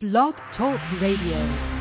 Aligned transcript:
Blog 0.00 0.36
Talk 0.56 0.78
Radio. 1.00 1.77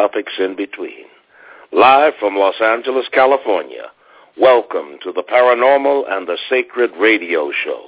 Topics 0.00 0.32
in 0.38 0.56
between. 0.56 1.04
Live 1.72 2.14
from 2.18 2.34
Los 2.34 2.54
Angeles, 2.58 3.04
California, 3.12 3.82
welcome 4.40 4.96
to 5.02 5.12
the 5.12 5.22
Paranormal 5.22 6.10
and 6.10 6.26
the 6.26 6.38
Sacred 6.48 6.90
Radio 6.98 7.50
Show 7.62 7.84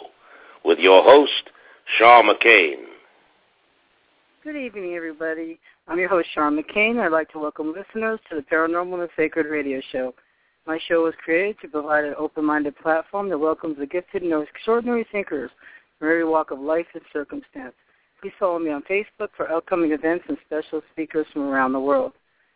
with 0.62 0.79
your 0.79 1.03
host, 1.03 1.48
Shar 1.97 2.23
McCain. 2.23 2.84
Good 4.45 4.56
evening, 4.56 4.93
everybody. 4.93 5.59
I'm 5.89 5.98
your 5.98 6.11
host, 6.11 6.29
Sean 6.34 6.62
McCain. 6.62 7.01
I'd 7.01 7.12
like 7.12 7.30
to 7.30 7.39
welcome 7.39 7.73
listeners 7.73 8.20
to 8.29 8.37
the 8.37 8.42
Paranormal 8.42 8.92
and 8.92 9.03
the 9.05 9.09
Sacred 9.17 9.47
Radio 9.47 9.81
Show. 9.91 10.12
My 10.67 10.79
show 10.87 11.05
was 11.05 11.15
created 11.25 11.56
to 11.62 11.69
provide 11.69 12.05
an 12.05 12.15
open-minded 12.19 12.77
platform 12.77 13.31
that 13.31 13.39
welcomes 13.39 13.79
the 13.79 13.87
gifted 13.87 14.23
and 14.23 14.34
extraordinary 14.42 15.06
thinkers 15.11 15.51
from 15.98 16.09
every 16.09 16.27
walk 16.27 16.51
of 16.51 16.61
life 16.61 16.89
and 16.92 17.03
circumstance. 17.11 17.72
Please 18.23 18.33
follow 18.39 18.61
me 18.61 18.70
on 18.70 18.83
Facebook 18.83 19.31
for 19.37 19.51
upcoming 19.51 19.91
events 19.91 20.25
and 20.28 20.39
special 20.47 20.81
speakers 20.92 21.27
from 21.33 21.42
around 21.42 21.73
the 21.73 21.81
world. 21.81 22.12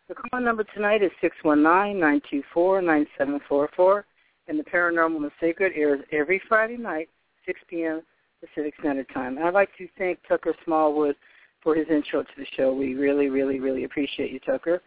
The 0.07 0.15
call 0.15 0.39
number 0.39 0.63
tonight 0.63 1.03
is 1.03 1.11
619-924-9744, 1.43 4.03
and 4.47 4.57
the 4.57 4.63
Paranormal 4.63 5.17
and 5.17 5.29
Sacred 5.41 5.73
airs 5.75 5.99
every 6.13 6.41
Friday 6.47 6.77
night, 6.77 7.09
6 7.45 7.59
p.m. 7.69 8.01
Pacific 8.39 8.75
Standard 8.79 9.09
Time. 9.13 9.35
And 9.35 9.45
I'd 9.45 9.53
like 9.53 9.75
to 9.77 9.89
thank 9.97 10.19
Tucker 10.25 10.55
Smallwood 10.63 11.17
for 11.61 11.75
his 11.75 11.89
intro 11.89 12.23
to 12.23 12.29
the 12.37 12.45
show. 12.55 12.73
We 12.73 12.95
really, 12.95 13.27
really, 13.27 13.59
really 13.59 13.83
appreciate 13.83 14.31
you, 14.31 14.39
Tucker. 14.39 14.81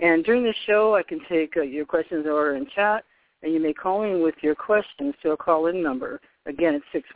And 0.00 0.22
during 0.22 0.44
the 0.44 0.52
show, 0.66 0.96
I 0.96 1.02
can 1.02 1.20
take 1.30 1.56
uh, 1.56 1.62
your 1.62 1.86
questions 1.86 2.26
order 2.26 2.56
in 2.56 2.66
chat, 2.74 3.04
and 3.42 3.54
you 3.54 3.60
may 3.60 3.72
call 3.72 4.02
in 4.02 4.22
with 4.22 4.34
your 4.42 4.54
questions 4.54 5.14
to 5.22 5.30
a 5.30 5.36
call-in 5.36 5.82
number. 5.82 6.20
Again, 6.44 6.78
it's 6.92 7.06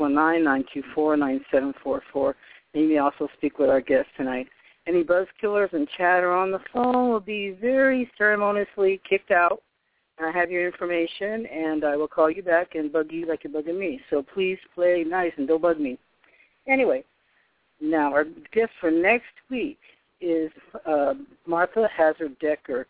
619-924-9744. 0.96 2.32
You 2.74 2.88
may 2.88 2.98
also 2.98 3.28
speak 3.36 3.58
with 3.58 3.68
our 3.68 3.80
guest 3.80 4.08
tonight. 4.16 4.46
Any 4.86 5.02
buzz 5.02 5.26
killers 5.40 5.70
and 5.72 5.88
chatter 5.96 6.32
on 6.32 6.50
the 6.50 6.60
phone 6.72 7.10
will 7.10 7.20
be 7.20 7.50
very 7.50 8.10
ceremoniously 8.16 9.00
kicked 9.08 9.30
out. 9.30 9.62
I 10.22 10.30
have 10.30 10.50
your 10.50 10.66
information, 10.66 11.46
and 11.46 11.84
I 11.84 11.96
will 11.96 12.08
call 12.08 12.30
you 12.30 12.42
back 12.42 12.74
and 12.74 12.92
bug 12.92 13.06
you 13.10 13.26
like 13.26 13.42
you're 13.42 13.52
bugging 13.52 13.78
me. 13.78 14.00
So 14.10 14.22
please 14.22 14.58
play 14.74 15.04
nice 15.06 15.32
and 15.38 15.48
don't 15.48 15.62
bug 15.62 15.80
me. 15.80 15.98
Anyway, 16.68 17.04
now 17.80 18.12
our 18.12 18.24
guest 18.52 18.72
for 18.80 18.90
next 18.90 19.32
week 19.50 19.78
is 20.20 20.50
uh, 20.86 21.14
Martha 21.46 21.88
Hazard 21.96 22.38
Decker, 22.38 22.86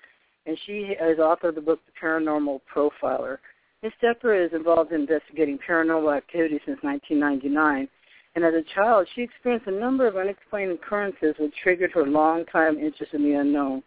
and 0.46 0.58
she 0.66 0.96
is 1.00 1.18
author 1.18 1.48
of 1.48 1.54
the 1.54 1.60
book 1.60 1.80
The 1.86 1.92
Paranormal 2.04 2.60
Profiler. 2.72 3.38
Ms. 3.82 3.92
Decker 4.02 4.34
is 4.34 4.52
involved 4.52 4.92
in 4.92 5.02
investigating 5.02 5.58
paranormal 5.66 6.14
activity 6.14 6.60
since 6.66 6.78
1999, 6.82 7.88
and 8.34 8.44
as 8.44 8.54
a 8.54 8.74
child, 8.74 9.08
she 9.14 9.22
experienced 9.22 9.66
a 9.66 9.72
number 9.72 10.06
of 10.06 10.16
unexplained 10.16 10.72
occurrences 10.72 11.34
which 11.38 11.52
triggered 11.62 11.90
her 11.92 12.06
long-time 12.06 12.78
interest 12.78 13.12
in 13.12 13.24
the 13.24 13.34
unknown. 13.34 13.82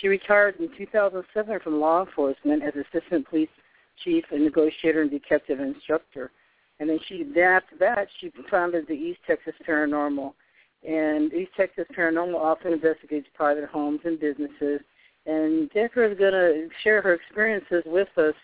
She 0.00 0.08
retired 0.08 0.56
in 0.60 0.68
2007 0.76 1.60
from 1.60 1.80
law 1.80 2.04
enforcement 2.04 2.62
as 2.62 2.74
assistant 2.74 3.28
police 3.28 3.48
chief 4.04 4.24
and 4.30 4.44
negotiator 4.44 5.00
and 5.00 5.10
detective 5.10 5.60
instructor. 5.60 6.30
And 6.78 6.90
then 6.90 6.98
she, 7.08 7.24
then 7.34 7.44
after 7.44 7.76
that, 7.78 8.08
she 8.20 8.30
founded 8.50 8.86
the 8.86 8.94
East 8.94 9.20
Texas 9.26 9.54
Paranormal. 9.66 10.34
And 10.86 11.32
East 11.32 11.52
Texas 11.56 11.86
Paranormal 11.96 12.34
often 12.34 12.74
investigates 12.74 13.26
private 13.34 13.64
homes 13.64 14.00
and 14.04 14.20
businesses. 14.20 14.80
And 15.24 15.70
Decker 15.70 16.04
is 16.04 16.18
going 16.18 16.32
to 16.32 16.68
share 16.84 17.00
her 17.00 17.14
experiences 17.14 17.82
with 17.86 18.08
us 18.18 18.34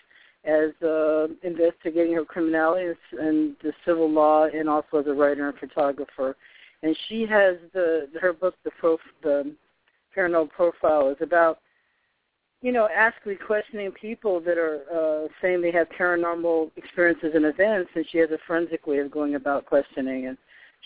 as 0.45 0.71
uh, 0.83 1.29
investigating 1.43 2.15
her 2.15 2.25
criminality 2.25 2.99
and 3.19 3.55
the 3.63 3.73
civil 3.87 4.11
law, 4.11 4.45
and 4.45 4.69
also 4.69 4.99
as 4.99 5.07
a 5.07 5.13
writer 5.13 5.49
and 5.49 5.59
photographer. 5.59 6.37
And 6.83 6.97
she 7.09 7.23
has 7.27 7.57
the 7.73 8.09
her 8.21 8.33
book, 8.33 8.55
the 8.65 8.71
Prof, 8.79 9.01
the 9.23 9.55
Paranormal 10.17 10.51
Profile, 10.51 11.11
is 11.11 11.17
about 11.21 11.61
you 12.61 12.73
know 12.73 12.89
asking, 12.95 13.39
questioning 13.47 13.93
people 13.93 14.41
that 14.41 14.59
are 14.59 14.81
uh, 14.93 15.29
saying 15.41 15.63
they 15.63 15.71
have 15.71 15.89
paranormal 15.91 16.71
experiences 16.77 17.33
and 17.35 17.45
events, 17.45 17.91
and 17.95 18.05
she 18.11 18.19
has 18.19 18.31
a 18.31 18.39
forensic 18.47 18.87
way 18.87 18.99
of 18.99 19.11
going 19.11 19.37
about 19.37 19.67
questioning, 19.67 20.27
and 20.27 20.37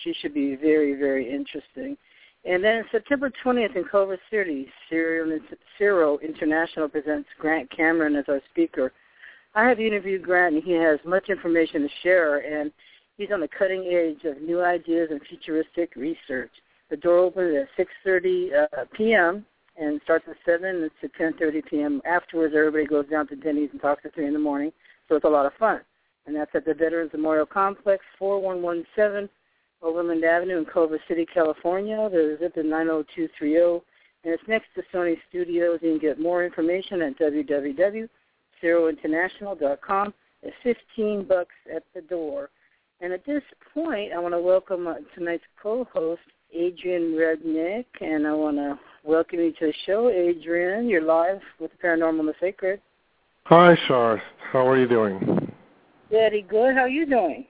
she 0.03 0.12
should 0.21 0.34
be 0.34 0.56
very, 0.56 0.95
very 0.95 1.31
interesting. 1.31 1.97
And 2.45 2.62
then 2.62 2.84
September 2.93 3.31
20th 3.45 3.75
in 3.75 3.84
Culver 3.84 4.19
City, 4.31 4.69
CERO 4.89 6.22
International 6.22 6.89
presents 6.89 7.28
Grant 7.41 7.69
Cameron 7.71 8.15
as 8.15 8.25
our 8.28 8.41
speaker. 8.50 8.93
I 9.56 9.67
have 9.71 9.81
interviewed 9.81 10.22
Grant, 10.22 10.55
and 10.55 10.62
he 10.62 10.72
has 10.72 10.99
much 11.06 11.31
information 11.31 11.81
to 11.81 11.89
share, 12.03 12.41
and 12.41 12.71
he's 13.17 13.31
on 13.33 13.41
the 13.41 13.49
cutting 13.49 13.87
edge 13.87 14.22
of 14.31 14.43
new 14.43 14.62
ideas 14.62 15.09
and 15.11 15.21
futuristic 15.27 15.97
research. 15.97 16.50
The 16.91 16.99
door 16.99 17.21
opens 17.21 17.66
at 17.78 17.87
6.30 18.06 18.50
uh, 18.53 18.84
p.m. 18.93 19.47
and 19.78 19.99
starts 20.05 20.27
at 20.28 20.37
7 20.45 20.91
to 21.00 21.09
10.30 21.09 21.65
p.m. 21.71 22.03
Afterwards, 22.05 22.55
everybody 22.55 22.84
goes 22.84 23.09
down 23.09 23.28
to 23.28 23.37
Denny's 23.37 23.71
and 23.72 23.81
talks 23.81 24.05
at 24.05 24.15
3 24.15 24.27
in 24.27 24.34
the 24.34 24.39
morning, 24.39 24.72
so 25.09 25.16
it's 25.16 25.25
a 25.25 25.28
lot 25.28 25.47
of 25.47 25.55
fun. 25.55 25.81
And 26.27 26.37
that's 26.37 26.55
at 26.55 26.66
the 26.66 26.75
Veterans 26.75 27.12
Memorial 27.15 27.47
Complex, 27.47 28.05
4117 28.19 29.27
Overland 29.81 30.22
Avenue 30.22 30.59
in 30.59 30.66
Culver 30.66 31.00
City, 31.09 31.25
California. 31.33 32.11
The 32.11 32.37
zip 32.41 32.59
is 32.59 32.66
90230, 32.66 33.83
and 34.22 34.34
it's 34.34 34.43
next 34.49 34.66
to 34.75 34.83
Sony 34.95 35.16
Studios. 35.31 35.78
You 35.81 35.93
can 35.93 35.99
get 35.99 36.21
more 36.21 36.45
information 36.45 37.00
at 37.00 37.19
www 37.19 38.09
cerointernational.com. 38.62 40.15
It's 40.43 40.56
15 40.62 41.25
bucks 41.28 41.55
at 41.75 41.83
the 41.94 42.03
door. 42.03 42.50
And 43.00 43.12
at 43.12 43.25
this 43.27 43.43
point, 43.75 44.12
I 44.12 44.19
want 44.19 44.34
to 44.34 44.41
welcome 44.41 44.87
uh, 44.87 44.94
tonight's 45.15 45.44
co-host, 45.62 46.22
Adrian 46.55 47.12
Rednick, 47.12 47.84
and 48.00 48.27
I 48.27 48.33
want 48.33 48.56
to 48.56 48.78
welcome 49.05 49.41
you 49.41 49.53
to 49.53 49.66
the 49.66 49.75
show, 49.84 50.09
Adrian. 50.09 50.89
You're 50.89 51.03
live 51.03 51.41
with 51.61 51.72
the 51.72 51.78
Paranormal 51.87 52.21
and 52.21 52.28
the 52.28 52.34
Sacred. 52.41 52.81
Hi, 53.45 53.77
Shar. 53.87 54.22
How 54.50 54.66
are 54.66 54.78
you 54.78 54.89
doing? 54.89 55.53
Very 56.11 56.43
good. 56.43 56.75
How 56.75 56.83
are 56.83 56.89
you 56.89 57.06
doing? 57.06 57.47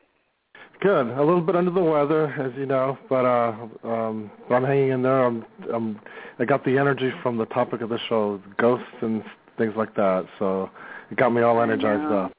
Good. 0.80 1.06
A 1.06 1.24
little 1.24 1.40
bit 1.40 1.56
under 1.56 1.70
the 1.70 1.82
weather, 1.82 2.26
as 2.38 2.52
you 2.58 2.66
know, 2.66 2.98
but 3.08 3.24
uh, 3.24 3.54
um, 3.84 4.30
I'm 4.50 4.64
hanging 4.64 4.90
in 4.90 5.02
there. 5.02 5.24
I'm, 5.24 5.44
I'm, 5.72 6.00
I 6.38 6.44
got 6.44 6.64
the 6.64 6.76
energy 6.76 7.10
from 7.22 7.38
the 7.38 7.46
topic 7.46 7.80
of 7.80 7.88
the 7.88 7.98
show, 8.08 8.40
ghosts 8.58 8.86
and 9.00 9.22
things 9.56 9.72
like 9.76 9.94
that. 9.94 10.26
So 10.38 10.70
it 11.10 11.16
got 11.16 11.30
me 11.30 11.42
all 11.42 11.60
energized 11.60 12.12
I 12.12 12.24
up. 12.24 12.32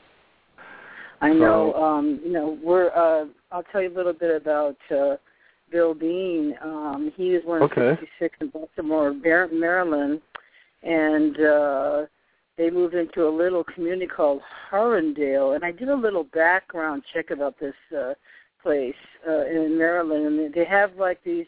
I 1.21 1.33
know. 1.33 1.73
So, 1.75 1.83
um, 1.83 2.19
you 2.23 2.31
know, 2.31 2.57
we're. 2.63 2.89
Uh, 2.89 3.25
I'll 3.51 3.63
tell 3.71 3.81
you 3.81 3.89
a 3.89 3.95
little 3.95 4.13
bit 4.13 4.35
about 4.41 4.77
uh, 4.91 5.15
Bill 5.71 5.93
Bean. 5.93 6.55
Um, 6.61 7.11
he 7.15 7.31
was 7.31 7.43
born 7.43 7.63
okay. 7.63 7.89
in 7.89 7.97
'66 8.19 8.37
in 8.41 8.47
Baltimore, 8.49 9.13
Maryland, 9.13 10.21
and 10.83 11.39
uh, 11.39 12.05
they 12.57 12.69
moved 12.69 12.93
into 12.93 13.27
a 13.27 13.29
little 13.29 13.63
community 13.63 14.07
called 14.07 14.41
Harrendale. 14.71 15.55
And 15.55 15.63
I 15.63 15.71
did 15.71 15.89
a 15.89 15.95
little 15.95 16.23
background 16.23 17.03
check 17.13 17.31
about 17.31 17.59
this 17.59 17.75
uh, 17.97 18.13
place 18.61 18.95
uh, 19.27 19.45
in 19.45 19.77
Maryland, 19.77 20.39
and 20.39 20.53
they 20.53 20.65
have 20.65 20.95
like 20.97 21.23
these 21.23 21.45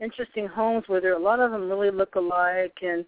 interesting 0.00 0.46
homes 0.46 0.84
where 0.88 1.00
there 1.00 1.14
a 1.14 1.18
lot 1.18 1.40
of 1.40 1.52
them 1.52 1.68
really 1.68 1.90
look 1.90 2.16
alike 2.16 2.76
and 2.82 3.04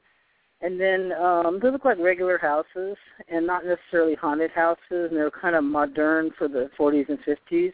and 0.60 0.81
then 0.81 1.12
um, 1.12 1.60
they 1.62 1.70
look 1.70 1.84
like 1.84 1.99
regular 1.99 2.38
houses 2.38 2.96
and 3.28 3.46
not 3.46 3.64
necessarily 3.64 4.14
haunted 4.14 4.50
houses, 4.50 4.81
and 4.90 5.12
they're 5.12 5.31
kind 5.31 5.55
of 5.55 5.64
modern 5.64 6.31
for 6.37 6.49
the 6.49 6.69
40s 6.78 7.08
and 7.08 7.19
50s. 7.20 7.72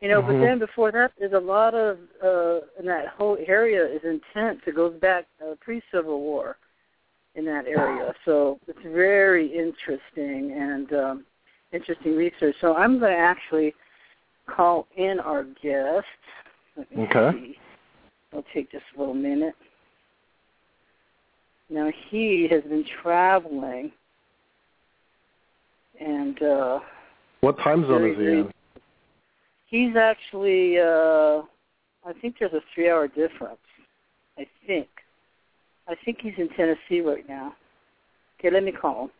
You 0.00 0.08
know, 0.08 0.22
mm-hmm. 0.22 0.32
but 0.32 0.40
then 0.40 0.58
before 0.58 0.92
that, 0.92 1.12
there's 1.18 1.32
a 1.32 1.38
lot 1.38 1.74
of, 1.74 1.98
uh, 2.24 2.60
and 2.78 2.86
that 2.86 3.08
whole 3.16 3.36
area 3.46 3.84
is 3.84 4.00
intense. 4.04 4.60
It 4.66 4.76
goes 4.76 4.94
back 5.00 5.26
uh, 5.42 5.54
pre-Civil 5.60 6.20
War 6.20 6.56
in 7.34 7.44
that 7.44 7.66
area. 7.66 8.14
So 8.24 8.58
it's 8.66 8.78
very 8.82 9.46
interesting 9.46 10.52
and 10.56 10.92
um, 10.92 11.24
interesting 11.72 12.16
research. 12.16 12.54
So 12.60 12.74
I'm 12.74 12.98
going 12.98 13.12
to 13.12 13.18
actually 13.18 13.74
call 14.46 14.86
in 14.96 15.20
our 15.20 15.44
guest. 15.62 16.06
Let 16.76 16.96
me 16.96 17.02
okay. 17.04 17.38
see. 17.38 17.56
I'll 18.32 18.44
take 18.54 18.70
just 18.70 18.84
a 18.96 18.98
little 18.98 19.14
minute. 19.14 19.54
Now 21.70 21.90
he 22.08 22.48
has 22.50 22.62
been 22.62 22.84
traveling, 23.02 23.92
and 26.00 26.42
uh, 26.42 26.80
What 27.40 27.58
time 27.58 27.86
zone 27.86 28.10
is 28.10 28.16
he 28.16 28.24
in? 28.24 28.52
He's 29.66 29.96
actually, 29.96 30.78
uh, 30.78 31.42
I 32.06 32.12
think 32.22 32.36
there's 32.40 32.54
a 32.54 32.62
three-hour 32.74 33.08
difference. 33.08 33.58
I 34.38 34.46
think. 34.66 34.88
I 35.86 35.94
think 36.04 36.18
he's 36.22 36.34
in 36.38 36.48
Tennessee 36.50 37.00
right 37.00 37.28
now. 37.28 37.54
Okay, 38.38 38.50
let 38.50 38.62
me 38.62 38.72
call 38.72 39.10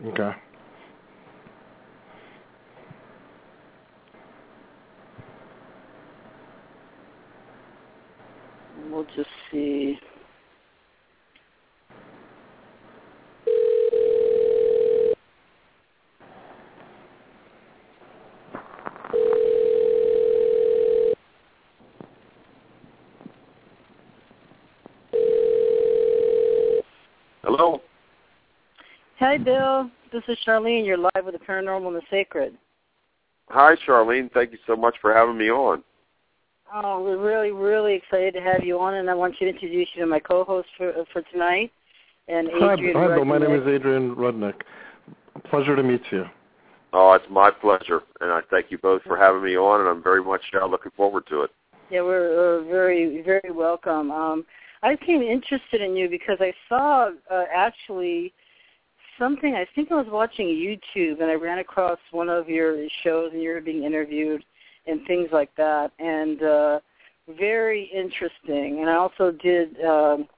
him. 0.00 0.08
Okay. 0.08 0.32
We'll 8.90 9.04
just 9.16 9.28
see. 9.50 9.98
Hello. 27.42 27.80
Hi, 29.28 29.36
Bill. 29.36 29.90
This 30.10 30.22
is 30.26 30.38
Charlene. 30.46 30.86
You're 30.86 30.96
live 30.96 31.22
with 31.22 31.34
the 31.34 31.44
Paranormal 31.46 31.88
and 31.88 31.96
the 31.96 32.02
Sacred. 32.10 32.56
Hi, 33.50 33.74
Charlene. 33.86 34.32
Thank 34.32 34.52
you 34.52 34.58
so 34.66 34.74
much 34.74 34.94
for 35.02 35.12
having 35.12 35.36
me 35.36 35.50
on. 35.50 35.84
Oh, 36.74 37.02
we're 37.04 37.18
really, 37.18 37.50
really 37.50 37.92
excited 37.92 38.32
to 38.32 38.40
have 38.40 38.64
you 38.64 38.78
on, 38.80 38.94
and 38.94 39.10
I 39.10 39.12
want 39.12 39.34
you 39.38 39.46
to 39.46 39.52
introduce 39.52 39.86
you 39.94 40.00
to 40.00 40.06
my 40.06 40.18
co-host 40.18 40.68
for 40.78 41.04
for 41.12 41.20
tonight, 41.30 41.70
and 42.28 42.48
Hi, 42.54 42.72
Adrian. 42.72 42.96
hi, 42.96 43.08
Bill. 43.08 43.26
My 43.26 43.36
name 43.36 43.54
is 43.54 43.68
Adrian 43.68 44.16
Rudnick. 44.16 44.62
Pleasure 45.50 45.76
to 45.76 45.82
meet 45.82 46.00
you. 46.10 46.24
Oh, 46.94 47.12
it's 47.12 47.26
my 47.28 47.50
pleasure, 47.50 48.00
and 48.22 48.32
I 48.32 48.40
thank 48.50 48.70
you 48.70 48.78
both 48.78 49.02
for 49.02 49.18
having 49.18 49.44
me 49.44 49.58
on, 49.58 49.80
and 49.80 49.90
I'm 49.90 50.02
very 50.02 50.24
much 50.24 50.40
uh, 50.58 50.64
looking 50.64 50.92
forward 50.96 51.26
to 51.26 51.42
it. 51.42 51.50
Yeah, 51.90 52.00
we're, 52.00 52.34
we're 52.34 52.64
very, 52.64 53.20
very 53.20 53.52
welcome. 53.52 54.10
Um, 54.10 54.46
I 54.82 54.94
became 54.94 55.20
interested 55.20 55.82
in 55.82 55.96
you 55.96 56.08
because 56.08 56.38
I 56.40 56.54
saw 56.66 57.10
uh, 57.30 57.44
actually 57.54 58.32
something. 59.18 59.54
I 59.54 59.66
think 59.74 59.90
I 59.90 59.96
was 59.96 60.06
watching 60.08 60.46
YouTube, 60.46 61.20
and 61.20 61.30
I 61.30 61.34
ran 61.34 61.58
across 61.58 61.98
one 62.10 62.28
of 62.28 62.48
your 62.48 62.76
shows, 63.02 63.30
and 63.32 63.42
you 63.42 63.50
were 63.50 63.60
being 63.60 63.84
interviewed, 63.84 64.44
and 64.86 65.00
things 65.06 65.28
like 65.32 65.54
that, 65.56 65.92
and 65.98 66.42
uh, 66.42 66.80
very 67.38 67.90
interesting. 67.94 68.80
And 68.80 68.88
I 68.88 68.94
also 68.94 69.32
did 69.32 69.80
um, 69.84 70.28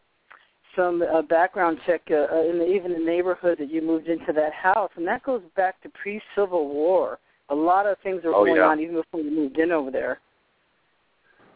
some 0.75 1.03
uh, 1.03 1.23
background 1.23 1.79
check 1.87 2.03
uh, 2.11 2.27
uh, 2.32 2.43
in 2.49 2.59
the, 2.59 2.67
even 2.67 2.93
the 2.93 2.99
neighborhood 2.99 3.59
that 3.59 3.71
you 3.71 3.82
moved 3.82 4.09
into 4.09 4.32
that 4.32 4.53
house, 4.53 4.91
and 4.97 5.06
that 5.06 5.23
goes 5.23 5.43
back 5.56 5.81
to 5.83 5.88
pre-Civil 5.91 6.69
War. 6.69 7.19
A 7.49 7.55
lot 7.55 7.87
of 7.87 7.97
things 8.03 8.23
were 8.25 8.35
Oh, 8.35 8.44
going 8.44 8.56
yeah. 8.56 8.67
on 8.67 8.81
even 8.81 8.94
before 8.97 9.21
you 9.21 9.31
moved 9.31 9.59
in 9.59 9.73
over 9.73 9.91
there. 9.91 10.21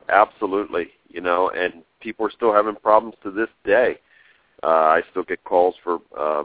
Absolutely, 0.08 0.88
you 1.08 1.20
know, 1.20 1.50
and 1.50 1.82
people 2.00 2.26
are 2.26 2.30
still 2.30 2.52
having 2.52 2.74
problems 2.76 3.14
to 3.22 3.30
this 3.30 3.48
day. 3.64 3.98
Uh, 4.62 4.66
I 4.66 5.02
still 5.10 5.22
get 5.22 5.42
calls 5.44 5.74
for 5.82 6.00
uh, 6.18 6.44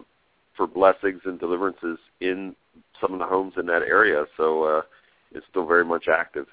for 0.59 0.67
blessings 0.67 1.21
and 1.23 1.39
deliverances 1.39 1.97
in 2.19 2.53
some 2.99 3.13
of 3.13 3.19
the 3.19 3.25
homes 3.25 3.53
in 3.57 3.65
that 3.65 3.81
area, 3.81 4.25
so 4.35 4.63
uh, 4.63 4.81
it's 5.31 5.45
still 5.49 5.65
very 5.65 5.85
much 5.85 6.09
active. 6.11 6.47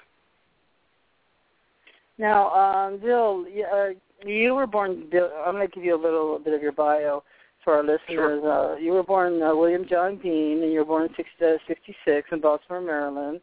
Now, 2.17 2.49
um, 2.51 2.99
Bill, 2.99 3.45
uh, 3.69 3.87
you 4.25 4.55
were 4.55 4.65
born. 4.65 5.09
Bill, 5.11 5.29
I'm 5.45 5.55
going 5.55 5.67
to 5.67 5.75
give 5.75 5.83
you 5.83 5.93
a 5.93 6.01
little 6.01 6.39
bit 6.39 6.53
of 6.53 6.61
your 6.61 6.71
bio 6.71 7.21
for 7.65 7.75
our 7.75 7.83
listeners. 7.83 8.41
Uh, 8.45 8.77
you 8.77 8.93
were 8.93 9.03
born 9.03 9.43
uh, 9.43 9.53
William 9.53 9.85
John 9.87 10.15
Bean, 10.15 10.63
and 10.63 10.71
you 10.71 10.79
were 10.79 10.85
born 10.85 11.09
in 11.17 11.45
uh, 11.45 11.57
66 11.67 12.29
in 12.31 12.39
Baltimore, 12.39 12.81
Maryland. 12.81 13.41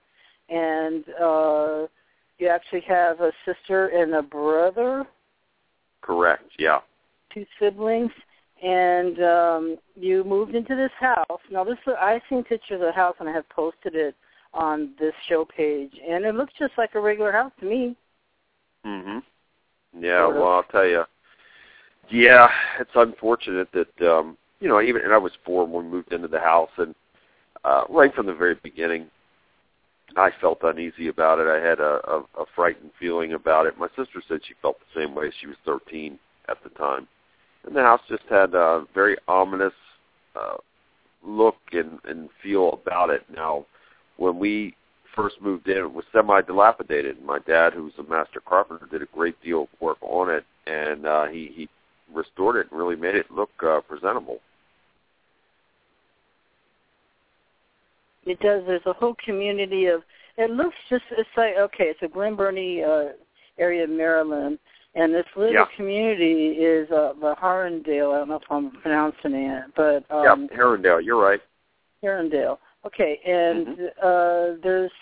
And 0.48 1.04
uh, 1.22 1.86
you 2.38 2.48
actually 2.48 2.84
have 2.88 3.20
a 3.20 3.32
sister 3.44 3.88
and 3.88 4.14
a 4.14 4.22
brother, 4.22 5.04
Correct. 6.00 6.50
Yeah. 6.58 6.78
two 7.34 7.44
siblings. 7.60 8.10
And 8.64 9.22
um, 9.22 9.76
you 9.94 10.24
moved 10.24 10.54
into 10.54 10.74
this 10.74 10.90
house. 10.98 11.40
Now, 11.50 11.64
this 11.64 11.76
I've 12.00 12.22
seen 12.30 12.42
pictures 12.44 12.80
of 12.80 12.86
the 12.86 12.92
house, 12.92 13.16
and 13.20 13.28
I 13.28 13.32
have 13.32 13.48
posted 13.50 13.94
it 13.94 14.14
on 14.54 14.94
this 14.98 15.12
show 15.28 15.44
page, 15.44 15.92
and 16.08 16.24
it 16.24 16.34
looks 16.34 16.52
just 16.58 16.72
like 16.78 16.94
a 16.94 17.00
regular 17.00 17.32
house 17.32 17.52
to 17.60 17.66
me. 17.66 17.96
Mhm. 18.86 19.22
Yeah. 19.98 20.24
Sort 20.24 20.36
of. 20.36 20.42
Well, 20.42 20.52
I'll 20.52 20.62
tell 20.64 20.86
you. 20.86 21.04
Yeah, 22.08 22.48
it's 22.78 22.94
unfortunate 22.94 23.68
that 23.72 24.08
um, 24.08 24.36
you 24.60 24.68
know 24.68 24.80
even 24.80 25.02
and 25.02 25.12
I 25.12 25.18
was 25.18 25.32
four 25.44 25.66
when 25.66 25.86
we 25.86 25.90
moved 25.90 26.12
into 26.12 26.28
the 26.28 26.40
house, 26.40 26.70
and 26.78 26.94
uh, 27.64 27.84
right 27.88 28.14
from 28.14 28.26
the 28.26 28.34
very 28.34 28.54
beginning, 28.62 29.10
I 30.16 30.30
felt 30.40 30.58
uneasy 30.62 31.08
about 31.08 31.38
it. 31.38 31.46
I 31.46 31.66
had 31.66 31.80
a, 31.80 32.00
a, 32.08 32.42
a 32.42 32.46
frightened 32.54 32.92
feeling 32.98 33.32
about 33.32 33.66
it. 33.66 33.78
My 33.78 33.88
sister 33.88 34.22
said 34.28 34.40
she 34.46 34.54
felt 34.62 34.78
the 34.78 35.00
same 35.00 35.14
way. 35.14 35.30
She 35.40 35.46
was 35.46 35.56
13 35.64 36.18
at 36.48 36.62
the 36.62 36.70
time, 36.70 37.08
and 37.66 37.74
the 37.74 37.82
house 37.82 38.00
just 38.08 38.24
had 38.28 38.54
a 38.54 38.84
very 38.94 39.16
ominous 39.28 39.72
uh, 40.36 40.56
look 41.24 41.56
and, 41.72 41.98
and 42.04 42.28
feel 42.42 42.80
about 42.82 43.10
it. 43.10 43.22
Now, 43.34 43.66
when 44.16 44.38
we 44.38 44.74
first 45.14 45.36
moved 45.40 45.68
in, 45.68 45.78
it 45.78 45.92
was 45.92 46.04
semi-dilapidated. 46.12 47.22
My 47.24 47.38
dad, 47.38 47.72
who 47.72 47.84
was 47.84 47.92
a 47.98 48.02
master 48.02 48.40
carpenter, 48.40 48.86
did 48.90 49.02
a 49.02 49.06
great 49.14 49.40
deal 49.42 49.62
of 49.62 49.68
work 49.80 49.98
on 50.02 50.30
it, 50.30 50.44
and 50.66 51.06
uh, 51.06 51.26
he 51.26 51.50
he 51.54 51.68
restored 52.12 52.56
it 52.56 52.70
and 52.70 52.78
really 52.78 52.96
made 52.96 53.14
it 53.14 53.30
look 53.30 53.50
uh, 53.66 53.80
presentable. 53.80 54.38
It 58.26 58.40
does. 58.40 58.62
There's 58.66 58.86
a 58.86 58.92
whole 58.92 59.16
community 59.24 59.86
of. 59.86 60.02
It 60.36 60.50
looks 60.50 60.76
just. 60.90 61.04
It's 61.12 61.28
like 61.36 61.54
okay. 61.58 61.84
It's 61.84 62.02
a 62.02 62.08
Glen 62.08 62.34
Burnie 62.34 62.82
uh, 62.82 63.10
area 63.58 63.84
of 63.84 63.90
Maryland, 63.90 64.58
and 64.94 65.14
this 65.14 65.26
little 65.36 65.52
Yeah. 65.52 65.66
community 65.76 66.50
is 66.52 66.90
uh, 66.90 67.14
the 67.20 67.34
Harrendale. 67.36 68.14
I 68.14 68.18
don't 68.18 68.28
know 68.28 68.36
if 68.36 68.50
I'm 68.50 68.70
pronouncing 68.70 69.34
it, 69.34 69.64
but 69.76 70.10
um, 70.10 70.48
yeah, 70.50 70.56
Herondale, 70.56 71.04
you're 71.04 71.20
right. 71.20 71.40
Herondale. 72.02 72.58
Okay, 72.86 73.18
and 73.24 73.66
Mm-hmm. 73.66 73.86
uh, 74.02 74.60
there's 74.62 74.92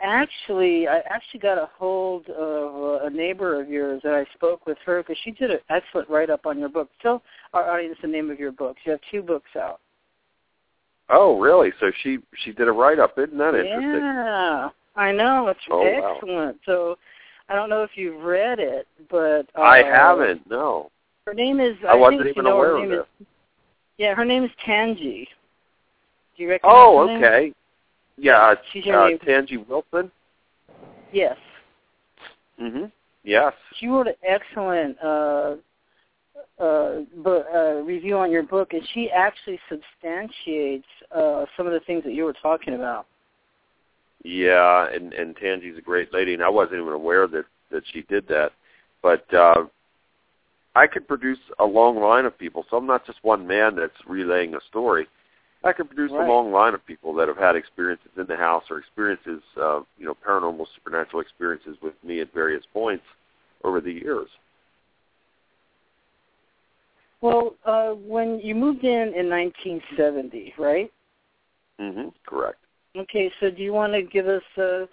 actually 0.00 0.88
I 0.88 0.98
actually 1.00 1.40
got 1.40 1.58
a 1.58 1.68
hold 1.78 2.28
of 2.30 3.02
a 3.02 3.10
neighbor 3.10 3.60
of 3.60 3.68
yours, 3.68 4.00
and 4.04 4.14
I 4.14 4.24
spoke 4.34 4.66
with 4.66 4.78
her 4.86 5.02
because 5.02 5.18
she 5.22 5.32
did 5.32 5.50
an 5.50 5.60
excellent 5.68 6.08
write 6.08 6.30
up 6.30 6.46
on 6.46 6.58
your 6.58 6.68
book. 6.68 6.90
Tell 7.00 7.22
our 7.52 7.70
audience 7.70 7.98
the 8.02 8.08
name 8.08 8.30
of 8.30 8.38
your 8.38 8.52
books. 8.52 8.80
You 8.84 8.92
have 8.92 9.00
two 9.10 9.22
books 9.22 9.50
out. 9.56 9.80
Oh, 11.08 11.38
really? 11.38 11.72
So 11.80 11.90
she 12.02 12.18
she 12.44 12.52
did 12.52 12.68
a 12.68 12.72
write 12.72 12.98
up. 12.98 13.18
Isn't 13.18 13.36
that 13.38 13.54
interesting? 13.54 13.82
Yeah, 13.82 14.70
I 14.96 15.12
know 15.12 15.48
it's 15.48 15.60
Oh, 15.70 15.82
wow. 15.82 16.14
excellent. 16.16 16.58
So 16.64 16.96
I 17.52 17.54
don't 17.54 17.68
know 17.68 17.82
if 17.82 17.90
you've 17.96 18.22
read 18.22 18.58
it, 18.58 18.86
but 19.10 19.46
uh, 19.54 19.60
I 19.60 19.82
haven't. 19.82 20.48
No, 20.48 20.90
Her 21.26 21.34
name 21.34 21.60
is. 21.60 21.76
I 21.86 21.94
wasn't 21.94 22.22
think 22.22 22.36
even 22.36 22.46
you 22.46 22.50
know 22.50 22.56
aware 22.56 22.76
of 22.76 22.88
name 22.88 23.02
yeah, 23.98 24.14
her 24.14 24.24
name 24.24 24.42
is 24.42 24.50
Tangi. 24.66 25.28
Do 26.36 26.42
you 26.42 26.48
recognize 26.48 26.72
Oh, 26.74 27.06
her 27.06 27.06
name? 27.06 27.22
okay. 27.22 27.52
Yeah, 28.16 28.54
She's 28.72 28.86
uh, 28.86 29.08
name. 29.08 29.18
Tangi 29.18 29.58
Wilson. 29.58 30.10
Yes. 31.12 31.36
Mhm. 32.60 32.90
Yes. 33.22 33.52
She 33.76 33.86
wrote 33.86 34.06
an 34.06 34.14
excellent 34.26 34.96
uh, 35.02 35.56
uh, 36.58 37.00
uh, 37.26 37.74
review 37.84 38.16
on 38.16 38.30
your 38.30 38.44
book, 38.44 38.72
and 38.72 38.82
she 38.94 39.10
actually 39.10 39.60
substantiates 39.68 40.86
uh, 41.14 41.44
some 41.54 41.66
of 41.66 41.74
the 41.74 41.80
things 41.80 42.02
that 42.04 42.14
you 42.14 42.24
were 42.24 42.32
talking 42.32 42.74
about. 42.74 43.06
Yeah, 44.24 44.88
and 44.92 45.12
and 45.12 45.36
Tangi's 45.36 45.78
a 45.78 45.82
great 45.82 46.12
lady, 46.12 46.34
and 46.34 46.42
I 46.42 46.48
wasn't 46.48 46.80
even 46.80 46.92
aware 46.92 47.26
that 47.26 47.44
that 47.70 47.82
she 47.92 48.02
did 48.02 48.28
that. 48.28 48.52
But 49.02 49.32
uh, 49.34 49.64
I 50.76 50.86
could 50.86 51.08
produce 51.08 51.38
a 51.58 51.64
long 51.64 52.00
line 52.00 52.24
of 52.24 52.38
people, 52.38 52.64
so 52.70 52.76
I'm 52.76 52.86
not 52.86 53.04
just 53.04 53.18
one 53.22 53.46
man 53.46 53.74
that's 53.76 53.92
relaying 54.06 54.54
a 54.54 54.60
story. 54.68 55.08
I 55.64 55.72
could 55.72 55.88
produce 55.88 56.10
Right. 56.10 56.24
a 56.24 56.28
long 56.28 56.50
line 56.50 56.74
of 56.74 56.84
people 56.86 57.14
that 57.14 57.28
have 57.28 57.36
had 57.36 57.56
experiences 57.56 58.10
in 58.16 58.26
the 58.26 58.36
house 58.36 58.64
or 58.70 58.78
experiences, 58.78 59.42
uh, 59.56 59.80
you 59.96 60.06
know, 60.06 60.14
paranormal, 60.14 60.66
supernatural 60.74 61.20
experiences 61.20 61.76
with 61.80 61.94
me 62.02 62.20
at 62.20 62.32
various 62.32 62.64
points 62.72 63.04
over 63.62 63.80
the 63.80 63.92
years. 63.92 64.28
Well, 67.20 67.54
uh, 67.64 67.90
when 67.90 68.40
you 68.40 68.56
moved 68.56 68.82
in 68.82 69.14
in 69.14 69.30
1970, 69.30 70.54
right? 70.58 70.92
Mm-hmm. 71.80 72.08
Correct. 72.26 72.58
Okay, 72.96 73.32
so 73.40 73.50
do 73.50 73.62
you 73.62 73.72
want 73.72 73.94
to 73.94 74.02
give 74.02 74.26
us, 74.26 74.42
uh, 74.58 74.86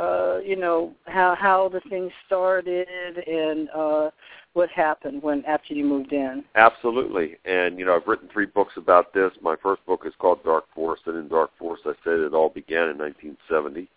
uh, 0.00 0.38
you 0.38 0.56
know, 0.56 0.94
how 1.06 1.34
how 1.38 1.68
the 1.68 1.80
thing 1.88 2.10
started 2.26 2.86
and 3.26 3.68
uh, 3.70 4.10
what 4.52 4.70
happened 4.70 5.22
when 5.22 5.44
after 5.44 5.74
you 5.74 5.84
moved 5.84 6.12
in? 6.12 6.44
Absolutely. 6.54 7.36
And, 7.44 7.78
you 7.78 7.84
know, 7.84 7.96
I've 7.96 8.06
written 8.06 8.28
three 8.32 8.46
books 8.46 8.74
about 8.76 9.12
this. 9.12 9.32
My 9.40 9.56
first 9.62 9.84
book 9.86 10.02
is 10.06 10.12
called 10.18 10.44
Dark 10.44 10.64
Force, 10.74 11.00
and 11.06 11.16
in 11.16 11.28
Dark 11.28 11.50
Force 11.58 11.80
I 11.84 11.92
said 12.04 12.20
it 12.20 12.34
all 12.34 12.48
began 12.48 12.90
in 12.90 12.98
1970 12.98 13.88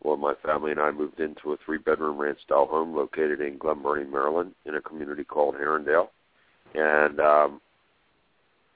when 0.00 0.20
my 0.20 0.34
family 0.44 0.70
and 0.70 0.80
I 0.80 0.90
moved 0.90 1.20
into 1.20 1.52
a 1.52 1.56
three-bedroom 1.64 2.18
ranch-style 2.18 2.66
home 2.66 2.94
located 2.94 3.40
in 3.40 3.58
Glen 3.58 3.82
Burnie, 3.82 4.08
Maryland, 4.08 4.54
in 4.64 4.76
a 4.76 4.80
community 4.80 5.24
called 5.24 5.56
Herondale. 5.56 6.08
And 6.74 7.18
um, 7.18 7.60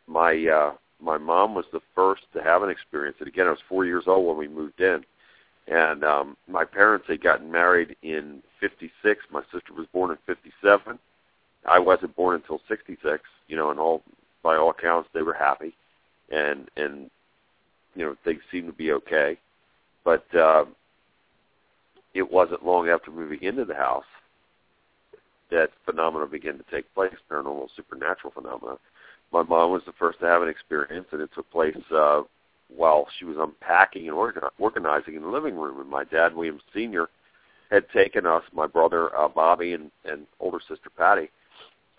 my 0.08 0.32
uh, 0.46 0.72
my 1.02 1.18
mom 1.18 1.54
was 1.54 1.64
the 1.72 1.80
first 1.94 2.22
to 2.34 2.42
have 2.42 2.62
an 2.62 2.70
experience. 2.70 3.16
And 3.18 3.28
again, 3.28 3.46
I 3.46 3.50
was 3.50 3.58
four 3.68 3.84
years 3.84 4.04
old 4.06 4.26
when 4.26 4.36
we 4.36 4.48
moved 4.48 4.80
in, 4.80 5.04
and 5.66 6.04
um, 6.04 6.36
my 6.48 6.64
parents 6.64 7.06
had 7.08 7.22
gotten 7.22 7.50
married 7.50 7.96
in 8.02 8.42
'56. 8.60 9.24
My 9.30 9.42
sister 9.52 9.72
was 9.76 9.86
born 9.92 10.10
in 10.10 10.18
'57. 10.26 10.98
I 11.66 11.78
wasn't 11.78 12.16
born 12.16 12.36
until 12.36 12.60
'66. 12.68 13.22
You 13.48 13.56
know, 13.56 13.70
and 13.70 13.80
all 13.80 14.02
by 14.42 14.56
all 14.56 14.70
accounts, 14.70 15.08
they 15.12 15.22
were 15.22 15.34
happy, 15.34 15.74
and 16.30 16.70
and 16.76 17.10
you 17.94 18.04
know 18.04 18.16
things 18.24 18.40
seemed 18.50 18.68
to 18.68 18.72
be 18.72 18.92
okay. 18.92 19.38
But 20.04 20.24
uh, 20.34 20.64
it 22.14 22.30
wasn't 22.30 22.64
long 22.64 22.88
after 22.88 23.10
moving 23.10 23.42
into 23.42 23.64
the 23.64 23.74
house 23.74 24.04
that 25.50 25.70
phenomena 25.84 26.26
began 26.26 26.56
to 26.58 26.64
take 26.70 26.92
place, 26.94 27.12
paranormal, 27.30 27.68
supernatural 27.76 28.32
phenomena. 28.32 28.78
My 29.32 29.42
mom 29.42 29.70
was 29.70 29.82
the 29.86 29.92
first 29.92 30.20
to 30.20 30.26
have 30.26 30.42
an 30.42 30.48
experience, 30.48 31.06
and 31.12 31.22
it 31.22 31.30
took 31.34 31.50
place 31.50 31.76
uh, 31.94 32.22
while 32.68 33.06
she 33.18 33.24
was 33.24 33.36
unpacking 33.38 34.08
and 34.08 34.16
organ- 34.16 34.42
organizing 34.58 35.14
in 35.14 35.22
the 35.22 35.28
living 35.28 35.56
room. 35.56 35.80
And 35.80 35.88
my 35.88 36.04
dad, 36.04 36.34
William 36.34 36.60
Sr., 36.72 37.08
had 37.70 37.88
taken 37.90 38.26
us, 38.26 38.42
my 38.52 38.66
brother 38.66 39.16
uh, 39.16 39.28
Bobby 39.28 39.72
and, 39.72 39.90
and 40.04 40.26
older 40.40 40.60
sister 40.60 40.90
Patty, 40.96 41.30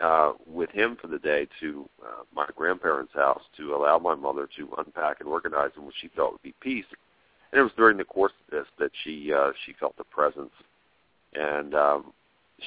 uh, 0.00 0.32
with 0.46 0.70
him 0.70 0.96
for 1.00 1.08
the 1.08 1.18
day 1.18 1.48
to 1.60 1.88
uh, 2.04 2.22
my 2.34 2.46
grandparents' 2.54 3.12
house 3.14 3.42
to 3.56 3.74
allow 3.74 3.98
my 3.98 4.14
mother 4.14 4.48
to 4.56 4.68
unpack 4.78 5.20
and 5.20 5.28
organize 5.28 5.70
in 5.76 5.84
what 5.84 5.94
she 6.00 6.08
felt 6.08 6.32
would 6.32 6.42
be 6.42 6.54
peace. 6.60 6.84
And 7.50 7.60
it 7.60 7.62
was 7.62 7.72
during 7.76 7.96
the 7.96 8.04
course 8.04 8.32
of 8.46 8.52
this 8.52 8.66
that 8.78 8.90
she 9.02 9.32
uh, 9.32 9.52
she 9.64 9.72
felt 9.78 9.96
the 9.96 10.04
presence, 10.04 10.52
and 11.34 11.74
um, 11.74 12.12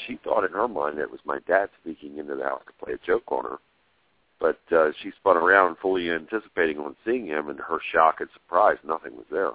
she 0.06 0.20
thought 0.24 0.46
in 0.46 0.52
her 0.52 0.68
mind 0.68 0.98
that 0.98 1.04
it 1.04 1.12
was 1.12 1.20
my 1.26 1.40
dad 1.48 1.70
speaking 1.82 2.18
into 2.18 2.36
the 2.36 2.44
house 2.44 2.62
to 2.68 2.86
play 2.86 2.94
a 2.94 3.06
joke 3.06 3.30
on 3.32 3.44
her. 3.44 3.58
But 4.40 4.60
uh, 4.72 4.92
she 5.02 5.12
spun 5.20 5.38
around, 5.38 5.78
fully 5.82 6.12
anticipating 6.12 6.78
on 6.78 6.96
seeing 7.06 7.26
him, 7.26 7.50
and 7.50 7.60
her 7.60 7.80
shock 7.92 8.22
and 8.22 8.30
surprise, 8.34 8.78
nothing 8.86 9.16
was 9.16 9.26
there. 9.32 9.52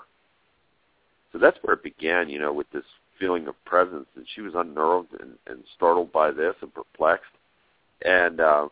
So 1.33 1.39
that's 1.39 1.59
where 1.62 1.75
it 1.75 1.83
began, 1.83 2.29
you 2.29 2.39
know, 2.39 2.53
with 2.53 2.71
this 2.73 2.85
feeling 3.19 3.47
of 3.47 3.55
presence, 3.65 4.07
and 4.17 4.27
she 4.35 4.41
was 4.41 4.55
unnerved 4.57 5.09
and, 5.21 5.35
and 5.47 5.62
startled 5.77 6.12
by 6.12 6.31
this 6.31 6.55
and 6.61 6.75
perplexed 6.75 7.31
and 8.05 8.41
uh, 8.41 8.69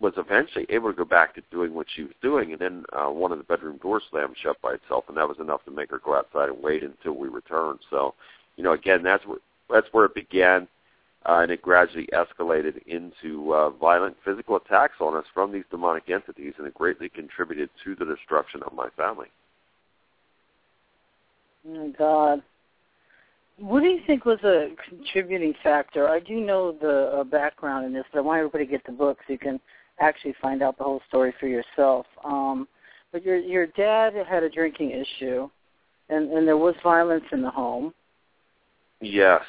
was 0.00 0.12
eventually 0.16 0.66
able 0.68 0.90
to 0.90 0.96
go 0.96 1.04
back 1.04 1.34
to 1.34 1.42
doing 1.50 1.74
what 1.74 1.86
she 1.94 2.02
was 2.02 2.12
doing. 2.22 2.52
And 2.52 2.60
then 2.60 2.84
uh, 2.92 3.10
one 3.10 3.32
of 3.32 3.38
the 3.38 3.44
bedroom 3.44 3.78
doors 3.78 4.04
slammed 4.10 4.36
shut 4.40 4.60
by 4.62 4.74
itself, 4.74 5.04
and 5.08 5.16
that 5.16 5.28
was 5.28 5.38
enough 5.40 5.64
to 5.64 5.70
make 5.70 5.90
her 5.90 6.00
go 6.04 6.16
outside 6.16 6.48
and 6.50 6.62
wait 6.62 6.82
until 6.82 7.14
we 7.14 7.28
returned. 7.28 7.80
So, 7.90 8.14
you 8.56 8.64
know, 8.64 8.72
again, 8.72 9.02
that's 9.02 9.26
where 9.26 9.38
that's 9.70 9.88
where 9.92 10.06
it 10.06 10.14
began, 10.14 10.66
uh, 11.26 11.40
and 11.42 11.50
it 11.50 11.62
gradually 11.62 12.08
escalated 12.12 12.80
into 12.86 13.52
uh, 13.52 13.70
violent 13.70 14.16
physical 14.24 14.56
attacks 14.56 14.94
on 15.00 15.16
us 15.16 15.24
from 15.34 15.52
these 15.52 15.64
demonic 15.70 16.08
entities, 16.08 16.54
and 16.58 16.66
it 16.66 16.74
greatly 16.74 17.08
contributed 17.08 17.68
to 17.84 17.94
the 17.94 18.04
destruction 18.04 18.62
of 18.64 18.72
my 18.72 18.88
family. 18.96 19.28
Oh 21.68 21.92
God. 21.98 22.42
What 23.58 23.80
do 23.80 23.88
you 23.88 24.00
think 24.06 24.24
was 24.24 24.38
a 24.44 24.70
contributing 24.88 25.52
factor? 25.64 26.08
I 26.08 26.20
do 26.20 26.34
know 26.34 26.72
the 26.72 27.18
uh, 27.18 27.24
background 27.24 27.86
in 27.86 27.92
this, 27.92 28.04
but 28.12 28.20
I 28.20 28.22
want 28.22 28.38
everybody 28.38 28.64
to 28.66 28.70
get 28.70 28.86
the 28.86 28.92
book 28.92 29.18
so 29.26 29.32
you 29.32 29.38
can 29.38 29.58
actually 29.98 30.34
find 30.40 30.62
out 30.62 30.78
the 30.78 30.84
whole 30.84 31.02
story 31.08 31.34
for 31.40 31.48
yourself. 31.48 32.06
Um, 32.24 32.68
but 33.10 33.24
your 33.24 33.36
your 33.36 33.66
dad 33.66 34.14
had 34.28 34.44
a 34.44 34.48
drinking 34.48 34.92
issue, 34.92 35.48
and 36.08 36.30
and 36.30 36.46
there 36.46 36.56
was 36.56 36.76
violence 36.84 37.24
in 37.32 37.42
the 37.42 37.50
home. 37.50 37.92
Yes, 39.00 39.42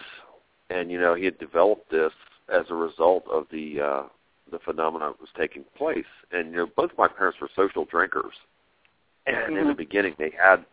and 0.70 0.92
you 0.92 1.00
know 1.00 1.16
he 1.16 1.26
had 1.26 1.38
developed 1.40 1.90
this 1.92 2.14
as 2.54 2.66
a 2.70 2.76
result 2.76 3.26
of 3.32 3.46
the 3.52 3.80
uh, 3.80 4.04
the 4.52 4.60
phenomenon 4.60 5.12
that 5.12 5.22
was 5.22 5.30
taking 5.38 5.64
place. 5.78 6.06
And 6.32 6.52
you 6.52 6.58
know 6.58 6.68
both 6.76 6.92
my 6.98 7.08
parents 7.08 7.40
were 7.42 7.50
social 7.56 7.86
drinkers, 7.86 8.34
and 9.28 9.36
mm-hmm. 9.36 9.58
in 9.58 9.68
the 9.68 9.74
beginning 9.74 10.16
they 10.18 10.32
had 10.42 10.66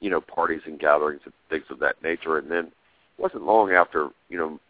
you 0.00 0.10
know, 0.10 0.20
parties 0.20 0.62
and 0.66 0.78
gatherings 0.78 1.22
and 1.24 1.32
things 1.48 1.64
of 1.70 1.78
that 1.80 2.02
nature. 2.02 2.38
And 2.38 2.50
then 2.50 2.66
it 2.66 2.72
wasn't 3.18 3.44
long 3.44 3.72
after, 3.72 4.10
you 4.28 4.38
know, 4.38 4.60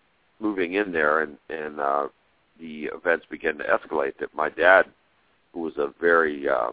moving 0.40 0.74
in 0.74 0.92
there 0.92 1.22
and, 1.22 1.36
and 1.48 1.80
uh, 1.80 2.08
the 2.60 2.84
events 2.94 3.26
began 3.30 3.58
to 3.58 3.64
escalate 3.64 4.16
that 4.20 4.34
my 4.34 4.48
dad, 4.48 4.86
who 5.52 5.60
was 5.60 5.74
a 5.78 5.92
very 6.00 6.48
uh, 6.48 6.70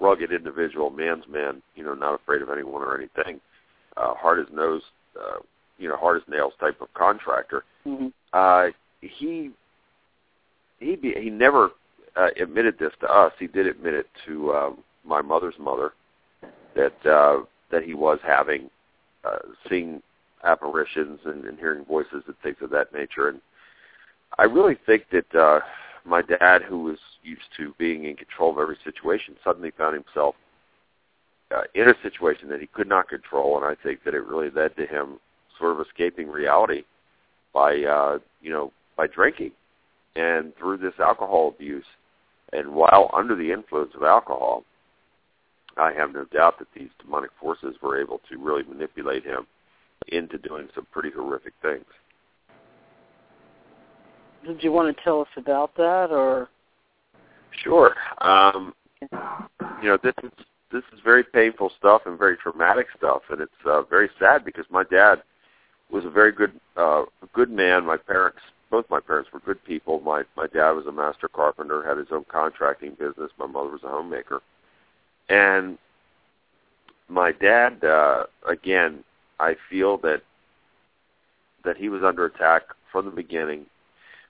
rugged 0.00 0.32
individual, 0.32 0.90
man's 0.90 1.24
man, 1.28 1.62
you 1.76 1.84
know, 1.84 1.94
not 1.94 2.14
afraid 2.14 2.42
of 2.42 2.50
anyone 2.50 2.82
or 2.82 2.96
anything, 2.96 3.40
uh, 3.96 4.14
hard 4.14 4.40
as 4.40 4.52
nose, 4.52 4.82
uh, 5.20 5.38
you 5.80 5.88
know, 5.88 5.96
hard 5.96 6.18
as 6.18 6.28
nails 6.28 6.52
type 6.60 6.80
of 6.80 6.92
contractor, 6.94 7.64
mm-hmm. 7.86 8.08
uh, 8.32 8.66
he 9.00 9.50
he 10.78 10.96
be, 10.96 11.14
he 11.18 11.30
never 11.30 11.70
uh, 12.16 12.28
admitted 12.40 12.78
this 12.78 12.92
to 13.00 13.08
us. 13.08 13.32
He 13.38 13.46
did 13.46 13.66
admit 13.66 13.94
it 13.94 14.06
to 14.26 14.50
uh, 14.50 14.70
my 15.04 15.22
mother's 15.22 15.54
mother, 15.58 15.92
that 16.76 17.06
uh, 17.06 17.44
that 17.70 17.82
he 17.82 17.94
was 17.94 18.18
having, 18.22 18.70
uh, 19.24 19.38
seeing 19.68 20.02
apparitions 20.44 21.20
and, 21.24 21.44
and 21.44 21.58
hearing 21.58 21.84
voices 21.84 22.22
and 22.26 22.36
things 22.42 22.56
of 22.62 22.70
that 22.70 22.92
nature. 22.92 23.28
And 23.28 23.40
I 24.38 24.44
really 24.44 24.76
think 24.86 25.04
that 25.12 25.34
uh, 25.34 25.60
my 26.04 26.22
dad, 26.22 26.62
who 26.62 26.82
was 26.84 26.98
used 27.22 27.42
to 27.58 27.74
being 27.78 28.04
in 28.04 28.16
control 28.16 28.52
of 28.52 28.58
every 28.58 28.78
situation, 28.84 29.36
suddenly 29.44 29.72
found 29.76 29.94
himself 29.94 30.34
uh, 31.54 31.62
in 31.74 31.88
a 31.88 31.94
situation 32.02 32.48
that 32.48 32.60
he 32.60 32.66
could 32.66 32.88
not 32.88 33.08
control, 33.08 33.56
and 33.56 33.64
I 33.64 33.74
think 33.82 34.04
that 34.04 34.14
it 34.14 34.24
really 34.24 34.50
led 34.50 34.76
to 34.76 34.86
him 34.86 35.18
sort 35.60 35.78
of 35.78 35.86
escaping 35.86 36.28
reality 36.28 36.82
by 37.54 37.82
uh, 37.82 38.18
you 38.42 38.50
know 38.50 38.72
by 38.96 39.06
drinking 39.06 39.52
and 40.16 40.52
through 40.56 40.78
this 40.78 40.94
alcohol 40.98 41.54
abuse. 41.54 41.84
And 42.52 42.74
while 42.74 43.10
under 43.12 43.36
the 43.36 43.52
influence 43.52 43.92
of 43.94 44.02
alcohol, 44.02 44.64
I 45.76 45.92
have 45.92 46.12
no 46.12 46.24
doubt 46.24 46.58
that 46.58 46.66
these 46.74 46.88
demonic 47.00 47.30
forces 47.40 47.76
were 47.80 48.00
able 48.00 48.20
to 48.28 48.38
really 48.38 48.64
manipulate 48.64 49.24
him 49.24 49.46
into 50.08 50.36
doing 50.38 50.68
some 50.74 50.86
pretty 50.90 51.10
horrific 51.10 51.52
things. 51.62 51.84
Did 54.44 54.64
you 54.64 54.72
want 54.72 54.96
to 54.96 55.04
tell 55.04 55.20
us 55.20 55.28
about 55.36 55.76
that, 55.76 56.08
or? 56.10 56.48
Sure. 57.62 57.94
Um, 58.20 58.74
you 59.00 59.88
know, 59.88 59.98
this 60.02 60.14
is 60.22 60.30
this 60.72 60.82
is 60.92 61.00
very 61.04 61.24
painful 61.24 61.72
stuff 61.78 62.02
and 62.06 62.18
very 62.18 62.36
traumatic 62.36 62.86
stuff, 62.96 63.22
and 63.30 63.40
it's 63.40 63.52
uh, 63.66 63.82
very 63.82 64.08
sad 64.18 64.44
because 64.44 64.64
my 64.70 64.84
dad 64.84 65.22
was 65.92 66.04
a 66.04 66.10
very 66.10 66.32
good 66.32 66.52
uh, 66.76 67.04
good 67.32 67.50
man. 67.50 67.84
My 67.86 67.96
parents, 67.96 68.38
both 68.70 68.84
my 68.90 69.00
parents, 69.00 69.30
were 69.32 69.40
good 69.40 69.62
people. 69.64 70.00
My 70.00 70.22
my 70.36 70.46
dad 70.46 70.72
was 70.72 70.86
a 70.86 70.92
master 70.92 71.28
carpenter, 71.28 71.86
had 71.86 71.98
his 71.98 72.08
own 72.10 72.24
contracting 72.30 72.90
business. 72.92 73.30
My 73.38 73.46
mother 73.46 73.70
was 73.70 73.82
a 73.84 73.88
homemaker 73.88 74.40
and 75.30 75.78
my 77.08 77.32
dad, 77.32 77.82
uh, 77.84 78.24
again, 78.46 79.04
I 79.38 79.56
feel 79.70 79.96
that 79.98 80.22
that 81.64 81.76
he 81.76 81.88
was 81.88 82.02
under 82.02 82.24
attack 82.24 82.62
from 82.90 83.04
the 83.04 83.10
beginning. 83.10 83.66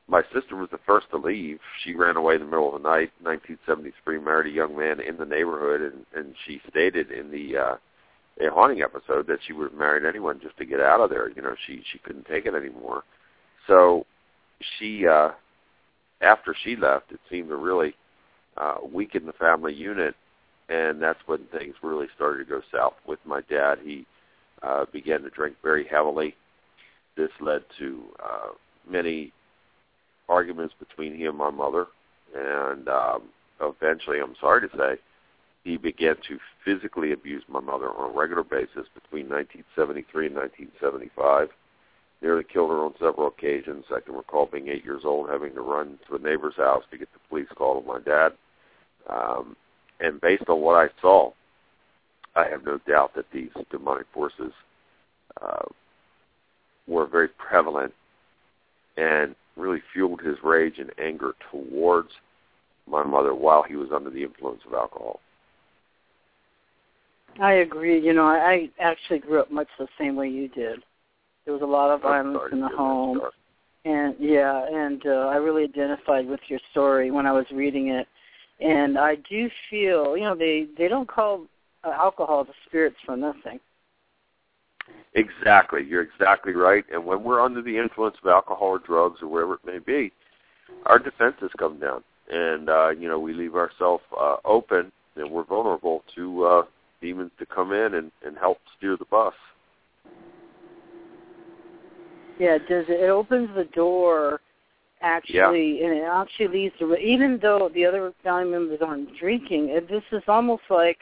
My 0.08 0.22
sister 0.34 0.56
was 0.56 0.68
the 0.70 0.80
first 0.84 1.06
to 1.10 1.16
leave. 1.16 1.60
She 1.84 1.94
ran 1.94 2.16
away 2.16 2.34
in 2.34 2.40
the 2.40 2.46
middle 2.46 2.74
of 2.74 2.82
the 2.82 2.88
night, 2.88 3.12
1973, 3.22 4.18
married 4.18 4.52
a 4.52 4.54
young 4.54 4.76
man 4.76 4.98
in 4.98 5.16
the 5.16 5.24
neighborhood, 5.24 5.80
and, 5.80 6.04
and 6.14 6.34
she 6.44 6.60
stated 6.68 7.12
in 7.12 7.30
the 7.30 7.56
uh, 7.56 7.76
a 8.38 8.50
haunting 8.50 8.82
episode 8.82 9.26
that 9.26 9.38
she 9.46 9.52
would 9.52 9.70
have 9.70 9.78
married 9.78 10.04
anyone 10.04 10.40
just 10.42 10.56
to 10.58 10.64
get 10.64 10.80
out 10.80 11.00
of 11.00 11.10
there. 11.10 11.30
You 11.30 11.42
know, 11.42 11.54
she 11.66 11.82
she 11.92 11.99
couldn't 11.99 12.26
take 12.26 12.46
it 12.46 12.54
anymore. 12.54 13.04
So 13.66 14.06
she, 14.78 15.06
uh, 15.06 15.30
after 16.20 16.54
she 16.62 16.76
left, 16.76 17.12
it 17.12 17.20
seemed 17.30 17.49
to 17.49 17.56
really 17.56 17.94
uh, 18.56 18.76
weaken 18.92 19.26
the 19.26 19.32
family 19.34 19.75
unit 19.75 20.14
and 20.70 21.02
that's 21.02 21.18
when 21.26 21.40
things 21.46 21.75
really 21.82 22.06
started 22.14 22.38
to 22.38 22.50
go 22.50 22.62
south 22.72 22.94
with 23.06 23.18
my 23.26 23.40
dad. 23.50 23.78
He 23.82 24.06
uh, 24.62 24.87
began 24.92 25.22
to 25.22 25.30
drink 25.30 25.56
very 25.62 25.84
heavily. 25.87 26.37
This 27.16 27.30
led 27.40 27.62
to 27.80 28.02
uh, 28.22 28.49
many 28.88 29.32
arguments 30.28 30.75
between 30.78 31.16
he 31.16 31.25
and 31.25 31.37
my 31.37 31.50
mother, 31.50 31.87
and 32.34 32.88
um, 32.88 33.22
eventually, 33.60 34.20
I'm 34.20 34.37
sorry 34.40 34.68
to 34.68 34.76
say, 34.76 34.96
he 35.64 35.76
began 35.76 36.16
to 36.28 36.38
physically 36.64 37.12
abuse 37.12 37.42
my 37.48 37.60
mother 37.60 37.90
on 37.90 38.10
a 38.10 38.18
regular 38.18 38.44
basis 38.44 38.86
between 38.94 39.28
1973 39.28 40.26
and 40.26 40.36
1975. 40.36 41.48
Nearly 42.22 42.44
killed 42.44 42.70
her 42.70 42.84
on 42.84 42.94
several 43.00 43.28
occasions. 43.28 43.84
I 43.94 44.00
can 44.00 44.14
recall 44.14 44.46
being 44.46 44.68
eight 44.68 44.84
years 44.84 45.02
old, 45.04 45.30
having 45.30 45.54
to 45.54 45.60
run 45.60 45.98
to 46.08 46.16
a 46.16 46.18
neighbor's 46.18 46.56
house 46.56 46.84
to 46.90 46.98
get 46.98 47.08
the 47.12 47.18
police 47.28 47.48
call 47.56 47.80
to 47.80 47.86
my 47.86 47.98
dad. 48.00 48.32
Um, 49.08 49.56
and 50.00 50.20
based 50.20 50.48
on 50.48 50.60
what 50.60 50.76
I 50.76 50.88
saw, 51.00 51.32
I 52.34 52.46
have 52.48 52.64
no 52.64 52.78
doubt 52.86 53.14
that 53.16 53.26
these 53.32 53.50
demonic 53.70 54.06
forces 54.12 54.52
uh, 55.40 55.64
were 56.86 57.06
very 57.06 57.28
prevalent 57.28 57.92
and 58.96 59.34
really 59.56 59.82
fueled 59.92 60.20
his 60.20 60.36
rage 60.42 60.78
and 60.78 60.90
anger 60.98 61.34
towards 61.50 62.10
my 62.86 63.02
mother 63.02 63.34
while 63.34 63.62
he 63.62 63.76
was 63.76 63.90
under 63.94 64.10
the 64.10 64.22
influence 64.22 64.60
of 64.66 64.74
alcohol. 64.74 65.20
I 67.38 67.52
agree. 67.52 68.00
You 68.00 68.12
know, 68.12 68.26
I 68.26 68.70
actually 68.80 69.20
grew 69.20 69.40
up 69.40 69.50
much 69.50 69.68
the 69.78 69.88
same 69.99 70.16
way 70.16 70.28
you 70.28 70.49
did. 70.49 70.82
There 71.44 71.54
was 71.54 71.62
a 71.62 71.66
lot 71.66 71.90
of 71.90 72.02
violence 72.02 72.52
in 72.52 72.60
the 72.60 72.68
home, 72.68 73.20
and 73.84 74.14
yeah, 74.18 74.66
and 74.70 75.04
uh, 75.06 75.28
I 75.28 75.37
really 75.37 75.64
identified 75.64 76.26
with 76.26 76.40
your 76.49 76.60
story 76.70 77.10
when 77.10 77.26
I 77.26 77.32
was 77.32 77.46
reading 77.50 77.88
it 77.88 78.06
And 78.60 78.99
I 78.99 79.16
do 79.28 79.49
feel, 79.70 80.16
you 80.16 80.25
know, 80.25 80.34
they 80.34 80.66
they 80.76 80.88
don't 80.88 81.08
call 81.08 81.46
uh, 81.82 81.90
alcohol 81.90 82.44
the 82.44 82.52
spirits 82.66 82.96
for 83.06 83.16
nothing. 83.16 83.58
Exactly. 85.14 85.82
You're 85.82 86.02
exactly 86.02 86.52
right. 86.52 86.84
And 86.92 87.04
when 87.04 87.22
we're 87.25 87.40
under 87.40 87.62
the 87.62 87.78
influence 87.78 88.16
of 88.22 88.28
alcohol 88.28 88.68
or 88.68 88.78
drugs 88.78 89.22
or 89.22 89.28
whatever 89.28 89.54
it 89.54 89.64
may 89.64 89.78
be, 89.78 90.12
our 90.87 90.99
defenses 90.99 91.50
come 91.58 91.80
down, 91.80 92.04
and 92.30 92.68
uh, 92.68 92.90
you 92.90 93.08
know 93.08 93.18
we 93.18 93.32
leave 93.32 93.54
ourselves 93.54 94.04
uh, 94.18 94.37
open, 94.44 94.92
and 95.16 95.30
we're 95.30 95.44
vulnerable 95.44 96.04
to 96.14 96.44
uh, 96.44 96.62
demons 97.00 97.30
to 97.38 97.47
come 97.47 97.73
in 97.73 97.95
and, 97.95 98.11
and 98.25 98.37
help 98.37 98.59
steer 98.76 98.97
the 98.97 99.04
bus. 99.07 99.35
Yeah, 102.38 102.54
it 102.54 102.69
does 102.69 102.87
it 102.88 103.11
opens 103.11 103.50
the 103.54 103.64
door 103.64 104.40
actually, 105.02 105.80
yeah. 105.80 105.87
and 105.87 105.99
it 105.99 106.04
actually 106.04 106.49
leads 106.49 106.75
to 106.78 106.95
even 106.97 107.38
though 107.40 107.71
the 107.75 107.85
other 107.85 108.12
family 108.23 108.50
members 108.52 108.80
aren't 108.83 109.16
drinking, 109.19 109.69
it, 109.69 109.88
this 109.88 110.02
is 110.12 110.23
almost 110.26 110.62
like 110.71 110.99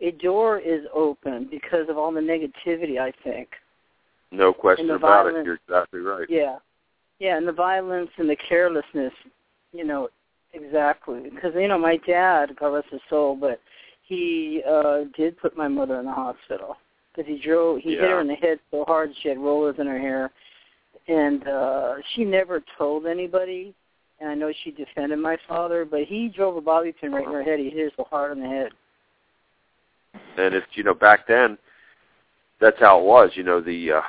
a 0.00 0.10
door 0.10 0.58
is 0.58 0.84
open 0.94 1.48
because 1.50 1.88
of 1.88 1.96
all 1.96 2.12
the 2.12 2.20
negativity. 2.20 3.00
I 3.00 3.12
think. 3.24 3.48
No 4.30 4.52
question 4.52 4.90
about 4.90 5.24
violence. 5.24 5.36
it. 5.38 5.46
You're 5.46 5.60
exactly 5.66 6.00
right. 6.00 6.26
Yeah, 6.28 6.58
yeah, 7.18 7.36
and 7.36 7.48
the 7.48 7.52
violence 7.52 8.10
and 8.18 8.28
the 8.28 8.36
carelessness. 8.36 9.12
You 9.72 9.84
know, 9.84 10.10
exactly 10.52 11.30
because 11.34 11.52
you 11.54 11.68
know 11.68 11.78
my 11.78 11.96
dad, 12.06 12.56
God 12.58 12.74
rest 12.74 12.88
his 12.90 13.00
soul, 13.08 13.34
but 13.34 13.60
he 14.12 14.62
uh 14.68 15.04
did 15.16 15.38
put 15.38 15.56
my 15.56 15.68
mother 15.68 15.98
in 15.98 16.06
the 16.06 16.12
hospital 16.12 16.76
because 17.14 17.30
he 17.30 17.38
drove. 17.38 17.80
He 17.80 17.94
yeah. 17.94 18.02
hit 18.02 18.10
her 18.10 18.20
in 18.20 18.28
the 18.28 18.34
head 18.34 18.58
so 18.70 18.84
hard 18.84 19.10
she 19.22 19.28
had 19.28 19.38
rollers 19.38 19.76
in 19.78 19.86
her 19.86 19.98
hair 19.98 20.30
and 21.08 21.46
uh 21.48 21.94
she 22.14 22.24
never 22.24 22.62
told 22.78 23.06
anybody 23.06 23.74
and 24.20 24.30
I 24.30 24.34
know 24.34 24.52
she 24.62 24.70
defended 24.70 25.18
my 25.18 25.36
father, 25.48 25.84
but 25.84 26.02
he 26.02 26.28
drove 26.28 26.56
a 26.56 26.60
bobby 26.60 26.92
pin 26.92 27.12
right 27.12 27.26
in 27.26 27.32
her 27.32 27.42
head. 27.42 27.58
He 27.58 27.70
hit 27.70 27.78
her 27.78 27.90
so 27.96 28.04
hard 28.08 28.30
on 28.30 28.40
the 28.40 28.46
head. 28.46 28.70
And 30.36 30.54
if 30.54 30.62
you 30.74 30.84
know 30.84 30.94
back 30.94 31.26
then, 31.26 31.58
that's 32.60 32.78
how 32.78 33.00
it 33.00 33.04
was. 33.04 33.30
You 33.34 33.42
know 33.42 33.60
the 33.60 33.92
uh, 33.92 34.00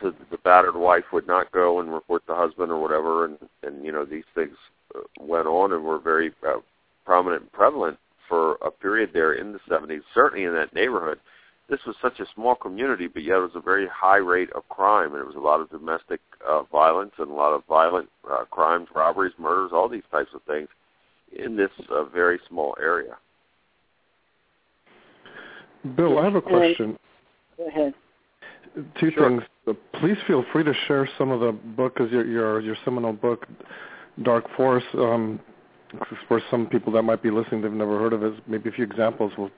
the, 0.00 0.14
the 0.30 0.38
battered 0.38 0.76
wife 0.76 1.04
would 1.12 1.26
not 1.26 1.52
go 1.52 1.80
and 1.80 1.92
report 1.92 2.22
the 2.26 2.34
husband 2.34 2.70
or 2.70 2.80
whatever, 2.80 3.24
and 3.26 3.36
and 3.62 3.84
you 3.84 3.92
know 3.92 4.04
these 4.04 4.24
things 4.34 4.56
uh, 4.94 5.00
went 5.20 5.46
on 5.46 5.72
and 5.72 5.84
were 5.84 5.98
very 5.98 6.32
uh, 6.46 6.60
prominent 7.04 7.42
and 7.42 7.52
prevalent 7.52 7.98
for 8.30 8.52
a 8.62 8.70
period 8.70 9.10
there 9.12 9.34
in 9.34 9.52
the 9.52 9.58
70s. 9.68 10.00
Certainly 10.14 10.44
in 10.44 10.54
that 10.54 10.72
neighborhood, 10.72 11.18
this 11.68 11.80
was 11.86 11.94
such 12.00 12.18
a 12.20 12.26
small 12.34 12.54
community, 12.54 13.06
but 13.06 13.22
yet 13.22 13.36
it 13.36 13.40
was 13.40 13.50
a 13.54 13.60
very 13.60 13.86
high 13.88 14.16
rate 14.16 14.50
of 14.54 14.66
crime, 14.68 15.12
and 15.12 15.20
it 15.20 15.26
was 15.26 15.36
a 15.36 15.40
lot 15.40 15.60
of 15.60 15.70
domestic 15.70 16.20
uh, 16.48 16.62
violence 16.62 17.12
and 17.18 17.30
a 17.30 17.34
lot 17.34 17.52
of 17.52 17.62
violent 17.68 18.08
uh, 18.30 18.44
crimes, 18.50 18.88
robberies, 18.94 19.34
murders, 19.38 19.70
all 19.74 19.88
these 19.88 20.02
types 20.10 20.30
of 20.34 20.42
things 20.44 20.68
in 21.36 21.56
this 21.56 21.70
uh, 21.90 22.04
very 22.04 22.40
small 22.48 22.74
area. 22.80 23.16
Bill, 25.96 26.18
I 26.18 26.24
have 26.24 26.34
a 26.34 26.42
question. 26.42 26.98
Go 27.56 27.68
ahead. 27.68 27.94
Two 28.98 29.10
Sure. 29.12 29.28
things. 29.28 29.42
Please 29.94 30.16
feel 30.26 30.44
free 30.52 30.64
to 30.64 30.72
share 30.86 31.08
some 31.18 31.30
of 31.30 31.40
the 31.40 31.52
book, 31.52 31.94
because 31.94 32.10
your 32.12 32.26
your 32.26 32.60
your 32.60 32.76
seminal 32.84 33.12
book, 33.12 33.46
Dark 34.22 34.44
Force. 34.56 34.84
Um, 34.94 35.40
for 36.28 36.40
some 36.50 36.66
people 36.66 36.92
that 36.92 37.02
might 37.02 37.22
be 37.22 37.30
listening, 37.30 37.62
they've 37.62 37.72
never 37.72 37.98
heard 37.98 38.12
of 38.12 38.22
it. 38.22 38.34
Maybe 38.46 38.68
a 38.68 38.72
few 38.72 38.84
examples 38.84 39.32
will 39.36 39.50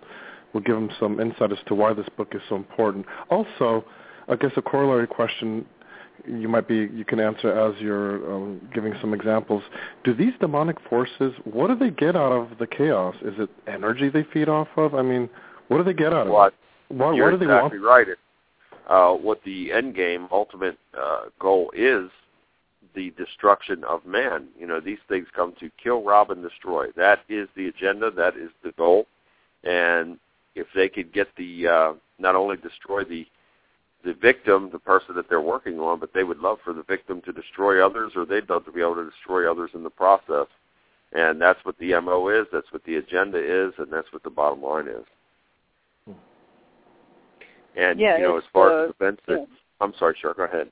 will 0.52 0.60
give 0.60 0.74
them 0.74 0.90
some 1.00 1.18
insight 1.18 1.50
as 1.50 1.58
to 1.66 1.74
why 1.74 1.94
this 1.94 2.06
book 2.16 2.34
is 2.34 2.42
so 2.48 2.56
important. 2.56 3.06
Also, 3.30 3.84
I 4.28 4.36
guess 4.36 4.52
a 4.56 4.62
corollary 4.62 5.06
question 5.06 5.64
you 6.26 6.48
might 6.48 6.68
be 6.68 6.88
you 6.92 7.04
can 7.04 7.20
answer 7.20 7.50
as 7.50 7.80
you're 7.80 8.32
um, 8.32 8.60
giving 8.74 8.94
some 9.00 9.14
examples. 9.14 9.62
Do 10.04 10.14
these 10.14 10.32
demonic 10.40 10.76
forces? 10.88 11.32
What 11.44 11.68
do 11.68 11.76
they 11.76 11.90
get 11.90 12.16
out 12.16 12.32
of 12.32 12.58
the 12.58 12.66
chaos? 12.66 13.16
Is 13.22 13.34
it 13.38 13.50
energy 13.66 14.08
they 14.08 14.24
feed 14.32 14.48
off 14.48 14.68
of? 14.76 14.94
I 14.94 15.02
mean, 15.02 15.28
what 15.68 15.78
do 15.78 15.84
they 15.84 15.94
get 15.94 16.12
out 16.12 16.26
of 16.26 16.28
it? 16.28 16.30
Why, 16.88 17.14
You're 17.14 17.24
why 17.24 17.30
do 17.30 17.38
they 17.38 17.44
exactly 17.46 17.78
want? 17.78 17.88
right. 17.88 18.08
It, 18.08 18.18
uh, 18.88 19.12
what 19.12 19.42
the 19.44 19.72
end 19.72 19.94
game, 19.94 20.28
ultimate 20.30 20.76
uh, 21.00 21.22
goal 21.38 21.72
is 21.74 22.10
the 22.94 23.10
destruction 23.10 23.84
of 23.84 24.04
man. 24.06 24.48
You 24.58 24.66
know, 24.66 24.80
these 24.80 24.98
things 25.08 25.26
come 25.34 25.54
to 25.60 25.70
kill, 25.82 26.02
rob, 26.02 26.30
and 26.30 26.42
destroy. 26.42 26.86
That 26.96 27.20
is 27.28 27.48
the 27.56 27.68
agenda. 27.68 28.10
That 28.10 28.36
is 28.36 28.50
the 28.62 28.72
goal. 28.72 29.06
And 29.64 30.18
if 30.54 30.66
they 30.74 30.88
could 30.88 31.12
get 31.12 31.28
the 31.36 31.66
uh, 31.66 31.92
not 32.18 32.36
only 32.36 32.56
destroy 32.56 33.04
the 33.04 33.26
the 34.04 34.14
victim, 34.14 34.68
the 34.72 34.78
person 34.78 35.14
that 35.14 35.28
they're 35.28 35.40
working 35.40 35.78
on, 35.78 36.00
but 36.00 36.12
they 36.12 36.24
would 36.24 36.40
love 36.40 36.58
for 36.64 36.72
the 36.72 36.82
victim 36.82 37.20
to 37.22 37.32
destroy 37.32 37.84
others, 37.84 38.12
or 38.16 38.26
they'd 38.26 38.50
love 38.50 38.64
to 38.64 38.72
be 38.72 38.80
able 38.80 38.96
to 38.96 39.08
destroy 39.08 39.48
others 39.48 39.70
in 39.74 39.84
the 39.84 39.90
process. 39.90 40.46
And 41.12 41.40
that's 41.40 41.64
what 41.64 41.78
the 41.78 41.98
MO 42.00 42.28
is. 42.28 42.46
That's 42.52 42.72
what 42.72 42.82
the 42.84 42.96
agenda 42.96 43.38
is, 43.38 43.72
and 43.78 43.92
that's 43.92 44.12
what 44.12 44.24
the 44.24 44.30
bottom 44.30 44.62
line 44.62 44.88
is. 44.88 46.14
And 47.76 48.00
Yeah, 48.00 48.18
you 48.18 48.24
know, 48.24 48.38
as 48.38 48.44
far 48.52 48.72
uh, 48.72 48.84
as 48.84 48.90
events 48.98 49.22
that 49.28 49.38
yeah. 49.38 49.44
I'm 49.80 49.94
sorry, 49.98 50.16
sure, 50.20 50.34
go 50.34 50.44
ahead. 50.44 50.70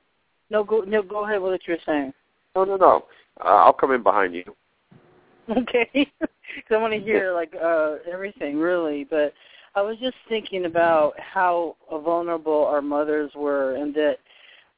No, 0.50 0.64
go 0.64 0.80
no, 0.80 1.02
go 1.02 1.24
ahead 1.24 1.40
with 1.40 1.52
what 1.52 1.66
you're 1.66 1.78
saying. 1.86 2.12
No, 2.54 2.64
no, 2.64 2.76
no. 2.76 3.04
Uh, 3.40 3.48
I'll 3.48 3.72
come 3.72 3.92
in 3.92 4.02
behind 4.02 4.34
you. 4.34 4.44
Okay, 5.56 5.88
because 5.92 6.70
I 6.70 6.76
want 6.76 6.92
to 6.92 7.00
hear 7.00 7.32
like 7.32 7.52
uh 7.60 7.96
everything 8.08 8.58
really. 8.58 9.02
But 9.02 9.32
I 9.74 9.82
was 9.82 9.96
just 9.98 10.16
thinking 10.28 10.66
about 10.66 11.18
how 11.18 11.76
vulnerable 11.90 12.66
our 12.66 12.82
mothers 12.82 13.32
were, 13.34 13.74
and 13.74 13.92
that 13.94 14.16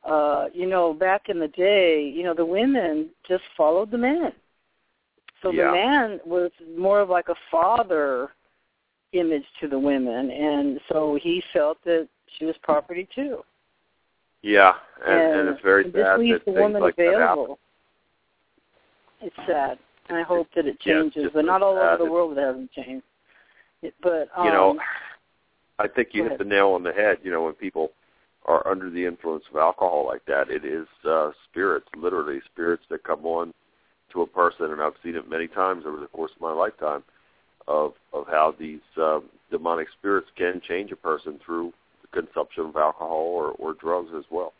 uh, 0.04 0.46
you 0.54 0.66
know 0.66 0.94
back 0.94 1.28
in 1.28 1.38
the 1.38 1.48
day, 1.48 2.02
you 2.02 2.22
know 2.22 2.32
the 2.32 2.44
women 2.44 3.10
just 3.28 3.42
followed 3.54 3.90
the 3.90 3.98
men. 3.98 4.32
So 5.42 5.50
Yeah. 5.50 5.66
the 5.66 5.72
man 5.72 6.20
was 6.24 6.50
more 6.78 7.00
of 7.00 7.10
like 7.10 7.28
a 7.28 7.34
father 7.50 8.30
image 9.12 9.44
to 9.60 9.68
the 9.68 9.78
women, 9.78 10.30
and 10.30 10.80
so 10.90 11.18
he 11.20 11.42
felt 11.52 11.78
that 11.84 12.08
she 12.38 12.46
was 12.46 12.56
property 12.62 13.06
too. 13.14 13.44
Yeah, 14.42 14.72
and, 15.06 15.40
and, 15.40 15.48
it's 15.48 15.62
very 15.62 15.84
this 15.84 15.92
sad 15.94 16.18
that 16.18 16.18
the 16.18 16.38
things 16.44 16.58
woman 16.58 16.82
like 16.82 16.96
that 16.96 17.04
happen. 17.04 17.22
available. 17.22 17.58
It's 19.20 19.36
sad, 19.46 19.78
and 20.08 20.18
I 20.18 20.22
hope 20.22 20.48
that 20.56 20.66
it 20.66 20.80
changes, 20.80 21.24
just 21.24 21.34
but 21.34 21.44
not 21.44 21.62
all 21.62 21.76
sad. 21.76 21.94
over 21.94 22.04
the 22.04 22.10
world 22.10 22.36
it 22.36 22.40
hasn't 22.40 22.72
changed. 22.72 23.04
It, 23.82 23.94
but 24.02 24.28
um, 24.36 24.46
you 24.46 24.52
know, 24.52 24.78
I 25.78 25.86
think 25.86 26.08
you 26.12 26.24
hit 26.24 26.32
ahead. 26.32 26.40
the 26.40 26.44
nail 26.44 26.70
on 26.70 26.82
the 26.82 26.92
head. 26.92 27.18
You 27.22 27.30
know, 27.30 27.44
when 27.44 27.54
people 27.54 27.92
are 28.46 28.66
under 28.66 28.90
the 28.90 29.04
influence 29.04 29.44
of 29.50 29.56
alcohol 29.56 30.06
like 30.06 30.24
that, 30.26 30.50
it 30.50 30.64
is 30.64 30.86
uh, 31.08 31.30
spirits, 31.48 31.86
literally 31.96 32.40
spirits 32.52 32.82
that 32.90 33.04
come 33.04 33.24
on 33.24 33.54
to 34.12 34.22
a 34.22 34.26
person, 34.26 34.72
and 34.72 34.80
I've 34.80 34.94
seen 35.04 35.14
it 35.14 35.30
many 35.30 35.46
times 35.46 35.84
over 35.86 36.00
the 36.00 36.06
course 36.06 36.32
of 36.34 36.40
my 36.40 36.52
lifetime 36.52 37.02
of 37.68 37.92
of 38.12 38.26
how 38.26 38.54
these 38.58 38.80
uh, 39.00 39.20
demonic 39.50 39.88
spirits 39.98 40.26
can 40.36 40.60
change 40.66 40.90
a 40.90 40.96
person 40.96 41.38
through 41.44 41.72
consumption 42.12 42.66
of 42.66 42.76
alcohol 42.76 43.32
or, 43.34 43.50
or 43.52 43.74
drugs 43.74 44.10
as 44.16 44.24
well. 44.30 44.52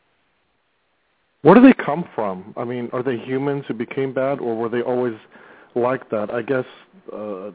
Where 1.43 1.55
do 1.55 1.61
they 1.61 1.73
come 1.73 2.09
from? 2.15 2.55
I 2.57 2.65
mean, 2.65 2.89
are 2.93 3.03
they 3.03 3.17
humans 3.17 3.65
who 3.67 3.75
became 3.75 4.13
bad, 4.13 4.39
or 4.39 4.57
were 4.57 4.69
they 4.69 4.81
always 4.81 5.15
like 5.75 6.09
that? 6.11 6.31
I 6.31 6.43
guess. 6.43 6.65
Uh, 7.13 7.51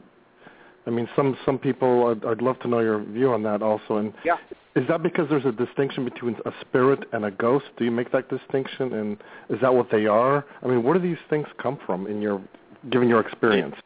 I 0.86 0.90
mean, 0.90 1.08
some 1.16 1.36
some 1.44 1.58
people. 1.58 2.08
I'd, 2.08 2.24
I'd 2.24 2.42
love 2.42 2.58
to 2.60 2.68
know 2.68 2.80
your 2.80 3.02
view 3.02 3.32
on 3.32 3.42
that 3.44 3.62
also. 3.62 3.96
And 3.96 4.12
Yeah. 4.24 4.36
is 4.74 4.86
that 4.88 5.02
because 5.02 5.28
there's 5.30 5.46
a 5.46 5.52
distinction 5.52 6.04
between 6.04 6.36
a 6.44 6.52
spirit 6.60 7.04
and 7.12 7.24
a 7.24 7.30
ghost? 7.30 7.66
Do 7.78 7.84
you 7.84 7.90
make 7.90 8.12
that 8.12 8.28
distinction? 8.28 8.92
And 8.92 9.16
is 9.48 9.60
that 9.62 9.74
what 9.74 9.90
they 9.90 10.06
are? 10.06 10.44
I 10.62 10.66
mean, 10.66 10.82
where 10.82 10.94
do 10.94 11.00
these 11.00 11.22
things 11.30 11.46
come 11.56 11.78
from 11.86 12.06
in 12.06 12.20
your, 12.20 12.42
given 12.90 13.08
your 13.08 13.20
experience? 13.20 13.76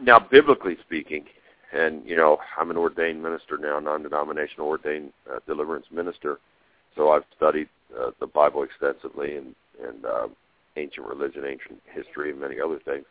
Now, 0.00 0.18
biblically 0.18 0.76
speaking, 0.84 1.26
and 1.74 2.06
you 2.06 2.16
know, 2.16 2.38
I'm 2.56 2.70
an 2.70 2.76
ordained 2.76 3.22
minister 3.22 3.58
now, 3.58 3.78
non-denominational 3.80 4.66
ordained 4.68 5.12
uh, 5.30 5.40
deliverance 5.46 5.86
minister. 5.90 6.38
So 6.96 7.10
I've 7.10 7.24
studied 7.36 7.68
uh, 7.98 8.10
the 8.20 8.26
Bible 8.26 8.62
extensively 8.62 9.36
and 9.36 9.54
and 9.82 10.04
uh, 10.04 10.28
ancient 10.76 11.06
religion, 11.06 11.44
ancient 11.44 11.80
history, 11.92 12.30
and 12.30 12.40
many 12.40 12.60
other 12.60 12.78
things. 12.84 13.04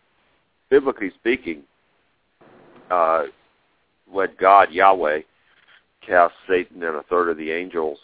Biblically 0.69 1.11
speaking, 1.19 1.63
uh, 2.89 3.23
when 4.09 4.29
God 4.39 4.71
Yahweh 4.71 5.21
cast 6.05 6.33
Satan 6.47 6.83
and 6.83 6.95
a 6.95 7.03
third 7.03 7.29
of 7.29 7.37
the 7.37 7.51
angels 7.51 7.97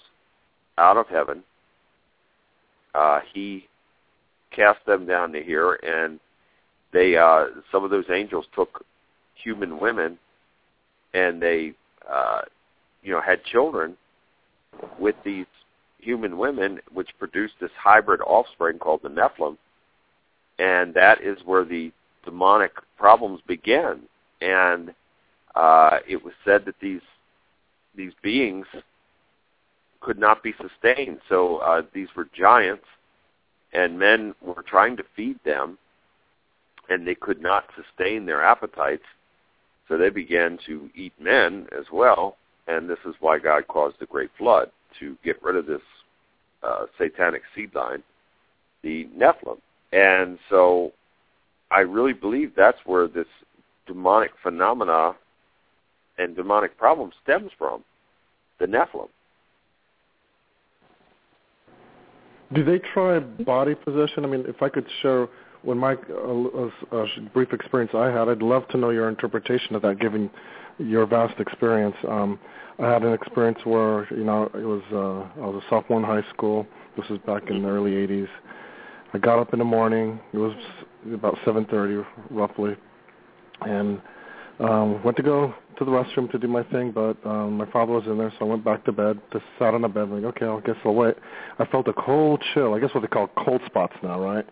out 0.77 0.97
of 0.97 1.07
heaven, 1.07 1.43
uh, 2.95 3.19
He 3.33 3.67
cast 4.51 4.85
them 4.85 5.05
down 5.05 5.31
to 5.31 5.41
here, 5.41 5.79
and 5.83 6.19
they 6.91 7.15
uh, 7.15 7.45
some 7.71 7.85
of 7.85 7.91
those 7.91 8.09
angels 8.11 8.45
took 8.53 8.83
human 9.35 9.79
women, 9.79 10.17
and 11.13 11.41
they 11.41 11.73
uh, 12.11 12.41
you 13.03 13.11
know 13.11 13.21
had 13.21 13.43
children 13.43 13.95
with 14.99 15.15
these 15.23 15.45
human 15.99 16.37
women, 16.37 16.79
which 16.93 17.09
produced 17.19 17.53
this 17.59 17.71
hybrid 17.77 18.21
offspring 18.21 18.79
called 18.79 19.01
the 19.03 19.09
Nephilim, 19.09 19.57
and 20.57 20.93
that 20.93 21.21
is 21.21 21.37
where 21.45 21.65
the 21.65 21.91
demonic 22.25 22.71
problems 22.97 23.41
began. 23.47 24.01
And 24.41 24.93
uh, 25.55 25.99
it 26.07 26.23
was 26.23 26.33
said 26.45 26.65
that 26.65 26.75
these 26.81 27.01
these 27.95 28.13
beings 28.21 28.67
could 29.99 30.19
not 30.19 30.41
be 30.43 30.53
sustained. 30.61 31.19
So 31.27 31.57
uh, 31.57 31.81
these 31.93 32.07
were 32.15 32.27
giants, 32.37 32.85
and 33.73 33.99
men 33.99 34.33
were 34.41 34.63
trying 34.63 34.95
to 34.97 35.03
feed 35.15 35.39
them, 35.43 35.77
and 36.89 37.05
they 37.05 37.15
could 37.15 37.41
not 37.41 37.65
sustain 37.75 38.25
their 38.25 38.43
appetites. 38.43 39.03
So 39.89 39.97
they 39.97 40.09
began 40.09 40.57
to 40.67 40.89
eat 40.95 41.13
men 41.19 41.67
as 41.77 41.85
well, 41.91 42.37
and 42.67 42.87
this 42.87 42.99
is 43.05 43.15
why 43.19 43.39
God 43.39 43.67
caused 43.67 43.99
the 43.99 44.05
great 44.05 44.29
flood 44.37 44.69
to 44.99 45.17
get 45.25 45.41
rid 45.43 45.55
of 45.55 45.65
this 45.65 45.81
uh, 46.63 46.85
satanic 46.97 47.41
seed 47.55 47.73
line, 47.73 48.03
the 48.83 49.07
Nephilim. 49.17 49.57
And 49.91 50.37
so 50.49 50.93
I 51.71 51.79
really 51.79 52.13
believe 52.13 52.53
that's 52.55 52.77
where 52.85 53.07
this 53.07 53.25
demonic 53.87 54.31
phenomena 54.43 55.15
and 56.19 56.35
demonic 56.35 56.77
problem 56.77 57.11
stems 57.23 57.49
from, 57.57 57.83
the 58.59 58.67
Nephilim. 58.67 59.09
Do 62.53 62.63
they 62.63 62.79
try 62.93 63.19
body 63.19 63.75
possession? 63.75 64.25
I 64.25 64.27
mean, 64.27 64.45
if 64.47 64.61
I 64.61 64.69
could 64.69 64.85
share 65.01 65.27
when 65.63 65.77
my 65.77 65.93
uh, 65.93 66.69
uh, 66.91 67.05
brief 67.33 67.53
experience 67.53 67.91
I 67.93 68.07
had, 68.07 68.29
I'd 68.29 68.41
love 68.41 68.67
to 68.69 68.77
know 68.77 68.89
your 68.91 69.09
interpretation 69.09 69.75
of 69.75 69.81
that, 69.81 69.99
given 69.99 70.29
your 70.77 71.05
vast 71.05 71.39
experience. 71.39 71.95
Um, 72.07 72.39
I 72.79 72.89
had 72.89 73.03
an 73.03 73.13
experience 73.13 73.59
where 73.65 74.07
you 74.13 74.23
know 74.23 74.45
it 74.53 74.65
was 74.65 74.81
uh, 74.91 75.41
I 75.41 75.45
was 75.45 75.61
a 75.63 75.69
sophomore 75.69 75.99
in 75.99 76.05
high 76.05 76.27
school. 76.33 76.65
This 76.95 77.07
was 77.09 77.19
back 77.25 77.49
in 77.49 77.63
the 77.63 77.69
early 77.69 77.91
'80s. 77.91 78.29
I 79.13 79.17
got 79.17 79.39
up 79.39 79.53
in 79.53 79.59
the 79.59 79.65
morning. 79.65 80.19
It 80.33 80.37
was 80.37 80.53
about 81.13 81.35
7:30 81.45 82.05
roughly, 82.29 82.77
and 83.61 84.01
um, 84.59 85.03
went 85.03 85.17
to 85.17 85.23
go 85.23 85.53
to 85.77 85.85
the 85.85 85.91
restroom 85.91 86.29
to 86.31 86.37
do 86.37 86.47
my 86.47 86.63
thing, 86.63 86.91
but 86.91 87.17
um, 87.25 87.57
my 87.57 87.65
father 87.71 87.93
was 87.93 88.05
in 88.05 88.17
there, 88.17 88.31
so 88.37 88.45
I 88.45 88.49
went 88.49 88.65
back 88.65 88.83
to 88.85 88.91
bed. 88.91 89.19
Just 89.31 89.45
sat 89.57 89.73
on 89.73 89.81
the 89.81 89.87
bed, 89.87 90.09
like, 90.09 90.23
okay, 90.25 90.45
I 90.45 90.59
guess 90.61 90.75
I'll 90.83 90.93
wait. 90.93 91.15
I 91.57 91.65
felt 91.65 91.87
a 91.87 91.93
cold 91.93 92.43
chill. 92.53 92.73
I 92.73 92.79
guess 92.79 92.93
what 92.93 93.01
they 93.01 93.07
call 93.07 93.29
cold 93.37 93.61
spots 93.65 93.95
now, 94.03 94.21
right? 94.21 94.45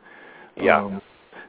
Yeah. 0.61 0.83
Um, 0.83 1.01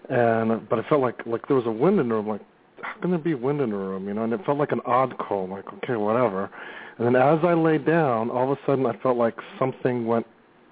and 0.08 0.68
but 0.68 0.78
I 0.78 0.88
felt 0.88 1.00
like 1.00 1.26
like 1.26 1.46
there 1.48 1.56
was 1.56 1.66
a 1.66 1.70
wind 1.70 2.00
in 2.00 2.08
the 2.08 2.14
room. 2.14 2.28
Like, 2.28 2.40
how 2.82 3.00
can 3.00 3.10
there 3.10 3.18
be 3.18 3.34
wind 3.34 3.60
in 3.60 3.70
the 3.70 3.76
room? 3.76 4.08
You 4.08 4.14
know, 4.14 4.24
and 4.24 4.32
it 4.32 4.44
felt 4.44 4.58
like 4.58 4.72
an 4.72 4.80
odd 4.86 5.16
cold. 5.18 5.50
Like, 5.50 5.66
okay, 5.74 5.96
whatever. 5.96 6.50
And 6.98 7.06
then 7.06 7.16
as 7.16 7.38
I 7.44 7.54
lay 7.54 7.78
down, 7.78 8.30
all 8.30 8.50
of 8.50 8.58
a 8.58 8.60
sudden 8.66 8.86
I 8.86 8.96
felt 8.98 9.16
like 9.16 9.34
something 9.58 10.06
went 10.06 10.26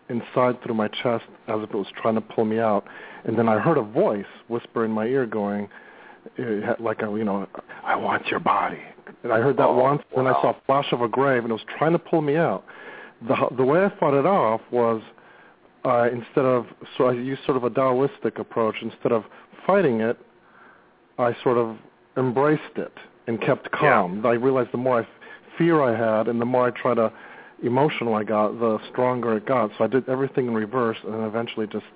inside 0.08 0.62
through 0.62 0.74
my 0.74 0.88
chest 0.88 1.24
as 1.48 1.60
if 1.62 1.70
it 1.70 1.76
was 1.76 1.86
trying 2.00 2.14
to 2.14 2.20
pull 2.20 2.44
me 2.44 2.58
out. 2.58 2.84
And 3.24 3.38
then 3.38 3.48
I 3.48 3.58
heard 3.58 3.78
a 3.78 3.82
voice 3.82 4.24
whisper 4.48 4.84
in 4.84 4.90
my 4.90 5.06
ear 5.06 5.26
going, 5.26 5.68
like 6.80 7.02
a, 7.02 7.06
you 7.06 7.24
know, 7.24 7.46
I 7.84 7.96
want 7.96 8.26
your 8.26 8.40
body. 8.40 8.80
And 9.22 9.32
I 9.32 9.40
heard 9.40 9.56
that 9.56 9.66
oh, 9.66 9.76
once, 9.76 10.02
wow. 10.12 10.20
and 10.20 10.28
I 10.28 10.32
saw 10.40 10.50
a 10.50 10.56
flash 10.66 10.86
of 10.92 11.00
a 11.00 11.08
grave, 11.08 11.42
and 11.42 11.50
it 11.50 11.54
was 11.54 11.64
trying 11.78 11.92
to 11.92 11.98
pull 11.98 12.22
me 12.22 12.36
out. 12.36 12.64
The 13.26 13.36
the 13.56 13.64
way 13.64 13.84
I 13.84 13.92
fought 13.98 14.14
it 14.14 14.26
off 14.26 14.60
was 14.70 15.00
uh, 15.86 16.08
instead 16.10 16.44
of 16.44 16.66
so 16.98 17.04
I 17.04 17.12
used 17.12 17.44
sort 17.44 17.56
of 17.56 17.64
a 17.64 17.70
Taoistic 17.70 18.38
approach. 18.40 18.76
Instead 18.82 19.12
of 19.12 19.24
fighting 19.66 20.00
it, 20.00 20.18
I 21.18 21.34
sort 21.42 21.58
of 21.58 21.76
embraced 22.16 22.76
it 22.76 22.92
and 23.26 23.40
kept 23.40 23.70
calm. 23.70 24.22
Yeah. 24.22 24.30
I 24.30 24.34
realized 24.34 24.72
the 24.72 24.78
more 24.78 25.02
I 25.02 25.08
fear 25.56 25.82
I 25.82 25.96
had, 25.96 26.28
and 26.28 26.40
the 26.40 26.44
more 26.44 26.66
I 26.66 26.70
try 26.70 26.94
to 26.94 27.12
emotional 27.62 28.14
I 28.14 28.24
got, 28.24 28.58
the 28.58 28.78
stronger 28.90 29.36
it 29.36 29.46
got. 29.46 29.70
So 29.78 29.84
I 29.84 29.86
did 29.86 30.08
everything 30.08 30.48
in 30.48 30.54
reverse, 30.54 30.98
and 31.04 31.24
eventually 31.24 31.66
just 31.68 31.86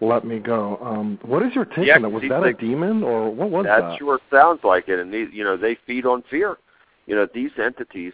let 0.00 0.24
me 0.24 0.38
go. 0.38 0.78
Um, 0.80 1.18
what 1.22 1.42
is 1.42 1.54
your 1.54 1.64
take 1.64 1.88
yeah, 1.88 1.96
on 1.96 2.02
that? 2.02 2.10
Was 2.10 2.22
that 2.28 2.42
they, 2.42 2.50
a 2.50 2.54
demon, 2.54 3.02
or 3.02 3.34
what 3.34 3.50
was 3.50 3.64
that? 3.66 3.80
that? 3.80 3.98
sure 3.98 4.20
sounds 4.30 4.60
like 4.62 4.88
it, 4.88 5.00
and 5.00 5.12
these, 5.12 5.28
you 5.32 5.42
know, 5.42 5.56
they 5.56 5.76
feed 5.86 6.06
on 6.06 6.22
fear. 6.30 6.56
You 7.06 7.16
know, 7.16 7.26
these 7.34 7.50
entities 7.60 8.12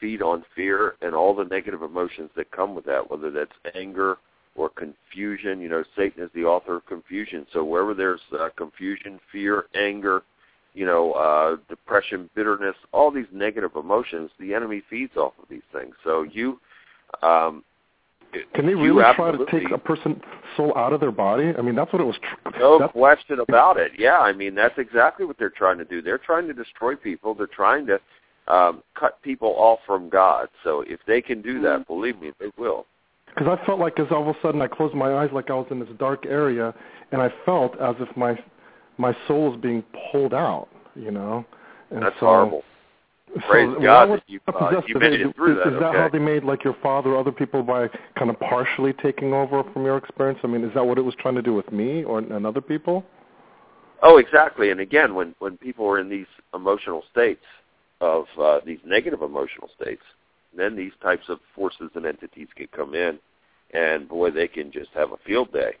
feed 0.00 0.22
on 0.22 0.44
fear 0.56 0.96
and 1.02 1.14
all 1.14 1.34
the 1.34 1.44
negative 1.44 1.82
emotions 1.82 2.30
that 2.34 2.50
come 2.50 2.74
with 2.74 2.86
that, 2.86 3.10
whether 3.10 3.30
that's 3.30 3.52
anger 3.76 4.16
or 4.60 4.68
confusion. 4.68 5.60
You 5.60 5.70
know, 5.70 5.84
Satan 5.96 6.22
is 6.22 6.30
the 6.34 6.44
author 6.44 6.76
of 6.76 6.86
confusion. 6.86 7.46
So 7.52 7.64
wherever 7.64 7.94
there's 7.94 8.20
uh, 8.38 8.50
confusion, 8.56 9.18
fear, 9.32 9.64
anger, 9.74 10.22
you 10.74 10.84
know, 10.84 11.12
uh, 11.12 11.56
depression, 11.68 12.28
bitterness, 12.34 12.76
all 12.92 13.10
these 13.10 13.26
negative 13.32 13.72
emotions, 13.74 14.30
the 14.38 14.52
enemy 14.52 14.82
feeds 14.90 15.16
off 15.16 15.32
of 15.42 15.48
these 15.48 15.62
things. 15.72 15.94
So 16.04 16.22
you, 16.22 16.60
um, 17.22 17.64
can 18.54 18.66
they 18.66 18.74
really 18.74 19.02
try 19.14 19.32
to 19.32 19.44
take 19.46 19.70
a 19.72 19.78
person's 19.78 20.22
soul 20.56 20.76
out 20.76 20.92
of 20.92 21.00
their 21.00 21.10
body? 21.10 21.52
I 21.58 21.62
mean, 21.62 21.74
that's 21.74 21.92
what 21.92 22.00
it 22.00 22.04
was. 22.04 22.16
Tr- 22.22 22.58
No 22.58 22.88
question 22.88 23.40
about 23.40 23.76
it. 23.78 23.92
Yeah, 23.98 24.18
I 24.18 24.32
mean 24.32 24.54
that's 24.54 24.78
exactly 24.78 25.24
what 25.26 25.36
they're 25.38 25.50
trying 25.50 25.78
to 25.78 25.84
do. 25.84 26.00
They're 26.00 26.18
trying 26.18 26.46
to 26.46 26.52
destroy 26.52 26.94
people. 26.94 27.34
They're 27.34 27.48
trying 27.48 27.86
to 27.86 27.98
um, 28.46 28.82
cut 28.94 29.20
people 29.22 29.54
off 29.56 29.80
from 29.84 30.08
God. 30.08 30.48
So 30.62 30.84
if 30.86 31.00
they 31.08 31.20
can 31.20 31.42
do 31.42 31.60
that, 31.62 31.88
believe 31.88 32.20
me, 32.20 32.30
they 32.38 32.50
will. 32.56 32.86
Because 33.40 33.58
I 33.58 33.64
felt 33.64 33.80
like 33.80 33.98
as 33.98 34.06
all 34.10 34.28
of 34.28 34.36
a 34.36 34.38
sudden 34.42 34.60
I 34.60 34.66
closed 34.66 34.94
my 34.94 35.14
eyes 35.14 35.30
like 35.32 35.48
I 35.48 35.54
was 35.54 35.66
in 35.70 35.80
this 35.80 35.88
dark 35.98 36.26
area, 36.26 36.74
and 37.10 37.22
I 37.22 37.32
felt 37.46 37.78
as 37.80 37.96
if 37.98 38.14
my 38.14 38.38
my 38.98 39.16
soul 39.26 39.50
was 39.50 39.60
being 39.60 39.82
pulled 40.12 40.34
out. 40.34 40.68
You 40.94 41.10
know, 41.10 41.46
and 41.90 42.02
That's 42.02 42.14
so, 42.16 42.26
horrible. 42.26 42.62
So 43.34 43.40
Praise 43.48 43.68
why 43.78 43.82
God 43.82 44.22
you, 44.26 44.40
uh, 44.46 44.82
you 44.86 44.98
made 44.98 45.20
it 45.20 45.34
through 45.36 45.52
is, 45.52 45.64
that. 45.64 45.72
Is 45.72 45.80
that 45.80 45.86
okay. 45.86 45.98
how 45.98 46.08
they 46.10 46.18
made 46.18 46.44
like 46.44 46.64
your 46.64 46.76
father 46.82 47.10
or 47.10 47.18
other 47.18 47.32
people 47.32 47.62
by 47.62 47.88
kind 48.18 48.28
of 48.28 48.38
partially 48.40 48.92
taking 48.92 49.32
over 49.32 49.62
from 49.72 49.84
your 49.84 49.96
experience? 49.96 50.40
I 50.42 50.48
mean, 50.48 50.62
is 50.62 50.74
that 50.74 50.84
what 50.84 50.98
it 50.98 51.02
was 51.02 51.14
trying 51.18 51.36
to 51.36 51.42
do 51.42 51.54
with 51.54 51.72
me 51.72 52.04
or 52.04 52.18
and 52.18 52.46
other 52.46 52.60
people? 52.60 53.06
Oh, 54.02 54.18
exactly. 54.18 54.70
And 54.70 54.80
again, 54.80 55.14
when 55.14 55.34
when 55.38 55.56
people 55.56 55.86
are 55.86 55.98
in 55.98 56.10
these 56.10 56.26
emotional 56.52 57.04
states 57.10 57.44
of 58.02 58.26
uh, 58.38 58.60
these 58.66 58.80
negative 58.84 59.22
emotional 59.22 59.70
states, 59.80 60.02
then 60.54 60.76
these 60.76 60.92
types 61.02 61.28
of 61.28 61.38
forces 61.54 61.90
and 61.94 62.04
entities 62.04 62.48
can 62.56 62.66
come 62.74 62.94
in, 62.94 63.18
and 63.72 64.08
boy, 64.08 64.30
they 64.30 64.48
can 64.48 64.72
just 64.72 64.90
have 64.94 65.12
a 65.12 65.16
field 65.26 65.52
day. 65.52 65.72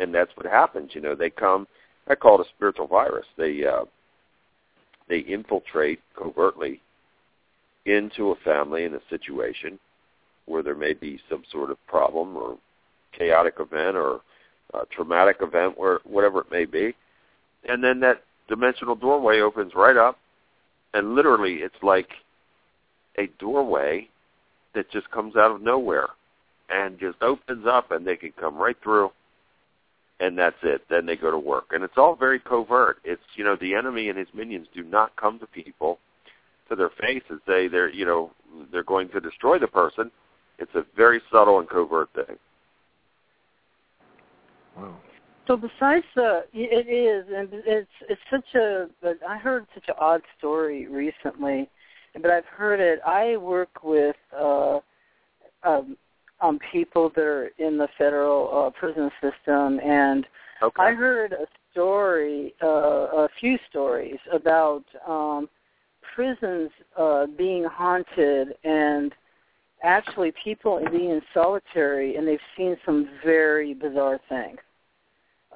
And 0.00 0.14
that's 0.14 0.32
what 0.36 0.46
happens. 0.46 0.90
You 0.94 1.00
know, 1.00 1.14
they 1.14 1.30
come. 1.30 1.66
I 2.08 2.14
call 2.14 2.40
it 2.40 2.46
a 2.46 2.50
spiritual 2.56 2.88
virus. 2.88 3.26
They 3.36 3.64
uh, 3.64 3.84
they 5.08 5.20
infiltrate 5.20 6.00
covertly 6.16 6.80
into 7.86 8.30
a 8.30 8.36
family 8.36 8.84
in 8.84 8.94
a 8.94 9.00
situation 9.10 9.78
where 10.46 10.62
there 10.62 10.74
may 10.74 10.92
be 10.92 11.20
some 11.28 11.42
sort 11.50 11.70
of 11.70 11.86
problem 11.86 12.36
or 12.36 12.58
chaotic 13.16 13.54
event 13.60 13.96
or 13.96 14.20
uh, 14.74 14.82
traumatic 14.90 15.36
event, 15.40 15.78
where 15.78 16.00
whatever 16.04 16.40
it 16.40 16.50
may 16.50 16.64
be, 16.64 16.94
and 17.68 17.84
then 17.84 18.00
that 18.00 18.22
dimensional 18.48 18.94
doorway 18.94 19.40
opens 19.40 19.72
right 19.74 19.96
up, 19.96 20.18
and 20.94 21.14
literally 21.14 21.56
it's 21.56 21.82
like 21.82 22.08
a 23.18 23.26
doorway 23.38 24.08
that 24.74 24.90
just 24.90 25.10
comes 25.10 25.36
out 25.36 25.50
of 25.50 25.60
nowhere 25.60 26.08
and 26.72 26.98
just 26.98 27.20
opens 27.22 27.66
up, 27.66 27.90
and 27.90 28.06
they 28.06 28.16
can 28.16 28.32
come 28.32 28.56
right 28.56 28.76
through, 28.82 29.10
and 30.20 30.38
that's 30.38 30.56
it. 30.62 30.82
Then 30.88 31.06
they 31.06 31.16
go 31.16 31.30
to 31.30 31.38
work, 31.38 31.66
and 31.72 31.84
it's 31.84 31.98
all 31.98 32.14
very 32.14 32.38
covert. 32.38 32.98
It's 33.04 33.22
you 33.34 33.44
know 33.44 33.56
the 33.60 33.74
enemy 33.74 34.08
and 34.08 34.18
his 34.18 34.28
minions 34.34 34.68
do 34.74 34.82
not 34.82 35.14
come 35.16 35.38
to 35.40 35.46
people 35.46 35.98
to 36.68 36.76
their 36.76 36.90
face 37.00 37.22
and 37.28 37.40
say 37.46 37.68
they're 37.68 37.90
you 37.90 38.04
know 38.04 38.30
they're 38.70 38.84
going 38.84 39.08
to 39.10 39.20
destroy 39.20 39.58
the 39.58 39.66
person. 39.66 40.10
It's 40.58 40.74
a 40.74 40.84
very 40.96 41.20
subtle 41.30 41.58
and 41.58 41.68
covert 41.68 42.08
thing. 42.14 42.36
Wow. 44.76 44.96
So 45.46 45.56
besides 45.56 46.04
the, 46.14 46.44
it 46.52 46.88
is, 46.88 47.26
and 47.34 47.48
it's 47.52 47.90
it's 48.08 48.20
such 48.30 48.54
a. 48.54 48.86
But 49.02 49.18
I 49.28 49.38
heard 49.38 49.66
such 49.74 49.88
an 49.88 49.94
odd 49.98 50.22
story 50.38 50.86
recently, 50.86 51.68
but 52.14 52.30
I've 52.30 52.46
heard 52.46 52.80
it. 52.80 53.00
I 53.04 53.36
work 53.36 53.82
with 53.82 54.16
uh, 54.38 54.78
um, 55.64 55.96
um, 56.42 56.58
people 56.70 57.10
that 57.14 57.24
are 57.24 57.50
in 57.58 57.78
the 57.78 57.88
federal 57.96 58.66
uh, 58.66 58.70
prison 58.78 59.10
system, 59.20 59.80
and 59.80 60.26
Okay. 60.62 60.82
I 60.82 60.92
heard 60.92 61.32
a 61.32 61.46
story, 61.72 62.54
uh, 62.62 63.24
a 63.24 63.28
few 63.40 63.58
stories 63.68 64.18
about 64.32 64.84
um, 65.08 65.48
prisons 66.14 66.70
uh, 66.96 67.26
being 67.36 67.64
haunted 67.64 68.54
and 68.62 69.12
actually 69.82 70.32
people 70.44 70.80
being 70.90 71.10
in 71.10 71.22
solitary, 71.34 72.14
and 72.16 72.28
they've 72.28 72.38
seen 72.56 72.76
some 72.86 73.08
very 73.24 73.74
bizarre 73.74 74.20
things. 74.28 74.58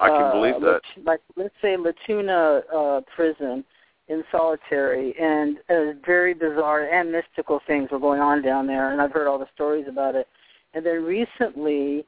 I 0.00 0.08
can 0.08 0.22
Uh, 0.22 0.32
believe 0.32 0.60
that. 0.62 0.82
Lat- 0.96 1.04
Like, 1.04 1.20
let's 1.36 1.54
say 1.62 1.76
La 1.76 1.92
Tuna 2.04 2.62
uh, 2.74 3.00
prison 3.14 3.64
in 4.08 4.24
solitary, 4.32 5.14
and 5.18 5.58
uh, 5.68 5.92
very 6.04 6.34
bizarre 6.34 6.84
and 6.96 7.12
mystical 7.12 7.60
things 7.66 7.90
were 7.90 8.00
going 8.00 8.20
on 8.20 8.42
down 8.42 8.66
there, 8.66 8.90
and 8.90 9.00
I've 9.00 9.12
heard 9.12 9.28
all 9.28 9.38
the 9.38 9.48
stories 9.54 9.86
about 9.88 10.14
it. 10.16 10.26
And 10.74 10.84
then 10.84 11.04
recently, 11.04 12.04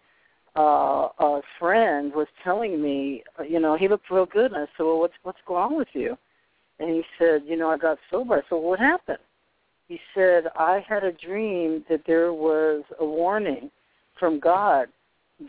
uh, 0.57 1.09
a 1.19 1.41
friend 1.59 2.13
was 2.15 2.27
telling 2.43 2.83
me, 2.83 3.23
you 3.49 3.61
know, 3.61 3.77
he 3.77 3.89
looked 3.89 4.11
real 4.11 4.27
good, 4.27 4.53
and 4.53 4.57
I 4.57 4.67
said, 4.77 4.85
well, 4.85 4.99
what's 4.99 5.15
what's 5.23 5.39
going 5.47 5.63
on 5.63 5.77
with 5.77 5.89
you? 5.93 6.17
And 6.79 6.91
he 6.91 7.03
said, 7.19 7.43
you 7.47 7.57
know, 7.57 7.71
I 7.71 7.79
got 7.79 7.99
sober. 8.11 8.35
I 8.35 8.41
said, 8.41 8.53
well, 8.53 8.63
what 8.63 8.79
happened? 8.79 9.19
He 9.89 9.99
said, 10.15 10.45
I 10.57 10.85
had 10.87 11.03
a 11.03 11.13
dream 11.13 11.85
that 11.89 12.03
there 12.07 12.33
was 12.33 12.85
a 13.01 13.05
warning 13.05 13.71
from 14.19 14.39
God 14.39 14.89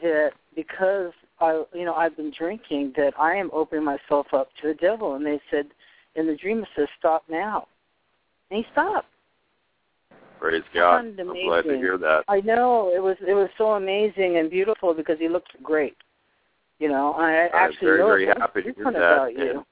that 0.01 0.31
because 0.55 1.11
I, 1.39 1.63
you 1.73 1.85
know, 1.85 1.93
I've 1.93 2.15
been 2.15 2.31
drinking, 2.37 2.93
that 2.95 3.13
I 3.19 3.35
am 3.35 3.49
opening 3.53 3.85
myself 3.85 4.27
up 4.33 4.49
to 4.61 4.67
the 4.69 4.73
devil. 4.73 5.15
And 5.15 5.25
they 5.25 5.39
said, 5.51 5.67
in 6.15 6.27
the 6.27 6.35
dream 6.35 6.59
it 6.59 6.69
says, 6.75 6.87
stop 6.97 7.23
now. 7.29 7.67
And 8.49 8.63
he 8.63 8.71
stopped. 8.71 9.07
Praise 10.39 10.63
God. 10.73 11.05
I'm 11.19 11.45
glad 11.45 11.63
to 11.63 11.77
hear 11.77 11.97
that. 11.97 12.23
I 12.27 12.41
know 12.41 12.91
it 12.95 13.01
was 13.01 13.17
it 13.27 13.33
was 13.33 13.49
so 13.57 13.71
amazing 13.73 14.37
and 14.37 14.49
beautiful 14.49 14.93
because 14.93 15.17
he 15.19 15.27
looked 15.27 15.51
great. 15.61 15.97
You 16.79 16.87
know, 16.87 17.13
I 17.13 17.49
I'm 17.53 17.69
actually 17.71 17.87
very, 17.87 17.99
know 17.99 18.07
very 18.07 18.25
happy 18.27 18.61
to 18.63 18.73
hear 18.73 18.83
that. 18.85 18.95
about 18.95 19.33
you. 19.33 19.65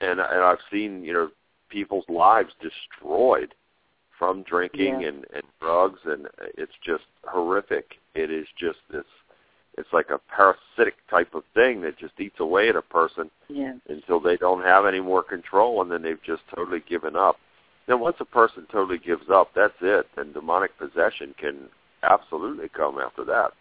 And 0.00 0.20
and 0.20 0.20
I've 0.20 0.58
seen 0.72 1.04
you 1.04 1.12
know 1.12 1.30
people's 1.68 2.04
lives 2.08 2.50
destroyed 2.60 3.54
from 4.18 4.42
drinking 4.42 5.00
Yeah. 5.00 5.08
and 5.08 5.24
and 5.34 5.42
drugs 5.60 6.00
and 6.04 6.26
it's 6.56 6.72
just 6.84 7.04
horrific 7.24 7.96
it 8.14 8.30
is 8.30 8.46
just 8.58 8.78
this 8.90 9.04
it's 9.78 9.92
like 9.92 10.08
a 10.08 10.18
parasitic 10.34 10.94
type 11.10 11.34
of 11.34 11.42
thing 11.52 11.82
that 11.82 11.98
just 11.98 12.18
eats 12.18 12.40
away 12.40 12.68
at 12.70 12.76
a 12.76 12.82
person 12.82 13.30
Yeah. 13.48 13.74
until 13.88 14.18
they 14.20 14.36
don't 14.38 14.62
have 14.62 14.86
any 14.86 15.00
more 15.00 15.22
control 15.22 15.82
and 15.82 15.90
then 15.90 16.02
they've 16.02 16.22
just 16.22 16.42
totally 16.54 16.82
given 16.88 17.14
up 17.14 17.36
then 17.86 18.00
once 18.00 18.16
a 18.20 18.24
person 18.24 18.66
totally 18.70 18.98
gives 18.98 19.28
up 19.30 19.50
that's 19.54 19.74
it 19.80 20.06
then 20.16 20.32
demonic 20.32 20.76
possession 20.78 21.34
can 21.38 21.68
absolutely 22.02 22.68
come 22.68 22.98
after 22.98 23.24
that 23.24 23.52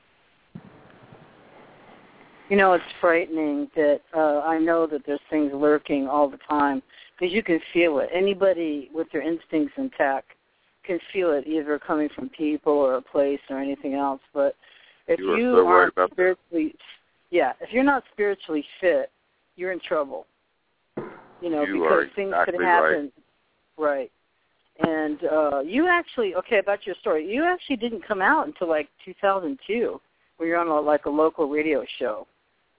You 2.49 2.57
know, 2.57 2.73
it's 2.73 2.83
frightening 3.01 3.69
that 3.75 4.01
uh, 4.15 4.41
I 4.41 4.59
know 4.59 4.85
that 4.87 5.01
there's 5.05 5.19
things 5.29 5.51
lurking 5.53 6.07
all 6.07 6.29
the 6.29 6.37
time 6.47 6.83
because 7.17 7.33
you 7.33 7.41
can 7.41 7.59
feel 7.73 7.99
it. 7.99 8.09
Anybody 8.13 8.89
with 8.93 9.07
their 9.11 9.21
instincts 9.23 9.73
intact 9.77 10.31
can 10.83 10.99
feel 11.11 11.31
it, 11.31 11.47
either 11.47 11.79
coming 11.79 12.07
from 12.15 12.29
people 12.29 12.73
or 12.73 12.95
a 12.97 13.01
place 13.01 13.39
or 13.49 13.57
anything 13.57 13.95
else. 13.95 14.21
But 14.31 14.55
if 15.07 15.19
You 15.19 15.31
are 15.31 15.37
you 15.39 15.51
so 15.53 15.67
aren't 15.67 15.93
about 15.93 16.09
that. 16.09 16.13
spiritually, 16.13 16.75
yeah, 17.31 17.53
if 17.61 17.73
you're 17.73 17.83
not 17.83 18.03
spiritually 18.13 18.63
fit, 18.79 19.09
you're 19.55 19.71
in 19.71 19.79
trouble. 19.79 20.27
You 21.41 21.49
know, 21.49 21.63
You 21.63 21.81
because 21.81 22.05
things 22.15 22.29
exactly 22.29 22.59
could 22.59 22.65
happen. 22.65 23.01
Right. 23.01 23.11
And 24.79 25.19
uh 25.23 25.59
you 25.59 25.87
actually 25.87 26.35
okay 26.35 26.59
about 26.59 26.85
your 26.85 26.95
story. 26.99 27.27
You 27.27 27.43
actually 27.43 27.77
didn't 27.77 28.05
come 28.05 28.21
out 28.21 28.47
until 28.47 28.67
like 28.67 28.89
2002, 29.05 30.01
where 30.37 30.49
you're 30.49 30.59
on 30.59 30.67
a, 30.67 30.79
like 30.79 31.05
a 31.05 31.09
local 31.09 31.47
radio 31.47 31.85
show. 31.97 32.27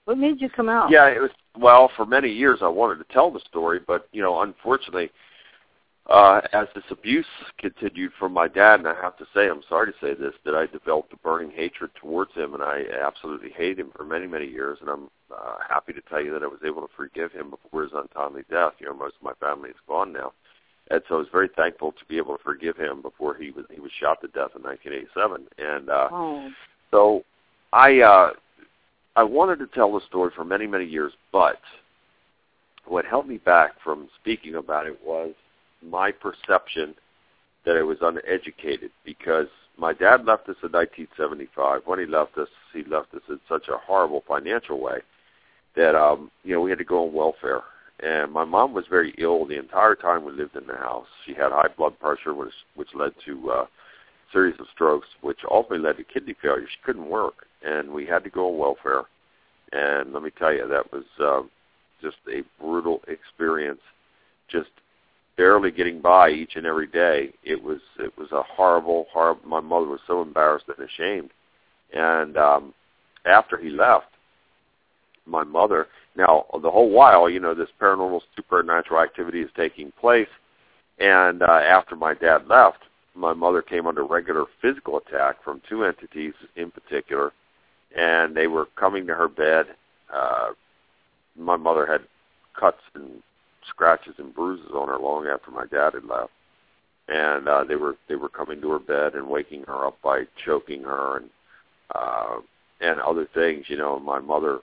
What 0.05 0.19
made 0.19 0.41
you 0.41 0.49
come 0.49 0.69
out? 0.69 0.91
Yeah, 0.91 1.09
it 1.09 1.21
was 1.21 1.31
well 1.59 1.91
for 1.97 2.07
many 2.07 2.29
years. 2.29 2.61
I 2.63 2.69
wanted 2.69 2.99
to 2.99 3.13
tell 3.13 3.31
the 3.31 3.41
story, 3.49 3.81
but 3.85 4.09
you 4.13 4.23
know, 4.23 4.43
unfortunately, 4.43 5.11
uh, 6.09 6.41
as 6.53 6.69
this 6.75 6.85
abuse 6.91 7.27
continued 7.59 8.13
from 8.19 8.33
my 8.33 8.47
dad, 8.47 8.79
and 8.79 8.89
I 8.89 8.95
have 8.95 9.17
to 9.19 9.27
say, 9.35 9.49
I'm 9.49 9.63
sorry 9.69 9.93
to 9.93 9.99
say 10.01 10.15
this, 10.15 10.35
that 10.45 10.55
I 10.55 10.67
developed 10.67 11.13
a 11.13 11.17
burning 11.17 11.51
hatred 11.51 11.91
towards 12.01 12.33
him, 12.35 12.55
and 12.55 12.63
I 12.63 12.85
absolutely 13.05 13.51
hated 13.51 13.81
him 13.81 13.91
for 13.97 14.05
many, 14.05 14.29
many 14.29 14.47
years. 14.47 14.79
And 14.81 14.89
I'm 14.89 15.09
uh, 15.37 15.57
happy 15.69 15.93
to 15.93 16.01
tell 16.03 16.23
you 16.23 16.33
that 16.33 16.45
I 16.45 16.47
was 16.47 16.61
able 16.65 16.83
to 16.83 16.95
forgive 16.97 17.33
him 17.33 17.51
before 17.51 17.83
his 17.83 17.93
untimely 17.93 18.43
death. 18.49 18.75
You 18.79 18.87
know, 18.87 18.95
most 18.95 19.17
of 19.17 19.23
my 19.23 19.33
family 19.41 19.71
is 19.71 19.77
gone 19.89 20.13
now, 20.13 20.33
and 20.91 21.03
so 21.09 21.17
I 21.17 21.19
was 21.19 21.29
very 21.33 21.49
thankful 21.57 21.93
to 21.93 22.05
be 22.09 22.17
able 22.17 22.37
to 22.37 22.43
forgive 22.43 22.77
him 22.77 23.03
before 23.03 23.35
he 23.35 23.51
was 23.51 23.65
he 23.73 23.81
was 23.81 23.91
shot 23.99 24.21
to 24.21 24.29
death 24.29 24.51
in 24.57 24.63
1987. 24.63 25.47
And 25.59 25.91
uh, 25.91 26.09
Oh, 26.11 26.51
so 26.91 27.25
I 27.73 28.01
uh 28.01 28.31
I 29.17 29.23
wanted 29.23 29.59
to 29.61 29.67
tell 29.69 29.93
the 29.93 30.05
story 30.07 30.31
for 30.35 30.45
many, 30.45 30.67
many 30.67 30.85
years, 30.85 31.13
but 31.33 31.61
what 32.87 33.05
held 33.05 33.27
me 33.27 33.39
back 33.39 33.73
from 33.83 34.09
speaking 34.21 34.57
about 34.57 34.87
it 34.87 34.99
was 35.05 35.33
my 35.83 36.13
perception 36.13 36.95
that 37.65 37.77
I 37.77 37.83
was 37.83 37.99
uneducated 38.01 38.91
because 39.05 39.49
my 39.79 39.93
dad 39.93 40.25
left 40.25 40.49
us 40.49 40.57
in 40.63 40.73
1975. 40.73 41.83
When 41.85 41.99
he 41.99 42.07
left 42.07 42.39
us, 42.39 42.49
he 42.73 42.85
left 42.85 43.13
us 43.15 43.23
in 43.29 43.41
such 43.49 43.69
a 43.69 43.77
horrible 43.77 44.23
financial 44.27 44.81
way 44.81 44.99
that 45.77 45.95
um, 45.95 46.31
you 46.45 46.55
know 46.55 46.61
we 46.61 46.71
had 46.71 46.79
to 46.79 46.85
go 46.85 47.07
on 47.07 47.13
welfare. 47.13 47.63
And 48.01 48.31
my 48.31 48.45
mom 48.45 48.75
was 48.75 48.85
very 48.91 49.15
ill 49.19 49.47
the 49.47 49.59
entire 49.59 49.95
time 49.95 50.25
we 50.25 50.33
lived 50.33 50.57
in 50.57 50.67
the 50.67 50.77
house. 50.77 51.07
She 51.25 51.33
had 51.33 51.51
high 51.53 51.69
blood 51.77 51.99
pressure, 51.99 52.35
which 52.35 52.53
which 52.75 52.95
led 52.95 53.13
to 53.25 53.51
uh, 53.51 53.67
series 54.33 54.59
of 54.61 54.67
strokes, 54.75 55.09
which 55.23 55.39
ultimately 55.51 55.87
led 55.87 55.97
to 55.97 56.05
kidney 56.05 56.35
failure. 56.43 56.67
She 56.69 56.85
couldn't 56.85 57.09
work, 57.09 57.47
and 57.63 57.91
we 57.91 58.05
had 58.07 58.23
to 58.25 58.31
go 58.31 58.49
on 58.49 58.59
welfare. 58.59 59.05
And 59.73 60.13
let 60.13 60.23
me 60.23 60.31
tell 60.39 60.53
you, 60.53 60.69
that 60.69 60.93
was 60.93 61.05
um, 61.21 61.51
just 62.03 62.17
a 62.29 62.43
brutal 62.61 63.01
experience. 63.09 63.81
Just 64.49 64.71
barely 65.37 65.71
getting 65.71 66.01
by 66.01 66.31
each 66.31 66.57
and 66.57 66.67
every 66.67 66.87
day. 66.87 67.33
It 67.45 67.63
was 67.63 67.81
it 67.99 68.17
was 68.19 68.31
a 68.33 68.43
horrible, 68.43 69.07
horrible. 69.13 69.49
My 69.49 69.61
mother 69.61 69.87
was 69.87 70.01
so 70.07 70.23
embarrassed 70.23 70.67
and 70.69 70.87
ashamed. 70.87 71.31
And 71.93 72.37
um, 72.37 72.75
after 73.25 73.57
he 73.57 73.71
left, 73.71 74.07
my 75.27 75.45
mother. 75.45 75.89
Now 76.17 76.47
the 76.63 76.71
whole 76.71 76.91
while, 76.91 77.29
you 77.29 77.41
know, 77.41 77.55
this 77.55 77.69
paranormal 77.81 78.21
supernatural 78.35 79.03
activity 79.03 79.41
is 79.41 79.51
taking 79.57 79.93
place. 79.93 80.29
And 80.99 81.43
uh, 81.43 81.47
after 81.47 81.95
my 81.95 82.15
dad 82.15 82.47
left, 82.49 82.79
my 83.15 83.33
mother 83.33 83.63
came 83.63 83.87
under 83.87 84.05
regular 84.05 84.45
physical 84.61 84.99
attack 84.99 85.43
from 85.43 85.63
two 85.69 85.85
entities 85.85 86.35
in 86.57 86.71
particular, 86.71 87.33
and 87.97 88.37
they 88.37 88.47
were 88.47 88.67
coming 88.77 89.07
to 89.07 89.15
her 89.15 89.29
bed. 89.29 89.67
Uh, 90.13 90.51
my 91.37 91.57
mother 91.57 91.87
had 91.87 92.03
cuts 92.59 92.81
and 92.95 93.23
scratches 93.69 94.15
and 94.19 94.35
bruises 94.35 94.71
on 94.75 94.89
her 94.89 94.99
long 94.99 95.27
after 95.27 95.51
my 95.51 95.67
dad 95.67 95.95
had 95.95 96.05
left, 96.05 96.31
and 97.09 97.49
uh, 97.49 97.65
they 97.65 97.77
were 97.77 97.97
they 98.09 98.17
were 98.17 98.29
coming 98.29 98.61
to 98.61 98.71
her 98.71 98.79
bed 98.79 99.15
and 99.15 99.29
waking 99.29 99.63
her 99.65 99.87
up 99.87 99.97
by 100.03 100.25
choking 100.45 100.83
her 100.83 101.19
and 101.19 101.31
uh, 101.95 102.37
and 102.81 103.01
other 103.01 103.27
things. 103.35 103.65
You 103.69 103.77
know, 103.77 103.99
my 103.99 104.19
mother 104.19 104.61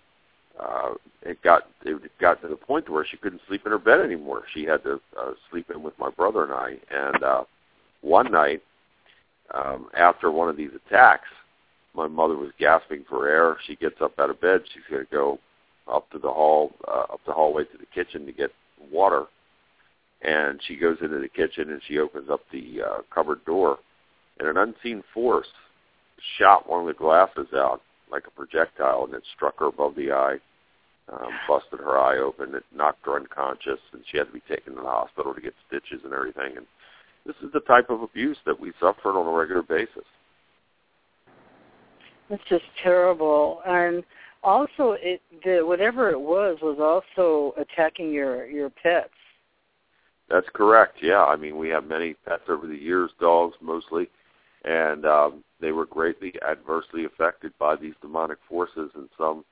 uh, 0.59 0.93
it 1.23 1.41
got 1.41 1.63
it 1.85 2.11
got 2.19 2.41
to 2.41 2.47
the 2.47 2.55
point 2.55 2.89
where 2.89 3.05
she 3.05 3.17
couldn't 3.17 3.41
sleep 3.47 3.61
in 3.65 3.71
her 3.71 3.79
bed 3.79 3.99
anymore. 3.99 4.43
She 4.53 4.63
had 4.63 4.83
to 4.83 4.99
uh, 5.19 5.31
sleep 5.49 5.69
in 5.73 5.81
with 5.81 5.97
my 5.97 6.09
brother 6.11 6.43
and 6.43 6.53
I, 6.53 6.77
and 6.91 7.23
uh, 7.23 7.43
one 8.01 8.31
night 8.31 8.61
um, 9.53 9.89
after 9.97 10.31
one 10.31 10.49
of 10.49 10.57
these 10.57 10.71
attacks, 10.87 11.27
my 11.95 12.07
mother 12.07 12.35
was 12.35 12.51
gasping 12.59 13.05
for 13.07 13.27
air. 13.27 13.57
She 13.67 13.75
gets 13.75 14.01
up 14.01 14.19
out 14.19 14.29
of 14.29 14.41
bed. 14.41 14.61
She's 14.73 14.83
going 14.89 15.05
to 15.05 15.11
go 15.11 15.39
up 15.91 16.09
to 16.11 16.19
the 16.19 16.31
hall, 16.31 16.71
uh, 16.87 17.13
up 17.13 17.21
the 17.25 17.33
hallway 17.33 17.65
to 17.65 17.77
the 17.77 17.85
kitchen 17.93 18.25
to 18.25 18.31
get 18.31 18.51
water. 18.91 19.25
And 20.21 20.59
she 20.65 20.75
goes 20.75 20.97
into 21.01 21.19
the 21.19 21.27
kitchen 21.27 21.71
and 21.71 21.81
she 21.87 21.99
opens 21.99 22.29
up 22.29 22.41
the 22.51 22.81
uh, 22.81 23.01
cupboard 23.13 23.43
door, 23.45 23.79
and 24.39 24.47
an 24.47 24.57
unseen 24.57 25.03
force 25.13 25.47
shot 26.37 26.69
one 26.69 26.81
of 26.81 26.87
the 26.87 26.93
glasses 26.93 27.47
out 27.53 27.81
like 28.13 28.27
a 28.27 28.31
projectile, 28.31 29.05
and 29.05 29.13
it 29.13 29.23
struck 29.35 29.59
her 29.59 29.65
above 29.65 29.95
the 29.95 30.11
eye, 30.11 30.37
um, 31.11 31.31
busted 31.47 31.79
her 31.79 31.97
eye 31.97 32.19
open. 32.19 32.55
It 32.55 32.63
knocked 32.73 33.05
her 33.05 33.15
unconscious, 33.15 33.79
and 33.91 34.03
she 34.09 34.17
had 34.17 34.27
to 34.27 34.33
be 34.33 34.43
taken 34.47 34.75
to 34.75 34.81
the 34.81 34.87
hospital 34.87 35.33
to 35.33 35.41
get 35.41 35.53
stitches 35.67 36.01
and 36.05 36.13
everything. 36.13 36.55
And 36.55 36.65
this 37.25 37.35
is 37.43 37.51
the 37.51 37.59
type 37.61 37.89
of 37.89 38.01
abuse 38.01 38.37
that 38.45 38.59
we 38.59 38.71
suffered 38.79 39.17
on 39.19 39.27
a 39.27 39.37
regular 39.37 39.63
basis. 39.63 40.05
that's 42.29 42.43
just 42.47 42.65
terrible. 42.81 43.61
And 43.65 44.03
also, 44.43 44.95
it 44.99 45.21
the 45.43 45.61
whatever 45.65 46.09
it 46.11 46.19
was 46.19 46.57
was 46.61 46.77
also 46.79 47.53
attacking 47.59 48.11
your 48.11 48.45
your 48.45 48.69
pets. 48.69 49.09
That's 50.29 50.47
correct. 50.53 50.97
Yeah, 51.01 51.23
I 51.23 51.35
mean 51.35 51.57
we 51.57 51.69
have 51.69 51.85
many 51.85 52.13
pets 52.25 52.43
over 52.47 52.67
the 52.67 52.75
years, 52.75 53.11
dogs 53.19 53.55
mostly, 53.61 54.09
and 54.63 55.05
um, 55.05 55.43
they 55.63 55.71
were 55.71 55.85
greatly 55.85 56.33
adversely 56.45 57.05
affected 57.05 57.53
by 57.57 57.77
these 57.77 57.93
demonic 58.01 58.37
forces, 58.49 58.91
and 58.95 59.07
some, 59.17 59.45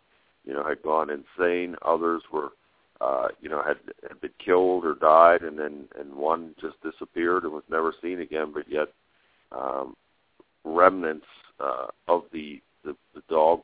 you 0.45 0.53
know, 0.53 0.61
had 0.61 0.81
gone 0.83 1.09
insane. 1.09 1.77
Others 1.83 2.23
were, 2.33 2.49
uh, 2.99 3.29
you 3.41 3.47
know, 3.47 3.63
had 3.63 3.77
had 4.07 4.19
been 4.19 4.33
killed 4.43 4.83
or 4.83 4.95
died, 4.95 5.41
and 5.41 5.57
then 5.57 5.85
and 5.97 6.13
one 6.13 6.53
just 6.59 6.75
disappeared 6.83 7.43
and 7.43 7.53
was 7.53 7.63
never 7.71 7.93
seen 8.01 8.19
again. 8.19 8.51
But 8.53 8.69
yet, 8.69 8.89
um, 9.53 9.95
remnants 10.65 11.25
uh, 11.61 11.87
of 12.09 12.23
the, 12.33 12.61
the 12.83 12.93
the 13.15 13.23
dog, 13.29 13.61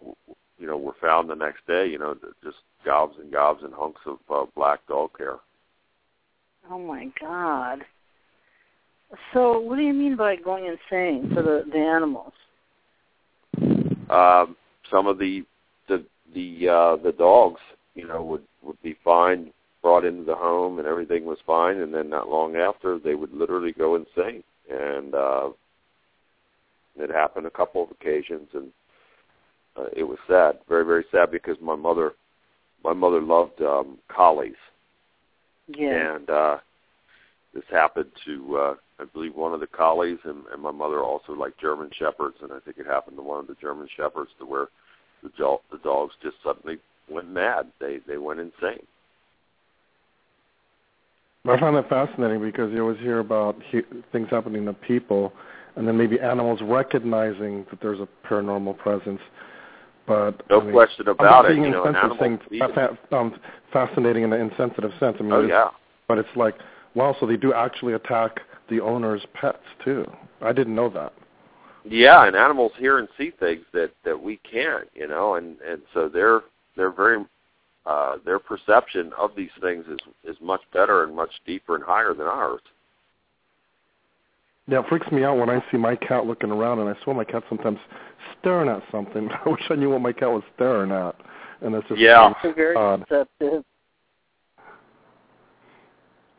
you 0.57 0.67
know, 0.67 0.77
were 0.77 0.95
found 1.01 1.29
the 1.29 1.35
next 1.35 1.67
day. 1.67 1.85
You 1.85 1.99
know, 1.99 2.15
just 2.41 2.57
gobs 2.85 3.17
and 3.19 3.29
gobs 3.29 3.61
and 3.61 3.73
hunks 3.73 4.01
of 4.05 4.19
uh, 4.33 4.45
black 4.55 4.79
dog 4.87 5.09
hair. 5.17 5.35
Oh 6.71 6.79
my 6.79 7.09
God. 7.19 7.83
So, 9.33 9.59
what 9.59 9.77
do 9.77 9.81
you 9.83 9.93
mean 9.93 10.15
by 10.15 10.35
going 10.35 10.65
insane 10.65 11.31
for 11.33 11.41
the 11.41 11.63
the 11.71 11.79
animals? 11.79 12.33
um, 14.09 14.55
some 14.89 15.07
of 15.07 15.17
the 15.17 15.43
the 15.87 16.03
the 16.33 16.69
uh, 16.69 16.95
the 17.03 17.13
dogs, 17.17 17.61
you 17.95 18.07
know, 18.07 18.23
would 18.23 18.43
would 18.61 18.81
be 18.81 18.97
fine, 19.03 19.51
brought 19.81 20.05
into 20.05 20.23
the 20.23 20.35
home, 20.35 20.79
and 20.79 20.87
everything 20.87 21.25
was 21.25 21.37
fine, 21.45 21.77
and 21.77 21.93
then 21.93 22.09
not 22.09 22.29
long 22.29 22.55
after, 22.55 22.99
they 22.99 23.15
would 23.15 23.33
literally 23.33 23.71
go 23.71 23.95
insane, 23.95 24.43
and 24.69 25.15
uh, 25.15 25.49
it 26.97 27.09
happened 27.09 27.45
a 27.45 27.51
couple 27.51 27.83
of 27.83 27.91
occasions, 27.91 28.47
and 28.53 28.67
uh, 29.77 29.85
it 29.95 30.03
was 30.03 30.17
sad, 30.27 30.57
very 30.67 30.85
very 30.85 31.05
sad, 31.11 31.31
because 31.31 31.57
my 31.61 31.75
mother 31.75 32.13
my 32.83 32.93
mother 32.93 33.21
loved 33.21 33.61
um, 33.61 33.97
collies, 34.09 34.55
Yeah. 35.67 36.15
and 36.17 36.29
uh, 36.29 36.57
this 37.53 37.63
happened 37.71 38.11
to 38.25 38.57
uh, 38.57 38.75
I 38.99 39.05
believe 39.05 39.35
one 39.35 39.53
of 39.53 39.59
the 39.59 39.67
collies, 39.67 40.17
and, 40.23 40.43
and 40.51 40.61
my 40.61 40.71
mother 40.71 41.01
also 41.03 41.33
liked 41.33 41.59
German 41.59 41.89
shepherds, 41.97 42.37
and 42.41 42.51
I 42.51 42.59
think 42.59 42.77
it 42.77 42.87
happened 42.87 43.17
to 43.17 43.23
one 43.23 43.39
of 43.39 43.47
the 43.47 43.55
German 43.61 43.87
shepherds 43.95 44.31
to 44.39 44.45
where 44.45 44.67
the 45.23 45.29
jo- 45.37 45.61
the 45.71 45.77
dogs 45.79 46.13
just 46.23 46.37
suddenly 46.43 46.77
went 47.09 47.29
mad. 47.29 47.67
They 47.79 47.99
they 48.07 48.17
went 48.17 48.39
insane. 48.39 48.85
I 51.45 51.57
find 51.59 51.75
that 51.77 51.87
fascinating 51.87 52.41
because 52.41 52.73
you 52.73 52.81
always 52.81 52.99
hear 52.99 53.19
about 53.19 53.55
he- 53.69 53.81
things 54.11 54.27
happening 54.29 54.65
to 54.65 54.73
people, 54.73 55.31
and 55.75 55.87
then 55.87 55.97
maybe 55.97 56.19
animals 56.19 56.59
recognizing 56.61 57.65
that 57.69 57.79
there's 57.81 57.99
a 57.99 58.07
paranormal 58.27 58.77
presence. 58.79 59.21
But 60.07 60.41
No 60.49 60.59
I 60.61 60.63
mean, 60.63 60.73
question 60.73 61.05
I'm 61.07 61.15
not 61.19 61.45
it. 61.45 61.49
being 61.49 61.63
You 61.65 61.71
know, 61.71 61.83
an 61.85 61.95
animal. 61.95 62.17
saying 62.19 62.39
fa- 62.59 62.97
fa- 63.09 63.15
um, 63.15 63.39
fascinating 63.71 64.23
in 64.23 64.33
an 64.33 64.41
insensitive 64.41 64.91
sense. 64.99 65.17
I 65.19 65.23
mean, 65.23 65.31
oh 65.33 65.43
it's- 65.43 65.49
yeah. 65.49 65.69
but 66.07 66.17
it's 66.17 66.35
like 66.35 66.55
Wow, 66.95 67.15
so 67.19 67.27
they 67.27 67.37
do 67.37 67.53
actually 67.53 67.93
attack 67.93 68.39
the 68.69 68.79
owner's 68.81 69.21
pets 69.33 69.63
too. 69.83 70.05
I 70.41 70.51
didn't 70.53 70.75
know 70.75 70.89
that. 70.89 71.13
Yeah, 71.83 72.25
and 72.27 72.35
animals 72.35 72.73
hear 72.77 72.99
and 72.99 73.07
see 73.17 73.31
things 73.39 73.63
that 73.73 73.91
that 74.03 74.21
we 74.21 74.37
can't, 74.49 74.87
you 74.93 75.07
know, 75.07 75.35
and 75.35 75.57
and 75.61 75.81
so 75.93 76.09
they're 76.09 76.41
they're 76.75 76.91
very 76.91 77.23
uh 77.85 78.17
their 78.25 78.39
perception 78.39 79.11
of 79.17 79.31
these 79.35 79.49
things 79.61 79.85
is 79.87 79.99
is 80.23 80.37
much 80.41 80.61
better 80.73 81.03
and 81.03 81.15
much 81.15 81.31
deeper 81.45 81.75
and 81.75 81.83
higher 81.83 82.13
than 82.13 82.27
ours. 82.27 82.61
Yeah, 84.67 84.79
it 84.79 84.85
freaks 84.89 85.09
me 85.13 85.23
out 85.23 85.37
when 85.37 85.49
I 85.49 85.63
see 85.71 85.77
my 85.77 85.95
cat 85.95 86.25
looking 86.25 86.51
around, 86.51 86.79
and 86.79 86.89
I 86.89 87.01
swear 87.03 87.15
my 87.15 87.23
cat 87.23 87.43
sometimes 87.47 87.79
staring 88.39 88.69
at 88.69 88.83
something. 88.91 89.29
I 89.45 89.49
wish 89.49 89.61
I 89.69 89.75
knew 89.75 89.89
what 89.91 90.01
my 90.01 90.11
cat 90.11 90.29
was 90.29 90.43
staring 90.55 90.91
at, 90.91 91.15
and 91.61 91.73
that's 91.73 91.87
just 91.87 91.99
Yeah. 92.01 92.33
They're 92.43 92.53
very 92.53 92.75
odd. 92.75 93.05
deceptive. 93.07 93.63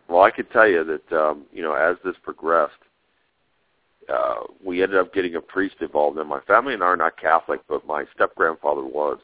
Well, 0.08 0.22
I 0.22 0.30
could 0.30 0.50
tell 0.50 0.66
you 0.66 0.84
that 0.84 1.16
um, 1.16 1.44
you 1.52 1.62
know 1.62 1.74
as 1.74 1.96
this 2.04 2.16
progressed, 2.22 2.72
uh, 4.08 4.44
we 4.64 4.82
ended 4.82 4.98
up 4.98 5.12
getting 5.12 5.36
a 5.36 5.40
priest 5.40 5.76
involved. 5.80 6.18
And 6.18 6.28
my 6.28 6.40
family 6.40 6.74
and 6.74 6.82
I 6.82 6.86
are 6.86 6.96
not 6.96 7.20
Catholic, 7.20 7.60
but 7.68 7.86
my 7.86 8.04
step 8.14 8.34
grandfather 8.34 8.84
was, 8.84 9.18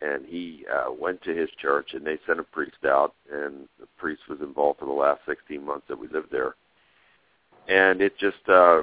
and 0.00 0.24
he 0.24 0.64
uh, 0.72 0.92
went 0.92 1.22
to 1.22 1.34
his 1.34 1.50
church, 1.60 1.90
and 1.94 2.06
they 2.06 2.18
sent 2.26 2.38
a 2.38 2.44
priest 2.44 2.84
out, 2.86 3.14
and 3.32 3.68
the 3.80 3.86
priest 3.98 4.22
was 4.28 4.40
involved 4.40 4.78
for 4.78 4.86
the 4.86 4.92
last 4.92 5.20
16 5.26 5.64
months 5.64 5.86
that 5.88 5.98
we 5.98 6.08
lived 6.08 6.30
there. 6.30 6.54
And 7.68 8.00
it 8.00 8.16
just, 8.18 8.48
uh, 8.48 8.82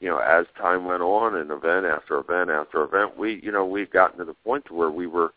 you 0.00 0.08
know, 0.08 0.18
as 0.18 0.46
time 0.60 0.84
went 0.84 1.02
on, 1.02 1.36
and 1.36 1.50
event 1.50 1.86
after 1.86 2.18
event 2.18 2.50
after 2.50 2.82
event, 2.82 3.16
we, 3.16 3.40
you 3.42 3.52
know, 3.52 3.66
we've 3.66 3.90
gotten 3.90 4.18
to 4.18 4.24
the 4.24 4.34
point 4.34 4.64
to 4.66 4.74
where 4.74 4.90
we 4.90 5.06
were 5.06 5.32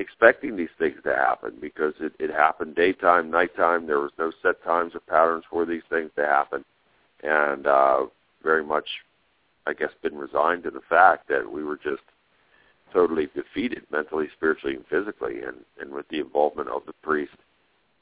expecting 0.00 0.56
these 0.56 0.70
things 0.78 0.96
to 1.04 1.14
happen 1.14 1.52
because 1.60 1.92
it, 2.00 2.12
it 2.18 2.30
happened 2.30 2.74
daytime, 2.74 3.30
nighttime. 3.30 3.86
There 3.86 4.00
was 4.00 4.12
no 4.18 4.32
set 4.42 4.62
times 4.64 4.94
or 4.94 5.00
patterns 5.00 5.44
for 5.50 5.66
these 5.66 5.82
things 5.90 6.10
to 6.16 6.26
happen, 6.26 6.64
and 7.22 7.66
uh, 7.66 8.06
very 8.42 8.64
much, 8.64 8.88
I 9.66 9.74
guess, 9.74 9.90
been 10.02 10.16
resigned 10.16 10.62
to 10.64 10.70
the 10.70 10.80
fact 10.88 11.28
that 11.28 11.52
we 11.52 11.62
were 11.62 11.76
just 11.76 12.02
totally 12.92 13.28
defeated 13.34 13.82
mentally, 13.92 14.28
spiritually, 14.36 14.74
and 14.74 14.86
physically. 14.86 15.42
And, 15.42 15.58
and 15.78 15.92
with 15.92 16.08
the 16.08 16.18
involvement 16.18 16.68
of 16.70 16.82
the 16.86 16.94
priest, 17.02 17.36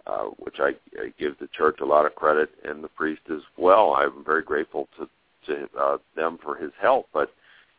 uh, 0.06 0.26
which 0.38 0.56
I, 0.61 0.70
I 0.98 1.12
give 1.18 1.38
the 1.38 1.48
church 1.48 1.80
a 1.82 1.84
lot 1.84 2.06
of 2.06 2.14
credit, 2.14 2.50
and 2.64 2.82
the 2.82 2.88
priest 2.88 3.22
as 3.30 3.42
well. 3.56 3.94
I'm 3.94 4.24
very 4.24 4.42
grateful 4.42 4.88
to 4.98 5.08
to 5.46 5.68
uh, 5.78 5.98
them 6.14 6.38
for 6.42 6.56
his 6.56 6.72
help. 6.80 7.08
But 7.12 7.32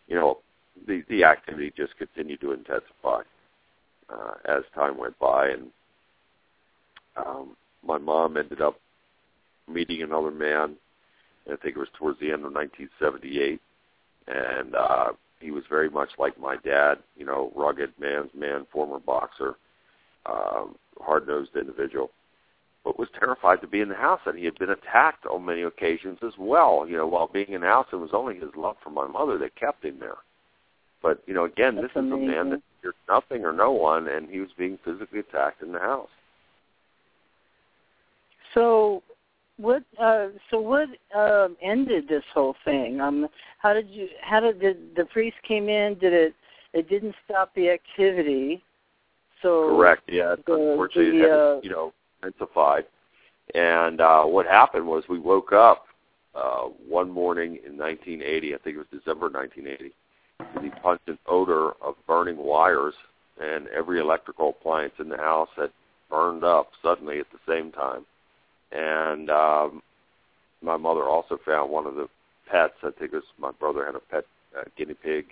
you 0.08 0.16
know, 0.16 0.40
the 0.88 1.04
the 1.10 1.24
activity 1.24 1.72
just 1.76 1.98
continued 1.98 2.42
to 2.42 2.52
intensify 2.52 3.22
uh, 4.12 4.34
as 4.46 4.64
time 4.74 4.98
went 4.98 5.18
by, 5.20 5.50
and 5.50 5.68
um, 7.16 7.56
my 7.86 7.98
mom 7.98 8.38
ended 8.38 8.62
up 8.62 8.80
meeting 9.68 10.02
another 10.02 10.32
man. 10.32 10.76
I 11.48 11.56
think 11.56 11.76
it 11.76 11.80
was 11.80 11.88
towards 11.98 12.20
the 12.20 12.32
end 12.32 12.46
of 12.46 12.54
1978, 12.54 13.60
and 14.28 14.76
uh, 14.76 15.12
he 15.40 15.52
was 15.52 15.64
very 15.70 15.90
much 15.90 16.10
like 16.18 16.40
my 16.40 16.58
dad. 16.58 17.00
You 17.18 17.26
know, 17.26 17.52
rugged 17.56 17.92
man's 18.00 18.30
man, 18.36 18.68
former 18.72 19.00
boxer, 19.00 19.56
um, 20.26 20.76
hard-nosed 21.02 21.56
individual, 21.56 22.12
but 22.84 23.00
was 23.00 23.10
terrified 23.18 23.62
to 23.62 23.68
be 23.68 23.82
in 23.82 23.90
the 23.90 23.96
house, 23.96 24.22
and 24.26 24.38
he 24.38 24.46
had 24.46 24.60
been 24.60 24.70
attacked 24.70 25.26
on 25.26 25.46
many 25.46 25.64
occasions 25.64 26.20
as 26.26 26.34
well. 26.38 26.86
You 26.88 26.98
know, 26.98 27.08
while 27.08 27.28
being 27.28 27.50
in 27.50 27.62
the 27.62 27.68
house, 27.68 27.88
it 27.92 27.98
was 27.98 28.12
only 28.14 28.36
his 28.36 28.50
love 28.56 28.76
for 28.84 28.92
my 28.92 29.08
mother 29.08 29.38
that 29.40 29.56
kept 29.56 29.84
him 29.86 29.98
there. 30.00 30.18
But 31.02 31.22
you 31.26 31.34
know, 31.34 31.46
again, 31.46 31.76
That's 31.76 31.88
this 31.94 32.04
is 32.04 32.12
a 32.12 32.16
man 32.16 32.30
amazing. 32.30 32.50
that 32.50 32.62
feared 32.82 32.96
nothing 33.08 33.46
or 33.46 33.54
no 33.54 33.72
one, 33.72 34.08
and 34.08 34.30
he 34.30 34.40
was 34.40 34.50
being 34.58 34.78
physically 34.84 35.20
attacked 35.20 35.62
in 35.62 35.72
the 35.72 35.80
house. 35.80 36.10
So, 38.54 39.04
what? 39.58 39.84
Uh, 40.00 40.28
so, 40.50 40.60
what 40.60 40.90
um, 41.16 41.56
ended 41.62 42.08
this 42.08 42.24
whole 42.34 42.56
thing? 42.66 43.00
Um, 43.00 43.28
how 43.60 43.74
did 43.74 43.90
you? 43.90 44.08
How 44.22 44.40
did 44.40 44.60
the, 44.60 44.78
the 44.96 45.06
priest 45.06 45.38
came 45.48 45.70
in? 45.70 45.98
Did 46.00 46.14
it? 46.14 46.36
It 46.74 46.90
didn't 46.90 47.16
stop 47.26 47.54
the 47.56 47.70
activity. 47.70 48.64
So 49.42 49.76
Correct. 49.76 50.04
Yeah. 50.08 50.36
the- 50.46 50.54
Unfortunately, 50.54 51.20
the, 51.20 51.26
it 51.26 51.30
had, 51.30 51.40
uh, 51.40 51.60
you 51.64 51.70
know, 51.70 51.94
intensified. 52.24 52.86
And 53.56 54.02
uh, 54.02 54.24
what 54.24 54.46
happened 54.46 54.86
was 54.86 55.04
we 55.10 55.20
woke 55.20 55.54
up 55.54 55.86
uh, 56.36 56.66
one 56.88 57.10
morning 57.10 57.58
in 57.66 57.78
1980. 57.78 58.54
I 58.54 58.58
think 58.60 58.76
it 58.76 58.80
was 58.80 58.88
December 58.92 59.30
1980. 59.30 59.94
The 60.40 60.72
pungent 60.82 61.20
odor 61.28 61.72
of 61.82 61.96
burning 62.08 62.38
wires, 62.38 62.94
and 63.42 63.68
every 63.68 64.00
electrical 64.00 64.50
appliance 64.50 64.94
in 65.00 65.10
the 65.10 65.18
house 65.18 65.50
had 65.56 65.72
burned 66.10 66.44
up 66.44 66.72
suddenly 66.82 67.20
at 67.20 67.28
the 67.32 67.40
same 67.48 67.72
time. 67.72 68.06
And 68.72 69.30
um, 69.30 69.82
my 70.62 70.78
mother 70.78 71.04
also 71.04 71.38
found 71.46 71.72
one 71.72 71.86
of 71.86 71.96
the 71.96 72.08
pets. 72.50 72.74
I 72.84 72.92
think 72.92 73.14
it 73.14 73.18
was 73.18 73.24
my 73.38 73.52
brother 73.52 73.86
had 73.86 73.96
a 73.96 74.00
pet 74.00 74.26
uh, 74.58 74.64
guinea 74.78 74.96
pig, 74.96 75.28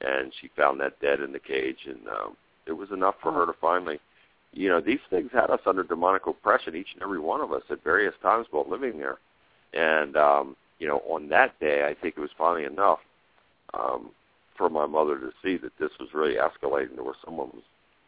and 0.00 0.32
she 0.40 0.48
found 0.56 0.80
that 0.80 1.00
dead 1.00 1.20
in 1.20 1.32
the 1.32 1.38
cage. 1.38 1.86
And 1.86 2.06
um, 2.08 2.36
it 2.66 2.72
was 2.72 2.90
enough 2.92 3.16
for 3.22 3.32
her 3.32 3.46
to 3.46 3.52
finally, 3.60 4.00
you 4.52 4.68
know, 4.68 4.80
these 4.80 5.00
things 5.10 5.30
had 5.32 5.50
us 5.50 5.60
under 5.66 5.82
demonic 5.82 6.26
oppression, 6.26 6.76
each 6.76 6.94
and 6.94 7.02
every 7.02 7.20
one 7.20 7.40
of 7.40 7.52
us 7.52 7.62
at 7.70 7.84
various 7.84 8.14
times 8.22 8.46
while 8.50 8.68
living 8.68 8.98
there. 8.98 9.18
And 9.72 10.16
um, 10.16 10.56
you 10.78 10.86
know, 10.86 11.02
on 11.08 11.28
that 11.28 11.58
day, 11.60 11.86
I 11.86 11.94
think 12.00 12.14
it 12.16 12.20
was 12.20 12.30
finally 12.36 12.64
enough 12.64 13.00
um, 13.74 14.10
for 14.56 14.68
my 14.68 14.86
mother 14.86 15.18
to 15.18 15.30
see 15.42 15.56
that 15.58 15.72
this 15.78 15.90
was 15.98 16.08
really 16.14 16.34
escalating 16.34 16.96
to 16.96 17.02
where 17.02 17.14
someone 17.24 17.48
was 17.52 17.62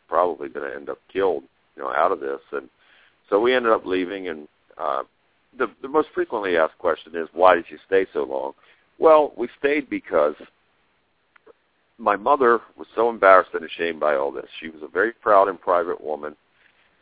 probably 0.09 0.49
going 0.49 0.69
to 0.69 0.77
end 0.77 0.89
up 0.89 0.99
killed, 1.13 1.45
you 1.77 1.83
know, 1.83 1.93
out 1.93 2.13
of 2.13 2.21
this. 2.21 2.41
And 2.53 2.69
so 3.29 3.41
we 3.41 3.55
ended 3.55 3.73
up 3.73 3.87
leaving. 3.87 4.29
And 4.29 4.49
uh, 4.77 5.03
the 5.59 5.69
the 5.83 5.89
most 5.89 6.09
frequently 6.15 6.57
asked 6.57 6.79
question 6.79 7.15
is, 7.17 7.29
why 7.33 7.55
did 7.55 7.67
you 7.69 7.79
stay 7.87 8.07
so 8.13 8.25
long? 8.25 8.53
Well, 8.99 9.33
we 9.37 9.49
stayed 9.59 9.89
because 9.89 10.35
my 11.99 12.17
mother 12.17 12.61
was 12.77 12.87
so 12.95 13.11
embarrassed 13.11 13.51
and 13.55 13.65
ashamed 13.65 14.01
by 14.01 14.15
all 14.15 14.33
this. 14.33 14.47
She 14.61 14.69
was 14.69 14.83
a 14.83 14.89
very 14.89 15.13
proud 15.13 15.49
and 15.49 15.61
private 15.61 16.01
woman. 16.01 16.37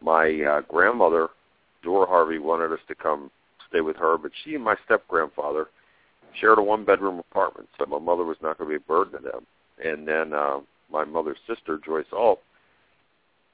My 0.01 0.43
uh, 0.43 0.61
grandmother, 0.63 1.29
Dora 1.83 2.07
Harvey, 2.07 2.39
wanted 2.39 2.73
us 2.73 2.81
to 2.89 2.95
come 2.95 3.31
stay 3.69 3.81
with 3.81 3.97
her, 3.97 4.17
but 4.19 4.31
she 4.45 4.55
and 4.55 4.65
my 4.65 4.77
step 4.85 5.07
grandfather 5.09 5.69
shared 6.41 6.59
a 6.59 6.63
one 6.63 6.85
bedroom 6.85 7.19
apartment, 7.19 7.69
so 7.79 7.87
my 7.87 7.99
mother 7.99 8.25
was 8.25 8.37
not 8.43 8.59
going 8.59 8.71
to 8.71 8.79
be 8.79 8.83
a 8.83 8.89
burden 8.89 9.23
to 9.23 9.31
them. 9.31 9.47
And 9.85 10.07
then 10.07 10.33
uh, 10.33 10.61
my 10.91 11.05
mother's 11.05 11.39
sister, 11.47 11.79
Joyce 11.85 12.07
Alt, 12.13 12.41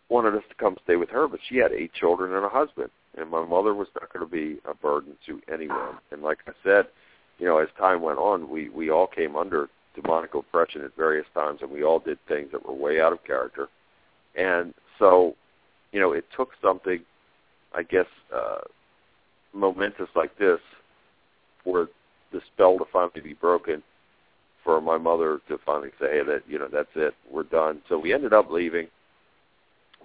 wanted 0.09 0.35
us 0.35 0.42
to 0.49 0.55
come 0.57 0.77
stay 0.85 0.97
with 0.97 1.09
her, 1.09 1.27
but 1.27 1.40
she 1.49 1.57
had 1.57 1.73
eight 1.73 1.92
children 1.95 2.35
and 2.35 2.45
a 2.45 2.49
husband, 2.49 2.90
and 3.16 3.31
my 3.31 3.45
mother 3.45 3.75
was 3.75 3.88
not 3.99 4.12
going 4.12 4.25
to 4.25 4.31
be 4.31 4.59
a 4.68 4.75
burden 4.75 5.14
to 5.27 5.40
anyone. 5.53 5.97
And 6.11 6.23
like 6.23 6.38
I 6.47 6.53
said, 6.62 6.87
you 7.38 7.47
know, 7.47 7.59
as 7.59 7.68
time 7.79 8.03
went 8.03 8.18
on, 8.18 8.49
we 8.51 8.68
we 8.68 8.90
all 8.90 9.07
came 9.07 9.37
under 9.37 9.68
demonic 9.95 10.35
oppression 10.35 10.83
at 10.83 10.95
various 10.97 11.27
times, 11.35 11.61
and 11.62 11.71
we 11.71 11.83
all 11.83 11.99
did 11.99 12.18
things 12.29 12.49
that 12.53 12.66
were 12.66 12.75
way 12.75 13.01
out 13.01 13.12
of 13.12 13.25
character. 13.25 13.68
And 14.37 14.75
so, 14.99 15.35
you 15.92 16.01
know, 16.01 16.12
it 16.12 16.25
took 16.37 16.51
something, 16.62 17.01
I 17.75 17.83
guess, 17.83 18.07
uh, 18.35 18.61
momentous 19.53 20.09
like 20.14 20.37
this 20.38 20.61
for 21.64 21.88
the 22.33 22.40
spell 22.53 22.79
to 22.79 22.85
finally 22.92 23.21
be 23.21 23.35
broken, 23.35 23.83
for 24.64 24.81
my 24.81 24.99
mother 24.99 25.40
to 25.49 25.59
finally 25.64 25.90
say 26.01 26.07
hey, 26.11 26.23
that, 26.25 26.42
you 26.47 26.59
know, 26.59 26.68
that's 26.73 26.88
it, 26.95 27.14
we're 27.31 27.42
done. 27.45 27.83
So 27.88 27.99
we 27.99 28.12
ended 28.12 28.33
up 28.33 28.51
leaving. 28.51 28.88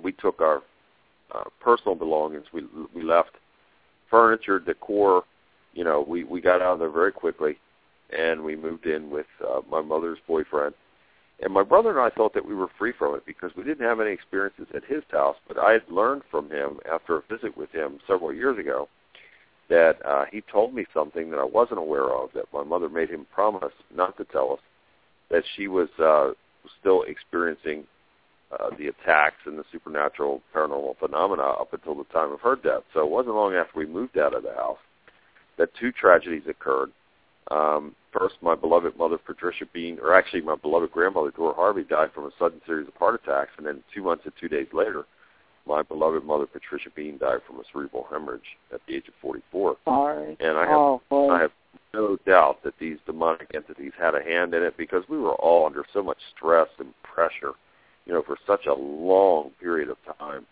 We 0.01 0.11
took 0.13 0.41
our 0.41 0.63
uh, 1.33 1.43
personal 1.59 1.95
belongings. 1.95 2.45
We 2.53 2.63
we 2.93 3.03
left 3.03 3.31
furniture, 4.09 4.59
decor. 4.59 5.23
You 5.73 5.83
know, 5.83 6.05
we 6.07 6.23
we 6.23 6.41
got 6.41 6.61
out 6.61 6.73
of 6.73 6.79
there 6.79 6.89
very 6.89 7.11
quickly 7.11 7.57
and 8.15 8.43
we 8.43 8.55
moved 8.55 8.85
in 8.85 9.09
with 9.09 9.25
uh, 9.45 9.61
my 9.69 9.81
mother's 9.81 10.19
boyfriend. 10.27 10.73
And 11.43 11.53
my 11.53 11.63
brother 11.63 11.89
and 11.89 11.99
I 11.99 12.09
thought 12.09 12.33
that 12.33 12.45
we 12.45 12.55
were 12.55 12.69
free 12.79 12.93
from 12.97 13.15
it 13.15 13.25
because 13.25 13.51
we 13.55 13.63
didn't 13.63 13.85
have 13.85 13.99
any 13.99 14.11
experiences 14.11 14.65
at 14.73 14.83
his 14.85 15.03
house. 15.11 15.35
But 15.47 15.59
I 15.59 15.73
had 15.73 15.83
learned 15.89 16.23
from 16.31 16.49
him 16.49 16.79
after 16.91 17.17
a 17.17 17.21
visit 17.29 17.55
with 17.55 17.71
him 17.71 17.99
several 18.07 18.33
years 18.33 18.57
ago 18.57 18.89
that 19.69 19.97
uh, 20.05 20.25
he 20.31 20.41
told 20.51 20.73
me 20.73 20.85
something 20.93 21.29
that 21.31 21.39
I 21.39 21.45
wasn't 21.45 21.79
aware 21.79 22.09
of. 22.09 22.29
That 22.33 22.45
my 22.53 22.63
mother 22.63 22.89
made 22.89 23.09
him 23.09 23.27
promise 23.33 23.73
not 23.93 24.17
to 24.17 24.25
tell 24.25 24.53
us 24.53 24.59
that 25.29 25.43
she 25.55 25.67
was 25.67 25.89
uh, 25.99 26.31
still 26.79 27.03
experiencing 27.03 27.83
uh, 28.51 28.69
the 28.77 28.87
attacks 28.87 29.37
and 29.45 29.57
the 29.57 29.65
supernatural 29.71 30.41
paranormal 30.55 30.97
phenomena 30.99 31.43
up 31.43 31.73
until 31.73 31.95
the 31.95 32.05
time 32.05 32.31
of 32.31 32.39
her 32.41 32.55
death. 32.55 32.83
So 32.93 33.01
it 33.01 33.09
wasn't 33.09 33.35
long 33.35 33.55
after 33.55 33.77
we 33.77 33.85
moved 33.85 34.17
out 34.17 34.33
of 34.33 34.43
the 34.43 34.53
house 34.53 34.77
that 35.57 35.69
two 35.79 35.91
tragedies 35.91 36.43
occurred. 36.47 36.91
Um, 37.51 37.95
first, 38.17 38.35
my 38.41 38.55
beloved 38.55 38.97
mother, 38.97 39.17
Patricia 39.17 39.65
Bean, 39.73 39.99
or 40.01 40.13
actually 40.13 40.41
my 40.41 40.55
beloved 40.55 40.91
grandmother, 40.91 41.31
Dora 41.31 41.53
Harvey, 41.53 41.83
died 41.83 42.11
from 42.13 42.25
a 42.25 42.31
sudden 42.39 42.61
series 42.65 42.87
of 42.87 42.93
heart 42.95 43.19
attacks. 43.21 43.51
And 43.57 43.65
then 43.65 43.83
two 43.93 44.03
months 44.03 44.23
and 44.25 44.33
two 44.39 44.49
days 44.49 44.67
later, 44.73 45.05
my 45.67 45.83
beloved 45.83 46.23
mother, 46.23 46.45
Patricia 46.45 46.89
Bean, 46.95 47.17
died 47.17 47.39
from 47.45 47.57
a 47.57 47.63
cerebral 47.71 48.07
hemorrhage 48.09 48.57
at 48.73 48.81
the 48.87 48.95
age 48.95 49.07
of 49.07 49.13
44. 49.21 49.77
Sorry. 49.85 50.37
And 50.39 50.57
I 50.57 50.61
have, 50.61 50.99
oh. 51.11 51.29
I 51.29 51.41
have 51.41 51.51
no 51.93 52.17
doubt 52.25 52.63
that 52.63 52.73
these 52.79 52.97
demonic 53.05 53.51
entities 53.53 53.93
had 53.99 54.15
a 54.15 54.23
hand 54.23 54.53
in 54.53 54.63
it 54.63 54.77
because 54.77 55.03
we 55.09 55.17
were 55.17 55.35
all 55.35 55.65
under 55.65 55.85
so 55.93 56.01
much 56.03 56.17
stress 56.35 56.67
and 56.79 56.93
pressure, 57.03 57.53
you 58.05 58.13
know, 58.13 58.23
for 58.23 58.37
such 58.45 58.65
a 58.65 58.73
long 58.73 59.51
period 59.59 59.89
of 59.89 59.97
time. 60.19 60.45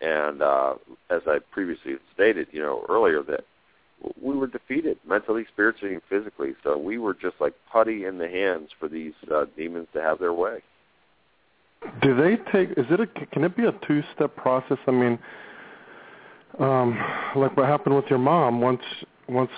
And 0.00 0.42
uh, 0.42 0.74
as 1.10 1.22
I 1.26 1.38
previously 1.50 1.94
stated, 2.14 2.48
you 2.50 2.60
know, 2.60 2.84
earlier 2.88 3.22
that 3.24 3.44
we 4.20 4.34
were 4.34 4.46
defeated 4.46 4.98
mentally, 5.06 5.46
spiritually, 5.52 5.94
and 5.94 6.02
physically. 6.08 6.54
So 6.62 6.76
we 6.76 6.98
were 6.98 7.14
just 7.14 7.36
like 7.40 7.54
putty 7.70 8.04
in 8.04 8.18
the 8.18 8.28
hands 8.28 8.70
for 8.78 8.88
these 8.88 9.14
uh, 9.34 9.46
demons 9.56 9.88
to 9.94 10.02
have 10.02 10.18
their 10.18 10.34
way. 10.34 10.62
Do 12.02 12.16
they 12.16 12.36
take? 12.50 12.70
Is 12.70 12.86
it 12.90 13.00
a? 13.00 13.06
Can 13.06 13.44
it 13.44 13.56
be 13.56 13.64
a 13.64 13.72
two-step 13.86 14.34
process? 14.36 14.78
I 14.86 14.90
mean, 14.90 15.18
um, 16.58 16.98
like 17.36 17.56
what 17.56 17.66
happened 17.66 17.96
with 17.96 18.06
your 18.08 18.18
mom. 18.18 18.60
Once 18.60 18.82
once 19.28 19.50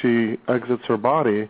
she 0.00 0.38
exits 0.48 0.82
her 0.86 0.96
body, 0.96 1.48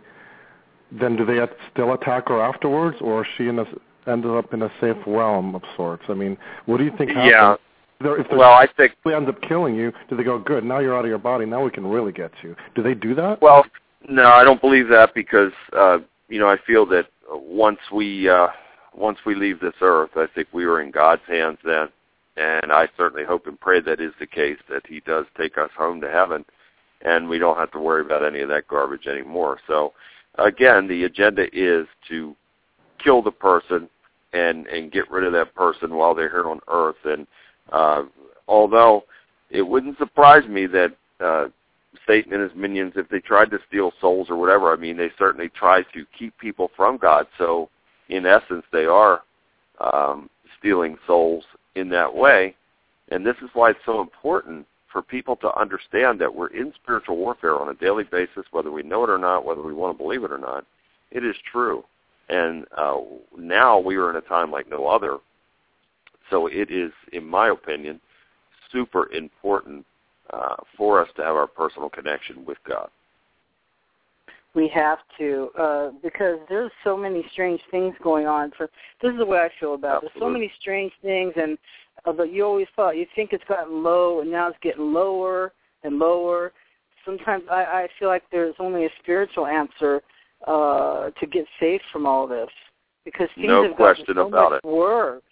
then 0.91 1.15
do 1.15 1.25
they 1.25 1.39
still 1.71 1.93
attack 1.93 2.27
her 2.29 2.41
afterwards, 2.41 2.97
or 3.01 3.21
is 3.21 3.27
she 3.37 3.47
in 3.47 3.59
a, 3.59 3.65
ended 4.07 4.31
up 4.31 4.53
in 4.53 4.61
a 4.61 4.71
safe 4.79 4.97
realm 5.07 5.55
of 5.55 5.61
sorts? 5.75 6.03
I 6.09 6.13
mean, 6.13 6.37
what 6.65 6.77
do 6.77 6.83
you 6.83 6.91
think 6.97 7.11
happens? 7.11 7.31
Yeah. 7.31 7.55
If 8.05 8.27
well, 8.31 8.51
I 8.51 8.67
think 8.75 8.93
they 9.05 9.13
end 9.13 9.29
up 9.29 9.41
killing 9.41 9.75
you, 9.75 9.93
do 10.09 10.17
they 10.17 10.23
go, 10.23 10.37
good, 10.37 10.65
now 10.65 10.79
you're 10.79 10.97
out 10.97 11.05
of 11.05 11.09
your 11.09 11.19
body, 11.19 11.45
now 11.45 11.63
we 11.63 11.71
can 11.71 11.87
really 11.87 12.11
get 12.11 12.31
you? 12.41 12.53
Do 12.75 12.83
they 12.83 12.93
do 12.93 13.15
that? 13.15 13.41
Well, 13.41 13.65
no, 14.09 14.25
I 14.25 14.43
don't 14.43 14.59
believe 14.59 14.89
that 14.89 15.13
because, 15.15 15.53
uh, 15.71 15.99
you 16.27 16.37
know, 16.37 16.49
I 16.49 16.57
feel 16.67 16.85
that 16.87 17.05
once 17.31 17.79
we, 17.93 18.27
uh, 18.27 18.47
once 18.95 19.17
we 19.25 19.35
leave 19.35 19.59
this 19.59 19.73
earth, 19.81 20.11
I 20.15 20.27
think 20.33 20.47
we 20.51 20.65
are 20.65 20.81
in 20.81 20.91
God's 20.91 21.23
hands 21.27 21.57
then. 21.63 21.87
And 22.35 22.71
I 22.71 22.87
certainly 22.97 23.25
hope 23.25 23.45
and 23.47 23.59
pray 23.59 23.79
that 23.81 24.01
is 24.01 24.13
the 24.19 24.25
case, 24.25 24.57
that 24.69 24.87
he 24.87 25.01
does 25.01 25.25
take 25.37 25.57
us 25.57 25.69
home 25.77 26.01
to 26.01 26.09
heaven 26.09 26.45
and 27.03 27.27
we 27.27 27.37
don't 27.37 27.57
have 27.57 27.71
to 27.71 27.79
worry 27.79 28.01
about 28.01 28.25
any 28.25 28.39
of 28.39 28.49
that 28.49 28.67
garbage 28.67 29.07
anymore. 29.07 29.59
So, 29.67 29.93
again, 30.35 30.87
the 30.87 31.03
agenda 31.03 31.47
is 31.53 31.85
to 32.09 32.35
kill 33.03 33.21
the 33.21 33.31
person 33.31 33.89
and 34.31 34.65
and 34.67 34.91
get 34.91 35.11
rid 35.11 35.25
of 35.25 35.33
that 35.33 35.53
person 35.53 35.93
while 35.93 36.15
they're 36.15 36.29
here 36.29 36.49
on 36.49 36.59
earth 36.67 36.95
and 37.05 37.27
uh, 37.71 38.03
although 38.47 39.03
it 39.51 39.61
wouldn't 39.61 39.97
surprise 39.97 40.47
me 40.47 40.65
that 40.65 40.95
uh, 41.19 41.47
Satan 42.07 42.33
and 42.33 42.41
his 42.41 42.57
minions, 42.57 42.93
if 42.95 43.07
they 43.09 43.19
tried 43.19 43.51
to 43.51 43.59
steal 43.67 43.93
souls 44.01 44.29
or 44.29 44.35
whatever, 44.35 44.73
I 44.73 44.75
mean, 44.75 44.97
they 44.97 45.11
certainly 45.17 45.49
try 45.49 45.83
to 45.93 46.05
keep 46.17 46.37
people 46.39 46.71
from 46.75 46.97
God. 46.97 47.27
So, 47.37 47.69
in 48.13 48.25
essence, 48.25 48.63
they 48.71 48.85
are 48.85 49.21
um, 49.79 50.29
stealing 50.57 50.97
souls 51.07 51.43
in 51.75 51.89
that 51.89 52.13
way. 52.13 52.55
And 53.09 53.25
this 53.25 53.35
is 53.41 53.49
why 53.53 53.71
it's 53.71 53.79
so 53.85 54.01
important 54.01 54.65
for 54.91 55.01
people 55.01 55.35
to 55.37 55.59
understand 55.59 56.19
that 56.21 56.33
we're 56.33 56.47
in 56.47 56.73
spiritual 56.81 57.17
warfare 57.17 57.59
on 57.59 57.69
a 57.69 57.73
daily 57.73 58.03
basis, 58.03 58.45
whether 58.51 58.71
we 58.71 58.83
know 58.83 59.03
it 59.03 59.09
or 59.09 59.17
not, 59.17 59.45
whether 59.45 59.61
we 59.61 59.73
want 59.73 59.97
to 59.97 60.03
believe 60.03 60.23
it 60.23 60.31
or 60.31 60.37
not. 60.37 60.65
It 61.11 61.25
is 61.25 61.35
true. 61.51 61.83
And 62.29 62.65
uh, 62.77 62.97
now 63.37 63.79
we 63.79 63.97
are 63.97 64.09
in 64.09 64.15
a 64.15 64.21
time 64.21 64.51
like 64.51 64.69
no 64.69 64.87
other 64.87 65.17
so 66.29 66.47
it 66.47 66.71
is, 66.71 66.91
in 67.11 67.25
my 67.25 67.49
opinion, 67.49 67.99
super 68.71 69.11
important 69.11 69.85
uh, 70.31 70.55
for 70.75 70.99
us 70.99 71.07
to 71.15 71.23
have 71.23 71.35
our 71.35 71.47
personal 71.47 71.89
connection 71.89 72.43
with 72.43 72.57
God. 72.67 72.89
We 74.55 74.67
have 74.75 74.99
to 75.17 75.49
uh, 75.59 75.89
because 76.03 76.37
there's 76.47 76.71
so 76.83 76.95
many 76.95 77.25
strange 77.31 77.59
things 77.71 77.95
going 78.03 78.27
on. 78.27 78.51
So 78.59 78.67
this 79.01 79.11
is 79.11 79.17
the 79.17 79.25
way 79.25 79.39
I 79.39 79.49
feel 79.59 79.73
about 79.73 80.03
it. 80.03 80.11
There's 80.13 80.21
so 80.21 80.29
many 80.29 80.51
strange 80.59 80.91
things, 81.01 81.33
and 81.35 81.57
uh, 82.05 82.23
you 82.23 82.45
always 82.45 82.67
thought 82.75 82.97
you 82.97 83.07
think 83.15 83.33
it's 83.33 83.43
gotten 83.45 83.83
low, 83.83 84.21
and 84.21 84.31
now 84.31 84.49
it's 84.49 84.57
getting 84.61 84.93
lower 84.93 85.53
and 85.83 85.97
lower. 85.97 86.51
Sometimes 87.03 87.43
I, 87.49 87.63
I 87.63 87.87
feel 87.97 88.09
like 88.09 88.23
there's 88.31 88.55
only 88.59 88.85
a 88.85 88.89
spiritual 89.01 89.47
answer 89.47 90.01
uh, 90.47 91.09
to 91.19 91.27
get 91.27 91.45
safe 91.59 91.81
from 91.91 92.05
all 92.05 92.27
this 92.27 92.49
because 93.05 93.29
things 93.35 93.47
no 93.47 93.63
have 93.63 93.75
question 93.75 94.05
gotten 94.05 94.23
so 94.23 94.27
about 94.27 94.51
much 94.51 94.61
it. 94.63 94.67
worse. 94.67 95.23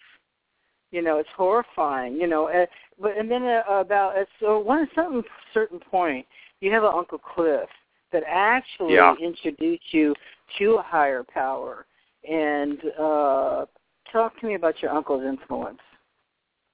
You 0.90 1.02
know, 1.02 1.18
it's 1.18 1.28
horrifying. 1.36 2.14
You 2.14 2.26
know, 2.26 2.48
uh, 2.48 2.66
but 3.00 3.16
and 3.16 3.30
then 3.30 3.44
uh, 3.44 3.62
about 3.68 4.16
uh, 4.16 4.24
so 4.40 4.58
one 4.58 4.88
certain 4.94 5.22
certain 5.54 5.78
point, 5.78 6.26
you 6.60 6.72
have 6.72 6.82
an 6.82 6.92
Uncle 6.94 7.18
Cliff 7.18 7.68
that 8.12 8.22
actually 8.26 8.94
Yeah. 8.94 9.14
introduced 9.20 9.92
you 9.92 10.14
to 10.58 10.76
a 10.76 10.82
higher 10.82 11.24
power. 11.24 11.86
And 12.28 12.80
uh 12.98 13.66
talk 14.10 14.38
to 14.40 14.46
me 14.46 14.54
about 14.54 14.80
your 14.82 14.92
uncle's 14.92 15.24
influence. 15.24 15.80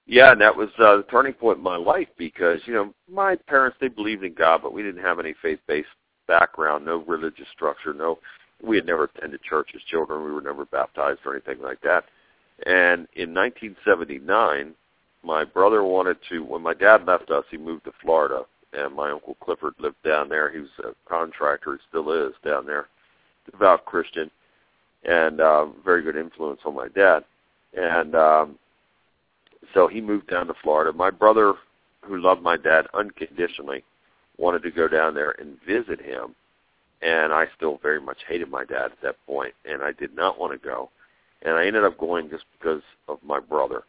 Yeah, 0.07 0.32
and 0.32 0.41
that 0.41 0.57
was 0.57 0.70
uh, 0.78 0.97
the 0.97 1.03
turning 1.05 1.34
point 1.34 1.59
in 1.59 1.64
my 1.64 1.76
life 1.76 2.09
because 2.16 2.61
you 2.66 2.72
know 2.72 2.95
my 3.11 3.36
parents 3.36 3.76
they 3.80 3.89
believed 3.89 4.24
in 4.24 4.34
God, 4.34 4.62
but 4.62 4.72
we 4.72 4.82
didn't 4.82 5.03
have 5.03 5.20
any 5.20 5.34
faith-based 5.43 5.89
background, 6.26 6.84
no 6.84 6.99
religious 7.07 7.47
structure, 7.55 7.93
no. 7.93 8.18
We 8.62 8.76
had 8.76 8.86
never 8.86 9.05
attended 9.05 9.43
church 9.43 9.70
as 9.74 9.82
children. 9.82 10.24
We 10.24 10.32
were 10.32 10.41
never 10.41 10.64
baptized 10.64 11.20
or 11.24 11.34
anything 11.34 11.62
like 11.62 11.80
that. 11.82 12.05
And 12.66 13.07
in 13.14 13.32
1979, 13.32 14.74
my 15.22 15.45
brother 15.45 15.84
wanted 15.84 16.16
to. 16.28 16.41
When 16.41 16.62
my 16.62 16.74
dad 16.74 17.07
left 17.07 17.30
us, 17.30 17.45
he 17.51 17.57
moved 17.57 17.84
to 17.84 17.93
Florida, 18.03 18.45
and 18.73 18.95
my 18.95 19.11
uncle 19.11 19.37
Clifford 19.43 19.75
lived 19.79 20.03
down 20.05 20.29
there. 20.29 20.51
He 20.51 20.61
was 20.61 20.69
a 20.85 20.95
contractor. 21.09 21.75
He 21.75 21.79
still 21.89 22.11
is 22.12 22.35
down 22.45 22.66
there, 22.66 22.87
devout 23.51 23.85
Christian, 23.85 24.31
and 25.05 25.41
uh, 25.41 25.66
very 25.85 26.03
good 26.03 26.16
influence 26.16 26.61
on 26.64 26.75
my 26.75 26.89
dad. 26.89 27.25
And 27.77 28.14
um, 28.14 28.59
so 29.75 29.89
he 29.89 30.01
moved 30.01 30.29
down 30.29 30.47
to 30.47 30.55
Florida. 30.62 30.93
My 30.93 31.11
brother, 31.11 31.55
who 32.03 32.21
loved 32.21 32.43
my 32.43 32.57
dad 32.57 32.87
unconditionally, 32.95 33.85
wanted 34.39 34.62
to 34.62 34.71
go 34.71 34.89
down 34.89 35.14
there 35.14 35.35
and 35.39 35.59
visit 35.66 36.01
him. 36.01 36.35
And 37.01 37.33
I 37.33 37.47
still 37.57 37.79
very 37.83 38.01
much 38.01 38.19
hated 38.29 38.51
my 38.51 38.64
dad 38.64 38.87
at 38.87 39.03
that 39.03 39.16
point, 39.27 39.55
and 39.64 39.83
I 39.83 39.93
did 39.93 40.14
not 40.16 40.39
want 40.39 40.53
to 40.53 40.66
go. 40.69 40.91
And 41.43 41.55
I 41.55 41.66
ended 41.66 41.85
up 41.85 41.97
going 41.97 42.29
just 42.29 42.45
because 42.59 42.83
of 43.07 43.19
my 43.25 43.39
brother, 43.39 43.85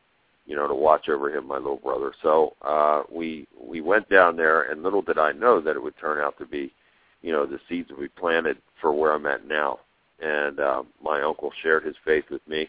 you 0.49 0.55
know, 0.55 0.67
to 0.67 0.73
watch 0.73 1.07
over 1.07 1.29
him, 1.29 1.47
my 1.47 1.57
little 1.57 1.77
brother. 1.77 2.11
So 2.23 2.55
uh, 2.63 3.03
we 3.09 3.47
we 3.55 3.81
went 3.81 4.09
down 4.09 4.35
there, 4.35 4.63
and 4.63 4.81
little 4.81 5.03
did 5.03 5.19
I 5.19 5.31
know 5.31 5.61
that 5.61 5.75
it 5.75 5.81
would 5.81 5.97
turn 5.99 6.17
out 6.17 6.39
to 6.39 6.45
be, 6.45 6.73
you 7.21 7.31
know, 7.31 7.45
the 7.45 7.59
seeds 7.69 7.89
that 7.89 7.99
we 7.99 8.07
planted 8.07 8.57
for 8.81 8.91
where 8.91 9.13
I'm 9.13 9.27
at 9.27 9.47
now. 9.47 9.77
And 10.19 10.59
uh, 10.59 10.83
my 11.03 11.21
uncle 11.21 11.51
shared 11.61 11.85
his 11.85 11.95
faith 12.03 12.25
with 12.31 12.45
me, 12.47 12.67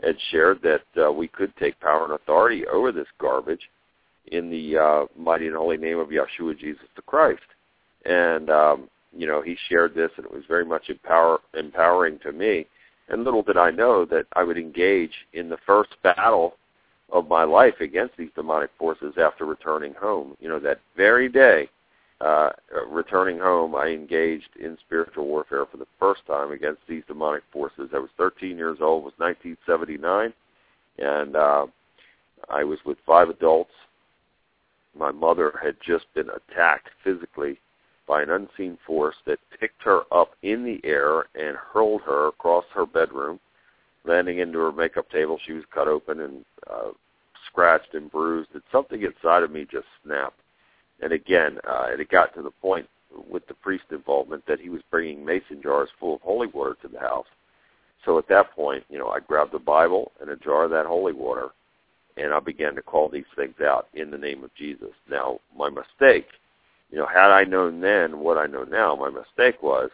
and 0.00 0.14
shared 0.30 0.62
that 0.62 1.06
uh, 1.06 1.10
we 1.10 1.26
could 1.26 1.52
take 1.56 1.78
power 1.80 2.04
and 2.04 2.12
authority 2.12 2.64
over 2.68 2.92
this 2.92 3.08
garbage 3.20 3.68
in 4.28 4.48
the 4.48 4.78
uh, 4.78 5.06
mighty 5.20 5.48
and 5.48 5.56
holy 5.56 5.76
name 5.76 5.98
of 5.98 6.10
Yeshua 6.10 6.56
Jesus 6.56 6.84
the 6.94 7.02
Christ. 7.02 7.42
And 8.04 8.48
um, 8.48 8.88
you 9.12 9.26
know, 9.26 9.42
he 9.42 9.56
shared 9.68 9.92
this, 9.92 10.12
and 10.18 10.24
it 10.24 10.32
was 10.32 10.44
very 10.46 10.64
much 10.64 10.88
empower, 10.88 11.40
empowering 11.54 12.20
to 12.20 12.30
me. 12.30 12.66
And 13.08 13.24
little 13.24 13.42
did 13.42 13.56
I 13.56 13.72
know 13.72 14.04
that 14.04 14.26
I 14.34 14.44
would 14.44 14.56
engage 14.56 15.14
in 15.32 15.48
the 15.48 15.58
first 15.66 15.90
battle 16.04 16.54
of 17.10 17.28
my 17.28 17.44
life 17.44 17.80
against 17.80 18.16
these 18.16 18.30
demonic 18.34 18.70
forces 18.78 19.14
after 19.18 19.46
returning 19.46 19.94
home. 19.94 20.36
You 20.40 20.48
know, 20.48 20.60
that 20.60 20.80
very 20.96 21.28
day, 21.28 21.68
uh, 22.20 22.50
returning 22.88 23.38
home, 23.38 23.74
I 23.74 23.88
engaged 23.88 24.50
in 24.60 24.76
spiritual 24.84 25.26
warfare 25.26 25.66
for 25.66 25.76
the 25.76 25.86
first 25.98 26.26
time 26.26 26.52
against 26.52 26.80
these 26.88 27.04
demonic 27.06 27.44
forces. 27.52 27.90
I 27.94 27.98
was 27.98 28.10
13 28.16 28.56
years 28.56 28.78
old. 28.80 29.02
It 29.02 29.06
was 29.06 29.14
1979, 29.18 30.32
and 30.98 31.36
uh, 31.36 31.66
I 32.50 32.64
was 32.64 32.78
with 32.84 32.98
five 33.06 33.28
adults. 33.28 33.72
My 34.98 35.12
mother 35.12 35.52
had 35.62 35.76
just 35.84 36.12
been 36.14 36.28
attacked 36.30 36.90
physically 37.04 37.58
by 38.08 38.22
an 38.22 38.30
unseen 38.30 38.78
force 38.86 39.16
that 39.26 39.38
picked 39.60 39.82
her 39.82 40.02
up 40.10 40.30
in 40.42 40.64
the 40.64 40.80
air 40.82 41.26
and 41.34 41.56
hurled 41.56 42.00
her 42.02 42.28
across 42.28 42.64
her 42.74 42.86
bedroom, 42.86 43.38
landing 44.04 44.38
into 44.38 44.58
her 44.58 44.72
makeup 44.72 45.10
table. 45.10 45.38
She 45.44 45.52
was 45.52 45.64
cut 45.72 45.88
open 45.88 46.20
and 46.20 46.44
uh, 46.70 46.90
scratched 47.46 47.94
and 47.94 48.10
bruised. 48.10 48.50
And 48.54 48.62
something 48.72 49.02
inside 49.02 49.42
of 49.42 49.50
me 49.50 49.66
just 49.70 49.86
snapped. 50.04 50.40
And 51.00 51.12
again, 51.12 51.58
uh, 51.68 51.86
it 51.90 52.08
got 52.08 52.34
to 52.34 52.42
the 52.42 52.50
point 52.50 52.88
with 53.28 53.46
the 53.46 53.54
priest 53.54 53.84
involvement 53.90 54.44
that 54.46 54.60
he 54.60 54.68
was 54.68 54.82
bringing 54.90 55.24
mason 55.24 55.62
jars 55.62 55.88
full 55.98 56.16
of 56.16 56.20
holy 56.20 56.48
water 56.48 56.76
to 56.82 56.88
the 56.88 56.98
house. 56.98 57.26
So 58.04 58.18
at 58.18 58.28
that 58.28 58.52
point, 58.54 58.84
you 58.88 58.98
know, 58.98 59.08
I 59.08 59.20
grabbed 59.20 59.52
the 59.52 59.58
Bible 59.58 60.12
and 60.20 60.30
a 60.30 60.36
jar 60.36 60.64
of 60.64 60.70
that 60.70 60.86
holy 60.86 61.12
water, 61.12 61.48
and 62.16 62.32
I 62.32 62.40
began 62.40 62.74
to 62.74 62.82
call 62.82 63.08
these 63.08 63.24
things 63.36 63.60
out 63.60 63.88
in 63.94 64.10
the 64.10 64.18
name 64.18 64.44
of 64.44 64.54
Jesus. 64.54 64.92
Now, 65.10 65.40
my 65.56 65.68
mistake 65.68 66.26
you 66.90 66.98
know, 66.98 67.06
had 67.06 67.30
I 67.30 67.44
known 67.44 67.80
then 67.80 68.20
what 68.20 68.38
I 68.38 68.46
know 68.46 68.64
now, 68.64 68.94
my 68.96 69.10
mistake 69.10 69.62
was 69.62 69.90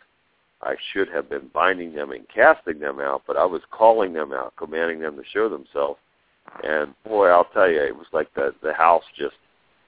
I 0.64 0.76
should 0.92 1.08
have 1.10 1.28
been 1.28 1.50
binding 1.52 1.94
them 1.94 2.10
and 2.10 2.26
casting 2.34 2.78
them 2.78 2.98
out, 2.98 3.22
but 3.26 3.36
I 3.36 3.44
was 3.44 3.62
calling 3.70 4.12
them 4.12 4.32
out, 4.32 4.54
commanding 4.56 5.00
them 5.00 5.16
to 5.16 5.22
show 5.32 5.48
themselves. 5.48 6.00
And 6.62 6.94
boy, 7.04 7.28
I'll 7.28 7.48
tell 7.52 7.70
you, 7.70 7.80
it 7.82 7.96
was 7.96 8.06
like 8.12 8.32
the 8.34 8.54
the 8.62 8.72
house 8.72 9.04
just 9.16 9.36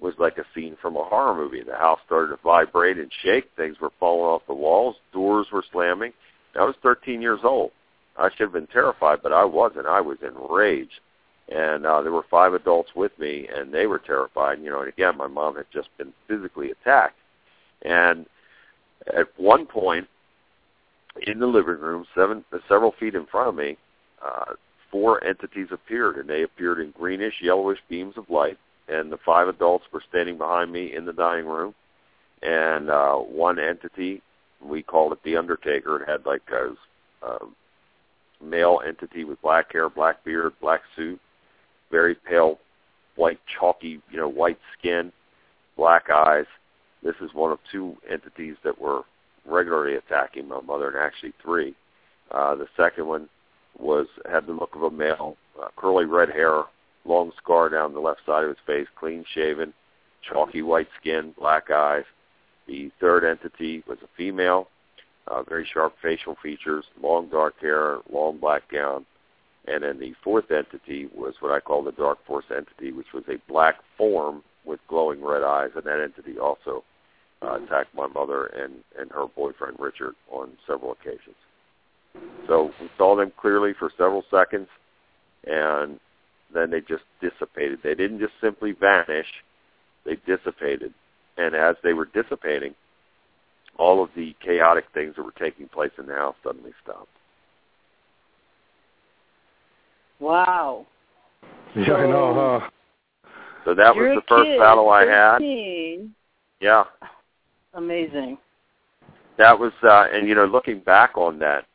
was 0.00 0.14
like 0.18 0.38
a 0.38 0.44
scene 0.54 0.76
from 0.80 0.96
a 0.96 1.04
horror 1.04 1.34
movie. 1.34 1.62
The 1.62 1.76
house 1.76 1.98
started 2.04 2.28
to 2.28 2.42
vibrate 2.42 2.98
and 2.98 3.10
shake. 3.22 3.50
Things 3.56 3.80
were 3.80 3.92
falling 3.98 4.26
off 4.26 4.42
the 4.46 4.54
walls. 4.54 4.96
Doors 5.12 5.46
were 5.52 5.64
slamming. 5.72 6.12
I 6.54 6.64
was 6.64 6.74
13 6.82 7.22
years 7.22 7.40
old. 7.42 7.70
I 8.18 8.28
should 8.30 8.44
have 8.44 8.52
been 8.52 8.66
terrified, 8.66 9.18
but 9.22 9.32
I 9.32 9.44
wasn't. 9.44 9.86
I 9.86 10.00
was 10.00 10.18
enraged 10.22 11.00
and 11.48 11.86
uh, 11.86 12.02
there 12.02 12.12
were 12.12 12.24
five 12.30 12.54
adults 12.54 12.90
with 12.96 13.16
me, 13.18 13.48
and 13.54 13.72
they 13.72 13.86
were 13.86 13.98
terrified. 13.98 14.60
You 14.60 14.70
know, 14.70 14.80
and 14.80 14.88
again, 14.88 15.16
my 15.16 15.28
mom 15.28 15.56
had 15.56 15.66
just 15.72 15.88
been 15.96 16.12
physically 16.26 16.70
attacked, 16.72 17.18
and 17.82 18.26
at 19.16 19.28
one 19.36 19.66
point 19.66 20.08
in 21.22 21.38
the 21.38 21.46
living 21.46 21.80
room, 21.80 22.06
seven 22.14 22.44
uh, 22.52 22.58
several 22.68 22.92
feet 22.98 23.14
in 23.14 23.26
front 23.26 23.48
of 23.48 23.54
me, 23.54 23.76
uh, 24.24 24.54
four 24.90 25.22
entities 25.24 25.68
appeared, 25.70 26.16
and 26.16 26.28
they 26.28 26.42
appeared 26.42 26.80
in 26.80 26.90
greenish, 26.92 27.34
yellowish 27.42 27.78
beams 27.88 28.14
of 28.16 28.28
light. 28.30 28.58
And 28.88 29.10
the 29.10 29.18
five 29.24 29.48
adults 29.48 29.84
were 29.92 30.02
standing 30.08 30.38
behind 30.38 30.72
me 30.72 30.94
in 30.94 31.04
the 31.04 31.12
dining 31.12 31.46
room, 31.46 31.74
and 32.42 32.88
uh, 32.88 33.14
one 33.14 33.58
entity 33.58 34.22
we 34.64 34.82
called 34.82 35.12
it 35.12 35.18
the 35.24 35.36
Undertaker. 35.36 36.02
It 36.02 36.08
had 36.08 36.24
like 36.24 36.42
a, 36.50 37.26
a 37.26 37.38
male 38.42 38.80
entity 38.86 39.24
with 39.24 39.40
black 39.42 39.72
hair, 39.72 39.88
black 39.88 40.24
beard, 40.24 40.52
black 40.60 40.82
suit, 40.94 41.20
very 41.90 42.14
pale, 42.14 42.58
white, 43.16 43.40
chalky, 43.58 44.00
you 44.10 44.16
know, 44.16 44.28
white 44.28 44.58
skin, 44.78 45.12
black 45.76 46.10
eyes. 46.10 46.46
This 47.02 47.14
is 47.20 47.34
one 47.34 47.52
of 47.52 47.58
two 47.70 47.96
entities 48.10 48.56
that 48.64 48.80
were 48.80 49.02
regularly 49.46 49.96
attacking 49.96 50.48
my 50.48 50.60
mother, 50.60 50.88
and 50.88 50.98
actually 50.98 51.32
three. 51.42 51.74
Uh, 52.30 52.54
the 52.54 52.66
second 52.76 53.06
one 53.06 53.28
was 53.78 54.06
had 54.30 54.46
the 54.46 54.52
look 54.52 54.74
of 54.74 54.82
a 54.82 54.90
male, 54.90 55.36
uh, 55.62 55.68
curly 55.76 56.04
red 56.04 56.30
hair, 56.30 56.64
long 57.04 57.32
scar 57.42 57.68
down 57.68 57.92
the 57.92 58.00
left 58.00 58.20
side 58.26 58.44
of 58.44 58.50
his 58.50 58.58
face, 58.66 58.86
clean 58.98 59.24
shaven, 59.34 59.72
chalky 60.22 60.62
white 60.62 60.88
skin, 61.00 61.34
black 61.38 61.70
eyes. 61.70 62.04
The 62.66 62.90
third 63.00 63.24
entity 63.24 63.84
was 63.86 63.98
a 64.02 64.08
female, 64.16 64.68
uh, 65.28 65.42
very 65.42 65.68
sharp 65.72 65.94
facial 66.02 66.36
features, 66.42 66.84
long 67.00 67.28
dark 67.28 67.54
hair, 67.60 67.98
long 68.10 68.38
black 68.38 68.68
gown. 68.70 69.06
And 69.68 69.82
then 69.82 69.98
the 69.98 70.14
fourth 70.22 70.50
entity 70.50 71.08
was 71.14 71.34
what 71.40 71.52
I 71.52 71.60
call 71.60 71.82
the 71.82 71.92
Dark 71.92 72.24
Force 72.24 72.44
entity, 72.56 72.92
which 72.92 73.12
was 73.12 73.24
a 73.28 73.38
black 73.50 73.76
form 73.96 74.42
with 74.64 74.80
glowing 74.88 75.24
red 75.24 75.42
eyes, 75.42 75.70
and 75.74 75.84
that 75.84 76.00
entity 76.00 76.38
also 76.38 76.84
uh, 77.46 77.58
attacked 77.62 77.94
my 77.94 78.06
mother 78.06 78.46
and, 78.46 78.74
and 78.98 79.10
her 79.10 79.26
boyfriend 79.34 79.76
Richard 79.78 80.14
on 80.30 80.50
several 80.66 80.92
occasions. 80.92 81.36
So 82.46 82.70
we 82.80 82.88
saw 82.96 83.14
them 83.16 83.32
clearly 83.38 83.72
for 83.78 83.90
several 83.96 84.24
seconds, 84.30 84.68
and 85.46 86.00
then 86.52 86.70
they 86.70 86.80
just 86.80 87.04
dissipated. 87.20 87.80
They 87.82 87.94
didn't 87.94 88.20
just 88.20 88.32
simply 88.40 88.72
vanish; 88.72 89.26
they 90.04 90.16
dissipated. 90.26 90.94
And 91.36 91.54
as 91.54 91.76
they 91.82 91.92
were 91.92 92.06
dissipating, 92.06 92.74
all 93.78 94.02
of 94.02 94.08
the 94.16 94.34
chaotic 94.42 94.86
things 94.94 95.14
that 95.16 95.22
were 95.22 95.34
taking 95.38 95.68
place 95.68 95.90
in 95.98 96.06
the 96.06 96.14
house 96.14 96.36
suddenly 96.42 96.72
stopped. 96.82 97.08
Wow. 100.18 100.86
Yeah, 101.74 101.92
I 101.92 102.06
know, 102.06 102.60
huh? 102.60 102.70
So 103.66 103.74
that 103.74 103.94
was 103.94 104.16
the 104.16 104.22
first 104.26 104.46
kid, 104.46 104.58
battle 104.58 104.88
I 104.88 105.04
13. 105.04 106.00
had. 106.00 106.10
Yeah. 106.60 106.84
Amazing. 107.76 108.38
That 109.38 109.58
was 109.58 109.72
uh 109.82 110.06
and 110.12 110.28
you 110.28 110.34
know, 110.34 110.46
looking 110.46 110.80
back 110.80 111.16
on 111.16 111.38
that, 111.40 111.66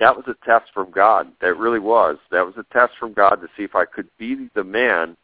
that 0.00 0.14
was 0.14 0.24
a 0.26 0.44
test 0.44 0.70
from 0.74 0.90
God. 0.90 1.28
That 1.40 1.56
really 1.56 1.78
was. 1.78 2.18
That 2.30 2.44
was 2.44 2.54
a 2.56 2.74
test 2.74 2.92
from 2.98 3.12
God 3.12 3.36
to 3.36 3.48
see 3.56 3.62
if 3.62 3.74
I 3.74 3.84
could 3.84 4.08
be 4.18 4.50
the 4.54 4.64
man 4.64 5.16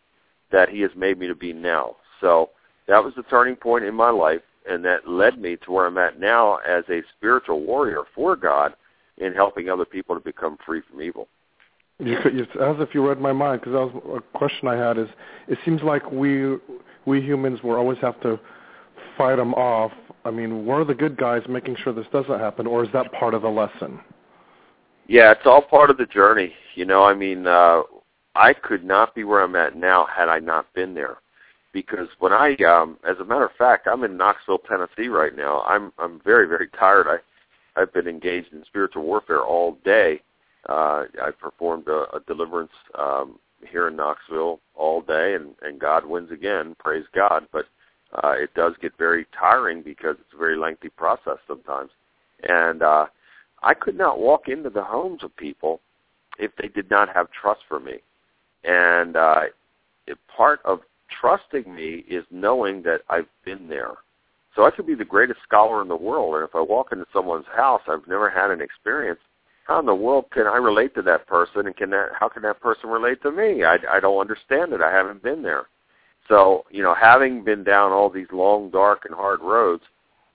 that 0.53 0.69
he 0.69 0.81
has 0.81 0.93
made 0.97 1.19
me 1.19 1.27
to 1.27 1.35
be 1.35 1.53
now. 1.53 1.97
So 2.21 2.51
that 2.87 3.03
was 3.03 3.13
the 3.17 3.25
turning 3.25 3.57
point 3.57 3.85
in 3.85 3.95
my 3.95 4.11
life 4.11 4.41
and 4.69 4.85
that 4.85 5.09
led 5.09 5.39
me 5.39 5.57
to 5.57 5.73
where 5.73 5.87
I'm 5.87 5.99
at 5.99 6.21
now 6.21 6.57
as 6.59 6.85
a 6.89 7.03
spiritual 7.17 7.61
warrior 7.61 8.03
for 8.15 8.37
God 8.37 8.75
in 9.17 9.35
helping 9.35 9.69
other 9.69 9.85
people 9.85 10.15
to 10.15 10.21
become 10.21 10.59
free 10.65 10.83
from 10.89 11.03
evil. 11.03 11.27
You 11.99 12.19
could, 12.23 12.35
you, 12.35 12.43
as 12.43 12.77
if 12.79 12.95
you 12.95 13.07
read 13.07 13.21
my 13.21 13.33
mind, 13.33 13.61
because 13.61 13.73
that 13.73 14.03
was 14.03 14.23
a 14.23 14.39
question 14.39 14.69
I 14.69 14.77
had. 14.77 14.99
Is 14.99 15.09
it 15.49 15.59
seems 15.65 15.83
like 15.83 16.09
we 16.13 16.57
we 17.07 17.21
humans 17.21 17.61
will 17.65 17.75
always 17.75 17.99
have 17.99 18.21
to 18.21 18.39
fight 19.19 19.37
them 19.37 19.53
off. 19.55 19.93
I 20.25 20.31
mean, 20.31 20.65
we're 20.65 20.85
the 20.85 20.95
good 20.95 21.17
guys 21.17 21.43
making 21.49 21.77
sure 21.83 21.93
this 21.93 22.07
doesn't 22.13 22.39
happen, 22.39 22.67
or 22.67 22.85
is 22.85 22.91
that 22.93 23.13
part 23.13 23.35
of 23.35 23.43
the 23.43 23.49
lesson? 23.49 24.01
Yeah, 25.09 25.33
it's 25.33 25.47
all 25.47 25.63
part 25.63 25.91
of 25.91 25.99
the 25.99 26.07
journey. 26.07 26.53
You 26.75 26.85
know, 26.85 27.03
I 27.03 27.15
mean, 27.15 27.47
uh, 27.47 27.83
I 28.35 28.53
could 28.53 28.85
not 28.85 29.15
be 29.15 29.25
where 29.25 29.43
I'm 29.43 29.57
at 29.57 29.77
now 29.77 30.07
had 30.07 30.29
I 30.29 30.39
not 30.39 30.73
been 30.75 30.95
there. 30.95 31.19
Because 31.73 32.09
when 32.19 32.33
I, 32.33 32.55
um, 32.57 32.99
as 33.09 33.19
a 33.19 33.25
matter 33.25 33.45
of 33.45 33.53
fact, 33.59 33.87
I'm 33.87 34.05
in 34.05 34.17
Knoxville, 34.17 34.61
Tennessee 34.69 35.09
right 35.09 35.37
now. 35.37 35.63
I'm 35.63 35.93
I'm 35.99 36.21
very 36.25 36.47
very 36.49 36.69
tired. 36.79 37.07
I 37.07 37.19
I've 37.81 37.93
been 37.93 38.09
engaged 38.09 38.53
in 38.53 38.65
spiritual 38.65 39.03
warfare 39.03 39.43
all 39.43 39.79
day. 39.85 40.23
Uh, 40.69 41.05
I 41.23 41.31
performed 41.39 41.89
a, 41.89 42.07
a 42.15 42.21
deliverance 42.27 42.73
um, 42.99 43.39
here 43.71 43.89
in 43.89 43.97
Knoxville 43.97 44.61
all 44.75 45.03
day, 45.03 45.35
and 45.35 45.55
and 45.63 45.79
God 45.79 46.07
wins 46.07 46.31
again. 46.31 46.75
Praise 46.79 47.05
God! 47.15 47.47
But 47.53 47.67
uh, 48.15 48.33
it 48.33 48.53
does 48.55 48.75
get 48.81 48.97
very 48.99 49.27
tiring 49.39 49.83
because 49.83 50.17
it's 50.19 50.35
a 50.35 50.39
very 50.39 50.57
lengthy 50.57 50.89
process 50.89 51.39
sometimes. 51.47 51.91
And 52.49 52.83
uh, 52.83 53.07
I 53.63 53.75
could 53.75 53.97
not 53.97 54.21
walk 54.21 54.49
into 54.49 54.71
the 54.71 54.85
homes 54.85 55.23
of 55.23 55.37
people 55.37 55.81
if 56.39 56.53
they 56.57 56.69
did 56.69 56.91
not 56.91 57.09
have 57.15 57.29
trust 57.31 57.61
for 57.69 57.81
me. 57.81 57.99
And 58.65 59.17
uh, 59.17 59.43
it, 60.07 60.19
part 60.35 60.61
of 60.65 60.81
trusting 61.21 61.75
me 61.75 62.05
is 62.09 62.25
knowing 62.31 62.83
that 62.83 63.03
I've 63.09 63.29
been 63.45 63.69
there. 63.69 63.93
So 64.55 64.65
I 64.65 64.71
could 64.71 64.87
be 64.87 64.95
the 64.95 65.05
greatest 65.05 65.41
scholar 65.47 65.83
in 65.83 65.89
the 65.89 65.97
world, 65.97 66.35
and 66.35 66.45
if 66.45 66.55
I 66.55 66.61
walk 66.61 66.89
into 66.91 67.07
someone's 67.13 67.47
house, 67.55 67.83
I've 67.87 68.09
never 68.09 68.29
had 68.29 68.51
an 68.51 68.61
experience. 68.61 69.21
How 69.67 69.79
in 69.79 69.87
the 69.87 69.95
world 69.95 70.27
can 70.33 70.47
I 70.47 70.57
relate 70.57 70.95
to 70.95 71.03
that 71.03 71.27
person, 71.27 71.67
and 71.67 71.77
can 71.77 71.91
that 71.91 72.09
how 72.19 72.29
can 72.29 72.43
that 72.43 72.61
person 72.61 72.89
relate 72.89 73.23
to 73.23 73.31
me? 73.31 73.63
I, 73.65 73.77
I 73.91 74.01
don't 74.01 74.19
understand 74.19 74.73
it. 74.73 74.81
I 74.81 74.91
haven't 74.91 75.23
been 75.23 75.43
there. 75.43 75.67
So 76.29 76.65
you 76.71 76.83
know, 76.83 76.95
having 76.95 77.43
been 77.45 77.65
down 77.65 77.93
all 77.93 78.11
these 78.11 78.27
long, 78.33 78.71
dark, 78.71 79.05
and 79.05 79.15
hard 79.15 79.41
roads, 79.41 79.83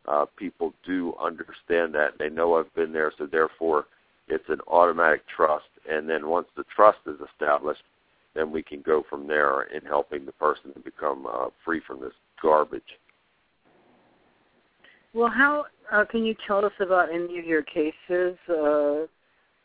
uh, 0.08 0.26
people 0.38 0.74
do 0.86 1.14
understand 1.22 1.94
that. 1.96 2.18
They 2.20 2.30
know 2.30 2.56
I've 2.56 2.74
been 2.76 2.91
there, 2.91 3.14
so 3.18 3.26
therefore, 3.26 3.86
it's 4.28 4.50
an 4.50 4.60
automatic 4.68 5.22
trust. 5.34 5.66
And 5.89 6.10
then 6.10 6.28
once 6.28 6.48
the 6.56 6.64
trust 6.76 7.00
is 7.06 7.20
established, 7.32 7.84
then 8.34 8.52
we 8.52 8.64
can 8.64 8.82
go 8.82 9.04
from 9.10 9.28
there 9.28 9.64
in 9.64 9.82
helping 9.86 10.26
the 10.26 10.32
person 10.34 10.74
to 10.74 10.80
become 10.80 11.28
uh, 11.32 11.48
free 11.64 11.82
from 11.86 12.02
this 12.02 12.14
garbage. 12.41 12.82
Well, 15.14 15.30
how 15.30 15.66
uh, 15.91 16.06
can 16.10 16.26
you 16.26 16.36
tell 16.48 16.66
us 16.66 16.72
about 16.80 17.14
any 17.14 17.38
of 17.38 17.46
your 17.46 17.62
cases 17.62 18.38
uh, 18.50 19.06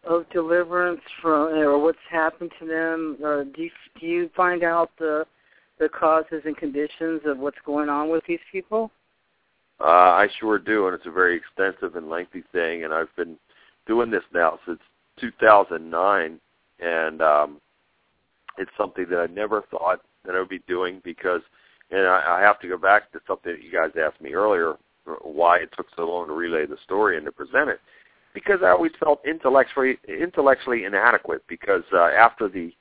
of 0.04 0.28
deliverance 0.30 1.00
from, 1.22 1.54
or 1.54 1.78
what's 1.78 1.98
happened 2.10 2.52
to 2.60 2.66
them? 2.66 3.16
Or 3.22 3.44
do 3.44 3.62
you, 3.62 3.70
do 3.98 4.06
you 4.06 4.30
find 4.36 4.62
out 4.62 4.90
the 4.98 5.24
the 5.78 5.88
causes 5.88 6.42
and 6.44 6.56
conditions 6.56 7.22
of 7.24 7.38
what's 7.38 7.58
going 7.64 7.88
on 7.88 8.10
with 8.10 8.24
these 8.26 8.40
people? 8.50 8.90
Uh, 9.80 9.84
I 9.84 10.28
sure 10.40 10.58
do, 10.58 10.86
and 10.86 10.94
it's 10.94 11.06
a 11.06 11.10
very 11.10 11.36
extensive 11.36 11.96
and 11.96 12.10
lengthy 12.10 12.42
thing. 12.52 12.84
And 12.84 12.92
I've 12.92 13.14
been 13.16 13.36
doing 13.86 14.10
this 14.10 14.24
now 14.34 14.58
since 14.66 14.80
2009, 15.20 16.40
and 16.80 17.22
um, 17.22 17.60
it's 18.56 18.70
something 18.76 19.06
that 19.10 19.18
I 19.20 19.26
never 19.26 19.62
thought 19.70 20.00
that 20.24 20.34
I 20.34 20.40
would 20.40 20.48
be 20.48 20.62
doing 20.66 21.00
because, 21.04 21.42
and 21.90 22.06
I, 22.06 22.38
I 22.38 22.40
have 22.40 22.60
to 22.60 22.68
go 22.68 22.76
back 22.76 23.12
to 23.12 23.20
something 23.26 23.52
that 23.52 23.62
you 23.62 23.70
guys 23.72 23.90
asked 24.00 24.20
me 24.20 24.34
earlier, 24.34 24.74
why 25.22 25.58
it 25.58 25.70
took 25.76 25.86
so 25.96 26.06
long 26.06 26.26
to 26.26 26.34
relay 26.34 26.66
the 26.66 26.76
story 26.84 27.16
and 27.16 27.24
to 27.24 27.32
present 27.32 27.70
it. 27.70 27.80
Because 28.34 28.60
I 28.62 28.70
always 28.70 28.92
felt 29.00 29.20
intellectually 29.26 29.98
intellectually 30.06 30.84
inadequate. 30.84 31.42
Because 31.48 31.82
uh, 31.94 32.08
after 32.08 32.48
the 32.48 32.72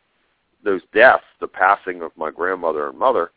those 0.68 0.82
deaths, 0.93 1.24
the 1.39 1.47
passing 1.47 2.01
of 2.01 2.11
my 2.18 2.30
grandmother 2.30 2.89
and 2.89 2.99
mother, 2.99 3.32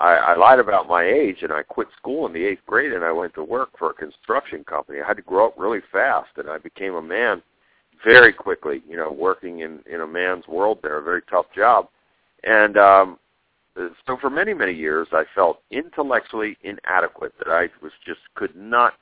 I, 0.00 0.14
I 0.14 0.36
lied 0.36 0.58
about 0.58 0.88
my 0.88 1.04
age 1.04 1.38
and 1.42 1.52
I 1.52 1.62
quit 1.62 1.86
school 1.96 2.26
in 2.26 2.32
the 2.32 2.44
eighth 2.44 2.66
grade 2.66 2.92
and 2.92 3.04
I 3.04 3.12
went 3.12 3.34
to 3.34 3.44
work 3.44 3.70
for 3.78 3.90
a 3.90 3.94
construction 3.94 4.64
company. 4.64 4.98
I 5.00 5.06
had 5.06 5.16
to 5.16 5.22
grow 5.22 5.46
up 5.46 5.54
really 5.56 5.78
fast 5.92 6.30
and 6.38 6.50
I 6.50 6.58
became 6.58 6.96
a 6.96 7.02
man 7.02 7.40
very 8.04 8.32
quickly, 8.32 8.82
you 8.88 8.96
know, 8.96 9.12
working 9.12 9.60
in, 9.60 9.78
in 9.88 10.00
a 10.00 10.06
man's 10.06 10.48
world 10.48 10.80
there, 10.82 10.98
a 10.98 11.02
very 11.02 11.22
tough 11.30 11.46
job. 11.54 11.86
And 12.42 12.76
um 12.76 13.18
so 14.06 14.18
for 14.20 14.28
many, 14.28 14.52
many 14.52 14.72
years 14.72 15.06
I 15.12 15.22
felt 15.36 15.60
intellectually 15.70 16.58
inadequate, 16.64 17.32
that 17.38 17.48
I 17.48 17.68
was 17.80 17.92
just 18.04 18.20
could 18.34 18.56
not 18.56 18.94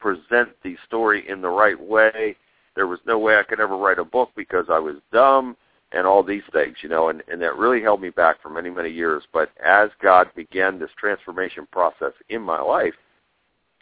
present 0.00 0.48
the 0.64 0.76
story 0.84 1.28
in 1.28 1.40
the 1.40 1.48
right 1.48 1.80
way. 1.80 2.34
There 2.74 2.88
was 2.88 2.98
no 3.06 3.20
way 3.20 3.36
I 3.36 3.44
could 3.44 3.60
ever 3.60 3.76
write 3.76 4.00
a 4.00 4.04
book 4.04 4.30
because 4.34 4.66
I 4.68 4.80
was 4.80 4.96
dumb 5.12 5.56
and 5.92 6.06
all 6.06 6.22
these 6.22 6.42
things, 6.52 6.76
you 6.82 6.88
know, 6.88 7.08
and, 7.08 7.22
and 7.28 7.42
that 7.42 7.56
really 7.56 7.82
held 7.82 8.00
me 8.00 8.10
back 8.10 8.40
for 8.40 8.48
many, 8.48 8.70
many 8.70 8.90
years. 8.90 9.24
But 9.32 9.50
as 9.64 9.90
God 10.00 10.30
began 10.36 10.78
this 10.78 10.90
transformation 10.98 11.66
process 11.72 12.12
in 12.28 12.42
my 12.42 12.60
life, 12.60 12.94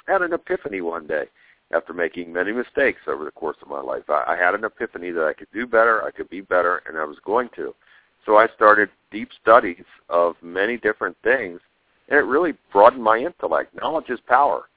I 0.06 0.12
had 0.12 0.22
an 0.22 0.32
epiphany 0.32 0.80
one 0.80 1.06
day 1.06 1.24
after 1.70 1.92
making 1.92 2.32
many 2.32 2.52
mistakes 2.52 3.00
over 3.06 3.24
the 3.24 3.30
course 3.30 3.58
of 3.60 3.68
my 3.68 3.80
life. 3.80 4.04
I, 4.08 4.24
I 4.28 4.36
had 4.36 4.54
an 4.54 4.64
epiphany 4.64 5.10
that 5.10 5.24
I 5.24 5.34
could 5.34 5.48
do 5.52 5.66
better, 5.66 6.02
I 6.02 6.10
could 6.10 6.30
be 6.30 6.40
better, 6.40 6.82
and 6.86 6.96
I 6.96 7.04
was 7.04 7.18
going 7.24 7.50
to. 7.56 7.74
So 8.24 8.36
I 8.36 8.48
started 8.56 8.88
deep 9.10 9.28
studies 9.40 9.84
of 10.08 10.34
many 10.42 10.78
different 10.78 11.16
things, 11.22 11.60
and 12.08 12.18
it 12.18 12.24
really 12.24 12.54
broadened 12.72 13.02
my 13.02 13.18
intellect. 13.18 13.74
Knowledge 13.74 14.08
is 14.08 14.20
power. 14.26 14.68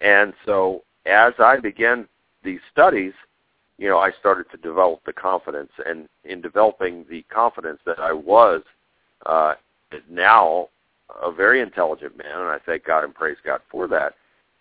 And 0.00 0.34
so 0.44 0.82
as 1.06 1.32
I 1.38 1.58
began 1.58 2.06
these 2.42 2.60
studies, 2.70 3.12
you 3.78 3.88
know, 3.88 3.98
I 3.98 4.12
started 4.20 4.46
to 4.52 4.56
develop 4.58 5.00
the 5.04 5.12
confidence, 5.12 5.72
and 5.84 6.08
in 6.24 6.40
developing 6.40 7.04
the 7.10 7.22
confidence 7.22 7.80
that 7.86 7.98
I 7.98 8.12
was 8.12 8.62
uh, 9.26 9.54
now 10.10 10.68
a 11.22 11.32
very 11.32 11.60
intelligent 11.60 12.16
man, 12.16 12.32
and 12.32 12.48
I 12.48 12.58
thank 12.64 12.84
God 12.84 13.04
and 13.04 13.14
praise 13.14 13.36
God 13.44 13.60
for 13.70 13.86
that. 13.88 14.14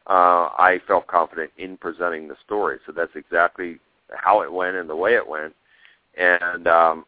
Uh, 0.08 0.50
I 0.58 0.80
felt 0.88 1.08
confident 1.08 1.52
in 1.58 1.78
presenting 1.78 2.28
the 2.28 2.36
story, 2.44 2.80
so 2.86 2.92
that's 2.92 3.16
exactly 3.16 3.80
how 4.16 4.42
it 4.42 4.52
went 4.52 4.76
and 4.76 4.90
the 4.90 4.96
way 4.96 5.16
it 5.16 5.28
went. 5.28 5.54
And 6.18 6.68
um, 6.68 7.06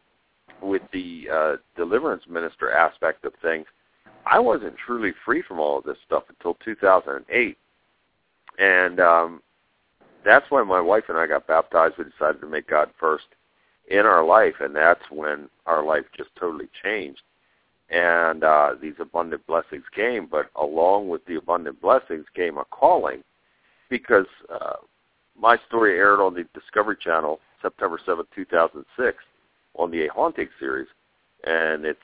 with 0.62 0.82
the 0.92 1.28
uh, 1.32 1.56
deliverance 1.76 2.22
minister 2.28 2.72
aspect 2.72 3.24
of 3.24 3.32
things, 3.42 3.66
I 4.24 4.38
wasn't 4.38 4.74
truly 4.84 5.12
free 5.24 5.42
from 5.46 5.60
all 5.60 5.78
of 5.78 5.84
this 5.84 5.98
stuff 6.06 6.24
until 6.28 6.56
2008, 6.64 7.58
and 8.58 9.00
um, 9.00 9.42
that's 10.26 10.50
when 10.50 10.66
my 10.66 10.80
wife 10.80 11.04
and 11.08 11.16
I 11.16 11.26
got 11.26 11.46
baptized. 11.46 11.94
We 11.98 12.04
decided 12.04 12.40
to 12.40 12.48
make 12.48 12.68
God 12.68 12.90
first 12.98 13.26
in 13.88 14.00
our 14.00 14.24
life, 14.24 14.54
and 14.60 14.74
that's 14.74 15.10
when 15.10 15.48
our 15.66 15.84
life 15.84 16.04
just 16.16 16.30
totally 16.38 16.68
changed. 16.82 17.22
And 17.88 18.42
uh, 18.42 18.70
these 18.80 18.94
abundant 18.98 19.46
blessings 19.46 19.84
came, 19.94 20.26
but 20.26 20.50
along 20.56 21.08
with 21.08 21.24
the 21.26 21.36
abundant 21.36 21.80
blessings 21.80 22.24
came 22.34 22.58
a 22.58 22.64
calling, 22.64 23.22
because 23.88 24.26
uh, 24.52 24.74
my 25.40 25.56
story 25.68 25.96
aired 25.96 26.20
on 26.20 26.34
the 26.34 26.44
Discovery 26.52 26.96
Channel 27.00 27.38
September 27.62 28.00
7, 28.04 28.24
2006, 28.34 29.18
on 29.74 29.90
the 29.90 30.06
A 30.06 30.12
Haunting 30.12 30.48
series, 30.58 30.88
and 31.44 31.84
it's 31.84 32.00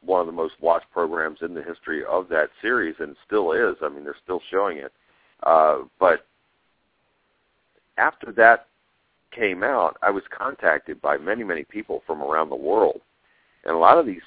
one 0.00 0.20
of 0.20 0.26
the 0.26 0.32
most 0.32 0.54
watched 0.60 0.90
programs 0.92 1.38
in 1.42 1.52
the 1.52 1.62
history 1.62 2.04
of 2.04 2.28
that 2.28 2.48
series, 2.62 2.94
and 3.00 3.16
still 3.26 3.52
is. 3.52 3.76
I 3.82 3.90
mean, 3.90 4.04
they're 4.04 4.16
still 4.22 4.40
showing 4.50 4.78
it. 4.78 4.92
Uh, 5.42 5.80
but 6.00 6.24
after 7.96 8.32
that 8.32 8.66
came 9.32 9.62
out, 9.62 9.96
I 10.02 10.10
was 10.10 10.22
contacted 10.30 11.00
by 11.00 11.18
many, 11.18 11.44
many 11.44 11.64
people 11.64 12.02
from 12.06 12.22
around 12.22 12.50
the 12.50 12.56
world, 12.56 13.00
and 13.64 13.74
a 13.74 13.78
lot 13.78 13.98
of 13.98 14.06
these 14.06 14.22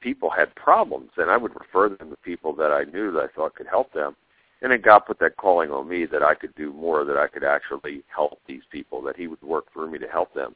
people 0.00 0.30
had 0.30 0.54
problems, 0.54 1.10
and 1.16 1.30
I 1.30 1.36
would 1.36 1.54
refer 1.58 1.88
them 1.88 2.10
to 2.10 2.16
people 2.16 2.54
that 2.56 2.70
I 2.70 2.84
knew 2.84 3.10
that 3.12 3.24
I 3.24 3.26
thought 3.28 3.54
could 3.54 3.66
help 3.66 3.92
them. 3.92 4.14
And 4.62 4.70
then 4.70 4.80
God 4.80 5.00
put 5.00 5.18
that 5.18 5.36
calling 5.36 5.70
on 5.70 5.88
me 5.88 6.06
that 6.06 6.22
I 6.22 6.34
could 6.34 6.54
do 6.54 6.72
more, 6.72 7.04
that 7.04 7.16
I 7.16 7.26
could 7.26 7.44
actually 7.44 8.02
help 8.14 8.38
these 8.46 8.62
people, 8.70 9.02
that 9.02 9.16
He 9.16 9.26
would 9.26 9.42
work 9.42 9.72
through 9.72 9.90
me 9.90 9.98
to 9.98 10.08
help 10.08 10.32
them. 10.34 10.54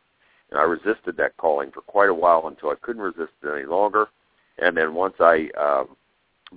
And 0.51 0.59
I 0.59 0.63
resisted 0.63 1.17
that 1.17 1.37
calling 1.37 1.71
for 1.71 1.81
quite 1.83 2.09
a 2.09 2.15
while 2.15 2.47
until 2.47 2.71
I 2.71 2.77
couldn't 2.81 3.03
resist 3.03 3.33
it 3.43 3.55
any 3.55 3.67
longer. 3.67 4.09
And 4.59 4.77
then 4.77 4.95
once 4.95 5.15
I 5.21 5.49
um, 5.59 5.97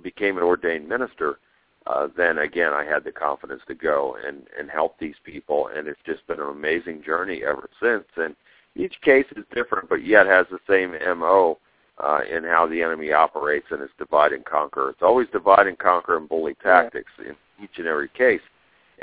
became 0.02 0.36
an 0.36 0.44
ordained 0.44 0.88
minister, 0.88 1.38
uh, 1.86 2.08
then 2.16 2.38
again 2.38 2.72
I 2.72 2.84
had 2.84 3.04
the 3.04 3.12
confidence 3.12 3.62
to 3.68 3.74
go 3.74 4.16
and 4.24 4.42
and 4.58 4.70
help 4.70 4.98
these 4.98 5.16
people, 5.24 5.68
and 5.74 5.88
it's 5.88 6.00
just 6.06 6.26
been 6.26 6.40
an 6.40 6.48
amazing 6.48 7.02
journey 7.02 7.42
ever 7.44 7.68
since. 7.80 8.04
And 8.16 8.36
each 8.74 8.94
case 9.02 9.26
is 9.36 9.44
different, 9.54 9.88
but 9.88 10.04
yet 10.04 10.26
has 10.26 10.46
the 10.50 10.60
same 10.68 10.92
mo 11.18 11.58
uh, 11.98 12.20
in 12.30 12.44
how 12.44 12.66
the 12.66 12.82
enemy 12.82 13.12
operates, 13.12 13.66
and 13.70 13.82
it's 13.82 13.92
divide 13.98 14.32
and 14.32 14.44
conquer. 14.44 14.90
It's 14.90 15.02
always 15.02 15.28
divide 15.32 15.66
and 15.66 15.78
conquer 15.78 16.16
and 16.16 16.28
bully 16.28 16.56
tactics 16.62 17.10
yeah. 17.18 17.30
in 17.30 17.64
each 17.64 17.78
and 17.78 17.86
every 17.86 18.08
case. 18.08 18.40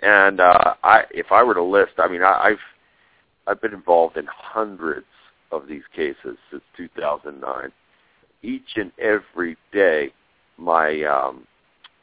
And 0.02 0.40
uh, 0.40 0.76
I, 0.84 1.04
if 1.12 1.32
I 1.32 1.44
were 1.44 1.54
to 1.54 1.64
list, 1.64 1.94
I 1.98 2.08
mean, 2.08 2.24
I, 2.24 2.40
I've 2.44 2.58
I've 3.48 3.62
been 3.62 3.74
involved 3.74 4.18
in 4.18 4.28
hundreds 4.28 5.08
of 5.52 5.68
these 5.68 5.84
cases 5.96 6.38
since 6.52 6.64
2009. 6.78 7.72
Each 8.44 8.62
and 8.76 8.92
every 9.00 9.58
day, 9.74 10.14
my 10.58 11.04
um, 11.04 11.48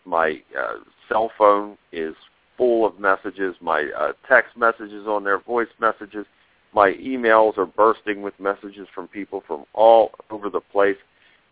my 0.07 0.41
uh, 0.59 0.77
cell 1.09 1.31
phone 1.37 1.77
is 1.93 2.15
full 2.57 2.87
of 2.87 2.99
messages. 2.99 3.55
My 3.61 3.91
uh, 3.99 4.13
text 4.29 4.57
messages 4.57 5.07
on 5.07 5.25
there, 5.25 5.39
voice 5.39 5.69
messages. 5.81 6.27
My 6.73 6.93
emails 6.93 7.59
are 7.59 7.67
bursting 7.67 8.23
with 8.23 8.39
messages 8.39 8.87
from 8.95 9.09
people 9.09 9.43
from 9.47 9.65
all 9.73 10.13
over 10.31 10.51
the 10.51 10.61
place. 10.61 10.97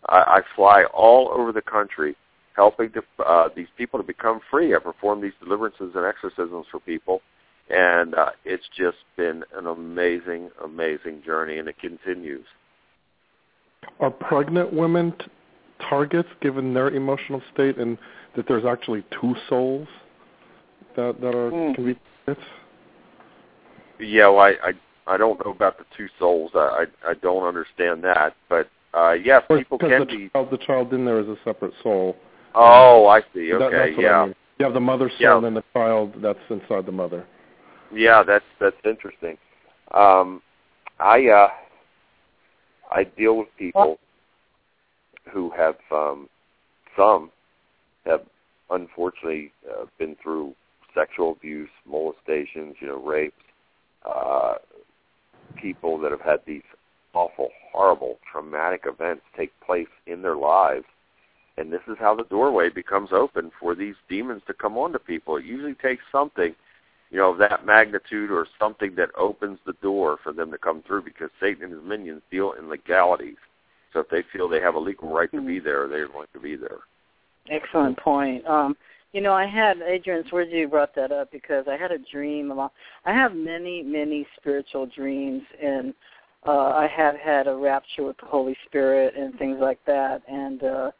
I, 0.08 0.16
I 0.16 0.40
fly 0.54 0.84
all 0.92 1.30
over 1.34 1.52
the 1.52 1.62
country 1.62 2.16
helping 2.54 2.90
to, 2.92 3.02
uh, 3.24 3.48
these 3.54 3.66
people 3.76 3.98
to 3.98 4.06
become 4.06 4.40
free. 4.50 4.74
I 4.74 4.78
perform 4.78 5.20
these 5.20 5.32
deliverances 5.42 5.92
and 5.94 6.04
exorcisms 6.04 6.66
for 6.70 6.80
people, 6.80 7.20
and 7.68 8.14
uh, 8.14 8.30
it's 8.44 8.64
just 8.76 8.98
been 9.16 9.44
an 9.54 9.66
amazing, 9.66 10.50
amazing 10.64 11.22
journey, 11.24 11.58
and 11.58 11.68
it 11.68 11.78
continues. 11.78 12.46
Are 14.00 14.10
pregnant 14.10 14.72
women 14.72 15.14
targets 15.88 16.28
given 16.40 16.74
their 16.74 16.90
emotional 16.90 17.42
state 17.52 17.78
and 17.78 17.98
that 18.36 18.46
there's 18.48 18.64
actually 18.64 19.04
two 19.20 19.34
souls 19.48 19.88
that 20.96 21.20
that 21.20 21.34
are 21.34 21.50
mm. 21.50 21.74
can 21.74 21.84
be 21.84 21.98
targets? 22.26 22.46
Yeah, 23.98 24.28
well, 24.28 24.40
I, 24.40 24.50
I 24.62 24.72
I 25.06 25.16
don't 25.16 25.44
know 25.44 25.52
about 25.52 25.78
the 25.78 25.84
two 25.96 26.08
souls. 26.18 26.50
I 26.54 26.86
I, 27.04 27.10
I 27.10 27.14
don't 27.14 27.44
understand 27.44 28.02
that, 28.04 28.34
but 28.48 28.68
uh 28.92 29.12
yes, 29.12 29.42
people 29.48 29.78
can 29.78 30.00
the 30.00 30.06
be. 30.06 30.30
Child, 30.30 30.48
the 30.50 30.58
child 30.58 30.92
in 30.92 31.04
there 31.04 31.20
is 31.20 31.28
a 31.28 31.36
separate 31.44 31.74
soul. 31.82 32.16
Oh, 32.54 33.06
I 33.06 33.20
see. 33.34 33.52
Okay, 33.52 33.92
that, 33.94 34.00
yeah. 34.00 34.20
I 34.20 34.26
mean. 34.26 34.34
You 34.58 34.64
have 34.64 34.74
the 34.74 34.80
mother 34.80 35.08
soul 35.08 35.18
yeah. 35.18 35.36
and 35.36 35.44
then 35.44 35.54
the 35.54 35.64
child 35.72 36.14
that's 36.22 36.38
inside 36.48 36.86
the 36.86 36.92
mother. 36.92 37.26
Yeah, 37.92 38.22
that's 38.22 38.44
that's 38.60 38.76
interesting. 38.84 39.36
Um, 39.92 40.42
I 41.00 41.26
uh, 41.26 41.48
I 42.90 43.04
deal 43.04 43.38
with 43.38 43.48
people 43.58 43.98
who 45.30 45.50
have 45.50 45.76
um, 45.90 46.28
some 46.96 47.30
have 48.04 48.22
unfortunately 48.70 49.52
uh, 49.70 49.84
been 49.98 50.16
through 50.22 50.54
sexual 50.94 51.32
abuse, 51.32 51.70
molestations, 51.86 52.76
you 52.80 52.86
know, 52.86 53.02
rapes, 53.02 53.34
uh, 54.04 54.54
people 55.56 55.98
that 55.98 56.10
have 56.10 56.20
had 56.20 56.40
these 56.46 56.62
awful, 57.14 57.50
horrible, 57.72 58.18
traumatic 58.30 58.84
events 58.86 59.22
take 59.36 59.52
place 59.60 59.88
in 60.06 60.22
their 60.22 60.36
lives. 60.36 60.84
And 61.56 61.72
this 61.72 61.82
is 61.86 61.96
how 61.98 62.14
the 62.14 62.24
doorway 62.24 62.68
becomes 62.68 63.10
open 63.12 63.52
for 63.60 63.74
these 63.74 63.94
demons 64.08 64.42
to 64.46 64.54
come 64.54 64.76
onto 64.76 64.98
people. 64.98 65.36
It 65.36 65.44
usually 65.44 65.74
takes 65.74 66.02
something, 66.10 66.54
you 67.10 67.18
know, 67.18 67.32
of 67.32 67.38
that 67.38 67.64
magnitude 67.64 68.30
or 68.30 68.46
something 68.58 68.96
that 68.96 69.10
opens 69.16 69.60
the 69.64 69.74
door 69.74 70.18
for 70.22 70.32
them 70.32 70.50
to 70.50 70.58
come 70.58 70.82
through 70.82 71.02
because 71.02 71.30
Satan 71.40 71.64
and 71.64 71.72
his 71.72 71.82
minions 71.84 72.22
deal 72.30 72.52
in 72.52 72.68
legalities. 72.68 73.36
So 73.94 74.00
if 74.00 74.08
they 74.10 74.22
feel 74.32 74.48
they 74.48 74.60
have 74.60 74.74
a 74.74 74.78
legal 74.78 75.08
right 75.08 75.30
to 75.30 75.40
be 75.40 75.56
mm-hmm. 75.56 75.64
there, 75.64 75.88
they're 75.88 76.08
going 76.08 76.26
to 76.34 76.40
be 76.40 76.56
there. 76.56 76.80
Excellent 77.48 77.98
point. 77.98 78.46
Um, 78.46 78.76
you 79.12 79.20
know, 79.20 79.32
I 79.32 79.46
had 79.46 79.80
Adrian 79.80 80.24
you 80.50 80.68
brought 80.68 80.94
that 80.96 81.12
up 81.12 81.30
because 81.30 81.66
I 81.68 81.76
had 81.76 81.92
a 81.92 81.98
dream 82.12 82.50
about. 82.50 82.72
I 83.06 83.14
have 83.14 83.34
many, 83.34 83.82
many 83.82 84.26
spiritual 84.36 84.86
dreams, 84.86 85.42
and 85.62 85.94
uh, 86.46 86.70
I 86.70 86.88
have 86.88 87.14
had 87.16 87.46
a 87.46 87.54
rapture 87.54 88.02
with 88.02 88.16
the 88.18 88.26
Holy 88.26 88.56
Spirit 88.66 89.14
and 89.16 89.38
things 89.38 89.58
like 89.60 89.78
that. 89.86 90.22
And 90.28 90.64
uh, 90.64 90.90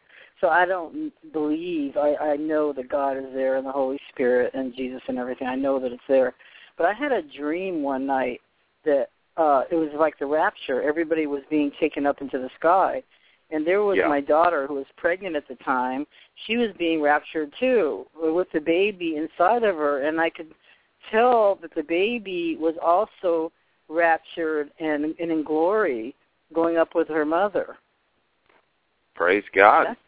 so 0.40 0.48
I 0.48 0.64
don't 0.64 1.12
believe. 1.32 1.96
I, 1.96 2.14
I 2.14 2.36
know 2.36 2.72
that 2.72 2.88
God 2.88 3.16
is 3.16 3.24
there 3.34 3.56
and 3.56 3.66
the 3.66 3.72
Holy 3.72 3.98
Spirit 4.10 4.52
and 4.54 4.74
Jesus 4.76 5.02
and 5.08 5.18
everything. 5.18 5.48
I 5.48 5.56
know 5.56 5.80
that 5.80 5.90
it's 5.90 6.02
there. 6.06 6.34
But 6.78 6.86
I 6.86 6.92
had 6.92 7.10
a 7.10 7.22
dream 7.22 7.82
one 7.82 8.06
night 8.06 8.40
that 8.84 9.08
uh, 9.36 9.62
it 9.70 9.74
was 9.74 9.90
like 9.98 10.18
the 10.18 10.26
rapture. 10.26 10.82
Everybody 10.82 11.26
was 11.26 11.42
being 11.50 11.72
taken 11.80 12.06
up 12.06 12.20
into 12.20 12.38
the 12.38 12.50
sky 12.58 13.02
and 13.50 13.66
there 13.66 13.82
was 13.82 13.98
yeah. 13.98 14.08
my 14.08 14.20
daughter 14.20 14.66
who 14.66 14.74
was 14.74 14.86
pregnant 14.96 15.36
at 15.36 15.46
the 15.48 15.54
time. 15.56 16.06
She 16.46 16.56
was 16.56 16.70
being 16.78 17.00
raptured 17.00 17.52
too, 17.58 18.06
with 18.20 18.48
the 18.52 18.60
baby 18.60 19.16
inside 19.16 19.62
of 19.62 19.76
her, 19.76 20.06
and 20.06 20.20
I 20.20 20.30
could 20.30 20.52
tell 21.10 21.58
that 21.62 21.74
the 21.74 21.82
baby 21.82 22.56
was 22.58 22.74
also 22.82 23.52
raptured 23.88 24.70
and, 24.80 25.04
and 25.04 25.30
in 25.30 25.44
glory, 25.44 26.14
going 26.52 26.78
up 26.78 26.94
with 26.94 27.08
her 27.08 27.24
mother. 27.24 27.76
Praise 29.14 29.44
God. 29.54 29.86
That's, 29.88 30.00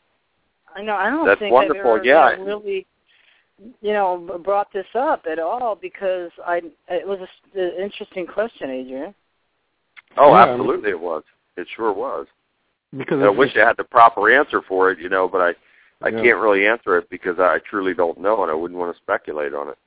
I 0.75 0.83
know. 0.83 0.95
I 0.95 1.09
don't 1.09 1.27
That's 1.27 1.39
think 1.39 1.53
wonderful. 1.53 1.93
I've 1.93 1.97
ever 1.99 2.05
yeah. 2.05 2.31
really, 2.43 2.87
you 3.59 3.93
know, 3.93 4.41
brought 4.45 4.73
this 4.73 4.87
up 4.95 5.25
at 5.31 5.39
all 5.39 5.77
because 5.81 6.31
I. 6.47 6.61
It 6.89 7.07
was 7.07 7.27
an 7.55 7.73
interesting 7.81 8.27
question, 8.27 8.71
Adrian. 8.71 9.15
Oh, 10.17 10.33
yeah, 10.33 10.45
absolutely, 10.45 10.91
it 10.91 11.01
was. 11.01 11.23
It 11.57 11.67
sure 11.77 11.93
was. 11.93 12.27
Because 12.97 13.23
I 13.23 13.29
wish 13.29 13.51
I 13.57 13.67
had 13.67 13.77
the 13.77 13.85
proper 13.85 14.31
answer 14.31 14.63
for 14.67 14.91
it, 14.91 14.99
you 14.99 15.09
know, 15.09 15.29
but 15.29 15.41
I 15.41 15.55
I 16.03 16.09
yeah. 16.09 16.23
can't 16.23 16.39
really 16.39 16.67
answer 16.67 16.99
it 16.99 17.09
because 17.11 17.39
I 17.39 17.59
truly 17.69 17.95
don't 17.95 18.21
know, 18.21 18.43
and 18.43 18.51
I 18.51 18.55
wouldn't 18.55 18.79
want 18.79 18.95
to 18.95 19.03
speculate 19.03 19.55
on 19.55 19.69
it. 19.69 19.79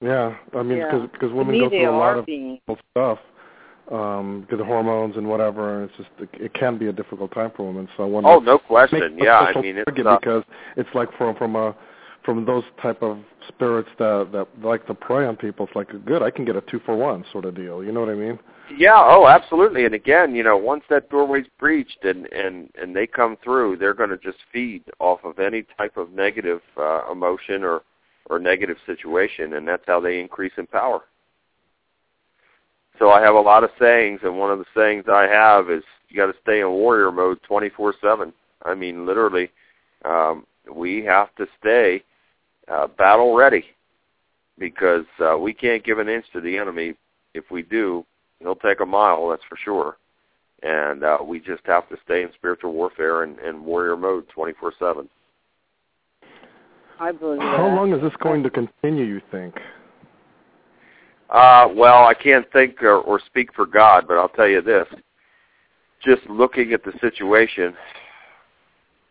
Yeah, 0.00 0.36
I 0.54 0.62
mean, 0.62 0.78
because 0.78 1.00
yeah. 1.02 1.06
because 1.12 1.32
women 1.32 1.58
go 1.58 1.68
through 1.68 1.90
a 1.90 1.90
lot 1.90 2.18
of 2.18 2.26
being... 2.26 2.60
stuff 2.90 3.18
um 3.90 4.42
because 4.42 4.60
of 4.60 4.66
hormones 4.66 5.16
and 5.16 5.28
whatever, 5.28 5.82
and 5.82 5.90
it's 5.90 5.98
just 5.98 6.10
it, 6.18 6.42
it 6.44 6.54
can 6.54 6.78
be 6.78 6.86
a 6.86 6.92
difficult 6.92 7.32
time 7.34 7.50
for 7.56 7.66
women. 7.66 7.88
So 7.96 8.06
when 8.06 8.24
oh, 8.24 8.38
no 8.38 8.58
question, 8.58 9.18
yeah, 9.20 9.52
I 9.54 9.60
mean, 9.60 9.76
it's 9.76 9.88
uh, 9.88 10.18
because 10.18 10.44
it's 10.76 10.88
like 10.94 11.08
from 11.18 11.36
from 11.36 11.56
a 11.56 11.74
from 12.24 12.44
those 12.44 12.64
type 12.80 13.02
of 13.02 13.18
spirits 13.48 13.88
that 13.98 14.28
that 14.32 14.46
like 14.64 14.86
to 14.86 14.94
prey 14.94 15.26
on 15.26 15.36
people. 15.36 15.66
It's 15.66 15.76
like 15.76 15.88
good, 16.04 16.22
I 16.22 16.30
can 16.30 16.44
get 16.44 16.56
a 16.56 16.60
two 16.62 16.80
for 16.84 16.96
one 16.96 17.24
sort 17.32 17.44
of 17.44 17.54
deal. 17.54 17.82
You 17.82 17.92
know 17.92 18.00
what 18.00 18.08
I 18.08 18.14
mean? 18.14 18.38
Yeah, 18.76 18.94
oh, 18.96 19.26
absolutely. 19.26 19.84
And 19.84 19.94
again, 19.94 20.34
you 20.34 20.42
know, 20.42 20.56
once 20.56 20.84
that 20.88 21.10
doorway's 21.10 21.46
breached 21.58 22.04
and 22.04 22.26
and 22.32 22.70
and 22.80 22.94
they 22.94 23.06
come 23.06 23.36
through, 23.42 23.76
they're 23.76 23.94
going 23.94 24.10
to 24.10 24.18
just 24.18 24.38
feed 24.52 24.84
off 24.98 25.20
of 25.24 25.38
any 25.38 25.64
type 25.76 25.96
of 25.96 26.12
negative 26.12 26.60
uh, 26.78 27.10
emotion 27.10 27.64
or 27.64 27.82
or 28.30 28.38
negative 28.38 28.76
situation, 28.86 29.54
and 29.54 29.66
that's 29.66 29.84
how 29.86 30.00
they 30.00 30.20
increase 30.20 30.52
in 30.56 30.66
power. 30.66 31.02
So 32.98 33.10
I 33.10 33.20
have 33.20 33.34
a 33.34 33.40
lot 33.40 33.64
of 33.64 33.70
sayings, 33.80 34.20
and 34.22 34.38
one 34.38 34.52
of 34.52 34.58
the 34.58 34.64
sayings 34.76 35.04
I 35.08 35.26
have 35.26 35.70
is 35.70 35.82
you 36.08 36.16
got 36.16 36.26
to 36.26 36.38
stay 36.42 36.60
in 36.60 36.70
warrior 36.70 37.10
mode 37.10 37.40
24/7. 37.48 38.32
I 38.64 38.74
mean, 38.74 39.06
literally, 39.06 39.50
um, 40.04 40.46
we 40.72 41.04
have 41.04 41.34
to 41.34 41.46
stay 41.58 42.04
uh, 42.68 42.86
battle 42.86 43.34
ready 43.34 43.64
because 44.58 45.04
uh, 45.20 45.36
we 45.36 45.52
can't 45.52 45.84
give 45.84 45.98
an 45.98 46.08
inch 46.08 46.26
to 46.32 46.40
the 46.40 46.56
enemy. 46.56 46.94
If 47.34 47.50
we 47.50 47.62
do, 47.62 48.04
he'll 48.40 48.56
take 48.56 48.80
a 48.80 48.86
mile, 48.86 49.28
that's 49.28 49.42
for 49.48 49.56
sure. 49.56 49.96
And 50.62 51.02
uh, 51.02 51.18
we 51.24 51.40
just 51.40 51.62
have 51.64 51.88
to 51.88 51.96
stay 52.04 52.22
in 52.22 52.30
spiritual 52.34 52.72
warfare 52.72 53.24
and, 53.24 53.38
and 53.40 53.64
warrior 53.64 53.96
mode 53.96 54.26
24/7. 54.36 55.08
I 57.00 57.10
believe 57.10 57.40
How 57.40 57.68
that. 57.68 57.74
long 57.74 57.92
is 57.92 58.00
this 58.00 58.12
going 58.22 58.44
to 58.44 58.50
continue? 58.50 59.04
You 59.04 59.20
think? 59.32 59.56
Uh, 61.30 61.66
well, 61.74 62.06
I 62.06 62.14
can't 62.14 62.46
think 62.52 62.82
or, 62.82 62.98
or 62.98 63.18
speak 63.26 63.52
for 63.54 63.66
God, 63.66 64.04
but 64.06 64.18
I'll 64.18 64.28
tell 64.28 64.46
you 64.46 64.60
this. 64.60 64.86
Just 66.04 66.22
looking 66.28 66.72
at 66.72 66.84
the 66.84 66.92
situation 67.00 67.74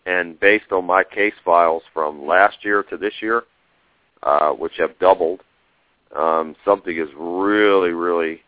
and 0.06 0.40
based 0.40 0.72
on 0.72 0.86
my 0.86 1.04
case 1.04 1.34
files 1.46 1.84
from 1.94 2.26
last 2.26 2.58
year 2.64 2.84
to 2.84 2.98
this 2.98 3.14
year, 3.22 3.44
uh, 4.24 4.52
which 4.52 4.74
have 4.78 4.98
doubled, 5.00 5.42
um, 6.18 6.56
something 6.66 6.98
is 6.98 7.10
really, 7.18 7.92
really 7.92 8.42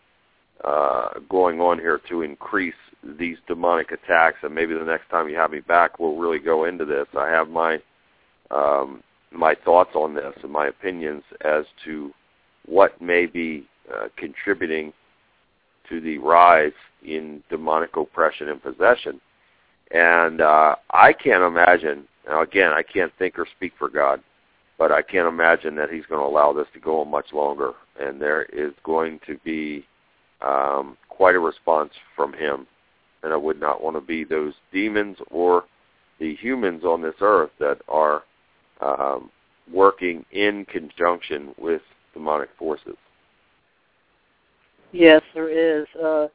uh, 0.64 1.20
going 1.30 1.60
on 1.62 1.78
here 1.80 2.00
to 2.10 2.22
increase 2.22 2.74
these 3.20 3.38
demonic 3.48 3.92
attacks. 3.92 4.38
And 4.44 4.54
maybe 4.56 4.74
the 4.74 4.84
next 4.84 5.10
time 5.10 5.30
you 5.30 5.36
have 5.36 5.52
me 5.52 5.60
back, 5.60 6.00
we'll 6.00 6.18
really 6.18 6.40
go 6.40 6.66
into 6.66 6.86
this. 6.86 7.08
I 7.18 7.28
have 7.30 7.50
my 7.50 7.80
um, 8.52 9.04
my 9.32 9.56
thoughts 9.66 9.92
on 9.96 10.14
this 10.14 10.34
and 10.44 10.52
my 10.52 10.68
opinions 10.68 11.24
as 11.42 11.66
to 11.86 12.12
what 12.68 13.02
may 13.02 13.26
be 13.26 13.68
uh, 13.92 14.08
contributing 14.16 14.94
to 15.90 16.00
the 16.00 16.18
rise 16.20 16.72
in 17.04 17.44
demonic 17.50 17.96
oppression 17.98 18.50
and 18.50 18.62
possession. 18.62 19.20
And 19.92 20.42
uh, 20.42 20.76
I 20.92 21.14
can't 21.14 21.44
imagine, 21.44 22.08
now 22.28 22.42
again, 22.42 22.72
I 22.72 22.84
can't 22.84 23.12
think 23.20 23.38
or 23.38 23.46
speak 23.56 23.74
for 23.78 23.90
God, 23.90 24.22
but 24.78 24.92
I 24.92 25.02
can't 25.02 25.28
imagine 25.28 25.76
that 25.76 25.92
he's 25.92 26.06
going 26.06 26.22
to 26.22 26.28
allow 26.28 26.52
this 26.54 26.68
to 26.74 26.80
go 26.80 27.02
on 27.02 27.12
much 27.12 27.32
longer. 27.32 27.74
And 28.00 28.20
there 28.20 28.44
is 28.44 28.74
going 28.84 29.20
to 29.28 29.38
be 29.44 29.86
um, 30.42 30.98
quite 31.10 31.36
a 31.36 31.40
response 31.40 31.92
from 32.16 32.34
him. 32.34 32.66
And 33.22 33.32
I 33.32 33.38
would 33.38 33.60
not 33.60 33.84
want 33.84 33.96
to 33.96 34.02
be 34.02 34.24
those 34.24 34.54
demons 34.72 35.18
or 35.30 35.66
the 36.20 36.36
humans 36.36 36.84
on 36.84 37.02
this 37.02 37.16
earth 37.22 37.52
that 37.60 37.80
are 37.88 38.24
um, 38.82 39.30
working 39.72 40.26
in 40.32 40.66
conjunction 40.66 41.54
with 41.58 41.82
demonic 42.14 42.50
forces. 42.58 42.96
Yes, 44.92 45.22
there 45.34 45.50
is. 45.50 45.88
Uh, 46.02 46.26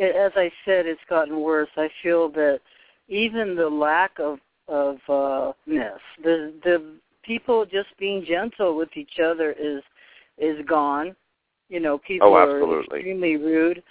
as 0.00 0.32
I 0.36 0.50
said, 0.64 0.86
it's 0.86 1.00
gotten 1.08 1.40
worse. 1.40 1.68
I 1.76 1.88
feel 2.02 2.28
that 2.30 2.60
even 3.12 3.54
the 3.54 3.68
lack 3.68 4.18
of 4.18 4.38
of 4.68 4.96
uh, 5.08 5.52
ness, 5.66 6.00
the 6.24 6.52
the 6.64 6.96
people 7.22 7.64
just 7.66 7.88
being 7.98 8.24
gentle 8.24 8.76
with 8.76 8.88
each 8.96 9.18
other 9.22 9.52
is 9.52 9.82
is 10.38 10.64
gone. 10.66 11.14
You 11.68 11.80
know, 11.80 11.98
people 11.98 12.28
Oh, 12.28 12.34
are 12.34 12.80
extremely 12.80 13.36
rude. 13.36 13.82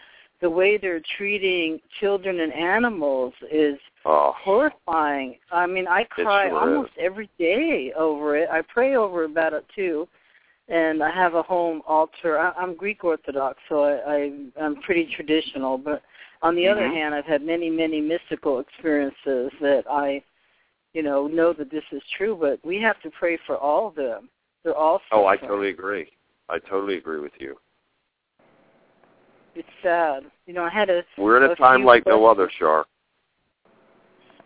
The 0.42 0.50
way 0.50 0.78
they're 0.78 1.04
treating 1.18 1.80
children 2.00 2.40
and 2.40 2.52
animals 2.54 3.34
is 3.52 3.78
Oh, 4.04 4.34
horrifying. 4.36 5.38
I 5.52 5.68
mean, 5.68 5.88
I 5.88 6.04
cry 6.06 6.50
sure 6.50 6.60
almost 6.60 6.92
every 7.00 7.30
day 7.38 7.94
over 7.96 8.36
it. 8.36 8.50
I 8.50 8.64
pray 8.64 8.96
over 8.96 9.26
about 9.26 9.54
it 9.54 9.66
too, 9.76 10.08
and 10.68 11.04
I 11.04 11.12
have 11.12 11.36
a 11.36 11.44
home 11.44 11.84
altar. 11.88 12.40
I, 12.40 12.52
I'm 12.58 12.76
Greek 12.76 13.04
Orthodox, 13.04 13.60
so 13.70 13.84
I, 13.84 14.16
I 14.16 14.32
I'm 14.60 14.78
pretty 14.82 15.08
traditional. 15.16 15.78
But 15.78 16.02
on 16.42 16.56
the 16.56 16.68
other 16.68 16.82
Mhm. 16.88 16.94
hand, 16.94 17.16
I've 17.16 17.26
had 17.26 17.42
many, 17.42 17.70
many 17.70 18.02
mystical 18.02 18.60
experiences 18.60 19.52
that 19.62 19.86
I, 19.90 20.24
you 20.94 21.04
know, 21.04 21.28
know 21.28 21.54
that 21.54 21.70
this 21.70 21.84
is 21.92 22.02
true. 22.10 22.36
But 22.36 22.64
we 22.66 22.80
have 22.80 23.00
to 23.02 23.12
pray 23.12 23.38
for 23.38 23.58
all 23.58 23.88
of 23.88 23.96
them. 23.96 24.30
They're 24.64 24.76
all. 24.76 25.02
oh, 25.12 25.26
I 25.26 25.38
totally 25.38 25.70
agree. 25.70 26.12
I 26.50 26.60
totally 26.60 26.98
agree 26.98 27.20
with 27.20 27.40
you. 27.40 27.60
It's 29.56 29.68
sad. 29.82 30.30
You 30.46 30.54
know, 30.54 30.64
I 30.64 30.70
had 30.70 30.90
a. 30.90 31.04
We're 31.18 31.38
in 31.38 31.44
a 31.44 31.52
a 31.52 31.56
time 31.56 31.84
like 31.84 32.06
no 32.06 32.26
other, 32.26 32.50
Shar. 32.50 32.86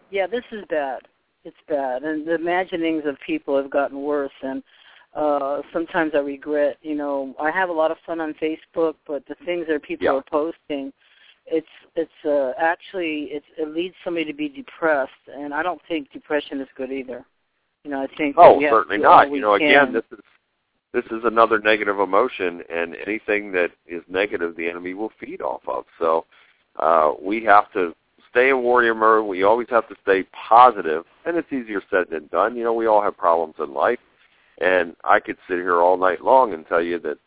Yeah, 0.09 0.27
this 0.27 0.43
is 0.51 0.65
bad. 0.65 1.07
It's 1.43 1.57
bad, 1.67 2.03
and 2.03 2.25
the 2.27 2.33
imaginings 2.33 3.05
of 3.05 3.19
people 3.19 3.55
have 3.57 3.69
gotten 3.69 4.01
worse. 4.01 4.31
And 4.41 4.63
uh 5.13 5.61
sometimes 5.71 6.13
I 6.15 6.19
regret. 6.19 6.77
You 6.81 6.95
know, 6.95 7.35
I 7.39 7.51
have 7.51 7.69
a 7.69 7.73
lot 7.73 7.91
of 7.91 7.97
fun 8.05 8.19
on 8.19 8.33
Facebook, 8.35 8.95
but 9.07 9.25
the 9.27 9.35
things 9.45 9.67
that 9.67 9.83
people 9.83 10.05
Yeah. 10.05 10.13
are 10.13 10.23
posting, 10.23 10.91
it's 11.47 11.67
it's 11.95 12.25
uh 12.25 12.51
actually 12.59 13.29
it's 13.31 13.45
it 13.57 13.73
leads 13.73 13.95
somebody 14.03 14.25
to 14.25 14.33
be 14.33 14.49
depressed, 14.49 15.11
and 15.33 15.53
I 15.53 15.63
don't 15.63 15.81
think 15.87 16.11
depression 16.11 16.59
is 16.61 16.67
good 16.75 16.91
either. 16.91 17.25
You 17.83 17.91
know, 17.91 18.01
I 18.01 18.07
think. 18.17 18.35
Oh, 18.37 18.59
certainly 18.61 18.97
not. 18.97 19.31
You 19.31 19.41
know, 19.41 19.57
can. 19.57 19.67
again, 19.67 19.93
this 19.93 20.03
is 20.11 20.23
this 20.93 21.05
is 21.11 21.23
another 21.25 21.59
negative 21.59 21.99
emotion, 21.99 22.63
and 22.73 22.95
anything 23.05 23.51
that 23.51 23.71
is 23.85 24.01
negative, 24.07 24.55
the 24.55 24.67
enemy 24.67 24.93
will 24.93 25.11
feed 25.19 25.41
off 25.41 25.61
of. 25.67 25.85
So 25.99 26.25
uh, 26.79 27.13
we 27.21 27.43
have 27.43 27.71
to 27.73 27.93
stay 28.31 28.49
in 28.49 28.63
warrior 28.63 28.95
mode. 28.95 29.27
We 29.27 29.43
always 29.43 29.67
have 29.69 29.87
to 29.89 29.95
stay 30.01 30.23
positive, 30.47 31.03
and 31.25 31.37
it's 31.37 31.51
easier 31.51 31.81
said 31.91 32.05
than 32.09 32.27
done. 32.27 32.55
You 32.55 32.63
know, 32.63 32.73
we 32.73 32.87
all 32.87 33.01
have 33.01 33.17
problems 33.17 33.55
in 33.59 33.73
life, 33.73 33.99
and 34.59 34.95
I 35.03 35.19
could 35.19 35.37
sit 35.47 35.57
here 35.57 35.81
all 35.81 35.97
night 35.97 36.21
long 36.21 36.53
and 36.53 36.65
tell 36.65 36.81
you 36.81 36.97
that 36.99 37.17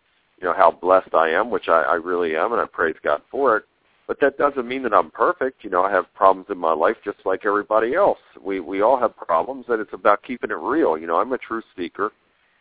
you 0.41 0.49
know 0.49 0.55
how 0.55 0.71
blessed 0.71 1.15
I 1.15 1.31
am, 1.31 1.51
which 1.51 1.69
I, 1.69 1.83
I 1.83 1.95
really 1.95 2.37
am, 2.37 2.53
and 2.53 2.61
I 2.61 2.67
praise 2.67 2.97
God 3.05 3.23
for 3.31 3.59
it. 3.59 3.65
But 4.09 4.19
that 4.21 4.39
doesn't 4.39 4.67
mean 4.67 4.83
that 4.85 4.95
I'm 4.95 5.11
perfect. 5.11 5.63
You 5.63 5.71
know, 5.71 5.85
I 5.85 5.93
have 5.93 6.13
problems 6.15 6.49
in 6.51 6.57
my 6.57 6.73
life 6.73 6.97
just 7.05 7.19
like 7.27 7.45
everybody 7.45 7.95
else. 7.95 8.19
We 8.43 8.59
we 8.59 8.81
all 8.81 8.99
have 8.99 9.15
problems, 9.15 9.67
and 9.69 9.81
it's 9.81 9.93
about 9.93 10.23
keeping 10.23 10.51
it 10.51 10.55
real. 10.55 10.97
You 10.97 11.07
know, 11.07 11.19
I'm 11.19 11.33
a 11.35 11.39
truth 11.39 11.65
seeker. 11.77 12.11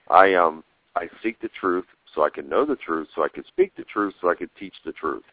I 0.10 0.34
um 0.34 0.64
I 0.96 1.10
seek 1.24 1.40
the 1.40 1.50
truth 1.60 1.86
so 2.14 2.24
I 2.24 2.30
can 2.30 2.50
know 2.50 2.66
the 2.66 2.76
truth, 2.76 3.08
so 3.16 3.24
I 3.24 3.30
can 3.30 3.46
speak 3.46 3.74
the 3.78 3.86
truth, 3.86 4.14
so 4.20 4.30
I 4.30 4.36
can 4.36 4.50
teach 4.60 4.74
the 4.86 4.92
truth. 4.92 5.24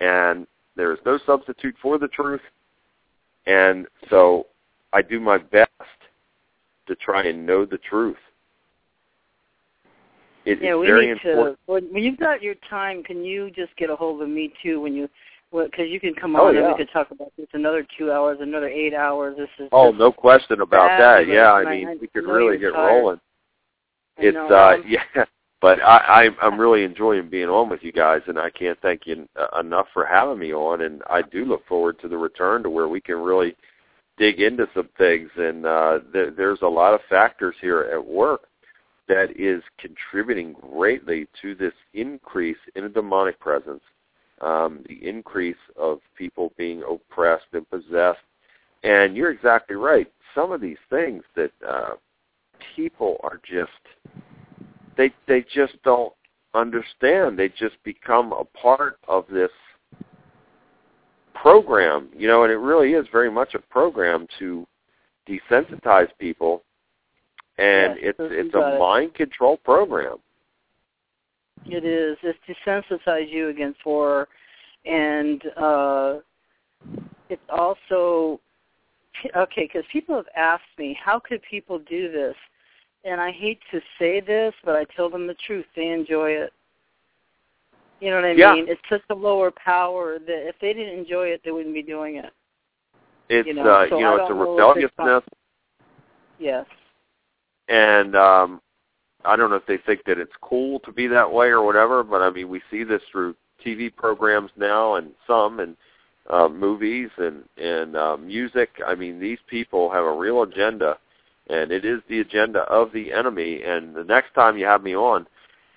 And 0.00 0.46
there 0.74 0.92
is 0.92 0.98
no 1.04 1.18
substitute 1.26 1.76
for 1.82 1.98
the 1.98 2.08
truth. 2.08 2.40
And 3.46 3.86
so 4.08 4.46
I 4.92 5.02
do 5.02 5.20
my 5.20 5.36
best 5.38 5.70
to 6.86 6.94
try 6.96 7.24
and 7.24 7.44
know 7.44 7.66
the 7.66 7.78
truth. 7.78 8.16
It 10.46 10.62
yeah, 10.62 10.76
we 10.76 10.86
very 10.86 11.06
need 11.06 11.12
important. 11.12 11.58
to. 11.66 11.72
When, 11.72 11.94
you've 11.94 12.18
got 12.18 12.40
your 12.40 12.54
time, 12.70 13.02
can 13.02 13.24
you 13.24 13.50
just 13.50 13.74
get 13.76 13.90
a 13.90 13.96
hold 13.96 14.22
of 14.22 14.28
me 14.28 14.52
too? 14.62 14.80
When 14.80 14.94
you, 14.94 15.08
because 15.52 15.86
you 15.88 15.98
can 15.98 16.14
come 16.14 16.36
Oh, 16.36 16.46
on 16.46 16.56
and 16.56 16.66
we 16.68 16.74
could 16.74 16.90
talk 16.92 17.10
about 17.10 17.32
this 17.36 17.48
another 17.52 17.84
two 17.98 18.12
hours, 18.12 18.38
another 18.40 18.68
eight 18.68 18.94
hours. 18.94 19.36
This 19.36 19.48
is. 19.58 19.68
Oh, 19.72 19.90
no 19.90 20.12
question 20.12 20.60
about 20.60 20.98
that. 20.98 21.26
Yeah, 21.26 21.52
I 21.52 21.64
mean, 21.64 21.88
I 21.88 21.96
we 22.00 22.06
could 22.06 22.26
really 22.26 22.58
get 22.58 22.72
tired. 22.72 22.86
rolling. 22.86 23.20
I 24.18 24.22
It's 24.22 24.34
know, 24.34 24.46
uh 24.48 24.76
yeah, 24.86 25.24
but 25.60 25.82
I 25.82 26.24
I'm 26.26 26.36
I'm 26.40 26.60
really 26.60 26.84
enjoying 26.84 27.28
being 27.28 27.48
on 27.48 27.68
with 27.68 27.82
you 27.82 27.90
guys, 27.90 28.22
and 28.28 28.38
I 28.38 28.50
can't 28.50 28.78
thank 28.82 29.06
you 29.06 29.28
uh, 29.36 29.58
enough 29.60 29.86
for 29.92 30.06
having 30.06 30.38
me 30.38 30.52
on. 30.54 30.82
And 30.82 31.02
I 31.10 31.22
do 31.22 31.44
look 31.44 31.66
forward 31.66 31.98
to 32.00 32.08
the 32.08 32.16
return 32.16 32.62
to 32.62 32.70
where 32.70 32.88
we 32.88 33.00
can 33.00 33.16
really 33.16 33.56
dig 34.16 34.40
into 34.40 34.68
some 34.74 34.88
things. 34.96 35.28
And 35.36 35.66
uh, 35.66 35.98
there, 36.12 36.30
there's 36.30 36.62
a 36.62 36.68
lot 36.68 36.94
of 36.94 37.00
factors 37.08 37.56
here 37.60 37.90
at 37.92 38.04
work 38.04 38.42
that 39.08 39.38
is 39.38 39.62
contributing 39.78 40.54
greatly 40.54 41.28
to 41.42 41.54
this 41.54 41.72
increase 41.94 42.56
in 42.74 42.84
a 42.84 42.88
demonic 42.88 43.38
presence, 43.40 43.82
um, 44.40 44.84
the 44.88 45.06
increase 45.06 45.56
of 45.76 46.00
people 46.16 46.52
being 46.56 46.82
oppressed 46.82 47.46
and 47.52 47.68
possessed. 47.70 48.18
And 48.82 49.16
you're 49.16 49.30
exactly 49.30 49.76
right. 49.76 50.10
Some 50.34 50.52
of 50.52 50.60
these 50.60 50.76
things 50.90 51.22
that 51.34 51.50
uh, 51.66 51.94
people 52.74 53.18
are 53.22 53.40
just 53.48 53.70
they 54.96 55.12
they 55.26 55.44
just 55.54 55.74
don't 55.82 56.12
understand. 56.54 57.38
They 57.38 57.48
just 57.48 57.82
become 57.84 58.32
a 58.32 58.44
part 58.44 58.98
of 59.08 59.26
this 59.30 59.50
program, 61.34 62.08
you 62.16 62.26
know, 62.26 62.44
and 62.44 62.52
it 62.52 62.56
really 62.56 62.94
is 62.94 63.06
very 63.12 63.30
much 63.30 63.54
a 63.54 63.58
program 63.58 64.26
to 64.38 64.66
desensitize 65.28 66.08
people 66.18 66.62
and 67.58 67.96
Yes, 67.96 68.14
it's 68.18 68.18
it's 68.20 68.54
a 68.54 68.58
it. 68.58 68.78
mind 68.78 69.14
control 69.14 69.56
program. 69.58 70.18
It 71.66 71.84
is. 71.84 72.16
It's 72.22 72.38
to 72.46 72.54
sensitize 72.68 73.30
you 73.30 73.48
against 73.48 73.80
horror, 73.82 74.28
and 74.84 75.42
uh, 75.56 76.14
it's 77.28 77.42
also 77.48 78.40
okay 79.36 79.68
because 79.72 79.84
people 79.92 80.14
have 80.16 80.28
asked 80.36 80.62
me 80.78 80.96
how 81.02 81.18
could 81.18 81.42
people 81.48 81.78
do 81.80 82.10
this, 82.12 82.36
and 83.04 83.20
I 83.20 83.32
hate 83.32 83.58
to 83.72 83.80
say 83.98 84.20
this, 84.20 84.54
but 84.64 84.76
I 84.76 84.84
tell 84.96 85.10
them 85.10 85.26
the 85.26 85.36
truth. 85.46 85.66
They 85.74 85.88
enjoy 85.88 86.30
it. 86.30 86.52
You 88.00 88.10
know 88.10 88.16
what 88.16 88.26
I 88.26 88.32
Yeah. 88.34 88.52
mean? 88.54 88.68
It's 88.68 88.80
such 88.88 89.02
a 89.10 89.14
lower 89.14 89.50
power 89.50 90.18
that 90.18 90.48
if 90.48 90.58
they 90.60 90.72
didn't 90.72 90.98
enjoy 90.98 91.28
it, 91.28 91.40
they 91.44 91.50
wouldn't 91.50 91.74
be 91.74 91.82
doing 91.82 92.16
it. 92.16 92.32
It's 93.28 93.46
You 93.46 93.54
know, 93.54 93.64
uh 93.66 93.88
so 93.88 93.98
you 93.98 94.04
know, 94.04 94.16
it's 94.16 94.30
a 94.30 94.34
don't 94.34 94.38
know 94.38 94.70
if 94.70 94.76
it's 94.76 94.92
rebelliousness 94.94 95.24
Yes. 96.38 96.66
And 97.68 98.16
um 98.16 98.60
I 99.24 99.34
don't 99.34 99.50
know 99.50 99.56
if 99.56 99.66
they 99.66 99.78
think 99.78 100.04
that 100.04 100.18
it's 100.18 100.32
cool 100.40 100.78
to 100.80 100.92
be 100.92 101.08
that 101.08 101.30
way 101.30 101.48
or 101.48 101.62
whatever, 101.62 102.04
but 102.04 102.22
I 102.22 102.30
mean 102.30 102.48
we 102.48 102.62
see 102.70 102.84
this 102.84 103.02
through 103.10 103.34
TV 103.64 103.94
programs 103.94 104.50
now 104.56 104.94
and 104.94 105.10
some 105.26 105.60
and 105.60 105.76
uh, 106.30 106.48
movies 106.48 107.10
and 107.18 107.44
and 107.56 107.96
uh, 107.96 108.16
music. 108.16 108.70
I 108.86 108.94
mean 108.94 109.18
these 109.18 109.38
people 109.48 109.90
have 109.90 110.04
a 110.04 110.12
real 110.12 110.42
agenda, 110.42 110.98
and 111.48 111.70
it 111.72 111.84
is 111.84 112.00
the 112.08 112.20
agenda 112.20 112.60
of 112.60 112.92
the 112.92 113.12
enemy. 113.12 113.62
And 113.62 113.94
the 113.94 114.04
next 114.04 114.34
time 114.34 114.56
you 114.56 114.66
have 114.66 114.82
me 114.82 114.94
on, 114.94 115.26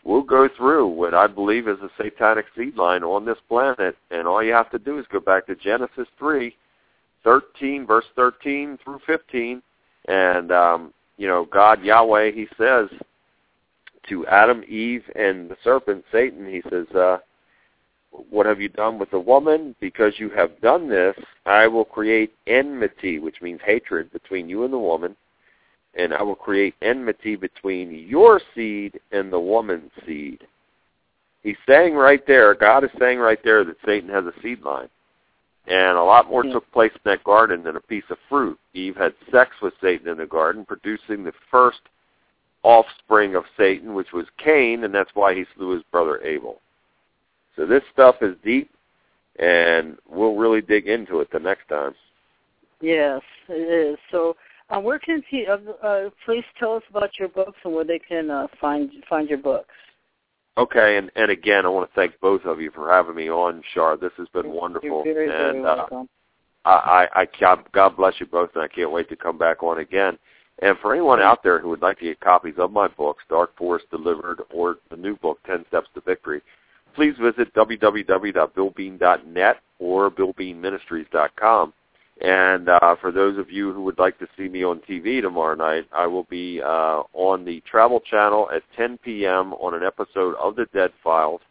we'll 0.03 0.23
go 0.23 0.47
through 0.55 0.87
what 0.87 1.13
I 1.13 1.27
believe 1.27 1.67
is 1.67 1.79
a 1.79 1.89
satanic 2.01 2.45
seed 2.55 2.75
line 2.75 3.03
on 3.03 3.25
this 3.25 3.37
planet, 3.47 3.97
and 4.11 4.27
all 4.27 4.43
you 4.43 4.53
have 4.53 4.71
to 4.71 4.79
do 4.79 4.99
is 4.99 5.05
go 5.11 5.19
back 5.19 5.47
to 5.47 5.55
Genesis 5.55 6.07
three, 6.17 6.55
thirteen, 7.23 7.85
verse 7.85 8.05
thirteen 8.15 8.77
through 8.83 8.99
fifteen, 9.07 9.61
and 10.07 10.51
um, 10.51 10.93
you 11.19 11.27
know, 11.27 11.45
God 11.45 11.83
Yahweh, 11.83 12.31
He 12.31 12.47
says 12.57 12.89
to 14.07 14.25
Adam, 14.25 14.63
Eve, 14.67 15.03
and 15.15 15.51
the 15.51 15.57
serpent, 15.63 16.03
Satan, 16.11 16.49
He 16.49 16.63
says, 16.71 16.87
uh, 16.95 17.19
"What 18.31 18.47
have 18.47 18.59
you 18.59 18.69
done 18.69 18.97
with 18.97 19.11
the 19.11 19.19
woman? 19.19 19.75
Because 19.79 20.13
you 20.17 20.29
have 20.29 20.59
done 20.61 20.89
this, 20.89 21.15
I 21.45 21.67
will 21.67 21.85
create 21.85 22.33
enmity, 22.47 23.19
which 23.19 23.41
means 23.41 23.61
hatred, 23.63 24.11
between 24.11 24.49
you 24.49 24.63
and 24.63 24.73
the 24.73 24.79
woman." 24.79 25.15
and 25.95 26.13
I 26.13 26.21
will 26.21 26.35
create 26.35 26.75
enmity 26.81 27.35
between 27.35 27.91
your 28.07 28.39
seed 28.55 28.99
and 29.11 29.31
the 29.31 29.39
woman's 29.39 29.91
seed. 30.05 30.45
He's 31.41 31.57
saying 31.67 31.95
right 31.95 32.25
there, 32.27 32.53
God 32.53 32.83
is 32.83 32.89
saying 32.99 33.19
right 33.19 33.39
there 33.43 33.63
that 33.63 33.77
Satan 33.85 34.09
has 34.09 34.25
a 34.25 34.33
seed 34.41 34.61
line. 34.61 34.89
And 35.69 35.97
a 35.97 36.03
lot 36.03 36.29
more 36.29 36.41
took 36.43 36.69
place 36.71 36.91
in 36.95 37.01
that 37.05 37.23
garden 37.23 37.63
than 37.63 37.75
a 37.75 37.81
piece 37.81 38.03
of 38.09 38.17
fruit. 38.27 38.57
Eve 38.73 38.95
had 38.95 39.13
sex 39.31 39.51
with 39.61 39.73
Satan 39.79 40.07
in 40.07 40.17
the 40.17 40.25
garden, 40.25 40.65
producing 40.65 41.23
the 41.23 41.31
first 41.51 41.81
offspring 42.63 43.35
of 43.35 43.43
Satan, 43.55 43.93
which 43.93 44.11
was 44.11 44.25
Cain, 44.43 44.83
and 44.83 44.93
that's 44.93 45.11
why 45.13 45.35
he 45.35 45.45
slew 45.55 45.69
his 45.69 45.83
brother 45.91 46.21
Abel. 46.23 46.59
So 47.55 47.67
this 47.67 47.83
stuff 47.93 48.15
is 48.21 48.35
deep, 48.43 48.71
and 49.37 49.97
we'll 50.09 50.35
really 50.35 50.61
dig 50.61 50.87
into 50.87 51.19
it 51.19 51.29
the 51.31 51.39
next 51.39 51.67
time. 51.69 51.93
Yes, 52.81 53.21
it 53.47 53.91
is. 53.91 53.99
So, 54.11 54.35
uh, 54.69 54.79
where 54.79 54.99
can 54.99 55.21
pe- 55.29 55.45
uh, 55.45 55.57
uh, 55.85 56.09
please 56.25 56.43
tell 56.59 56.75
us 56.75 56.83
about 56.89 57.11
your 57.19 57.29
books 57.29 57.57
and 57.63 57.73
where 57.73 57.85
they 57.85 57.99
can 57.99 58.29
uh, 58.29 58.47
find 58.59 58.91
find 59.09 59.29
your 59.29 59.39
books? 59.39 59.73
Okay, 60.59 60.97
and, 60.97 61.09
and 61.15 61.31
again, 61.31 61.65
I 61.65 61.69
want 61.69 61.89
to 61.89 61.95
thank 61.95 62.19
both 62.19 62.43
of 62.43 62.59
you 62.59 62.69
for 62.71 62.91
having 62.91 63.15
me 63.15 63.29
on, 63.29 63.63
Shar. 63.73 63.95
This 63.95 64.11
has 64.17 64.27
been 64.29 64.51
wonderful. 64.51 65.03
Very, 65.03 65.27
very 65.27 65.57
and 65.57 65.65
uh, 65.65 65.85
welcome. 65.89 66.09
I, 66.65 67.07
I, 67.15 67.21
I 67.21 67.27
God, 67.39 67.63
God 67.71 67.95
bless 67.95 68.15
you 68.19 68.25
both, 68.25 68.49
and 68.55 68.63
I 68.63 68.67
can't 68.67 68.91
wait 68.91 69.07
to 69.09 69.15
come 69.15 69.37
back 69.37 69.63
on 69.63 69.79
again. 69.79 70.17
And 70.61 70.77
for 70.79 70.93
anyone 70.93 71.21
out 71.21 71.41
there 71.43 71.59
who 71.59 71.69
would 71.69 71.81
like 71.81 71.99
to 71.99 72.05
get 72.05 72.19
copies 72.19 72.55
of 72.57 72.73
my 72.73 72.89
books, 72.89 73.23
Dark 73.29 73.55
Force 73.55 73.83
Delivered, 73.89 74.41
or 74.51 74.79
the 74.89 74.97
new 74.97 75.15
book, 75.15 75.39
Ten 75.45 75.63
Steps 75.69 75.87
to 75.95 76.01
Victory, 76.01 76.41
please 76.93 77.13
visit 77.21 77.53
www.billbean.net 77.53 79.61
or 79.79 80.11
billbeanministries.com. 80.11 81.73
And 82.21 82.67
uh, 82.67 82.95
for 82.99 83.11
those 83.11 83.37
of 83.37 83.49
you 83.49 83.71
who 83.71 83.81
would 83.83 83.97
like 83.97 84.19
to 84.19 84.27
see 84.37 84.49
me 84.49 84.63
on 84.63 84.81
TV 84.81 85.21
tomorrow 85.21 85.55
night, 85.55 85.87
I 85.93 86.05
will 86.05 86.25
be 86.25 86.61
uh, 86.61 87.03
on 87.13 87.45
the 87.45 87.61
Travel 87.61 88.01
Channel 88.01 88.49
at 88.53 88.63
10 88.75 88.97
p.m. 88.97 89.53
on 89.53 89.73
an 89.73 89.83
episode 89.83 90.35
of 90.35 90.57
The 90.57 90.65
Dead 90.73 90.91
Files. 91.01 91.41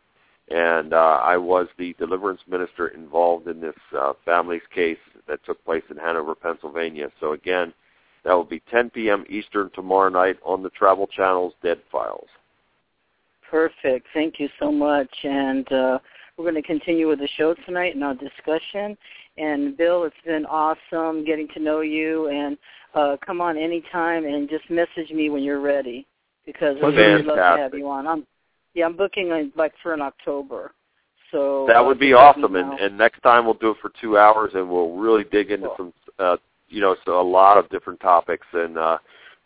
And 0.50 0.92
uh, 0.92 1.20
I 1.22 1.36
was 1.38 1.68
the 1.78 1.94
deliverance 1.98 2.40
minister 2.48 2.88
involved 2.88 3.48
in 3.48 3.60
this 3.60 3.74
uh, 3.98 4.12
family's 4.24 4.62
case 4.74 4.98
that 5.26 5.44
took 5.44 5.62
place 5.64 5.84
in 5.90 5.96
Hanover, 5.96 6.34
Pennsylvania. 6.34 7.08
So 7.18 7.32
again, 7.32 7.72
that 8.24 8.34
will 8.34 8.44
be 8.44 8.62
10 8.70 8.90
p.m. 8.90 9.24
Eastern 9.28 9.70
tomorrow 9.74 10.10
night 10.10 10.36
on 10.44 10.62
the 10.62 10.70
Travel 10.70 11.06
Channel's 11.06 11.54
Dead 11.62 11.78
Files. 11.90 12.28
Perfect. 13.50 14.06
Thank 14.12 14.38
you 14.38 14.48
so 14.58 14.70
much. 14.70 15.08
And 15.24 15.70
uh, 15.72 15.98
we're 16.36 16.50
going 16.50 16.62
to 16.62 16.62
continue 16.62 17.08
with 17.08 17.18
the 17.18 17.28
show 17.36 17.54
tonight 17.66 17.94
and 17.94 18.04
our 18.04 18.14
discussion. 18.14 18.96
And 19.38 19.76
Bill, 19.76 20.04
it's 20.04 20.16
been 20.24 20.46
awesome 20.46 21.24
getting 21.24 21.48
to 21.54 21.60
know 21.60 21.80
you. 21.80 22.28
And 22.28 22.58
uh, 22.94 23.16
come 23.24 23.40
on 23.40 23.56
anytime 23.56 24.24
and 24.24 24.48
just 24.48 24.68
message 24.70 25.10
me 25.10 25.30
when 25.30 25.42
you're 25.42 25.60
ready 25.60 26.06
because 26.46 26.76
we'd 26.82 26.96
really 26.96 27.22
love 27.22 27.36
to 27.36 27.42
have 27.42 27.74
you 27.74 27.88
on. 27.88 28.06
I'm 28.06 28.26
yeah, 28.74 28.86
I'm 28.86 28.96
booking 28.96 29.50
like 29.56 29.72
for 29.82 29.94
in 29.94 30.00
October. 30.00 30.72
So 31.32 31.66
That 31.68 31.84
would 31.84 31.98
be 31.98 32.10
just 32.10 32.36
let 32.40 32.50
me 32.50 32.60
awesome. 32.60 32.72
And, 32.72 32.80
and 32.80 32.98
next 32.98 33.20
time 33.22 33.44
we'll 33.44 33.54
do 33.54 33.70
it 33.70 33.76
for 33.82 33.90
two 34.00 34.16
hours, 34.16 34.52
and 34.54 34.68
we'll 34.68 34.96
really 34.96 35.24
dig 35.24 35.50
into 35.50 35.68
Cool. 35.68 35.76
some, 35.76 35.92
uh, 36.18 36.36
you 36.68 36.80
know, 36.80 36.96
so 37.04 37.20
a 37.20 37.22
lot 37.22 37.58
of 37.58 37.68
different 37.70 38.00
topics. 38.00 38.46
And 38.52 38.78
uh, 38.78 38.98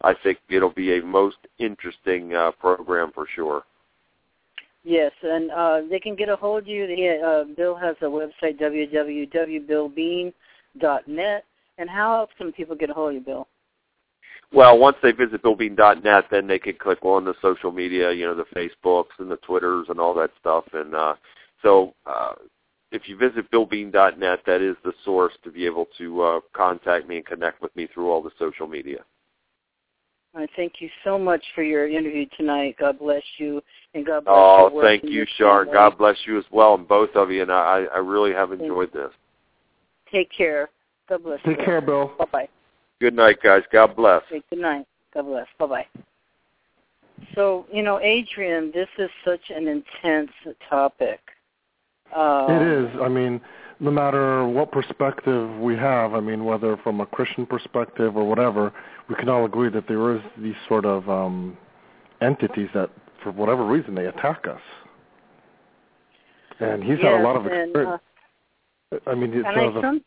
I 0.03 0.15
think 0.23 0.39
it'll 0.49 0.71
be 0.71 0.99
a 0.99 1.03
most 1.03 1.39
interesting 1.59 2.35
uh, 2.35 2.53
program 2.53 3.11
for 3.13 3.27
sure. 3.35 3.65
Yes, 4.85 5.13
and 5.23 5.51
uh, 5.51 5.81
they 5.89 6.01
can 6.01 6.15
get 6.17 6.29
a 6.29 6.37
hold 6.37 6.63
of 6.63 6.69
you. 6.69 6.87
The, 6.87 7.21
uh, 7.21 7.45
Bill 7.55 7.75
has 7.77 7.97
a 8.03 8.07
website, 8.07 8.61
www.billbean.net. 8.61 11.45
And 11.79 11.89
how 11.89 12.21
else 12.21 12.31
can 12.37 12.53
people 12.53 12.77
get 12.77 12.91
a 12.91 12.95
hold 12.95 13.11
of 13.11 13.15
you, 13.15 13.21
Bill? 13.21 13.49
Well, 14.53 14.79
once 14.79 14.99
they 15.03 15.13
visit 15.13 15.43
billbean.net, 15.43 16.27
then 16.31 16.47
they 16.47 16.59
can 16.59 16.75
click 16.75 17.03
on 17.03 17.25
the 17.25 17.35
social 17.41 17.73
media, 17.73 18.13
you 18.13 18.27
know, 18.27 18.35
the 18.35 18.45
Facebooks 18.55 19.19
and 19.19 19.31
the 19.31 19.39
Twitters 19.39 19.87
and 19.89 19.99
all 19.99 20.13
that 20.15 20.31
stuff. 20.39 20.65
And 20.75 20.95
uh, 20.95 21.15
so 21.63 21.95
uh, 22.07 22.35
if 22.91 23.09
you 23.09 23.17
visit 23.17 23.51
billbean.net, 23.51 24.41
that 24.47 24.61
is 24.61 24.77
the 24.85 24.93
source 25.05 25.33
to 25.45 25.51
be 25.51 25.65
able 25.65 25.87
to 25.97 26.23
uh, 26.23 26.41
contact 26.53 27.09
me 27.09 27.17
and 27.17 27.27
connect 27.27 27.63
with 27.63 27.75
me 27.77 27.89
through 27.93 28.11
all 28.11 28.23
the 28.23 28.31
social 28.39 28.67
media. 28.67 28.99
I 30.35 30.47
thank 30.57 30.81
you 30.81 30.89
so 31.05 31.19
much 31.19 31.45
for 31.55 31.63
your 31.63 31.89
interview 31.89 32.27
tonight. 32.37 32.77
God 32.81 32.99
bless 32.99 33.23
you, 33.39 33.63
and 33.95 34.07
God 34.07 34.25
bless 34.25 34.35
Oh, 34.35 34.59
your 34.69 34.71
work 34.77 34.85
thank 34.85 35.05
you, 35.05 35.11
your 35.11 35.27
Sharon. 35.37 35.67
family. 35.67 35.73
God 35.75 35.99
bless 35.99 36.17
you 36.27 36.39
as 36.39 36.45
well, 36.51 36.75
and 36.75 36.89
both 36.89 37.11
of 37.15 37.31
you. 37.31 37.43
And 37.43 37.53
I, 37.53 37.85
I 37.95 37.99
really 37.99 38.33
have 38.33 38.49
Thank 38.49 38.63
enjoyed 38.63 38.93
this. 38.93 39.11
Take 40.11 40.31
care. 40.33 40.71
God 41.09 41.23
bless 41.23 41.41
Take 41.45 41.59
you. 41.59 41.65
care, 41.65 41.81
Bill. 41.81 42.13
Bye-bye. 42.19 42.49
Good 43.01 43.15
night, 43.15 43.39
guys. 43.43 43.63
God 43.73 43.95
bless. 43.95 44.23
Okay, 44.31 44.43
good 44.49 44.61
night. 44.61 44.87
God 45.13 45.25
bless. 45.25 45.47
Bye-bye. 45.59 45.87
So, 47.35 47.67
you 47.73 47.83
know, 47.83 48.01
Adrian, 48.01 48.71
this 48.75 48.89
is 48.99 49.11
such 49.25 49.41
an 49.51 49.69
intense 49.69 50.31
topic. 50.69 51.21
Um, 52.15 52.51
It 52.51 52.63
is. 52.63 53.01
I 53.03 53.09
mean, 53.09 53.41
no 53.81 53.91
matter 53.91 54.47
what 54.47 54.71
perspective 54.71 55.59
we 55.59 55.77
have, 55.77 56.15
I 56.15 56.21
mean, 56.21 56.45
whether 56.45 56.77
from 56.79 57.01
a 57.01 57.07
Christian 57.07 57.45
perspective 57.47 58.17
or 58.17 58.25
whatever, 58.27 58.73
we 59.09 59.15
can 59.17 59.29
all 59.29 59.45
agree 59.45 59.71
that 59.71 59.87
there 59.89 60.15
is 60.15 60.23
these 60.39 60.55
sort 60.69 60.85
of 60.85 61.09
um, 61.09 61.57
entities 62.21 62.69
that, 62.75 62.91
for 63.23 63.33
whatever 63.33 63.65
reason, 63.65 63.95
they 63.95 64.07
attack 64.07 64.47
us. 64.49 64.61
And 66.61 66.83
he's 66.83 66.99
had 66.99 67.13
yes, 67.13 67.21
a 67.21 67.23
lot 67.25 67.37
of 67.37 67.47
and, 67.47 67.71
experience. 67.71 68.01
uh, 68.93 69.11
I 69.11 69.15
mean, 69.15 69.33
his, 69.33 69.45
and 69.47 69.57
uh, 69.57 69.61
I 69.61 69.71
the- 69.73 69.81
some, 69.81 70.05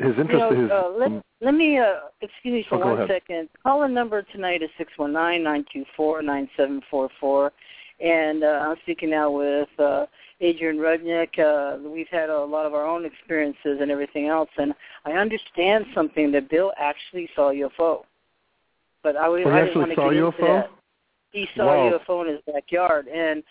his 0.00 0.16
you 0.16 0.22
interest 0.22 0.50
know, 0.50 0.64
is. 0.64 0.70
uh, 0.70 0.88
let, 0.96 1.24
let 1.40 1.54
me, 1.54 1.78
uh, 1.78 1.94
excuse 2.20 2.52
me 2.52 2.66
for 2.68 2.82
Oh, 2.82 2.94
one 2.94 3.08
second. 3.08 3.48
Call-in 3.62 3.92
number 3.92 4.22
tonight 4.22 4.62
is 4.62 4.70
six 4.78 4.90
one 4.96 5.12
nine 5.12 5.42
nine 5.42 5.64
two 5.72 5.84
four 5.96 6.22
nine 6.22 6.48
seven 6.56 6.80
four 6.90 7.10
four, 7.20 7.52
and 8.00 8.42
uh, 8.44 8.66
I'm 8.66 8.76
speaking 8.82 9.10
now 9.10 9.30
with 9.30 9.68
uh, 9.78 10.06
Adrian 10.40 10.78
Rudnick. 10.78 11.38
Uh, 11.38 11.78
we've 11.88 12.08
had 12.08 12.30
a 12.30 12.44
lot 12.44 12.66
of 12.66 12.74
our 12.74 12.86
own 12.86 13.04
experiences 13.04 13.78
and 13.80 13.90
everything 13.90 14.26
else, 14.28 14.50
and 14.58 14.72
I 15.04 15.12
understand 15.12 15.86
something 15.94 16.32
that 16.32 16.50
Bill 16.50 16.72
actually 16.78 17.28
saw 17.34 17.50
UFO, 17.52 18.04
but 19.02 19.16
I, 19.16 19.26
he 19.38 19.44
I 19.44 19.64
didn't 19.64 19.78
want 19.78 19.90
to 19.90 19.96
saw 19.96 20.10
get 20.10 20.18
UFO? 20.18 20.26
into 20.26 20.42
that. 20.42 20.70
He 21.32 21.46
saw 21.56 21.66
Wow. 21.66 21.98
UFO 21.98 22.26
in 22.26 22.34
his 22.34 22.40
backyard, 22.52 23.08
and 23.08 23.42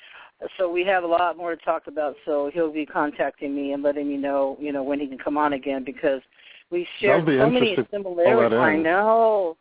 so 0.57 0.69
we 0.71 0.83
have 0.85 1.03
a 1.03 1.07
lot 1.07 1.37
more 1.37 1.55
to 1.55 1.61
talk 1.63 1.87
about. 1.87 2.15
So 2.25 2.49
he'll 2.53 2.71
be 2.71 2.85
contacting 2.85 3.55
me 3.55 3.73
and 3.73 3.83
letting 3.83 4.07
me 4.07 4.17
know, 4.17 4.57
you 4.59 4.71
know, 4.71 4.83
when 4.83 4.99
he 4.99 5.07
can 5.07 5.17
come 5.17 5.37
on 5.37 5.53
again 5.53 5.83
because 5.83 6.21
we 6.69 6.87
share 6.99 7.19
so 7.25 7.49
many 7.49 7.77
similarities. 7.91 8.57
I 8.57 8.75
know. 8.75 9.57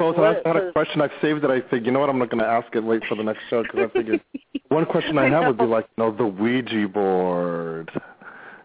What- 0.00 0.18
I 0.18 0.48
had 0.48 0.56
a 0.56 0.72
question. 0.72 1.00
I've 1.00 1.10
saved 1.20 1.44
it. 1.44 1.50
I 1.50 1.60
think, 1.60 1.86
you 1.86 1.92
know 1.92 2.00
what? 2.00 2.08
I'm 2.10 2.18
not 2.18 2.30
going 2.30 2.42
to 2.42 2.48
ask 2.48 2.74
it. 2.74 2.82
Wait 2.84 3.02
for 3.08 3.14
the 3.14 3.22
next 3.22 3.40
show 3.50 3.62
because 3.62 3.88
I 3.90 3.98
figured 3.98 4.20
one 4.68 4.84
question 4.86 5.18
I, 5.18 5.28
have 5.28 5.46
would 5.46 5.58
be 5.58 5.64
like, 5.64 5.86
you 5.96 6.04
know, 6.04 6.16
the 6.16 6.26
Ouija 6.26 6.88
board. 6.88 7.90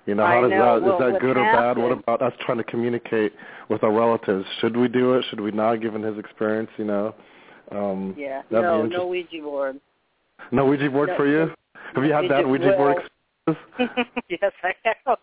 You 0.08 0.16
know, 0.16 0.26
how 0.26 0.42
does 0.42 0.50
know. 0.52 0.58
that 0.58 0.78
is 0.78 0.84
Well, 0.84 1.00
that 1.00 1.12
what 1.14 1.22
good 1.22 1.38
or 1.38 1.44
bad? 1.44 1.78
What 1.78 1.92
about 1.92 2.22
us 2.22 2.34
trying 2.42 2.58
to 2.58 2.64
communicate 2.64 3.34
with 3.70 3.84
our 3.84 3.92
relatives? 3.92 4.46
Should 4.60 4.76
we 4.76 4.88
do 4.88 5.14
it? 5.14 5.26
Should 5.30 5.40
we 5.40 5.52
not? 5.52 5.76
Given 5.82 6.02
his 6.02 6.18
experience, 6.18 6.70
you 6.78 6.86
know. 6.86 7.14
Um, 7.72 8.16
yeah, 8.18 8.42
no, 8.50 8.86
no. 8.86 9.08
Ouija 9.08 9.42
board. 9.42 9.80
No 10.52 10.66
Ouija 10.66 10.90
board 10.90 11.10
No, 11.10 11.16
for 11.18 11.28
you? 11.28 11.52
Have 11.96 12.04
you 12.04 12.12
had 12.12 12.26
that 12.30 12.48
Ouija- 12.48 12.66
Ouija 12.66 12.78
board 12.78 12.98
experience? 13.48 14.20
yes, 14.30 14.52
I 14.64 14.74
have. 14.84 15.18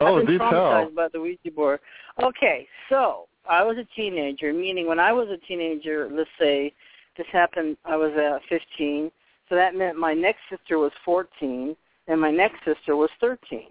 Oh, 0.00 0.18
I've 0.18 0.26
been 0.26 0.36
do 0.36 0.38
tell. 0.38 0.50
traumatized 0.50 0.94
by 0.94 1.08
the 1.12 1.20
Ouija 1.20 1.50
board. 1.54 1.80
Okay, 2.22 2.66
so 2.90 3.28
I 3.48 3.62
was 3.62 3.76
a 3.78 3.86
teenager, 3.94 4.52
meaning 4.52 4.86
when 4.86 5.00
I 5.00 5.12
was 5.12 5.28
a 5.28 5.46
teenager, 5.46 6.08
let's 6.10 6.30
say 6.38 6.72
this 7.16 7.26
happened, 7.32 7.76
I 7.84 7.96
was 7.96 8.12
uh, 8.12 8.38
15, 8.48 9.10
so 9.48 9.54
that 9.54 9.74
meant 9.74 9.98
my 9.98 10.14
next 10.14 10.40
sister 10.50 10.78
was 10.78 10.92
14, 11.04 11.76
and 12.08 12.20
my 12.20 12.30
next 12.30 12.64
sister 12.64 12.96
was 12.96 13.10
13. 13.20 13.68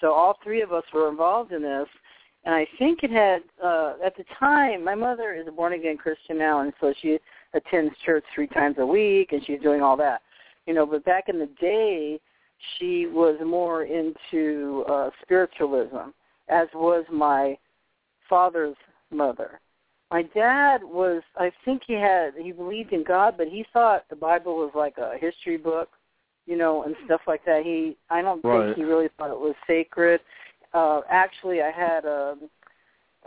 So 0.00 0.12
all 0.12 0.38
three 0.42 0.62
of 0.62 0.72
us 0.72 0.84
were 0.92 1.08
involved 1.08 1.52
in 1.52 1.62
this, 1.62 1.88
and 2.44 2.54
I 2.54 2.66
think 2.78 3.00
it 3.02 3.10
had, 3.10 3.42
uh, 3.62 3.94
at 4.04 4.16
the 4.16 4.24
time, 4.38 4.84
my 4.84 4.94
mother 4.94 5.34
is 5.34 5.46
a 5.46 5.52
born-again 5.52 5.96
Christian 5.96 6.38
now, 6.38 6.60
and 6.60 6.72
so 6.80 6.92
she 7.00 7.18
attends 7.54 7.94
church 8.04 8.24
three 8.34 8.48
times 8.48 8.76
a 8.78 8.86
week, 8.86 9.32
and 9.32 9.44
she's 9.46 9.60
doing 9.60 9.80
all 9.80 9.96
that. 9.98 10.22
You 10.66 10.74
know, 10.74 10.86
but 10.86 11.04
back 11.04 11.28
in 11.28 11.38
the 11.38 11.48
day, 11.60 12.18
she 12.78 13.06
was 13.06 13.38
more 13.44 13.84
into 13.84 14.84
uh, 14.88 15.10
spiritualism, 15.22 16.10
as 16.48 16.68
was 16.74 17.04
my 17.12 17.56
father's 18.28 18.76
mother. 19.12 19.60
My 20.10 20.22
dad 20.22 20.82
was, 20.82 21.22
I 21.36 21.50
think 21.64 21.82
he 21.86 21.94
had, 21.94 22.34
he 22.38 22.52
believed 22.52 22.92
in 22.92 23.02
God, 23.02 23.34
but 23.38 23.48
he 23.48 23.64
thought 23.72 24.04
the 24.10 24.16
Bible 24.16 24.56
was 24.56 24.72
like 24.74 24.98
a 24.98 25.16
history 25.18 25.56
book, 25.56 25.88
you 26.46 26.56
know, 26.56 26.82
and 26.82 26.94
stuff 27.06 27.22
like 27.26 27.44
that. 27.46 27.62
He, 27.64 27.96
I 28.10 28.20
don't 28.20 28.44
Right. 28.44 28.66
think 28.66 28.76
he 28.76 28.84
really 28.84 29.08
thought 29.16 29.30
it 29.30 29.40
was 29.40 29.54
sacred. 29.66 30.20
Uh, 30.74 31.00
actually, 31.08 31.62
I 31.62 31.70
had 31.70 32.04
a, 32.04 32.36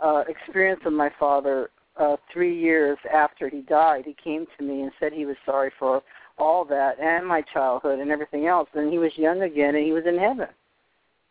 uh, 0.04 0.24
experience 0.28 0.82
with 0.84 0.94
my 0.94 1.10
father 1.20 1.70
uh, 1.98 2.18
three 2.32 2.58
years 2.60 2.98
after 3.14 3.50
he 3.50 3.62
died, 3.62 4.04
he 4.06 4.16
came 4.22 4.46
to 4.58 4.64
me 4.64 4.82
and 4.82 4.92
said 5.00 5.14
he 5.14 5.26
was 5.26 5.38
sorry 5.46 5.72
for 5.80 6.04
all 6.38 6.66
that 6.66 7.00
and 7.00 7.26
my 7.26 7.42
childhood 7.42 8.00
and 8.00 8.12
everything 8.12 8.48
else. 8.48 8.68
And 8.74 8.92
he 8.92 9.00
was 9.00 9.12
young 9.16 9.44
again, 9.44 9.76
and 9.76 9.86
he 9.86 9.94
was 9.94 10.04
in 10.06 10.18
heaven. 10.18 10.50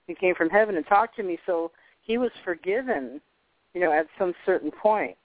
He 0.07 0.14
came 0.14 0.34
from 0.34 0.50
heaven 0.50 0.76
and 0.76 0.86
talked 0.86 1.16
to 1.16 1.22
me, 1.22 1.38
so 1.46 1.70
he 2.02 2.18
was 2.18 2.30
forgiven, 2.44 3.20
you 3.74 3.80
know, 3.80 3.92
at 3.92 4.06
some 4.18 4.32
certain 4.46 4.70
point. 4.70 5.16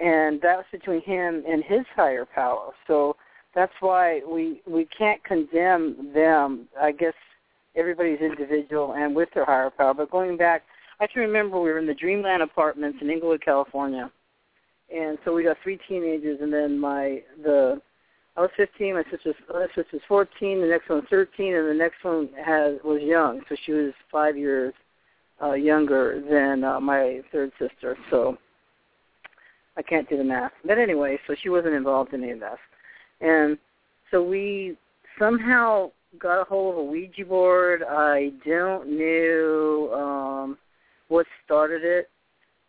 And 0.00 0.40
that 0.42 0.56
was 0.56 0.66
between 0.70 1.02
him 1.02 1.42
and 1.48 1.64
his 1.64 1.84
higher 1.94 2.24
power. 2.24 2.70
So 2.86 3.16
that's 3.54 3.72
why 3.80 4.20
we 4.26 4.62
we 4.66 4.86
can't 4.86 5.22
condemn 5.24 6.12
them. 6.14 6.68
I 6.80 6.92
guess 6.92 7.14
everybody's 7.76 8.20
individual 8.20 8.94
and 8.94 9.14
with 9.14 9.28
their 9.34 9.44
higher 9.44 9.70
power. 9.70 9.94
But 9.94 10.10
going 10.10 10.36
back, 10.36 10.62
I 11.00 11.06
can 11.06 11.22
remember 11.22 11.60
we 11.60 11.70
were 11.70 11.78
in 11.78 11.86
the 11.86 11.94
Dreamland 11.94 12.42
Apartments 12.42 12.98
in 13.00 13.10
Inglewood, 13.10 13.42
California, 13.44 14.10
and 14.94 15.18
so 15.24 15.34
we 15.34 15.44
got 15.44 15.56
three 15.62 15.78
teenagers, 15.88 16.38
and 16.40 16.52
then 16.52 16.78
my 16.78 17.22
the 17.42 17.80
I 18.36 18.42
was 18.42 18.50
15, 18.56 18.94
my 18.94 19.04
sister's 19.10 19.34
my 19.52 19.66
sister's 19.74 20.02
14, 20.06 20.60
the 20.60 20.66
next 20.66 20.88
one 20.88 21.06
13, 21.10 21.54
and 21.54 21.68
the 21.68 21.74
next 21.74 22.04
one 22.04 22.28
has 22.44 22.76
was 22.84 23.02
young, 23.02 23.42
so 23.48 23.56
she 23.64 23.72
was 23.72 23.92
five 24.10 24.36
years 24.36 24.72
uh, 25.42 25.52
younger 25.52 26.22
than 26.30 26.64
uh, 26.64 26.80
my 26.80 27.20
third 27.32 27.52
sister. 27.58 27.96
So 28.10 28.36
I 29.76 29.82
can't 29.82 30.08
do 30.08 30.16
the 30.16 30.24
math, 30.24 30.52
but 30.64 30.78
anyway, 30.78 31.18
so 31.26 31.34
she 31.42 31.48
wasn't 31.48 31.74
involved 31.74 32.12
in 32.12 32.22
any 32.22 32.32
of 32.32 32.40
this, 32.40 32.58
and 33.20 33.56
so 34.10 34.22
we 34.22 34.76
somehow 35.18 35.90
got 36.18 36.40
a 36.40 36.44
hold 36.44 36.74
of 36.74 36.78
a 36.80 36.84
Ouija 36.84 37.24
board. 37.24 37.82
I 37.88 38.32
don't 38.44 38.98
know 38.98 39.94
um, 39.94 40.58
what 41.08 41.26
started 41.44 41.82
it, 41.84 42.10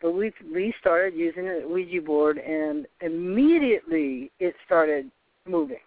but 0.01 0.11
we 0.11 0.31
we 0.53 0.73
started 0.79 1.15
using 1.15 1.47
a 1.47 1.67
Ouija 1.67 2.01
board, 2.01 2.37
and 2.37 2.85
immediately 3.01 4.31
it 4.39 4.53
started 4.65 5.09
moving, 5.47 5.77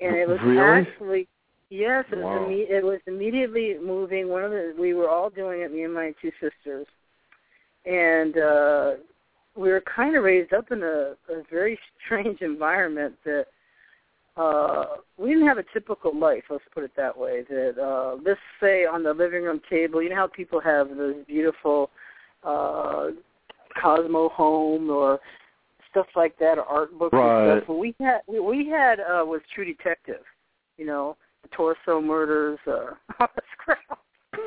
and 0.00 0.14
it 0.16 0.28
was 0.28 0.38
really? 0.44 0.58
actually 0.58 1.28
yes, 1.70 2.04
it 2.12 2.18
Wow. 2.18 2.22
was 2.22 2.50
imme- 2.50 2.70
it 2.70 2.84
was 2.84 3.00
immediately 3.06 3.76
moving. 3.82 4.28
One 4.28 4.44
of 4.44 4.50
the 4.50 4.74
we 4.78 4.94
were 4.94 5.08
all 5.08 5.30
doing 5.30 5.62
it, 5.62 5.72
me 5.72 5.84
and 5.84 5.94
my 5.94 6.14
two 6.20 6.32
sisters, 6.40 6.86
and 7.86 8.36
uh, 8.36 8.92
we 9.56 9.70
were 9.70 9.82
kind 9.82 10.16
of 10.16 10.24
raised 10.24 10.52
up 10.52 10.70
in 10.70 10.82
a, 10.82 11.14
a 11.28 11.42
very 11.50 11.78
strange 12.04 12.40
environment 12.42 13.14
that 13.24 13.46
uh 14.36 14.84
we 15.18 15.30
didn't 15.30 15.46
have 15.46 15.58
a 15.58 15.64
typical 15.72 16.16
life 16.16 16.44
let's 16.50 16.62
put 16.72 16.84
it 16.84 16.92
that 16.96 17.16
way 17.16 17.42
that 17.50 17.74
uh 17.82 18.16
let's 18.24 18.38
say 18.60 18.86
on 18.86 19.02
the 19.02 19.12
living 19.12 19.42
room 19.42 19.60
table 19.68 20.00
you 20.00 20.08
know 20.08 20.14
how 20.14 20.28
people 20.28 20.60
have 20.60 20.88
those 20.96 21.16
beautiful 21.26 21.90
uh 22.44 23.08
cosmo 23.80 24.28
home 24.28 24.88
or 24.88 25.18
stuff 25.90 26.06
like 26.14 26.38
that 26.38 26.58
or 26.58 26.64
art 26.64 26.96
books 26.96 27.12
Right. 27.12 27.54
and 27.54 27.62
stuff 27.64 27.76
we 27.76 27.92
had 27.98 28.20
we, 28.28 28.38
we 28.38 28.68
had 28.68 29.00
uh 29.00 29.24
was 29.24 29.40
true 29.52 29.64
detective 29.64 30.22
you 30.78 30.86
know 30.86 31.16
torso 31.52 32.00
murders 32.00 32.58
uh 32.66 32.94
all 33.20 33.28
this 33.34 33.44
crap 33.58 33.78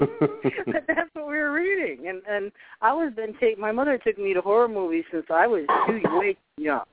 but 0.67 0.83
that's 0.87 1.09
what 1.13 1.27
we 1.27 1.37
were 1.37 1.51
reading 1.51 2.07
and 2.07 2.21
and 2.29 2.51
i 2.81 2.93
was 2.93 3.11
been 3.15 3.35
take 3.39 3.59
my 3.59 3.71
mother 3.71 3.97
took 3.97 4.17
me 4.17 4.33
to 4.33 4.41
horror 4.41 4.67
movies 4.67 5.03
since 5.11 5.25
i 5.29 5.45
was 5.45 5.65
too 5.87 6.01
way 6.17 6.37
young 6.57 6.85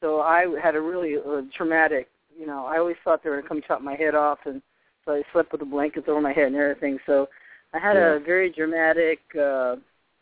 so 0.00 0.20
i 0.20 0.46
had 0.62 0.76
a 0.76 0.80
really 0.80 1.16
uh, 1.16 1.42
traumatic 1.56 2.08
you 2.38 2.46
know, 2.46 2.66
I 2.66 2.78
always 2.78 2.96
thought 3.02 3.22
they 3.22 3.30
were 3.30 3.36
going 3.36 3.44
to 3.44 3.48
come 3.48 3.62
chop 3.66 3.82
my 3.82 3.94
head 3.94 4.14
off, 4.14 4.38
and 4.44 4.60
so 5.04 5.12
I 5.12 5.22
slept 5.32 5.52
with 5.52 5.60
the 5.60 5.66
blankets 5.66 6.06
over 6.08 6.20
my 6.20 6.32
head 6.32 6.48
and 6.48 6.56
everything. 6.56 6.98
So 7.06 7.28
I 7.72 7.78
had 7.78 7.96
Yeah. 7.96 8.16
a 8.16 8.20
very 8.20 8.50
dramatic 8.50 9.20
uh, 9.34 9.76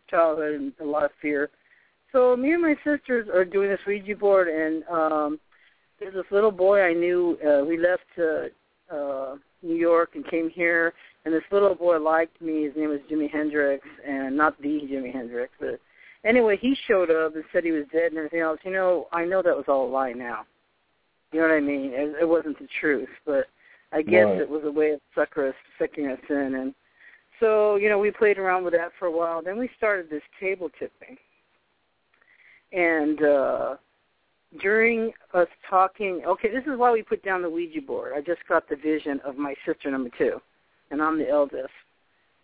childhood 0.08 0.54
and 0.54 0.72
a 0.80 0.84
lot 0.84 1.04
of 1.04 1.10
fear. 1.20 1.50
So 2.12 2.36
me 2.36 2.52
and 2.52 2.62
my 2.62 2.76
sisters 2.84 3.28
are 3.28 3.44
doing 3.44 3.68
this 3.68 3.84
Ouija 3.86 4.14
board, 4.14 4.48
and 4.48 4.84
um, 4.84 5.40
there's 5.98 6.14
this 6.14 6.30
little 6.30 6.52
boy 6.52 6.82
I 6.82 6.92
knew. 6.92 7.36
Uh, 7.44 7.64
we 7.64 7.76
left 7.76 8.04
uh, 8.18 8.48
uh, 8.90 9.36
New 9.62 9.76
York 9.76 10.10
and 10.14 10.26
came 10.28 10.50
here, 10.50 10.92
and 11.24 11.32
this 11.34 11.42
little 11.50 11.74
boy 11.74 11.98
liked 11.98 12.40
me. 12.40 12.64
His 12.64 12.76
name 12.76 12.90
was 12.90 13.00
Jimi 13.10 13.30
Hendrix, 13.30 13.86
and 14.06 14.36
not 14.36 14.60
the 14.60 14.68
Jimi 14.68 15.12
Hendrix, 15.12 15.52
but 15.58 15.80
anyway, 16.24 16.56
he 16.56 16.76
showed 16.86 17.10
up 17.10 17.34
and 17.34 17.44
said 17.52 17.64
he 17.64 17.72
was 17.72 17.84
dead 17.92 18.10
and 18.10 18.18
everything 18.18 18.40
else. 18.40 18.58
You 18.64 18.72
know, 18.72 19.08
I 19.12 19.24
know 19.24 19.42
that 19.42 19.56
was 19.56 19.66
all 19.68 19.86
a 19.86 19.90
lie 19.90 20.12
now. 20.12 20.46
You 21.32 21.40
know 21.40 21.48
what 21.48 21.54
I 21.54 21.60
mean? 21.60 21.90
It, 21.92 22.16
it 22.22 22.28
wasn't 22.28 22.58
the 22.58 22.68
truth, 22.80 23.08
but 23.26 23.46
I 23.92 24.02
guess 24.02 24.26
Right. 24.26 24.40
it 24.40 24.48
was 24.48 24.62
a 24.64 24.70
way 24.70 24.90
of 24.90 25.00
sucker 25.14 25.48
us, 25.48 25.54
sucking 25.78 26.06
us 26.06 26.20
in. 26.28 26.54
And 26.54 26.74
so, 27.40 27.76
you 27.76 27.88
know, 27.88 27.98
we 27.98 28.10
played 28.10 28.38
around 28.38 28.64
with 28.64 28.74
that 28.74 28.92
for 28.98 29.06
a 29.06 29.10
while. 29.10 29.42
Then 29.42 29.58
we 29.58 29.68
started 29.76 30.08
this 30.10 30.22
table 30.40 30.68
tipping. 30.78 31.16
And 32.72 33.22
uh 33.22 33.76
during 34.60 35.12
us 35.32 35.48
talking, 35.68 36.22
okay, 36.26 36.50
this 36.50 36.64
is 36.64 36.78
why 36.78 36.92
we 36.92 37.02
put 37.02 37.24
down 37.24 37.42
the 37.42 37.50
Ouija 37.50 37.80
board. 37.80 38.12
I 38.16 38.20
just 38.20 38.40
got 38.48 38.68
the 38.68 38.76
vision 38.76 39.20
of 39.24 39.36
my 39.36 39.54
sister 39.66 39.90
number 39.90 40.10
two, 40.16 40.40
and 40.90 41.02
I'm 41.02 41.18
the 41.18 41.28
eldest. 41.28 41.70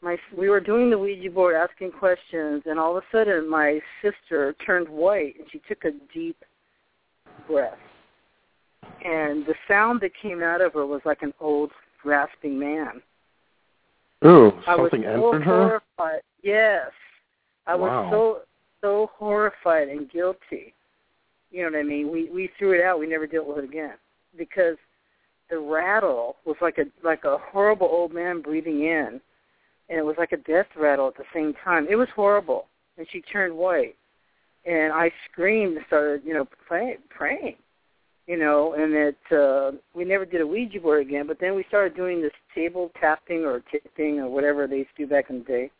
My 0.02 0.16
we 0.36 0.48
were 0.48 0.60
doing 0.60 0.90
the 0.90 0.98
Ouija 0.98 1.30
board, 1.30 1.54
asking 1.54 1.92
questions, 1.92 2.62
and 2.66 2.78
all 2.78 2.96
of 2.96 3.02
a 3.02 3.16
sudden 3.16 3.48
my 3.48 3.80
sister 4.02 4.54
turned 4.64 4.88
white, 4.88 5.34
and 5.38 5.46
she 5.52 5.60
took 5.68 5.84
a 5.84 5.92
deep 6.12 6.36
breath 7.46 7.76
and 9.04 9.46
the 9.46 9.54
sound 9.66 10.00
that 10.00 10.12
came 10.20 10.42
out 10.42 10.60
of 10.60 10.74
her 10.74 10.86
was 10.86 11.00
like 11.04 11.22
an 11.22 11.32
old 11.40 11.70
rasping 12.04 12.58
man. 12.58 13.00
Ooh, 14.24 14.52
something 14.66 14.66
I 14.66 14.76
was 14.76 14.90
so 14.92 15.32
entered 15.32 15.42
her. 15.44 15.82
horrified. 15.98 16.22
Yes, 16.42 16.90
I 17.66 17.74
Wow. 17.74 18.02
was 18.02 18.10
so 18.10 18.42
so 18.82 19.10
horrified 19.14 19.88
and 19.88 20.10
guilty. 20.10 20.74
You 21.50 21.62
know 21.62 21.70
what 21.70 21.80
I 21.80 21.82
mean? 21.82 22.10
We 22.10 22.30
we 22.30 22.50
threw 22.58 22.72
it 22.72 22.84
out. 22.84 22.98
We 22.98 23.06
never 23.06 23.26
dealt 23.26 23.46
with 23.46 23.58
it 23.58 23.64
again 23.64 23.94
because 24.36 24.76
the 25.50 25.58
rattle 25.58 26.36
was 26.44 26.56
like 26.60 26.78
a 26.78 26.84
like 27.04 27.24
a 27.24 27.38
horrible 27.38 27.88
old 27.90 28.12
man 28.12 28.40
breathing 28.40 28.82
in, 28.82 29.20
and 29.88 29.98
it 29.98 30.04
was 30.04 30.16
like 30.18 30.32
a 30.32 30.36
death 30.36 30.68
rattle 30.76 31.08
at 31.08 31.16
the 31.16 31.24
same 31.34 31.54
time. 31.64 31.86
It 31.90 31.96
was 31.96 32.08
horrible, 32.14 32.66
and 32.98 33.06
she 33.10 33.20
turned 33.20 33.56
white, 33.56 33.96
and 34.64 34.92
I 34.92 35.10
screamed 35.30 35.76
and 35.76 35.86
started 35.86 36.22
you 36.24 36.34
know 36.34 36.46
pray, 36.66 36.98
praying 37.08 37.56
you 38.30 38.36
know, 38.38 38.74
and 38.74 38.94
it 38.94 39.18
uh 39.32 39.72
we 39.92 40.04
never 40.04 40.24
did 40.24 40.40
a 40.40 40.46
Ouija 40.46 40.78
board 40.78 41.04
again, 41.04 41.26
but 41.26 41.38
then 41.40 41.56
we 41.56 41.64
started 41.66 41.96
doing 41.96 42.22
this 42.22 42.30
table 42.54 42.92
tapping 43.00 43.44
or 43.44 43.60
tipping 43.72 44.20
or 44.20 44.28
whatever 44.28 44.68
they 44.68 44.76
used 44.78 44.90
to 44.96 45.04
do 45.04 45.10
back 45.10 45.30
in 45.30 45.40
the 45.40 45.44
day. 45.44 45.70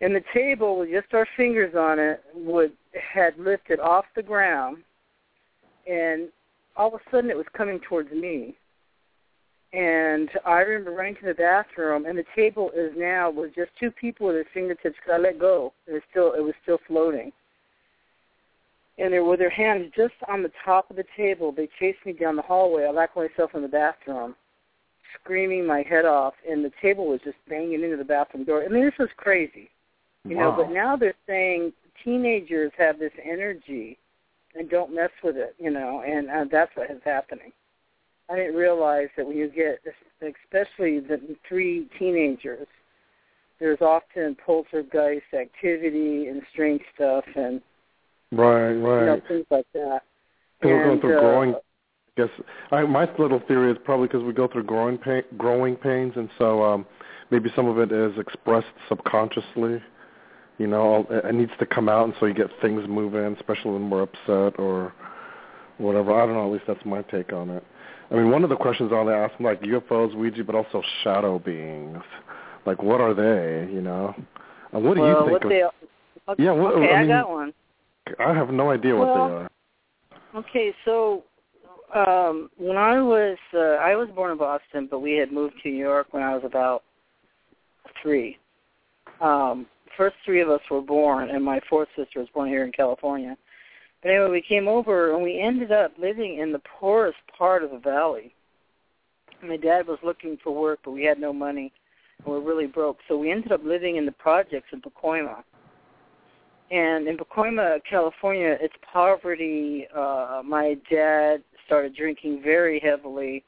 And 0.00 0.16
the 0.16 0.24
table 0.34 0.80
with 0.80 0.90
just 0.90 1.14
our 1.14 1.28
fingers 1.36 1.76
on 1.76 2.00
it 2.00 2.24
would 2.34 2.72
had 2.94 3.38
lifted 3.38 3.80
off 3.80 4.04
the 4.14 4.22
ground 4.22 4.78
and 5.86 6.28
all 6.76 6.88
of 6.88 6.94
a 6.94 7.10
sudden 7.10 7.30
it 7.30 7.36
was 7.36 7.46
coming 7.56 7.80
towards 7.80 8.10
me. 8.12 8.56
And 9.72 10.30
I 10.46 10.60
remember 10.60 10.92
running 10.92 11.16
to 11.16 11.26
the 11.26 11.34
bathroom 11.34 12.06
and 12.06 12.16
the 12.16 12.24
table 12.36 12.70
is 12.76 12.92
now 12.96 13.30
was 13.30 13.50
just 13.56 13.70
two 13.78 13.90
people 13.90 14.26
with 14.26 14.36
their 14.36 14.46
fingertips 14.54 14.96
because 14.96 15.14
I 15.14 15.18
let 15.18 15.38
go. 15.38 15.72
It 15.86 15.92
was 15.92 16.02
still 16.10 16.32
it 16.34 16.42
was 16.42 16.54
still 16.62 16.78
floating 16.86 17.32
and 18.98 19.12
they 19.12 19.18
were 19.18 19.30
with 19.30 19.40
their 19.40 19.50
hands 19.50 19.90
just 19.96 20.14
on 20.28 20.42
the 20.42 20.52
top 20.64 20.90
of 20.90 20.96
the 20.96 21.04
table. 21.16 21.52
They 21.52 21.68
chased 21.78 22.04
me 22.06 22.12
down 22.12 22.36
the 22.36 22.42
hallway. 22.42 22.84
I 22.84 22.90
locked 22.90 23.16
myself 23.16 23.50
in 23.54 23.62
the 23.62 23.68
bathroom, 23.68 24.34
screaming 25.20 25.66
my 25.66 25.82
head 25.82 26.04
off, 26.04 26.34
and 26.48 26.64
the 26.64 26.70
table 26.80 27.08
was 27.08 27.20
just 27.24 27.36
banging 27.48 27.82
into 27.82 27.96
the 27.96 28.04
bathroom 28.04 28.44
door. 28.44 28.62
I 28.62 28.68
mean, 28.68 28.84
this 28.84 28.98
was 28.98 29.08
crazy, 29.16 29.68
you 30.24 30.36
know. 30.36 30.54
But 30.56 30.70
now 30.70 30.96
they're 30.96 31.14
saying 31.26 31.72
teenagers 32.02 32.72
have 32.78 32.98
this 32.98 33.12
energy, 33.22 33.98
and 34.54 34.70
don't 34.70 34.94
mess 34.94 35.10
with 35.22 35.36
it, 35.36 35.54
you 35.58 35.70
know. 35.70 36.02
And 36.06 36.30
uh, 36.30 36.44
that's 36.50 36.70
what 36.76 36.90
is 36.90 37.00
happening. 37.04 37.52
I 38.30 38.36
didn't 38.36 38.54
realize 38.54 39.08
that 39.16 39.26
when 39.26 39.36
you 39.36 39.48
get, 39.48 39.80
especially 40.22 41.00
the 41.00 41.36
three 41.46 41.88
teenagers, 41.98 42.66
there's 43.60 43.80
often 43.80 44.36
poltergeist 44.44 45.34
activity 45.34 46.28
and 46.28 46.42
strange 46.52 46.80
stuff 46.94 47.24
and 47.36 47.60
Right, 48.36 48.72
you 48.72 48.78
know, 48.80 49.06
right. 49.06 49.28
things 49.28 49.46
like 49.50 49.66
that. 49.74 50.00
Because 50.60 50.70
we're 50.70 50.84
going 50.84 51.00
through 51.00 51.18
uh, 51.18 51.20
growing. 51.20 51.54
I 51.54 52.20
guess 52.20 52.28
I, 52.70 52.82
my 52.82 53.08
little 53.18 53.42
theory 53.46 53.72
is 53.72 53.78
probably 53.84 54.08
because 54.08 54.22
we 54.22 54.32
go 54.32 54.48
through 54.48 54.64
growing 54.64 54.98
pain, 54.98 55.22
growing 55.36 55.76
pains, 55.76 56.14
and 56.16 56.28
so 56.38 56.62
um, 56.62 56.86
maybe 57.30 57.50
some 57.54 57.66
of 57.66 57.78
it 57.78 57.92
is 57.92 58.18
expressed 58.18 58.66
subconsciously. 58.88 59.82
You 60.58 60.66
know, 60.68 61.06
it, 61.10 61.24
it 61.24 61.34
needs 61.34 61.52
to 61.58 61.66
come 61.66 61.88
out, 61.88 62.04
and 62.04 62.14
so 62.20 62.26
you 62.26 62.34
get 62.34 62.46
things 62.62 62.84
moving, 62.88 63.34
especially 63.36 63.72
when 63.72 63.90
we're 63.90 64.02
upset 64.02 64.58
or 64.58 64.92
whatever. 65.78 66.12
I 66.12 66.26
don't 66.26 66.34
know. 66.34 66.46
At 66.46 66.52
least 66.52 66.64
that's 66.66 66.84
my 66.84 67.02
take 67.02 67.32
on 67.32 67.50
it. 67.50 67.64
I 68.10 68.14
mean, 68.14 68.30
one 68.30 68.44
of 68.44 68.50
the 68.50 68.56
questions 68.56 68.92
on 68.92 69.06
there 69.06 69.24
asked 69.24 69.40
like 69.40 69.60
UFOs, 69.62 70.14
Ouija, 70.14 70.44
but 70.44 70.54
also 70.54 70.82
shadow 71.02 71.38
beings. 71.38 71.98
Like, 72.66 72.82
what 72.82 73.00
are 73.00 73.14
they? 73.14 73.72
You 73.72 73.80
know, 73.80 74.14
and 74.72 74.84
what 74.84 74.94
do 74.94 75.00
well, 75.00 75.10
you 75.10 75.30
think? 75.30 75.44
what 75.44 75.48
they, 75.50 75.64
okay, 76.32 76.42
Yeah, 76.42 76.52
what- 76.52 76.74
okay, 76.74 76.92
I 76.92 76.96
I, 76.96 77.00
mean- 77.00 77.08
got 77.08 77.30
one. 77.30 77.54
I 78.18 78.34
have 78.34 78.50
no 78.50 78.70
idea 78.70 78.94
what 78.94 79.08
Well, 79.08 79.28
they 79.28 79.34
are. 79.34 79.50
Okay, 80.36 80.74
so 80.84 81.24
um 81.94 82.50
when 82.58 82.76
I 82.76 83.00
was 83.00 83.38
uh, 83.54 83.76
I 83.80 83.94
was 83.96 84.08
born 84.14 84.30
in 84.32 84.38
Boston, 84.38 84.88
but 84.90 84.98
we 85.00 85.12
had 85.12 85.32
moved 85.32 85.54
to 85.62 85.68
New 85.70 85.76
York 85.78 86.08
when 86.12 86.22
I 86.22 86.34
was 86.34 86.42
about 86.44 86.82
three. 88.02 88.36
Um, 89.20 89.66
first 89.96 90.16
three 90.24 90.40
of 90.40 90.48
us 90.48 90.60
were 90.70 90.80
born, 90.80 91.30
and 91.30 91.44
my 91.44 91.60
fourth 91.68 91.88
sister 91.96 92.20
was 92.20 92.28
born 92.34 92.48
here 92.48 92.64
in 92.64 92.72
California. 92.72 93.36
But 94.02 94.10
anyway, 94.10 94.30
we 94.30 94.42
came 94.42 94.68
over 94.68 95.14
and 95.14 95.22
we 95.22 95.40
ended 95.40 95.72
up 95.72 95.92
living 95.98 96.38
in 96.38 96.52
the 96.52 96.60
poorest 96.78 97.18
part 97.36 97.64
of 97.64 97.70
the 97.70 97.78
valley. 97.78 98.34
My 99.42 99.56
dad 99.56 99.86
was 99.86 99.98
looking 100.02 100.38
for 100.42 100.54
work, 100.54 100.80
but 100.84 100.92
we 100.92 101.04
had 101.04 101.18
no 101.18 101.32
money 101.32 101.72
and 102.18 102.26
we're 102.32 102.40
really 102.40 102.66
broke. 102.66 102.98
So 103.08 103.16
we 103.16 103.30
ended 103.30 103.52
up 103.52 103.62
living 103.64 103.96
in 103.96 104.06
the 104.06 104.12
projects 104.12 104.68
in 104.72 104.80
Pacoima. 104.80 105.42
And 106.70 107.06
in 107.06 107.16
Pacoima, 107.16 107.78
California, 107.88 108.56
it's 108.60 108.74
poverty. 108.90 109.86
Uh, 109.94 110.42
my 110.44 110.76
dad 110.90 111.42
started 111.66 111.94
drinking 111.94 112.42
very 112.42 112.80
heavily, 112.80 113.44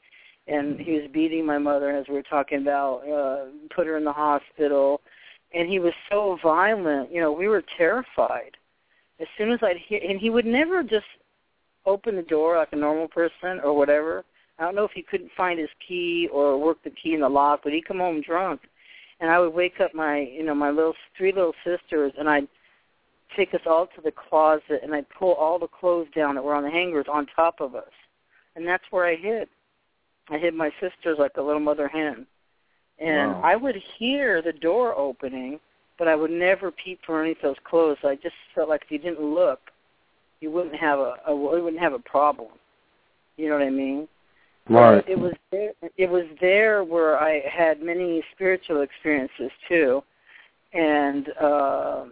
and 0.47 0.79
he 0.79 0.93
was 0.93 1.09
beating 1.11 1.45
my 1.45 1.57
mother, 1.57 1.95
as 1.95 2.07
we 2.07 2.15
were 2.15 2.23
talking 2.23 2.61
about, 2.61 3.01
uh, 3.07 3.45
put 3.75 3.87
her 3.87 3.97
in 3.97 4.03
the 4.03 4.13
hospital. 4.13 5.01
And 5.53 5.69
he 5.69 5.79
was 5.79 5.93
so 6.09 6.37
violent. 6.43 7.11
You 7.11 7.21
know, 7.21 7.31
we 7.31 7.47
were 7.47 7.63
terrified. 7.77 8.57
As 9.19 9.27
soon 9.37 9.51
as 9.51 9.59
I'd 9.63 9.77
hear, 9.77 9.99
and 10.07 10.19
he 10.19 10.29
would 10.29 10.45
never 10.45 10.83
just 10.83 11.05
open 11.87 12.15
the 12.15 12.21
door 12.21 12.57
like 12.57 12.73
a 12.73 12.75
normal 12.75 13.07
person 13.07 13.59
or 13.63 13.75
whatever. 13.75 14.23
I 14.59 14.63
don't 14.63 14.75
know 14.75 14.83
if 14.83 14.91
he 14.91 15.01
couldn't 15.01 15.31
find 15.37 15.59
his 15.59 15.69
key 15.87 16.27
or 16.31 16.57
work 16.59 16.83
the 16.83 16.89
key 16.89 17.13
in 17.13 17.21
the 17.21 17.29
lock, 17.29 17.61
but 17.63 17.73
he'd 17.73 17.87
come 17.87 17.99
home 17.99 18.21
drunk, 18.21 18.61
and 19.19 19.29
I 19.29 19.39
would 19.39 19.53
wake 19.53 19.79
up 19.79 19.93
my, 19.93 20.19
you 20.19 20.43
know, 20.43 20.55
my 20.55 20.69
little 20.69 20.95
three 21.17 21.31
little 21.31 21.53
sisters, 21.63 22.13
and 22.17 22.27
I'd 22.27 22.47
take 23.35 23.53
us 23.53 23.61
all 23.65 23.87
to 23.95 24.01
the 24.01 24.11
closet, 24.11 24.81
and 24.83 24.93
I'd 24.93 25.09
pull 25.09 25.33
all 25.33 25.59
the 25.59 25.67
clothes 25.67 26.07
down 26.15 26.35
that 26.35 26.43
were 26.43 26.55
on 26.55 26.63
the 26.63 26.71
hangers 26.71 27.05
on 27.11 27.27
top 27.35 27.61
of 27.61 27.75
us, 27.75 27.91
and 28.55 28.67
that's 28.67 28.83
where 28.89 29.05
I 29.05 29.15
hid. 29.15 29.47
I 30.29 30.37
hid 30.37 30.53
my 30.53 30.71
sisters 30.81 31.17
like 31.19 31.37
a 31.37 31.41
little 31.41 31.61
mother 31.61 31.87
hen, 31.87 32.25
and 32.99 33.31
Wow. 33.33 33.41
I 33.43 33.55
would 33.55 33.75
hear 33.97 34.41
the 34.41 34.53
door 34.53 34.95
opening, 34.95 35.59
but 35.97 36.07
I 36.07 36.15
would 36.15 36.31
never 36.31 36.71
peep 36.71 36.99
for 37.05 37.15
underneath 37.15 37.41
those 37.41 37.57
clothes. 37.63 37.97
I 38.03 38.15
just 38.15 38.35
felt 38.55 38.69
like 38.69 38.83
if 38.83 38.91
you 38.91 38.99
didn't 38.99 39.21
look, 39.21 39.59
you 40.39 40.51
wouldn't 40.51 40.75
have 40.75 40.99
a, 40.99 41.15
a 41.27 41.31
you 41.31 41.63
wouldn't 41.63 41.81
have 41.81 41.93
a 41.93 41.99
problem. 41.99 42.49
You 43.37 43.49
know 43.49 43.55
what 43.55 43.63
I 43.63 43.69
mean? 43.69 44.07
Right. 44.69 45.07
It 45.07 45.17
was 45.17 45.33
there. 45.51 45.71
It 45.97 46.09
was 46.09 46.25
there 46.41 46.83
where 46.83 47.17
I 47.19 47.41
had 47.49 47.81
many 47.81 48.21
spiritual 48.33 48.81
experiences 48.81 49.51
too, 49.67 50.03
and 50.73 51.29
uh, 51.41 52.05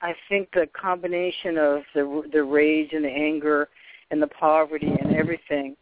I 0.00 0.14
think 0.28 0.48
the 0.52 0.68
combination 0.80 1.58
of 1.58 1.82
the 1.94 2.22
the 2.32 2.42
rage 2.42 2.92
and 2.92 3.04
the 3.04 3.10
anger 3.10 3.68
and 4.10 4.22
the 4.22 4.26
poverty 4.28 4.86
and 5.00 5.14
everything, 5.16 5.76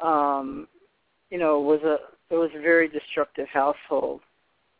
um, 0.00 0.68
you 1.30 1.38
know, 1.38 1.60
was 1.60 1.80
a 1.82 1.98
it 2.30 2.34
was 2.34 2.50
a 2.54 2.60
very 2.60 2.88
destructive 2.88 3.48
household, 3.52 4.20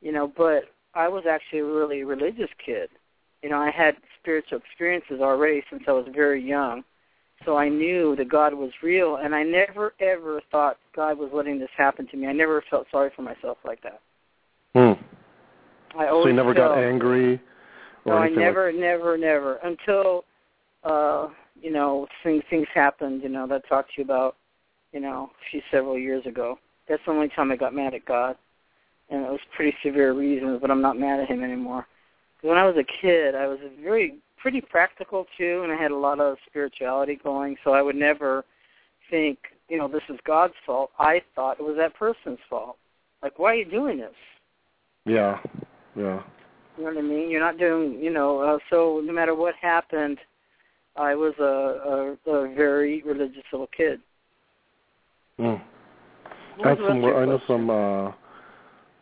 you 0.01 0.13
know. 0.13 0.31
But 0.37 0.65
I 0.95 1.09
was 1.09 1.25
actually 1.29 1.61
a 1.61 1.65
really 1.65 2.05
religious 2.05 2.51
kid. 2.65 2.89
You 3.43 3.51
know, 3.51 3.59
I 3.59 3.71
had 3.71 3.97
spiritual 4.21 4.59
experiences 4.59 5.21
already 5.21 5.63
since 5.71 5.83
I 5.87 5.93
was 5.93 6.07
very 6.15 6.43
young 6.43 6.83
so 7.45 7.57
I 7.57 7.69
knew 7.69 8.17
that 8.17 8.29
God 8.29 8.55
was 8.55 8.71
real, 8.83 9.17
and 9.17 9.35
I 9.35 9.43
never 9.43 9.93
ever 10.01 10.41
thought 10.51 10.79
God 10.95 11.19
was 11.19 11.31
letting 11.33 11.59
this 11.59 11.69
happen 11.77 12.07
to 12.09 12.17
me. 12.17 12.27
I 12.27 12.33
never 12.33 12.63
felt 12.71 12.87
sorry 12.91 13.11
for 13.15 13.23
myself 13.23 13.59
like 13.65 13.83
that. 13.83 14.01
Hmm. 14.75 15.01
I 15.99 16.07
always 16.09 16.25
So 16.25 16.29
you 16.29 16.35
never 16.35 16.55
felt, 16.55 16.75
got 16.75 16.79
angry 16.79 17.41
or 18.05 18.15
No, 18.15 18.17
I 18.19 18.29
never, 18.29 18.73
never, 18.73 19.19
never 19.19 19.57
until 19.57 20.25
uh, 20.85 21.29
you 21.61 21.71
know 21.71 22.07
things 22.23 22.43
things 22.49 22.67
happened. 22.75 23.23
You 23.23 23.29
know 23.29 23.47
that 23.49 23.63
I 23.65 23.69
talked 23.69 23.95
to 23.95 23.99
you 23.99 24.05
about. 24.05 24.37
You 24.93 25.01
know, 25.01 25.33
a 25.33 25.51
few 25.51 25.61
several 25.73 25.99
years 25.99 26.25
ago. 26.25 26.57
That's 26.89 27.03
the 27.07 27.13
only 27.13 27.29
time 27.29 27.51
I 27.51 27.57
got 27.57 27.75
mad 27.75 27.95
at 27.95 28.05
God, 28.05 28.37
and 29.11 29.25
it 29.25 29.31
was 29.31 29.41
pretty 29.55 29.77
severe 29.83 30.13
reasons. 30.13 30.61
But 30.61 30.71
I'm 30.71 30.83
not 30.83 30.99
mad 30.99 31.21
at 31.21 31.29
Him 31.29 31.43
anymore. 31.43 31.87
when 32.43 32.59
I 32.59 32.67
was 32.67 32.77
a 32.77 32.85
kid, 32.85 33.35
I 33.35 33.47
was 33.47 33.59
very 33.83 34.17
pretty 34.39 34.61
practical 34.61 35.27
too, 35.39 35.63
and 35.63 35.73
I 35.73 35.77
had 35.77 35.91
a 35.91 35.97
lot 35.97 36.21
of 36.21 36.37
spirituality 36.47 37.19
going. 37.23 37.57
So 37.65 37.73
I 37.73 37.81
would 37.81 37.97
never 37.97 38.45
think, 39.11 39.39
you 39.69 39.79
know, 39.79 39.89
this 39.89 40.03
is 40.09 40.19
God's 40.27 40.55
fault. 40.67 40.91
I 40.99 41.23
thought 41.35 41.59
it 41.59 41.63
was 41.63 41.77
that 41.77 41.95
person's 41.95 42.39
fault. 42.51 42.77
Like, 43.23 43.39
why 43.39 43.53
are 43.53 43.55
you 43.55 43.65
doing 43.65 43.99
this? 43.99 44.15
Yeah. 45.07 45.39
Yeah. 45.97 46.23
You 46.77 46.85
know 46.85 46.91
what 46.91 46.99
I 46.99 47.03
mean? 47.03 47.31
You're 47.31 47.41
not 47.41 47.59
doing, 47.59 47.99
you 48.03 48.11
know. 48.11 48.41
Uh, 48.41 48.59
so 48.69 49.01
no 49.03 49.13
matter 49.13 49.35
what 49.35 49.55
happened, 49.61 50.19
I 50.97 51.15
was 51.15 51.35
a, 51.39 52.19
a, 52.31 52.31
a 52.31 52.55
very 52.55 53.03
religious 53.03 53.45
little 53.53 53.69
kid. 53.75 54.01
Hmm. 55.39 55.55
I 56.63 56.69
have 56.69 56.79
some 56.87 57.05
I 57.05 57.25
know 57.25 57.41
some 57.47 57.71
uh 57.71 58.13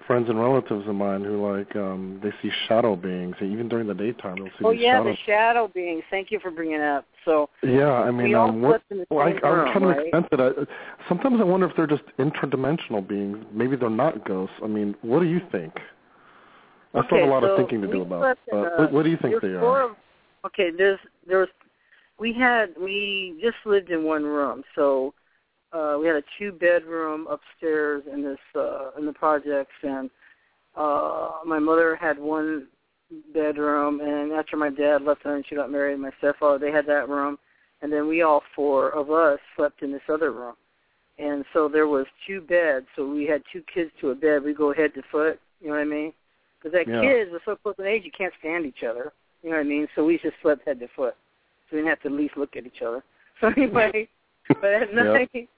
friends 0.07 0.29
and 0.29 0.39
relatives 0.39 0.87
of 0.89 0.95
mine 0.95 1.25
who 1.25 1.47
like 1.51 1.75
um 1.77 2.21
they 2.23 2.31
see 2.43 2.51
shadow 2.69 2.97
beings 2.97 3.37
even 3.41 3.69
during 3.69 3.87
the 3.87 3.95
daytime 3.95 4.37
they'll 4.37 4.49
see 4.59 4.65
Oh 4.65 4.71
yeah, 4.71 4.99
shadows. 4.99 5.17
the 5.17 5.33
shadow 5.33 5.69
beings. 5.73 6.03
Thank 6.11 6.31
you 6.31 6.41
for 6.41 6.51
bringing 6.51 6.77
it 6.77 6.83
up. 6.83 7.07
So 7.25 7.51
Yeah, 7.63 7.93
I 7.93 8.11
mean, 8.11 8.29
we 8.29 8.35
um, 8.35 8.63
what, 8.63 8.71
slept 8.71 8.85
in 8.91 8.99
the 8.99 9.07
well, 9.11 9.27
I, 9.27 9.31
room, 9.31 9.73
kind 9.73 9.85
of 9.85 9.91
right? 9.91 10.01
extent 10.07 10.27
that 10.31 10.41
I, 10.41 11.09
sometimes 11.09 11.41
I 11.41 11.45
wonder 11.45 11.69
if 11.69 11.77
they're 11.77 11.87
just 11.87 12.03
interdimensional 12.19 13.07
beings. 13.07 13.39
Maybe 13.53 13.77
they're 13.77 13.91
not 13.91 14.25
ghosts. 14.27 14.55
I 14.63 14.67
mean, 14.67 14.97
what 15.03 15.21
do 15.21 15.27
you 15.27 15.41
think? 15.53 15.73
I 16.95 17.05
still 17.07 17.19
okay, 17.19 17.21
have 17.21 17.29
a 17.29 17.33
lot 17.33 17.43
so 17.43 17.51
of 17.51 17.57
thinking 17.57 17.81
to 17.83 17.89
do 17.89 18.03
about. 18.03 18.37
But 18.51 18.57
a- 18.57 18.83
what, 18.83 18.93
what 18.93 19.03
do 19.05 19.11
you 19.11 19.19
think 19.21 19.41
they 19.41 19.49
are? 19.49 19.91
Of, 19.91 19.97
okay, 20.47 20.71
there's 20.77 20.99
there's 21.27 21.49
we 22.19 22.33
had 22.33 22.75
we 22.81 23.39
just 23.43 23.57
lived 23.65 23.91
in 23.91 24.05
one 24.05 24.25
room, 24.25 24.63
so 24.75 25.15
uh 25.73 25.97
we 26.01 26.07
had 26.07 26.17
a 26.17 26.23
two 26.39 26.53
bedroom 26.53 27.27
upstairs 27.31 28.03
in 28.13 28.23
this 28.23 28.39
uh 28.55 28.91
in 28.99 29.07
the 29.07 29.13
projects 29.13 29.73
and 29.83 30.11
uh 30.77 31.31
my 31.45 31.59
mother 31.59 31.97
had 31.97 32.19
one 32.19 32.67
bedroom 33.35 34.01
and 34.01 34.33
after 34.33 34.57
my 34.57 34.71
dad 34.71 35.03
left 35.03 35.23
her 35.23 35.37
and 35.37 35.45
she 35.49 35.55
got 35.55 35.71
married 35.71 35.99
my 35.99 36.11
stepfather 36.19 36.59
they 36.59 36.73
had 36.73 36.87
that 36.87 37.09
room 37.09 37.39
and 37.83 37.93
then 37.93 38.09
we 38.09 38.23
all 38.23 38.43
four 38.55 38.91
of 38.91 39.11
us 39.11 39.39
slept 39.57 39.83
in 39.83 39.93
this 39.93 40.03
other 40.09 40.31
room. 40.31 40.55
And 41.19 41.45
so 41.53 41.69
there 41.69 41.89
was 41.89 42.07
two 42.27 42.41
beds 42.41 42.87
so 42.97 43.07
we 43.07 43.27
had 43.27 43.43
two 43.53 43.63
kids 43.73 43.91
to 44.01 44.11
a 44.11 44.15
bed 44.15 44.43
we 44.43 44.55
go 44.55 44.73
head 44.73 44.95
to 44.95 45.03
foot 45.11 45.41
you 45.61 45.69
know 45.69 45.75
what 45.75 45.81
i 45.81 45.85
mean? 45.85 46.13
Because 46.59 46.73
that 46.73 46.89
Yeah. 46.89 47.01
kids 47.01 47.31
were 47.31 47.43
so 47.45 47.57
close 47.57 47.75
in 47.79 47.87
age 47.87 48.05
you 48.05 48.13
can't 48.17 48.33
stand 48.39 48.65
each 48.65 48.83
other 48.83 49.13
you 49.43 49.51
know 49.51 49.57
what 49.57 49.67
i 49.67 49.69
mean? 49.69 49.89
So 49.95 50.05
we 50.05 50.19
just 50.19 50.37
slept 50.41 50.67
head 50.67 50.81
to 50.81 50.89
foot 50.97 51.17
so 51.69 51.77
we 51.77 51.79
didn't 51.79 51.91
have 51.91 52.01
to 52.03 52.09
at 52.09 52.15
least 52.15 52.37
look 52.37 52.57
at 52.57 52.67
each 52.67 52.83
other. 52.83 53.03
So 53.41 53.49
anyway 53.49 54.09
but 54.61 54.65
at 54.65 54.95
Yep. 54.95 55.05
night 55.05 55.49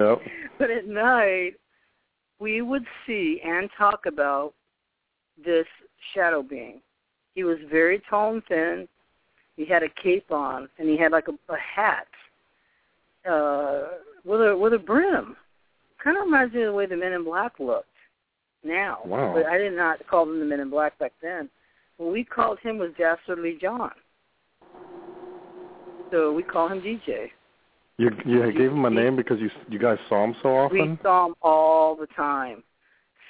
Yep. 0.00 0.18
but 0.58 0.70
at 0.70 0.86
night 0.86 1.52
we 2.38 2.62
would 2.62 2.84
see 3.06 3.40
and 3.44 3.68
talk 3.76 4.06
about 4.06 4.54
this 5.44 5.66
shadow 6.14 6.42
being. 6.42 6.80
He 7.34 7.44
was 7.44 7.58
very 7.70 8.02
tall 8.08 8.32
and 8.34 8.42
thin. 8.46 8.88
He 9.56 9.64
had 9.64 9.82
a 9.82 9.88
cape 10.02 10.30
on, 10.30 10.68
and 10.78 10.88
he 10.88 10.96
had 10.96 11.12
like 11.12 11.26
a, 11.28 11.52
a 11.52 11.56
hat 11.56 12.06
uh, 13.28 13.88
with 14.24 14.40
a 14.40 14.56
with 14.56 14.74
a 14.74 14.78
brim. 14.78 15.36
Kind 16.02 16.16
of 16.16 16.24
reminds 16.24 16.54
me 16.54 16.62
of 16.62 16.66
the 16.66 16.72
way 16.72 16.86
the 16.86 16.96
Men 16.96 17.12
in 17.12 17.24
Black 17.24 17.58
looked 17.58 17.88
now. 18.64 18.98
Wow. 19.04 19.34
But 19.34 19.46
I 19.46 19.58
did 19.58 19.76
not 19.76 20.06
call 20.06 20.26
them 20.26 20.38
the 20.38 20.44
Men 20.44 20.60
in 20.60 20.70
Black 20.70 20.96
back 20.98 21.12
then. 21.20 21.48
What 21.96 22.12
we 22.12 22.22
called 22.22 22.58
him 22.60 22.78
was 22.78 22.90
Dastardly 22.96 23.58
John. 23.60 23.90
So 26.12 26.32
we 26.32 26.42
call 26.42 26.68
him 26.68 26.80
DJ. 26.80 27.30
You 27.98 28.10
you 28.24 28.52
gave 28.52 28.70
him 28.70 28.84
a 28.84 28.90
name 28.90 29.16
because 29.16 29.40
you 29.40 29.50
you 29.68 29.78
guys 29.78 29.98
saw 30.08 30.24
him 30.24 30.34
so 30.40 30.56
often. 30.56 30.92
We 30.92 30.98
saw 31.02 31.26
him 31.26 31.34
all 31.42 31.96
the 31.96 32.06
time. 32.06 32.62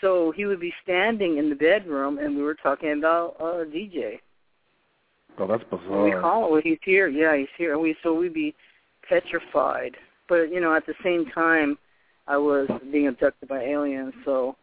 So 0.01 0.31
he 0.36 0.45
would 0.45 0.61
be 0.61 0.73
standing 0.82 1.39
in 1.39 1.49
the 1.49 1.57
bedroom, 1.57 2.19
and 2.19 2.36
we 2.36 2.43
were 2.43 2.55
talking 2.55 2.93
about 2.93 3.36
uh, 3.40 3.65
DJ. 3.65 4.20
Oh, 5.39 5.47
that's 5.47 5.65
When 5.70 6.05
we 6.05 6.11
bizarre. 6.11 6.20
call 6.20 6.55
him, 6.55 6.62
he's 6.62 6.78
here. 6.85 7.09
Yeah, 7.09 7.36
he's 7.36 7.49
here. 7.57 7.73
And 7.73 7.82
we 7.82 7.97
so 8.03 8.15
we'd 8.15 8.35
be 8.35 8.55
petrified. 9.09 9.97
But 10.28 10.53
you 10.53 10.61
know, 10.61 10.74
at 10.74 10.85
the 10.86 10.95
same 11.03 11.27
time, 11.35 11.78
I 12.27 12.36
was 12.36 12.69
being 12.93 13.09
abducted 13.09 13.49
by 13.49 13.62
aliens. 13.62 14.12
So 14.24 14.55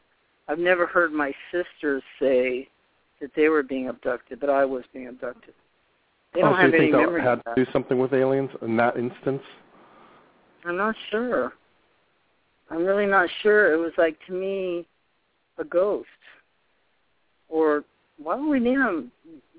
I've 0.47 0.59
never 0.59 0.85
heard 0.85 1.11
my 1.11 1.33
sisters 1.51 2.03
say 2.19 2.67
that 3.21 3.31
they 3.35 3.49
were 3.49 3.63
being 3.63 3.87
abducted, 3.87 4.39
but 4.39 4.49
I 4.49 4.65
was 4.65 4.83
being 4.93 5.07
abducted. 5.07 5.53
They 6.33 6.41
oh, 6.41 6.45
don't 6.45 6.53
so 6.53 6.57
have 6.57 6.69
you 6.71 6.77
any 6.77 6.85
think 6.91 6.95
memory 6.97 7.23
had 7.23 7.41
to 7.45 7.53
do 7.55 7.65
something 7.71 7.97
with 7.97 8.13
aliens 8.13 8.51
in 8.61 8.77
that 8.77 8.97
instance? 8.97 9.41
I'm 10.65 10.77
not 10.77 10.95
sure. 11.11 11.53
I'm 12.69 12.83
really 12.85 13.05
not 13.05 13.29
sure. 13.43 13.73
It 13.73 13.77
was 13.77 13.91
like 13.97 14.17
to 14.27 14.33
me 14.33 14.85
a 15.57 15.63
ghost. 15.63 16.07
Or 17.49 17.83
why 18.17 18.35
would 18.35 18.49
we 18.49 18.59
name 18.59 18.81
him 18.81 19.11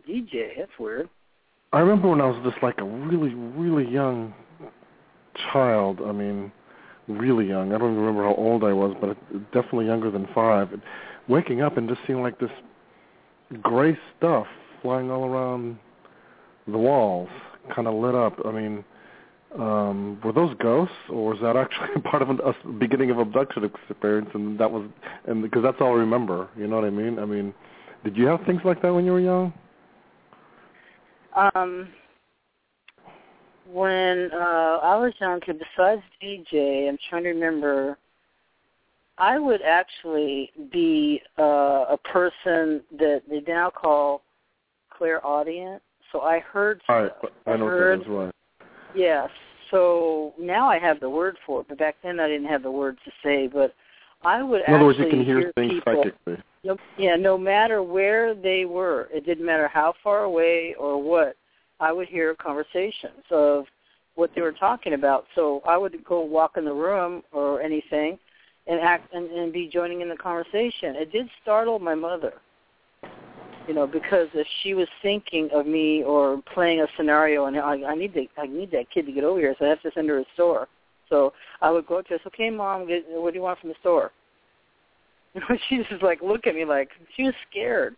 DJ? 0.09 0.59
That's 0.59 0.71
weird. 0.79 1.09
I 1.73 1.81
remember 1.81 2.09
when 2.09 2.21
I 2.21 2.27
was 2.27 2.41
just 2.45 2.63
like 2.63 2.79
a 2.79 2.85
really, 2.85 3.35
really 3.35 3.89
young 3.89 4.35
child. 5.53 6.01
I 6.05 6.13
mean, 6.13 6.51
really 7.09 7.47
young. 7.47 7.73
I 7.73 7.79
don't 7.79 7.93
even 7.93 8.03
remember 8.03 8.25
how 8.25 8.35
old 8.35 8.65
I 8.65 8.73
was, 8.73 8.97
but 9.01 9.17
definitely 9.53 9.87
younger 9.87 10.11
than 10.11 10.27
five. 10.35 10.73
And 10.73 10.83
waking 11.29 11.63
up 11.63 11.77
and 11.77 11.89
just 11.89 12.01
seeing 12.07 12.23
like 12.23 12.39
this 12.39 12.51
gray 13.63 13.97
stuff 14.17 14.47
flying 14.83 15.11
all 15.11 15.25
around 15.25 15.79
the 16.67 16.79
walls, 16.79 17.29
kind 17.75 17.87
of 17.87 17.95
lit 17.95 18.15
up. 18.15 18.39
I 18.45 18.51
mean, 18.51 18.85
um, 19.59 20.21
were 20.23 20.33
those 20.33 20.55
ghosts, 20.59 20.95
or 21.09 21.31
was 21.31 21.39
that 21.43 21.57
actually 21.57 22.01
part 22.11 22.23
of 22.23 22.31
a 22.31 22.55
beginning 22.79 23.11
of 23.11 23.19
abduction 23.19 23.65
experience? 23.65 24.29
And 24.35 24.59
that 24.59 24.71
was, 24.71 24.89
and 25.27 25.43
because 25.43 25.63
that's 25.63 25.79
all 25.81 25.95
I 25.95 26.01
remember. 26.01 26.49
You 26.57 26.67
know 26.67 26.77
what 26.77 26.85
I 26.85 26.91
mean? 26.91 27.19
I 27.19 27.25
mean, 27.25 27.55
did 28.05 28.17
you 28.17 28.27
have 28.27 28.41
things 28.47 28.61
like 28.65 28.83
that 28.83 28.93
when 28.93 29.05
you 29.05 29.13
were 29.13 29.21
young? 29.21 29.53
Um 31.35 31.89
when 33.71 34.31
uh 34.33 34.79
I 34.83 34.97
was 34.97 35.13
younger, 35.21 35.53
besides 35.53 36.03
DJ, 36.23 36.89
I'm 36.89 36.99
trying 37.11 37.25
to 37.25 37.31
remember. 37.31 37.99
I 39.19 39.39
would 39.39 39.63
actually 39.63 40.53
be 40.71 41.23
uh, 41.39 41.87
a 41.89 41.99
person 42.05 42.83
that 42.99 43.23
they 43.29 43.41
now 43.49 43.71
call 43.71 44.23
clairaudient. 44.91 45.83
So 46.13 46.21
I 46.21 46.41
heard. 46.41 46.83
All 46.89 47.03
right, 47.03 47.13
I, 47.47 47.53
I 47.53 47.57
know 47.57 47.67
heard, 47.67 48.01
what 48.01 48.07
that 48.07 48.13
is. 48.13 48.19
Right. 48.27 48.36
Yes. 48.97 49.29
So 49.71 50.33
now 50.39 50.69
I 50.69 50.79
have 50.79 51.01
the 51.01 51.11
word 51.11 51.37
for 51.45 51.61
it, 51.61 51.67
but 51.69 51.79
back 51.79 51.97
then 52.03 52.21
I 52.21 52.29
didn't 52.29 52.47
have 52.49 52.63
the 52.63 52.71
word 52.71 52.99
to 53.05 53.11
say. 53.23 53.47
But 53.47 53.75
I 54.25 54.43
would 54.43 54.63
In 54.67 54.75
other 54.75 54.87
words, 54.87 54.99
actually 55.01 55.19
you 55.19 55.25
can 55.25 55.41
hear, 55.41 55.53
things 55.55 55.73
people. 55.75 56.03
psychically. 56.05 56.43
No, 56.65 56.77
yeah, 56.99 57.17
no 57.17 57.39
matter 57.39 57.83
where 57.83 58.35
they 58.35 58.65
were, 58.65 59.09
it 59.13 59.25
didn't 59.25 59.47
matter 59.47 59.69
how 59.69 59.95
far 60.03 60.25
away 60.25 60.75
or 60.79 61.01
what. 61.03 61.37
I 61.79 61.93
would 61.93 62.09
hear 62.09 62.35
conversations 62.35 63.23
of 63.31 63.67
what 64.15 64.31
they 64.35 64.41
were 64.41 64.53
talking 64.53 64.95
about. 64.95 65.27
So 65.35 65.61
I 65.69 65.77
would 65.77 66.03
go 66.05 66.23
walk 66.23 66.53
in 66.57 66.65
the 66.65 66.73
room 66.73 67.23
or 67.33 67.61
anything, 67.61 68.19
and 68.67 68.81
act 68.81 69.13
and, 69.15 69.31
and 69.31 69.53
be 69.53 69.69
joining 69.69 70.01
in 70.01 70.09
the 70.09 70.17
conversation. 70.17 70.97
It 70.97 71.13
did 71.13 71.29
startle 71.43 71.79
my 71.79 71.95
mother, 71.95 72.35
you 73.67 73.75
know, 73.75 73.87
because 73.87 74.29
if 74.35 74.47
she 74.63 74.75
was 74.75 74.89
thinking 75.03 75.49
of 75.53 75.67
me 75.67 76.03
or 76.05 76.41
playing 76.55 76.81
a 76.81 76.87
scenario, 76.97 77.47
and 77.47 77.59
I, 77.59 77.83
I 77.83 77.95
need 77.95 78.15
to, 78.15 78.27
I 78.39 78.47
need 78.47 78.71
that 78.71 78.91
kid 78.91 79.07
to 79.07 79.13
get 79.13 79.25
over 79.25 79.41
here, 79.41 79.55
so 79.59 79.67
I 79.67 79.69
have 79.69 79.83
to 79.83 79.91
send 79.95 80.09
her 80.09 80.19
to 80.19 80.23
the 80.23 80.27
store. 80.35 80.69
So 81.09 81.33
I 81.61 81.71
would 81.71 81.87
go 81.87 82.03
to 82.03 82.09
her, 82.09 82.19
okay, 82.29 82.51
mom, 82.51 82.87
get, 82.87 83.05
what 83.09 83.33
do 83.33 83.39
you 83.39 83.43
want 83.43 83.59
from 83.61 83.71
the 83.71 83.77
store? 83.81 84.13
You 85.35 85.41
know, 85.49 85.59
she 85.69 85.85
just 85.89 86.03
like 86.03 86.23
look 86.23 86.47
at 86.47 86.55
me 86.55 86.65
like 86.65 86.91
she 87.17 87.25
was 87.25 87.35
scared, 87.51 87.97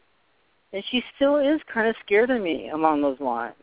and 0.73 0.83
she 0.91 1.03
still 1.17 1.37
is 1.37 1.61
kind 1.73 1.89
of 1.89 1.95
scared 2.05 2.31
of 2.31 2.43
me 2.43 2.71
along 2.71 3.03
those 3.03 3.21
lines. 3.21 3.55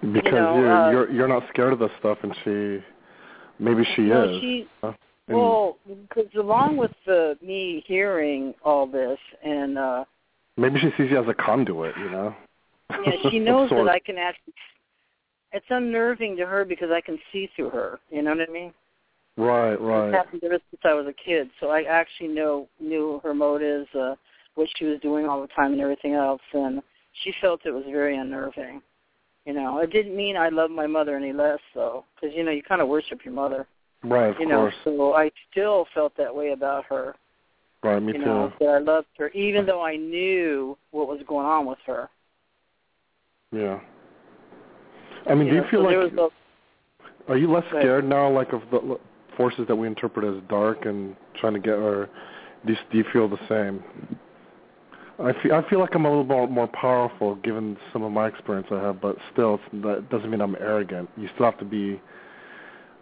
Because 0.00 0.32
know, 0.32 0.56
you're 0.56 0.72
uh, 0.72 0.90
you're 0.90 1.10
you're 1.10 1.28
not 1.28 1.42
scared 1.52 1.72
of 1.72 1.78
this 1.78 1.90
stuff, 1.98 2.18
and 2.22 2.34
she 2.44 2.82
maybe 3.58 3.84
she 3.94 4.02
no, 4.02 4.34
is. 4.34 4.40
she 4.40 4.66
huh? 4.80 4.92
And 5.28 5.38
well, 5.38 5.78
because 5.86 6.30
along 6.36 6.76
with 6.76 6.90
the 7.06 7.38
me 7.42 7.82
hearing 7.86 8.54
all 8.62 8.86
this, 8.86 9.18
and 9.42 9.78
uh 9.78 10.04
maybe 10.56 10.78
she 10.80 10.90
sees 10.96 11.10
you 11.10 11.20
as 11.20 11.28
a 11.28 11.34
conduit, 11.34 11.96
you 11.96 12.10
know. 12.10 12.34
yeah, 12.90 13.30
she 13.30 13.38
knows 13.40 13.70
that. 13.70 13.88
I 13.88 13.98
can 13.98 14.18
actually. 14.18 14.52
It's 15.52 15.66
unnerving 15.70 16.36
to 16.38 16.46
her 16.46 16.64
because 16.64 16.90
I 16.90 17.00
can 17.00 17.18
see 17.32 17.48
through 17.54 17.70
her. 17.70 18.00
You 18.10 18.22
know 18.22 18.34
what 18.34 18.48
I 18.48 18.52
mean? 18.52 18.74
Right, 19.36 19.72
It's 19.72 19.82
right. 19.82 20.12
happened 20.12 20.42
ever 20.44 20.58
since 20.70 20.82
I 20.84 20.94
was 20.94 21.06
a 21.06 21.12
kid, 21.12 21.48
so 21.60 21.68
I 21.68 21.82
actually 21.82 22.28
know 22.28 22.68
knew 22.80 23.20
her 23.22 23.34
motives, 23.34 23.88
uh, 23.94 24.14
what 24.56 24.68
she 24.76 24.84
was 24.84 25.00
doing 25.00 25.26
all 25.26 25.40
the 25.40 25.48
time, 25.48 25.72
and 25.72 25.80
everything 25.80 26.14
else. 26.14 26.42
And 26.52 26.82
she 27.22 27.32
felt 27.40 27.64
it 27.64 27.70
was 27.70 27.84
very 27.90 28.16
unnerving. 28.16 28.82
You 29.46 29.52
know, 29.54 29.78
it 29.78 29.90
didn't 29.90 30.16
mean 30.16 30.36
I 30.36 30.48
loved 30.48 30.72
my 30.72 30.86
mother 30.86 31.16
any 31.16 31.32
less, 31.32 31.60
though, 31.74 32.04
because 32.14 32.34
you 32.36 32.44
know 32.44 32.50
you 32.50 32.62
kind 32.62 32.80
of 32.80 32.88
worship 32.88 33.24
your 33.24 33.34
mother. 33.34 33.66
Right, 34.04 34.30
of 34.30 34.36
you 34.38 34.46
know, 34.46 34.70
course. 34.70 34.74
so 34.84 35.14
I 35.14 35.30
still 35.50 35.86
felt 35.94 36.12
that 36.18 36.34
way 36.34 36.52
about 36.52 36.84
her. 36.86 37.14
Right, 37.82 38.02
me 38.02 38.12
you 38.12 38.18
too. 38.18 38.24
know, 38.24 38.52
that 38.60 38.68
I 38.68 38.78
loved 38.78 39.08
her, 39.18 39.28
even 39.30 39.66
though 39.66 39.82
I 39.82 39.96
knew 39.96 40.76
what 40.90 41.08
was 41.08 41.20
going 41.26 41.46
on 41.46 41.66
with 41.66 41.78
her. 41.86 42.08
Yeah. 43.52 43.80
I 45.28 45.34
mean, 45.34 45.46
you 45.46 45.52
do 45.52 45.56
know, 45.58 45.64
you 45.64 45.70
feel 45.70 45.80
so 45.80 45.86
like 45.86 46.12
was 46.12 46.30
are 47.28 47.36
you 47.38 47.50
less 47.50 47.64
scared 47.68 48.06
now, 48.06 48.30
like 48.30 48.52
of 48.52 48.62
the 48.70 48.98
forces 49.36 49.66
that 49.68 49.74
we 49.76 49.86
interpret 49.86 50.24
as 50.24 50.42
dark 50.48 50.84
and 50.84 51.16
trying 51.40 51.54
to 51.54 51.58
get, 51.58 51.74
or 51.74 52.10
do 52.66 52.72
you, 52.72 52.78
do 52.90 52.98
you 52.98 53.04
feel 53.12 53.28
the 53.28 53.38
same? 53.48 53.82
I 55.18 55.32
feel 55.42 55.54
I 55.54 55.68
feel 55.70 55.78
like 55.78 55.94
I'm 55.94 56.04
a 56.04 56.08
little 56.08 56.24
more 56.24 56.48
more 56.48 56.66
powerful 56.68 57.36
given 57.36 57.76
some 57.92 58.02
of 58.02 58.12
my 58.12 58.28
experience 58.28 58.66
I 58.70 58.80
have, 58.80 59.00
but 59.00 59.16
still, 59.32 59.54
it's, 59.54 59.84
that 59.84 60.10
doesn't 60.10 60.30
mean 60.30 60.40
I'm 60.40 60.56
arrogant. 60.56 61.08
You 61.16 61.28
still 61.34 61.46
have 61.46 61.58
to 61.60 61.64
be 61.64 62.00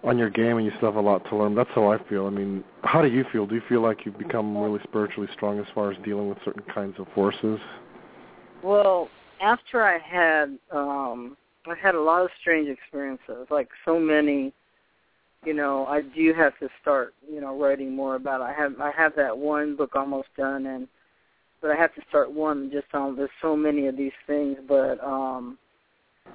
on 0.05 0.19
your 0.19 0.31
game, 0.31 0.57
and 0.57 0.67
you 0.67 0.73
still 0.77 0.89
have 0.89 0.97
a 0.97 1.01
lot 1.01 1.25
to 1.29 1.37
learn. 1.37 1.55
That's 1.55 1.71
how 1.75 1.91
I 1.93 2.03
feel. 2.09 2.27
I 2.27 2.31
mean, 2.31 2.65
how 2.83 3.03
do 3.03 3.09
you 3.09 3.25
feel? 3.33 3.47
Do 3.47 3.55
you 3.55 3.63
feel 3.69 3.83
like 3.83 4.05
you've 4.05 4.19
become 4.19 4.57
really 4.57 4.81
spiritually 4.83 5.29
strong 5.33 5.59
as 5.61 5.67
far 5.75 5.93
as 5.93 5.99
dealing 6.05 6.29
with 6.29 6.39
certain 6.45 6.65
kinds 6.73 6.99
of 6.99 7.07
forces? 7.15 7.59
Well, 8.63 9.09
after 9.41 9.83
I 9.83 9.99
had 9.99 10.59
um 10.71 11.37
I 11.67 11.75
had 11.81 11.95
a 11.95 12.01
lot 12.01 12.23
of 12.23 12.31
strange 12.41 12.69
experiences, 12.69 13.47
like 13.51 13.69
so 13.85 13.99
many 13.99 14.53
you 15.45 15.55
know, 15.55 15.87
I 15.87 16.03
do 16.03 16.33
have 16.35 16.57
to 16.61 16.69
start, 16.81 17.15
you 17.29 17.41
know, 17.41 17.59
writing 17.61 17.97
more 17.97 18.15
about 18.15 18.41
it. 18.41 18.45
I 18.45 18.53
have 18.53 18.81
I 18.81 18.93
have 18.93 19.15
that 19.17 19.37
one 19.37 19.77
book 19.77 19.95
almost 19.95 20.29
done 20.37 20.67
and 20.67 20.89
but 21.61 21.71
I 21.71 21.77
have 21.77 21.95
to 21.95 22.03
start 22.09 22.33
one 22.33 22.71
just 22.73 22.93
on 22.93 23.17
there's 23.17 23.31
so 23.41 23.57
many 23.57 23.87
of 23.87 23.97
these 23.97 24.13
things, 24.27 24.59
but 24.69 25.03
um 25.03 25.59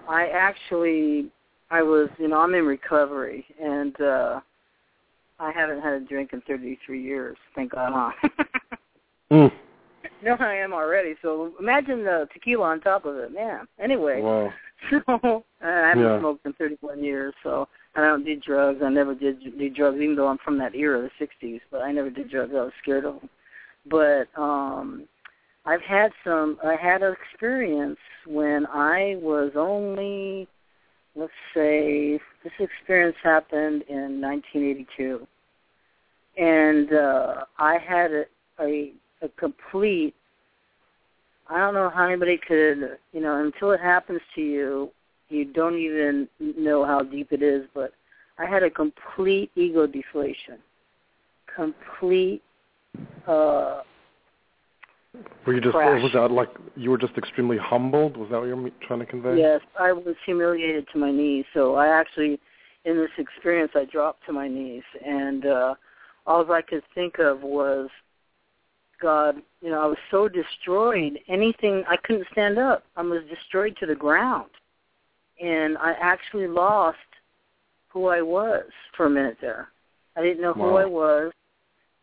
I 0.08 0.28
actually 0.28 1.32
I 1.70 1.82
was, 1.82 2.10
you 2.18 2.28
know, 2.28 2.38
I'm 2.40 2.54
in 2.56 2.66
recovery 2.66 3.46
and 3.62 4.00
uh 4.02 4.40
I 5.40 5.52
haven't 5.52 5.82
had 5.82 5.94
a 5.94 6.00
drink 6.00 6.32
in 6.34 6.42
33 6.42 7.02
years, 7.02 7.38
thank 7.56 7.72
God, 7.74 8.14
huh? 8.22 8.30
Mm. 9.32 9.52
No, 10.24 10.36
I 10.40 10.54
am 10.56 10.74
already. 10.74 11.16
So 11.22 11.52
imagine 11.60 12.04
the 12.04 12.28
tequila 12.34 12.68
on 12.70 12.80
top 12.80 13.04
of 13.06 13.18
it, 13.18 13.34
man. 13.34 13.68
Anyway, 13.78 14.22
Wow. 14.22 14.54
so 14.90 15.44
I 15.62 15.90
haven't 15.90 16.04
Yeah. 16.04 16.20
smoked 16.20 16.46
in 16.46 16.54
31 16.54 17.04
years, 17.04 17.34
so 17.44 17.68
I 17.96 18.02
don't 18.02 18.24
do 18.24 18.36
drugs. 18.38 18.82
I 18.82 18.90
never 18.90 19.14
did 19.14 19.42
do 19.58 19.70
drugs, 19.70 20.00
even 20.00 20.16
though 20.16 20.28
I'm 20.28 20.38
from 20.38 20.58
that 20.60 20.76
era, 20.76 21.02
the 21.02 21.26
60s. 21.26 21.62
But 21.70 21.82
I 21.82 21.92
never 21.92 22.10
did 22.10 22.30
drugs. 22.30 22.54
I 22.56 22.62
was 22.62 22.72
scared 22.82 23.04
of 23.06 23.20
them. 23.20 23.30
But 23.86 24.28
um 24.42 25.08
I've 25.66 25.82
had 25.82 26.12
some. 26.24 26.58
I 26.64 26.76
had 26.76 27.04
an 27.04 27.14
experience 27.14 28.00
when 28.26 28.66
I 28.68 29.18
was 29.22 29.52
only, 29.58 30.48
let's 31.18 31.32
say, 31.54 32.20
this 32.44 32.54
experience 32.60 33.18
happened 33.24 33.84
in 33.90 34.22
1982, 34.22 35.28
and 36.38 36.94
uh 36.94 37.46
I 37.58 37.78
had 37.80 38.12
a, 38.12 38.24
a 38.60 38.94
a 39.24 39.30
complete 39.30 40.14
I 41.50 41.58
don't 41.58 41.74
know 41.74 41.90
how 41.90 42.06
anybody 42.06 42.38
could 42.38 42.98
you 43.14 43.22
know, 43.22 43.44
until 43.44 43.72
it 43.72 43.80
happens 43.80 44.22
to 44.36 44.42
you, 44.42 44.92
you 45.30 45.46
don't 45.46 45.78
even 45.78 46.28
know 46.40 46.86
how 46.86 47.02
deep 47.02 47.32
it 47.32 47.42
is, 47.42 47.66
but 47.74 47.94
I 48.38 48.46
had 48.46 48.64
a 48.64 48.70
complete 48.70 49.52
ego 49.56 49.88
deflation. 49.88 50.60
Complete 51.56 52.44
uh 53.28 53.82
Were 55.46 55.54
you 55.54 55.62
just 55.62 55.76
Crash. 55.76 56.04
was 56.04 56.12
that 56.14 56.32
like 56.32 56.50
you 56.76 56.90
were 56.92 56.98
just 56.98 57.18
extremely 57.18 57.58
humbled? 57.58 58.18
Was 58.18 58.30
that 58.30 58.40
what 58.40 58.48
you're 58.48 58.70
trying 58.86 59.00
to 59.00 59.06
convey? 59.06 59.38
Yes, 59.38 59.62
I 59.80 59.92
was 59.92 60.16
humiliated 60.26 60.88
to 60.94 61.00
my 61.00 61.12
knees. 61.12 61.46
So 61.54 61.76
I 61.76 61.88
actually, 61.88 62.40
in 62.86 62.98
this 62.98 63.12
experience, 63.18 63.72
I 63.76 63.86
dropped 63.86 64.26
to 64.26 64.34
my 64.34 64.48
knees, 64.48 64.84
and 65.06 65.46
uh, 65.46 65.76
all 66.26 66.52
I 66.52 66.62
could 66.62 66.84
think 66.94 67.20
of 67.20 67.42
was, 67.42 67.90
God, 69.02 69.38
you 69.62 69.70
know, 69.70 69.82
I 69.82 69.86
was 69.86 69.98
so 70.12 70.28
destroyed. 70.28 71.20
Anything 71.30 71.84
I 71.88 71.98
couldn't 71.98 72.28
stand 72.32 72.58
up. 72.58 72.84
I 72.96 73.02
was 73.04 73.24
destroyed 73.30 73.78
to 73.80 73.86
the 73.86 73.96
ground, 73.96 74.50
and 75.42 75.78
I 75.78 75.94
actually 76.02 76.48
lost 76.48 76.98
who 77.88 78.08
I 78.08 78.22
was 78.22 78.66
for 78.96 79.06
a 79.06 79.10
minute 79.10 79.38
there. 79.40 79.70
I 80.16 80.22
didn't 80.22 80.42
know 80.42 80.54
who 80.54 80.62
Wow. 80.62 80.78
I 80.78 80.86
was. 80.86 81.32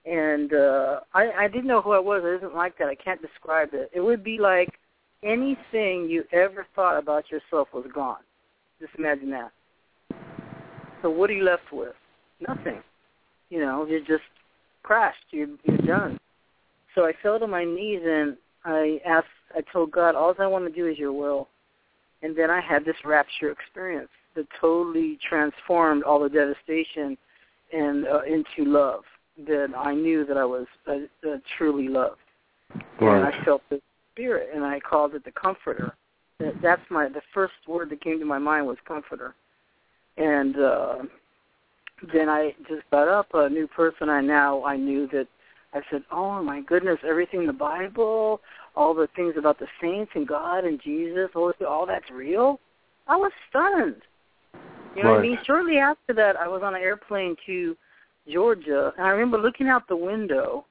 And 0.06 0.52
uh 0.52 1.00
I, 1.14 1.30
I 1.32 1.48
didn't 1.48 1.66
know 1.66 1.80
who 1.80 1.92
I 1.92 1.98
was. 1.98 2.22
It 2.24 2.36
isn't 2.36 2.54
like 2.54 2.76
that. 2.78 2.88
I 2.88 2.94
can't 2.94 3.22
describe 3.22 3.70
it. 3.72 3.90
It 3.94 4.00
would 4.00 4.22
be 4.22 4.38
like 4.38 4.78
anything 5.22 6.08
you 6.08 6.24
ever 6.32 6.66
thought 6.74 6.98
about 6.98 7.30
yourself 7.30 7.68
was 7.72 7.86
gone. 7.94 8.22
Just 8.80 8.92
imagine 8.98 9.30
that. 9.30 9.50
So 11.02 11.10
what 11.10 11.30
are 11.30 11.34
you 11.34 11.44
left 11.44 11.72
with? 11.72 11.94
Nothing. 12.46 12.82
You 13.50 13.60
know, 13.60 13.86
you're 13.86 14.00
just 14.00 14.28
crashed. 14.82 15.24
You're 15.30 15.48
you're 15.64 15.78
done. 15.78 16.18
So 16.94 17.06
I 17.06 17.12
fell 17.22 17.38
to 17.38 17.46
my 17.46 17.64
knees 17.64 18.02
and 18.04 18.36
I 18.64 19.00
asked. 19.06 19.28
I 19.56 19.60
told 19.72 19.92
God, 19.92 20.14
all 20.14 20.34
I 20.38 20.46
want 20.46 20.66
to 20.66 20.72
do 20.72 20.88
is 20.88 20.98
Your 20.98 21.12
will. 21.12 21.48
And 22.22 22.36
then 22.36 22.50
I 22.50 22.60
had 22.60 22.84
this 22.84 22.96
rapture 23.04 23.50
experience 23.50 24.08
that 24.34 24.46
totally 24.60 25.18
transformed 25.28 26.02
all 26.02 26.20
the 26.20 26.28
devastation 26.28 27.16
and 27.72 28.06
uh, 28.06 28.22
into 28.22 28.70
love. 28.70 29.02
That 29.46 29.72
I 29.76 29.94
knew 29.94 30.24
that 30.26 30.36
I 30.36 30.44
was 30.44 30.66
uh, 30.86 30.98
uh, 31.28 31.38
truly 31.58 31.88
loved 31.88 32.18
and 33.00 33.26
I 33.26 33.44
felt 33.44 33.62
the 33.70 33.80
spirit, 34.12 34.50
and 34.54 34.64
I 34.64 34.80
called 34.80 35.14
it 35.14 35.24
the 35.24 35.32
comforter. 35.32 35.94
That- 36.38 36.60
That's 36.62 36.82
my 36.90 37.08
the 37.08 37.22
first 37.32 37.54
word 37.66 37.90
that 37.90 38.00
came 38.00 38.18
to 38.18 38.24
my 38.24 38.38
mind 38.38 38.66
was 38.66 38.78
comforter, 38.86 39.34
and 40.16 40.56
uh, 40.58 40.98
then 42.12 42.28
I 42.28 42.54
just 42.68 42.88
got 42.90 43.08
up 43.08 43.28
a 43.34 43.48
new 43.48 43.66
person. 43.66 44.08
I 44.08 44.20
now 44.20 44.64
I 44.64 44.76
knew 44.76 45.06
that 45.08 45.26
I 45.72 45.80
said, 45.90 46.04
"Oh 46.10 46.42
my 46.42 46.60
goodness, 46.60 46.98
everything 47.04 47.40
in 47.40 47.46
the 47.46 47.52
Bible, 47.52 48.40
all 48.76 48.94
the 48.94 49.08
things 49.16 49.34
about 49.36 49.58
the 49.58 49.68
saints 49.80 50.12
and 50.14 50.26
God 50.26 50.64
and 50.64 50.80
Jesus, 50.80 51.30
all 51.34 51.86
that's 51.86 52.10
real." 52.10 52.60
I 53.06 53.16
was 53.16 53.32
stunned. 53.48 54.02
You 54.94 55.02
know 55.02 55.10
what 55.10 55.18
I 55.18 55.22
mean? 55.22 55.38
Shortly 55.44 55.78
after 55.78 56.14
that, 56.14 56.36
I 56.36 56.48
was 56.48 56.62
on 56.62 56.74
an 56.74 56.80
airplane 56.80 57.36
to 57.46 57.76
Georgia, 58.30 58.92
and 58.96 59.06
I 59.06 59.10
remember 59.10 59.38
looking 59.38 59.68
out 59.68 59.86
the 59.88 59.96
window 59.96 60.64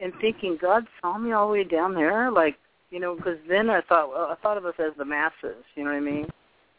and 0.00 0.12
thinking, 0.20 0.58
God 0.60 0.86
saw 1.00 1.18
me 1.18 1.32
all 1.32 1.48
the 1.48 1.52
way 1.54 1.64
down 1.64 1.94
there, 1.94 2.30
like 2.30 2.56
you 2.90 3.00
know, 3.00 3.14
because 3.14 3.38
then 3.48 3.68
I 3.68 3.82
thought, 3.82 4.08
well, 4.10 4.26
I 4.30 4.34
thought 4.42 4.56
of 4.56 4.64
us 4.64 4.74
as 4.78 4.92
the 4.96 5.04
masses. 5.04 5.62
You 5.74 5.84
know 5.84 5.90
what 5.90 5.96
I 5.96 6.00
mean? 6.00 6.26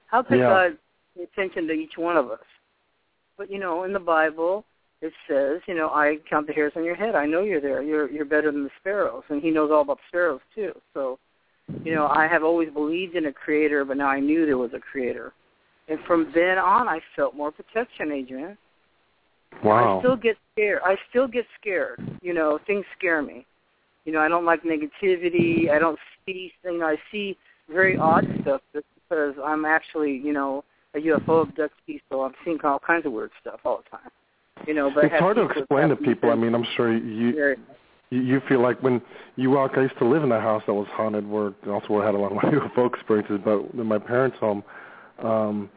How 0.08 0.24
could 0.24 0.40
Yeah. 0.40 0.50
God 0.50 0.78
pay 1.16 1.24
attention 1.24 1.68
to 1.68 1.74
each 1.74 1.98
one 1.98 2.18
of 2.18 2.32
us? 2.32 2.46
But 3.38 3.52
you 3.52 3.60
know, 3.60 3.84
in 3.84 3.94
the 3.94 4.00
Bible, 4.00 4.66
it 5.02 5.14
says, 5.28 5.62
you 5.68 5.76
know, 5.76 5.90
I 5.90 6.18
count 6.30 6.48
the 6.48 6.54
hairs 6.54 6.74
on 6.76 6.84
your 6.84 6.96
head. 6.96 7.16
I 7.16 7.26
know 7.26 7.42
you're 7.44 7.62
there. 7.62 7.82
You're 7.82 8.10
you're 8.10 8.26
better 8.26 8.52
than 8.52 8.64
the 8.64 8.72
sparrows, 8.80 9.24
and 9.30 9.42
He 9.42 9.52
knows 9.52 9.72
all 9.72 9.82
about 9.82 10.00
sparrows 10.08 10.42
too. 10.56 10.74
So, 10.94 11.20
you 11.84 11.94
know, 11.94 12.08
I 12.08 12.28
have 12.28 12.44
always 12.44 12.70
believed 12.72 13.16
in 13.16 13.28
a 13.28 13.34
creator, 13.34 13.86
but 13.86 13.98
now 13.98 14.08
I 14.08 14.20
knew 14.20 14.46
there 14.46 14.58
was 14.58 14.74
a 14.74 14.80
creator. 14.80 15.34
And 15.88 16.00
from 16.06 16.32
then 16.36 16.58
on, 16.58 16.88
I 16.88 17.00
felt 17.16 17.36
more 17.36 17.52
protection, 17.52 18.12
Adrian. 18.12 18.58
Wow. 19.64 19.98
I 19.98 20.02
still 20.02 20.16
get 20.16 20.38
scared. 20.54 20.82
I 20.86 20.96
still 21.10 21.28
get 21.28 21.46
scared. 21.60 22.00
You 22.22 22.34
know, 22.34 22.60
things 22.66 22.86
scare 22.98 23.22
me. 23.22 23.46
You 24.06 24.14
know, 24.14 24.20
I 24.20 24.28
don't 24.28 24.46
like 24.46 24.64
negativity. 24.64 25.70
I 25.70 25.80
don't 25.80 26.00
see 26.26 26.52
things. 26.64 26.82
I 26.84 26.96
see 27.12 27.38
very 27.72 27.98
odd 27.98 28.26
stuff 28.42 28.62
just 28.74 28.86
because 28.96 29.36
I'm 29.44 29.66
actually, 29.66 30.14
you 30.24 30.34
know, 30.34 30.64
a 30.96 31.00
UFO 31.00 31.46
abductee, 31.46 32.02
so 32.10 32.24
I'm 32.24 32.34
seeing 32.44 32.58
all 32.64 32.80
kinds 32.80 33.06
of 33.06 33.12
weird 33.12 33.32
stuff 33.42 33.60
all 33.66 33.84
the 33.84 33.98
time. 33.98 34.10
You 34.68 34.74
know, 34.74 34.92
but 34.94 35.06
it's 35.06 35.16
hard 35.20 35.38
to 35.38 35.44
explain 35.44 35.90
to 35.90 35.96
people. 35.96 36.32
I 36.32 36.36
mean, 36.36 36.54
I'm 36.54 36.66
sure 36.76 36.96
you 36.96 37.56
you 38.10 38.42
feel 38.50 38.62
like 38.62 38.82
when 38.82 39.02
you 39.36 39.52
walk. 39.52 39.74
I 39.78 39.82
used 39.82 39.98
to 40.00 40.06
live 40.06 40.24
in 40.24 40.32
a 40.32 40.42
house 40.42 40.64
that 40.68 40.74
was 40.74 40.88
haunted, 40.92 41.28
where 41.28 41.54
also 41.68 41.88
where 41.90 42.04
I 42.04 42.08
had 42.08 42.16
a 42.16 42.18
lot 42.18 42.32
of 42.32 42.38
my 42.44 42.50
UFO 42.50 42.94
experiences. 42.94 43.40
But 43.44 43.80
in 43.80 43.86
my 43.86 44.00
parents' 44.00 44.38
home, 44.40 44.64
um, 45.20 45.70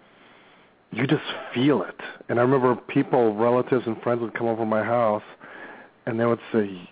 you 0.93 1.07
just 1.07 1.25
feel 1.55 1.83
it. 1.83 1.97
And 2.29 2.39
I 2.39 2.43
remember 2.43 2.77
people, 2.77 3.35
relatives, 3.35 3.87
and 3.87 4.01
friends 4.03 4.21
would 4.21 4.35
come 4.35 4.47
over 4.47 4.65
my 4.65 4.85
house, 4.85 5.23
and 6.07 6.21
they 6.21 6.27
would 6.27 6.41
say, 6.53 6.89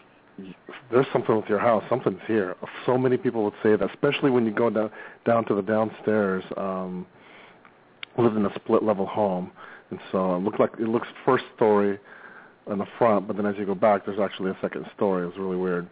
"There's 0.90 1.06
something 1.12 1.36
with 1.36 1.48
your 1.48 1.58
house. 1.58 1.84
Something's 1.88 2.20
here." 2.26 2.56
So 2.86 2.98
many 2.98 3.16
people 3.16 3.44
would 3.44 3.54
say 3.62 3.76
that, 3.76 3.90
especially 3.90 4.30
when 4.30 4.44
you 4.46 4.52
go 4.52 4.70
down 4.70 4.90
down 5.24 5.44
to 5.46 5.54
the 5.54 5.62
downstairs. 5.62 6.44
Um, 6.56 7.06
lived 8.18 8.36
in 8.36 8.46
a 8.46 8.54
split 8.54 8.82
level 8.82 9.06
home, 9.06 9.50
and 9.90 10.00
so 10.10 10.36
it 10.36 10.40
looked 10.40 10.60
like 10.60 10.70
it 10.78 10.88
looks 10.88 11.08
first 11.24 11.44
story 11.56 11.98
in 12.70 12.78
the 12.78 12.86
front, 12.98 13.26
but 13.26 13.36
then 13.36 13.46
as 13.46 13.56
you 13.56 13.66
go 13.66 13.74
back, 13.74 14.04
there's 14.04 14.20
actually 14.20 14.50
a 14.50 14.58
second 14.60 14.86
story. 14.96 15.24
It 15.24 15.26
was 15.26 15.36
really 15.38 15.56
weird. 15.56 15.88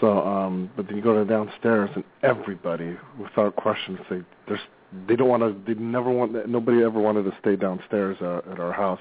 So, 0.00 0.26
um, 0.26 0.70
but 0.76 0.86
then 0.86 0.96
you 0.96 1.02
go 1.02 1.14
to 1.14 1.24
the 1.24 1.30
downstairs, 1.30 1.90
and 1.94 2.04
everybody, 2.22 2.96
without 3.18 3.56
question, 3.56 3.98
say 4.08 4.22
there's. 4.48 4.60
They 5.08 5.16
don't 5.16 5.28
want 5.28 5.42
to. 5.42 5.74
They 5.74 5.78
never 5.80 6.10
want. 6.10 6.48
Nobody 6.48 6.82
ever 6.82 7.00
wanted 7.00 7.24
to 7.24 7.36
stay 7.40 7.56
downstairs 7.56 8.16
uh, 8.20 8.40
at 8.50 8.60
our 8.60 8.72
house. 8.72 9.00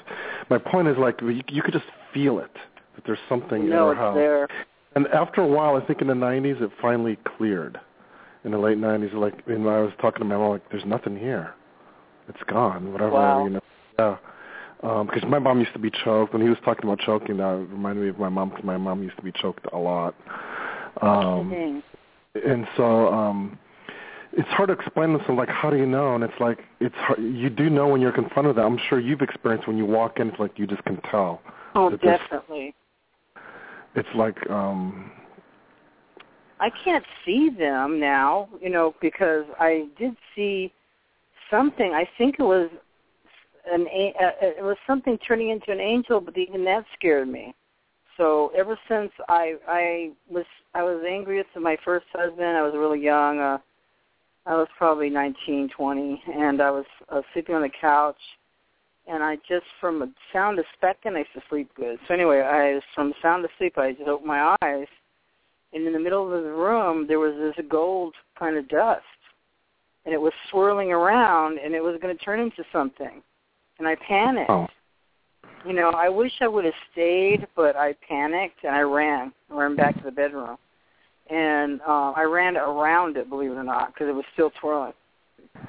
My 0.50 0.58
point 0.58 0.88
is 0.88 0.98
like 0.98 1.22
you, 1.22 1.42
you 1.50 1.62
could 1.62 1.74
just 1.74 1.86
feel 2.14 2.40
it 2.40 2.52
that 2.96 3.04
there's 3.06 3.20
something 3.30 3.64
you 3.64 3.72
in 3.72 3.78
our 3.78 3.92
it's 3.92 4.00
house. 4.00 4.16
there. 4.16 4.48
And 4.96 5.08
after 5.08 5.42
a 5.42 5.48
while, 5.48 5.76
I 5.76 5.86
think 5.86 6.02
in 6.02 6.08
the 6.08 6.14
90s, 6.14 6.62
it 6.62 6.70
finally 6.82 7.18
cleared. 7.38 7.80
In 8.46 8.52
the 8.52 8.58
late 8.58 8.78
90s, 8.78 9.14
like, 9.14 9.34
and 9.48 9.68
I 9.68 9.80
was 9.80 9.92
talking 10.00 10.20
to 10.20 10.26
my 10.26 10.38
mom, 10.38 10.52
like, 10.52 10.70
there's 10.70 10.86
nothing 10.86 11.18
here. 11.18 11.54
It's 12.28 12.44
gone, 12.48 12.92
whatever, 12.92 13.12
Wow. 13.12 13.44
you 13.46 13.50
know. 13.52 13.62
Yeah. 13.98 14.18
Um, 14.84 15.08
because 15.08 15.24
my 15.28 15.40
mom 15.40 15.60
used 15.60 15.74
to 15.74 15.80
be 15.80 15.90
choked. 16.04 16.34
When 16.34 16.42
he 16.42 16.50
was 16.50 16.58
talking 16.66 16.84
about 16.84 17.00
choking, 17.00 17.38
that 17.38 17.68
reminded 17.72 18.04
me 18.04 18.10
of 18.10 18.20
my 18.20 18.30
mom, 18.30 18.50
because 18.50 18.66
my 18.66 18.78
mom 18.78 19.02
used 19.02 19.16
to 19.16 19.24
be 19.24 19.32
choked 19.32 19.66
a 19.72 19.78
lot. 19.78 20.14
Um, 21.02 21.82
and 22.36 22.68
so, 22.76 23.08
um, 23.12 23.58
it's 24.36 24.50
hard 24.50 24.70
to 24.70 24.74
explain 24.74 25.18
to 25.18 25.24
them, 25.26 25.38
like, 25.38 25.50
how 25.50 25.70
do 25.70 25.78
you 25.78 25.86
know? 25.86 26.16
And 26.16 26.24
it's 26.24 26.34
like, 26.40 26.60
it's 26.80 26.96
hard, 26.96 27.20
you 27.20 27.50
do 27.50 27.70
know 27.70 27.88
when 27.88 28.02
you're 28.02 28.12
confronted 28.12 28.50
with 28.50 28.56
that. 28.58 28.66
I'm 28.66 28.80
sure 28.90 29.00
you've 29.00 29.22
experienced 29.22 29.68
when 29.68 29.78
you 29.78 29.86
walk 29.86 30.20
in, 30.20 30.30
it's 30.30 30.40
like 30.40 30.58
you 30.58 30.66
just 30.66 30.84
can 30.86 31.00
tell. 31.12 31.42
Oh, 31.76 31.90
definitely. 31.92 32.74
It's 33.96 34.10
like, 34.16 34.38
um, 34.50 35.12
I 36.60 36.72
can't 36.84 37.04
see 37.26 37.50
them 37.50 38.00
now, 38.00 38.50
you 38.62 38.70
know, 38.70 38.96
because 39.02 39.46
I 39.60 39.88
did 40.00 40.16
see 40.36 40.72
something. 41.52 41.94
I 41.94 42.08
think 42.18 42.38
it 42.40 42.44
was 42.44 42.70
an 43.72 43.88
a- 43.88 44.14
uh, 44.20 44.32
it 44.42 44.64
was 44.64 44.78
something 44.88 45.18
turning 45.20 45.50
into 45.50 45.72
an 45.72 45.80
angel, 45.80 46.20
but 46.20 46.38
even 46.38 46.64
that 46.66 46.86
scared 46.96 47.28
me. 47.28 47.54
So 48.18 48.52
ever 48.56 48.78
since 48.88 49.12
I 49.30 49.56
I 49.68 50.12
was 50.30 50.46
I 50.74 50.84
was 50.84 51.04
angry 51.08 51.38
with 51.38 51.48
my 51.62 51.78
first 51.84 52.06
husband. 52.14 52.58
I 52.58 52.62
was 52.62 52.74
really 52.76 53.02
young. 53.02 53.40
Uh, 53.40 53.58
I 54.46 54.56
was 54.56 54.68
probably 54.78 55.10
nineteen, 55.10 55.70
twenty, 55.76 56.22
and 56.34 56.62
I 56.62 56.72
was 56.72 56.86
uh, 57.10 57.22
sleeping 57.34 57.56
on 57.56 57.62
the 57.62 57.72
couch. 57.82 58.16
And 59.06 59.22
I 59.22 59.36
just, 59.50 59.66
from 59.82 60.02
a 60.02 60.08
sound 60.32 60.60
of 60.60 60.66
specking, 60.82 61.16
I 61.16 61.20
used 61.20 61.34
to 61.34 61.42
sleep 61.50 61.70
good. 61.76 62.00
So 62.08 62.14
anyway, 62.14 62.40
I 62.40 62.76
was 62.76 62.84
from 62.96 63.10
the 63.10 63.16
sound 63.22 63.44
of 63.44 63.52
sleep, 63.58 63.78
I 63.78 63.92
just 63.92 64.08
opened 64.08 64.28
my 64.28 64.56
eyes, 64.62 64.88
and 65.74 65.88
in 65.88 65.94
the 65.94 66.00
middle 66.00 66.26
of 66.26 66.44
the 66.44 66.50
room 66.50 67.08
there 67.08 67.20
was 67.20 67.34
this 67.38 67.66
gold 67.70 68.14
kind 68.38 68.58
of 68.58 68.68
dust 68.70 69.04
and 70.06 70.14
it 70.14 70.22
was 70.22 70.34
swirling 70.50 70.92
around 70.92 71.60
and 71.60 71.74
it 71.74 71.82
was 71.82 71.98
going 72.02 72.16
to 72.16 72.24
turn 72.24 72.40
into 72.40 72.64
something 72.72 73.22
and 73.80 73.88
i 73.88 73.96
panicked 74.08 74.50
oh, 74.50 74.68
you 75.66 75.74
know 75.74 75.90
i 75.92 76.08
wish 76.08 76.32
i 76.42 76.48
would 76.48 76.66
have 76.66 76.74
stayed 76.92 77.48
but 77.56 77.76
i 77.76 77.94
panicked 78.08 78.64
and 78.64 78.76
i 78.76 78.82
ran 78.82 79.32
I 79.52 79.56
ran 79.56 79.76
back 79.76 79.98
to 79.98 80.04
the 80.04 80.12
bedroom 80.12 80.58
and 81.30 81.82
uh, 81.82 82.12
i 82.16 82.24
ran 82.24 82.58
around 82.58 83.18
it 83.18 83.30
believe 83.30 83.52
it 83.52 83.56
or 83.56 83.64
not 83.64 83.94
because 83.94 84.08
it 84.08 84.16
was 84.16 84.26
still 84.34 84.52
twirling 84.60 84.94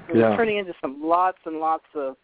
it 0.08 0.16
Yeah. 0.16 0.30
was 0.30 0.36
turning 0.36 0.58
into 0.58 0.74
some 0.80 1.02
lots 1.02 1.38
and 1.46 1.58
lots 1.58 1.84
of 1.94 2.16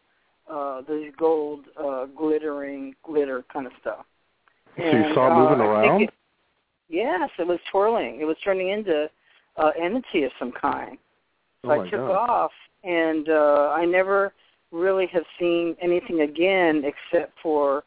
uh 0.51 0.83
these 0.89 1.13
gold 1.19 1.67
uh 1.77 2.07
glittering 2.07 2.95
glitter 3.03 3.45
kind 3.53 3.67
of 3.67 3.73
stuff 3.81 4.05
so 4.77 4.83
you 4.83 5.15
saw 5.15 5.27
it 5.27 5.33
uh, 5.33 5.37
moving 5.39 5.59
think 5.59 5.69
around? 5.69 6.03
it- 6.03 6.15
Yes, 6.93 7.31
it 7.39 7.47
was 7.47 7.61
twirling. 7.71 8.19
It 8.21 8.25
was 8.25 8.37
turning 8.43 8.71
into 8.71 9.09
uh, 9.57 9.71
entity 9.81 10.25
of 10.25 10.33
some 10.41 10.51
kind. 10.51 10.99
So 11.65 11.71
oh 11.71 11.81
I 11.81 11.89
took 11.89 12.01
God. 12.01 12.29
off, 12.29 12.51
and 12.83 13.29
uh, 13.29 13.73
I 13.77 13.85
never 13.85 14.33
really 14.73 15.07
have 15.13 15.23
seen 15.39 15.77
anything 15.81 16.23
again 16.23 16.83
except 16.85 17.33
for, 17.41 17.85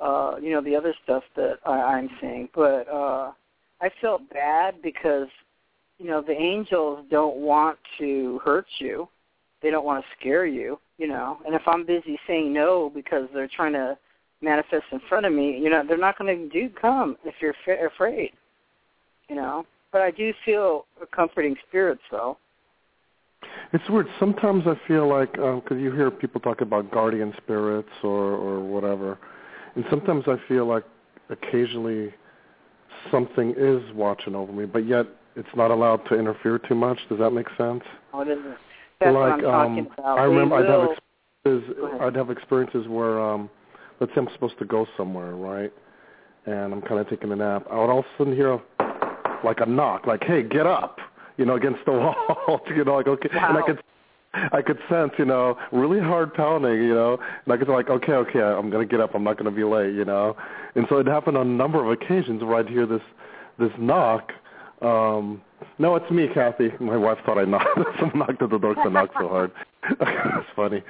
uh, 0.00 0.36
you 0.40 0.52
know, 0.52 0.60
the 0.60 0.76
other 0.76 0.94
stuff 1.02 1.24
that 1.34 1.58
I, 1.66 1.72
I'm 1.72 2.08
seeing. 2.20 2.48
But 2.54 2.86
uh, 2.88 3.32
I 3.80 3.90
felt 4.00 4.28
bad 4.30 4.80
because, 4.82 5.28
you 5.98 6.06
know, 6.06 6.22
the 6.22 6.32
angels 6.32 7.04
don't 7.10 7.36
want 7.36 7.78
to 7.98 8.40
hurt 8.44 8.66
you. 8.78 9.08
They 9.62 9.70
don't 9.70 9.84
want 9.84 10.04
to 10.04 10.10
scare 10.18 10.46
you, 10.46 10.78
you 10.98 11.08
know. 11.08 11.38
And 11.44 11.54
if 11.54 11.62
I'm 11.66 11.84
busy 11.84 12.18
saying 12.26 12.52
no 12.52 12.90
because 12.94 13.28
they're 13.34 13.48
trying 13.48 13.72
to 13.72 13.98
manifest 14.40 14.84
in 14.92 15.00
front 15.08 15.26
of 15.26 15.32
me, 15.32 15.58
you 15.58 15.70
know, 15.70 15.82
they're 15.86 15.96
not 15.96 16.18
going 16.18 16.36
to 16.36 16.48
do 16.48 16.72
come 16.80 17.16
if 17.24 17.34
you're 17.40 17.54
fa- 17.64 17.86
afraid, 17.86 18.32
you 19.28 19.36
know. 19.36 19.66
But 19.92 20.02
I 20.02 20.10
do 20.10 20.32
feel 20.44 20.86
a 21.02 21.06
comforting 21.06 21.56
spirits, 21.68 22.02
though. 22.10 22.36
It's 23.72 23.88
weird. 23.88 24.06
Sometimes 24.18 24.64
I 24.66 24.74
feel 24.86 25.08
like 25.08 25.36
um, 25.38 25.60
because 25.60 25.78
you 25.78 25.92
hear 25.92 26.10
people 26.10 26.40
talk 26.40 26.60
about 26.60 26.90
guardian 26.90 27.32
spirits 27.36 27.88
or 28.02 28.32
or 28.32 28.60
whatever, 28.60 29.18
and 29.74 29.84
sometimes 29.90 30.24
I 30.26 30.36
feel 30.48 30.66
like 30.66 30.84
occasionally 31.30 32.14
something 33.10 33.54
is 33.56 33.82
watching 33.94 34.34
over 34.34 34.52
me, 34.52 34.66
but 34.66 34.86
yet 34.86 35.06
it's 35.36 35.48
not 35.54 35.70
allowed 35.70 35.98
to 36.08 36.18
interfere 36.18 36.58
too 36.58 36.74
much. 36.74 36.98
Does 37.08 37.18
that 37.18 37.30
make 37.30 37.46
sense? 37.58 37.82
Oh, 38.12 38.20
it 38.20 38.28
isn't. 38.28 38.56
That's 39.00 39.14
like 39.14 39.14
what 39.14 39.32
I'm 39.32 39.40
talking 39.40 39.78
um, 39.86 39.92
about. 39.98 40.18
I 40.18 40.22
remember 40.24 40.56
I'd 40.56 40.68
have 40.68 40.90
experiences. 41.44 42.00
I'd 42.00 42.16
have 42.16 42.30
experiences 42.30 42.88
where, 42.88 43.20
um, 43.20 43.50
let's 44.00 44.12
say 44.14 44.20
I'm 44.20 44.28
supposed 44.32 44.58
to 44.58 44.64
go 44.64 44.86
somewhere, 44.96 45.34
right? 45.34 45.72
And 46.46 46.72
I'm 46.72 46.80
kind 46.80 47.00
of 47.00 47.08
taking 47.08 47.30
a 47.32 47.36
nap. 47.36 47.66
I 47.70 47.74
would 47.76 47.90
all 47.90 48.00
of 48.00 48.04
a 48.04 48.08
sudden 48.18 48.34
hear 48.34 48.52
a, 48.52 48.62
like 49.44 49.58
a 49.60 49.66
knock, 49.66 50.06
like, 50.06 50.22
"Hey, 50.24 50.42
get 50.42 50.66
up!" 50.66 50.98
You 51.36 51.44
know, 51.44 51.56
against 51.56 51.80
the 51.84 51.92
wall. 52.48 52.60
you 52.74 52.84
know, 52.84 52.94
like 52.94 53.06
okay, 53.06 53.28
and 53.32 53.58
I 53.58 53.62
could. 53.62 53.82
I 54.52 54.62
could 54.62 54.78
sense, 54.88 55.12
you 55.18 55.24
know, 55.24 55.56
really 55.72 56.00
hard 56.00 56.34
pounding, 56.34 56.82
you 56.82 56.94
know, 56.94 57.18
and 57.44 57.52
I 57.52 57.56
could 57.56 57.68
like, 57.68 57.88
okay, 57.90 58.12
okay, 58.12 58.40
I'm 58.40 58.70
gonna 58.70 58.84
get 58.86 59.00
up. 59.00 59.14
I'm 59.14 59.24
not 59.24 59.36
gonna 59.38 59.50
be 59.50 59.64
late, 59.64 59.94
you 59.94 60.04
know, 60.04 60.36
and 60.74 60.86
so 60.88 60.98
it 60.98 61.06
happened 61.06 61.36
on 61.36 61.46
a 61.46 61.50
number 61.50 61.84
of 61.84 61.90
occasions 61.90 62.42
where 62.42 62.56
I'd 62.56 62.68
hear 62.68 62.86
this, 62.86 63.02
this 63.58 63.72
knock. 63.78 64.32
Um, 64.82 65.40
no, 65.78 65.96
it's 65.96 66.10
me, 66.10 66.28
Kathy. 66.32 66.70
My 66.80 66.96
wife 66.96 67.18
thought 67.24 67.38
I 67.38 67.44
knocked. 67.46 67.78
Someone 67.98 68.18
knocked 68.18 68.42
at 68.42 68.50
the 68.50 68.58
door 68.58 68.74
'cause 68.74 68.84
I 68.86 68.90
knocked 68.90 69.14
so 69.18 69.28
hard. 69.28 69.52
That's 69.98 70.46
funny. 70.54 70.82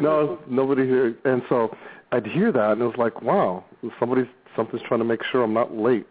No, 0.00 0.38
nobody 0.48 0.86
here. 0.86 1.14
And 1.24 1.42
so 1.48 1.76
I'd 2.12 2.26
hear 2.26 2.52
that, 2.52 2.72
and 2.72 2.80
it 2.82 2.84
was 2.86 2.96
like, 2.96 3.22
wow, 3.22 3.64
somebody's 3.98 4.26
something's 4.56 4.82
trying 4.82 5.00
to 5.00 5.04
make 5.04 5.22
sure 5.24 5.42
I'm 5.42 5.52
not 5.52 5.76
late 5.76 6.06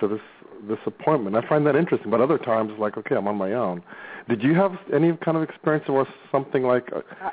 to 0.00 0.08
this 0.08 0.20
this 0.68 0.78
appointment. 0.86 1.36
I 1.36 1.46
find 1.48 1.66
that 1.66 1.76
interesting. 1.76 2.10
But 2.10 2.20
other 2.20 2.38
times, 2.38 2.70
it's 2.72 2.80
like, 2.80 2.96
okay, 2.96 3.14
I'm 3.14 3.28
on 3.28 3.36
my 3.36 3.52
own. 3.52 3.82
Did 4.28 4.42
you 4.42 4.54
have 4.54 4.72
any 4.92 5.16
kind 5.24 5.36
of 5.36 5.42
experience 5.42 5.86
where 5.88 6.06
something 6.32 6.62
like 6.62 6.88
uh, 6.94 7.30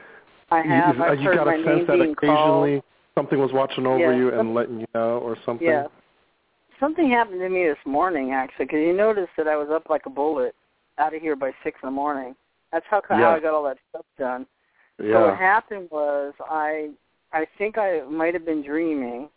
I 0.51 0.61
have. 0.61 0.95
you, 0.95 1.03
I've 1.03 1.19
you 1.19 1.25
heard 1.25 1.37
got 1.37 1.47
my 1.47 1.55
a 1.55 1.57
name 1.57 1.65
sense 1.65 1.87
that 1.87 2.01
occasionally 2.01 2.71
called. 2.71 2.83
something 3.15 3.39
was 3.39 3.51
watching 3.51 3.87
over 3.87 4.11
Yeah, 4.11 4.17
you 4.17 4.39
and 4.39 4.53
letting 4.53 4.81
you 4.81 4.87
know, 4.93 5.19
or 5.19 5.37
something? 5.45 5.67
Yeah. 5.67 5.87
Something 6.79 7.09
happened 7.09 7.39
to 7.39 7.49
me 7.49 7.65
this 7.65 7.77
morning, 7.85 8.31
actually, 8.31 8.65
because 8.65 8.79
you 8.79 8.93
noticed 8.93 9.31
that 9.37 9.47
I 9.47 9.55
was 9.55 9.69
up 9.71 9.89
like 9.89 10.05
a 10.05 10.09
bullet 10.09 10.53
out 10.97 11.15
of 11.15 11.21
here 11.21 11.35
by 11.35 11.51
6 11.63 11.79
in 11.81 11.87
the 11.87 11.91
morning. 11.91 12.35
That's 12.71 12.85
how, 12.89 13.01
how 13.07 13.35
I 13.35 13.39
got 13.39 13.53
all 13.53 13.63
that 13.63 13.77
stuff 13.89 14.05
done. 14.17 14.45
Yeah. 15.01 15.13
So 15.13 15.29
what 15.29 15.37
happened 15.37 15.89
was 15.91 16.33
I 16.41 16.89
I 17.31 17.45
think 17.57 17.77
I 17.77 18.01
might 18.01 18.33
have 18.33 18.45
been 18.45 18.63
dreaming, 18.63 19.29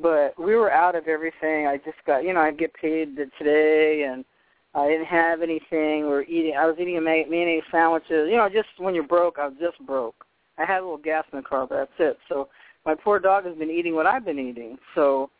but 0.00 0.38
we 0.38 0.54
were 0.54 0.70
out 0.70 0.94
of 0.94 1.08
everything. 1.08 1.66
I 1.66 1.76
just 1.78 1.98
got 2.06 2.24
you 2.24 2.32
know 2.32 2.40
I 2.40 2.52
get 2.52 2.72
paid 2.74 3.16
today, 3.38 4.06
and 4.10 4.24
I 4.74 4.86
didn't 4.88 5.06
have 5.06 5.42
anything. 5.42 6.02
We 6.02 6.08
were 6.08 6.24
eating. 6.24 6.54
I 6.58 6.66
was 6.66 6.76
eating 6.80 6.98
a 6.98 7.00
mayonnaise 7.00 7.62
sandwiches. 7.70 8.28
You 8.30 8.36
know, 8.36 8.48
just 8.48 8.68
when 8.78 8.94
you're 8.94 9.04
broke, 9.04 9.38
I 9.38 9.46
was 9.46 9.56
just 9.60 9.84
broke. 9.86 10.24
I 10.58 10.64
had 10.64 10.78
a 10.80 10.82
little 10.82 10.98
gas 10.98 11.24
in 11.32 11.38
the 11.38 11.42
car, 11.42 11.66
but 11.66 11.76
that's 11.76 11.92
it. 11.98 12.18
So 12.28 12.48
my 12.84 12.94
poor 12.94 13.18
dog 13.18 13.44
has 13.44 13.56
been 13.56 13.70
eating 13.70 13.94
what 13.94 14.06
I've 14.06 14.24
been 14.24 14.38
eating. 14.38 14.78
So 14.94 15.30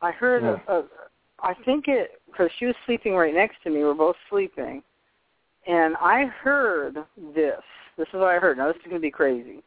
I 0.00 0.10
heard 0.10 0.42
Yeah. 0.42 0.58
a, 0.68 0.78
a 0.80 0.84
I 1.44 1.54
think 1.64 1.88
it 1.88 2.20
because 2.26 2.50
she 2.58 2.66
was 2.66 2.74
sleeping 2.86 3.14
right 3.14 3.34
next 3.34 3.56
to 3.64 3.70
me. 3.70 3.82
We're 3.82 3.94
both 3.94 4.16
sleeping, 4.30 4.82
and 5.66 5.96
I 6.00 6.26
heard 6.26 6.96
this. 7.34 7.62
This 7.98 8.08
is 8.08 8.14
what 8.14 8.28
I 8.28 8.38
heard. 8.38 8.58
Now 8.58 8.68
this 8.68 8.76
is 8.76 8.84
going 8.84 8.96
to 8.96 9.00
be 9.00 9.10
crazy. 9.10 9.62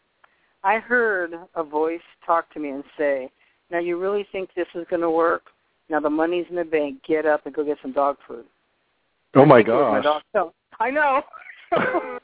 I 0.63 0.79
heard 0.79 1.33
a 1.55 1.63
voice 1.63 2.01
talk 2.25 2.51
to 2.53 2.59
me 2.59 2.69
and 2.69 2.83
say, 2.97 3.29
"Now 3.71 3.79
you 3.79 3.97
really 3.97 4.27
think 4.31 4.49
this 4.55 4.67
is 4.75 4.85
going 4.89 5.01
to 5.01 5.09
work? 5.09 5.43
Now 5.89 5.99
the 5.99 6.09
money's 6.09 6.45
in 6.49 6.55
the 6.55 6.63
bank. 6.63 7.01
Get 7.07 7.25
up 7.25 7.45
and 7.45 7.55
go 7.55 7.63
get 7.63 7.77
some 7.81 7.93
dog 7.93 8.17
food." 8.27 8.45
Oh 9.35 9.45
my 9.45 9.55
I 9.55 9.59
think 9.59 9.69
it 9.69 9.71
was 9.73 9.91
My 9.91 10.01
gosh. 10.01 10.03
dog. 10.03 10.21
So, 10.33 10.53
I 10.79 10.89
know. 10.91 11.21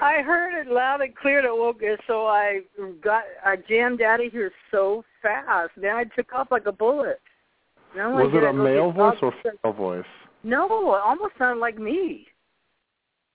I 0.00 0.22
heard 0.22 0.60
it 0.60 0.68
loud 0.72 1.00
and 1.00 1.14
clear 1.14 1.42
that 1.42 1.52
woke 1.52 1.82
so 2.06 2.26
I 2.26 2.60
got 3.02 3.24
I 3.44 3.56
jammed 3.68 4.00
out 4.00 4.24
of 4.24 4.32
here 4.32 4.50
so 4.70 5.04
fast. 5.22 5.72
Then 5.76 5.94
I 5.96 6.04
took 6.04 6.32
off 6.32 6.48
like 6.50 6.66
a 6.66 6.72
bullet. 6.72 7.20
Now 7.96 8.12
Was 8.12 8.30
it 8.34 8.44
a 8.44 8.52
male 8.52 8.92
voice 8.92 9.18
or 9.22 9.32
female 9.42 9.72
voice? 9.74 10.04
No, 10.44 10.66
it 10.94 11.02
almost 11.04 11.34
sounded 11.38 11.60
like 11.60 11.78
me. 11.78 12.26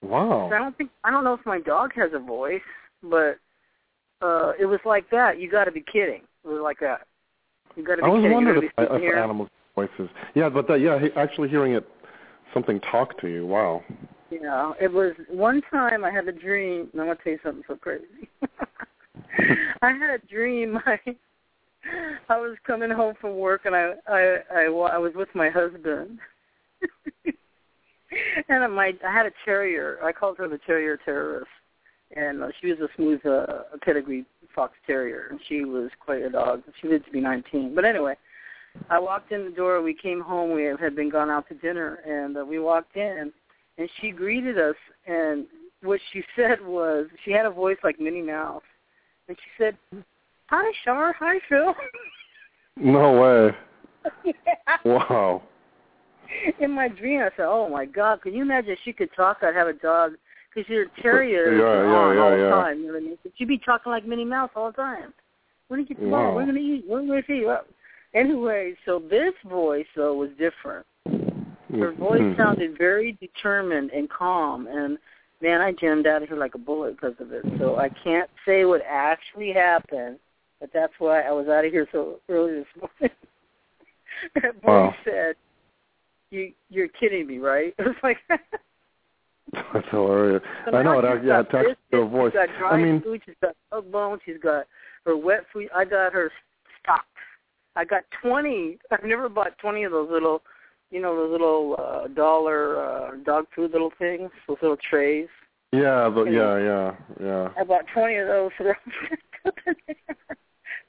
Wow. 0.02 0.50
I 0.54 0.60
don't 0.60 0.78
think 0.78 0.92
I 1.04 1.12
don't 1.12 1.24
know 1.24 1.34
if 1.34 1.46
my 1.46 1.60
dog 1.60 1.92
has 1.96 2.12
a 2.14 2.20
voice, 2.20 2.62
but 3.02 3.38
uh 4.22 4.54
it 4.60 4.66
was 4.66 4.80
like 4.86 5.10
that. 5.12 5.40
You 5.40 5.50
got 5.50 5.66
to 5.66 5.72
be 5.72 5.84
kidding. 5.92 6.22
Like 6.44 6.80
that. 6.82 7.08
You 7.76 7.84
got 7.84 7.96
to 7.96 8.02
be 8.02 8.06
I 8.06 8.10
was 8.10 8.20
kidding. 8.20 8.34
Wondering 8.34 8.64
if, 8.64 8.72
if 8.78 9.16
animals' 9.16 9.50
voices. 9.76 10.10
Yeah, 10.36 10.50
but 10.50 10.68
that, 10.68 10.82
yeah, 10.82 11.00
actually 11.16 11.50
hearing 11.50 11.74
it, 11.74 11.88
something 12.54 12.80
talk 12.92 13.20
to 13.22 13.28
you. 13.28 13.46
Wow. 13.46 13.84
Yeah, 14.30 14.74
it 14.82 14.92
was 14.92 15.14
one 15.30 15.62
time 15.72 16.04
I 16.04 16.12
had 16.12 16.28
a 16.28 16.32
dream. 16.32 16.90
I'm 16.94 17.00
gonna 17.00 17.16
tell 17.24 17.34
you 17.34 17.40
something 17.44 17.64
so 17.68 17.76
crazy. 17.76 18.30
I 19.82 19.92
had 19.92 20.10
a 20.10 20.20
dream. 20.28 20.80
I 20.86 21.00
I 22.30 22.38
was 22.38 22.58
coming 22.66 22.90
home 22.90 23.16
from 23.20 23.38
work 23.38 23.62
and 23.66 23.76
I 23.76 23.94
I 24.08 24.38
I, 24.54 24.64
I 24.66 24.98
was 24.98 25.14
with 25.16 25.30
my 25.36 25.50
husband. 25.50 26.20
and 28.50 28.74
my 28.74 28.94
I 29.06 29.14
had 29.14 29.26
a 29.26 29.32
terrier. 29.46 30.00
I 30.04 30.12
called 30.12 30.38
her 30.38 30.48
the 30.48 30.60
terrier 30.66 30.98
terrorist, 31.04 31.48
and 32.16 32.44
uh, 32.44 32.48
she 32.60 32.68
was 32.68 32.80
a 32.80 32.88
smooth 32.96 33.26
uh, 33.26 33.78
pedigree 33.84 34.26
fox 34.54 34.74
terrier, 34.86 35.28
and 35.30 35.40
she 35.48 35.64
was 35.64 35.90
quite 36.00 36.22
a 36.22 36.30
dog. 36.30 36.64
She 36.82 36.88
lived 36.88 37.06
to 37.06 37.12
be 37.12 37.22
19. 37.22 37.76
But 37.76 37.86
anyway, 37.86 38.16
I 38.90 39.00
walked 39.00 39.32
in 39.32 39.46
the 39.46 39.52
door. 39.52 39.82
We 39.82 39.94
came 39.94 40.22
home. 40.22 40.54
We 40.54 40.64
had 40.64 40.96
been 40.96 41.10
gone 41.10 41.30
out 41.30 41.48
to 41.50 41.56
dinner, 41.56 41.96
and 42.06 42.38
uh, 42.38 42.46
we 42.46 42.60
walked 42.60 42.96
in, 42.96 43.32
and 43.78 43.90
she 44.00 44.12
greeted 44.12 44.58
us. 44.58 44.76
And 45.08 45.46
what 45.82 46.00
she 46.12 46.24
said 46.36 46.60
was, 46.62 47.08
she 47.26 47.32
had 47.32 47.46
a 47.46 47.52
voice 47.52 47.78
like 47.84 48.00
Minnie 48.00 48.22
Mouse, 48.22 48.64
and 49.28 49.38
she 49.38 49.64
said, 49.64 49.78
"Hi, 50.48 50.72
Shar. 50.84 51.14
Hi, 51.20 51.40
Phil." 51.50 51.74
No 52.76 53.22
way. 53.22 53.56
yeah. 54.26 54.78
Wow. 54.84 55.44
In 56.60 56.72
my 56.72 56.88
dream, 56.88 57.20
I 57.20 57.30
said, 57.38 57.46
"Oh 57.46 57.70
my 57.70 57.86
God! 57.86 58.24
Can 58.24 58.34
you 58.34 58.42
imagine 58.42 58.72
if 58.72 58.80
she 58.84 58.94
could 58.94 59.10
talk? 59.16 59.38
I'd 59.44 59.54
have 59.54 59.68
a 59.68 59.74
dog 59.74 60.14
because 60.54 60.70
your 60.70 60.86
terrier 61.02 61.54
is 61.54 61.60
Yeah, 61.60 61.84
yeah, 61.84 61.98
on 61.98 62.16
yeah, 62.16 62.22
all 62.22 62.32
the 62.32 62.50
time. 62.50 62.80
You 62.80 62.88
know 62.88 62.94
what 62.94 63.04
I 63.04 63.06
mean? 63.06 63.18
She'd 63.38 63.48
be 63.48 63.58
talking 63.58 63.92
like 63.92 64.06
Minnie 64.06 64.26
Mouse 64.26 64.52
all 64.56 64.68
the 64.68 64.76
time. 64.76 65.14
When 65.68 65.80
do 65.80 65.82
you 65.84 65.96
get 65.96 66.00
the 66.04 66.10
Wow. 66.10 66.36
We're 66.36 66.46
gonna 66.46 66.60
eat. 66.60 66.86
We're 66.88 67.02
gonna. 67.02 67.46
Well, 67.46 67.66
Anyway, 68.14 68.76
so 68.86 69.00
this 69.00 69.34
voice 69.46 69.88
though 69.96 70.14
was 70.14 70.30
different. 70.38 70.86
Her 71.72 71.92
voice 71.94 72.22
Mhm. 72.22 72.38
sounded 72.38 72.78
very 72.78 73.14
determined 73.14 73.90
and 73.92 74.08
calm, 74.10 74.68
and 74.68 75.00
man, 75.42 75.62
I 75.62 75.72
jammed 75.72 76.06
out 76.06 76.22
of 76.22 76.30
here 76.30 76.38
like 76.38 76.54
a 76.54 76.60
bullet 76.60 76.92
because 76.92 77.20
of 77.20 77.32
it. 77.32 77.46
So 77.58 77.78
I 77.80 77.90
can't 77.90 78.30
say 78.46 78.66
what 78.66 78.84
actually 78.88 79.52
happened, 79.52 80.20
but 80.60 80.72
that's 80.72 80.94
why 81.00 81.22
I 81.22 81.32
was 81.32 81.48
out 81.48 81.66
of 81.66 81.72
here 81.72 81.88
so 81.92 82.20
early 82.30 82.54
this 82.54 82.68
morning. 82.80 83.16
that 84.36 84.54
voice 84.62 84.64
Wow. 84.64 84.96
said, 85.04 85.36
"You, 86.30 86.54
you're 86.70 86.88
kidding 86.90 87.26
me, 87.26 87.40
right?" 87.40 87.74
It 87.80 87.86
was 87.88 87.96
like. 88.04 88.20
That's 89.52 89.88
hilarious. 89.92 90.42
So 90.70 90.78
I 90.78 90.84
know 90.84 91.00
now 91.02 91.14
it. 91.14 91.20
she's 91.20 91.28
Yeah, 91.28 91.38
texts 91.44 91.52
biscuits, 91.54 91.80
your 91.92 92.08
voice. 92.08 92.32
She's 92.32 92.40
got 92.40 92.58
dry 92.60 92.70
I 92.72 92.78
mean, 92.78 93.02
food. 93.02 93.22
She's 93.26 93.36
got 93.42 93.56
dog 93.72 93.92
bone. 93.92 94.20
She's 94.26 94.38
got 94.42 94.66
her 95.06 95.18
wet 95.18 95.42
food. 95.52 95.68
I 95.76 95.84
got 95.86 96.14
her 96.14 96.32
stocks. 96.82 97.06
I 97.76 97.84
got 97.86 98.04
twenty. 98.22 98.78
I've 98.92 99.04
never 99.04 99.30
bought 99.30 99.58
twenty 99.60 99.84
of 99.84 99.92
those 99.92 100.10
little, 100.12 100.42
you 100.92 101.02
know, 101.02 101.16
those 101.16 101.32
little 101.32 101.76
uh, 101.78 102.08
dollar 102.10 102.84
uh, 102.84 103.12
dog 103.26 103.46
food 103.56 103.72
little 103.72 103.92
things, 104.00 104.30
those 104.48 104.58
little 104.62 104.78
trays. 104.90 105.28
yeah, 105.72 106.10
but 106.14 106.26
yeah, 106.26 106.58
yeah, 106.58 106.96
yeah. 107.22 107.50
I 107.58 107.64
bought 107.64 107.86
twenty 107.94 108.16
of 108.18 108.28
those. 108.28 108.52
They're- 108.60 108.78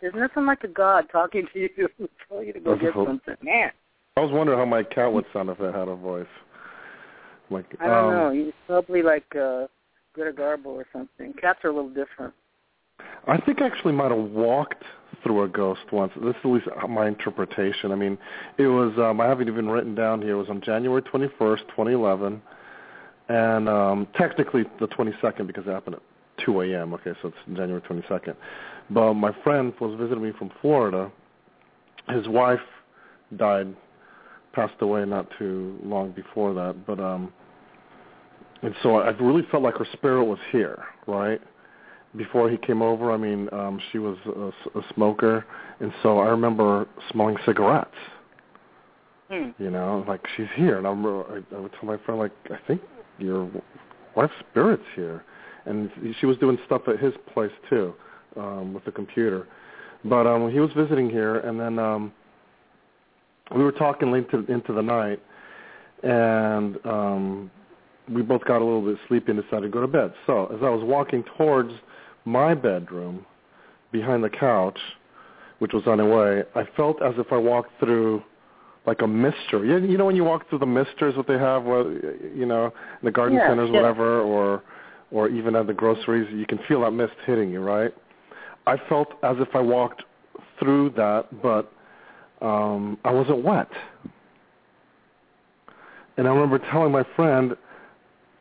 There's 0.01 0.15
nothing 0.15 0.45
like 0.47 0.63
a 0.65 0.69
god 0.69 1.07
talking 1.11 1.47
to 1.53 1.59
you 1.59 1.69
tell 2.29 2.43
you 2.43 2.53
to 2.53 2.61
go 2.61 2.75
get 2.77 2.95
Wonderful. 2.95 3.07
something. 3.07 3.37
Man, 3.43 3.71
I 4.17 4.21
was 4.21 4.31
wondering 4.33 4.59
how 4.59 4.65
my 4.67 4.83
cat 4.83 5.11
would 5.13 5.25
sound 5.33 5.49
if 5.51 5.59
it 5.61 5.75
had 5.75 5.89
a 5.89 5.95
voice. 5.97 6.27
Like, 7.51 7.67
I 7.81 7.87
don't 7.87 8.05
um, 8.05 8.11
know. 8.13 8.31
He's 8.33 8.55
probably 8.67 9.03
like 9.03 9.25
uh, 9.37 9.67
Greta 10.15 10.33
Garbo 10.33 10.67
or 10.67 10.87
something. 10.93 11.33
Cats 11.41 11.59
are 11.65 11.71
a 11.71 11.75
little 11.75 11.91
different. 11.91 12.35
I 13.27 13.39
think 13.39 13.61
I 13.61 13.67
actually 13.67 13.93
might 13.93 14.11
have 14.11 14.31
walked 14.31 14.85
through 15.23 15.43
a 15.43 15.49
ghost 15.49 15.81
once. 15.93 16.13
This 16.17 16.31
is 16.31 16.37
at 16.45 16.49
least 16.49 16.67
my 16.89 17.09
interpretation. 17.09 17.91
I 17.91 17.95
mean, 17.95 18.19
it 18.59 18.67
was 18.67 18.93
um, 18.99 19.21
I 19.21 19.27
haven't 19.27 19.49
even 19.49 19.69
written 19.69 19.95
down 19.95 20.21
here. 20.23 20.33
It 20.33 20.39
was 20.39 20.49
on 20.49 20.61
January 20.61 21.03
21st, 21.03 21.61
2011, 21.69 22.43
and 23.29 23.69
um, 23.69 24.07
technically 24.17 24.65
the 24.81 24.89
22nd 24.89 25.47
because 25.47 25.67
it 25.67 25.71
happened 25.71 25.97
at 25.97 26.03
2 26.45 26.61
a.m. 26.63 26.93
Okay, 26.95 27.13
so 27.23 27.29
it's 27.29 27.37
January 27.57 27.81
22nd. 27.83 28.37
But 28.91 29.15
my 29.15 29.33
friend 29.43 29.73
was 29.81 29.99
visiting 29.99 30.23
me 30.23 30.33
from 30.39 30.51
Florida. 30.61 31.11
His 32.09 32.29
wife 32.29 32.61
died, 33.37 33.75
passed 34.55 34.81
away 34.81 35.05
not 35.05 35.29
too 35.39 35.79
long 35.83 36.13
before 36.13 36.55
that. 36.55 36.87
But 36.87 37.01
um, 37.01 37.33
and 38.63 38.75
so 38.83 38.97
I 38.97 39.11
really 39.11 39.47
felt 39.51 39.63
like 39.63 39.77
her 39.77 39.87
spirit 39.93 40.25
was 40.25 40.39
here, 40.53 40.85
right? 41.07 41.41
before 42.17 42.51
he 42.51 42.57
came 42.57 42.83
over, 42.83 43.13
I 43.13 43.17
mean, 43.17 43.49
um, 43.53 43.81
she 43.91 43.99
was 43.99 44.17
a, 44.27 44.79
a 44.79 44.83
smoker, 44.95 45.45
and 45.81 45.93
so 46.03 46.19
I 46.19 46.29
remember 46.29 46.87
smelling 47.11 47.37
cigarettes. 47.45 47.91
Hmm. 49.31 49.51
You 49.59 49.71
know, 49.71 50.05
like 50.07 50.21
she's 50.37 50.47
here, 50.55 50.79
and 50.79 50.87
I 50.87 50.91
remember 50.91 51.25
I, 51.53 51.57
I 51.57 51.61
would 51.61 51.73
tell 51.73 51.85
my 51.85 51.97
friend, 52.05 52.21
like, 52.21 52.33
I 52.51 52.59
think 52.67 52.83
your 53.19 53.51
wife's 54.15 54.33
spirit's 54.51 54.85
here, 54.95 55.25
and 55.67 55.91
she 56.21 56.27
was 56.27 56.37
doing 56.39 56.59
stuff 56.67 56.83
at 56.89 57.01
his 57.01 57.15
place 57.33 57.53
too, 57.69 57.95
um, 58.37 58.75
with 58.75 58.85
the 58.85 58.93
computer. 58.93 59.49
But 60.05 60.27
um, 60.27 60.51
he 60.51 60.61
was 60.61 60.71
visiting 60.77 61.09
here, 61.11 61.39
and 61.39 61.59
then 61.59 61.79
um, 61.79 62.13
we 63.55 63.63
were 63.63 63.73
talking 63.73 64.11
late 64.11 64.31
to, 64.31 64.45
into 64.47 64.73
the 64.73 64.83
night, 64.83 65.21
and 66.03 66.79
um, 66.87 67.51
we 68.09 68.23
both 68.23 68.45
got 68.45 68.61
a 68.61 68.65
little 68.65 68.83
bit 68.83 68.99
sleepy 69.09 69.33
and 69.33 69.43
decided 69.43 69.63
to 69.63 69.69
go 69.69 69.81
to 69.81 69.87
bed. 69.87 70.13
So 70.27 70.47
as 70.47 70.63
I 70.63 70.71
was 70.71 70.83
walking 70.85 71.25
towards 71.37 71.73
my 72.25 72.55
bedroom, 72.55 73.27
behind 73.93 74.25
the 74.25 74.31
couch, 74.31 74.79
which 75.61 75.73
was 75.73 75.85
on 75.87 75.99
the 75.99 76.05
way, 76.05 76.43
I 76.55 76.69
felt 76.77 77.01
as 77.03 77.15
if 77.17 77.33
I 77.33 77.37
walked 77.37 77.71
through 77.79 78.23
like 78.87 79.01
a 79.03 79.07
mister. 79.07 79.65
You, 79.65 79.79
you 79.79 79.97
know 79.97 80.05
when 80.05 80.17
you 80.17 80.25
walk 80.25 80.49
through 80.51 80.59
the 80.59 80.67
misters, 80.67 81.17
what 81.17 81.27
they 81.27 81.39
have, 81.39 81.65
well, 81.65 81.91
you 82.35 82.45
know, 82.45 82.67
in 82.67 83.05
the 83.05 83.11
garden 83.11 83.39
Yeah, 83.39 83.49
centers, 83.49 83.71
yeah. 83.73 83.81
whatever, 83.81 84.21
or 84.21 84.63
or 85.11 85.29
even 85.29 85.55
at 85.55 85.67
the 85.67 85.73
groceries, 85.73 86.29
you 86.35 86.45
can 86.45 86.59
feel 86.67 86.81
that 86.81 86.91
mist 86.91 87.13
hitting 87.25 87.51
you, 87.51 87.61
right? 87.61 87.95
I 88.67 88.77
felt 88.89 89.13
as 89.23 89.37
if 89.39 89.55
I 89.55 89.61
walked 89.61 90.03
through 90.59 90.91
that, 90.97 91.27
but 91.41 91.73
um, 92.45 92.99
I 93.05 93.11
wasn't 93.11 93.43
wet. 93.43 93.69
And 96.17 96.29
I 96.29 96.31
remember 96.31 96.59
telling 96.71 96.93
my 96.93 97.05
friend, 97.17 97.57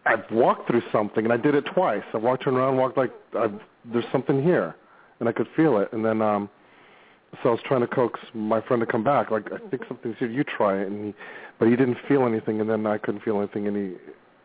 I've 0.06 0.30
walked 0.30 0.68
through 0.68 0.84
something, 0.92 1.24
and 1.24 1.34
I 1.34 1.38
did 1.38 1.56
it 1.56 1.66
twice. 1.74 2.04
I 2.14 2.18
walked 2.18 2.46
around, 2.46 2.78
walked 2.78 2.98
like 2.98 3.12
I've, 3.40 3.60
there's 3.86 4.06
something 4.12 4.44
here, 4.44 4.76
and 5.20 5.30
I 5.30 5.32
could 5.32 5.48
feel 5.56 5.78
it. 5.78 5.92
And 5.94 6.04
then, 6.04 6.22
um, 6.22 6.50
so 7.42 7.50
I 7.50 7.52
was 7.54 7.62
trying 7.66 7.82
to 7.82 7.88
coax 7.88 8.20
my 8.34 8.60
friend 8.62 8.82
to 8.82 8.86
come 8.86 9.04
back. 9.04 9.32
Like 9.32 9.48
I 9.52 9.58
think 9.70 9.84
something's 9.88 10.18
here. 10.20 10.30
You 10.30 10.44
try 10.44 10.82
it, 10.82 10.88
and 10.88 11.06
he, 11.08 11.14
but 11.58 11.70
he 11.70 11.76
didn't 11.76 11.98
feel 12.08 12.26
anything, 12.26 12.60
and 12.60 12.70
then 12.70 12.86
I 12.86 12.98
couldn't 12.98 13.24
feel 13.24 13.40
anything 13.40 13.68
any 13.68 13.94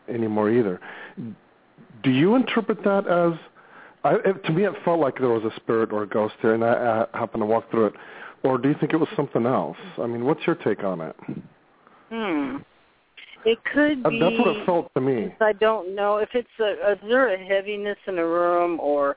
anymore 0.09 0.51
either. 0.51 0.81
Do 2.05 2.11
you 2.11 2.37
interpret 2.37 2.85
that 2.85 3.09
as? 3.09 3.39
I, 4.05 4.15
it, 4.25 4.45
to 4.45 4.53
me, 4.53 4.65
it 4.65 4.73
felt 4.85 5.01
like 5.01 5.19
there 5.19 5.29
was 5.29 5.43
a 5.43 5.55
spirit 5.57 5.93
or 5.93 6.05
a 6.05 6.07
ghost 6.07 6.37
here, 6.41 6.55
and 6.55 6.65
I, 6.65 7.07
I 7.13 7.19
happened 7.19 7.43
to 7.43 7.47
walk 7.47 7.69
through 7.73 7.87
it. 7.87 7.95
Or 8.45 8.59
do 8.59 8.69
you 8.69 8.75
think 8.79 8.93
it 8.93 8.97
was 8.97 9.09
something 9.17 9.47
else? 9.47 9.77
I 9.99 10.07
mean, 10.07 10.25
what's 10.25 10.47
your 10.47 10.57
take 10.57 10.85
on 10.85 11.01
it? 11.01 11.17
Hmm. 12.11 12.57
It 13.45 13.59
could 13.73 14.05
Uh, 14.07 14.11
be. 14.11 14.21
That's 14.21 14.39
what 14.39 14.57
it 14.57 14.67
felt 14.67 14.93
to 14.95 15.01
me. 15.01 15.35
I 15.41 15.53
don't 15.53 15.95
know 15.95 16.19
if 16.19 16.29
it's 16.35 16.49
a. 16.61 16.93
Is 16.93 16.99
there 17.09 17.35
a 17.35 17.39
heaviness 17.39 17.99
in 18.07 18.17
the 18.17 18.25
room, 18.25 18.79
or 18.81 19.17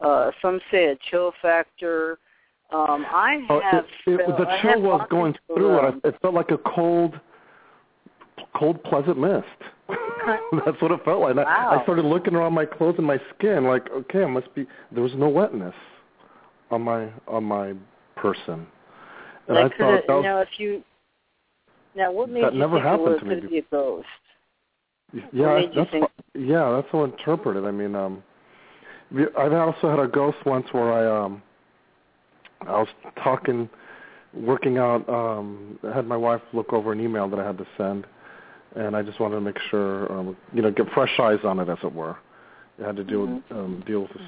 uh 0.00 0.30
some 0.40 0.60
say 0.70 0.86
a 0.86 0.96
chill 1.10 1.32
factor? 1.42 2.18
Um, 2.72 3.04
I 3.10 3.46
Oh, 3.50 3.60
have. 3.60 3.84
it, 4.06 4.12
it, 4.12 4.26
felt- 4.26 4.38
the 4.38 4.58
chill 4.62 4.80
was 4.80 5.06
going 5.10 5.36
through 5.46 5.86
it. 5.88 5.94
It 6.04 6.16
felt 6.22 6.34
like 6.34 6.50
a 6.50 6.58
cold, 6.58 7.20
cold, 8.56 8.82
pleasant 8.84 9.18
mist. 9.18 9.46
That's 10.64 10.80
what 10.80 10.90
it 10.90 11.04
felt 11.04 11.20
like. 11.20 11.36
Wow. 11.36 11.44
I, 11.44 11.80
I 11.80 11.82
started 11.82 12.04
looking 12.04 12.34
around 12.34 12.54
my 12.54 12.64
clothes 12.64 12.94
and 12.96 13.06
my 13.06 13.20
skin, 13.36 13.64
like, 13.64 13.90
okay, 13.90 14.22
I 14.22 14.26
must 14.26 14.52
be. 14.54 14.66
There 14.90 15.02
was 15.02 15.12
no 15.16 15.28
wetness 15.28 15.74
on 16.70 16.82
my 16.82 17.08
on 17.28 17.44
my 17.44 17.74
person, 18.22 18.66
and 19.48 19.56
That 19.56 19.64
I 19.64 19.68
thought 19.68 20.06
that 20.06 20.14
was, 20.14 20.24
now 20.24 20.38
if 20.38 20.48
you 20.58 20.82
now 21.94 22.12
what 22.12 22.30
made 22.30 22.44
That 22.44 22.54
you 22.54 22.60
never 22.60 22.76
think 22.76 22.84
happened 22.84 23.08
it 23.08 23.10
was 23.10 23.18
to 23.20 23.26
me 23.42 23.48
be 23.48 23.58
a 23.58 23.62
ghost? 23.62 24.06
yeah, 25.32 25.62
that's 25.74 25.90
think- 25.90 26.08
yeah, 26.34 26.70
that's 26.72 26.88
how 26.90 27.00
I 27.00 27.04
interpreted. 27.04 27.64
I 27.64 27.70
mean, 27.70 27.94
um, 27.94 28.22
I've 29.36 29.52
also 29.52 29.90
had 29.90 29.98
a 29.98 30.08
ghost 30.08 30.38
once 30.46 30.66
where 30.72 30.92
I 30.92 31.24
um, 31.24 31.42
I 32.62 32.78
was 32.78 32.88
talking, 33.22 33.68
working 34.32 34.78
out. 34.78 35.06
Um, 35.08 35.78
I 35.84 35.94
had 35.94 36.06
my 36.06 36.16
wife 36.16 36.40
look 36.52 36.72
over 36.72 36.92
an 36.92 37.00
email 37.00 37.28
that 37.28 37.38
I 37.38 37.46
had 37.46 37.58
to 37.58 37.66
send, 37.76 38.06
and 38.76 38.96
I 38.96 39.02
just 39.02 39.20
wanted 39.20 39.34
to 39.34 39.40
make 39.40 39.58
sure, 39.70 40.10
um, 40.10 40.36
you 40.54 40.62
know, 40.62 40.70
get 40.70 40.86
fresh 40.94 41.12
eyes 41.18 41.40
on 41.44 41.58
it, 41.58 41.68
as 41.68 41.78
it 41.82 41.92
were. 41.92 42.16
It 42.78 42.84
had 42.86 42.96
to 42.96 43.04
deal 43.04 43.26
with 43.26 43.42
um, 43.50 43.82
deal 43.86 44.02
with. 44.02 44.12
This, 44.12 44.22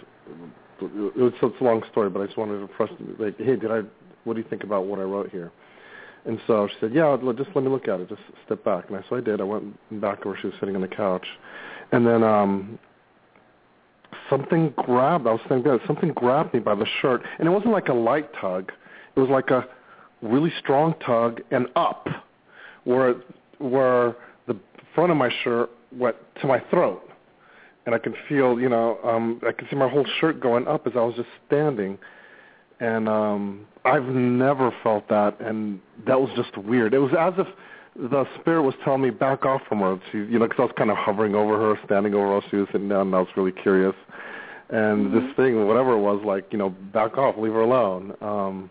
it 0.81 1.17
was 1.17 1.33
it's 1.43 1.61
a 1.61 1.65
long 1.65 1.83
story, 1.91 2.11
but 2.11 2.21
I 2.21 2.27
just 2.27 2.39
wanted 2.39 2.61
to 2.61 2.69
fresh 2.77 2.91
like, 3.19 3.37
hey, 3.39 3.57
did 3.57 3.71
I? 3.71 3.83
What 4.25 4.35
do 4.35 4.41
you 4.41 4.49
think 4.49 4.65
about 4.65 4.87
what 4.87 4.99
I 4.99 5.03
wrote 5.03 5.31
here? 5.31 5.53
And 6.25 6.41
so 6.47 6.67
she 6.69 6.75
said, 6.81 6.95
yeah, 6.95 7.17
just 7.37 7.51
let 7.55 7.65
me 7.65 7.71
look 7.71 7.87
at 7.87 8.01
it. 8.01 8.09
Just 8.09 8.23
step 8.47 8.65
back. 8.65 8.89
And 8.89 8.97
I, 8.97 9.05
so 9.09 9.17
I 9.17 9.21
did. 9.21 9.41
I 9.41 9.45
went 9.45 10.01
back 10.01 10.25
where 10.25 10.39
she 10.41 10.47
was 10.47 10.57
sitting 10.59 10.75
on 10.75 10.81
the 10.81 10.89
couch. 10.89 11.27
And 11.93 12.07
then 12.07 12.23
um 12.23 12.79
something 14.31 14.73
grabbed, 14.77 15.27
I 15.27 15.33
was 15.33 15.41
thinking 15.49 15.71
that 15.71 15.81
something 15.87 16.13
grabbed 16.13 16.55
me 16.55 16.61
by 16.61 16.75
the 16.75 16.87
shirt. 17.01 17.23
And 17.39 17.47
it 17.47 17.51
wasn't 17.51 17.73
like 17.73 17.89
a 17.89 17.95
light 17.95 18.31
tug. 18.41 18.73
It 19.17 19.21
was 19.21 19.29
like 19.29 19.51
a 19.51 19.67
really 20.23 20.53
strong 20.59 20.95
tug 21.05 21.41
and 21.51 21.67
up 21.77 22.09
where, 22.85 23.17
where 23.59 24.17
the 24.47 24.57
front 24.95 25.11
of 25.11 25.17
my 25.17 25.31
shirt 25.43 25.71
went 25.93 26.17
to 26.41 26.47
my 26.47 26.61
throat. 26.71 27.03
And 27.87 27.95
I 27.95 27.99
could 27.99 28.15
feel, 28.29 28.59
you 28.59 28.69
know, 28.69 28.99
um 29.05 29.41
I 29.47 29.53
could 29.53 29.69
see 29.71 29.77
my 29.77 29.89
whole 29.89 30.07
shirt 30.21 30.41
going 30.41 30.67
up 30.67 30.87
as 30.87 30.95
I 30.97 31.01
was 31.01 31.15
just 31.17 31.29
standing 31.47 31.99
and 32.81 33.09
um 33.09 33.67
I've 33.85 34.07
never 34.07 34.73
felt 34.83 35.09
that 35.09 35.39
and 35.41 35.81
that 36.07 36.21
was 36.21 36.31
just 36.37 36.57
weird. 36.57 36.95
It 36.95 36.99
was 36.99 37.13
as 37.19 37.35
if 37.39 37.47
the 38.11 38.27
spirit 38.41 38.63
was 38.63 38.75
telling 38.83 39.03
me 39.03 39.11
back 39.11 39.45
off 39.45 39.63
from 39.69 39.79
her. 39.81 40.01
She, 40.11 40.19
you 40.19 40.39
know, 40.39 40.47
because 40.49 40.59
I 40.59 40.63
was 40.63 40.73
kind 40.77 40.91
of 40.91 40.97
hovering 40.97 41.35
over 41.37 41.59
her, 41.59 41.79
standing 41.85 42.13
over 42.15 42.41
her. 42.41 42.47
She 42.51 42.57
was 42.57 42.67
sitting 42.73 42.89
down, 42.89 43.03
and 43.09 43.15
I 43.15 43.21
was 43.21 43.29
really 43.37 43.53
curious. 43.53 43.95
And 44.71 45.07
Mm-hmm. 45.09 45.15
this 45.29 45.37
thing, 45.37 45.67
whatever 45.67 45.93
it 45.93 46.01
was, 46.01 46.21
like 46.25 46.47
you 46.51 46.59
know, 46.59 46.71
back 46.71 47.19
off, 47.19 47.37
leave 47.37 47.53
her 47.53 47.61
alone. 47.61 48.15
Um 48.21 48.71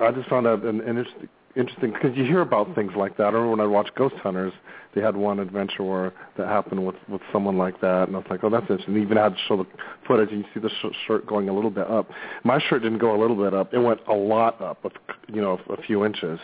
I 0.00 0.10
just 0.10 0.28
found 0.28 0.46
that 0.46 0.62
an 0.64 0.80
interesting, 0.80 1.28
interesting 1.56 1.92
because 1.92 2.16
you 2.16 2.24
hear 2.24 2.40
about 2.40 2.74
things 2.74 2.92
like 2.96 3.16
that. 3.16 3.24
I 3.24 3.26
remember 3.26 3.50
when 3.50 3.60
I 3.60 3.66
watched 3.66 3.94
Ghost 3.94 4.14
Hunters, 4.16 4.52
they 4.94 5.00
had 5.00 5.16
one 5.16 5.38
adventure 5.38 5.82
where 5.82 6.12
that 6.36 6.48
happened 6.48 6.84
with 6.84 6.96
with 7.08 7.20
someone 7.32 7.58
like 7.58 7.80
that, 7.80 8.08
and 8.08 8.16
I 8.16 8.20
was 8.20 8.26
like, 8.30 8.44
oh, 8.44 8.50
that's 8.50 8.62
interesting. 8.62 8.94
They 8.94 9.00
even 9.00 9.16
had 9.16 9.30
to 9.30 9.38
show 9.48 9.56
the 9.56 9.66
footage, 10.06 10.30
and 10.30 10.40
you 10.40 10.44
see 10.54 10.60
the 10.60 10.70
sh- 10.70 10.96
shirt 11.06 11.26
going 11.26 11.48
a 11.48 11.54
little 11.54 11.70
bit 11.70 11.88
up. 11.88 12.08
My 12.44 12.58
shirt 12.58 12.82
didn't 12.82 12.98
go 12.98 13.14
a 13.14 13.20
little 13.20 13.36
bit 13.36 13.54
up; 13.54 13.72
it 13.72 13.78
went 13.78 14.00
a 14.08 14.14
lot 14.14 14.60
up, 14.60 14.84
you 15.28 15.40
know, 15.40 15.60
a 15.70 15.82
few 15.82 16.04
inches. 16.04 16.38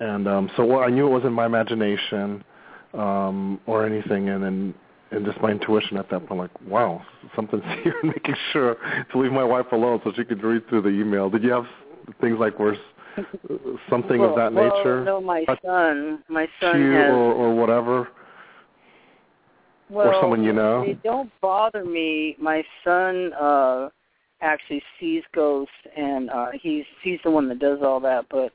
And 0.00 0.26
um 0.26 0.50
so 0.56 0.64
well, 0.64 0.80
I 0.80 0.88
knew 0.88 1.06
it 1.06 1.10
wasn't 1.10 1.32
my 1.34 1.46
imagination 1.46 2.44
um 2.94 3.60
or 3.66 3.86
anything, 3.86 4.28
and 4.28 4.42
then 4.42 4.74
and 5.12 5.26
just 5.26 5.40
my 5.40 5.50
intuition 5.50 5.98
at 5.98 6.08
that 6.10 6.26
point, 6.26 6.40
like, 6.40 6.62
wow, 6.62 7.02
something's 7.36 7.62
here, 7.84 7.94
making 8.02 8.34
sure 8.52 8.76
to 9.12 9.18
leave 9.18 9.32
my 9.32 9.44
wife 9.44 9.66
alone 9.72 10.00
so 10.04 10.12
she 10.16 10.24
could 10.24 10.42
read 10.42 10.66
through 10.68 10.82
the 10.82 10.88
email. 10.88 11.28
Did 11.28 11.42
you 11.42 11.50
have 11.52 11.66
things 12.20 12.38
like 12.40 12.58
worse, 12.58 12.78
something 13.90 14.20
well, 14.20 14.30
of 14.30 14.36
that 14.36 14.52
well, 14.52 14.76
nature? 14.76 15.04
No, 15.04 15.20
my 15.20 15.44
Uh, 15.48 15.56
son, 15.64 16.22
my 16.28 16.46
son 16.60 16.80
you 16.80 16.92
has. 16.92 17.10
or, 17.10 17.32
or 17.32 17.54
whatever? 17.54 18.08
well, 19.90 20.20
someone 20.20 20.42
you 20.42 20.52
know? 20.52 20.84
They 20.84 20.94
don't 21.04 21.30
bother 21.40 21.84
me. 21.84 22.36
My 22.38 22.64
son 22.84 23.32
uh 23.34 23.90
actually 24.40 24.82
sees 24.98 25.22
ghosts, 25.34 25.72
and 25.96 26.30
uh 26.30 26.48
he's 26.60 26.84
he's 27.02 27.20
the 27.24 27.30
one 27.30 27.48
that 27.48 27.58
does 27.58 27.80
all 27.82 28.00
that. 28.00 28.26
But 28.30 28.52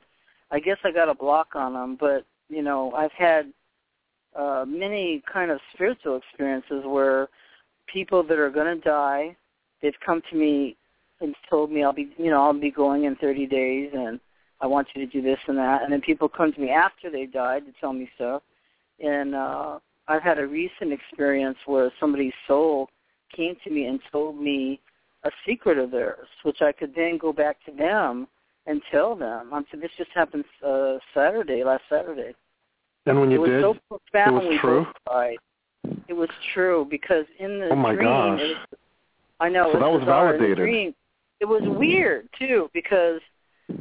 I 0.50 0.60
guess 0.60 0.78
I 0.84 0.90
got 0.90 1.08
a 1.08 1.14
block 1.14 1.48
on 1.54 1.74
him. 1.74 1.96
But 1.98 2.24
you 2.48 2.62
know, 2.62 2.92
I've 2.92 3.12
had 3.12 3.52
uh 4.36 4.64
many 4.66 5.22
kind 5.32 5.50
of 5.50 5.60
spiritual 5.74 6.16
experiences 6.16 6.82
where 6.84 7.28
people 7.92 8.22
that 8.24 8.38
are 8.38 8.50
going 8.50 8.76
to 8.76 8.82
die, 8.82 9.36
they've 9.80 9.92
come 10.04 10.20
to 10.30 10.36
me 10.36 10.76
and 11.20 11.34
told 11.48 11.70
me 11.72 11.82
I'll 11.82 11.92
be, 11.92 12.10
you 12.16 12.30
know, 12.30 12.42
I'll 12.42 12.52
be 12.52 12.70
going 12.70 13.04
in 13.04 13.16
30 13.16 13.46
days, 13.46 13.90
and 13.92 14.20
I 14.60 14.66
want 14.66 14.88
you 14.94 15.04
to 15.06 15.10
do 15.12 15.22
this 15.22 15.38
and 15.46 15.56
that. 15.58 15.82
And 15.82 15.92
then 15.92 16.00
people 16.00 16.28
come 16.28 16.52
to 16.52 16.60
me 16.60 16.70
after 16.70 17.10
they 17.10 17.26
died 17.26 17.64
to 17.66 17.72
tell 17.80 17.92
me 17.92 18.08
stuff. 18.16 18.42
And 19.00 19.34
uh, 19.34 19.78
I've 20.08 20.22
had 20.22 20.38
a 20.38 20.46
recent 20.46 20.92
experience 20.92 21.58
where 21.66 21.92
somebody's 22.00 22.32
soul 22.46 22.88
came 23.34 23.54
to 23.64 23.70
me 23.70 23.86
and 23.86 24.00
told 24.10 24.40
me 24.40 24.80
a 25.24 25.30
secret 25.46 25.78
of 25.78 25.90
theirs, 25.90 26.26
which 26.42 26.62
I 26.62 26.72
could 26.72 26.94
then 26.94 27.18
go 27.18 27.32
back 27.32 27.56
to 27.66 27.72
them 27.72 28.26
and 28.66 28.80
tell 28.90 29.14
them. 29.14 29.50
I'm 29.52 29.64
saying 29.70 29.80
this 29.82 29.90
just 29.96 30.10
happened 30.14 30.44
uh, 30.66 30.96
Saturday, 31.14 31.62
last 31.64 31.82
Saturday. 31.88 32.34
And 33.06 33.20
when 33.20 33.30
you 33.30 33.44
it 33.44 33.48
you 33.48 33.62
was 33.62 33.76
did, 33.78 33.88
so 33.90 33.98
profound. 34.12 34.44
it 34.44 34.48
was 34.50 34.58
true? 34.60 34.86
cried. 35.06 35.36
It 36.08 36.12
was 36.14 36.28
true 36.52 36.86
because 36.90 37.24
in 37.38 37.60
the 37.60 37.68
Oh, 37.70 37.76
my 37.76 37.94
dream, 37.94 38.06
gosh. 38.08 38.40
was, 38.40 38.56
I 39.40 39.48
know. 39.48 39.70
So 39.72 39.78
it 39.78 39.80
that 39.80 39.90
was 39.90 40.00
bizarre. 40.00 40.26
In 40.26 40.32
the 40.32 40.38
validated. 40.38 40.56
dream, 40.58 40.94
it 41.40 41.44
was 41.46 41.62
weird 41.64 42.28
too 42.38 42.68
because 42.74 43.20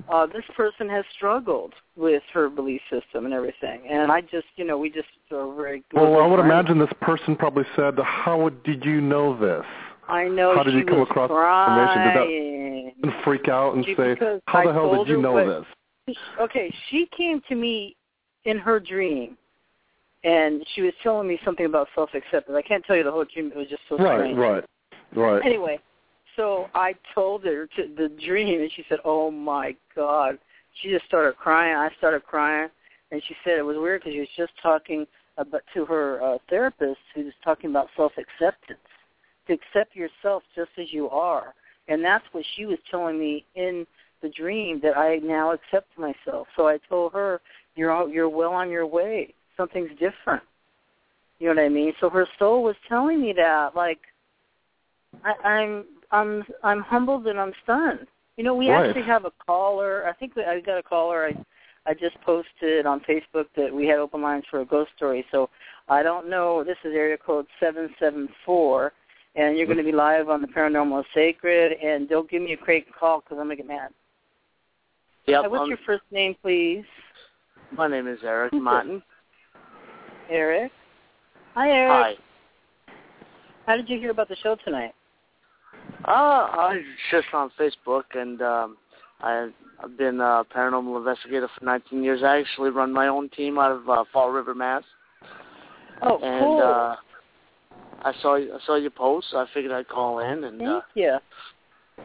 uh 0.10 0.26
this 0.26 0.44
person 0.56 0.90
has 0.90 1.06
struggled 1.16 1.74
with 1.96 2.24
her 2.34 2.50
belief 2.50 2.82
system 2.90 3.26
and 3.26 3.34
everything, 3.34 3.82
and 3.90 4.12
I 4.12 4.22
just, 4.22 4.48
you 4.56 4.66
know, 4.66 4.78
we 4.78 4.90
just 4.90 5.08
are 5.32 5.54
very. 5.56 5.84
Good. 5.90 6.00
Well, 6.02 6.22
I 6.22 6.28
would 6.28 6.40
friends. 6.40 6.52
imagine 6.52 6.80
this 6.80 6.94
person 7.02 7.36
probably 7.36 7.66
said, 7.76 7.98
"How 8.00 8.50
did 8.64 8.84
you 8.86 9.02
know 9.02 9.38
this?" 9.38 9.66
I 10.10 10.28
know 10.28 10.56
How 10.56 10.64
did 10.64 10.74
you 10.74 10.86
come 10.86 11.02
across 11.02 11.30
this 11.30 11.36
information? 11.38 12.04
Did 12.04 12.94
that- 13.04 13.04
And 13.04 13.24
freak 13.26 13.50
out 13.50 13.76
and 13.76 13.86
She- 13.86 13.96
say, 13.96 14.16
"How 14.48 14.64
the 14.64 14.70
I 14.70 14.74
hell 14.74 15.04
did 15.04 15.08
you 15.10 15.22
know 15.22 15.34
what- 15.34 15.66
this?" 16.08 16.18
okay, 16.40 16.74
she 16.90 17.06
came 17.08 17.42
to 17.50 17.56
me 17.56 17.96
in 18.46 18.58
her 18.58 18.80
dream, 18.80 19.38
and 20.24 20.66
she 20.74 20.82
was 20.82 20.94
telling 21.04 21.28
me 21.28 21.38
something 21.44 21.66
about 21.66 21.90
self-acceptance. 21.96 22.56
I 22.56 22.62
can't 22.62 22.86
tell 22.86 22.96
you 22.96 23.04
the 23.04 23.12
whole 23.12 23.26
dream; 23.26 23.52
it 23.54 23.58
was 23.58 23.68
just 23.68 23.84
so 23.90 23.98
Right, 23.98 24.18
strange. 24.20 24.38
right, 24.38 24.64
right. 25.14 25.46
Anyway, 25.46 25.80
so 26.38 26.70
I 26.74 26.94
told 27.14 27.44
her 27.44 27.68
to 27.76 27.90
the 27.98 28.10
dream, 28.26 28.62
and 28.62 28.72
she 28.72 28.86
said, 28.88 29.00
"Oh 29.04 29.30
my 29.30 29.76
God!" 29.96 30.38
She 30.82 30.90
just 30.90 31.06
started 31.06 31.36
crying. 31.36 31.76
I 31.76 31.90
started 31.98 32.24
crying, 32.24 32.70
and 33.12 33.22
she 33.28 33.36
said 33.44 33.58
it 33.58 33.64
was 33.64 33.76
weird 33.78 34.02
because 34.02 34.14
she 34.14 34.20
was 34.20 34.30
just 34.38 34.54
talking 34.62 35.06
about 35.38 35.64
to 35.74 35.84
her 35.86 36.22
uh, 36.22 36.38
therapist, 36.50 37.00
who 37.14 37.26
was 37.26 37.34
talking 37.44 37.72
about 37.72 37.90
self-acceptance, 37.98 38.80
to 39.48 39.54
accept 39.54 39.96
yourself 39.96 40.44
just 40.56 40.70
as 40.78 40.94
you 40.94 41.10
are, 41.10 41.54
and 41.88 42.04
that's 42.04 42.26
what 42.32 42.46
she 42.56 42.66
was 42.66 42.78
telling 42.90 43.20
me 43.20 43.44
in 43.56 43.86
the 44.22 44.30
dream 44.30 44.80
that 44.82 44.98
I 44.98 45.18
now 45.18 45.52
accept 45.52 45.90
myself. 45.98 46.48
So 46.56 46.68
I 46.68 46.78
told 46.88 47.14
her, 47.14 47.42
"You're 47.76 47.92
all, 47.92 48.08
you're 48.08 48.30
well 48.30 48.54
on 48.54 48.70
your 48.70 48.86
way. 48.86 49.34
Something's 49.58 49.92
different." 50.00 50.44
You 51.40 51.48
know 51.48 51.62
what 51.62 51.66
I 51.66 51.70
mean? 51.70 51.94
So 52.00 52.10
her 52.10 52.28
soul 52.40 52.64
was 52.64 52.76
telling 52.90 53.22
me 53.22 53.32
that, 53.34 53.76
like, 53.76 54.00
I, 55.24 55.34
I'm 55.48 55.86
I'm 56.12 56.44
I'm 56.64 56.82
humbled 56.82 57.28
and 57.28 57.40
I'm 57.40 57.54
stunned. 57.64 58.08
You 58.38 58.44
know, 58.44 58.56
we 58.56 58.70
Right. 58.70 58.88
actually 58.88 59.04
have 59.04 59.26
a 59.26 59.32
caller. 59.46 60.08
I 60.08 60.14
think 60.14 60.36
we, 60.36 60.44
I 60.44 60.60
got 60.62 60.78
a 60.78 60.84
caller. 60.84 61.26
I 61.26 61.46
I 61.90 61.94
just 61.94 62.20
posted 62.22 62.86
on 62.86 63.00
Facebook 63.02 63.46
that 63.56 63.74
we 63.74 63.88
had 63.88 63.98
open 63.98 64.22
lines 64.22 64.44
for 64.50 64.62
a 64.62 64.66
ghost 64.66 64.92
story. 64.96 65.26
So 65.32 65.50
I 65.88 66.04
don't 66.04 66.30
know. 66.30 66.64
This 66.64 66.78
is 66.84 66.94
area 66.94 67.18
code 67.18 67.48
seven 67.60 67.90
seven 68.00 68.30
four, 68.46 68.94
and 69.36 69.58
you're 69.58 69.66
going 69.66 69.78
to 69.78 69.84
be 69.84 69.94
live 69.94 70.30
on 70.30 70.42
the 70.42 70.48
Paranormal 70.48 71.04
Sacred. 71.14 71.74
And 71.82 72.10
don't 72.10 72.30
give 72.30 72.42
me 72.42 72.54
a 72.54 72.58
crank 72.58 72.88
call 72.98 73.22
because 73.22 73.38
I'm 73.40 73.46
gonna 73.46 73.56
get 73.56 73.68
mad. 73.68 73.92
Yep. 75.28 75.42
Hi, 75.44 75.48
what's 75.48 75.64
um, 75.64 75.70
your 75.70 75.80
first 75.86 76.04
name, 76.12 76.36
please? 76.42 76.86
my 77.72 77.88
name 77.88 78.08
is 78.08 78.20
Eric 78.24 78.54
Martin. 78.54 79.04
Eric. 80.30 80.72
Hi, 81.54 81.70
Eric. 81.70 82.18
Hi. 82.18 82.94
How 83.66 83.76
did 83.76 83.90
you 83.90 84.00
hear 84.00 84.12
about 84.12 84.30
the 84.30 84.38
show 84.38 84.56
tonight? 84.64 84.94
Uh, 86.08 86.12
I 86.12 86.74
was 86.76 86.84
just 87.12 87.28
on 87.34 87.52
Facebook, 87.60 88.04
and 88.14 88.42
um, 88.42 88.78
I, 89.20 89.50
I've 89.84 89.98
been 89.98 90.22
a 90.22 90.44
paranormal 90.56 90.98
investigator 90.98 91.50
for 91.58 91.66
19 91.66 92.02
years. 92.02 92.22
I 92.24 92.40
actually 92.40 92.70
run 92.70 92.94
my 92.94 93.08
own 93.08 93.30
team 93.30 93.60
out 93.60 93.74
of 93.74 93.90
uh, 93.90 94.06
Fall 94.14 94.30
River, 94.32 94.56
Mass. 94.56 94.84
Oh, 96.02 96.18
and 96.20 96.46
cool. 96.46 96.62
uh, 96.62 96.96
I 98.04 98.14
saw 98.22 98.38
I 98.38 98.60
saw 98.66 98.76
your 98.76 98.92
post, 98.92 99.28
so 99.32 99.38
I 99.38 99.48
figured 99.54 99.74
I'd 99.74 99.90
call 99.90 100.20
in. 100.20 100.44
And 100.46 100.60
Thank 100.60 100.70
uh, 100.70 100.82
you. 100.94 101.18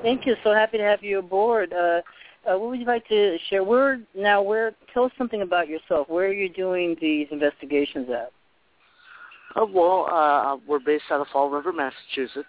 Thank 0.02 0.26
you. 0.26 0.34
So 0.42 0.52
happy 0.52 0.78
to 0.78 0.84
have 0.84 1.04
you 1.04 1.18
aboard. 1.18 1.72
Uh, 1.72 2.00
uh, 2.44 2.58
what 2.58 2.70
would 2.70 2.80
you 2.80 2.86
like 2.86 3.06
to 3.08 3.36
share? 3.50 3.62
Where 3.62 4.00
now? 4.16 4.42
Where? 4.42 4.72
Tell 4.92 5.04
us 5.04 5.12
something 5.16 5.42
about 5.42 5.68
yourself. 5.68 6.08
Where 6.08 6.26
are 6.26 6.32
you 6.32 6.48
doing 6.48 6.96
these 7.00 7.28
investigations 7.30 8.08
at? 8.10 8.32
uh, 9.54 9.66
well, 9.66 10.08
uh, 10.10 10.56
we're 10.66 10.80
based 10.80 11.04
out 11.10 11.20
of 11.20 11.26
Fall 11.28 11.50
River, 11.50 11.72
Massachusetts. 11.72 12.48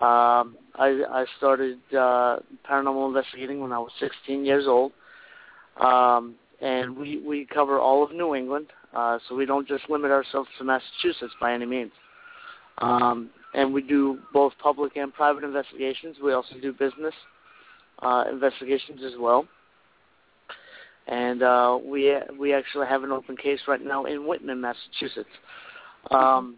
Um, 0.00 0.56
I, 0.74 1.02
I 1.08 1.24
started 1.38 1.78
uh, 1.92 2.38
paranormal 2.68 3.08
investigating 3.08 3.60
when 3.60 3.72
I 3.72 3.78
was 3.78 3.92
16 4.00 4.44
years 4.44 4.66
old, 4.66 4.92
um, 5.80 6.34
and 6.60 6.96
we 6.96 7.18
we 7.18 7.46
cover 7.46 7.78
all 7.78 8.02
of 8.02 8.10
New 8.10 8.34
England, 8.34 8.66
uh, 8.92 9.18
so 9.28 9.36
we 9.36 9.46
don't 9.46 9.68
just 9.68 9.88
limit 9.88 10.10
ourselves 10.10 10.48
to 10.58 10.64
Massachusetts 10.64 11.34
by 11.40 11.52
any 11.52 11.66
means. 11.66 11.92
Um, 12.78 13.30
and 13.54 13.72
we 13.72 13.82
do 13.82 14.18
both 14.32 14.52
public 14.60 14.96
and 14.96 15.14
private 15.14 15.44
investigations. 15.44 16.16
We 16.22 16.32
also 16.32 16.56
do 16.60 16.72
business 16.72 17.14
uh, 18.02 18.24
investigations 18.30 19.00
as 19.04 19.12
well. 19.18 19.46
And 21.06 21.42
uh, 21.42 21.78
we 21.84 22.16
we 22.38 22.52
actually 22.52 22.86
have 22.86 23.04
an 23.04 23.12
open 23.12 23.36
case 23.36 23.60
right 23.68 23.84
now 23.84 24.06
in 24.06 24.26
Whitman, 24.26 24.60
Massachusetts. 24.60 25.28
Um, 26.10 26.56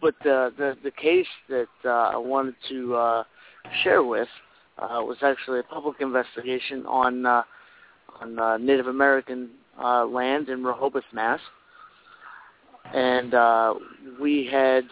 but 0.00 0.14
the, 0.22 0.52
the 0.58 0.76
the 0.84 0.90
case 0.90 1.26
that 1.48 1.68
uh, 1.84 1.88
I 1.88 2.16
wanted 2.16 2.54
to 2.68 2.94
uh, 2.94 3.24
share 3.82 4.02
with 4.02 4.28
uh, 4.78 5.00
was 5.00 5.16
actually 5.22 5.60
a 5.60 5.62
public 5.62 5.96
investigation 6.00 6.84
on 6.86 7.26
uh, 7.26 7.42
on 8.20 8.38
uh, 8.38 8.56
Native 8.58 8.86
American 8.86 9.50
uh, 9.82 10.04
land 10.04 10.48
in 10.48 10.64
Rehoboth, 10.64 11.04
Mass. 11.12 11.40
And 12.94 13.34
uh, 13.34 13.74
we 14.20 14.48
had 14.50 14.84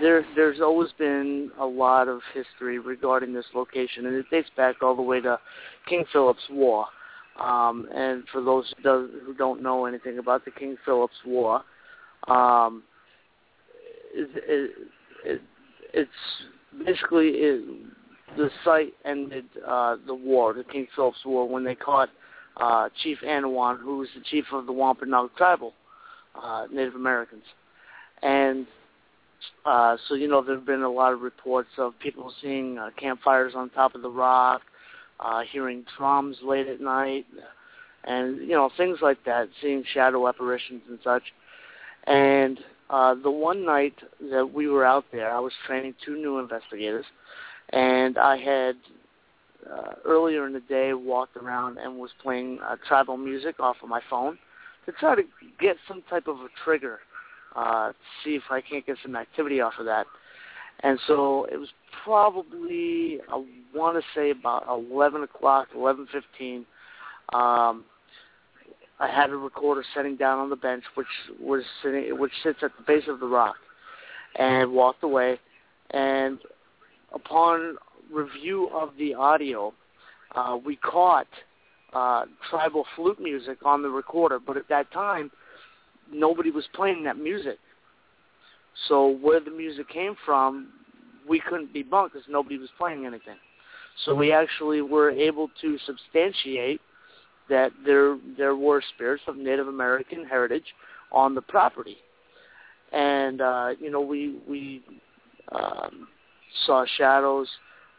there 0.00 0.24
there's 0.34 0.60
always 0.60 0.90
been 0.98 1.50
a 1.58 1.64
lot 1.64 2.08
of 2.08 2.20
history 2.34 2.78
regarding 2.78 3.32
this 3.32 3.46
location, 3.54 4.06
and 4.06 4.14
it 4.16 4.26
dates 4.30 4.50
back 4.56 4.82
all 4.82 4.96
the 4.96 5.02
way 5.02 5.20
to 5.20 5.38
King 5.88 6.04
Philip's 6.12 6.46
War. 6.50 6.86
Um, 7.40 7.86
and 7.94 8.24
for 8.32 8.42
those 8.42 8.72
who, 8.82 9.34
don't 9.38 9.62
know 9.62 9.86
anything 9.86 10.18
about 10.18 10.44
the 10.44 10.50
King 10.50 10.76
Philip's 10.84 11.14
War, 11.24 11.62
um, 12.28 12.82
it, 14.14 14.30
it, 14.34 14.70
it, 15.24 15.42
it's 15.94 16.10
basically 16.84 17.28
it, 17.28 17.64
the 18.36 18.50
site 18.64 18.94
ended 19.04 19.44
uh, 19.66 19.96
the 20.06 20.14
war, 20.14 20.52
the 20.52 20.64
King 20.64 20.86
Philip's 20.94 21.24
War, 21.24 21.48
when 21.48 21.64
they 21.64 21.74
caught 21.74 22.10
uh, 22.58 22.88
Chief 23.02 23.18
Anawan, 23.24 23.80
who 23.80 23.98
was 23.98 24.08
the 24.14 24.22
chief 24.30 24.44
of 24.52 24.66
the 24.66 24.72
Wampanoag 24.72 25.34
tribal 25.36 25.72
uh, 26.40 26.66
Native 26.70 26.94
Americans. 26.94 27.44
And 28.22 28.66
uh, 29.64 29.96
so, 30.08 30.14
you 30.14 30.28
know, 30.28 30.42
there 30.42 30.56
have 30.56 30.66
been 30.66 30.82
a 30.82 30.90
lot 30.90 31.12
of 31.12 31.20
reports 31.20 31.70
of 31.78 31.98
people 32.00 32.32
seeing 32.42 32.78
uh, 32.78 32.90
campfires 32.98 33.52
on 33.54 33.70
top 33.70 33.94
of 33.94 34.02
the 34.02 34.10
rock, 34.10 34.62
uh, 35.20 35.42
hearing 35.50 35.84
drums 35.96 36.36
late 36.42 36.66
at 36.66 36.80
night, 36.80 37.26
and, 38.04 38.38
you 38.38 38.54
know, 38.54 38.70
things 38.76 38.98
like 39.00 39.24
that, 39.24 39.48
seeing 39.60 39.84
shadow 39.94 40.28
apparitions 40.28 40.82
and 40.88 40.98
such. 41.02 41.22
And 42.08 42.58
uh, 42.88 43.14
the 43.22 43.30
one 43.30 43.66
night 43.66 43.94
that 44.30 44.50
we 44.52 44.66
were 44.66 44.84
out 44.84 45.04
there, 45.12 45.30
I 45.30 45.40
was 45.40 45.52
training 45.66 45.94
two 46.04 46.16
new 46.16 46.38
investigators, 46.38 47.04
and 47.70 48.16
I 48.16 48.38
had 48.38 48.76
uh, 49.70 49.92
earlier 50.06 50.46
in 50.46 50.54
the 50.54 50.60
day 50.60 50.94
walked 50.94 51.36
around 51.36 51.76
and 51.76 51.98
was 51.98 52.10
playing 52.22 52.60
uh, 52.66 52.76
tribal 52.86 53.18
music 53.18 53.60
off 53.60 53.76
of 53.82 53.90
my 53.90 54.00
phone 54.08 54.38
to 54.86 54.92
try 54.92 55.14
to 55.14 55.22
get 55.60 55.76
some 55.86 56.02
type 56.08 56.28
of 56.28 56.36
a 56.36 56.48
trigger 56.64 57.00
uh, 57.54 57.88
to 57.88 57.94
see 58.24 58.36
if 58.36 58.44
I 58.50 58.62
can't 58.62 58.86
get 58.86 58.96
some 59.02 59.14
activity 59.14 59.60
off 59.60 59.74
of 59.78 59.84
that. 59.84 60.06
And 60.80 60.98
so 61.06 61.46
it 61.52 61.58
was 61.58 61.68
probably 62.04 63.18
I 63.30 63.44
want 63.74 64.02
to 64.02 64.18
say 64.18 64.30
about 64.30 64.64
11 64.68 65.24
o'clock, 65.24 65.68
11:15. 65.76 66.64
Um, 67.34 67.84
I 69.00 69.08
had 69.08 69.30
a 69.30 69.36
recorder 69.36 69.84
sitting 69.94 70.16
down 70.16 70.38
on 70.38 70.50
the 70.50 70.56
bench, 70.56 70.82
which 70.94 71.06
was 71.40 71.62
sitting, 71.82 72.18
which 72.18 72.32
sits 72.42 72.58
at 72.62 72.72
the 72.76 72.82
base 72.86 73.04
of 73.08 73.20
the 73.20 73.26
rock, 73.26 73.56
and 74.36 74.72
walked 74.72 75.02
away. 75.04 75.38
And 75.90 76.38
upon 77.12 77.76
review 78.12 78.68
of 78.74 78.90
the 78.98 79.14
audio, 79.14 79.72
uh, 80.34 80.58
we 80.64 80.76
caught 80.76 81.28
uh, 81.92 82.24
tribal 82.50 82.84
flute 82.96 83.20
music 83.20 83.58
on 83.64 83.82
the 83.82 83.88
recorder, 83.88 84.38
but 84.38 84.56
at 84.56 84.68
that 84.68 84.90
time, 84.92 85.30
nobody 86.12 86.50
was 86.50 86.64
playing 86.74 87.04
that 87.04 87.18
music. 87.18 87.58
So 88.88 89.16
where 89.20 89.40
the 89.40 89.50
music 89.50 89.88
came 89.88 90.14
from, 90.24 90.68
we 91.28 91.40
couldn't 91.40 91.72
be 91.72 91.84
debunk 91.84 92.12
because 92.12 92.26
nobody 92.28 92.58
was 92.58 92.70
playing 92.78 93.06
anything. 93.06 93.36
So 94.04 94.14
we 94.14 94.32
actually 94.32 94.80
were 94.80 95.10
able 95.10 95.50
to 95.60 95.78
substantiate 95.84 96.80
that 97.48 97.72
there 97.84 98.18
there 98.36 98.56
were 98.56 98.82
spirits 98.94 99.22
of 99.26 99.36
Native 99.36 99.68
American 99.68 100.24
heritage 100.24 100.74
on 101.12 101.34
the 101.34 101.42
property, 101.42 101.96
and 102.92 103.40
uh, 103.40 103.70
you 103.80 103.90
know 103.90 104.00
we 104.00 104.38
we 104.48 104.82
um, 105.52 106.08
saw 106.66 106.84
shadows, 106.96 107.48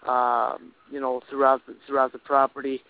um, 0.07 0.71
you 0.91 0.99
know 0.99 1.21
throughout 1.29 1.65
the, 1.67 1.75
throughout 1.87 2.11
the 2.11 2.19
property, 2.19 2.81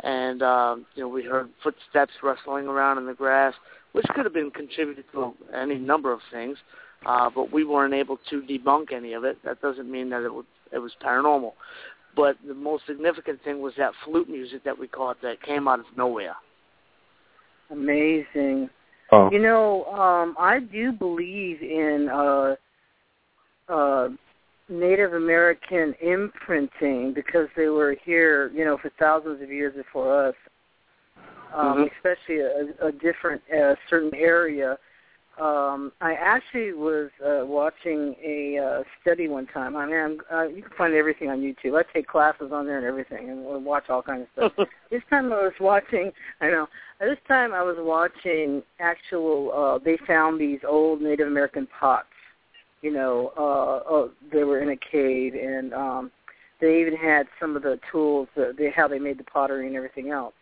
and 0.00 0.42
um, 0.42 0.86
you 0.94 1.02
know 1.02 1.08
we 1.08 1.22
heard 1.24 1.48
footsteps 1.62 2.12
rustling 2.22 2.66
around 2.66 2.98
in 2.98 3.06
the 3.06 3.14
grass 3.14 3.54
which 3.92 4.06
could 4.14 4.24
have 4.24 4.34
been 4.34 4.50
contributed 4.50 5.04
to 5.12 5.34
any 5.54 5.76
number 5.76 6.12
of 6.12 6.20
things, 6.32 6.58
uh, 7.06 7.30
but 7.34 7.52
we 7.52 7.64
weren't 7.64 7.94
able 7.94 8.18
to 8.30 8.42
debunk 8.42 8.92
any 8.92 9.12
of 9.12 9.24
it. 9.24 9.38
That 9.44 9.60
doesn't 9.60 9.90
mean 9.90 10.10
that 10.10 10.24
it 10.24 10.32
was, 10.32 10.44
it 10.72 10.78
was 10.78 10.92
paranormal. 11.04 11.52
But 12.14 12.36
the 12.46 12.54
most 12.54 12.86
significant 12.86 13.42
thing 13.42 13.60
was 13.60 13.72
that 13.78 13.92
flute 14.04 14.28
music 14.28 14.64
that 14.64 14.78
we 14.78 14.86
caught 14.86 15.20
that 15.22 15.42
came 15.42 15.66
out 15.66 15.80
of 15.80 15.86
nowhere. 15.96 16.34
Amazing. 17.70 18.68
Oh. 19.10 19.30
You 19.30 19.38
know, 19.38 19.84
um, 19.86 20.36
I 20.38 20.60
do 20.60 20.92
believe 20.92 21.62
in 21.62 22.08
uh, 22.12 22.54
uh, 23.68 24.08
Native 24.68 25.14
American 25.14 25.94
imprinting 26.02 27.12
because 27.14 27.48
they 27.56 27.68
were 27.68 27.96
here, 28.04 28.50
you 28.54 28.64
know, 28.64 28.78
for 28.78 28.90
thousands 28.98 29.42
of 29.42 29.50
years 29.50 29.74
before 29.74 30.28
us 30.28 30.34
um, 31.54 31.78
Mhm. 31.78 31.92
especially 31.92 32.40
a, 32.40 32.86
a 32.86 32.92
different 32.92 33.42
uh, 33.50 33.74
certain 33.88 34.14
area. 34.14 34.78
Um, 35.40 35.92
I 36.02 36.12
actually 36.12 36.74
was 36.74 37.10
uh, 37.24 37.46
watching 37.46 38.14
a 38.22 38.58
uh, 38.58 38.82
study 39.00 39.28
one 39.28 39.46
time. 39.46 39.76
I 39.76 39.86
mean, 39.86 39.96
I'm, 39.96 40.18
uh, 40.30 40.46
you 40.48 40.62
can 40.62 40.72
find 40.76 40.94
everything 40.94 41.30
on 41.30 41.40
YouTube. 41.40 41.78
I 41.78 41.90
take 41.90 42.06
classes 42.06 42.50
on 42.52 42.66
there 42.66 42.76
and 42.76 42.86
everything, 42.86 43.30
and 43.30 43.42
we'll 43.42 43.60
watch 43.60 43.88
all 43.88 44.02
kinds 44.02 44.26
of 44.36 44.52
stuff. 44.52 44.68
this 44.90 45.02
time 45.08 45.32
I 45.32 45.42
was 45.42 45.54
watching. 45.58 46.12
I 46.42 46.48
know. 46.48 46.66
This 47.00 47.18
time 47.26 47.54
I 47.54 47.62
was 47.62 47.76
watching 47.78 48.62
actual. 48.78 49.52
Uh, 49.52 49.78
they 49.82 49.98
found 50.06 50.38
these 50.38 50.60
old 50.68 51.00
Native 51.00 51.28
American 51.28 51.66
pots. 51.80 52.06
You 52.82 52.92
know, 52.92 53.32
uh, 53.38 53.94
uh, 53.94 54.08
they 54.32 54.44
were 54.44 54.60
in 54.60 54.70
a 54.70 54.76
cave, 54.76 55.34
and 55.34 55.72
um, 55.72 56.10
they 56.60 56.80
even 56.80 56.96
had 56.96 57.26
some 57.40 57.56
of 57.56 57.62
the 57.62 57.78
tools, 57.90 58.28
that 58.36 58.56
they, 58.58 58.70
how 58.70 58.86
they 58.86 58.98
made 58.98 59.18
the 59.18 59.24
pottery 59.24 59.66
and 59.66 59.76
everything 59.76 60.10
else 60.10 60.34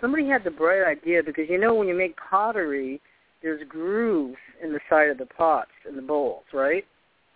somebody 0.00 0.26
had 0.26 0.44
the 0.44 0.50
bright 0.50 0.82
idea 0.82 1.22
because 1.22 1.44
you 1.48 1.58
know 1.58 1.74
when 1.74 1.86
you 1.88 1.94
make 1.94 2.16
pottery, 2.16 3.00
there's 3.42 3.62
grooves 3.68 4.38
in 4.62 4.72
the 4.72 4.80
side 4.88 5.08
of 5.08 5.18
the 5.18 5.26
pots 5.26 5.70
and 5.86 5.96
the 5.96 6.02
bowls, 6.02 6.44
right? 6.52 6.84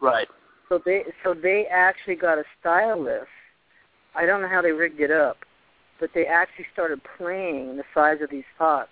Right. 0.01 0.29
So 0.69 0.81
they 0.85 1.05
so 1.23 1.35
they 1.35 1.67
actually 1.71 2.17
got 2.17 2.39
a 2.39 2.45
stylus. 2.61 3.27
I 4.15 4.27
don't 4.27 4.43
know 4.43 4.49
how 4.49 4.63
they 4.63 4.73
rigged 4.73 5.01
it 5.01 5.11
up, 5.11 5.39
but 6.01 6.11
they 6.15 6.27
actually 6.27 6.67
started 6.73 7.01
playing 7.19 7.77
the 7.77 7.85
size 7.93 8.19
of 8.23 8.31
these 8.31 8.45
pots, 8.59 8.91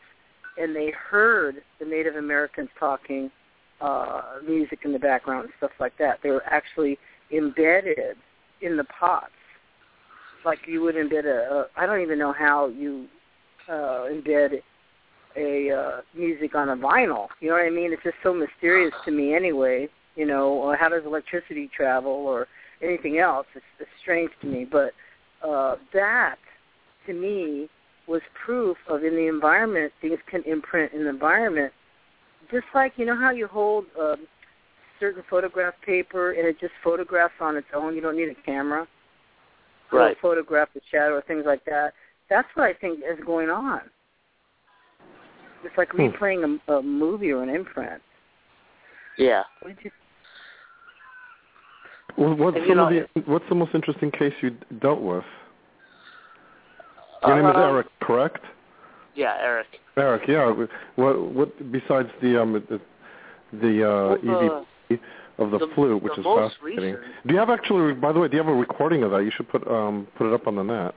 and 0.58 0.74
they 0.74 0.90
heard 0.90 1.56
the 1.78 1.86
Native 1.86 2.16
Americans 2.16 2.68
talking 2.78 3.30
uh, 3.80 4.22
music 4.46 4.80
in 4.84 4.92
the 4.92 4.98
background 4.98 5.44
and 5.44 5.52
stuff 5.58 5.72
like 5.80 5.96
that. 5.98 6.18
They 6.22 6.30
were 6.30 6.44
actually 6.44 6.98
embedded 7.34 8.16
in 8.60 8.76
the 8.76 8.84
pots, 8.84 9.32
like 10.44 10.60
you 10.66 10.82
would 10.82 10.94
embed 10.94 11.24
a. 11.24 11.54
a 11.54 11.66
I 11.76 11.86
don't 11.86 12.00
even 12.00 12.18
know 12.18 12.32
how 12.32 12.68
you 12.68 13.06
uh, 13.68 14.06
embed 14.10 14.62
a 15.36 15.70
uh, 15.70 16.00
music 16.14 16.54
on 16.54 16.68
a 16.68 16.76
vinyl. 16.76 17.28
You 17.40 17.48
know 17.48 17.54
what 17.54 17.66
I 17.66 17.70
mean? 17.70 17.92
It's 17.92 18.02
just 18.02 18.16
so 18.22 18.34
mysterious 18.34 18.92
to 19.04 19.10
me 19.10 19.34
anyway. 19.34 19.88
You 20.16 20.26
know, 20.26 20.70
uh, 20.70 20.76
how 20.78 20.88
does 20.88 21.02
electricity 21.04 21.70
travel 21.74 22.12
or 22.12 22.46
anything 22.82 23.18
else? 23.18 23.46
It's, 23.54 23.64
it's 23.80 23.90
strange 24.00 24.30
to 24.42 24.46
me. 24.46 24.66
But 24.70 24.92
uh, 25.46 25.76
that, 25.94 26.36
to 27.06 27.12
me, 27.12 27.68
was 28.06 28.20
proof 28.44 28.76
of 28.88 29.04
in 29.04 29.14
the 29.14 29.28
environment, 29.28 29.92
things 30.00 30.18
can 30.30 30.42
imprint 30.42 30.92
in 30.92 31.04
the 31.04 31.10
environment. 31.10 31.72
Just 32.50 32.66
like, 32.74 32.92
you 32.96 33.06
know 33.06 33.18
how 33.18 33.30
you 33.30 33.46
hold 33.46 33.86
uh, 34.00 34.16
certain 35.00 35.22
photograph 35.30 35.74
paper 35.86 36.32
and 36.32 36.46
it 36.46 36.60
just 36.60 36.72
photographs 36.84 37.34
on 37.40 37.56
its 37.56 37.68
own. 37.74 37.94
You 37.94 38.00
don't 38.02 38.16
need 38.16 38.28
a 38.28 38.42
camera. 38.44 38.86
Right. 39.90 40.10
It'll 40.12 40.20
photograph 40.20 40.68
the 40.74 40.80
shadow 40.90 41.14
or 41.14 41.22
things 41.22 41.44
like 41.46 41.64
that 41.66 41.92
that's 42.32 42.48
what 42.54 42.64
I 42.64 42.72
think 42.72 43.00
is 43.00 43.22
going 43.24 43.50
on. 43.50 43.80
It's 45.64 45.76
like 45.78 45.90
Hmm. 45.90 46.02
replaying 46.02 46.58
a, 46.68 46.72
a 46.74 46.82
movie 46.82 47.30
or 47.30 47.42
an 47.42 47.48
imprint. 47.48 48.02
Yeah. 49.18 49.42
What 49.60 49.76
did 49.76 49.84
you? 49.84 49.90
Well, 52.16 52.34
what's 52.34 52.56
you 52.66 52.74
know, 52.74 52.90
the 52.90 53.06
what's 53.26 53.44
the 53.48 53.54
most 53.54 53.74
interesting 53.74 54.10
case 54.10 54.34
you 54.42 54.50
dealt 54.80 55.00
with? 55.00 55.24
Your 57.26 57.36
name 57.36 57.46
is 57.46 57.56
Um, 57.56 57.62
Eric, 57.62 57.86
correct? 58.02 58.44
Yeah, 59.14 59.36
Eric. 59.40 59.66
Eric, 59.96 60.22
yeah. 60.28 60.52
What 60.96 61.20
what 61.20 61.72
besides 61.72 62.08
the 62.20 62.40
um 62.40 62.52
the, 62.52 62.80
the 63.58 63.88
uh, 63.88 64.16
Well, 64.24 64.66
EVP 64.90 65.00
of 65.38 65.50
the, 65.52 65.58
the- 65.58 65.68
flute, 65.74 66.02
which 66.02 66.12
the 66.16 66.20
is 66.20 66.26
fascinating. 66.52 66.94
recent- 66.94 67.26
Do 67.26 67.34
you 67.34 67.40
have 67.40 67.50
actually? 67.50 67.94
By 67.94 68.12
the 68.12 68.18
way, 68.20 68.28
do 68.28 68.36
you 68.36 68.42
have 68.42 68.52
a 68.52 68.56
recording 68.56 69.02
of 69.04 69.10
that? 69.12 69.18
You 69.24 69.30
should 69.34 69.48
put 69.48 69.66
um 69.68 70.06
put 70.16 70.26
it 70.26 70.34
up 70.34 70.46
on 70.46 70.56
the 70.56 70.62
net. 70.62 70.94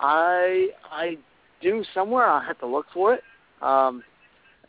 I 0.00 0.68
I 0.90 1.16
do 1.62 1.84
somewhere. 1.94 2.26
I'll 2.26 2.40
have 2.40 2.58
to 2.58 2.66
look 2.66 2.86
for 2.92 3.14
it. 3.14 3.22
Um, 3.62 4.02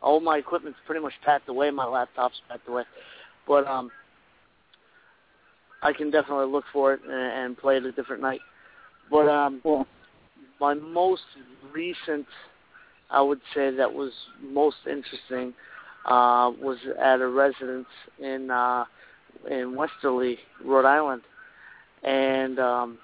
all 0.01 0.19
my 0.19 0.37
equipment's 0.37 0.79
pretty 0.85 1.01
much 1.01 1.13
packed 1.23 1.49
away. 1.49 1.71
My 1.71 1.85
laptop's 1.85 2.41
packed 2.47 2.67
away, 2.67 2.83
but 3.47 3.67
um, 3.67 3.91
I 5.81 5.93
can 5.93 6.11
definitely 6.11 6.51
look 6.51 6.65
for 6.71 6.93
it 6.93 7.01
and, 7.03 7.13
and 7.13 7.57
play 7.57 7.77
it 7.77 7.85
a 7.85 7.91
different 7.91 8.21
night. 8.21 8.41
But 9.09 9.27
um, 9.27 9.59
Cool. 9.63 9.85
my 10.59 10.73
most 10.73 11.23
recent, 11.71 12.25
I 13.09 13.21
would 13.21 13.41
say 13.53 13.71
that 13.71 13.91
was 13.91 14.11
most 14.41 14.77
interesting, 14.89 15.53
uh, 16.05 16.51
was 16.61 16.77
at 17.01 17.21
a 17.21 17.27
residence 17.27 17.87
in 18.19 18.51
uh, 18.51 18.85
in 19.49 19.75
Westerly, 19.75 20.39
Rhode 20.63 20.85
Island, 20.85 21.21
and 22.03 22.59
um, 22.59 22.97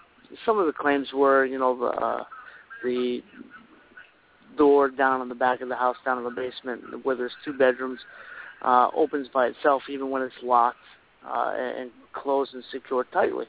some 0.45 0.57
of 0.59 0.65
the 0.65 0.73
claims 0.73 1.09
were, 1.13 1.45
you 1.45 1.59
know, 1.59 1.77
the 1.77 1.85
uh, 1.85 2.23
the 2.83 3.21
door 4.57 4.89
down 4.89 5.21
in 5.21 5.29
the 5.29 5.35
back 5.35 5.61
of 5.61 5.69
the 5.69 5.75
house, 5.75 5.97
down 6.05 6.17
in 6.17 6.23
the 6.23 6.29
basement, 6.31 7.03
where 7.03 7.15
there's 7.15 7.31
two 7.43 7.53
bedrooms, 7.53 7.99
uh, 8.63 8.89
opens 8.95 9.27
by 9.33 9.47
itself 9.47 9.83
even 9.89 10.09
when 10.09 10.21
it's 10.21 10.35
locked 10.43 10.77
uh, 11.27 11.53
and 11.55 11.91
closed 12.13 12.53
and 12.53 12.63
secured 12.71 13.07
tightly. 13.11 13.45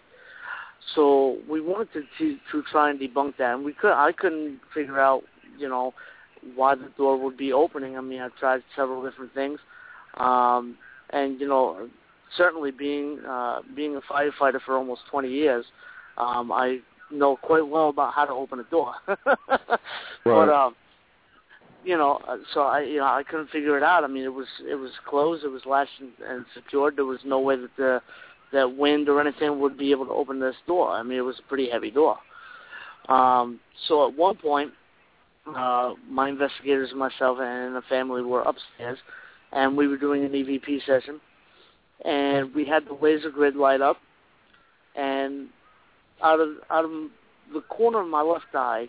So 0.95 1.39
we 1.49 1.61
wanted 1.61 2.05
to, 2.19 2.37
to 2.51 2.63
try 2.71 2.91
and 2.91 2.99
debunk 2.99 3.37
that, 3.39 3.55
and 3.55 3.65
we 3.65 3.73
could. 3.73 3.93
I 3.93 4.13
couldn't 4.13 4.61
figure 4.75 4.99
out, 4.99 5.23
you 5.59 5.69
know, 5.69 5.95
why 6.57 6.75
the 6.75 6.91
door 6.97 7.17
would 7.23 7.37
be 7.37 7.53
opening. 7.53 7.97
I 7.97 8.01
mean, 8.01 8.21
I've 8.21 8.35
tried 8.37 8.63
several 8.75 9.03
different 9.09 9.33
things, 9.33 9.61
um, 10.17 10.77
and 11.11 11.41
you 11.41 11.47
know, 11.47 11.89
certainly 12.37 12.73
being 12.73 13.21
uh, 13.29 13.61
being 13.77 13.97
a 13.97 14.01
firefighter 14.01 14.61
for 14.65 14.77
almost 14.77 15.03
20 15.11 15.29
years, 15.29 15.65
um, 16.19 16.51
I 16.51 16.79
know 17.13 17.37
quite 17.37 17.67
well 17.67 17.91
about 17.91 18.13
how 18.15 18.25
to 18.25 18.33
open 18.33 18.59
a 18.59 18.65
door. 18.65 18.95
But 20.25 20.49
um, 20.49 20.75
you 21.85 21.97
know, 21.97 22.21
uh, 22.29 22.37
so 22.53 22.61
I 22.61 22.83
you 22.83 22.99
know 22.99 23.05
I 23.07 23.23
couldn't 23.23 23.51
figure 23.51 23.77
it 23.77 23.83
out. 23.83 24.05
I 24.05 24.07
mean, 24.07 24.25
it 24.25 24.33
was 24.33 24.47
it 24.69 24.77
was 24.77 24.91
closed, 25.07 25.45
it 25.45 25.49
was 25.49 25.63
latched 25.67 26.01
and, 26.01 26.11
and 26.27 26.45
secured. 26.55 26.97
There 26.97 27.05
was 27.05 27.21
no 27.25 27.41
way 27.41 27.57
that 27.57 27.71
the 27.77 28.01
that 28.53 28.77
wind 28.77 29.09
or 29.09 29.21
anything 29.21 29.61
would 29.61 29.79
be 29.79 29.91
able 29.91 30.07
to 30.07 30.13
open 30.13 30.39
this 30.39 30.57
door. 30.67 30.91
I 30.91 31.03
mean, 31.03 31.19
it 31.19 31.23
was 31.23 31.39
a 31.39 31.49
pretty 31.49 31.71
heavy 31.71 31.91
door. 31.91 32.19
Um, 33.09 33.61
so 33.89 34.09
at 34.09 34.17
one 34.17 34.37
point, 34.37 34.73
uh, 35.47 35.95
my 36.09 36.29
investigators 36.29 36.91
and 36.91 36.99
myself 36.99 37.39
and 37.41 37.75
the 37.75 37.83
family 37.89 38.23
were 38.23 38.43
upstairs, 38.43 38.99
and 39.53 39.77
we 39.77 39.89
were 39.89 39.97
doing 39.97 40.25
an 40.25 40.33
EVP 40.33 40.85
session, 40.87 41.21
and 42.05 42.55
we 42.55 42.65
had 42.65 42.87
the 42.87 42.95
laser 42.95 43.31
grid 43.31 43.57
light 43.57 43.81
up, 43.81 43.97
and 44.95 45.49
out 46.23 46.39
of 46.39 46.51
out 46.71 46.85
of 46.85 46.91
the 47.53 47.61
corner 47.63 48.01
of 48.01 48.09
my 48.09 48.23
left 48.23 48.55
eye, 48.55 48.89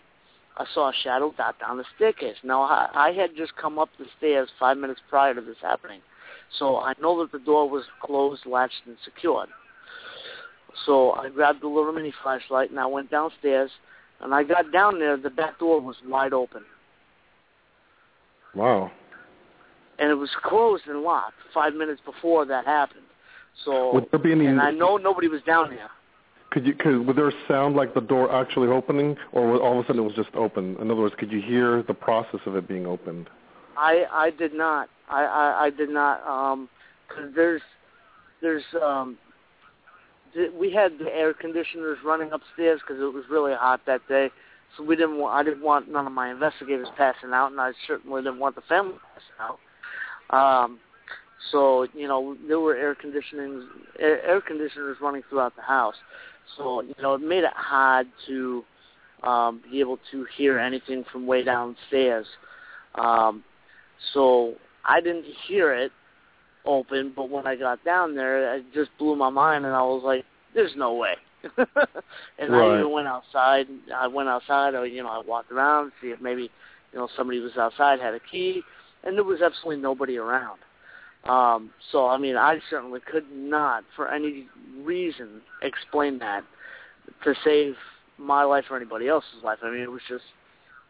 I 0.56 0.64
saw 0.72 0.90
a 0.90 0.92
shadow 1.02 1.34
dot 1.36 1.58
down 1.58 1.78
the 1.78 1.84
staircase. 1.96 2.36
Now 2.44 2.62
I, 2.62 2.88
I 2.94 3.12
had 3.12 3.30
just 3.36 3.56
come 3.56 3.78
up 3.78 3.88
the 3.98 4.06
stairs 4.18 4.48
five 4.58 4.76
minutes 4.78 5.00
prior 5.10 5.34
to 5.34 5.40
this 5.40 5.56
happening, 5.60 6.00
so 6.58 6.78
I 6.78 6.92
know 7.00 7.18
that 7.20 7.32
the 7.32 7.38
door 7.44 7.68
was 7.68 7.84
closed, 8.00 8.46
latched, 8.46 8.82
and 8.86 8.96
secured. 9.04 9.48
So 10.86 11.12
I 11.12 11.28
grabbed 11.28 11.62
the 11.62 11.68
little 11.68 11.92
mini 11.92 12.12
flashlight 12.22 12.70
and 12.70 12.78
I 12.80 12.86
went 12.86 13.10
downstairs. 13.10 13.70
And 14.20 14.32
I 14.32 14.44
got 14.44 14.72
down 14.72 15.00
there, 15.00 15.16
the 15.16 15.28
back 15.28 15.58
door 15.58 15.80
was 15.80 15.96
wide 16.06 16.32
open, 16.32 16.62
Wow. 18.54 18.90
and 19.98 20.08
it 20.10 20.14
was 20.14 20.30
closed 20.42 20.84
and 20.86 21.02
locked 21.02 21.34
five 21.52 21.74
minutes 21.74 22.00
before 22.04 22.44
that 22.46 22.64
happened. 22.64 23.02
So, 23.64 23.92
Would 23.94 24.06
there 24.12 24.20
be 24.20 24.32
any? 24.32 24.46
and 24.46 24.60
I 24.60 24.70
know 24.70 24.96
nobody 24.96 25.28
was 25.28 25.42
down 25.42 25.70
there. 25.70 25.90
Could 26.54 26.66
you? 26.68 26.74
Could, 26.74 27.04
would 27.08 27.16
there 27.16 27.32
sound 27.48 27.74
like 27.74 27.94
the 27.94 28.00
door 28.00 28.32
actually 28.32 28.68
opening, 28.68 29.16
or 29.32 29.60
all 29.60 29.76
of 29.76 29.84
a 29.84 29.88
sudden 29.88 30.00
it 30.00 30.04
was 30.04 30.14
just 30.14 30.32
open? 30.36 30.76
In 30.76 30.88
other 30.88 31.00
words, 31.00 31.16
could 31.18 31.32
you 31.32 31.42
hear 31.42 31.82
the 31.82 31.94
process 31.94 32.38
of 32.46 32.54
it 32.54 32.68
being 32.68 32.86
opened? 32.86 33.28
I 33.76 34.04
I 34.12 34.30
did 34.30 34.54
not. 34.54 34.88
I 35.10 35.24
I, 35.24 35.64
I 35.64 35.70
did 35.70 35.90
not. 35.90 36.24
Um, 36.24 36.68
cause 37.08 37.32
there's 37.34 37.60
there's 38.40 38.62
um, 38.80 39.18
th- 40.32 40.52
we 40.56 40.72
had 40.72 40.96
the 41.00 41.12
air 41.12 41.34
conditioners 41.34 41.98
running 42.04 42.30
upstairs 42.30 42.80
because 42.86 43.02
it 43.02 43.12
was 43.12 43.24
really 43.28 43.54
hot 43.54 43.80
that 43.88 44.06
day. 44.06 44.30
So 44.76 44.84
we 44.84 44.94
didn't 44.94 45.18
want. 45.18 45.34
I 45.34 45.42
didn't 45.42 45.64
want 45.64 45.90
none 45.90 46.06
of 46.06 46.12
my 46.12 46.30
investigators 46.30 46.86
passing 46.96 47.32
out, 47.32 47.50
and 47.50 47.60
I 47.60 47.72
certainly 47.88 48.22
didn't 48.22 48.38
want 48.38 48.54
the 48.54 48.62
family 48.68 48.94
passing 49.12 49.58
out. 50.30 50.62
Um, 50.62 50.78
so 51.50 51.88
you 51.94 52.06
know 52.06 52.36
there 52.46 52.60
were 52.60 52.76
air 52.76 52.94
conditioning 52.94 53.68
air, 53.98 54.24
air 54.24 54.40
conditioners 54.40 54.98
running 55.00 55.22
throughout 55.28 55.56
the 55.56 55.62
house. 55.62 55.96
So 56.56 56.82
you 56.82 56.94
know 57.00 57.14
it 57.14 57.20
made 57.20 57.44
it 57.44 57.52
hard 57.54 58.06
to 58.26 58.64
um, 59.22 59.62
be 59.70 59.80
able 59.80 59.98
to 60.10 60.26
hear 60.36 60.58
anything 60.58 61.04
from 61.10 61.26
way 61.26 61.42
downstairs. 61.42 62.26
Um, 62.94 63.42
so 64.12 64.54
I 64.84 65.00
didn't 65.00 65.24
hear 65.46 65.72
it 65.74 65.90
open, 66.64 67.12
but 67.14 67.30
when 67.30 67.46
I 67.46 67.56
got 67.56 67.84
down 67.84 68.14
there, 68.14 68.56
it 68.56 68.64
just 68.74 68.90
blew 68.98 69.16
my 69.16 69.30
mind, 69.30 69.64
and 69.64 69.74
I 69.74 69.82
was 69.82 70.02
like, 70.04 70.24
"There's 70.54 70.74
no 70.76 70.94
way." 70.94 71.14
and 72.38 72.54
I 72.54 72.78
even 72.78 72.90
went 72.90 73.06
outside. 73.06 73.66
I 73.94 74.06
went 74.06 74.28
outside, 74.28 74.74
or 74.74 74.86
you 74.86 75.02
know, 75.02 75.08
I 75.08 75.22
walked 75.26 75.52
around 75.52 75.86
to 75.86 75.92
see 76.00 76.08
if 76.08 76.20
maybe 76.20 76.50
you 76.92 76.98
know 76.98 77.08
somebody 77.16 77.40
was 77.40 77.56
outside, 77.58 78.00
had 78.00 78.14
a 78.14 78.20
key, 78.20 78.62
and 79.02 79.16
there 79.16 79.24
was 79.24 79.42
absolutely 79.42 79.82
nobody 79.82 80.16
around. 80.16 80.58
Um, 81.28 81.70
so 81.90 82.06
I 82.06 82.18
mean, 82.18 82.36
I 82.36 82.58
certainly 82.70 83.00
could 83.10 83.24
not, 83.32 83.84
for 83.96 84.08
any 84.12 84.46
reason, 84.82 85.40
explain 85.62 86.18
that 86.18 86.42
to 87.24 87.34
save 87.44 87.74
my 88.18 88.44
life 88.44 88.64
or 88.70 88.76
anybody 88.76 89.08
else's 89.08 89.42
life. 89.42 89.58
I 89.62 89.70
mean, 89.70 89.80
it 89.80 89.90
was 89.90 90.02
just 90.08 90.24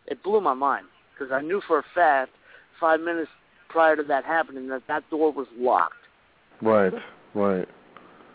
it 0.06 0.23
blew 0.23 0.40
my 0.40 0.55
mind 0.55 0.86
because 1.12 1.32
I 1.32 1.40
knew 1.40 1.61
for 1.66 1.78
a 1.78 1.85
fact 1.94 2.32
five 2.81 3.01
minutes 3.01 3.31
prior 3.69 3.97
to 3.97 4.02
that 4.02 4.24
happening 4.24 4.69
that 4.69 4.82
that 4.89 5.09
door 5.11 5.32
was 5.32 5.47
locked 5.56 5.94
Right. 6.61 6.93
Right. 7.35 7.69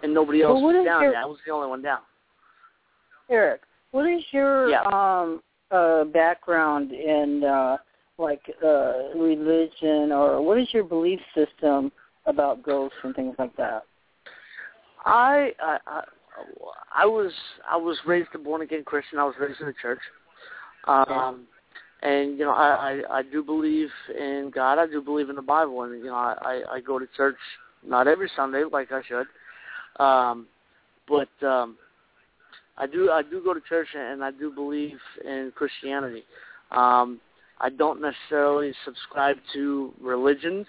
and 0.04 0.14
nobody 0.14 0.42
else 0.42 0.62
what 0.62 0.76
was 0.76 0.86
down 0.86 1.02
your- 1.04 1.12
there. 1.12 1.22
I 1.22 1.26
was 1.26 1.38
the 1.46 1.52
only 1.52 1.68
one 1.68 1.82
down. 1.82 2.00
Eric, 3.30 3.62
what 3.92 4.06
is 4.10 4.24
your 4.32 4.70
Yeah. 4.70 4.82
um 4.84 5.42
uh 5.72 6.06
background 6.06 6.92
in 6.92 7.44
uh 7.44 7.78
like 8.20 8.42
uh 8.64 9.10
religion 9.16 10.12
or 10.12 10.42
what 10.42 10.60
is 10.60 10.68
your 10.74 10.84
belief 10.84 11.20
system 11.34 11.92
about 12.26 12.62
ghosts 12.64 12.98
and 13.04 13.16
things 13.16 13.36
like 13.40 13.56
that? 13.58 13.84
I, 15.06 15.52
I 15.62 15.78
I 15.88 16.04
I 16.94 17.06
was 17.06 17.32
I 17.70 17.78
was 17.78 17.98
raised 18.06 18.30
a 18.34 18.38
born 18.38 18.62
again 18.62 18.84
Christian. 18.86 19.20
I 19.20 19.24
was 19.24 19.36
raised 19.40 19.60
in 19.62 19.68
the 19.68 19.74
church, 19.82 20.00
um, 20.86 21.48
and 22.02 22.38
you 22.38 22.46
know 22.46 22.52
I, 22.52 23.02
I 23.10 23.18
I 23.20 23.24
do 23.24 23.44
believe 23.44 23.90
in 24.18 24.52
God. 24.54 24.80
I 24.80 24.88
do 24.88 25.02
believe 25.02 25.30
in 25.30 25.36
the 25.36 25.42
Bible, 25.42 25.84
and 25.84 25.98
you 26.00 26.06
know 26.06 26.16
I 26.16 26.36
I, 26.42 26.76
I 26.76 26.82
go 26.82 27.00
to 27.00 27.08
church 27.16 27.38
not 27.86 28.08
every 28.08 28.30
Sunday 28.36 28.64
like 28.72 28.92
I 28.92 29.02
should, 29.08 30.04
um, 30.04 30.48
but 31.08 31.30
um, 31.46 31.78
I 32.78 32.88
do 32.88 33.12
I 33.12 33.22
do 33.22 33.42
go 33.44 33.54
to 33.54 33.62
church 33.62 33.90
and 33.96 34.24
I 34.24 34.32
do 34.32 34.52
believe 34.52 34.98
in 35.24 35.52
Christianity. 35.56 36.24
Um, 36.72 37.20
I 37.62 37.70
don't 37.70 38.02
necessarily 38.02 38.74
subscribe 38.86 39.38
to 39.54 39.94
religions. 40.00 40.66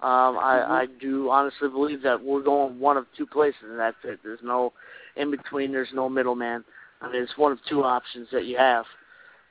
Um, 0.00 0.38
I, 0.38 0.82
I 0.82 0.86
do 1.00 1.30
honestly 1.30 1.68
believe 1.68 2.02
that 2.02 2.22
we're 2.22 2.42
going 2.42 2.78
one 2.78 2.96
of 2.96 3.06
two 3.16 3.26
places, 3.26 3.62
and 3.64 3.78
that's 3.78 3.96
it. 4.04 4.20
There's 4.22 4.40
no 4.42 4.72
in 5.16 5.30
between. 5.30 5.72
There's 5.72 5.88
no 5.94 6.08
middleman. 6.08 6.64
I 7.00 7.10
mean, 7.10 7.22
it's 7.22 7.36
one 7.36 7.52
of 7.52 7.58
two 7.68 7.82
options 7.82 8.28
that 8.32 8.44
you 8.44 8.56
have. 8.56 8.84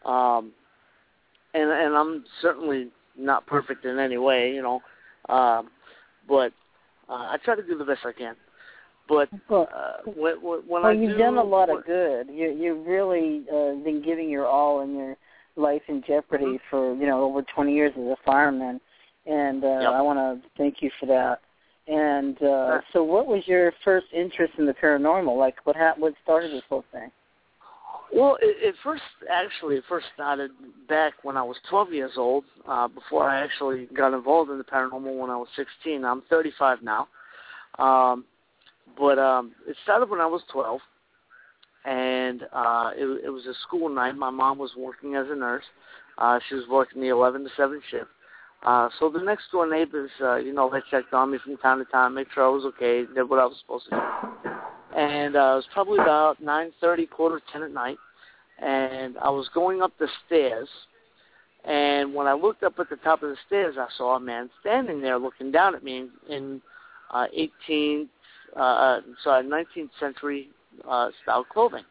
Um, 0.06 0.52
and 1.54 1.72
and 1.72 1.96
I'm 1.96 2.26
certainly 2.42 2.90
not 3.18 3.48
perfect 3.48 3.86
in 3.86 3.98
any 3.98 4.18
way, 4.18 4.54
you 4.54 4.62
know, 4.62 4.82
um, 5.34 5.70
but 6.28 6.52
uh, 7.10 7.14
I 7.14 7.38
try 7.44 7.56
to 7.56 7.64
do 7.64 7.78
the 7.78 7.86
best 7.86 8.02
I 8.06 8.12
can. 8.12 8.36
But 9.08 9.30
uh, 9.50 9.98
when, 10.06 10.36
when 10.42 10.62
well 10.68 10.86
I 10.86 10.92
you've 10.92 11.12
do, 11.12 11.18
done 11.18 11.38
a 11.38 11.44
lot 11.44 11.70
of 11.70 11.86
good. 11.86 12.28
You 12.28 12.50
you've 12.52 12.86
really 12.86 13.44
uh, 13.50 13.76
been 13.84 14.02
giving 14.04 14.30
your 14.30 14.48
all 14.48 14.82
in 14.82 14.96
your 14.96 15.16
life 15.56 15.82
in 15.88 16.03
jeopardy 16.06 16.45
Mm-hmm. 16.45 16.69
for 16.69 16.95
you 16.95 17.07
know 17.07 17.23
over 17.23 17.41
20 17.41 17.73
years 17.73 17.94
as 17.98 18.03
a 18.03 18.18
fireman, 18.26 18.80
and 19.26 19.64
uh, 19.64 19.68
Yep. 19.68 19.91
I 19.94 20.02
want 20.02 20.19
to 20.19 20.49
thank 20.57 20.82
you 20.82 20.90
for 20.99 21.06
that. 21.07 21.40
And 21.88 22.36
uh, 22.38 22.41
Sure. 22.41 22.84
so, 22.94 23.03
what 23.03 23.27
was 23.27 23.44
your 23.48 23.72
first 23.84 24.07
interest 24.14 24.53
in 24.57 24.65
the 24.65 24.73
paranormal? 24.73 25.38
Like, 25.38 25.56
what 25.65 25.76
ha- 25.76 25.94
what 25.98 26.14
started 26.23 26.52
this 26.52 26.64
whole 26.68 26.84
thing? 26.91 27.11
Well, 28.14 28.38
it, 28.41 28.57
it 28.69 28.76
first 28.84 29.03
actually 29.30 29.76
it 29.77 29.84
first 29.90 30.07
started 30.14 30.52
back 30.88 31.14
when 31.23 31.38
I 31.38 31.44
was 31.44 31.57
12 31.69 31.91
years 31.94 32.11
old. 32.18 32.45
Uh, 32.68 32.88
before 32.88 33.30
I 33.30 33.41
actually 33.44 33.88
got 33.95 34.14
involved 34.14 34.49
in 34.52 34.57
the 34.57 34.64
paranormal 34.64 35.18
when 35.18 35.30
I 35.30 35.38
was 35.38 35.48
16. 35.56 36.03
I'm 36.06 36.22
35 36.30 36.80
now, 36.82 37.07
um, 37.77 38.26
but 38.98 39.19
um, 39.19 39.52
it 39.68 39.76
started 39.84 40.10
when 40.10 40.22
I 40.22 40.26
was 40.26 40.41
12, 40.52 40.80
and 41.86 42.44
uh, 42.53 42.91
it, 42.95 43.26
it 43.26 43.30
was 43.30 43.45
a 43.45 43.53
school 43.68 43.90
night. 43.90 44.16
My 44.16 44.30
mom 44.30 44.57
was 44.57 44.72
working 44.78 45.16
as 45.16 45.28
a 45.30 45.36
nurse. 45.36 45.66
Uh, 46.18 46.40
she 46.48 46.56
was 46.56 46.66
working 46.70 47.02
the 47.02 47.10
11 47.10 47.44
to 47.44 47.49
7 47.56 47.82
shift. 47.91 48.07
Uh, 48.64 48.90
so 48.99 49.10
the 49.10 49.20
next 49.20 49.52
door 49.52 49.70
neighbors, 49.70 50.10
uh, 50.22 50.38
you 50.38 50.53
know, 50.53 50.70
they 50.72 50.80
checked 50.90 51.14
on 51.14 51.32
me 51.32 51.38
from 51.44 51.57
time 51.57 51.78
to 51.78 51.91
time, 51.91 52.16
make 52.16 52.32
sure 52.34 52.45
I 52.45 52.49
was 52.49 52.66
okay, 52.66 53.06
did 53.14 53.30
what 53.30 53.40
I 53.40 53.45
was 53.45 53.57
supposed 53.60 53.86
to 53.86 53.91
do 53.91 54.26
and 54.95 55.36
uh, 55.36 55.40
it 55.40 55.56
was 55.56 55.68
probably 55.74 55.99
about 55.99 56.41
nine 56.41 56.72
thirty, 56.80 57.06
quarter 57.06 57.41
ten 57.52 57.64
at 57.64 57.72
night, 57.72 57.98
and 58.60 59.18
I 59.18 59.30
was 59.30 59.49
going 59.53 59.82
up 59.82 59.91
the 59.99 60.07
stairs, 60.26 60.70
And 61.66 62.14
when 62.14 62.28
I 62.28 62.34
looked 62.34 62.64
up 62.64 62.80
at 62.80 62.90
the 62.90 62.95
top 62.98 63.22
of 63.22 63.30
the 63.30 63.38
stairs, 63.45 63.76
I 63.78 63.88
saw 63.98 64.16
a 64.16 64.20
man 64.20 64.49
standing 64.62 65.02
there 65.02 65.20
looking 65.20 65.52
down 65.52 65.76
at 65.76 65.84
me 65.84 65.98
in, 65.98 66.34
in 66.34 66.62
uh, 67.12 67.26
18th, 67.38 68.07
uh, 68.56 68.60
uh, 68.60 69.02
sorry, 69.24 69.44
19th 69.45 69.90
century 69.99 70.49
uh, 70.88 71.10
style 71.24 71.44
clothing. 71.44 71.84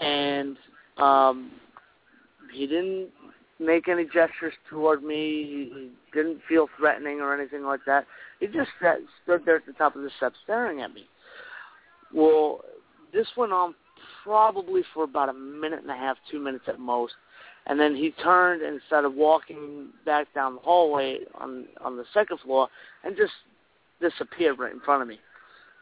And 0.00 0.56
um, 0.96 1.52
he 2.52 2.66
didn't 2.66 3.08
make 3.58 3.88
any 3.88 4.04
gestures 4.04 4.54
toward 4.70 5.02
me. 5.02 5.70
He 5.72 5.90
didn't 6.12 6.40
feel 6.48 6.68
threatening 6.78 7.20
or 7.20 7.34
anything 7.34 7.64
like 7.64 7.80
that. 7.86 8.06
He 8.40 8.46
just 8.46 8.70
sat, 8.80 8.98
stood 9.22 9.42
there 9.44 9.56
at 9.56 9.66
the 9.66 9.72
top 9.72 9.96
of 9.96 10.02
the 10.02 10.10
steps 10.16 10.36
staring 10.44 10.80
at 10.80 10.94
me. 10.94 11.06
Well, 12.12 12.60
this 13.12 13.26
went 13.36 13.52
on 13.52 13.74
probably 14.22 14.82
for 14.94 15.04
about 15.04 15.28
a 15.28 15.32
minute 15.32 15.80
and 15.80 15.90
a 15.90 15.96
half, 15.96 16.16
two 16.30 16.38
minutes 16.38 16.64
at 16.68 16.78
most. 16.78 17.14
And 17.66 17.78
then 17.78 17.94
he 17.94 18.12
turned 18.22 18.62
and 18.62 18.80
started 18.86 19.10
walking 19.10 19.88
back 20.06 20.32
down 20.34 20.54
the 20.54 20.60
hallway 20.60 21.18
on 21.34 21.66
on 21.82 21.96
the 21.96 22.04
second 22.14 22.38
floor 22.40 22.68
and 23.04 23.14
just 23.14 23.32
disappeared 24.00 24.58
right 24.58 24.72
in 24.72 24.80
front 24.80 25.02
of 25.02 25.08
me. 25.08 25.20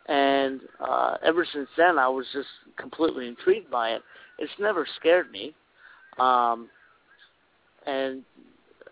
And 0.06 0.60
uh, 0.80 1.16
ever 1.24 1.46
since 1.52 1.68
then, 1.76 1.98
I 1.98 2.08
was 2.08 2.26
just 2.32 2.48
completely 2.76 3.26
intrigued 3.26 3.70
by 3.70 3.90
it. 3.90 4.02
It's 4.38 4.52
never 4.60 4.86
scared 5.00 5.30
me, 5.32 5.54
um, 6.18 6.68
and 7.86 8.22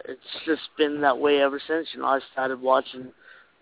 it's 0.07 0.21
just 0.45 0.63
been 0.77 1.01
that 1.03 1.17
way 1.17 1.41
ever 1.41 1.61
since. 1.69 1.89
You 1.93 2.01
know, 2.01 2.07
I 2.07 2.21
started 2.33 2.61
watching, 2.61 3.13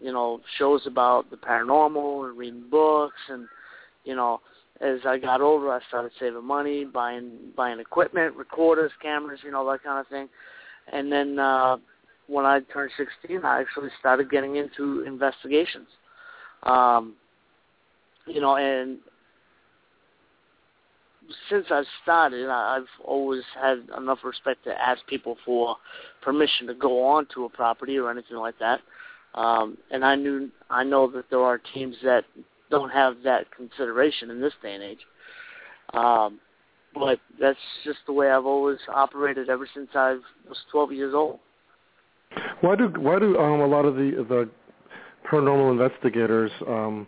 you 0.01 0.13
know, 0.13 0.41
shows 0.59 0.83
about 0.87 1.31
the 1.31 1.37
paranormal 1.37 2.29
and 2.29 2.39
reading 2.39 2.65
books, 2.71 3.21
and 3.29 3.47
you 4.05 4.17
know, 4.17 4.41
as 4.81 5.01
I 5.05 5.19
got 5.19 5.41
older, 5.41 5.71
I 5.71 5.81
started 5.89 6.13
saving 6.19 6.45
money, 6.45 6.85
buying 6.85 7.33
buying 7.57 7.81
equipment, 7.81 8.35
recorders, 8.35 8.93
cameras, 9.03 9.41
you 9.45 9.51
know, 9.51 9.71
that 9.71 9.83
kind 9.83 9.99
of 9.99 10.07
thing. 10.09 10.29
And 10.91 11.13
then 11.13 11.39
uh, 11.39 11.77
when 12.27 12.47
I 12.47 12.61
turned 12.73 12.91
16, 12.97 13.45
I 13.45 13.61
actually 13.61 13.91
started 14.01 14.31
getting 14.31 14.57
into 14.57 15.03
investigations. 15.03 15.89
Um, 16.63 17.15
you 18.27 18.41
know, 18.41 18.57
and 18.57 18.99
since 21.49 21.67
I've 21.71 21.87
started, 22.03 22.49
I've 22.49 22.89
always 23.05 23.43
had 23.61 23.85
enough 23.97 24.19
respect 24.25 24.65
to 24.65 24.71
ask 24.71 25.07
people 25.07 25.37
for 25.45 25.77
permission 26.23 26.67
to 26.67 26.75
go 26.75 27.07
on 27.07 27.27
to 27.35 27.45
a 27.45 27.49
property 27.49 27.99
or 27.99 28.11
anything 28.11 28.37
like 28.37 28.59
that. 28.59 28.81
Um, 29.35 29.79
and 29.91 30.05
I 30.05 30.15
knew 30.15 30.51
I 30.69 30.85
know 30.85 31.11
that 31.13 31.31
there 31.31 31.41
are 31.41 31.59
teams 31.59 31.97
that 32.05 32.25
don't 32.71 32.91
have 32.91 33.17
that 33.25 33.47
consideration 33.55 34.31
in 34.31 34.41
this 34.41 34.53
day 34.63 34.75
and 34.75 34.83
age. 34.83 34.99
Um, 35.95 36.41
but 36.95 37.21
that's 37.41 37.59
just 37.85 37.99
the 38.07 38.13
way 38.13 38.31
I've 38.31 38.47
always 38.47 38.79
operated 38.93 39.49
ever 39.49 39.67
since 39.75 39.89
I 39.95 40.19
was 40.49 40.59
12 40.71 40.93
years 40.93 41.15
old. 41.15 41.39
Why 42.61 42.77
do 42.77 42.89
why 42.99 43.19
do 43.19 43.39
um, 43.39 43.61
a 43.61 43.67
lot 43.67 43.85
of 43.85 43.95
the 43.95 44.25
the 44.29 44.49
paranormal 45.31 45.73
investigators 45.73 46.51
um, 46.67 47.07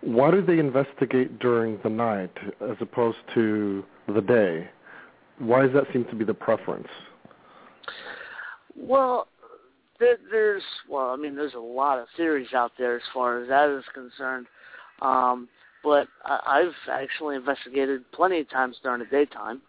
why 0.00 0.30
do 0.30 0.42
they 0.42 0.58
investigate 0.58 1.38
during 1.38 1.78
the 1.82 1.88
night 1.88 2.36
as 2.60 2.76
opposed 2.80 3.18
to 3.34 3.84
the 4.06 4.20
day? 4.20 4.68
Why 5.38 5.62
does 5.62 5.72
that 5.74 5.84
seem 5.92 6.04
to 6.06 6.16
be 6.16 6.24
the 6.24 6.34
preference? 6.34 6.88
Well, 8.76 9.28
there's 9.98 10.62
well, 10.88 11.10
I 11.10 11.16
mean, 11.16 11.34
there's 11.34 11.54
a 11.54 11.58
lot 11.58 11.98
of 11.98 12.06
theories 12.16 12.48
out 12.54 12.72
there 12.78 12.96
as 12.96 13.02
far 13.12 13.42
as 13.42 13.48
that 13.48 13.68
is 13.68 13.84
concerned. 13.94 14.46
Um, 15.02 15.48
but 15.84 16.08
I've 16.24 16.74
actually 16.90 17.36
investigated 17.36 18.10
plenty 18.12 18.40
of 18.40 18.50
times 18.50 18.76
during 18.82 19.00
the 19.00 19.06
daytime 19.06 19.62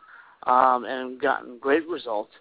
um, 0.48 0.86
and 0.86 1.20
gotten 1.22 1.60
great 1.60 1.88
results. 1.88 2.32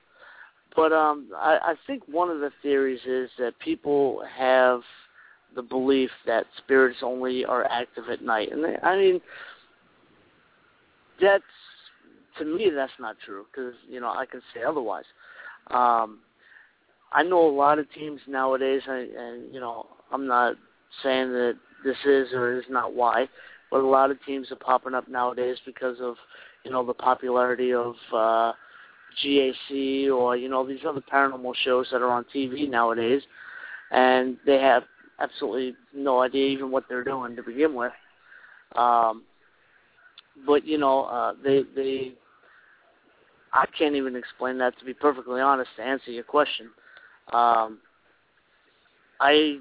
But 0.74 0.92
um, 0.92 1.28
I, 1.36 1.58
I 1.62 1.74
think 1.86 2.02
one 2.06 2.30
of 2.30 2.40
the 2.40 2.50
theories 2.62 3.00
is 3.06 3.30
that 3.38 3.58
people 3.58 4.22
have 4.36 4.80
the 5.54 5.62
belief 5.62 6.10
that 6.26 6.46
spirits 6.58 6.98
only 7.02 7.44
are 7.44 7.64
active 7.64 8.04
at 8.10 8.22
night, 8.22 8.50
and 8.52 8.64
I 8.82 8.96
mean, 8.96 9.20
that's 11.20 11.42
to 12.38 12.44
me 12.44 12.70
that's 12.74 12.92
not 12.98 13.16
true 13.24 13.46
because 13.50 13.74
you 13.88 14.00
know 14.00 14.08
I 14.08 14.26
can 14.26 14.40
say 14.54 14.62
otherwise. 14.62 15.04
Um, 15.68 16.20
I 17.12 17.22
know 17.22 17.48
a 17.48 17.50
lot 17.50 17.78
of 17.78 17.90
teams 17.92 18.20
nowadays, 18.26 18.82
and, 18.86 19.10
and 19.10 19.54
you 19.54 19.60
know 19.60 19.86
I'm 20.12 20.26
not 20.26 20.56
saying 21.02 21.32
that 21.32 21.56
this 21.84 21.96
is 22.04 22.32
or 22.32 22.58
is 22.58 22.64
not 22.68 22.94
why, 22.94 23.28
but 23.70 23.80
a 23.80 23.86
lot 23.86 24.10
of 24.10 24.22
teams 24.24 24.50
are 24.50 24.56
popping 24.56 24.94
up 24.94 25.08
nowadays 25.08 25.56
because 25.64 25.96
of 26.00 26.16
you 26.64 26.70
know 26.70 26.84
the 26.84 26.94
popularity 26.94 27.72
of 27.72 27.94
uh, 28.12 28.52
GAC 29.24 30.10
or 30.10 30.36
you 30.36 30.48
know 30.48 30.66
these 30.66 30.80
other 30.86 31.02
paranormal 31.12 31.54
shows 31.64 31.88
that 31.92 32.02
are 32.02 32.10
on 32.10 32.24
TV 32.34 32.68
nowadays, 32.68 33.22
and 33.90 34.36
they 34.46 34.60
have 34.60 34.84
absolutely 35.18 35.74
no 35.94 36.22
idea 36.22 36.46
even 36.48 36.70
what 36.70 36.84
they're 36.88 37.04
doing 37.04 37.36
to 37.36 37.42
begin 37.42 37.74
with. 37.74 37.92
Um, 38.76 39.24
but 40.46 40.64
you 40.64 40.78
know, 40.78 41.04
uh, 41.04 41.34
they 41.42 41.62
they 41.74 42.12
I 43.52 43.66
can't 43.78 43.94
even 43.94 44.16
explain 44.16 44.58
that 44.58 44.78
to 44.78 44.84
be 44.84 44.94
perfectly 44.94 45.40
honest 45.40 45.70
to 45.76 45.82
answer 45.82 46.10
your 46.10 46.24
question. 46.24 46.70
Um, 47.32 47.78
I 49.20 49.58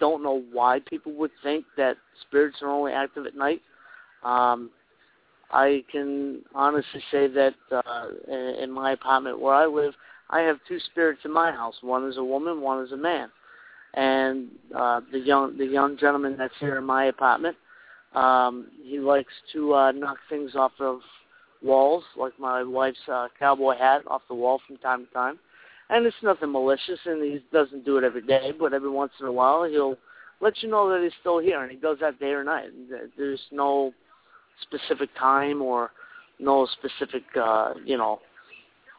don't 0.00 0.22
know 0.22 0.42
why 0.52 0.80
people 0.88 1.12
would 1.12 1.30
think 1.42 1.64
that 1.76 1.96
spirits 2.26 2.58
are 2.62 2.68
only 2.68 2.92
active 2.92 3.26
at 3.26 3.36
night. 3.36 3.62
Um, 4.22 4.70
I 5.50 5.84
can 5.90 6.42
honestly 6.54 7.02
say 7.10 7.26
that 7.28 7.54
uh, 7.70 8.06
in, 8.28 8.64
in 8.64 8.70
my 8.70 8.92
apartment 8.92 9.40
where 9.40 9.54
I 9.54 9.66
live, 9.66 9.94
I 10.30 10.40
have 10.40 10.58
two 10.66 10.78
spirits 10.80 11.20
in 11.24 11.32
my 11.32 11.52
house. 11.52 11.76
One 11.80 12.08
is 12.08 12.16
a 12.16 12.24
woman, 12.24 12.60
one 12.60 12.84
is 12.84 12.92
a 12.92 12.96
man. 12.96 13.28
And 13.96 14.48
uh, 14.74 15.00
the 15.12 15.18
young 15.18 15.56
the 15.56 15.66
young 15.66 15.96
gentleman 15.96 16.36
that's 16.36 16.54
here 16.58 16.78
in 16.78 16.84
my 16.84 17.06
apartment, 17.06 17.56
um, 18.14 18.68
he 18.82 18.98
likes 18.98 19.32
to 19.52 19.74
uh, 19.74 19.92
knock 19.92 20.18
things 20.28 20.56
off 20.56 20.72
of 20.80 21.00
walls, 21.62 22.04
like 22.16 22.32
my 22.38 22.62
wife's 22.62 22.98
uh, 23.10 23.28
cowboy 23.38 23.76
hat 23.76 24.02
off 24.06 24.22
the 24.28 24.34
wall 24.34 24.60
from 24.66 24.76
time 24.78 25.06
to 25.06 25.12
time 25.12 25.38
and 25.90 26.06
it's 26.06 26.16
nothing 26.22 26.52
malicious, 26.52 26.98
and 27.04 27.22
he 27.22 27.44
doesn't 27.52 27.84
do 27.84 27.98
it 27.98 28.04
every 28.04 28.22
day, 28.22 28.52
but 28.58 28.72
every 28.72 28.90
once 28.90 29.12
in 29.20 29.26
a 29.26 29.32
while 29.32 29.64
he'll 29.64 29.96
let 30.40 30.62
you 30.62 30.68
know 30.68 30.88
that 30.88 31.02
he's 31.02 31.12
still 31.20 31.38
here, 31.38 31.62
and 31.62 31.70
he 31.70 31.76
does 31.76 31.98
that 32.00 32.18
day 32.18 32.30
or 32.30 32.44
night. 32.44 32.70
There's 33.16 33.40
no 33.52 33.92
specific 34.62 35.10
time 35.18 35.62
or 35.62 35.90
no 36.38 36.66
specific, 36.66 37.22
uh, 37.40 37.74
you 37.84 37.96
know, 37.96 38.20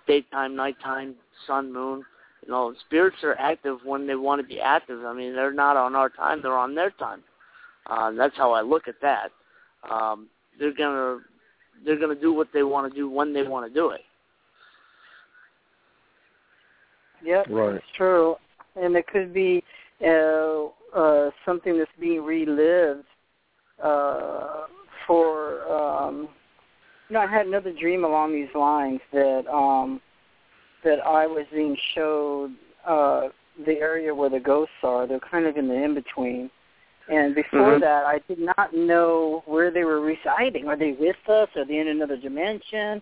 daytime, 0.07 0.55
nighttime, 0.55 1.15
sun, 1.47 1.73
moon. 1.73 2.03
You 2.45 2.51
know, 2.51 2.73
spirits 2.85 3.17
are 3.23 3.35
active 3.39 3.79
when 3.83 4.05
they 4.05 4.15
want 4.15 4.41
to 4.41 4.47
be 4.47 4.59
active. 4.59 5.03
I 5.03 5.13
mean, 5.13 5.33
they're 5.33 5.53
not 5.53 5.77
on 5.77 5.95
our 5.95 6.09
time; 6.09 6.41
they're 6.41 6.57
on 6.57 6.75
their 6.75 6.91
time. 6.91 7.23
Uh, 7.87 8.11
that's 8.11 8.35
how 8.37 8.51
I 8.51 8.61
look 8.61 8.87
at 8.87 8.95
that. 9.01 9.31
Um, 9.89 10.27
they're 10.59 10.73
gonna 10.73 11.19
they're 11.83 11.99
gonna 11.99 12.15
do 12.15 12.33
what 12.33 12.47
they 12.53 12.63
want 12.63 12.91
to 12.91 12.97
do 12.97 13.09
when 13.09 13.33
they 13.33 13.43
want 13.43 13.67
to 13.67 13.73
do 13.73 13.89
it. 13.89 14.01
Yep, 17.23 17.47
right. 17.49 17.75
it's 17.75 17.85
true. 17.97 18.35
And 18.75 18.95
it 18.95 19.07
could 19.07 19.33
be 19.33 19.63
uh, 20.05 20.65
uh, 20.95 21.31
something 21.45 21.77
that's 21.77 21.89
being 21.99 22.23
relived 22.23 23.05
uh, 23.83 24.65
for. 25.07 25.63
Um, 25.71 26.29
you 27.09 27.13
know, 27.13 27.21
I 27.21 27.27
had 27.27 27.45
another 27.45 27.71
dream 27.71 28.03
along 28.03 28.33
these 28.33 28.53
lines 28.55 28.99
that 29.13 29.45
um, 29.47 30.01
that 30.85 31.05
I 31.05 31.27
was 31.27 31.45
being 31.51 31.77
showed 31.93 32.55
uh, 32.87 33.27
the 33.65 33.73
area 33.73 34.15
where 34.15 34.29
the 34.29 34.39
ghosts 34.39 34.73
are. 34.83 35.05
They're 35.05 35.19
kind 35.19 35.45
of 35.45 35.57
in 35.57 35.67
the 35.67 35.75
in 35.75 35.93
between. 35.93 36.49
And 37.09 37.35
before 37.35 37.73
mm-hmm. 37.73 37.81
that, 37.81 38.05
I 38.05 38.19
did 38.27 38.39
not 38.39 38.73
know 38.73 39.43
where 39.45 39.71
they 39.71 39.83
were 39.83 39.99
residing. 39.99 40.67
Are 40.67 40.77
they 40.77 40.93
with 40.97 41.17
us? 41.27 41.49
Are 41.55 41.65
they 41.65 41.77
in 41.77 41.89
another 41.89 42.17
dimension? 42.17 43.01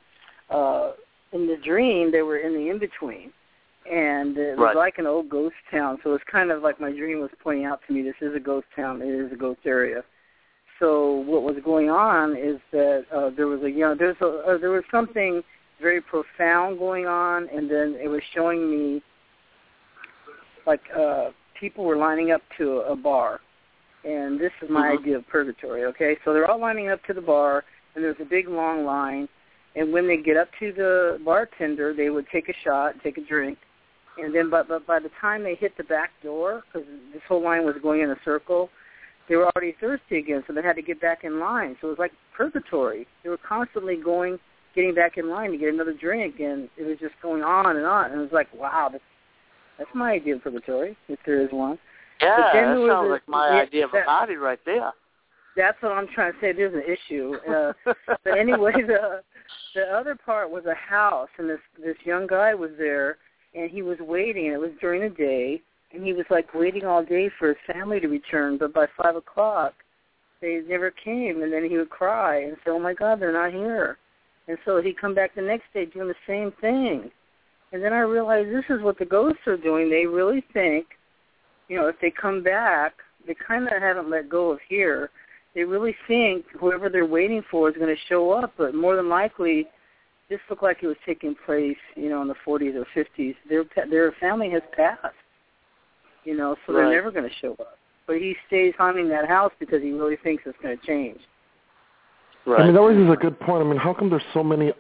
Uh, 0.50 0.94
in 1.32 1.48
the 1.48 1.58
dream, 1.64 2.12
they 2.12 2.22
were 2.22 2.38
in 2.38 2.54
the 2.54 2.70
in 2.70 2.80
between 2.80 3.32
and 3.90 4.38
it 4.38 4.58
was 4.58 4.68
right. 4.68 4.76
like 4.76 4.98
an 4.98 5.06
old 5.06 5.30
ghost 5.30 5.56
town. 5.70 5.98
So 6.04 6.14
it's 6.14 6.24
kind 6.32 6.52
of 6.52 6.62
like 6.62 6.80
my 6.80 6.92
dream 6.92 7.20
was 7.20 7.30
pointing 7.42 7.66
out 7.66 7.82
to 7.88 7.94
me. 7.94 8.02
This 8.02 8.16
is 8.22 8.36
a 8.36 8.40
ghost 8.40 8.68
town. 8.76 9.02
It 9.02 9.08
is 9.08 9.32
a 9.32 9.36
ghost 9.36 9.60
area. 9.66 10.04
So 10.80 11.24
what 11.26 11.44
was 11.44 11.56
going 11.64 11.90
on 11.90 12.36
is 12.36 12.60
that 12.72 13.06
uh, 13.14 13.30
there 13.36 13.48
was 13.48 13.62
a 13.64 13.70
you 13.70 13.80
know 13.80 13.96
there's 13.98 14.18
a 14.22 14.26
uh, 14.26 14.58
there 14.58 14.72
was 14.72 14.84
something 14.90 15.42
very 15.84 16.02
profound 16.02 16.80
going 16.80 17.06
on, 17.06 17.48
and 17.56 17.70
then 17.70 17.96
it 18.02 18.08
was 18.08 18.22
showing 18.34 18.72
me 18.72 19.04
like 20.66 20.82
uh, 20.98 21.30
people 21.60 21.84
were 21.84 21.98
lining 21.98 22.32
up 22.32 22.42
to 22.58 22.80
a 22.90 22.96
bar, 22.96 23.42
and 24.04 24.40
this 24.40 24.52
is 24.62 24.70
my 24.70 24.88
mm-hmm. 24.88 25.04
idea 25.04 25.18
of 25.18 25.28
purgatory. 25.28 25.86
Okay, 25.86 26.18
so 26.24 26.34
they're 26.34 26.50
all 26.50 26.60
lining 26.60 26.90
up 26.90 27.04
to 27.06 27.14
the 27.14 27.22
bar, 27.22 27.64
and 27.94 28.04
there's 28.04 28.16
a 28.22 28.26
big 28.26 28.48
long 28.48 28.86
line. 28.86 29.28
And 29.76 29.92
when 29.92 30.08
they 30.08 30.18
get 30.18 30.38
up 30.38 30.50
to 30.60 30.72
the 30.72 31.20
bartender, 31.26 31.94
they 31.96 32.10
would 32.10 32.28
take 32.32 32.48
a 32.48 32.54
shot, 32.64 32.94
take 33.04 33.18
a 33.18 33.26
drink, 33.26 33.58
and 34.18 34.34
then 34.34 34.50
but, 34.50 34.68
but 34.68 34.86
by 34.86 35.00
the 35.00 35.10
time 35.20 35.44
they 35.44 35.56
hit 35.56 35.76
the 35.78 35.84
back 35.84 36.12
door, 36.22 36.64
because 36.66 36.88
this 37.12 37.22
whole 37.28 37.44
line 37.44 37.66
was 37.66 37.76
going 37.82 38.02
in 38.02 38.12
a 38.12 38.16
circle, 38.24 38.70
they 39.28 39.36
were 39.36 39.50
already 39.56 39.76
thirsty 39.80 40.20
again, 40.20 40.44
so 40.46 40.54
they 40.54 40.62
had 40.62 40.76
to 40.76 40.82
get 40.82 41.02
back 41.02 41.24
in 41.24 41.40
line. 41.40 41.76
So 41.82 41.88
it 41.88 41.92
was 41.92 42.00
like 42.00 42.12
purgatory. 42.36 43.08
They 43.24 43.30
were 43.30 43.40
constantly 43.48 43.96
going 43.96 44.38
getting 44.76 44.94
back 44.96 45.18
in 45.18 45.30
line 45.30 45.52
to 45.52 45.58
get 45.58 45.74
another 45.74 45.94
drink, 45.94 46.40
and 46.40 46.70
it 46.78 46.84
was 46.84 46.98
just 47.00 47.14
going 47.22 47.44
on 47.44 47.78
and 47.78 47.86
on. 47.86 48.12
And 48.12 48.20
it 48.20 48.24
was 48.24 48.32
like, 48.32 48.48
wow, 48.54 48.90
that's, 48.92 49.04
that's 49.78 49.90
my 49.94 50.14
idea 50.14 50.36
of 50.36 50.44
purgatory, 50.44 50.98
if 51.08 51.20
there 51.26 51.42
is 51.42 51.52
one. 51.52 51.78
Yeah, 52.22 52.38
But 52.38 52.54
then 52.54 52.70
that 52.74 52.80
was 52.80 52.90
sounds 52.90 53.08
a- 53.08 53.12
like 53.12 53.28
my 53.28 53.56
yeah, 53.56 53.62
idea 53.64 53.86
of 53.86 53.92
that- 53.92 54.04
a 54.04 54.06
body 54.06 54.36
right 54.36 54.60
there. 54.66 54.92
That's 55.56 55.80
what 55.82 55.92
I'm 55.92 56.08
trying 56.08 56.34
to 56.34 56.40
say. 56.42 56.52
There's 56.52 56.74
an 56.74 56.82
issue. 56.82 57.36
Uh, 57.48 57.74
but 58.24 58.38
anyway, 58.38 58.72
the 58.74 59.22
the 59.76 59.84
other 59.84 60.16
part 60.16 60.50
was 60.50 60.66
a 60.66 60.74
house, 60.74 61.30
and 61.38 61.48
this 61.48 61.60
this 61.84 61.96
young 62.06 62.26
guy 62.26 62.56
was 62.56 62.72
there, 62.80 63.18
and 63.54 63.70
he 63.70 63.84
was 63.84 64.00
waiting. 64.00 64.46
And 64.48 64.56
it 64.56 64.60
was 64.60 64.72
during 64.82 65.02
the 65.04 65.10
day, 65.16 65.62
and 65.94 66.04
he 66.04 66.12
was 66.14 66.26
like 66.32 66.52
waiting 66.56 66.86
all 66.86 67.04
day 67.06 67.30
for 67.38 67.50
his 67.50 67.58
family 67.72 68.00
to 68.00 68.08
return. 68.08 68.58
But 68.58 68.74
by 68.74 68.88
five 68.98 69.16
o'clock, 69.16 69.74
they 70.42 70.62
never 70.68 70.90
came, 70.90 71.44
and 71.44 71.54
then 71.54 71.70
he 71.70 71.78
would 71.78 71.92
cry 71.92 72.42
and 72.42 72.56
say, 72.66 72.72
"Oh 72.72 72.80
my 72.80 72.96
God, 72.96 73.20
they're 73.20 73.32
not 73.32 73.54
here." 73.54 74.00
And 74.48 74.58
so 74.66 74.82
he'd 74.82 75.00
come 75.00 75.16
back 75.16 75.36
the 75.36 75.42
next 75.42 75.66
day 75.74 75.86
doing 75.86 76.08
the 76.08 76.16
same 76.28 76.52
thing. 76.60 77.10
And 77.72 77.84
then 77.84 77.94
I 77.94 78.00
realized 78.00 78.50
this 78.50 78.66
is 78.70 78.84
what 78.84 79.00
the 79.00 79.06
ghosts 79.06 79.48
are 79.48 79.58
doing. 79.58 79.90
They 79.90 80.06
really 80.06 80.44
think, 80.54 80.86
you 81.70 81.78
know, 81.78 81.88
if 81.88 81.96
they 82.02 82.12
come 82.12 82.44
back, 82.44 82.94
they 83.26 83.36
kind 83.48 83.66
of 83.66 83.82
haven't 83.82 84.10
let 84.10 84.30
go 84.30 84.52
of 84.52 84.60
here 84.68 85.10
they 85.56 85.64
really 85.64 85.96
think 86.08 86.46
whoever 86.60 86.90
they're 86.90 87.06
waiting 87.06 87.44
for 87.50 87.70
is 87.70 87.76
going 87.76 87.94
to 87.94 88.02
show 88.10 88.32
up, 88.32 88.54
but 88.58 88.74
more 88.74 88.96
than 88.96 89.10
likely, 89.10 89.68
this 90.30 90.40
looked 90.50 90.64
like 90.64 90.80
it 90.82 90.88
was 90.88 90.98
taking 91.06 91.36
place, 91.46 91.78
you 91.96 92.10
know, 92.10 92.22
in 92.22 92.28
the 92.28 92.36
40s 92.46 92.76
or 92.76 92.86
50s. 92.96 93.36
Their 93.48 93.66
their 93.90 94.12
family 94.14 94.50
has 94.52 94.64
passed, 94.76 95.14
you 96.24 96.36
know, 96.36 96.56
so 96.66 96.74
they're 96.74 96.90
never 96.90 97.12
going 97.12 97.30
to 97.30 97.36
show 97.40 97.54
up. 97.54 97.78
But 98.08 98.18
he 98.18 98.36
stays 98.48 98.74
haunting 98.78 99.10
that 99.10 99.28
house 99.28 99.52
because 99.60 99.82
he 99.82 99.92
really 99.92 100.18
thinks 100.24 100.44
it's 100.46 100.58
going 100.62 100.78
to 100.78 100.86
change. 100.86 101.20
Right. 102.46 102.62
I 102.62 102.66
mean, 102.66 102.76
that 102.76 102.82
raises 102.82 103.12
a 103.12 103.16
good 103.16 103.40
point. 103.40 103.66
I 103.66 103.70
mean, 103.70 103.78
how 103.78 103.94
come 103.94 104.10
there's 104.10 104.22
so 104.34 104.44
many 104.44 104.74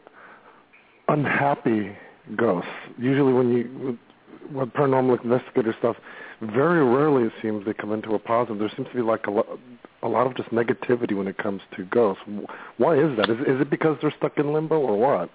unhappy 1.07 1.95
ghosts? 2.35 2.69
Usually, 2.98 3.34
when 3.34 3.52
you 3.52 3.98
with 4.53 4.69
paranormal 4.73 5.23
investigator 5.23 5.73
stuff, 5.80 5.95
very 6.41 6.84
rarely 6.84 7.23
it 7.23 7.34
seems 7.41 7.65
they 7.65 7.73
come 7.73 7.94
into 7.94 8.14
a 8.14 8.19
positive. 8.19 8.60
There 8.60 8.72
seems 8.76 8.90
to 8.90 8.94
be 8.94 9.02
like 9.02 9.27
a 9.27 9.31
lot, 9.31 9.48
a 10.02 10.07
lot 10.07 10.27
of 10.27 10.35
just 10.35 10.49
negativity 10.49 11.15
when 11.15 11.27
it 11.27 11.38
comes 11.38 11.61
to 11.77 11.85
ghosts. 11.85 12.23
Why 12.77 12.98
is 12.98 13.15
that? 13.18 13.30
Is 13.30 13.40
is 13.41 13.61
it 13.61 13.69
because 13.69 13.98
they're 14.02 14.14
stuck 14.18 14.38
in 14.38 14.53
limbo 14.53 14.77
or 14.77 14.98
what? 14.98 15.30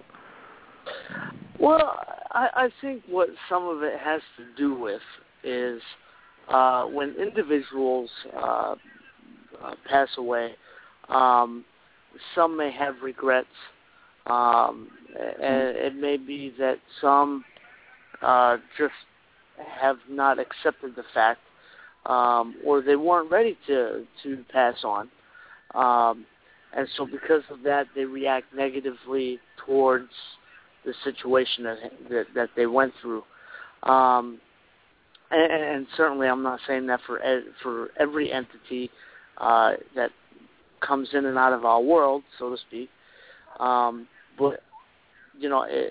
Well, 1.59 1.99
I, 2.31 2.49
I 2.55 2.69
think 2.81 3.03
what 3.07 3.29
some 3.49 3.67
of 3.67 3.83
it 3.83 3.99
has 3.99 4.21
to 4.37 4.45
do 4.57 4.75
with 4.79 5.01
is 5.43 5.81
uh, 6.47 6.85
when 6.85 7.15
individuals 7.15 8.09
uh, 8.35 8.75
uh, 9.63 9.75
pass 9.89 10.09
away, 10.17 10.55
um, 11.09 11.65
some 12.35 12.57
may 12.57 12.71
have 12.71 12.95
regrets. 13.03 13.47
Um, 14.27 14.89
and 15.17 15.75
it 15.75 15.95
may 15.95 16.17
be 16.17 16.53
that 16.59 16.77
some 17.01 17.43
uh, 18.21 18.57
just 18.77 18.93
have 19.67 19.97
not 20.09 20.37
accepted 20.39 20.95
the 20.95 21.03
fact, 21.13 21.39
um, 22.05 22.55
or 22.65 22.81
they 22.81 22.95
weren't 22.95 23.31
ready 23.31 23.57
to 23.67 24.05
to 24.23 24.45
pass 24.51 24.75
on, 24.83 25.09
um, 25.73 26.25
and 26.75 26.87
so 26.95 27.05
because 27.05 27.43
of 27.49 27.63
that, 27.63 27.87
they 27.95 28.05
react 28.05 28.53
negatively 28.53 29.39
towards 29.65 30.11
the 30.85 30.93
situation 31.03 31.63
that 31.63 31.77
that, 32.09 32.25
that 32.35 32.49
they 32.55 32.65
went 32.65 32.93
through. 33.01 33.23
Um, 33.83 34.39
and, 35.31 35.51
and 35.51 35.87
certainly, 35.97 36.27
I'm 36.27 36.43
not 36.43 36.59
saying 36.67 36.87
that 36.87 36.99
for 37.05 37.19
for 37.63 37.89
every 37.97 38.31
entity 38.31 38.91
uh, 39.37 39.73
that 39.95 40.11
comes 40.81 41.09
in 41.13 41.25
and 41.25 41.37
out 41.37 41.53
of 41.53 41.65
our 41.65 41.81
world, 41.81 42.23
so 42.37 42.49
to 42.49 42.57
speak. 42.57 42.89
Um, 43.59 44.07
but 44.37 44.61
you 45.37 45.49
know, 45.49 45.63
i 45.63 45.89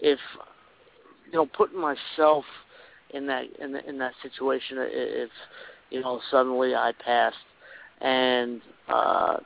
if 0.00 0.18
you 1.26 1.32
know, 1.32 1.46
putting 1.46 1.80
myself 1.80 2.44
in 3.10 3.26
that 3.26 3.44
in, 3.60 3.72
the, 3.72 3.88
in 3.88 3.98
that 3.98 4.12
situation, 4.22 4.78
i- 4.78 4.88
if 4.90 5.30
you 5.90 6.00
know, 6.00 6.20
suddenly 6.30 6.74
I 6.74 6.92
passed 7.04 7.36
and 8.00 8.60
uh, 8.88 9.36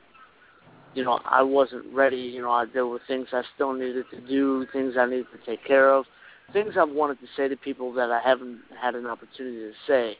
you 0.95 1.03
know, 1.03 1.19
I 1.25 1.41
wasn't 1.43 1.85
ready. 1.93 2.17
You 2.17 2.41
know, 2.41 2.51
I, 2.51 2.65
there 2.65 2.87
were 2.87 2.99
things 3.07 3.27
I 3.31 3.43
still 3.55 3.73
needed 3.73 4.05
to 4.11 4.21
do, 4.21 4.65
things 4.73 4.95
I 4.97 5.05
needed 5.05 5.27
to 5.37 5.45
take 5.45 5.63
care 5.63 5.91
of, 5.93 6.05
things 6.51 6.73
I've 6.79 6.89
wanted 6.89 7.19
to 7.21 7.27
say 7.37 7.47
to 7.47 7.55
people 7.55 7.93
that 7.93 8.11
I 8.11 8.19
haven't 8.23 8.59
had 8.81 8.95
an 8.95 9.05
opportunity 9.05 9.57
to 9.57 9.71
say. 9.87 10.17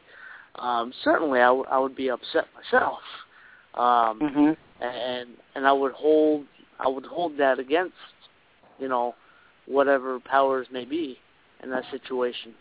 Um, 0.56 0.92
certainly, 1.04 1.40
I, 1.40 1.46
w- 1.46 1.66
I 1.70 1.78
would 1.78 1.96
be 1.96 2.08
upset 2.08 2.46
myself, 2.54 2.98
um, 3.74 4.20
Mm-hmm. 4.20 4.84
and 4.84 5.28
and 5.54 5.66
I 5.66 5.72
would 5.72 5.92
hold 5.92 6.46
I 6.78 6.88
would 6.88 7.06
hold 7.06 7.38
that 7.38 7.58
against 7.58 7.94
you 8.78 8.88
know 8.88 9.14
whatever 9.66 10.18
powers 10.20 10.66
may 10.72 10.84
be 10.84 11.18
in 11.62 11.70
that 11.70 11.84
situation. 11.90 12.54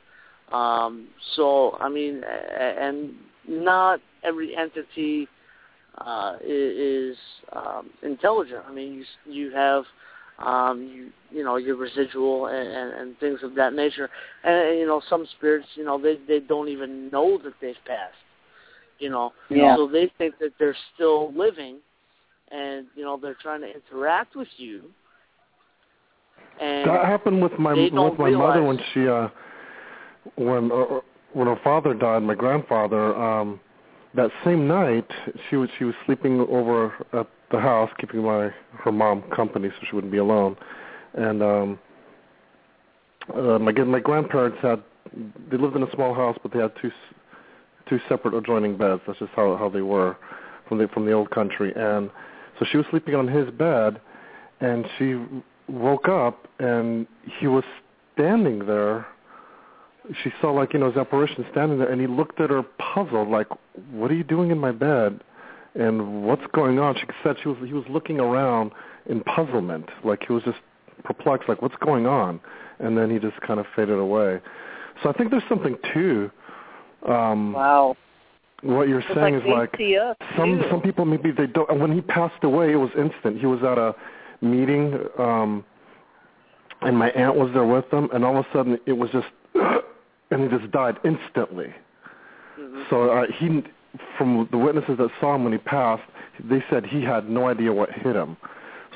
Um, 0.52 1.08
so 1.36 1.78
I 1.80 1.90
mean, 1.90 2.22
and 2.24 3.14
not 3.48 4.00
every 4.24 4.56
entity 4.56 5.28
uh, 5.98 6.38
is 6.46 7.16
um, 7.54 7.90
intelligent. 8.04 8.64
I 8.68 8.74
mean, 8.74 8.94
you 8.94 9.04
you 9.32 9.52
have 9.52 9.84
um, 10.40 10.82
you 10.84 11.10
you 11.32 11.44
know 11.44 11.58
your 11.58 11.76
residual 11.76 12.48
and, 12.48 12.68
and, 12.68 12.94
and 12.94 13.20
things 13.20 13.40
of 13.44 13.56
that 13.56 13.74
nature, 13.74 14.10
and 14.44 14.80
you 14.80 14.86
know 14.86 15.02
some 15.10 15.28
spirits, 15.38 15.68
you 15.76 15.84
know 15.84 16.02
they 16.02 16.18
they 16.28 16.40
don't 16.40 16.68
even 16.70 17.10
know 17.10 17.40
that 17.44 17.54
they've 17.62 17.76
passed. 17.86 18.16
You 19.00 19.10
know, 19.10 19.34
Yeah. 19.50 19.76
so 19.76 19.88
they 19.88 20.12
think 20.18 20.38
that 20.40 20.52
they're 20.60 20.76
still 20.94 21.32
living, 21.34 21.78
and 22.52 22.88
you 22.96 23.04
know 23.04 23.18
they're 23.18 23.38
trying 23.42 23.62
to 23.62 23.74
interact 23.74 24.36
with 24.36 24.48
you. 24.58 24.84
And 26.60 26.86
That 26.90 27.06
happened 27.06 27.42
with 27.42 27.58
my 27.58 27.74
with 27.74 27.94
don't 27.94 28.20
my 28.20 28.30
mother 28.32 28.64
when 28.64 28.80
she 28.94 29.08
uh 29.08 29.30
when 30.36 30.72
uh, 30.72 31.00
when 31.34 31.48
her 31.48 31.60
father 31.64 31.94
died, 31.94 32.24
my 32.24 32.36
grandfather. 32.36 33.16
um 33.16 33.60
That 34.16 34.32
same 34.44 34.68
night, 34.68 35.10
she 35.50 35.56
was 35.56 35.70
she 35.78 35.86
was 35.86 35.96
sleeping 36.06 36.42
over 36.50 36.94
at 37.14 37.28
the 37.52 37.60
house, 37.60 37.90
keeping 38.00 38.24
my 38.24 38.54
her 38.84 38.92
mom 38.92 39.22
company 39.36 39.70
so 39.70 39.86
she 39.90 39.96
wouldn't 39.96 40.12
be 40.12 40.18
alone. 40.20 40.58
And 41.14 41.42
um 41.42 41.80
uh, 43.34 43.60
my 43.60 43.72
my 43.72 44.00
grandparents 44.00 44.58
had 44.62 44.84
they 45.50 45.58
lived 45.58 45.76
in 45.76 45.84
a 45.84 45.92
small 45.96 46.14
house, 46.14 46.38
but 46.42 46.52
they 46.52 46.60
had 46.60 46.72
two 46.82 46.90
s- 46.90 47.16
two 47.90 48.00
separate 48.08 48.34
adjoining 48.34 48.78
beds. 48.78 49.02
That's 49.08 49.20
just 49.20 49.32
how 49.36 49.56
how 49.58 49.70
they 49.70 49.82
were 49.82 50.18
from 50.68 50.78
the 50.78 50.88
from 50.90 51.06
the 51.06 51.12
old 51.12 51.32
country. 51.32 51.74
And 51.76 52.10
so 52.58 52.66
she 52.72 52.78
was 52.78 52.86
sleeping 52.92 53.16
on 53.16 53.28
his 53.28 53.50
bed, 53.52 54.00
and 54.60 54.86
she 54.98 55.18
woke 55.68 56.08
up 56.08 56.48
and 56.60 57.08
he 57.40 57.48
was 57.48 57.64
standing 58.14 58.66
there. 58.66 59.06
She 60.24 60.32
saw 60.42 60.52
like 60.52 60.74
you 60.74 60.80
know 60.80 60.88
his 60.88 60.98
apparition 60.98 61.46
standing 61.52 61.80
there, 61.80 61.90
and 61.90 62.00
he 62.00 62.08
looked 62.08 62.40
at 62.40 62.50
her 62.50 62.64
puzzled, 62.94 63.30
like, 63.30 63.48
"What 63.92 64.12
are 64.12 64.16
you 64.16 64.24
doing 64.24 64.52
in 64.52 64.58
my 64.58 64.72
bed?" 64.72 65.22
And 65.76 66.24
what's 66.24 66.46
going 66.54 66.80
on? 66.80 66.96
She 66.96 67.06
said 67.24 67.36
she 67.42 67.50
was 67.50 67.58
he 67.66 67.74
was 67.74 67.86
looking 67.90 68.20
around 68.20 68.72
in 69.06 69.22
puzzlement, 69.22 69.90
like 70.04 70.24
he 70.28 70.34
was 70.34 70.44
just 70.44 70.58
perplexed, 71.04 71.48
like 71.48 71.62
what's 71.62 71.76
going 71.80 72.06
on? 72.08 72.40
And 72.80 72.98
then 72.98 73.10
he 73.10 73.20
just 73.20 73.40
kind 73.42 73.60
of 73.60 73.66
faded 73.76 74.00
away. 74.00 74.40
So 75.04 75.10
I 75.10 75.14
think 75.14 75.32
there's 75.32 75.44
something 75.48 75.78
to 75.94 76.32
um, 77.08 77.54
Wow. 77.54 77.96
what 78.62 78.88
you're 78.88 79.00
It's 79.00 79.14
saying 79.14 79.36
like 79.36 79.44
is 79.44 79.50
like 79.50 79.76
see 79.78 79.98
some 80.36 80.64
some 80.70 80.82
people 80.82 81.06
maybe 81.06 81.32
they 81.32 81.48
don't. 81.48 81.70
and 81.70 81.80
When 81.80 81.92
he 81.92 82.02
passed 82.02 82.44
away, 82.44 82.72
it 82.74 82.76
was 82.78 82.92
instant. 82.98 83.40
He 83.40 83.46
was 83.46 83.64
at 83.64 83.78
a 83.78 83.96
meeting, 84.42 85.00
um, 85.18 85.64
and 86.82 86.98
my 86.98 87.10
aunt 87.12 87.36
was 87.36 87.52
there 87.54 87.66
with 87.66 87.92
him, 87.92 88.10
and 88.14 88.24
all 88.26 88.38
of 88.38 88.46
a 88.46 88.48
sudden 88.54 88.80
it 88.86 88.94
was 88.94 89.10
just, 89.12 89.28
and 90.32 90.44
he 90.44 90.58
just 90.58 90.72
died 90.72 90.98
instantly. 91.04 91.74
Mhm. 92.60 92.90
So 92.90 93.10
uh, 93.12 93.26
he, 93.38 93.64
from 94.18 94.48
the 94.52 94.58
witnesses 94.58 94.98
that 94.98 95.10
saw 95.20 95.36
him 95.36 95.44
when 95.44 95.54
he 95.54 95.60
passed, 95.60 96.04
they 96.44 96.64
said 96.70 96.86
he 96.86 97.02
had 97.02 97.30
no 97.30 97.48
idea 97.48 97.72
what 97.72 97.92
hit 97.92 98.16
him. 98.16 98.38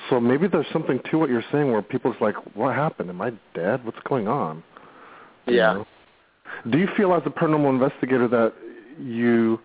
So 0.09 0.19
maybe 0.19 0.47
there's 0.47 0.67
something 0.73 0.99
to 1.11 1.17
what 1.17 1.29
you're 1.29 1.43
saying, 1.51 1.71
where 1.71 1.81
people's 1.81 2.15
like, 2.19 2.35
"What 2.55 2.75
happened? 2.75 3.09
Am 3.09 3.21
I 3.21 3.31
dead? 3.53 3.85
What's 3.85 3.99
going 4.03 4.27
on?" 4.27 4.63
You 5.45 5.55
Yeah. 5.55 5.73
know? 5.73 5.87
Do 6.69 6.77
you 6.77 6.87
feel 6.95 7.13
as 7.13 7.23
a 7.25 7.29
paranormal 7.29 7.69
investigator 7.69 8.27
that 8.27 8.53
you 8.99 9.59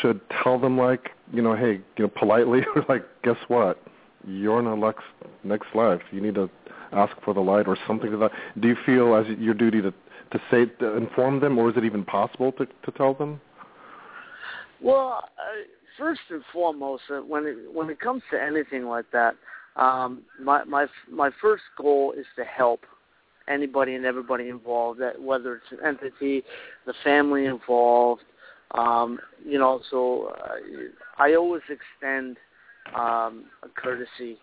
should 0.00 0.20
tell 0.42 0.58
them 0.58 0.78
like, 0.78 1.10
you 1.32 1.42
know, 1.42 1.54
hey, 1.54 1.80
you 1.96 2.04
know, 2.04 2.08
politely, 2.08 2.62
or 2.74 2.84
like, 2.88 3.04
guess 3.22 3.36
what? 3.48 3.82
You're 4.26 4.60
in 4.60 4.66
a 4.66 4.76
next 4.76 5.04
next 5.42 5.66
life. 5.74 6.00
You 6.10 6.20
need 6.20 6.34
to 6.36 6.48
ask 6.92 7.14
for 7.24 7.34
the 7.34 7.40
light 7.40 7.66
or 7.66 7.76
something 7.86 8.10
to 8.10 8.16
that. 8.18 8.30
Do 8.58 8.68
you 8.68 8.76
feel 8.86 9.14
as 9.14 9.26
your 9.38 9.54
duty 9.54 9.82
to 9.82 9.90
to 9.90 10.40
say 10.50 10.66
to 10.80 10.96
inform 10.96 11.40
them, 11.40 11.58
or 11.58 11.70
is 11.70 11.76
it 11.76 11.84
even 11.84 12.04
possible 12.04 12.52
to 12.52 12.66
to 12.66 12.90
tell 12.96 13.14
them? 13.14 13.40
Well, 14.80 15.24
uh, 15.38 15.42
first 15.98 16.20
and 16.30 16.42
foremost, 16.52 17.02
uh, 17.10 17.18
when 17.18 17.46
it 17.46 17.56
when 17.72 17.90
it 17.90 18.00
comes 18.00 18.22
to 18.30 18.40
anything 18.40 18.86
like 18.86 19.06
that, 19.12 19.36
um, 19.76 20.22
my 20.40 20.64
my 20.64 20.86
my 21.10 21.30
first 21.40 21.64
goal 21.76 22.14
is 22.16 22.26
to 22.36 22.44
help 22.44 22.80
anybody 23.48 23.94
and 23.94 24.04
everybody 24.04 24.48
involved. 24.48 25.00
That 25.00 25.20
whether 25.20 25.56
it's 25.56 25.72
an 25.72 25.86
entity, 25.86 26.42
the 26.86 26.94
family 27.02 27.46
involved, 27.46 28.22
um, 28.72 29.18
you 29.44 29.58
know. 29.58 29.80
So 29.90 30.34
uh, 30.40 30.56
I 31.18 31.34
always 31.34 31.62
extend 31.68 32.36
um, 32.94 33.46
a 33.62 33.68
courtesy 33.74 34.38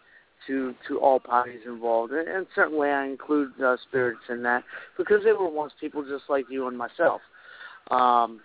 to 0.48 0.74
to 0.88 1.00
all 1.00 1.20
parties 1.20 1.62
involved, 1.66 2.14
and, 2.14 2.28
and 2.28 2.48
certainly 2.56 2.90
I 2.90 3.06
include 3.06 3.52
uh, 3.62 3.78
spirits 3.88 4.22
in 4.30 4.44
that 4.44 4.64
because 4.98 5.24
they 5.24 5.34
were 5.34 5.50
once 5.50 5.74
people 5.80 6.04
just 6.04 6.26
like 6.30 6.46
you 6.50 6.68
and 6.68 6.78
myself. 6.78 7.22
Um, 7.90 8.42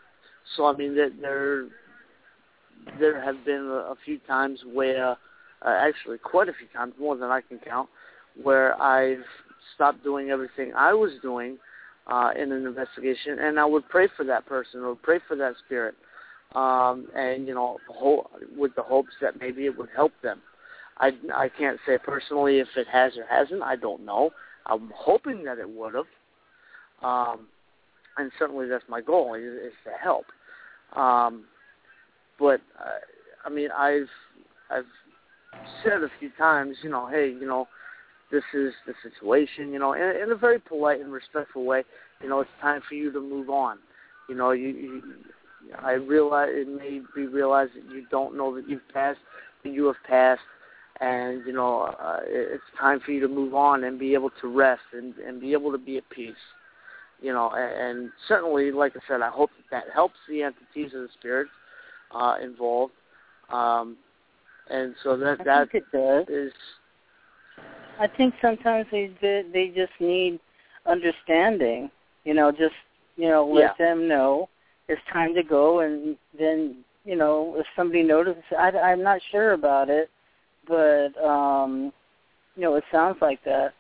so 0.56 0.66
I 0.66 0.76
mean 0.76 0.94
that 0.96 1.12
there 1.20 1.66
there 2.98 3.20
have 3.20 3.44
been 3.44 3.66
a, 3.66 3.92
a 3.92 3.94
few 4.04 4.18
times 4.20 4.60
where, 4.72 5.10
uh, 5.10 5.16
actually 5.64 6.18
quite 6.18 6.48
a 6.48 6.52
few 6.52 6.68
times, 6.74 6.94
more 6.98 7.16
than 7.16 7.30
I 7.30 7.40
can 7.40 7.58
count, 7.58 7.88
where 8.42 8.80
I've 8.80 9.24
stopped 9.74 10.02
doing 10.02 10.30
everything 10.30 10.72
I 10.74 10.93
was 10.93 11.12
doing 11.22 11.59
uh, 12.06 12.30
in 12.36 12.52
an 12.52 12.66
investigation, 12.66 13.38
and 13.38 13.59
I 13.59 13.64
would 13.64 13.88
pray 13.88 14.09
for 14.16 14.24
that 14.24 14.47
person 14.47 14.82
or 14.82 14.94
pray 14.94 15.18
for 15.26 15.36
that 15.36 15.55
spirit, 15.64 15.94
um, 16.55 17.09
and 17.16 17.47
you 17.47 17.55
know, 17.55 17.78
ho- 17.88 18.28
with 18.56 18.74
the 18.76 18.82
hopes 18.82 19.12
that 19.20 19.40
maybe 19.40 19.66
it 19.66 19.76
would 19.76 19.88
help 19.94 20.12
them. 20.22 20.40
I 20.98 21.12
I 21.34 21.48
can't 21.48 21.78
say 21.86 21.98
personally 21.98 22.59
if 22.60 22.68
it 22.76 22.86
has 22.88 23.16
or 23.16 23.26
hasn't. 23.28 23.62
I 23.62 23.76
don't 23.76 24.05
know. 24.05 24.30
I'm 24.66 24.93
hoping 24.94 25.44
that 25.44 25.59
it 25.59 25.68
would 25.68 25.94
have, 25.94 26.06
um, 27.02 27.47
and 28.16 28.30
certainly 28.38 28.68
that's 28.68 28.84
my 28.88 29.01
goal 29.01 29.34
is, 29.34 29.43
is 29.43 29.72
to 29.84 29.90
help. 30.02 30.26
Um, 30.94 31.44
but 32.38 32.60
uh, 32.78 32.98
I 33.44 33.51
mean, 33.51 33.70
I've 33.76 34.09
I've 34.70 34.84
said 35.82 36.02
a 36.02 36.09
few 36.18 36.30
times, 36.38 36.76
you 36.82 36.90
know, 36.90 37.06
hey, 37.06 37.28
you 37.28 37.47
know, 37.47 37.68
this 38.31 38.44
is 38.55 38.73
the 38.86 38.94
situation, 39.03 39.73
you 39.73 39.78
know, 39.78 39.93
in, 39.93 40.23
in 40.23 40.32
a 40.32 40.36
very 40.36 40.59
polite 40.59 41.01
and 41.01 41.12
respectful 41.12 41.65
way. 41.65 41.85
You 42.23 42.28
know, 42.28 42.40
it's 42.40 42.51
time 42.61 42.82
for 42.89 42.94
you 42.94 43.12
to 43.12 43.20
move 43.20 43.51
on. 43.51 43.78
You 44.28 44.35
know, 44.35 44.51
you, 44.51 44.69
you 44.69 45.03
I 45.82 45.93
realize 45.93 46.48
it 46.53 46.69
may 46.69 47.01
be 47.15 47.27
realized 47.27 47.73
that 47.74 47.93
you 47.93 48.07
don't 48.11 48.36
know 48.36 48.55
that 48.55 48.69
you've 48.69 48.89
passed, 48.93 49.19
that 49.65 49.73
you 49.73 49.86
have 49.86 49.97
passed, 50.07 50.40
and 51.01 51.47
you 51.47 51.53
know, 51.53 51.82
uh, 51.82 52.20
it's 52.27 52.62
time 52.78 53.01
for 53.05 53.12
you 53.12 53.20
to 53.20 53.28
move 53.28 53.55
on 53.55 53.85
and 53.85 53.98
be 53.98 54.15
able 54.15 54.31
to 54.40 54.48
rest 54.48 54.82
and 54.93 55.15
and 55.19 55.40
be 55.40 55.53
able 55.53 55.73
to 55.73 55.78
be 55.78 55.97
at 55.97 56.09
peace. 56.11 56.35
You 57.20 57.32
know, 57.32 57.51
and, 57.51 57.98
and 57.98 58.11
certainly, 58.28 58.73
like 58.73 58.94
I 58.97 59.01
said, 59.09 59.23
I 59.23 59.31
hope 59.31 59.51
that 59.57 59.85
that 59.85 59.93
helps 59.94 60.16
the 60.28 60.43
entities 60.43 60.94
of 60.94 61.03
the 61.03 61.09
spirits 61.19 61.51
uh, 62.15 62.36
involved. 62.43 62.93
Um, 63.51 63.97
and 64.69 64.94
so 65.03 65.16
that 65.16 65.40
I 65.40 65.44
that 65.44 65.73
think 65.73 65.85
it 65.93 65.97
does. 65.97 66.27
is 66.28 66.53
I 67.98 68.06
think 68.06 68.35
sometimes 68.43 68.86
they 68.90 69.10
they 69.20 69.73
just 69.74 69.93
need 70.01 70.39
understanding. 70.86 71.90
You 72.24 72.35
know, 72.35 72.51
just 72.51 72.74
you 73.16 73.28
know, 73.28 73.47
let 73.47 73.78
Yeah. 73.78 73.86
them 73.86 74.09
know 74.09 74.48
it's 74.89 75.01
time 75.12 75.35
to 75.35 75.43
go, 75.43 75.81
and 75.81 76.16
then 76.39 76.85
you 77.05 77.16
know, 77.16 77.55
if 77.56 77.66
somebody 77.77 78.02
notices, 78.02 78.43
I, 78.59 78.70
I'm 78.70 79.02
not 79.02 79.20
sure 79.31 79.52
about 79.52 79.89
it, 79.89 80.10
but 80.66 81.16
um, 81.24 81.93
you 82.56 82.62
know, 82.62 82.74
it 82.74 82.85
sounds 82.90 83.18
like 83.20 83.43
that. 83.44 83.73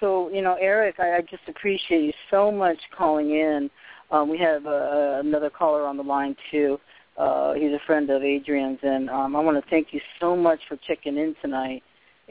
So 0.00 0.28
you 0.30 0.42
know, 0.42 0.56
Eric, 0.60 0.96
I, 0.98 1.16
I 1.16 1.20
just 1.22 1.48
appreciate 1.48 2.02
you 2.04 2.12
so 2.30 2.50
much 2.50 2.78
calling 2.96 3.30
in. 3.30 3.70
Um, 4.10 4.28
we 4.28 4.38
have 4.38 4.66
uh, 4.66 5.20
another 5.20 5.48
caller 5.50 5.86
on 5.86 5.96
the 5.96 6.02
line 6.02 6.36
too. 6.50 6.78
Uh, 7.16 7.52
he's 7.54 7.72
a 7.72 7.80
friend 7.86 8.10
of 8.10 8.22
Adrian's, 8.22 8.78
and 8.82 9.08
um, 9.10 9.36
I 9.36 9.40
want 9.40 9.62
to 9.62 9.70
thank 9.70 9.88
you 9.92 10.00
so 10.20 10.34
much 10.34 10.60
for 10.68 10.76
checking 10.86 11.16
in 11.16 11.34
tonight. 11.42 11.82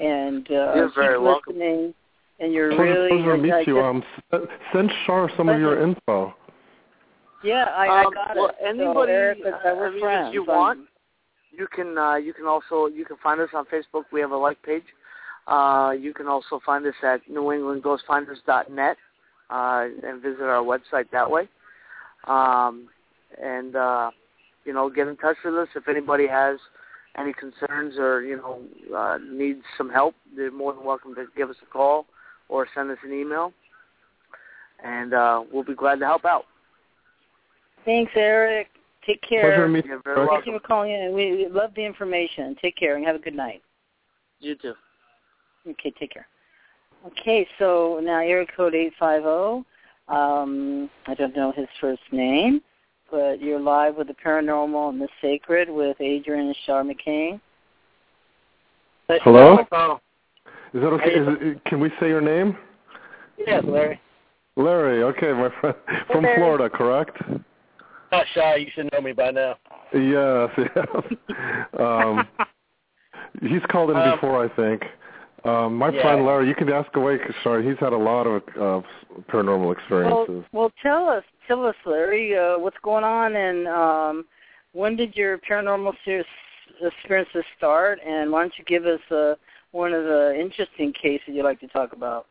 And 0.01 0.47
uh, 0.49 0.73
You're 0.75 0.87
keep 0.87 0.95
very 0.95 1.19
welcome. 1.19 1.53
listening. 1.53 1.93
And 2.39 2.51
you're 2.53 2.69
Pleasure, 2.69 2.83
really, 2.83 3.09
pleasure 3.09 3.35
to 3.37 3.41
meet 3.43 3.53
I 3.53 3.61
you. 3.67 3.79
Um, 3.79 4.03
send 4.73 4.89
Shar 5.05 5.29
some 5.37 5.47
of 5.47 5.59
your 5.59 5.79
info. 5.83 6.33
yeah, 7.43 7.65
I, 7.65 7.85
I 7.85 8.03
Um, 8.05 8.13
got 8.13 8.35
well, 8.35 8.47
it. 8.49 8.55
anybody, 8.65 9.11
so, 9.11 9.15
Eric, 9.15 9.37
uh, 9.45 9.49
I 9.67 9.73
we're 9.73 9.91
mean, 9.91 10.27
if 10.27 10.33
you 10.33 10.41
I'm- 10.41 10.57
want, 10.57 10.79
you 11.51 11.67
can 11.67 11.97
uh, 11.99 12.15
you 12.15 12.33
can 12.33 12.47
also 12.47 12.87
you 12.87 13.05
can 13.05 13.17
find 13.17 13.39
us 13.41 13.49
on 13.53 13.65
Facebook. 13.65 14.05
We 14.11 14.21
have 14.21 14.31
a 14.31 14.37
like 14.37 14.59
page. 14.63 14.85
Uh, 15.47 15.93
you 15.99 16.13
can 16.15 16.27
also 16.27 16.59
find 16.65 16.83
us 16.87 16.95
at 17.03 17.21
NewEnglandGhostFinders.net 17.29 18.97
uh, 19.49 19.85
and 20.03 20.21
visit 20.21 20.41
our 20.43 20.63
website 20.63 21.11
that 21.11 21.29
way. 21.29 21.47
Um, 22.27 22.87
and 23.39 23.75
uh, 23.75 24.09
you 24.65 24.73
know, 24.73 24.89
get 24.89 25.07
in 25.07 25.17
touch 25.17 25.37
with 25.45 25.55
us 25.55 25.67
if 25.75 25.87
anybody 25.87 26.25
has 26.27 26.57
any 27.17 27.33
concerns 27.33 27.97
or 27.97 28.21
you 28.23 28.37
know 28.37 28.61
uh, 28.95 29.17
needs 29.23 29.61
some 29.77 29.89
help. 29.89 30.15
They're 30.35 30.51
more 30.51 30.73
than 30.73 30.83
welcome 30.83 31.15
to 31.15 31.25
give 31.35 31.49
us 31.49 31.55
a 31.61 31.65
call 31.65 32.05
or 32.49 32.67
send 32.75 32.91
us 32.91 32.97
an 33.03 33.13
email, 33.13 33.53
and 34.83 35.13
uh, 35.13 35.43
we'll 35.51 35.63
be 35.63 35.75
glad 35.75 35.99
to 35.99 36.05
help 36.05 36.25
out. 36.25 36.45
Thanks, 37.85 38.11
Eric. 38.15 38.67
Take 39.05 39.21
care. 39.27 39.41
Pleasure 39.41 39.67
to 39.67 39.69
meet 39.69 39.85
You're 39.85 40.01
very 40.03 40.19
Eric. 40.19 40.29
Thank 40.31 40.45
you 40.45 40.53
for 40.53 40.67
calling 40.67 40.91
in. 40.91 41.13
We 41.13 41.31
we 41.35 41.47
love 41.47 41.71
the 41.75 41.85
information. 41.85 42.55
Take 42.61 42.75
care 42.77 42.95
and 42.95 43.05
have 43.05 43.15
a 43.15 43.19
good 43.19 43.35
night. 43.35 43.61
You 44.39 44.55
too. 44.55 44.73
Okay, 45.67 45.93
take 45.99 46.11
care. 46.11 46.27
Okay, 47.05 47.47
so 47.57 47.99
now 48.03 48.19
area 48.19 48.45
code 48.55 48.75
850. 48.75 49.67
Um, 50.07 50.89
I 51.07 51.13
don't 51.15 51.35
know 51.35 51.51
his 51.51 51.67
first 51.79 52.01
name, 52.11 52.61
but 53.11 53.41
you're 53.41 53.59
live 53.59 53.95
with 53.97 54.07
the 54.07 54.15
paranormal 54.25 54.89
and 54.89 55.01
the 55.01 55.09
sacred 55.21 55.69
with 55.69 55.97
Adrian 55.99 56.47
and 56.47 56.55
Shar 56.65 56.83
McCain. 56.83 57.39
Hello? 59.09 59.57
Oh, 59.73 59.99
Is 60.73 60.81
that 60.81 60.87
okay? 60.87 61.11
Is 61.11 61.27
it, 61.41 61.65
can 61.65 61.81
we 61.81 61.89
say 61.99 62.07
your 62.07 62.21
name? 62.21 62.57
yes, 63.45 63.63
Larry. 63.67 63.99
Larry. 64.55 65.03
Okay, 65.03 65.33
my 65.33 65.49
friend 65.59 65.75
from 66.11 66.23
Larry. 66.23 66.37
Florida, 66.37 66.69
correct? 66.69 67.17
Not 68.11 68.25
shy. 68.33 68.55
You 68.55 68.67
should 68.73 68.89
know 68.93 69.01
me 69.01 69.11
by 69.11 69.31
now. 69.31 69.55
Yes, 69.93 70.49
yes. 70.75 70.87
um, 71.79 72.25
he's 73.41 73.61
called 73.69 73.89
in 73.91 73.97
Um, 73.97 74.11
before, 74.11 74.43
I 74.43 74.47
think. 74.55 74.83
Um, 75.43 75.75
my 75.75 75.89
yeah. 75.89 76.01
friend 76.03 76.25
Larry, 76.25 76.47
you 76.47 76.55
can 76.55 76.69
ask 76.71 76.95
away, 76.95 77.17
'cause, 77.17 77.33
sorry, 77.43 77.67
he's 77.67 77.77
had 77.79 77.93
a 77.93 77.97
lot 77.97 78.27
of 78.27 78.43
uh, 78.55 78.81
paranormal 79.29 79.61
Well, 79.63 79.71
experiences. 79.71 80.43
well, 80.53 80.71
tell 80.81 81.09
us, 81.09 81.23
tell 81.51 81.65
us, 81.65 81.75
Larry, 81.85 82.37
uh, 82.37 82.57
what's 82.57 82.77
going 82.81 83.03
on, 83.03 83.35
and 83.35 83.67
um, 83.67 84.25
when 84.71 84.95
did 84.95 85.15
your 85.17 85.37
paranormal 85.39 85.93
ser- 86.05 86.23
experiences 86.81 87.43
start? 87.57 87.99
And 88.07 88.31
why 88.31 88.41
don't 88.41 88.53
you 88.57 88.63
give 88.63 88.85
us 88.85 89.01
uh, 89.11 89.35
one 89.71 89.91
of 89.91 90.05
the 90.05 90.33
interesting 90.39 90.93
cases 90.93 91.27
you'd 91.27 91.43
like 91.43 91.59
to 91.59 91.67
talk 91.67 91.91
about? 91.91 92.27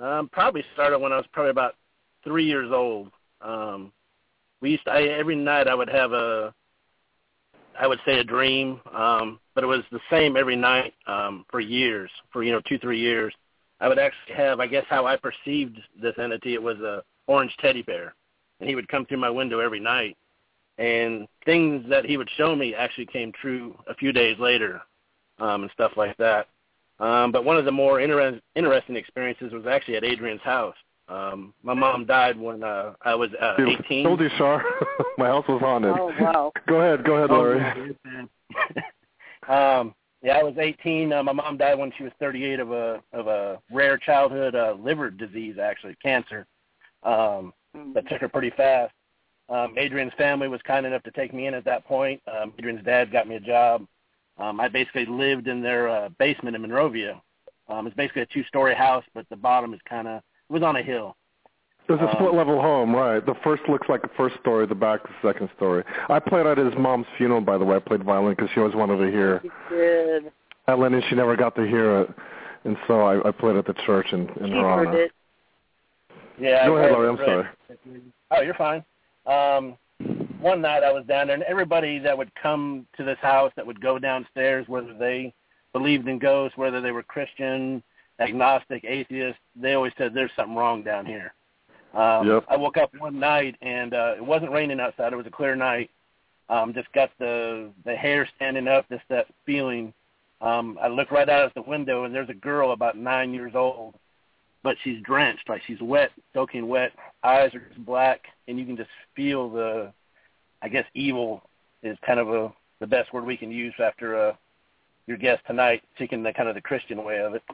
Um, 0.00 0.28
probably 0.30 0.62
started 0.74 1.00
when 1.00 1.12
I 1.12 1.16
was 1.16 1.26
probably 1.32 1.50
about 1.50 1.74
three 2.22 2.44
years 2.44 2.70
old. 2.72 3.10
Um, 3.40 3.92
we 4.60 4.70
used 4.70 4.84
to 4.84 4.92
I, 4.92 5.02
every 5.02 5.36
night 5.36 5.66
I 5.66 5.74
would 5.74 5.90
have 5.90 6.12
a, 6.12 6.54
I 7.78 7.88
would 7.88 7.98
say 8.06 8.20
a 8.20 8.24
dream, 8.24 8.80
um, 8.94 9.40
but 9.56 9.64
it 9.64 9.66
was 9.66 9.82
the 9.90 10.00
same 10.10 10.36
every 10.36 10.56
night 10.56 10.94
um, 11.08 11.44
for 11.50 11.58
years, 11.58 12.10
for 12.32 12.44
you 12.44 12.52
know 12.52 12.60
two 12.68 12.78
three 12.78 13.00
years. 13.00 13.34
I 13.80 13.88
would 13.88 13.98
actually 13.98 14.36
have, 14.36 14.60
I 14.60 14.68
guess, 14.68 14.84
how 14.88 15.06
I 15.06 15.16
perceived 15.16 15.78
this 16.00 16.14
entity. 16.18 16.54
It 16.54 16.62
was 16.62 16.78
a 16.78 17.02
orange 17.26 17.54
teddy 17.60 17.82
bear, 17.82 18.14
and 18.60 18.68
he 18.68 18.74
would 18.74 18.88
come 18.88 19.06
through 19.06 19.18
my 19.18 19.30
window 19.30 19.58
every 19.60 19.80
night, 19.80 20.16
and 20.78 21.26
things 21.44 21.84
that 21.88 22.04
he 22.04 22.16
would 22.16 22.30
show 22.36 22.54
me 22.54 22.74
actually 22.74 23.06
came 23.06 23.32
true 23.32 23.76
a 23.86 23.94
few 23.94 24.12
days 24.12 24.38
later, 24.38 24.80
um, 25.38 25.62
and 25.62 25.70
stuff 25.72 25.92
like 25.96 26.16
that. 26.18 26.48
Um, 26.98 27.30
but 27.30 27.44
one 27.44 27.56
of 27.56 27.64
the 27.64 27.72
more 27.72 28.00
inter- 28.00 28.40
interesting 28.54 28.96
experiences 28.96 29.52
was 29.52 29.66
actually 29.66 29.96
at 29.96 30.04
Adrian's 30.04 30.40
house. 30.40 30.76
Um, 31.08 31.54
my 31.62 31.74
mom 31.74 32.04
died 32.04 32.38
when 32.38 32.64
uh, 32.64 32.94
I 33.02 33.14
was 33.14 33.30
uh, 33.40 33.56
Dude, 33.56 33.80
18. 33.84 34.04
Told 34.04 34.20
you, 34.20 34.30
Shar. 34.38 34.64
my 35.18 35.26
house 35.26 35.44
was 35.48 35.60
haunted. 35.60 35.94
Oh, 35.96 36.12
wow. 36.18 36.52
Go 36.68 36.80
ahead, 36.80 37.04
go 37.04 37.14
ahead, 37.14 37.30
Oh, 37.30 37.40
Larry. 37.40 37.96
yeah, 39.48 39.78
um, 39.78 39.94
yeah, 40.22 40.38
I 40.38 40.42
was 40.42 40.54
18. 40.58 41.12
Uh, 41.12 41.22
my 41.22 41.32
mom 41.32 41.56
died 41.56 41.78
when 41.78 41.92
she 41.96 42.02
was 42.02 42.12
38 42.18 42.58
of 42.58 42.72
a 42.72 43.00
of 43.12 43.28
a 43.28 43.58
rare 43.70 43.96
childhood 43.96 44.56
uh, 44.56 44.74
liver 44.80 45.10
disease, 45.10 45.56
actually 45.62 45.94
cancer, 46.02 46.46
um, 47.06 47.52
that 47.94 48.08
took 48.08 48.20
her 48.20 48.28
pretty 48.28 48.50
fast. 48.50 48.92
Um, 49.48 49.74
Adrian's 49.78 50.12
family 50.18 50.48
was 50.48 50.60
kind 50.66 50.84
enough 50.86 51.02
to 51.04 51.10
take 51.12 51.32
me 51.32 51.46
in 51.46 51.54
at 51.54 51.64
that 51.64 51.84
point. 51.86 52.20
Um, 52.26 52.52
Adrian's 52.58 52.84
dad 52.84 53.12
got 53.12 53.28
me 53.28 53.36
a 53.36 53.40
job. 53.40 53.86
Um, 54.38 54.60
I 54.60 54.68
basically 54.68 55.06
lived 55.06 55.46
in 55.48 55.62
their 55.62 55.88
uh, 55.88 56.08
basement 56.18 56.56
in 56.56 56.62
Monrovia. 56.62 57.22
Um, 57.68 57.86
it's 57.86 57.96
basically 57.96 58.22
a 58.22 58.26
two-story 58.26 58.74
house, 58.74 59.04
but 59.14 59.24
the 59.30 59.36
bottom 59.36 59.72
is 59.72 59.80
kind 59.88 60.08
of 60.08 60.16
it 60.18 60.52
was 60.52 60.62
on 60.62 60.76
a 60.76 60.82
hill. 60.82 61.16
There's 61.88 62.00
a 62.00 62.08
Um, 62.08 62.14
split 62.16 62.34
level 62.34 62.60
home, 62.60 62.94
right? 62.94 63.24
The 63.24 63.34
first 63.44 63.62
looks 63.68 63.88
like 63.88 64.02
the 64.02 64.10
first 64.16 64.34
story, 64.40 64.66
the 64.66 64.74
back 64.74 65.02
the 65.04 65.14
second 65.28 65.48
story. 65.56 65.84
I 66.08 66.18
played 66.18 66.46
at 66.46 66.58
his 66.58 66.74
mom's 66.76 67.06
funeral, 67.16 67.40
by 67.40 67.56
the 67.58 67.64
way. 67.64 67.76
I 67.76 67.78
played 67.78 68.02
violin 68.02 68.34
because 68.34 68.50
she 68.52 68.60
always 68.60 68.74
wanted 68.74 68.98
to 68.98 69.10
hear 69.10 69.40
You 69.44 69.52
did. 69.70 70.32
Ellen, 70.68 70.94
and 70.94 71.04
she 71.08 71.14
never 71.14 71.36
got 71.36 71.54
to 71.54 71.62
hear 71.64 72.00
it, 72.00 72.10
and 72.64 72.76
so 72.88 73.02
I, 73.02 73.28
I 73.28 73.30
played 73.30 73.54
at 73.56 73.66
the 73.66 73.74
church 73.86 74.12
in, 74.12 74.28
in 74.40 74.46
She 74.46 74.52
her 74.52 74.62
heard 74.76 74.88
honor. 74.88 75.00
it. 75.02 75.12
Yeah. 76.38 76.66
Go 76.66 76.76
ahead, 76.76 76.92
Larry. 76.92 77.08
I'm 77.08 77.16
sorry. 77.16 77.48
Oh, 78.30 78.40
you're 78.42 78.54
fine. 78.54 78.84
Um, 79.26 79.76
one 80.40 80.60
night 80.60 80.82
I 80.82 80.92
was 80.92 81.04
down 81.06 81.28
there, 81.28 81.34
and 81.34 81.42
everybody 81.44 81.98
that 82.00 82.16
would 82.16 82.30
come 82.34 82.86
to 82.96 83.04
this 83.04 83.18
house 83.20 83.52
that 83.56 83.66
would 83.66 83.80
go 83.80 83.98
downstairs, 83.98 84.68
whether 84.68 84.94
they 84.94 85.32
believed 85.72 86.08
in 86.08 86.18
ghosts, 86.18 86.56
whether 86.56 86.80
they 86.80 86.92
were 86.92 87.02
Christian, 87.02 87.82
agnostic, 88.20 88.84
atheist, 88.84 89.38
they 89.54 89.74
always 89.74 89.92
said 89.98 90.12
there's 90.14 90.30
something 90.36 90.56
wrong 90.56 90.82
down 90.82 91.06
here. 91.06 91.32
Um, 91.94 92.28
Yep. 92.28 92.44
I 92.48 92.56
woke 92.56 92.76
up 92.76 92.90
one 92.98 93.18
night 93.18 93.56
and 93.62 93.94
uh, 93.94 94.14
it 94.16 94.24
wasn't 94.24 94.52
raining 94.52 94.80
outside. 94.80 95.12
It 95.12 95.16
was 95.16 95.26
a 95.26 95.30
clear 95.30 95.56
night. 95.56 95.90
Um, 96.48 96.72
just 96.74 96.92
got 96.92 97.10
the 97.18 97.70
the 97.84 97.96
hair 97.96 98.28
standing 98.36 98.68
up, 98.68 98.88
just 98.88 99.02
that 99.08 99.26
feeling. 99.44 99.92
Um, 100.40 100.78
I 100.80 100.88
look 100.88 101.10
right 101.10 101.28
out 101.28 101.44
at 101.46 101.54
the 101.54 101.62
window, 101.62 102.04
and 102.04 102.14
there's 102.14 102.28
a 102.28 102.34
girl 102.34 102.72
about 102.72 102.96
nine 102.96 103.34
years 103.34 103.52
old, 103.54 103.94
but 104.66 104.76
she's 104.82 105.00
drenched, 105.04 105.48
like 105.48 105.62
she's 105.64 105.80
wet, 105.80 106.10
soaking 106.34 106.66
wet. 106.66 106.90
Eyes 107.22 107.54
are 107.54 107.60
just 107.60 107.86
black, 107.86 108.22
and 108.48 108.58
you 108.58 108.66
can 108.66 108.76
just 108.76 108.90
feel 109.14 109.48
the, 109.48 109.92
I 110.60 110.68
guess, 110.68 110.84
evil 110.92 111.48
is 111.84 111.96
kind 112.04 112.18
of 112.18 112.30
a 112.30 112.52
the 112.80 112.86
best 112.88 113.12
word 113.12 113.24
we 113.24 113.36
can 113.36 113.52
use 113.52 113.72
after 113.78 114.30
uh, 114.30 114.32
your 115.06 115.18
guest 115.18 115.42
tonight, 115.46 115.84
taking 115.96 116.24
the 116.24 116.32
kind 116.32 116.48
of 116.48 116.56
the 116.56 116.60
Christian 116.60 117.04
way 117.04 117.20
of 117.20 117.36
it. 117.36 117.44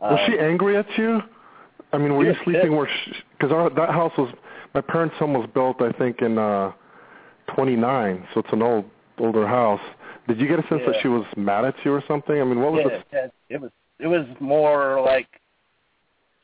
Um, 0.00 0.12
was 0.12 0.20
she 0.26 0.38
um, 0.38 0.44
angry 0.44 0.76
at 0.76 0.86
you? 0.96 1.20
I 1.92 1.98
mean, 1.98 2.14
were 2.14 2.24
you 2.24 2.36
sleeping 2.44 2.76
where? 2.76 2.88
Because 3.32 3.52
our 3.52 3.68
that 3.70 3.90
house 3.90 4.12
was 4.16 4.32
my 4.72 4.80
parents' 4.80 5.16
home 5.18 5.34
was 5.34 5.50
built, 5.52 5.82
I 5.82 5.90
think, 5.90 6.22
in 6.22 6.38
uh 6.38 6.70
29, 7.56 8.28
so 8.32 8.38
it's 8.38 8.52
an 8.52 8.62
old 8.62 8.84
older 9.18 9.44
house. 9.44 9.80
Did 10.28 10.38
you 10.38 10.46
get 10.46 10.60
a 10.60 10.68
sense 10.68 10.82
yeah. 10.86 10.92
that 10.92 11.02
she 11.02 11.08
was 11.08 11.26
mad 11.36 11.64
at 11.64 11.74
you 11.84 11.92
or 11.92 12.04
something? 12.06 12.40
I 12.40 12.44
mean, 12.44 12.60
what 12.60 12.74
was 12.74 12.82
yeah, 13.12 13.24
it? 13.24 13.34
It 13.48 13.60
was 13.60 13.72
it 13.98 14.06
was 14.06 14.24
more 14.38 15.02
like 15.04 15.39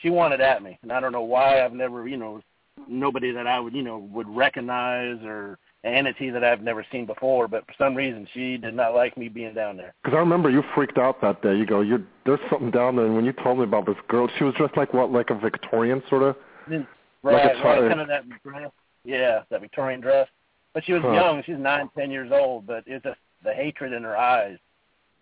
she 0.06 0.10
wanted 0.10 0.40
at 0.40 0.62
me, 0.62 0.78
and 0.82 0.92
I 0.92 1.00
don't 1.00 1.10
know 1.10 1.22
why. 1.22 1.64
I've 1.64 1.72
never, 1.72 2.06
you 2.06 2.16
know, 2.16 2.40
nobody 2.88 3.32
that 3.32 3.48
I 3.48 3.58
would, 3.58 3.74
you 3.74 3.82
know, 3.82 3.98
would 4.12 4.28
recognize 4.28 5.18
or 5.24 5.58
an 5.82 5.94
entity 5.94 6.30
that 6.30 6.44
I've 6.44 6.62
never 6.62 6.86
seen 6.92 7.06
before. 7.06 7.48
But 7.48 7.66
for 7.66 7.74
some 7.76 7.96
reason, 7.96 8.28
she 8.32 8.56
did 8.56 8.74
not 8.74 8.94
like 8.94 9.16
me 9.18 9.28
being 9.28 9.52
down 9.52 9.76
there. 9.76 9.94
Because 10.04 10.16
I 10.16 10.20
remember 10.20 10.48
you 10.48 10.62
freaked 10.76 10.96
out 10.96 11.20
that 11.22 11.42
day. 11.42 11.56
You 11.56 11.66
go, 11.66 11.80
you 11.80 12.06
there's 12.24 12.38
something 12.48 12.70
down 12.70 12.94
there. 12.94 13.06
And 13.06 13.16
when 13.16 13.24
you 13.24 13.32
told 13.32 13.58
me 13.58 13.64
about 13.64 13.86
this 13.86 13.96
girl, 14.06 14.28
she 14.38 14.44
was 14.44 14.54
dressed 14.54 14.76
like 14.76 14.94
what, 14.94 15.10
like 15.10 15.30
a 15.30 15.34
Victorian 15.34 16.02
sort 16.08 16.22
of. 16.22 16.36
Right, 16.68 16.86
like 17.24 17.64
right, 17.64 17.88
kind 17.88 18.00
of 18.00 18.06
that 18.06 18.24
dress. 18.44 18.70
Yeah, 19.04 19.40
that 19.50 19.60
Victorian 19.60 20.00
dress. 20.00 20.28
But 20.72 20.84
she 20.84 20.92
was 20.92 21.02
huh. 21.02 21.12
young. 21.12 21.42
She's 21.44 21.58
nine, 21.58 21.90
ten 21.98 22.12
years 22.12 22.30
old. 22.32 22.64
But 22.64 22.84
it's 22.86 23.02
just 23.02 23.18
the 23.42 23.52
hatred 23.52 23.92
in 23.92 24.04
her 24.04 24.16
eyes. 24.16 24.58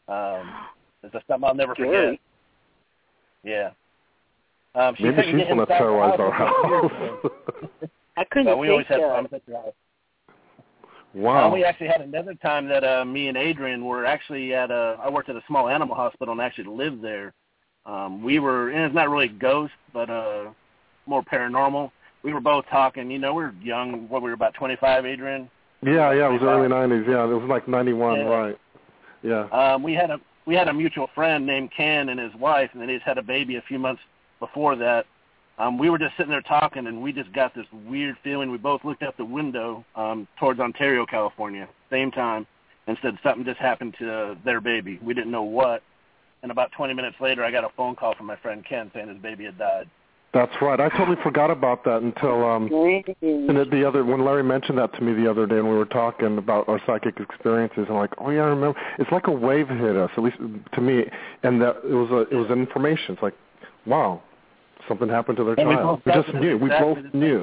Um, 0.09 0.52
it's 1.02 1.15
just 1.15 1.27
something 1.27 1.48
I'll 1.48 1.55
never 1.55 1.74
forget. 1.74 2.19
Yeah. 3.44 3.70
Um, 4.74 4.94
she 4.96 5.05
Maybe 5.05 5.22
she's 5.22 5.48
one 5.48 5.59
that 5.59 5.68
terrorized 5.68 6.20
our 6.20 6.32
house. 6.32 7.30
I 8.16 8.24
couldn't 8.24 8.46
but 8.46 8.59
we 8.59 8.70
always 8.70 8.86
that. 8.88 9.01
had 9.01 9.06
problems 9.06 9.32
at 9.32 9.42
your 9.46 9.62
house. 9.62 9.72
Wow. 11.14 11.46
Um, 11.46 11.52
we 11.52 11.64
actually 11.64 11.86
had 11.86 12.01
another 12.01 12.34
time 12.34 12.66
that 12.68 12.82
uh, 12.82 13.05
me 13.05 13.28
and 13.28 13.36
Adrian 13.36 13.84
were 13.84 14.05
actually 14.05 14.52
at 14.52 14.70
a. 14.70 14.98
I 15.01 15.09
worked 15.09 15.28
at 15.28 15.36
a 15.36 15.42
small 15.46 15.68
animal 15.68 15.94
hospital 15.94 16.32
and 16.32 16.40
actually 16.40 16.64
lived 16.64 17.02
there. 17.02 17.32
Um, 17.86 18.22
we 18.22 18.40
were, 18.40 18.70
and 18.70 18.84
it's 18.84 18.94
not 18.94 19.10
really 19.10 19.28
ghosts, 19.28 19.76
but 19.92 20.10
uh, 20.10 20.46
more 21.06 21.22
paranormal. 21.22 21.92
We 22.24 22.32
were 22.32 22.40
both 22.40 22.64
talking. 22.68 23.10
You 23.10 23.18
know, 23.20 23.32
we 23.32 23.44
were 23.44 23.55
young. 23.62 24.09
What 24.09 24.22
we 24.22 24.30
were 24.30 24.34
about 24.34 24.55
twenty-five, 24.55 25.06
Adrian. 25.06 25.48
Yeah, 25.82 26.12
yeah, 26.12 26.28
it 26.28 26.32
was 26.32 26.42
early 26.42 26.68
'90s. 26.68 27.06
Yeah, 27.06 27.24
it 27.24 27.40
was 27.40 27.48
like 27.48 27.68
'91, 27.68 28.18
yeah. 28.18 28.24
right? 28.24 28.59
Yeah. 29.22 29.44
Um, 29.51 29.84
we 29.84 29.92
had 29.92 30.10
a 30.10 30.18
we 30.46 30.56
had 30.56 30.66
a 30.66 30.72
mutual 30.72 31.09
friend 31.14 31.46
named 31.46 31.70
Ken 31.76 32.09
and 32.09 32.18
his 32.18 32.34
wife, 32.34 32.70
and 32.72 32.82
then 32.82 32.88
he 32.88 32.96
just 32.96 33.06
had 33.06 33.18
a 33.18 33.22
baby 33.22 33.56
a 33.56 33.62
few 33.62 33.78
months 33.78 34.02
before 34.46 34.76
that. 34.76 35.06
Um, 35.56 35.78
we 35.78 35.88
were 35.88 35.98
just 35.98 36.16
sitting 36.16 36.30
there 36.30 36.42
talking, 36.42 36.86
and 36.88 37.00
we 37.00 37.12
just 37.12 37.32
got 37.32 37.54
this 37.54 37.66
weird 37.86 38.16
feeling. 38.24 38.50
We 38.50 38.58
both 38.58 38.84
looked 38.84 39.02
out 39.02 39.16
the 39.16 39.24
window 39.24 39.84
um, 39.94 40.26
towards 40.38 40.58
Ontario, 40.58 41.06
California, 41.06 41.68
same 41.90 42.10
time, 42.10 42.46
and 42.86 42.98
said 43.02 43.16
something 43.22 43.44
just 43.44 43.60
happened 43.60 43.94
to 44.00 44.12
uh, 44.12 44.34
their 44.44 44.60
baby. 44.60 44.98
We 45.02 45.14
didn't 45.14 45.30
know 45.30 45.44
what. 45.44 45.82
And 46.42 46.50
about 46.50 46.72
20 46.72 46.92
minutes 46.92 47.16
later, 47.20 47.44
I 47.44 47.50
got 47.50 47.64
a 47.64 47.70
phone 47.76 47.94
call 47.94 48.14
from 48.16 48.26
my 48.26 48.36
friend 48.36 48.64
Ken 48.68 48.90
saying 48.92 49.08
his 49.08 49.18
baby 49.18 49.44
had 49.44 49.56
died. 49.56 49.88
That's 50.34 50.52
right. 50.60 50.80
I 50.80 50.88
totally 50.88 51.16
forgot 51.22 51.52
about 51.52 51.84
that 51.84 52.02
until 52.02 52.44
um 52.44 52.64
and 52.64 53.70
the 53.70 53.84
other 53.86 54.04
when 54.04 54.24
Larry 54.24 54.42
mentioned 54.42 54.76
that 54.78 54.92
to 54.94 55.00
me 55.00 55.14
the 55.14 55.30
other 55.30 55.46
day 55.46 55.58
and 55.58 55.68
we 55.68 55.76
were 55.76 55.84
talking 55.84 56.38
about 56.38 56.68
our 56.68 56.80
psychic 56.84 57.20
experiences. 57.20 57.86
I'm 57.88 57.94
like, 57.94 58.10
oh 58.18 58.30
yeah, 58.30 58.40
I 58.40 58.46
remember. 58.46 58.76
It's 58.98 59.12
like 59.12 59.28
a 59.28 59.30
wave 59.30 59.68
hit 59.68 59.96
us, 59.96 60.10
at 60.16 60.24
least 60.24 60.38
to 60.72 60.80
me, 60.80 61.04
and 61.44 61.62
that 61.62 61.76
it 61.88 61.94
was 61.94 62.10
a 62.10 62.34
it 62.34 62.36
was 62.36 62.50
information. 62.50 63.14
It's 63.14 63.22
like, 63.22 63.36
wow, 63.86 64.20
something 64.89 65.09
happened 65.09 65.36
to 65.39 65.44
their 65.44 65.55
and 65.55 65.70
child. 65.70 66.02
We, 66.05 66.12
we 66.12 66.23
just 66.23 66.35
knew. 66.35 66.59
We 66.59 66.69
both 66.69 66.98
knew. 67.12 67.40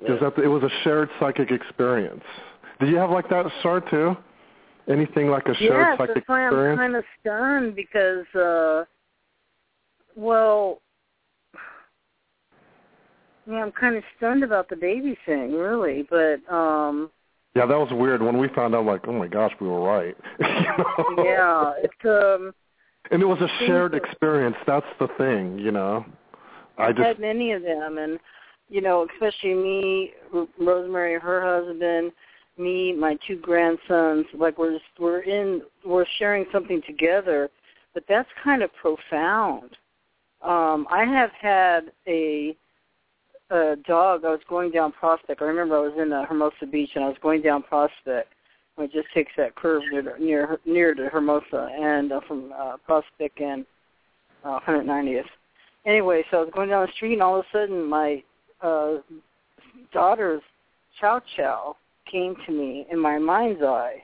Because 0.00 0.18
yeah. 0.20 0.44
it 0.44 0.48
was 0.48 0.62
a 0.62 0.70
shared 0.82 1.08
psychic 1.20 1.50
experience. 1.50 2.24
Did 2.80 2.90
you 2.90 2.96
have 2.96 3.10
like 3.10 3.28
that, 3.30 3.46
Shar, 3.62 3.80
too? 3.80 4.16
Anything 4.88 5.28
like 5.28 5.46
a 5.46 5.54
shared 5.54 5.86
yes, 5.88 5.98
psychic 5.98 6.14
that's 6.16 6.28
why 6.28 6.46
experience? 6.46 6.78
I'm 6.78 6.84
kind 6.86 6.96
of 6.96 7.04
stunned 7.20 7.74
because, 7.76 8.26
uh, 8.34 8.84
well, 10.14 10.82
yeah, 13.46 13.62
I'm 13.62 13.72
kind 13.72 13.96
of 13.96 14.02
stunned 14.16 14.42
about 14.42 14.68
the 14.68 14.76
baby 14.76 15.16
thing, 15.26 15.52
really. 15.52 16.06
But 16.08 16.40
um 16.52 17.10
yeah, 17.54 17.66
that 17.66 17.78
was 17.78 17.88
weird. 17.92 18.20
When 18.20 18.36
we 18.36 18.48
found 18.48 18.74
out, 18.74 18.84
like, 18.84 19.06
oh 19.06 19.12
my 19.12 19.28
gosh, 19.28 19.52
we 19.60 19.68
were 19.68 19.80
right. 19.80 20.16
you 20.40 20.46
know? 20.46 21.24
Yeah, 21.24 21.72
it's 21.78 21.94
um. 22.04 22.52
And 23.10 23.22
it 23.22 23.26
was 23.26 23.40
a 23.40 23.66
shared 23.66 23.94
experience. 23.94 24.56
That's 24.66 24.86
the 24.98 25.08
thing, 25.18 25.58
you 25.58 25.70
know. 25.70 26.04
I 26.78 26.92
just 26.92 27.06
had 27.06 27.20
many 27.20 27.52
of 27.52 27.62
them, 27.62 27.98
and 27.98 28.18
you 28.68 28.80
know, 28.80 29.06
especially 29.14 29.54
me, 29.54 30.12
Rosemary, 30.58 31.20
her 31.20 31.42
husband, 31.42 32.12
me, 32.58 32.92
my 32.92 33.16
two 33.26 33.36
grandsons. 33.36 34.26
Like 34.32 34.58
we're 34.58 34.72
just, 34.72 34.84
we're 34.98 35.20
in, 35.20 35.62
we're 35.84 36.06
sharing 36.18 36.46
something 36.50 36.82
together, 36.86 37.50
but 37.92 38.04
that's 38.08 38.28
kind 38.42 38.62
of 38.62 38.70
profound. 38.74 39.76
Um, 40.42 40.86
I 40.90 41.04
have 41.04 41.30
had 41.40 41.92
a 42.08 42.56
a 43.50 43.76
dog. 43.86 44.24
I 44.24 44.30
was 44.30 44.40
going 44.48 44.70
down 44.70 44.92
Prospect. 44.92 45.40
I 45.42 45.44
remember 45.44 45.76
I 45.76 45.80
was 45.80 45.94
in 46.00 46.12
uh, 46.12 46.24
Hermosa 46.26 46.66
Beach, 46.70 46.90
and 46.94 47.04
I 47.04 47.08
was 47.08 47.16
going 47.22 47.42
down 47.42 47.62
Prospect. 47.62 48.33
It 48.76 48.92
just 48.92 49.06
takes 49.14 49.32
that 49.36 49.54
curve 49.54 49.82
near 49.90 50.18
near 50.18 50.58
near 50.66 50.94
to 50.94 51.08
Hermosa 51.08 51.68
and 51.80 52.12
uh, 52.12 52.20
from 52.26 52.52
uh, 52.56 52.76
Prospect 52.84 53.40
and 53.40 53.64
uh, 54.44 54.58
190th. 54.66 55.22
Anyway, 55.86 56.24
so 56.30 56.38
I 56.38 56.40
was 56.40 56.50
going 56.52 56.70
down 56.70 56.86
the 56.86 56.92
street, 56.92 57.12
and 57.12 57.22
all 57.22 57.38
of 57.38 57.44
a 57.44 57.56
sudden, 57.56 57.84
my 57.84 58.22
uh, 58.62 58.96
daughter's 59.92 60.42
chow 61.00 61.20
chow 61.36 61.76
came 62.10 62.34
to 62.46 62.52
me 62.52 62.86
in 62.90 62.98
my 62.98 63.18
mind's 63.18 63.62
eye, 63.62 64.02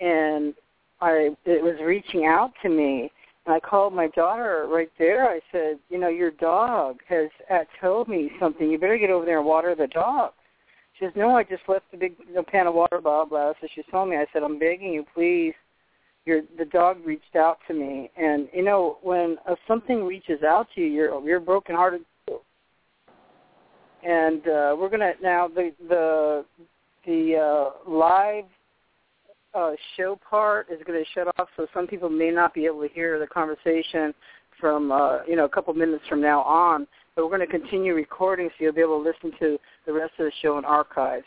and 0.00 0.54
I 1.00 1.30
it 1.46 1.62
was 1.62 1.76
reaching 1.82 2.26
out 2.26 2.52
to 2.62 2.68
me, 2.68 3.10
and 3.46 3.54
I 3.54 3.60
called 3.60 3.94
my 3.94 4.08
daughter 4.08 4.66
right 4.68 4.90
there. 4.98 5.28
I 5.28 5.40
said, 5.50 5.78
you 5.88 5.98
know, 5.98 6.08
your 6.08 6.32
dog 6.32 6.98
has 7.08 7.30
uh, 7.50 7.60
told 7.80 8.08
me 8.08 8.30
something. 8.38 8.70
You 8.70 8.78
better 8.78 8.98
get 8.98 9.10
over 9.10 9.24
there 9.24 9.38
and 9.38 9.46
water 9.46 9.74
the 9.74 9.86
dog. 9.86 10.32
She 10.98 11.04
says, 11.04 11.12
no, 11.14 11.36
I 11.36 11.44
just 11.44 11.62
left 11.68 11.90
the 11.92 11.96
big 11.96 12.14
know, 12.32 12.42
pan 12.42 12.66
of 12.66 12.74
water, 12.74 13.00
blah, 13.00 13.24
blah. 13.24 13.52
So 13.60 13.68
she 13.74 13.82
told 13.90 14.08
me, 14.08 14.16
I 14.16 14.26
said, 14.32 14.42
I'm 14.42 14.58
begging 14.58 14.92
you, 14.92 15.04
please. 15.14 15.54
Your 16.24 16.42
the 16.58 16.66
dog 16.66 16.98
reached 17.06 17.36
out 17.36 17.58
to 17.68 17.74
me, 17.74 18.10
and 18.18 18.48
you 18.52 18.62
know 18.62 18.98
when 19.02 19.38
uh, 19.48 19.54
something 19.66 20.04
reaches 20.04 20.42
out 20.42 20.66
to 20.74 20.82
you, 20.82 20.86
you're 20.86 21.26
you're 21.26 21.40
brokenhearted. 21.40 22.02
Too. 22.26 22.40
And 24.06 24.42
uh, 24.46 24.76
we're 24.78 24.90
gonna 24.90 25.12
now 25.22 25.48
the 25.48 25.72
the 25.88 26.44
the 27.06 27.36
uh, 27.36 27.90
live 27.90 28.44
uh, 29.54 29.72
show 29.96 30.18
part 30.28 30.68
is 30.70 30.80
going 30.86 31.02
to 31.02 31.10
shut 31.14 31.28
off, 31.38 31.48
so 31.56 31.66
some 31.72 31.86
people 31.86 32.08
may 32.08 32.30
not 32.30 32.54
be 32.54 32.66
able 32.66 32.82
to 32.82 32.88
hear 32.88 33.18
the 33.18 33.26
conversation 33.26 34.14
from 34.60 34.92
uh, 34.92 35.24
you 35.26 35.36
know 35.36 35.44
a 35.44 35.48
couple 35.48 35.72
minutes 35.74 36.04
from 36.08 36.20
now 36.20 36.42
on. 36.42 36.86
But 37.18 37.24
we're 37.24 37.36
going 37.36 37.50
to 37.50 37.58
continue 37.58 37.94
recording, 37.94 38.48
so 38.50 38.54
you'll 38.60 38.74
be 38.74 38.80
able 38.80 39.02
to 39.02 39.10
listen 39.10 39.36
to 39.40 39.58
the 39.86 39.92
rest 39.92 40.12
of 40.20 40.26
the 40.26 40.32
show 40.40 40.56
in 40.56 40.64
archives. 40.64 41.24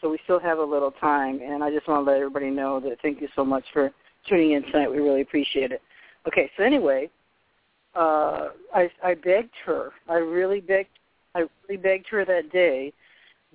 So 0.00 0.08
we 0.08 0.18
still 0.24 0.40
have 0.40 0.56
a 0.56 0.64
little 0.64 0.92
time, 0.92 1.38
and 1.42 1.62
I 1.62 1.70
just 1.70 1.86
want 1.86 2.06
to 2.06 2.10
let 2.10 2.16
everybody 2.16 2.48
know 2.48 2.80
that 2.80 2.96
thank 3.02 3.20
you 3.20 3.28
so 3.36 3.44
much 3.44 3.62
for 3.70 3.92
tuning 4.26 4.52
in 4.52 4.62
tonight. 4.62 4.90
We 4.90 5.00
really 5.00 5.20
appreciate 5.20 5.70
it. 5.70 5.82
Okay, 6.26 6.50
so 6.56 6.64
anyway, 6.64 7.10
uh, 7.94 8.52
I, 8.74 8.88
I 9.04 9.16
begged 9.22 9.52
her. 9.66 9.90
I 10.08 10.14
really 10.14 10.62
begged. 10.62 10.88
I 11.34 11.44
really 11.68 11.76
begged 11.76 12.06
her 12.08 12.24
that 12.24 12.50
day 12.50 12.94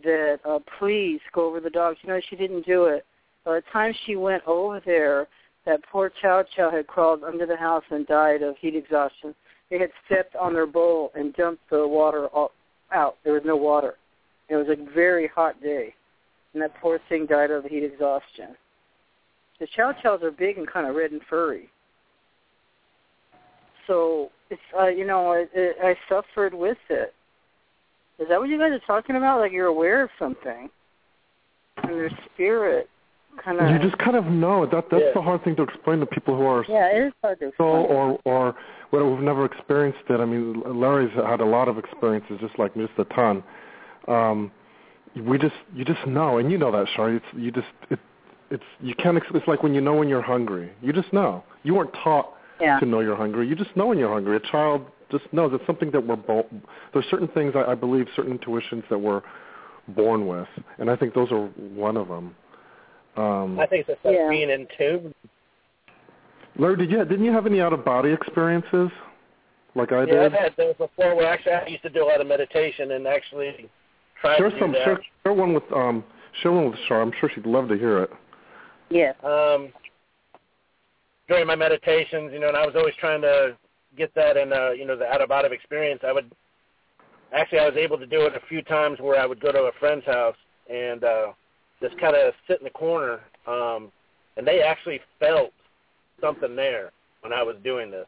that 0.03 0.41
uh, 0.47 0.59
please 0.77 1.19
go 1.33 1.47
over 1.47 1.59
the 1.59 1.71
dogs. 1.71 1.97
You 2.03 2.09
know, 2.09 2.21
she 2.29 2.35
didn't 2.35 2.67
do 2.67 2.85
it. 2.85 3.03
By 3.45 3.55
the 3.55 3.63
time 3.73 3.95
she 4.05 4.15
went 4.15 4.43
over 4.45 4.79
there, 4.85 5.27
that 5.65 5.79
poor 5.91 6.11
Chow 6.21 6.43
Chow 6.55 6.69
had 6.69 6.85
crawled 6.85 7.23
under 7.23 7.47
the 7.47 7.57
house 7.57 7.83
and 7.89 8.05
died 8.05 8.43
of 8.43 8.57
heat 8.59 8.75
exhaustion. 8.75 9.33
They 9.69 9.79
had 9.79 9.89
stepped 10.05 10.35
on 10.35 10.53
their 10.53 10.65
bowl 10.67 11.11
and 11.15 11.33
dumped 11.35 11.69
the 11.69 11.87
water 11.87 12.27
out. 12.91 13.17
There 13.23 13.33
was 13.33 13.43
no 13.45 13.55
water. 13.55 13.95
It 14.49 14.55
was 14.55 14.67
a 14.67 14.93
very 14.93 15.27
hot 15.27 15.61
day, 15.61 15.93
and 16.53 16.61
that 16.63 16.73
poor 16.81 16.99
thing 17.07 17.27
died 17.27 17.51
of 17.51 17.65
heat 17.65 17.83
exhaustion. 17.83 18.55
The 19.59 19.67
Chow 19.75 19.93
Chows 20.01 20.23
are 20.23 20.31
big 20.31 20.57
and 20.57 20.67
kind 20.67 20.87
of 20.87 20.95
red 20.95 21.11
and 21.11 21.21
furry. 21.29 21.69
So 23.87 24.29
it's 24.49 24.61
uh, 24.79 24.87
you 24.87 25.05
know 25.05 25.31
I, 25.33 25.45
I 25.83 25.95
suffered 26.07 26.53
with 26.53 26.77
it. 26.89 27.13
Is 28.19 28.27
that 28.29 28.39
what 28.39 28.49
you 28.49 28.57
guys 28.59 28.71
are 28.71 28.79
talking 28.85 29.15
about? 29.15 29.39
Like 29.39 29.51
you're 29.51 29.67
aware 29.67 30.03
of 30.03 30.09
something, 30.17 30.69
and 31.83 31.91
their 31.93 32.11
spirit 32.33 32.89
kind 33.43 33.59
of. 33.59 33.69
You 33.69 33.79
just 33.79 33.97
kind 33.99 34.15
of 34.15 34.25
know 34.25 34.65
that. 34.65 34.85
That's 34.91 35.03
Yeah. 35.03 35.11
the 35.13 35.21
hard 35.21 35.43
thing 35.43 35.55
to 35.57 35.63
explain 35.63 35.99
to 35.99 36.05
people 36.05 36.35
who 36.35 36.45
are 36.45 36.65
Yeah, 36.67 36.87
it 36.87 37.07
is 37.07 37.13
hard 37.21 37.39
to 37.39 37.51
so 37.57 37.81
explain. 37.81 37.97
or 37.97 38.19
or 38.25 38.55
well, 38.91 39.03
who've 39.03 39.23
never 39.23 39.45
experienced 39.45 39.99
it. 40.09 40.19
I 40.19 40.25
mean, 40.25 40.63
Larry's 40.65 41.13
had 41.13 41.41
a 41.41 41.45
lot 41.45 41.67
of 41.67 41.77
experiences, 41.77 42.37
just 42.41 42.57
like 42.57 42.75
me, 42.75 42.87
just 42.87 42.99
a 42.99 43.13
ton. 43.13 43.43
Um, 44.07 44.51
we 45.15 45.37
just 45.37 45.55
you 45.73 45.85
just 45.85 46.05
know, 46.07 46.37
and 46.37 46.51
you 46.51 46.57
know 46.57 46.71
that, 46.71 46.87
Shari. 46.95 47.17
It's 47.17 47.25
you 47.35 47.51
just 47.51 47.67
it, 47.89 47.99
it's 48.51 48.63
you 48.81 48.95
can't. 48.95 49.17
It's 49.33 49.47
like 49.47 49.63
when 49.63 49.73
you 49.73 49.81
know 49.81 49.95
when 49.95 50.07
you're 50.07 50.21
hungry. 50.21 50.71
You 50.81 50.93
just 50.93 51.11
know. 51.13 51.43
You 51.63 51.75
weren't 51.75 51.93
taught 52.03 52.33
yeah. 52.59 52.79
to 52.79 52.85
know 52.85 52.99
you're 52.99 53.15
hungry. 53.15 53.47
You 53.47 53.55
just 53.55 53.75
know 53.75 53.87
when 53.87 53.97
you're 53.97 54.13
hungry. 54.13 54.37
A 54.37 54.51
child 54.51 54.85
just 55.11 55.25
knows. 55.31 55.51
It's 55.53 55.65
something 55.65 55.91
that 55.91 56.05
we're 56.05 56.15
born. 56.15 56.61
There's 56.93 57.05
certain 57.09 57.27
things 57.29 57.53
I, 57.55 57.71
I 57.71 57.75
believe, 57.75 58.07
certain 58.15 58.33
intuitions 58.33 58.83
that 58.89 58.97
we're 58.97 59.21
born 59.89 60.27
with, 60.27 60.47
and 60.77 60.89
I 60.89 60.95
think 60.95 61.13
those 61.13 61.31
are 61.31 61.45
one 61.45 61.97
of 61.97 62.07
them. 62.07 62.35
Um, 63.17 63.59
I 63.59 63.65
think 63.65 63.85
it's 63.87 64.01
just 64.03 64.15
Yeah. 64.15 64.29
being 64.29 64.49
in 64.49 64.67
tune. 64.77 65.13
Larry, 66.59 66.75
did 66.75 66.91
you 66.91 66.97
didn't 67.05 67.23
you 67.23 67.31
have 67.31 67.45
any 67.45 67.61
out 67.61 67.71
of 67.71 67.85
body 67.85 68.11
experiences 68.11 68.91
like 69.75 69.93
I 69.93 70.05
did? 70.05 70.15
Yeah, 70.15 70.25
I've 70.25 70.33
had 70.33 70.53
those 70.57 70.75
before 70.75 71.15
where 71.15 71.27
actually 71.27 71.53
I 71.53 71.65
used 71.67 71.83
to 71.83 71.89
do 71.89 72.03
a 72.03 72.07
lot 72.07 72.19
of 72.19 72.27
meditation 72.27 72.91
and 72.91 73.07
actually 73.07 73.69
try 74.19 74.37
Share 74.37 74.49
to 74.49 74.55
do 74.55 74.59
some. 74.59 74.71
that. 74.73 74.83
Share, 74.83 74.99
share 75.23 75.33
one 75.33 75.53
with 75.53 75.63
um. 75.73 76.03
Share 76.43 76.51
one 76.51 76.69
with 76.69 76.79
Shar. 76.87 77.01
I'm 77.01 77.13
sure 77.19 77.29
she'd 77.33 77.45
love 77.45 77.69
to 77.69 77.77
hear 77.77 78.03
it. 78.03 78.11
Yes. 78.91 79.15
um, 79.23 79.69
during 81.27 81.47
my 81.47 81.55
meditations, 81.55 82.31
you 82.33 82.39
know, 82.39 82.47
and 82.47 82.57
I 82.57 82.65
was 82.65 82.75
always 82.75 82.95
trying 82.99 83.21
to 83.21 83.55
get 83.97 84.13
that 84.15 84.35
in, 84.35 84.51
uh, 84.51 84.71
you 84.71 84.85
know, 84.85 84.97
the 84.97 85.05
out 85.05 85.21
of 85.21 85.29
body 85.29 85.47
experience. 85.53 86.01
I 86.05 86.11
would 86.11 86.31
actually, 87.33 87.59
I 87.59 87.65
was 87.67 87.77
able 87.77 87.97
to 87.99 88.05
do 88.05 88.21
it 88.21 88.33
a 88.35 88.45
few 88.47 88.61
times 88.63 88.99
where 88.99 89.19
I 89.19 89.25
would 89.25 89.39
go 89.39 89.51
to 89.51 89.59
a 89.59 89.71
friend's 89.79 90.05
house 90.05 90.35
and 90.71 91.03
uh, 91.03 91.27
just 91.81 91.97
kind 91.99 92.15
of 92.15 92.33
sit 92.47 92.59
in 92.59 92.63
the 92.63 92.71
corner, 92.71 93.21
um, 93.47 93.91
and 94.37 94.45
they 94.45 94.61
actually 94.61 94.99
felt 95.19 95.51
something 96.21 96.55
there 96.55 96.91
when 97.21 97.33
I 97.33 97.43
was 97.43 97.55
doing 97.63 97.91
this. 97.91 98.05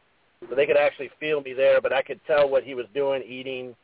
So 0.48 0.56
they 0.56 0.66
could 0.66 0.76
actually 0.76 1.10
feel 1.20 1.40
me 1.40 1.52
there, 1.52 1.80
but 1.80 1.92
I 1.92 2.02
could 2.02 2.20
tell 2.26 2.48
what 2.48 2.64
he 2.64 2.74
was 2.74 2.86
doing, 2.94 3.22
eating. 3.22 3.74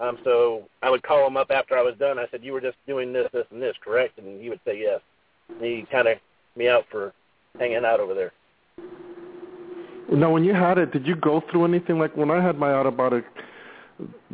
Um, 0.00 0.18
so 0.24 0.68
I 0.82 0.90
would 0.90 1.02
call 1.02 1.26
him 1.26 1.36
up 1.36 1.50
after 1.50 1.76
I 1.76 1.82
was 1.82 1.94
done. 1.98 2.18
I 2.18 2.26
said, 2.30 2.42
"You 2.42 2.52
were 2.52 2.60
just 2.60 2.76
doing 2.86 3.12
this, 3.12 3.28
this, 3.32 3.46
and 3.50 3.62
this, 3.62 3.76
correct?" 3.84 4.18
And 4.18 4.40
he 4.40 4.48
would 4.48 4.60
say 4.64 4.80
yes. 4.80 5.00
And 5.48 5.64
he 5.64 5.86
kind 5.90 6.08
of 6.08 6.18
me 6.56 6.68
out 6.68 6.84
for 6.90 7.12
hanging 7.58 7.84
out 7.84 8.00
over 8.00 8.14
there. 8.14 8.32
Now, 10.10 10.32
when 10.32 10.44
you 10.44 10.54
had 10.54 10.78
it, 10.78 10.92
did 10.92 11.06
you 11.06 11.16
go 11.16 11.42
through 11.50 11.66
anything 11.66 11.98
like 11.98 12.16
when 12.16 12.30
I 12.30 12.42
had 12.42 12.58
my 12.58 12.88
body 12.90 13.22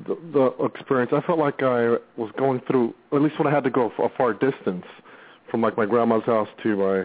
the, 0.06 0.16
the 0.32 0.64
experience? 0.64 1.12
I 1.14 1.20
felt 1.22 1.38
like 1.38 1.62
I 1.62 1.96
was 2.16 2.30
going 2.38 2.60
through, 2.66 2.94
at 3.12 3.20
least 3.20 3.38
when 3.38 3.48
I 3.48 3.50
had 3.50 3.64
to 3.64 3.70
go 3.70 3.90
a 3.98 4.08
far 4.16 4.32
distance 4.32 4.84
from 5.50 5.62
like 5.62 5.76
my 5.76 5.84
grandma's 5.84 6.24
house 6.24 6.48
to 6.62 6.76
my, 6.76 7.04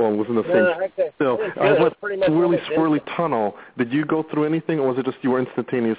well, 0.00 0.12
it 0.14 0.16
was 0.16 0.28
in 0.28 0.34
the 0.34 0.42
same. 0.44 0.52
No, 0.52 0.72
I 0.72 0.88
think- 0.88 1.14
still, 1.16 1.38
it 1.40 1.52
I 1.58 1.72
went 1.72 1.80
was 1.80 1.92
pretty 2.00 2.16
much 2.16 2.30
swirly, 2.30 2.60
swirly 2.66 3.16
tunnel. 3.16 3.56
Did 3.76 3.92
you 3.92 4.04
go 4.04 4.22
through 4.22 4.44
anything, 4.44 4.80
or 4.80 4.88
was 4.88 4.98
it 4.98 5.04
just 5.04 5.18
you 5.22 5.30
were 5.30 5.40
instantaneous, 5.40 5.98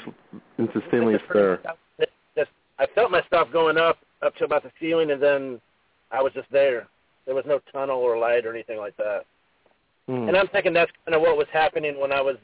instantaneous 0.57 1.21
there? 1.31 1.61
Just, 2.35 2.49
I 2.79 2.87
felt 2.95 3.11
my 3.11 3.21
stuff 3.27 3.49
going 3.53 3.77
up 3.77 3.99
up 4.23 4.35
to 4.37 4.45
about 4.45 4.63
the 4.63 4.71
ceiling, 4.79 5.11
and 5.11 5.21
then 5.21 5.61
I 6.11 6.21
was 6.21 6.33
just 6.33 6.51
there. 6.51 6.87
There 7.25 7.35
was 7.35 7.45
no 7.45 7.59
tunnel 7.71 7.99
or 7.99 8.17
light 8.17 8.45
or 8.45 8.53
anything 8.53 8.79
like 8.79 8.97
that. 8.97 9.25
Hmm. 10.07 10.27
And 10.27 10.35
I'm 10.35 10.47
thinking 10.47 10.73
that's 10.73 10.91
kind 11.05 11.15
of 11.15 11.21
what 11.21 11.37
was 11.37 11.47
happening 11.53 11.99
when 11.99 12.11
I 12.11 12.21
was 12.21 12.37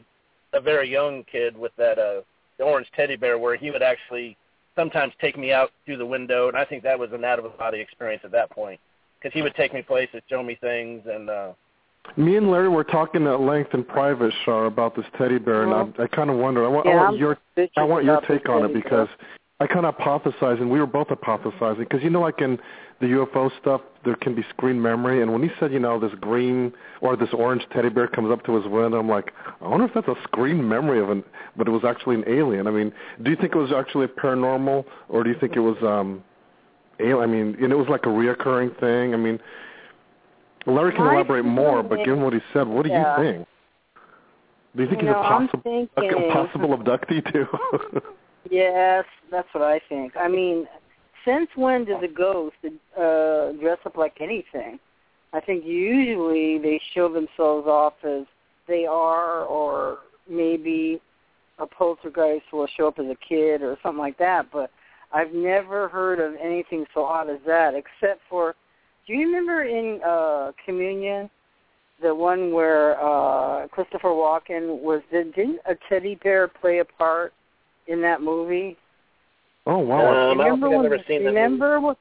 a 0.54 0.62
very 0.62 0.90
young 0.90 1.24
kid 1.24 1.58
with 1.58 1.76
that 1.78 1.98
uh, 1.98 2.22
the 2.60 2.64
orange 2.64 2.88
teddy 2.96 3.16
bear, 3.16 3.40
where 3.40 3.56
he 3.56 3.72
would 3.72 3.82
actually 3.82 4.38
sometimes 4.76 5.14
take 5.20 5.38
me 5.38 5.52
out 5.52 5.72
through 5.86 5.98
the 5.98 6.06
window, 6.06 6.50
and 6.50 6.56
I 6.58 6.66
think 6.66 6.84
that 6.84 7.00
was 7.00 7.12
an 7.14 7.26
out 7.26 7.40
of 7.40 7.58
body 7.58 7.80
experience 7.80 8.22
at 8.24 8.32
that 8.32 8.52
point 8.52 8.80
because 9.20 9.34
he 9.34 9.42
would 9.42 9.56
take 9.56 9.74
me 9.74 9.82
places, 9.82 10.22
show 10.30 10.44
me 10.44 10.58
things, 10.60 11.04
and 11.06 11.30
uh, 11.30 11.52
Me 12.16 12.38
and 12.38 12.50
Larry 12.50 12.70
were 12.70 12.84
talking 12.84 13.28
at 13.28 13.42
length 13.42 13.74
in 13.74 13.84
private, 13.84 14.34
Shar, 14.46 14.66
about 14.66 14.96
this 14.96 15.06
teddy 15.18 15.38
bear, 15.38 15.64
and 15.64 15.94
I, 15.98 16.04
I 16.04 16.08
kind 16.08 16.30
of 16.30 16.38
wonder. 16.38 16.66
I 16.66 16.68
want, 16.70 16.86
Yeah, 16.86 16.94
I 16.94 17.04
want 17.04 17.18
your 17.18 17.38
bitching 17.58 17.70
I 17.78 17.84
want 17.84 18.06
your 18.06 18.22
take 18.22 18.48
on 18.50 18.64
it 18.64 18.68
teddy 18.70 18.82
because 18.82 19.08
I 19.60 19.68
kind 19.68 19.86
of 19.86 19.96
hypothesized, 19.96 20.62
and 20.62 20.70
we 20.70 20.80
were 20.80 20.86
both 20.86 21.08
hypothesizing, 21.08 21.80
because 21.80 22.04
you 22.04 22.10
know, 22.10 22.22
like 22.22 22.42
in 22.42 22.60
the 23.00 23.08
UFO 23.08 23.52
stuff, 23.60 23.82
there 24.06 24.16
can 24.16 24.36
be 24.36 24.44
screen 24.50 24.82
memory, 24.82 25.22
and 25.22 25.34
when 25.34 25.42
he 25.44 25.50
said, 25.60 25.72
you 25.72 25.80
know, 25.80 26.00
this 26.00 26.14
green 26.22 26.72
or 27.02 27.16
this 27.16 27.30
orange 27.34 27.66
teddy 27.74 27.90
bear 27.90 28.08
comes 28.08 28.32
up 28.32 28.46
to 28.46 28.56
his 28.56 28.66
window, 28.66 29.00
I'm 29.00 29.10
like, 29.10 29.34
I 29.62 29.68
wonder 29.68 29.86
if 29.86 29.94
that's 29.94 30.08
a 30.08 30.16
screen 30.24 30.68
memory 30.68 31.00
of 31.00 31.10
an, 31.10 31.24
but 31.56 31.68
it 31.68 31.72
was 31.72 31.84
actually 31.84 32.16
an 32.16 32.24
alien. 32.28 32.68
I 32.68 32.72
mean, 32.72 32.94
do 33.24 33.32
you 33.32 33.36
think 33.36 33.54
it 33.54 33.58
was 33.58 33.72
actually 33.72 34.08
paranormal, 34.08 34.86
or 35.10 35.24
do 35.24 35.30
you 35.30 35.36
think 35.40 35.56
it 35.56 35.60
was, 35.60 35.78
um, 35.82 36.08
alien? 36.08 36.24
I 37.00 37.26
mean, 37.26 37.56
and 37.62 37.72
it 37.72 37.78
was 37.78 37.88
like 37.90 38.06
a 38.06 38.10
reoccurring 38.10 38.80
thing. 38.80 39.14
I 39.14 39.18
mean, 39.18 39.40
Larry 40.66 40.94
can 40.94 41.06
elaborate 41.06 41.46
more, 41.46 41.84
but 41.84 42.04
given 42.04 42.22
what 42.22 42.34
he 42.34 42.40
said, 42.54 42.68
what 42.68 42.84
do 42.84 42.90
Yeah. 42.90 43.18
you 43.18 43.24
think? 43.24 43.48
Do 44.76 44.84
you 44.84 44.90
think 44.90 45.02
You 45.02 45.08
he's 45.08 45.14
know, 45.16 45.22
a 45.22 45.24
possible, 45.24 45.88
a 45.98 46.32
possible 46.32 46.78
abductee 46.78 47.32
too? 47.32 48.02
Yes, 48.50 49.04
that's 49.30 49.48
what 49.54 49.64
I 49.64 49.82
think. 49.90 50.16
I 50.16 50.28
mean, 50.30 50.68
since 51.26 51.50
when 51.56 51.86
does 51.86 52.02
a 52.02 52.08
ghost 52.08 52.56
uh, 52.64 53.52
dress 53.60 53.80
up 53.86 53.98
like 53.98 54.18
anything? 54.22 54.80
I 55.34 55.42
think 55.42 55.66
usually 55.66 56.58
they 56.58 56.80
show 56.94 57.12
themselves 57.12 57.68
off 57.68 57.94
as 58.04 58.26
they 58.68 58.86
are, 58.86 59.44
or 59.44 60.00
maybe 60.30 61.02
a 61.60 61.68
poltergeist 61.68 62.46
will 62.54 62.68
show 62.78 62.88
up 62.88 63.00
as 63.00 63.06
a 63.08 63.18
kid 63.28 63.62
or 63.62 63.78
something 63.84 64.00
like 64.00 64.18
that. 64.20 64.48
But 64.52 64.72
I've 65.14 65.34
never 65.34 65.88
heard 65.88 66.20
of 66.20 66.34
anything 66.42 66.86
so 66.94 67.04
odd 67.04 67.30
as 67.30 67.40
that, 67.46 67.74
except 67.74 68.22
for. 68.30 68.56
Do 69.06 69.14
you 69.14 69.26
remember 69.28 69.64
in 69.64 70.02
uh 70.06 70.52
Communion, 70.66 71.30
the 72.02 72.14
one 72.14 72.52
where 72.52 73.00
uh 73.02 73.68
Christopher 73.68 74.10
Walken 74.10 74.82
was? 74.82 75.02
Did, 75.12 75.34
didn't 75.34 75.60
a 75.66 75.76
teddy 75.90 76.16
bear 76.24 76.48
play 76.48 76.80
a 76.80 76.86
part 76.86 77.34
in 77.88 78.02
that 78.02 78.22
movie? 78.22 78.78
oh 79.66 79.80
wow! 79.80 80.32
Um, 80.32 80.42
I 80.42 80.48
don't 80.48 80.62
remember 80.62 80.68
think 80.68 80.76
I've 80.76 80.78
when, 80.78 80.86
ever 80.86 81.04
seen 81.08 81.24
that 81.24 81.30
remember 81.30 81.80
what? 81.80 81.98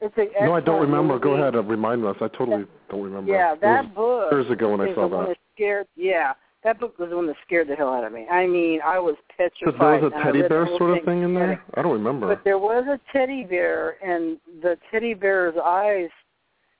It's 0.00 0.14
an 0.18 0.28
no, 0.40 0.52
I 0.52 0.60
don't 0.60 0.76
excellent 0.76 0.80
remember. 0.82 1.18
Go 1.18 1.34
ahead, 1.34 1.56
uh, 1.56 1.62
remind 1.62 2.04
us. 2.04 2.16
I 2.20 2.28
totally 2.28 2.66
don't 2.90 3.02
remember. 3.02 3.32
Yeah, 3.32 3.54
that 3.54 3.94
was 3.94 4.28
book. 4.30 4.32
years 4.32 4.50
ago 4.50 4.70
when 4.76 4.80
I 4.82 4.94
saw 4.94 5.08
that. 5.08 5.28
that 5.28 5.36
scared. 5.54 5.86
Yeah, 5.96 6.34
that 6.64 6.80
book 6.80 6.98
was 6.98 7.10
the 7.10 7.16
one 7.16 7.26
that 7.28 7.36
scared 7.46 7.68
the 7.68 7.76
hell 7.76 7.92
out 7.92 8.04
of 8.04 8.12
me. 8.12 8.26
I 8.28 8.46
mean, 8.46 8.80
I 8.84 8.98
was 8.98 9.14
So 9.38 9.48
petrified. 9.50 9.78
there 9.80 9.88
was 10.00 10.02
and 10.04 10.12
a 10.14 10.16
I 10.16 10.22
teddy 10.24 10.38
read 10.38 10.44
the 10.44 10.48
bear 10.48 10.66
sort 10.78 10.98
of 10.98 11.04
thing 11.04 11.22
in 11.22 11.34
there. 11.34 11.62
I 11.74 11.82
don't 11.82 11.92
remember. 11.92 12.26
But 12.26 12.44
there 12.44 12.58
was 12.58 12.84
a 12.88 12.98
teddy 13.12 13.44
bear, 13.44 13.96
and 14.04 14.38
the 14.62 14.76
teddy 14.90 15.14
bear's 15.14 15.54
eyes, 15.64 16.08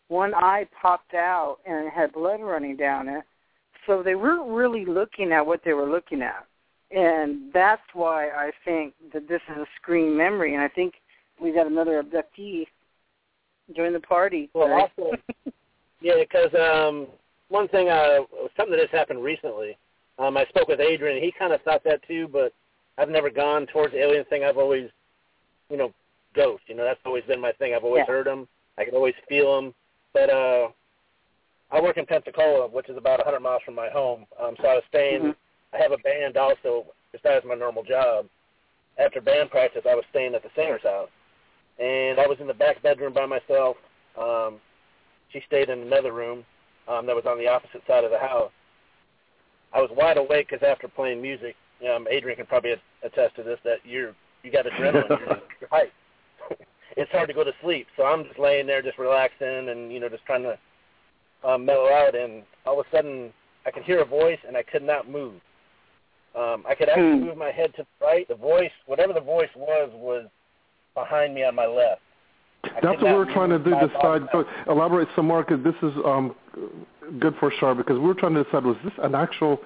one 0.09 0.35
eye 0.35 0.67
popped 0.81 1.15
out, 1.15 1.59
and 1.67 1.87
it 1.87 1.93
had 1.93 2.13
blood 2.13 2.41
running 2.41 2.77
down 2.77 3.09
it. 3.09 3.23
So 3.87 4.03
they 4.03 4.17
weren't 4.17 4.51
really 4.51 4.85
looking 4.85 5.31
at 5.31 5.47
what 5.47 5.61
they 5.65 5.73
were 5.73 5.89
looking 5.89 6.21
at, 6.21 6.45
and 6.91 7.53
that's 7.53 7.83
why 7.95 8.31
I 8.31 8.51
think 8.65 8.95
that 9.13 9.29
this 9.29 9.41
is 9.51 9.59
a 9.59 9.67
screen 9.81 10.17
memory. 10.17 10.55
And 10.55 10.63
I 10.63 10.69
think 10.69 10.95
we 11.41 11.53
got 11.53 11.69
another 11.69 12.03
abductee 12.03 12.67
during 13.75 13.93
the 13.93 14.01
party. 14.01 14.51
Well, 14.55 14.67
today. 14.67 15.11
also, 15.11 15.17
yeah, 16.01 16.15
because 16.19 16.53
um, 16.55 17.07
one 17.49 17.69
thing, 17.69 17.89
uh, 17.89 18.21
something 18.57 18.73
that 18.77 18.81
has 18.81 18.91
happened 18.91 19.23
recently. 19.23 19.77
Um, 20.19 20.37
I 20.37 20.45
spoke 20.47 20.69
with 20.69 20.81
Adrian. 20.81 21.17
And 21.17 21.25
he 21.25 21.33
kind 21.39 21.53
of 21.53 21.63
thought 21.63 21.85
that 21.85 22.07
too, 22.07 22.29
but 22.29 22.53
I've 22.99 23.09
never 23.09 23.31
gone 23.31 23.67
towards 23.67 23.93
the 23.93 24.01
alien 24.01 24.25
thing. 24.27 24.45
I've 24.45 24.59
always, 24.59 24.89
you 25.71 25.77
know, 25.77 25.93
ghost. 26.35 26.65
You 26.67 26.75
know, 26.75 26.85
that's 26.85 27.01
always 27.05 27.25
been 27.25 27.41
my 27.41 27.53
thing. 27.53 27.75
I've 27.75 27.85
always 27.85 28.05
Yeah. 28.07 28.15
heard 28.15 28.27
them. 28.27 28.49
I 28.79 28.85
can 28.85 28.95
always 28.95 29.15
feel 29.29 29.55
them. 29.57 29.75
But 30.13 30.31
uh, 30.31 30.69
I 31.71 31.81
work 31.81 31.97
in 31.97 32.07
Pensacola, 32.07 32.69
which 32.69 32.89
is 32.89 32.97
about 32.97 33.19
100 33.19 33.41
miles 33.41 33.63
from 33.63 33.75
my 33.75 33.89
home. 33.89 34.27
Um, 34.39 34.57
so 34.61 34.69
I 34.69 34.75
was 34.75 34.85
staying. 34.89 35.23
Mhm. 35.23 35.37
I 35.73 35.79
have 35.79 35.93
a 35.93 35.99
band 35.99 36.37
also 36.37 36.87
besides 37.13 37.45
my 37.45 37.55
normal 37.55 37.83
job. 37.83 38.29
After 38.99 39.21
band 39.21 39.51
practice, 39.51 39.85
I 39.89 39.95
was 39.95 40.05
staying 40.11 40.35
at 40.35 40.43
the 40.43 40.51
singer's 40.55 40.83
house, 40.83 41.11
and 41.79 42.19
I 42.19 42.27
was 42.27 42.41
in 42.41 42.47
the 42.47 42.55
back 42.55 42.81
bedroom 42.83 43.13
by 43.13 43.27
myself. 43.27 43.77
Um, 44.17 44.61
she 45.29 45.41
stayed 45.43 45.69
in 45.69 45.81
another 45.83 46.13
room 46.13 46.47
um, 46.89 47.07
that 47.07 47.15
was 47.17 47.25
on 47.27 47.39
the 47.39 47.49
opposite 47.49 47.83
side 47.87 48.05
of 48.05 48.11
the 48.11 48.19
house. 48.19 48.51
I 49.73 49.81
was 49.81 49.91
wide 49.95 50.17
awake 50.17 50.49
because 50.51 50.67
after 50.67 50.89
playing 50.89 51.21
music, 51.21 51.57
um, 51.95 52.07
Adrian 52.11 52.37
can 52.37 52.47
probably 52.47 52.75
attest 53.03 53.37
to 53.37 53.43
this 53.43 53.59
that 53.65 53.79
you're 53.85 54.15
you 54.43 54.53
got 54.53 54.65
adrenaline, 54.65 55.19
you're, 55.19 55.41
you're 55.61 55.71
hyped. 55.71 55.91
it's 56.97 57.11
hard 57.11 57.29
to 57.29 57.35
go 57.35 57.45
to 57.45 57.53
sleep, 57.63 57.87
so 57.97 58.05
I'm 58.05 58.25
just 58.25 58.39
laying 58.39 58.67
there, 58.67 58.81
just 58.81 58.99
relaxing, 58.99 59.69
and 59.69 59.93
you 59.93 59.99
know, 60.01 60.09
just 60.09 60.25
trying 60.25 60.45
to 60.45 60.59
um, 61.45 61.65
mellow 61.65 61.91
out. 61.91 62.15
And 62.15 62.45
all 62.65 62.81
of 62.81 62.87
a 62.87 62.97
sudden, 62.97 63.33
I 63.67 63.71
could 63.71 63.83
hear 63.83 64.01
a 64.01 64.05
voice, 64.05 64.39
and 64.47 64.57
I 64.57 64.63
could 64.63 64.83
not 64.83 65.11
move. 65.11 65.35
Um, 66.37 66.65
I 66.69 66.75
could 66.75 66.89
actually 66.89 67.19
Hmm. 67.19 67.25
move 67.27 67.37
my 67.37 67.51
head 67.51 67.75
to 67.75 67.83
the 67.83 68.07
right. 68.07 68.29
The 68.29 68.35
voice, 68.35 68.73
whatever 68.87 69.13
the 69.13 69.21
voice 69.21 69.49
was, 69.57 69.91
was 69.95 70.27
behind 70.95 71.35
me 71.35 71.45
on 71.45 71.55
my 71.55 71.67
left. 71.67 72.03
That's 72.83 73.03
what 73.03 73.15
we're 73.15 73.33
trying 73.33 73.51
to 73.51 73.59
do. 73.59 73.71
Decide. 73.71 74.23
Elaborate 74.69 75.09
some 75.17 75.27
more, 75.27 75.45
because 75.45 75.63
this 75.65 75.75
is 75.83 75.97
um, 76.05 76.35
good 77.19 77.35
for 77.39 77.53
Shar. 77.59 77.75
Because 77.75 77.99
we 77.99 78.07
were 78.07 78.15
trying 78.15 78.35
to 78.35 78.45
decide 78.45 78.65
was 78.65 78.77
this 78.85 78.93
an 79.03 79.15
actual 79.15 79.61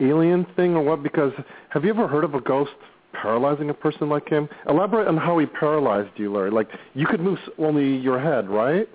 alien 0.00 0.46
thing 0.56 0.74
or 0.74 0.82
what? 0.82 1.02
Because 1.02 1.32
have 1.70 1.84
you 1.84 1.90
ever 1.90 2.06
heard 2.06 2.24
of 2.24 2.34
a 2.34 2.40
ghost 2.40 2.72
paralyzing 3.12 3.70
a 3.70 3.74
person 3.74 4.08
like 4.08 4.28
him? 4.28 4.48
Elaborate 4.68 5.08
on 5.08 5.16
how 5.16 5.38
he 5.38 5.46
paralyzed 5.46 6.10
you, 6.16 6.32
Larry. 6.32 6.50
Like 6.50 6.68
you 6.94 7.06
could 7.06 7.20
move 7.20 7.38
only 7.58 7.96
your 7.96 8.20
head, 8.20 8.48
right? 8.48 8.88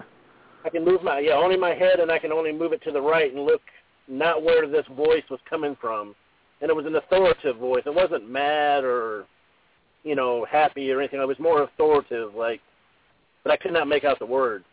I 0.65 0.70
can 0.70 0.86
move 0.86 1.03
my 1.03 1.20
yeah 1.20 1.34
only 1.34 1.57
my 1.57 1.74
head, 1.74 1.99
and 1.99 2.11
I 2.11 2.20
can 2.20 2.32
only 2.32 2.52
move 2.52 2.74
it 2.74 2.82
to 2.84 2.91
the 2.91 3.02
right 3.02 3.34
and 3.34 3.45
look 3.45 3.61
not 4.07 4.44
where 4.44 4.68
this 4.68 4.86
voice 4.95 5.24
was 5.30 5.40
coming 5.49 5.78
from. 5.80 6.15
And 6.61 6.70
it 6.70 6.76
was 6.76 6.86
an 6.86 6.95
authoritative 6.95 7.57
voice. 7.57 7.84
It 7.86 7.94
wasn't 7.94 8.30
mad 8.30 8.84
or 8.84 9.26
you 10.03 10.15
know 10.15 10.45
happy 10.49 10.90
or 10.91 10.99
anything. 10.99 11.20
It 11.20 11.28
was 11.28 11.40
more 11.40 11.64
authoritative, 11.64 12.36
like. 12.36 12.61
But 13.44 13.52
I 13.52 13.57
could 13.57 13.74
not 13.74 13.88
make 13.88 14.03
out 14.03 14.20
the 14.20 14.26
word. 14.26 14.64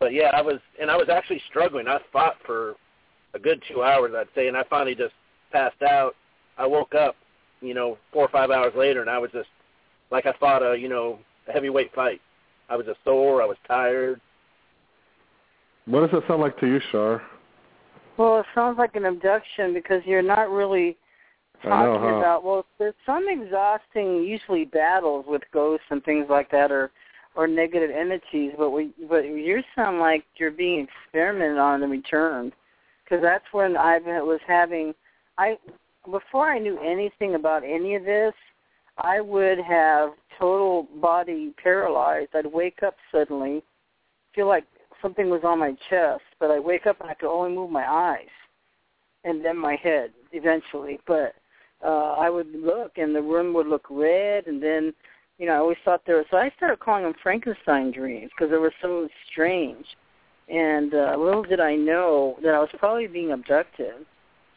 but 0.00 0.12
yeah, 0.12 0.30
I 0.34 0.42
was, 0.42 0.58
and 0.80 0.90
I 0.90 0.96
was 0.96 1.08
actually 1.08 1.42
struggling. 1.48 1.88
I 1.88 1.98
fought 2.12 2.36
for 2.46 2.76
a 3.34 3.38
good 3.38 3.62
two 3.70 3.82
hours, 3.82 4.12
I'd 4.16 4.28
say, 4.34 4.48
and 4.48 4.56
I 4.56 4.62
finally 4.70 4.94
just 4.94 5.14
passed 5.52 5.82
out. 5.82 6.14
I 6.56 6.66
woke 6.66 6.94
up, 6.94 7.16
you 7.60 7.74
know, 7.74 7.98
four 8.12 8.24
or 8.24 8.28
five 8.28 8.50
hours 8.50 8.72
later, 8.76 9.00
and 9.00 9.10
I 9.10 9.18
was 9.18 9.30
just 9.32 9.48
like 10.10 10.26
I 10.26 10.32
fought 10.38 10.62
a, 10.62 10.76
you 10.78 10.88
know, 10.88 11.18
a 11.48 11.52
heavyweight 11.52 11.94
fight. 11.94 12.20
I 12.68 12.76
was 12.76 12.86
just 12.86 12.98
sore. 13.04 13.42
I 13.42 13.46
was 13.46 13.56
tired. 13.66 14.20
What 15.86 16.00
does 16.00 16.10
that 16.20 16.28
sound 16.28 16.42
like 16.42 16.58
to 16.60 16.66
you, 16.66 16.80
Shar? 16.92 17.22
Well, 18.18 18.40
it 18.40 18.46
sounds 18.54 18.78
like 18.78 18.96
an 18.96 19.06
abduction 19.06 19.72
because 19.72 20.02
you're 20.04 20.22
not 20.22 20.50
really 20.50 20.96
talking 21.62 22.02
know, 22.02 22.10
huh? 22.10 22.18
about. 22.18 22.44
Well, 22.44 22.66
there's 22.78 22.94
some 23.06 23.26
exhausting, 23.28 24.24
usually 24.24 24.64
battles 24.64 25.24
with 25.26 25.42
ghosts 25.52 25.86
and 25.90 26.04
things 26.04 26.26
like 26.28 26.50
that, 26.50 26.70
or 26.70 26.90
or 27.38 27.46
negative 27.46 27.90
entities. 27.90 28.52
But 28.58 28.70
we, 28.70 28.90
but 29.08 29.24
you 29.24 29.62
sound 29.76 30.00
like 30.00 30.24
you're 30.36 30.50
being 30.50 30.86
experimented 31.06 31.56
on 31.56 31.82
and 31.84 31.92
returned, 31.92 32.52
because 33.04 33.22
that's 33.22 33.44
when 33.52 33.76
I 33.76 33.98
was 34.00 34.40
having. 34.46 34.92
I 35.38 35.56
before 36.10 36.50
I 36.50 36.58
knew 36.58 36.78
anything 36.80 37.36
about 37.36 37.62
any 37.62 37.94
of 37.94 38.02
this, 38.02 38.34
I 38.98 39.20
would 39.20 39.58
have 39.58 40.10
total 40.36 40.88
body 41.00 41.54
paralyzed. 41.62 42.30
I'd 42.34 42.46
wake 42.46 42.82
up 42.84 42.96
suddenly, 43.12 43.62
feel 44.34 44.48
like 44.48 44.64
something 45.00 45.30
was 45.30 45.42
on 45.44 45.60
my 45.60 45.76
chest, 45.88 46.24
but 46.40 46.50
I 46.50 46.58
wake 46.58 46.86
up 46.86 47.00
and 47.00 47.08
I 47.08 47.14
could 47.14 47.32
only 47.32 47.54
move 47.54 47.70
my 47.70 47.88
eyes 47.88 48.34
and 49.24 49.44
then 49.44 49.56
my 49.56 49.76
head 49.76 50.10
eventually. 50.32 50.98
But 51.06 51.36
uh 51.84 52.14
I 52.18 52.30
would 52.30 52.52
look 52.52 52.98
and 52.98 53.14
the 53.14 53.22
room 53.22 53.54
would 53.54 53.68
look 53.68 53.86
red 53.88 54.48
and 54.48 54.60
then 54.60 54.92
you 55.38 55.46
know, 55.46 55.52
I 55.52 55.58
always 55.58 55.78
thought 55.84 56.02
there 56.06 56.16
was 56.16 56.26
so 56.30 56.36
I 56.36 56.50
started 56.56 56.80
calling 56.80 57.04
them 57.04 57.14
Frankenstein 57.22 57.92
dreams 57.92 58.30
because 58.36 58.50
they 58.50 58.58
were 58.58 58.74
so 58.82 59.08
strange. 59.30 59.84
And 60.48 60.94
uh 60.94 61.16
little 61.18 61.42
did 61.42 61.60
I 61.60 61.74
know 61.76 62.36
that 62.42 62.54
I 62.54 62.58
was 62.58 62.68
probably 62.78 63.06
being 63.06 63.32
abducted. 63.32 63.94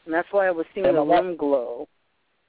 And 0.06 0.14
that's 0.14 0.28
why 0.32 0.48
I 0.48 0.52
was 0.52 0.66
seeing 0.74 0.88
And 0.88 0.98
the 0.98 1.02
a 1.02 1.06
room 1.06 1.38
glow. 1.38 1.88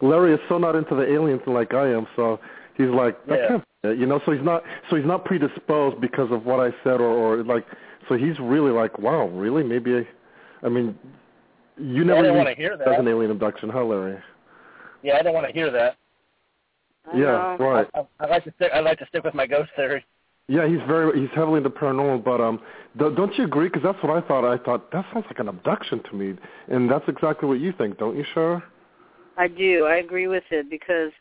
Larry 0.01 0.35
is 0.35 0.41
so 0.49 0.59
not 0.59 0.75
into 0.75 0.95
the 0.95 1.07
alien 1.11 1.39
thing 1.41 1.55
like 1.55 1.75
I 1.75 1.89
am, 1.89 2.07
so 2.17 2.41
he's 2.77 2.89
like, 2.89 3.25
that 3.27 3.39
Yeah. 3.39 3.49
can't 3.49 3.65
be 3.83 3.91
it, 3.91 3.99
you 3.99 4.07
know. 4.07 4.21
So 4.25 4.33
he's 4.33 4.43
not, 4.43 4.65
so 4.91 4.97
he's 4.97 5.07
not 5.07 5.25
predisposed 5.25 6.01
because 6.01 6.31
of 6.33 6.45
what 6.45 6.59
I 6.59 6.71
said, 6.83 7.01
or, 7.01 7.11
or 7.11 7.45
like, 7.45 7.65
so 8.09 8.17
he's 8.17 8.39
really 8.41 8.73
like, 8.73 8.99
wow, 8.99 9.29
really? 9.29 9.63
Maybe, 9.63 9.95
I, 9.97 10.67
I 10.67 10.69
mean, 10.69 10.99
you 11.77 12.05
never 12.05 12.23
didn't 12.23 12.37
want 12.37 12.49
to 12.49 12.55
hear 12.55 12.77
that 12.77 12.89
as 12.89 12.99
an 12.99 13.07
alien 13.07 13.31
abduction, 13.31 13.69
huh, 13.71 13.85
Larry? 13.85 14.19
Yeah, 15.03 15.15
I 15.15 15.19
didn't 15.19 15.35
want 15.35 15.47
to 15.47 15.53
hear 15.53 15.71
that. 15.71 15.97
I 17.11 17.17
yeah, 17.17 17.25
know. 17.25 17.57
right. 17.59 17.87
I, 17.95 18.01
I, 18.01 18.05
I 18.21 18.27
like 18.29 18.45
to 18.45 18.53
stick. 18.57 18.71
I 18.75 18.81
like 18.81 18.99
to 18.99 19.07
stick 19.07 19.25
with 19.25 19.35
my 19.35 19.47
ghost 19.47 19.71
theory. 19.77 20.05
Yeah, 20.49 20.69
he's 20.69 20.81
very, 20.87 21.21
he's 21.21 21.31
heavily 21.35 21.59
into 21.59 21.71
paranormal, 21.71 22.25
but 22.25 22.41
um, 22.41 22.61
do, 22.99 23.15
don't 23.15 23.37
you 23.39 23.45
agree? 23.45 23.69
Because 23.69 23.83
that's 23.83 24.03
what 24.03 24.11
I 24.11 24.27
thought. 24.27 24.45
I 24.45 24.63
thought 24.63 24.91
that 24.93 25.05
sounds 25.13 25.25
like 25.27 25.39
an 25.39 25.49
abduction 25.49 26.03
to 26.11 26.17
me, 26.17 26.37
and 26.69 26.91
that's 26.91 27.05
exactly 27.09 27.49
what 27.49 27.61
you 27.61 27.73
think, 27.73 27.99
don't 27.99 28.17
you, 28.17 28.25
Shar? 28.35 28.63
I 29.39 29.49
do. 29.49 29.87
I 29.87 29.97
agree 29.97 30.27
with 30.27 30.43
it 30.51 30.69
because 30.69 31.13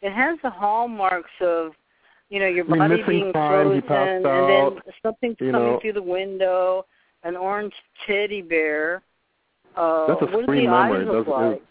it 0.00 0.12
has 0.12 0.38
the 0.42 0.50
hallmarks 0.50 1.30
of, 1.40 1.72
you 2.30 2.38
know, 2.38 2.46
your 2.46 2.64
I 2.66 2.68
mean, 2.68 2.78
body 2.78 3.02
being 3.06 3.32
time, 3.32 3.74
he 3.74 3.80
frozen, 3.80 3.82
passed 3.82 4.08
and 4.08 4.26
out, 4.26 4.82
then 4.84 4.94
something 5.02 5.36
coming 5.36 5.52
know. 5.52 5.78
through 5.82 5.94
the 5.94 6.02
window, 6.02 6.86
an 7.24 7.36
orange 7.36 7.74
teddy 8.06 8.42
bear. 8.42 9.02
Uh, 9.76 10.06
That's 10.06 10.22
a 10.22 10.24
what 10.26 10.36
do 10.36 10.42
screen 10.44 10.64
the 10.64 10.70
memory, 10.70 11.00
eyes 11.00 11.06
look 11.06 11.26
doesn't 11.26 11.52
it? 11.52 11.62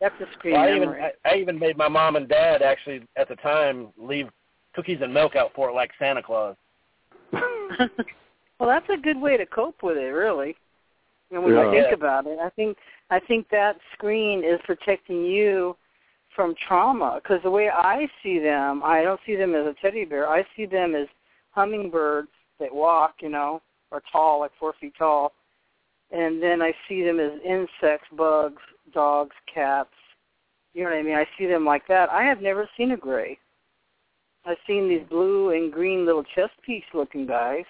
Like? 0.00 0.12
That's 0.18 0.30
a 0.30 0.32
screen 0.34 0.54
Well, 0.54 0.62
I 0.62 0.76
even. 0.76 0.88
I, 0.88 1.12
I 1.24 1.34
even 1.36 1.58
made 1.58 1.76
my 1.76 1.88
mom 1.88 2.16
and 2.16 2.28
dad 2.28 2.62
actually 2.62 3.02
at 3.16 3.28
the 3.28 3.36
time 3.36 3.88
leave 3.96 4.28
cookies 4.74 4.98
and 5.02 5.12
milk 5.12 5.36
out 5.36 5.52
for 5.54 5.70
it 5.70 5.74
like 5.74 5.90
Santa 5.98 6.22
Claus. 6.22 6.56
well, 7.32 8.68
that's 8.68 8.88
a 8.90 9.00
good 9.00 9.20
way 9.20 9.36
to 9.36 9.46
cope 9.46 9.82
with 9.82 9.96
it, 9.96 10.12
really. 10.12 10.56
And 11.30 11.42
when 11.42 11.54
Yeah. 11.54 11.64
you 11.64 11.70
think 11.70 11.92
about 11.92 12.26
it, 12.26 12.38
I 12.38 12.50
think 12.50 12.76
I 13.10 13.18
think 13.20 13.48
that 13.50 13.76
screen 13.94 14.44
is 14.44 14.60
protecting 14.64 15.24
you 15.24 15.76
from 16.34 16.54
trauma 16.68 17.20
because 17.20 17.42
the 17.42 17.50
way 17.50 17.70
I 17.70 18.08
see 18.22 18.38
them, 18.38 18.82
I 18.84 19.02
don't 19.02 19.20
see 19.26 19.36
them 19.36 19.54
as 19.54 19.66
a 19.66 19.74
teddy 19.80 20.04
bear. 20.04 20.28
I 20.28 20.44
see 20.54 20.66
them 20.66 20.94
as 20.94 21.08
hummingbirds 21.50 22.28
that 22.60 22.72
walk, 22.72 23.16
you 23.22 23.28
know, 23.28 23.62
are 23.90 24.02
tall, 24.12 24.40
like 24.40 24.52
four 24.58 24.74
feet 24.80 24.94
tall, 24.96 25.32
and 26.10 26.42
then 26.42 26.62
I 26.62 26.72
see 26.88 27.02
them 27.02 27.18
as 27.18 27.32
insects, 27.44 28.08
bugs, 28.16 28.62
dogs, 28.92 29.34
cats. 29.52 29.90
You 30.74 30.84
know 30.84 30.90
what 30.90 30.98
I 30.98 31.02
mean? 31.02 31.14
I 31.14 31.26
see 31.38 31.46
them 31.46 31.64
like 31.64 31.86
that. 31.88 32.10
I 32.10 32.22
have 32.24 32.40
never 32.42 32.68
seen 32.76 32.92
a 32.92 32.96
gray. 32.96 33.38
I've 34.44 34.58
seen 34.66 34.88
these 34.88 35.02
blue 35.08 35.50
and 35.50 35.72
green 35.72 36.06
little 36.06 36.22
chest 36.22 36.52
piece 36.64 36.84
looking 36.94 37.26
guys, 37.26 37.64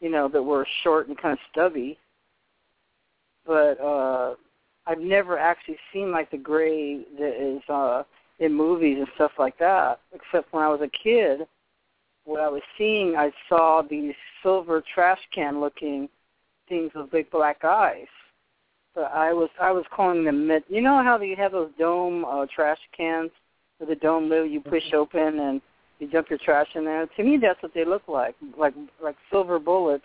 you 0.00 0.10
know, 0.10 0.28
that 0.28 0.42
were 0.42 0.66
short 0.82 1.08
and 1.08 1.18
kind 1.18 1.32
of 1.32 1.38
stubby. 1.52 1.98
But 3.46 3.80
uh 3.80 4.34
I've 4.86 5.00
never 5.00 5.36
actually 5.38 5.78
seen 5.92 6.12
like 6.12 6.30
the 6.30 6.38
gray 6.38 7.04
that 7.18 7.34
is 7.40 7.62
uh 7.68 8.04
in 8.38 8.52
movies 8.52 8.98
and 8.98 9.08
stuff 9.14 9.32
like 9.38 9.58
that, 9.58 10.00
except 10.12 10.52
when 10.52 10.62
I 10.62 10.68
was 10.68 10.80
a 10.80 10.88
kid. 10.88 11.46
What 12.24 12.40
I 12.40 12.48
was 12.48 12.62
seeing, 12.76 13.16
I 13.16 13.30
saw 13.48 13.82
these 13.82 14.14
silver 14.42 14.82
trash 14.94 15.20
can 15.32 15.60
looking 15.60 16.08
things 16.68 16.90
with 16.94 17.10
big 17.10 17.30
black 17.30 17.64
eyes. 17.64 18.08
But 18.96 19.12
I 19.12 19.34
was 19.34 19.50
I 19.60 19.70
was 19.70 19.84
calling 19.94 20.24
them 20.24 20.48
mid. 20.48 20.64
You 20.68 20.80
know 20.80 21.04
how 21.04 21.20
you 21.20 21.36
have 21.36 21.52
those 21.52 21.70
dome 21.78 22.24
uh, 22.24 22.46
trash 22.52 22.78
cans 22.96 23.30
with 23.78 23.90
the 23.90 23.94
dome 23.94 24.30
lid 24.30 24.50
you 24.50 24.60
push 24.62 24.90
open 24.94 25.38
and 25.38 25.60
you 25.98 26.08
dump 26.08 26.30
your 26.30 26.38
trash 26.38 26.68
in 26.74 26.86
there. 26.86 27.06
To 27.06 27.22
me, 27.22 27.36
that's 27.40 27.62
what 27.62 27.74
they 27.74 27.84
look 27.84 28.08
like, 28.08 28.34
like 28.58 28.74
like 29.04 29.16
silver 29.30 29.58
bullets, 29.58 30.04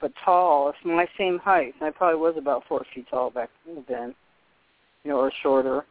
but 0.00 0.12
tall. 0.24 0.70
It's 0.70 0.78
my 0.82 1.06
same 1.18 1.38
height. 1.38 1.74
I 1.82 1.90
probably 1.90 2.18
was 2.18 2.36
about 2.38 2.64
four 2.66 2.84
feet 2.94 3.06
tall 3.10 3.28
back 3.30 3.50
then, 3.86 4.14
you 5.04 5.10
know, 5.10 5.18
or 5.18 5.30
shorter. 5.42 5.84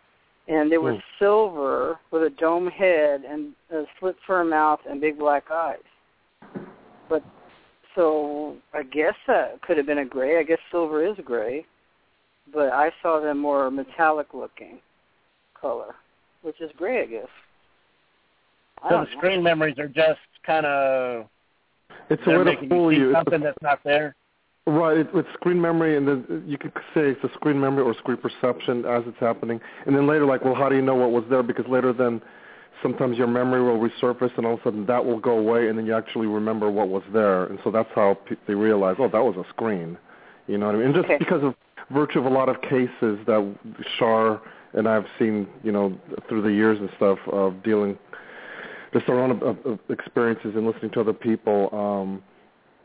And 0.48 0.72
they 0.72 0.80
were 0.80 0.94
Hmm. 0.94 1.00
silver 1.20 2.00
with 2.10 2.24
a 2.24 2.32
dome 2.32 2.72
head 2.72 3.24
and 3.24 3.54
a 3.70 3.84
slit 4.00 4.16
for 4.26 4.42
a 4.42 4.46
mouth 4.46 4.80
and 4.90 5.00
big 5.00 5.20
black 5.20 5.52
eyes. 5.52 5.78
But 7.08 7.22
so 7.94 8.58
I 8.74 8.82
guess 8.82 9.14
that 9.28 9.62
could 9.62 9.78
have 9.78 9.86
been 9.86 10.00
a 10.00 10.06
gray. 10.06 10.40
I 10.40 10.44
guess 10.44 10.58
silver 10.72 11.06
is 11.06 11.16
gray, 11.24 11.68
but 12.54 12.72
I 12.72 12.92
saw 13.02 13.20
them 13.20 13.40
more 13.40 13.70
metallic 13.72 14.34
looking 14.34 14.80
color, 15.60 15.96
which 16.42 16.60
is 16.62 16.72
gray, 16.78 17.04
I 17.04 17.06
guess. 17.06 17.28
I 18.84 18.90
So 18.90 18.96
don't 18.96 19.06
the 19.06 19.12
know. 19.12 19.18
screen 19.18 19.44
memories 19.44 19.78
are 19.78 19.88
just 19.88 20.20
kind 20.46 20.66
of 20.66 21.28
It's 22.10 22.22
a 22.26 22.32
way 22.32 22.44
to 22.44 22.68
fool 22.70 22.92
you 22.92 22.98
see 22.98 23.02
you. 23.02 23.10
It's 23.10 23.18
a 23.18 23.24
something 23.24 23.42
that's 23.42 23.62
not 23.62 23.80
there. 23.84 24.16
Right, 24.68 24.98
it, 24.98 25.08
it's 25.16 25.28
screen 25.34 25.60
memory, 25.60 25.98
and 25.98 26.08
then 26.08 26.44
you 26.46 26.58
could 26.58 26.74
say 26.94 27.10
it's 27.10 27.24
a 27.24 27.34
screen 27.34 27.60
memory 27.60 27.84
or 27.84 27.96
screen 27.96 28.18
perception 28.18 28.86
as 28.86 29.04
it's 29.08 29.18
happening, 29.20 29.60
and 29.88 29.96
then 29.96 30.06
later, 30.06 30.26
like, 30.26 30.46
well, 30.46 30.54
how 30.54 30.70
do 30.70 30.76
you 30.76 30.82
know 30.82 30.96
what 30.96 31.12
was 31.12 31.24
there? 31.30 31.42
Because 31.42 31.66
later, 31.68 31.92
then 31.92 32.22
sometimes 32.84 33.18
your 33.18 33.26
memory 33.26 33.64
will 33.64 33.80
resurface, 33.80 34.36
and 34.38 34.46
all 34.46 34.54
of 34.56 34.60
a 34.60 34.64
sudden 34.64 34.86
that 34.86 35.04
will 35.04 35.20
go 35.20 35.40
away, 35.40 35.70
and 35.70 35.78
then 35.78 35.88
you 35.88 35.96
actually 35.96 36.28
remember 36.28 36.70
what 36.70 36.88
was 36.88 37.02
there, 37.12 37.46
and 37.46 37.58
so 37.64 37.72
that's 37.72 37.90
how 37.96 38.16
pe- 38.28 38.36
they 38.48 38.54
realize, 38.54 38.98
oh, 39.00 39.10
that 39.10 39.24
was 39.24 39.36
a 39.38 39.50
screen. 39.50 39.98
You 40.48 40.58
know 40.60 40.68
what 40.68 40.76
I 40.76 40.78
mean? 40.80 40.88
And 40.88 40.96
just 40.96 41.06
Okay. 41.06 41.18
because 41.18 41.44
of 41.44 41.56
virtue 41.92 42.20
of 42.20 42.26
a 42.26 42.30
lot 42.30 42.50
of 42.50 42.62
cases 42.62 43.18
that 43.28 43.56
Shar 43.98 44.42
and 44.74 44.88
I've 44.88 45.06
seen, 45.18 45.48
you 45.64 45.72
know, 45.72 45.98
through 46.28 46.44
the 46.44 46.52
years 46.52 46.78
and 46.80 46.90
stuff 46.98 47.18
of 47.32 47.64
dealing, 47.64 47.98
just 48.94 49.10
our 49.10 49.20
own 49.20 49.32
of, 49.32 49.42
of 49.66 49.80
experiences 49.90 50.54
and 50.56 50.66
listening 50.66 50.92
to 50.92 51.02
other 51.02 51.14
people. 51.14 51.70
um 51.74 52.24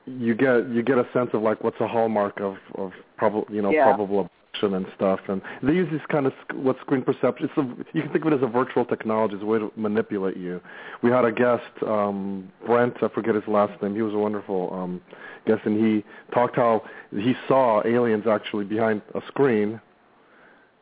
you 0.07 0.35
get 0.35 0.69
you 0.69 0.83
get 0.83 0.99
a 0.99 1.07
sense 1.15 1.31
of 1.33 1.41
like 1.41 1.65
what's 1.65 1.81
a 1.81 1.89
hallmark 1.89 2.39
of 2.41 2.57
of 2.75 2.93
probable 3.17 3.47
you 3.55 3.63
know 3.63 3.71
Yeah. 3.71 3.85
probable 3.85 4.29
abduction 4.55 4.75
and 4.75 4.87
stuff 4.95 5.21
and 5.29 5.43
they 5.63 5.73
use 5.73 5.89
this 5.91 6.01
kind 6.09 6.27
of 6.27 6.33
what 6.55 6.77
screen 6.81 7.03
perception 7.03 7.49
it's 7.49 7.57
a, 7.57 7.97
you 7.97 8.03
can 8.03 8.13
think 8.13 8.25
of 8.25 8.33
it 8.33 8.37
as 8.37 8.43
a 8.43 8.47
virtual 8.47 8.85
technology 8.85 9.35
as 9.35 9.43
a 9.43 9.47
way 9.47 9.59
to 9.59 9.73
manipulate 9.77 10.37
you. 10.37 10.61
We 11.03 11.11
had 11.11 11.25
a 11.25 11.33
guest 11.33 11.65
um 11.87 12.51
Brent 12.67 13.03
I 13.03 13.09
forget 13.09 13.35
his 13.35 13.47
last 13.47 13.81
name 13.83 13.95
he 13.95 14.03
was 14.03 14.15
a 14.15 14.19
wonderful 14.19 14.73
um 14.73 15.01
guest 15.47 15.63
and 15.65 15.79
he 15.79 16.05
talked 16.33 16.57
how 16.57 16.83
he 17.13 17.35
saw 17.49 17.83
aliens 17.87 18.27
actually 18.27 18.65
behind 18.65 19.03
a 19.15 19.21
screen 19.29 19.81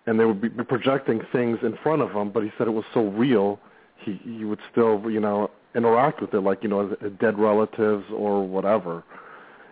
and 0.06 0.18
they 0.18 0.24
would 0.24 0.40
be 0.40 0.48
projecting 0.50 1.20
things 1.32 1.58
in 1.62 1.76
front 1.82 2.02
of 2.02 2.10
him 2.12 2.30
but 2.30 2.42
he 2.42 2.50
said 2.58 2.66
it 2.66 2.72
was 2.72 2.84
so 2.92 3.08
real 3.08 3.58
he 3.96 4.20
he 4.24 4.44
would 4.44 4.60
still 4.70 5.02
you 5.10 5.20
know 5.20 5.50
interact 5.74 6.20
with 6.20 6.34
it 6.34 6.40
like 6.40 6.62
you 6.62 6.68
know 6.68 6.94
dead 7.20 7.38
relatives 7.38 8.04
or 8.14 8.46
whatever 8.46 9.02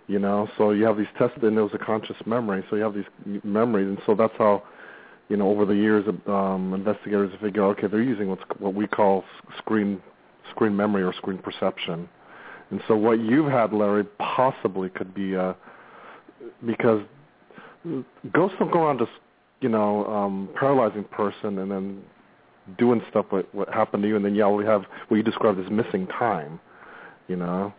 you 0.07 0.19
know? 0.19 0.49
So 0.59 0.71
you 0.71 0.85
have 0.85 0.97
these 0.97 1.07
tested 1.19 1.45
and 1.45 1.57
it 1.57 1.63
was 1.63 1.73
a 1.75 1.79
conscious 1.79 2.17
memory. 2.27 2.65
So 2.71 2.77
you 2.77 2.83
have 2.83 2.95
these 2.95 3.41
memories 3.45 3.89
and 3.89 3.99
so 4.07 4.15
that's 4.15 4.35
how 4.39 4.63
you 5.29 5.37
know 5.37 5.49
over 5.49 5.65
the 5.65 5.75
years 5.75 6.05
um 6.27 6.75
investigators 6.75 7.31
figure 7.41 7.65
okay 7.65 7.87
they're 7.87 8.03
using 8.03 8.29
what's 8.29 8.43
what 8.59 8.75
we 8.75 8.87
call 8.87 9.25
screen 9.59 10.03
screen 10.51 10.77
memory 10.77 11.03
or 11.03 11.13
screen 11.15 11.39
perception. 11.39 12.09
And 12.71 12.81
so 12.87 12.97
what 12.97 13.21
you've 13.21 13.51
had 13.51 13.73
larry 13.73 14.05
possibly 14.19 14.89
could 14.91 15.15
be 15.15 15.37
uh 15.37 15.55
because 16.67 17.03
ghosts 18.33 18.57
don't 18.59 18.73
go 18.73 18.83
around 18.83 18.99
just 18.99 19.13
you 19.61 19.69
know 19.69 20.07
um 20.07 20.49
paralyzing 20.59 21.05
person 21.05 21.59
and 21.59 21.71
then 21.71 22.03
doing 22.79 23.03
stuff 23.11 23.27
what 23.31 23.53
what 23.55 23.69
happened 23.73 24.03
to 24.03 24.09
you 24.09 24.17
and 24.17 24.25
then 24.25 24.35
you 24.35 24.43
already 24.43 24.69
have 24.69 24.85
what 25.09 25.17
you 25.17 25.23
described 25.23 25.59
as 25.59 25.71
missing 25.71 26.07
time 26.07 26.61
you 27.29 27.37
know 27.37 27.73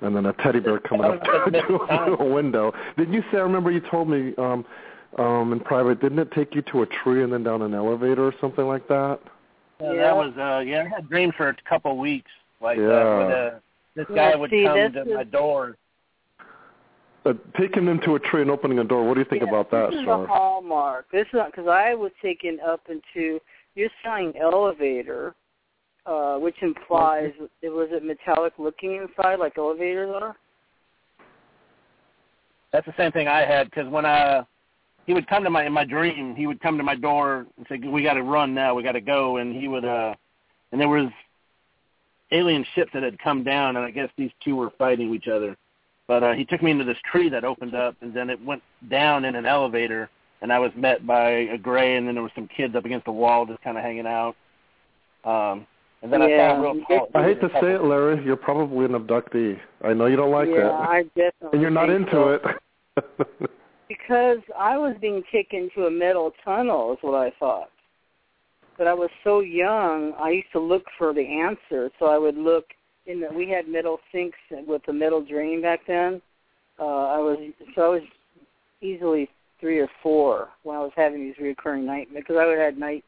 and 0.00 0.14
then 0.14 0.26
a 0.26 0.32
teddy 0.34 0.60
bear 0.60 0.78
coming 0.80 1.06
up 1.06 1.22
to 1.24 2.16
a 2.20 2.24
window. 2.24 2.72
Didn't 2.96 3.14
you 3.14 3.22
say? 3.32 3.38
I 3.38 3.42
remember 3.42 3.70
you 3.70 3.80
told 3.90 4.08
me 4.08 4.34
um, 4.38 4.64
um, 5.18 5.52
in 5.52 5.60
private. 5.60 6.00
Didn't 6.00 6.18
it 6.18 6.30
take 6.32 6.54
you 6.54 6.62
to 6.72 6.82
a 6.82 6.86
tree 6.86 7.22
and 7.22 7.32
then 7.32 7.42
down 7.42 7.62
an 7.62 7.74
elevator 7.74 8.26
or 8.26 8.34
something 8.40 8.66
like 8.66 8.86
that? 8.88 9.20
Yeah, 9.80 9.92
yeah. 9.92 10.02
that 10.02 10.16
was 10.16 10.32
uh 10.38 10.60
yeah. 10.60 10.84
I 10.84 10.88
had 10.88 11.08
dreams 11.08 11.34
for 11.36 11.48
a 11.48 11.56
couple 11.68 11.92
of 11.92 11.98
weeks 11.98 12.30
like 12.60 12.78
yeah. 12.78 12.86
that. 12.86 13.18
With 13.18 13.30
a, 13.30 13.60
this 13.94 14.06
guy 14.14 14.30
well, 14.30 14.40
would 14.40 14.50
see, 14.50 14.64
come 14.64 14.92
to 14.92 15.00
is, 15.00 15.14
my 15.14 15.24
door. 15.24 15.76
Uh, 17.24 17.32
taking 17.58 17.84
them 17.84 18.00
to 18.04 18.14
a 18.14 18.20
tree 18.20 18.42
and 18.42 18.50
opening 18.50 18.78
a 18.78 18.84
door. 18.84 19.06
What 19.06 19.14
do 19.14 19.20
you 19.20 19.26
think 19.28 19.42
yeah, 19.42 19.48
about 19.48 19.70
that, 19.72 19.90
this 19.90 19.98
is 19.98 20.06
sir? 20.06 20.24
a 20.24 20.26
hallmark. 20.26 21.10
This 21.10 21.26
is 21.32 21.40
because 21.46 21.66
I 21.66 21.94
was 21.94 22.12
taken 22.22 22.58
up 22.64 22.82
into. 22.88 23.40
You're 23.74 23.90
saying 24.04 24.34
elevator, 24.40 25.34
uh, 26.06 26.36
which 26.36 26.56
implies 26.62 27.32
it 27.62 27.68
was 27.68 27.88
it 27.90 28.04
metallic 28.04 28.52
looking 28.58 28.96
inside 28.96 29.38
like 29.38 29.58
elevators 29.58 30.10
are. 30.14 30.36
That's 32.72 32.86
the 32.86 32.94
same 32.96 33.12
thing 33.12 33.28
I 33.28 33.40
had 33.40 33.70
because 33.70 33.88
when 33.90 34.06
I 34.06 34.46
he 35.06 35.14
would 35.14 35.26
come 35.28 35.44
to 35.44 35.50
my 35.50 35.64
in 35.64 35.72
my 35.72 35.84
dream 35.84 36.34
he 36.36 36.46
would 36.46 36.60
come 36.60 36.76
to 36.76 36.84
my 36.84 36.94
door 36.94 37.46
and 37.56 37.66
say 37.68 37.78
we 37.88 38.02
got 38.02 38.14
to 38.14 38.22
run 38.22 38.54
now 38.54 38.74
we 38.74 38.82
got 38.82 38.92
to 38.92 39.00
go 39.00 39.38
and 39.38 39.54
he 39.54 39.68
would 39.68 39.84
uh 39.84 40.14
and 40.72 40.80
there 40.80 40.88
was 40.88 41.08
alien 42.32 42.64
ships 42.74 42.90
that 42.92 43.02
had 43.02 43.18
come 43.18 43.42
down 43.44 43.76
and 43.76 43.84
I 43.84 43.90
guess 43.90 44.10
these 44.16 44.32
two 44.44 44.56
were 44.56 44.70
fighting 44.78 45.14
each 45.14 45.28
other 45.28 45.56
but 46.06 46.22
uh 46.22 46.32
he 46.32 46.44
took 46.44 46.62
me 46.62 46.70
into 46.70 46.84
this 46.84 46.98
tree 47.10 47.28
that 47.30 47.44
opened 47.44 47.74
up 47.74 47.96
and 48.00 48.12
then 48.12 48.30
it 48.30 48.44
went 48.44 48.62
down 48.90 49.24
in 49.24 49.36
an 49.36 49.46
elevator 49.46 50.10
and 50.42 50.52
I 50.52 50.58
was 50.58 50.72
met 50.76 51.06
by 51.06 51.30
a 51.30 51.58
gray 51.58 51.96
and 51.96 52.06
then 52.06 52.14
there 52.14 52.22
were 52.22 52.32
some 52.34 52.48
kids 52.48 52.74
up 52.74 52.84
against 52.84 53.06
the 53.06 53.12
wall 53.12 53.46
just 53.46 53.62
kind 53.62 53.78
of 53.78 53.84
hanging 53.84 54.06
out 54.06 54.36
um 55.24 55.66
and 56.02 56.12
then 56.12 56.20
yeah. 56.22 56.26
I 56.26 56.28
saw 56.28 56.56
a 56.56 56.60
real 56.62 56.84
tall 56.86 57.08
I 57.14 57.24
hate 57.24 57.40
to 57.40 57.48
say 57.60 57.74
it, 57.74 57.82
Larry. 57.82 58.24
You're 58.24 58.36
probably 58.36 58.84
an 58.84 58.92
abductee. 58.92 59.58
I 59.82 59.92
know 59.92 60.06
you 60.06 60.16
don't 60.16 60.30
like 60.30 60.48
that. 60.48 60.54
yeah, 60.54 60.68
it, 60.68 60.88
I 60.88 61.02
definitely. 61.02 61.50
and 61.52 61.60
you're 61.60 61.70
not 61.70 61.90
into 61.90 62.10
so. 62.12 62.28
it. 62.30 63.50
Because 63.88 64.38
I 64.58 64.76
was 64.76 64.96
being 65.00 65.22
taken 65.30 65.70
to 65.76 65.86
a 65.86 65.90
metal 65.90 66.32
tunnel 66.44 66.92
is 66.94 66.98
what 67.02 67.14
I 67.14 67.30
thought. 67.38 67.70
But 68.76 68.88
I 68.88 68.94
was 68.94 69.10
so 69.22 69.40
young, 69.40 70.12
I 70.18 70.30
used 70.30 70.50
to 70.54 70.58
look 70.58 70.82
for 70.98 71.14
the 71.14 71.20
answer. 71.20 71.88
So 72.00 72.06
I 72.06 72.18
would 72.18 72.36
look 72.36 72.64
in 73.06 73.20
the 73.20 73.28
we 73.32 73.48
had 73.48 73.68
metal 73.68 73.98
sinks 74.10 74.38
with 74.66 74.82
the 74.86 74.92
metal 74.92 75.24
drain 75.24 75.62
back 75.62 75.80
then. 75.86 76.20
Uh 76.80 76.84
I 76.84 77.18
was 77.18 77.38
so 77.76 77.82
I 77.82 77.88
was 77.88 78.02
easily 78.80 79.28
three 79.60 79.78
or 79.78 79.88
four 80.02 80.48
when 80.64 80.76
I 80.76 80.80
was 80.80 80.92
having 80.96 81.20
these 81.20 81.38
recurring 81.40 81.86
nightmares 81.86 82.24
because 82.26 82.40
I 82.40 82.46
would 82.46 82.58
have 82.58 82.74
had 82.74 82.78
night 82.78 83.04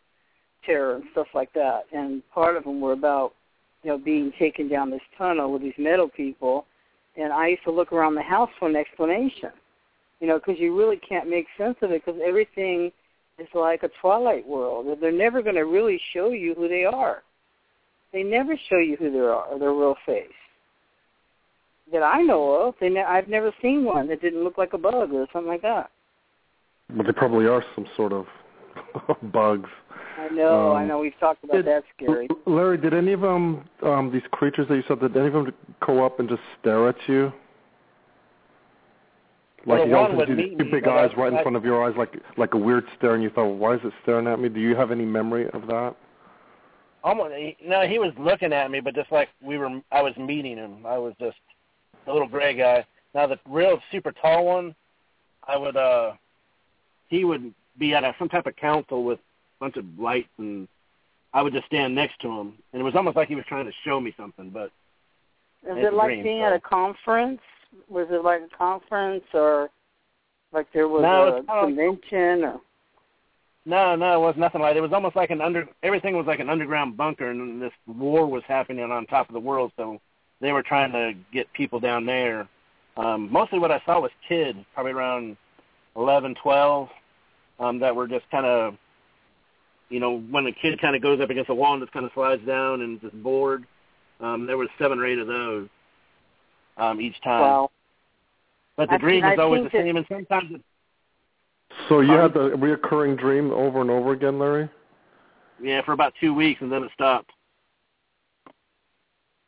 terror 0.65 0.97
and 0.97 1.05
stuff 1.13 1.29
like 1.35 1.53
that. 1.55 1.85
And 1.93 2.23
part 2.31 2.57
of 2.57 2.65
them 2.65 2.81
were 2.81 2.93
about 2.93 3.33
you 3.83 3.91
know 3.91 3.99
being 3.99 4.33
taken 4.39 4.69
down 4.69 4.91
this 4.91 5.01
tunnel 5.17 5.53
with 5.53 5.63
these 5.63 5.79
metal 5.79 6.09
people. 6.09 6.67
And 7.17 7.33
I 7.33 7.49
used 7.49 7.65
to 7.65 7.73
look 7.73 7.93
around 7.93 8.15
the 8.15 8.23
house 8.23 8.51
for 8.59 8.69
an 8.69 8.77
explanation 8.77 9.51
you 10.21 10.27
know, 10.27 10.39
because 10.39 10.59
you 10.59 10.77
really 10.77 10.97
can't 10.97 11.29
make 11.29 11.47
sense 11.57 11.77
of 11.83 11.91
it 11.91 12.05
because 12.05 12.21
everything 12.25 12.91
is 13.39 13.49
like 13.55 13.83
a 13.83 13.91
twilight 14.01 14.47
world. 14.47 14.99
They're 15.01 15.13
never 15.13 15.43
going 15.43 15.55
to 15.55 15.65
really 15.65 16.01
show 16.13 16.31
you 16.31 16.55
who 16.55 16.69
they 16.69 16.85
are. 16.85 17.23
They 18.13 18.23
never 18.23 18.55
show 18.69 18.79
you 18.79 18.97
who 18.97 19.13
they 19.13 19.19
are, 19.19 19.59
their 19.59 19.73
real 19.73 19.95
face. 20.07 20.27
That 21.93 22.03
I 22.03 22.23
know 22.23 22.53
of, 22.53 22.75
they 22.81 22.89
ne- 22.89 23.05
I've 23.05 23.29
never 23.29 23.53
seen 23.63 23.85
one 23.85 24.09
that 24.09 24.21
didn't 24.21 24.45
look 24.45 24.59
like 24.59 24.73
a 24.73 24.79
bug 24.79 25.13
or 25.13 25.27
something 25.33 25.49
like 25.49 25.63
that. 25.63 25.91
but 26.95 27.07
they 27.07 27.13
probably 27.13 27.47
are 27.47 27.63
some 27.75 27.87
sort 27.97 28.13
of 28.13 28.27
bugs. 29.33 29.71
I 30.19 30.29
know, 30.31 30.73
I 30.73 30.83
Um, 30.83 30.89
know. 30.89 30.99
We've 31.01 31.19
talked 31.21 31.45
about 31.45 31.57
did- 31.57 31.67
that. 31.67 31.85
Scary. 31.97 32.29
Larry, 32.47 32.77
did 32.79 32.93
any 32.95 33.13
of 33.13 33.21
them, 33.21 33.65
um, 33.83 34.11
these 34.13 34.23
creatures 34.33 34.67
that 34.69 34.77
you 34.77 34.83
saw, 34.89 34.95
did 34.95 35.17
any 35.17 35.29
of 35.29 35.33
them 35.33 35.55
go 35.87 36.05
up 36.05 36.19
and 36.21 36.29
just 36.29 36.43
stare 36.61 36.89
at 36.89 36.97
you? 37.07 37.33
Like 39.67 39.87
Well, 39.87 40.11
you 40.11 40.17
would 40.17 40.29
these 40.29 40.57
two 40.57 40.65
me, 40.65 40.71
big 40.71 40.87
I- 40.89 41.05
eyes 41.05 41.11
right 41.17 41.33
in 41.33 41.43
front 41.43 41.57
of 41.57 41.65
your 41.65 41.85
eyes, 41.85 41.95
like 41.97 42.17
like 42.37 42.55
a 42.55 42.57
weird 42.57 42.85
stare, 42.97 43.15
and 43.15 43.23
you 43.23 43.31
thought, 43.31 43.49
why 43.49 43.75
is 43.75 43.81
it 43.85 43.93
staring 44.03 44.27
at 44.27 44.39
me? 44.39 44.49
Do 44.49 44.61
you 44.61 44.75
have 44.77 44.91
any 44.91 45.05
memory 45.05 45.49
of 45.51 45.67
that? 45.67 45.95
almost 47.05 47.33
no 47.65 47.87
he 47.87 48.01
was 48.01 48.13
looking 48.19 48.53
at 48.53 48.73
me 48.73 48.81
but 48.81 48.93
just 48.93 49.11
like 49.13 49.29
we 49.41 49.57
were 49.57 49.81
i 49.93 50.03
was 50.03 50.13
meeting 50.17 50.57
him 50.57 50.85
i 50.85 50.99
was 50.99 51.15
just 51.21 51.37
a 52.09 52.13
little 52.13 52.27
gray 52.27 52.53
guy 52.55 52.85
now 53.15 53.25
the 53.25 53.39
real 53.49 53.79
super 53.93 54.11
tall 54.11 54.45
one 54.45 54.75
i 55.47 55.57
would 55.57 55.77
uh 55.77 56.11
he 57.07 57.23
would 57.25 57.55
be 57.79 57.95
at 57.95 58.05
a, 58.05 58.15
some 58.19 58.29
type 58.29 58.47
of 58.47 58.57
council 58.57 59.05
with 59.05 59.19
a 59.19 59.65
bunch 59.65 59.77
of 59.77 59.85
lights 59.99 60.29
and 60.39 60.67
i 61.35 61.43
would 61.43 61.53
just 61.53 61.67
stand 61.67 61.95
next 61.95 62.19
to 62.21 62.29
him. 62.29 62.55
And 62.73 62.81
it 62.81 62.85
was 62.85 62.95
almost 62.95 63.17
like 63.17 63.29
he 63.29 63.35
was 63.35 63.45
trying 63.47 63.67
to 63.67 63.73
show 63.85 64.01
me 64.01 64.15
something 64.17 64.51
but 64.51 64.71
Is 65.65 65.77
it 65.77 65.93
like 65.95 66.07
green, 66.09 66.23
being 66.23 66.41
so- 66.41 66.47
at 66.47 66.53
a 66.55 66.61
conference? 66.61 67.41
Was 67.89 68.07
it 68.11 68.25
like 68.25 68.41
a 68.43 68.57
conference 68.57 69.25
or 69.35 69.69
like 70.53 70.67
there 70.73 70.89
was 70.89 71.03
No, 71.03 71.25
a 71.25 71.37
it's 71.39 71.47
kind 71.47 71.59
of- 71.61 71.77
convention 71.77 72.45
or? 72.45 72.61
no 73.67 73.95
no 73.97 74.15
it 74.17 74.27
was 74.27 74.35
nothing 74.39 74.61
like 74.63 74.75
it 74.75 74.79
It 74.79 74.81
was 74.81 74.93
almost 74.95 75.15
like 75.17 75.31
an 75.31 75.41
under 75.43 75.69
everything 75.83 76.17
was 76.17 76.27
like 76.27 76.41
an 76.41 76.49
underground 76.49 76.97
bunker 76.97 77.31
and 77.31 77.61
this 77.61 77.73
war 77.87 78.27
was 78.27 78.43
happening 78.49 78.91
on 78.91 79.05
top 79.07 79.29
of 79.29 79.35
the 79.35 79.41
world 79.41 79.73
so 79.77 80.01
they 80.41 80.53
were 80.53 80.63
trying 80.63 80.93
to 80.93 81.13
get 81.33 81.53
people 81.53 81.81
down 81.81 82.07
there. 82.07 82.49
Um 82.97 83.31
mostly 83.31 83.59
what 83.59 83.71
i 83.71 83.83
saw 83.85 84.01
was 84.01 84.11
kids 84.27 84.59
probably 84.73 84.93
around 84.93 85.37
eleven 85.97 86.35
twelve 86.43 86.89
um 87.59 87.79
that 87.81 87.95
were 87.95 88.07
just 88.09 88.29
kind 88.31 88.47
of 88.47 88.75
you 89.91 90.01
know 90.01 90.21
when 90.31 90.47
a 90.47 90.53
kid 90.53 90.81
kind 90.81 90.95
of 90.97 91.03
goes 91.03 91.21
up 91.21 91.31
against 91.31 91.51
a 91.51 91.55
wall 91.55 91.75
and 91.75 91.83
just 91.83 91.93
kind 91.93 92.05
of 92.07 92.13
slides 92.15 92.45
down 92.47 92.81
and 92.83 93.01
just 93.01 93.15
bored 93.23 93.65
um 94.21 94.47
there 94.47 94.57
was 94.59 94.69
seven 94.79 94.99
or 94.99 95.07
eight 95.07 95.19
of 95.19 95.27
those 95.27 95.69
um 96.77 97.01
each 97.01 97.21
time 97.23 97.41
Wow. 97.41 97.71
but 98.77 98.89
the 98.89 98.95
I- 98.95 98.99
dream 98.99 99.25
I 99.25 99.31
was 99.31 99.39
always 99.39 99.65
the 99.65 99.71
think 99.71 99.85
that- 99.85 99.87
same 99.89 99.97
and 99.97 100.07
sometimes 100.09 100.53
it, 100.55 100.63
So 101.89 102.01
you 102.01 102.13
Um, 102.15 102.21
had 102.21 102.35
the 102.35 102.51
reoccurring 102.57 103.19
dream 103.19 103.51
over 103.53 103.81
and 103.83 103.91
over 103.91 104.13
again, 104.13 104.39
Larry? 104.39 104.69
yeah 105.61 105.81
for 105.83 105.93
about 105.93 106.13
two 106.21 106.33
weeks 106.35 106.61
and 106.63 106.71
then 106.71 106.85
it 106.85 106.91
stopped 106.95 107.31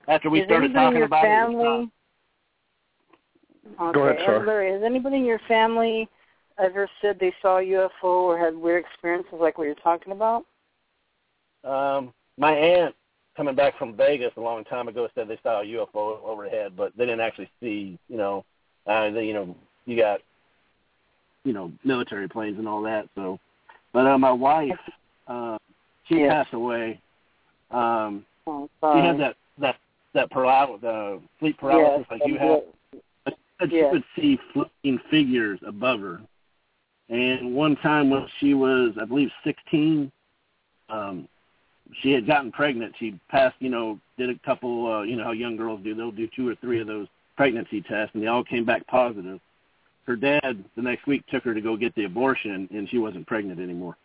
after 0.08 0.28
we 0.30 0.40
Is 0.40 0.46
started 0.46 0.72
talking 0.72 0.96
your 0.98 1.06
about 1.06 1.24
it, 1.24 1.28
it 1.28 1.30
family? 1.30 1.90
Okay. 3.80 3.92
Go 3.92 4.02
ahead, 4.08 4.24
Shar. 4.24 4.44
Larry, 4.44 4.72
has 4.72 4.82
anybody 4.82 5.16
in 5.16 5.24
your 5.24 5.38
family 5.46 6.08
ever 6.60 6.88
said 7.00 7.18
they 7.18 7.32
saw 7.42 7.58
a 7.58 7.62
UFO 7.62 7.90
or 8.04 8.38
had 8.38 8.54
weird 8.54 8.84
experiences 8.84 9.34
like 9.40 9.58
what 9.58 9.64
you're 9.64 9.74
talking 9.76 10.12
about? 10.12 10.44
Um, 11.64 12.12
my 12.38 12.52
aunt 12.52 12.94
coming 13.36 13.54
back 13.54 13.78
from 13.78 13.96
Vegas 13.96 14.32
a 14.36 14.40
long 14.40 14.64
time 14.64 14.88
ago 14.88 15.08
said 15.14 15.28
they 15.28 15.38
saw 15.42 15.60
a 15.60 15.64
UFO 15.64 16.22
overhead, 16.22 16.72
but 16.76 16.92
they 16.96 17.04
didn't 17.04 17.20
actually 17.20 17.50
see. 17.60 17.98
You 18.08 18.16
know, 18.16 18.44
uh, 18.86 19.10
they, 19.10 19.24
you 19.24 19.34
know, 19.34 19.56
you 19.86 19.96
got, 19.96 20.20
you 21.44 21.52
know, 21.52 21.72
military 21.84 22.28
planes 22.28 22.58
and 22.58 22.68
all 22.68 22.82
that. 22.82 23.08
So, 23.14 23.38
but 23.92 24.06
uh, 24.06 24.18
my 24.18 24.32
wife, 24.32 24.78
uh, 25.26 25.58
she 26.06 26.16
Yes. 26.16 26.30
passed 26.30 26.54
away. 26.54 27.00
Um, 27.70 28.26
Oh, 28.46 28.68
she 28.94 29.06
had 29.06 29.18
that 29.20 29.36
that 29.58 29.76
that 30.14 30.30
paralysis, 30.30 30.82
uh, 30.84 31.18
sleep 31.38 31.58
paralysis 31.58 32.06
yes, 32.10 32.20
like 32.20 32.28
you 32.28 32.38
have. 32.38 32.62
But 33.24 33.34
she 33.70 33.76
Yes. 33.76 34.02
she 34.14 34.20
see 34.20 34.38
floating 34.52 34.98
figures 35.10 35.60
above 35.66 36.00
her. 36.00 36.20
And 37.10 37.54
one 37.54 37.76
time 37.76 38.08
when 38.08 38.26
she 38.38 38.54
was, 38.54 38.92
I 39.00 39.04
believe, 39.04 39.30
16, 39.44 40.10
um, 40.88 41.28
she 42.00 42.12
had 42.12 42.26
gotten 42.26 42.52
pregnant. 42.52 42.94
She 42.98 43.18
passed, 43.28 43.56
you 43.58 43.68
know, 43.68 43.98
did 44.16 44.30
a 44.30 44.38
couple, 44.44 44.92
uh, 44.92 45.02
you 45.02 45.16
know 45.16 45.24
how 45.24 45.32
young 45.32 45.56
girls 45.56 45.80
do. 45.82 45.94
They'll 45.94 46.12
do 46.12 46.28
two 46.34 46.48
or 46.48 46.54
three 46.56 46.80
of 46.80 46.86
those 46.86 47.08
pregnancy 47.36 47.80
tests, 47.80 48.14
and 48.14 48.22
they 48.22 48.28
all 48.28 48.44
came 48.44 48.64
back 48.64 48.86
positive. 48.86 49.40
Her 50.06 50.14
dad, 50.14 50.64
the 50.76 50.82
next 50.82 51.06
week, 51.06 51.26
took 51.26 51.42
her 51.44 51.52
to 51.52 51.60
go 51.60 51.76
get 51.76 51.94
the 51.96 52.04
abortion, 52.04 52.68
and 52.70 52.88
she 52.88 52.98
wasn't 52.98 53.26
pregnant 53.26 53.60
anymore. 53.60 53.96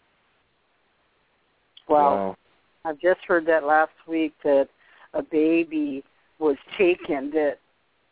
Wow. 1.88 2.36
I've 2.84 3.00
just 3.00 3.22
heard 3.28 3.46
that 3.48 3.64
last 3.64 3.94
week 4.08 4.34
that 4.44 4.68
a 5.14 5.22
baby 5.22 6.04
was 6.40 6.58
taken 6.78 7.32
that 7.32 7.60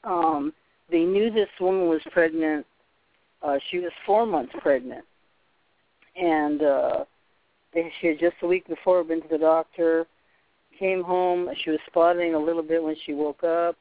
um 0.03 0.53
they 0.90 1.03
knew 1.03 1.32
this 1.32 1.49
woman 1.60 1.88
was 1.88 2.02
pregnant. 2.11 2.65
Uh 3.44 3.57
she 3.70 3.80
was 3.80 3.91
four 4.06 4.26
months 4.26 4.53
pregnant. 4.61 5.06
And 6.15 6.61
uh 6.61 7.06
she 7.99 8.07
had 8.07 8.20
just 8.20 8.36
a 8.41 8.48
week 8.48 8.68
before 8.68 9.03
been 9.03 9.22
to 9.22 9.28
the 9.28 9.38
doctor, 9.38 10.06
came 10.78 11.03
home, 11.03 11.49
she 11.64 11.72
was 11.72 11.80
spotting 11.88 12.36
a 12.36 12.40
little 12.40 12.61
bit 12.61 12.84
when 12.84 12.95
she 13.06 13.14
woke 13.14 13.44
up, 13.44 13.76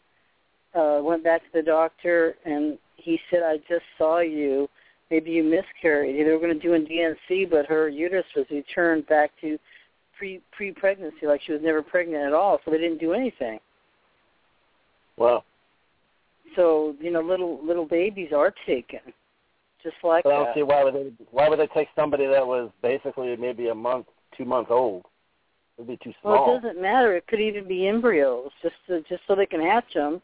uh, 0.74 1.01
went 1.02 1.22
back 1.22 1.43
to 1.43 1.48
the 1.52 1.62
doctor 1.62 2.36
and 2.44 2.78
he 2.97 3.18
said, 3.30 3.43
I 3.43 3.59
just 3.68 3.84
saw 3.98 4.20
you. 4.20 4.68
Maybe 5.10 5.32
you 5.32 5.44
miscarried. 5.44 6.16
They 6.26 6.30
were 6.30 6.39
going 6.39 6.59
to 6.59 6.60
do 6.60 6.72
a 6.72 6.78
DNC, 6.78 7.51
but 7.51 7.66
her 7.66 7.89
uterus 7.89 8.24
was 8.34 8.47
returned 8.51 9.06
back 9.09 9.30
to 9.43 9.59
pre 10.16 10.40
pre 10.52 10.72
pregnancy, 10.72 11.26
like 11.26 11.43
she 11.44 11.52
was 11.52 11.60
never 11.62 11.82
pregnant 11.82 12.24
at 12.24 12.32
all. 12.32 12.60
So 12.64 12.70
they 12.70 12.78
didn't 12.78 12.98
do 12.98 13.12
anything. 13.12 13.59
Wow. 15.18 15.44
So 16.56 16.94
you 16.98 17.10
know, 17.10 17.20
little 17.20 17.60
little 17.62 17.84
babies 17.84 18.30
are 18.34 18.55
taken, 18.64 19.01
just 19.82 19.96
like 20.02 20.26
I 20.26 20.30
don't 20.30 20.44
that. 20.46 20.54
see 20.54 20.62
why 20.62 20.84
would 20.84 20.94
they 20.94 21.12
why 21.30 21.48
would 21.48 21.59
they 21.59 21.68
take 21.68 21.88
somebody 21.96 22.26
that 22.26 22.46
was 22.46 22.70
basically 22.82 23.36
maybe 23.36 23.68
a 23.68 23.74
month, 23.74 24.06
two 24.36 24.44
months 24.44 24.70
old? 24.70 25.04
It'd 25.76 25.88
be 25.88 25.98
too 26.04 26.12
small. 26.20 26.46
Well, 26.46 26.56
it 26.56 26.60
doesn't 26.60 26.80
matter. 26.80 27.16
It 27.16 27.26
could 27.26 27.40
even 27.40 27.66
be 27.66 27.88
embryos, 27.88 28.50
just 28.62 28.74
to, 28.88 29.00
just 29.09 29.22
so 29.26 29.34
they 29.34 29.46
can 29.46 29.60
hatch 29.60 29.94
them. 29.94 30.20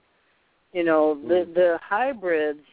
You 0.73 0.85
know, 0.85 1.19
the 1.23 1.49
the 1.53 1.79
hybrids, 1.83 2.65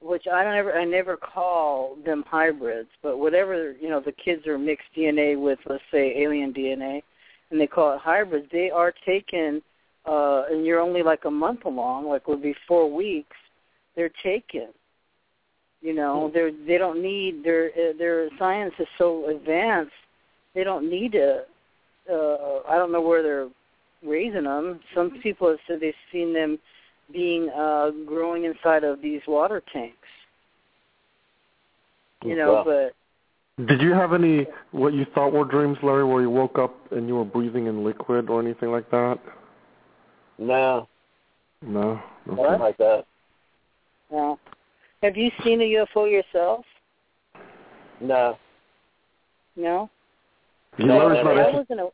which 0.00 0.26
I 0.26 0.42
don't 0.42 0.54
ever 0.54 0.72
I 0.72 0.84
never 0.84 1.16
call 1.16 1.96
them 2.04 2.24
hybrids, 2.26 2.88
but 3.02 3.18
whatever 3.18 3.72
you 3.80 3.88
know, 3.88 4.00
the 4.00 4.12
kids 4.12 4.46
are 4.46 4.58
mixed 4.58 4.88
DNA 4.96 5.40
with, 5.40 5.60
let's 5.66 5.82
say, 5.92 6.14
alien 6.16 6.52
DNA, 6.52 7.02
and 7.50 7.60
they 7.60 7.68
call 7.68 7.94
it 7.94 8.00
hybrids. 8.00 8.48
They 8.50 8.70
are 8.70 8.92
taken, 9.06 9.62
uh, 10.06 10.44
and 10.50 10.66
you're 10.66 10.80
only 10.80 11.02
like 11.02 11.24
a 11.24 11.30
month 11.30 11.64
along, 11.64 12.08
like 12.08 12.26
would 12.26 12.42
be 12.42 12.54
four 12.66 12.92
weeks. 12.92 13.36
They're 13.94 14.10
taken. 14.22 14.68
You 15.82 15.94
know, 15.94 16.30
they're 16.32 16.52
they 16.66 16.76
don't 16.76 17.02
need 17.02 17.42
their 17.42 17.68
uh, 17.68 17.92
their 17.96 18.28
science 18.38 18.74
is 18.78 18.86
so 18.98 19.28
advanced. 19.30 19.92
They 20.54 20.62
don't 20.62 20.90
need 20.90 21.12
to. 21.12 21.44
Uh, 22.10 22.60
I 22.68 22.76
don't 22.76 22.92
know 22.92 23.00
where 23.00 23.22
they're 23.22 23.48
raising 24.04 24.44
them. 24.44 24.80
Some 24.94 25.20
people 25.22 25.48
have 25.48 25.58
said 25.66 25.80
they've 25.80 25.94
seen 26.12 26.34
them 26.34 26.58
being 27.12 27.48
uh 27.50 27.90
growing 28.06 28.44
inside 28.44 28.84
of 28.84 29.00
these 29.00 29.22
water 29.26 29.62
tanks. 29.72 29.96
You 32.24 32.36
know, 32.36 32.62
Wow. 32.66 32.90
but 33.58 33.66
Did 33.66 33.80
you 33.80 33.92
have 33.94 34.12
any 34.12 34.46
what 34.72 34.92
you 34.92 35.06
thought 35.14 35.32
were 35.32 35.44
dreams, 35.46 35.78
Larry, 35.82 36.04
where 36.04 36.20
you 36.20 36.30
woke 36.30 36.58
up 36.58 36.74
and 36.92 37.08
you 37.08 37.16
were 37.16 37.24
breathing 37.24 37.66
in 37.66 37.84
liquid 37.84 38.28
or 38.28 38.40
anything 38.40 38.70
like 38.70 38.90
that? 38.90 39.18
No, 40.38 40.88
No. 41.62 42.00
nothing 42.26 42.44
Okay. 42.44 42.56
like 42.58 42.76
that. 42.78 43.04
no. 44.10 44.38
Have 45.02 45.16
you 45.16 45.30
seen 45.42 45.60
a 45.62 45.64
UFO 45.64 46.10
yourself? 46.10 46.64
No. 48.00 48.36
No. 49.56 49.90
Yeah, 50.78 50.86
No, 50.86 50.98
Larry's 50.98 51.24
never. 51.24 51.34
not 51.36 51.46
I 51.46 51.52
wasn't. 51.52 51.80
A, 51.80 51.88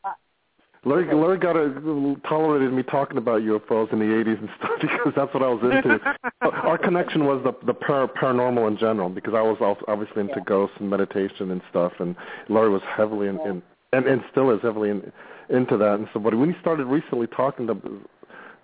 Larry, 0.87 1.13
Larry 1.13 1.37
got 1.37 1.55
a, 1.57 2.15
tolerated 2.29 2.71
me 2.71 2.83
talking 2.83 3.17
about 3.17 3.41
UFOs 3.41 3.91
in 3.91 3.99
the 3.99 4.05
80s 4.05 4.39
and 4.39 4.49
stuff 4.57 4.71
because 4.81 5.13
that's 5.15 5.33
what 5.33 5.43
I 5.43 5.47
was 5.47 5.61
into. 5.63 5.99
Our 6.41 6.77
connection 6.77 7.25
was 7.25 7.43
the 7.43 7.53
the 7.65 7.73
par- 7.73 8.07
paranormal 8.07 8.67
in 8.67 8.77
general 8.77 9.09
because 9.09 9.33
I 9.33 9.41
was 9.41 9.57
also 9.59 9.83
obviously 9.87 10.21
into 10.21 10.35
Yeah. 10.37 10.43
ghosts 10.45 10.75
and 10.79 10.89
meditation 10.89 11.51
and 11.51 11.61
stuff, 11.69 11.93
and 11.99 12.15
Larry 12.49 12.69
was 12.69 12.81
heavily 12.95 13.27
in, 13.27 13.35
Yeah. 13.37 13.49
in 13.51 13.63
and 13.93 14.05
and 14.05 14.21
still 14.31 14.51
is 14.51 14.61
heavily 14.61 14.89
in, 14.89 15.11
into 15.49 15.77
that. 15.77 15.95
And 15.95 16.07
so, 16.13 16.19
but 16.19 16.33
when 16.35 16.53
he 16.53 16.59
started 16.61 16.85
recently 16.85 17.27
talking 17.27 17.67
to 17.67 17.75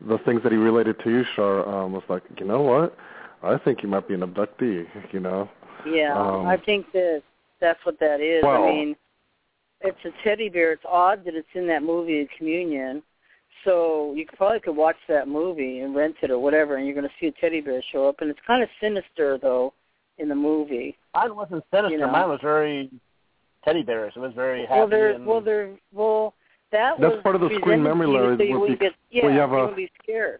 the 0.07 0.17
things 0.19 0.43
that 0.43 0.51
he 0.51 0.57
related 0.57 0.99
to 1.03 1.09
you, 1.09 1.23
Shar, 1.35 1.67
um, 1.67 1.93
was 1.93 2.03
like, 2.09 2.23
you 2.37 2.45
know 2.45 2.61
what? 2.61 2.95
I 3.43 3.57
think 3.57 3.83
you 3.83 3.89
might 3.89 4.07
be 4.07 4.13
an 4.13 4.21
abductee. 4.21 4.85
You 5.11 5.19
know. 5.19 5.49
Yeah, 5.85 6.17
Um, 6.17 6.45
I 6.47 6.57
think 6.57 6.91
that 6.93 7.21
that's 7.59 7.79
what 7.85 7.99
that 7.99 8.21
is. 8.21 8.43
Well- 8.43 8.63
I 8.63 8.69
mean, 8.69 8.95
it's 9.81 9.97
a 10.05 10.11
teddy 10.23 10.47
bear. 10.49 10.71
It's 10.71 10.85
odd 10.87 11.25
that 11.25 11.35
it's 11.35 11.47
in 11.53 11.67
that 11.67 11.83
movie 11.83 12.27
Communion. 12.37 13.03
So 13.65 14.13
you 14.15 14.25
could 14.25 14.37
probably 14.37 14.59
could 14.59 14.75
watch 14.75 14.97
that 15.07 15.27
movie 15.27 15.79
and 15.79 15.95
rent 15.95 16.15
it 16.21 16.31
or 16.31 16.39
whatever, 16.39 16.75
and 16.75 16.85
you're 16.85 16.95
going 16.95 17.07
to 17.07 17.13
see 17.19 17.27
a 17.27 17.31
teddy 17.33 17.61
bear 17.61 17.81
show 17.91 18.07
up. 18.09 18.19
And 18.21 18.29
it's 18.29 18.39
kind 18.45 18.61
of 18.63 18.69
sinister 18.81 19.37
though 19.37 19.73
in 20.17 20.27
the 20.29 20.35
movie. 20.35 20.97
Mine 21.13 21.35
wasn't 21.35 21.63
sinister. 21.71 21.91
You 21.91 21.99
know. 21.99 22.11
Mine 22.11 22.29
was 22.29 22.39
very 22.41 22.89
teddy 23.63 23.83
bearish. 23.83 24.15
It 24.15 24.19
was 24.19 24.33
very 24.33 24.61
happy. 24.65 24.79
well, 24.79 24.87
they're 24.87 25.09
and, 25.11 25.25
well, 25.25 25.41
they're 25.41 25.73
well. 25.93 26.33
That 26.71 26.99
That's 26.99 27.13
was 27.15 27.23
part 27.23 27.35
of 27.35 27.41
the 27.41 27.53
screen 27.59 27.83
memory, 27.83 28.07
to 28.07 28.11
Larry, 28.13 28.37
So 28.37 28.43
you 28.43 28.53
would 28.53 28.59
wouldn't 28.61 28.79
be- 28.79 28.85
get, 28.87 28.93
yeah, 29.11 29.23
where 29.25 29.33
you 29.33 29.39
have 29.39 29.51
a- 29.51 29.59
wouldn't 29.59 29.75
be 29.77 29.91
scared. 30.01 30.39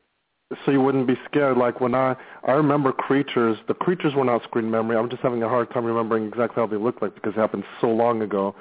So 0.66 0.72
you 0.72 0.82
wouldn't 0.82 1.08
be 1.08 1.18
scared. 1.26 1.58
Like 1.58 1.82
when 1.82 1.96
I 1.96 2.16
I 2.44 2.52
remember 2.52 2.92
creatures, 2.92 3.58
the 3.68 3.74
creatures 3.74 4.14
were 4.16 4.24
not 4.24 4.44
screen 4.44 4.70
memory. 4.70 4.98
I'm 4.98 5.10
just 5.10 5.22
having 5.22 5.44
a 5.44 5.50
hard 5.50 5.72
time 5.72 5.86
remembering 5.86 6.26
exactly 6.26 6.56
how 6.56 6.68
they 6.68 6.78
looked 6.78 7.02
like 7.02 7.16
because 7.16 7.34
it 7.34 7.40
happened 7.40 7.64
so 7.82 7.88
long 7.88 8.22
ago 8.22 8.56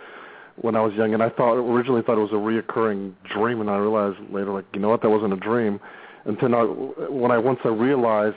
when 0.56 0.76
I 0.76 0.80
was 0.80 0.94
young. 0.94 1.14
And 1.14 1.22
I 1.22 1.28
thought 1.28 1.54
originally 1.54 2.02
thought 2.02 2.18
it 2.18 2.20
was 2.20 2.32
a 2.32 2.34
reoccurring 2.34 3.14
dream, 3.32 3.60
and 3.60 3.70
I 3.70 3.76
realized 3.76 4.18
later, 4.30 4.52
like 4.52 4.66
you 4.72 4.80
know 4.80 4.88
what, 4.88 5.02
that 5.02 5.10
wasn't 5.10 5.32
a 5.32 5.36
dream. 5.36 5.80
Until 6.24 6.48
now, 6.48 6.66
when 7.10 7.30
I 7.30 7.38
once 7.38 7.60
I 7.64 7.68
realized 7.68 8.36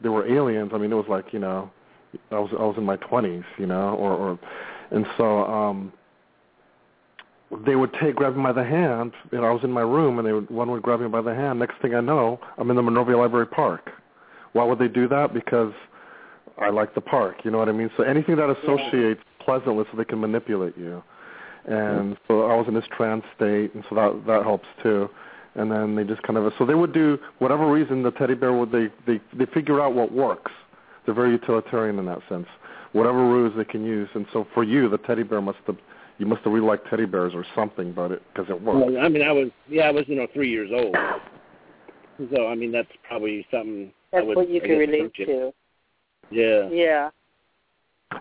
they 0.00 0.08
were 0.08 0.26
aliens, 0.26 0.72
I 0.74 0.78
mean 0.78 0.92
it 0.92 0.96
was 0.96 1.08
like 1.08 1.32
you 1.32 1.38
know, 1.38 1.70
I 2.30 2.38
was 2.38 2.50
I 2.58 2.62
was 2.62 2.76
in 2.78 2.84
my 2.84 2.96
20s, 2.96 3.44
you 3.58 3.66
know, 3.66 3.94
or 3.94 4.12
or, 4.12 4.38
and 4.90 5.06
so 5.16 5.44
um 5.44 5.92
they 7.64 7.76
would 7.76 7.92
take 8.00 8.16
grab 8.16 8.36
me 8.36 8.42
by 8.42 8.52
the 8.52 8.64
hand, 8.64 9.12
and 9.32 9.44
I 9.44 9.50
was 9.50 9.62
in 9.62 9.70
my 9.70 9.82
room, 9.82 10.18
and 10.18 10.26
they 10.26 10.32
would 10.32 10.50
one 10.50 10.70
would 10.70 10.82
grab 10.82 11.00
me 11.00 11.08
by 11.08 11.22
the 11.22 11.34
hand. 11.34 11.58
Next 11.58 11.80
thing 11.80 11.94
I 11.94 12.00
know, 12.00 12.40
I'm 12.58 12.68
in 12.70 12.76
the 12.76 12.82
Monrovia 12.82 13.16
Library 13.16 13.46
Park. 13.46 13.90
Why 14.52 14.64
would 14.64 14.78
they 14.78 14.88
do 14.88 15.06
that? 15.08 15.32
Because 15.32 15.72
I 16.58 16.70
like 16.70 16.94
the 16.94 17.00
park. 17.00 17.36
You 17.44 17.50
know 17.50 17.58
what 17.58 17.68
I 17.68 17.72
mean? 17.72 17.90
So 17.96 18.02
anything 18.02 18.36
that 18.36 18.50
associates 18.50 19.20
pleasantly, 19.40 19.84
so 19.90 19.96
they 19.96 20.04
can 20.04 20.20
manipulate 20.20 20.76
you. 20.76 21.02
And 21.66 22.16
so 22.26 22.46
I 22.46 22.54
was 22.54 22.66
in 22.68 22.74
this 22.74 22.84
trance 22.96 23.24
state, 23.36 23.74
and 23.74 23.84
so 23.88 23.94
that 23.94 24.26
that 24.26 24.42
helps 24.42 24.66
too. 24.82 25.08
And 25.54 25.70
then 25.70 25.94
they 25.94 26.04
just 26.04 26.22
kind 26.22 26.36
of 26.36 26.52
so 26.58 26.66
they 26.66 26.74
would 26.74 26.92
do 26.92 27.18
whatever 27.38 27.70
reason 27.70 28.02
the 28.02 28.10
teddy 28.10 28.34
bear 28.34 28.52
would 28.52 28.72
they 28.72 28.88
they 29.06 29.20
they 29.36 29.46
figure 29.46 29.80
out 29.80 29.94
what 29.94 30.12
works. 30.12 30.52
They're 31.04 31.14
very 31.14 31.30
utilitarian 31.30 31.98
in 31.98 32.06
that 32.06 32.20
sense. 32.28 32.46
Whatever 32.92 33.18
ruse 33.18 33.52
they 33.56 33.64
can 33.64 33.84
use, 33.84 34.08
and 34.14 34.26
so 34.32 34.46
for 34.54 34.64
you, 34.64 34.88
the 34.88 34.98
teddy 34.98 35.22
bear 35.22 35.40
must 35.40 35.58
have 35.66 35.76
you 36.18 36.26
must 36.26 36.42
have 36.42 36.52
really 36.52 36.66
liked 36.66 36.88
teddy 36.88 37.06
bears 37.06 37.32
or 37.34 37.44
something 37.54 37.92
but 37.92 38.12
it 38.12 38.22
because 38.32 38.48
it 38.50 38.60
worked. 38.60 38.90
Well, 38.90 39.04
I 39.04 39.08
mean, 39.08 39.22
I 39.22 39.32
was 39.32 39.50
yeah, 39.68 39.84
I 39.84 39.90
was 39.90 40.04
you 40.06 40.16
know 40.16 40.26
three 40.32 40.50
years 40.50 40.70
old. 40.72 40.96
So 42.34 42.46
I 42.46 42.54
mean, 42.54 42.72
that's 42.72 42.88
probably 43.06 43.46
something. 43.50 43.92
I 44.12 44.16
That's 44.16 44.26
would, 44.28 44.36
what 44.36 44.48
you 44.48 44.60
I 44.62 44.66
can 44.66 44.78
relate 44.78 45.14
to. 45.14 45.52
Yeah. 46.30 46.68
Yeah. 46.70 47.10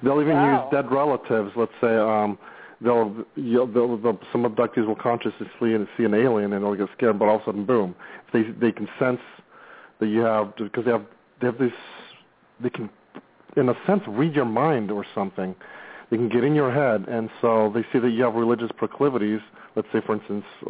They'll 0.04 0.22
even 0.22 0.34
Wow. 0.34 0.64
use 0.64 0.72
dead 0.72 0.92
relatives. 0.92 1.52
Let's 1.56 1.72
say 1.80 1.96
um, 1.96 2.38
they'll, 2.82 3.26
you'll, 3.36 3.68
they'll, 3.68 3.98
they'll 3.98 4.20
some 4.32 4.44
abductees 4.44 4.86
will 4.86 4.96
consciously 4.96 5.48
see 5.60 5.74
an, 5.74 5.88
see 5.98 6.04
an 6.04 6.14
alien 6.14 6.54
and 6.54 6.64
they'll 6.64 6.76
get 6.76 6.90
scared, 6.98 7.20
but 7.20 7.26
all 7.26 7.36
of 7.36 7.42
a 7.44 7.46
sudden, 7.46 7.66
boom! 7.66 7.96
They 8.34 8.44
they 8.44 8.72
can 8.72 8.88
sense 9.00 9.22
that 10.00 10.08
you 10.08 10.22
have 10.22 10.56
because 10.58 10.86
they 10.86 10.92
have 10.92 11.06
they 11.40 11.48
have 11.48 11.58
this 11.58 11.74
they 12.60 12.70
can 12.70 12.90
in 13.56 13.70
a 13.70 13.76
sense 13.88 14.02
read 14.08 14.36
your 14.36 14.46
mind 14.46 14.92
or 14.92 15.06
something. 15.16 15.56
They 16.10 16.18
can 16.18 16.30
get 16.30 16.44
in 16.44 16.54
your 16.54 16.72
head, 16.72 17.06
and 17.08 17.30
so 17.42 17.72
they 17.74 17.84
see 17.92 18.00
that 18.00 18.10
you 18.10 18.24
have 18.24 18.36
religious 18.36 18.70
proclivities. 18.78 19.40
Let's 19.76 19.88
say, 19.92 20.02
for 20.06 20.14
instance, 20.16 20.46
uh, 20.66 20.70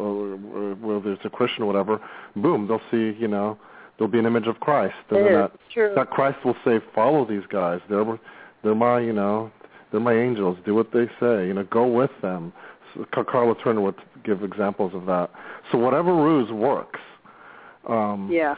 whether 0.84 1.12
it's 1.12 1.24
a 1.24 1.30
Christian 1.30 1.62
or 1.64 1.66
whatever. 1.66 2.00
Boom! 2.36 2.66
They'll 2.66 2.80
see, 2.90 3.16
you 3.20 3.28
know, 3.28 3.58
there'll 3.98 4.10
be 4.10 4.18
an 4.18 4.26
image 4.26 4.46
of 4.46 4.60
Christ, 4.60 4.94
and 5.10 5.18
then 5.18 5.26
It 5.26 5.30
is 5.32 5.36
that 5.36 5.52
true. 5.72 5.92
that 5.94 6.10
Christ 6.10 6.38
will 6.44 6.56
say, 6.64 6.80
"Follow 6.94 7.24
these 7.24 7.46
guys. 7.48 7.80
They're 7.88 8.18
they're 8.62 8.74
my 8.74 9.00
you 9.00 9.12
know 9.12 9.50
they're 9.90 10.00
my 10.00 10.14
angels. 10.14 10.58
Do 10.64 10.74
what 10.74 10.92
they 10.92 11.06
say. 11.20 11.46
You 11.46 11.54
know, 11.54 11.64
go 11.64 11.86
with 11.86 12.10
them." 12.22 12.52
So 12.94 13.04
Ca- 13.12 13.24
Karla 13.24 13.54
Turner 13.62 13.82
would 13.82 13.96
give 14.24 14.42
examples 14.42 14.94
of 14.94 15.06
that. 15.06 15.30
So 15.70 15.78
whatever 15.78 16.14
ruse 16.14 16.50
works. 16.50 17.00
Um, 17.88 18.28
Yeah. 18.32 18.56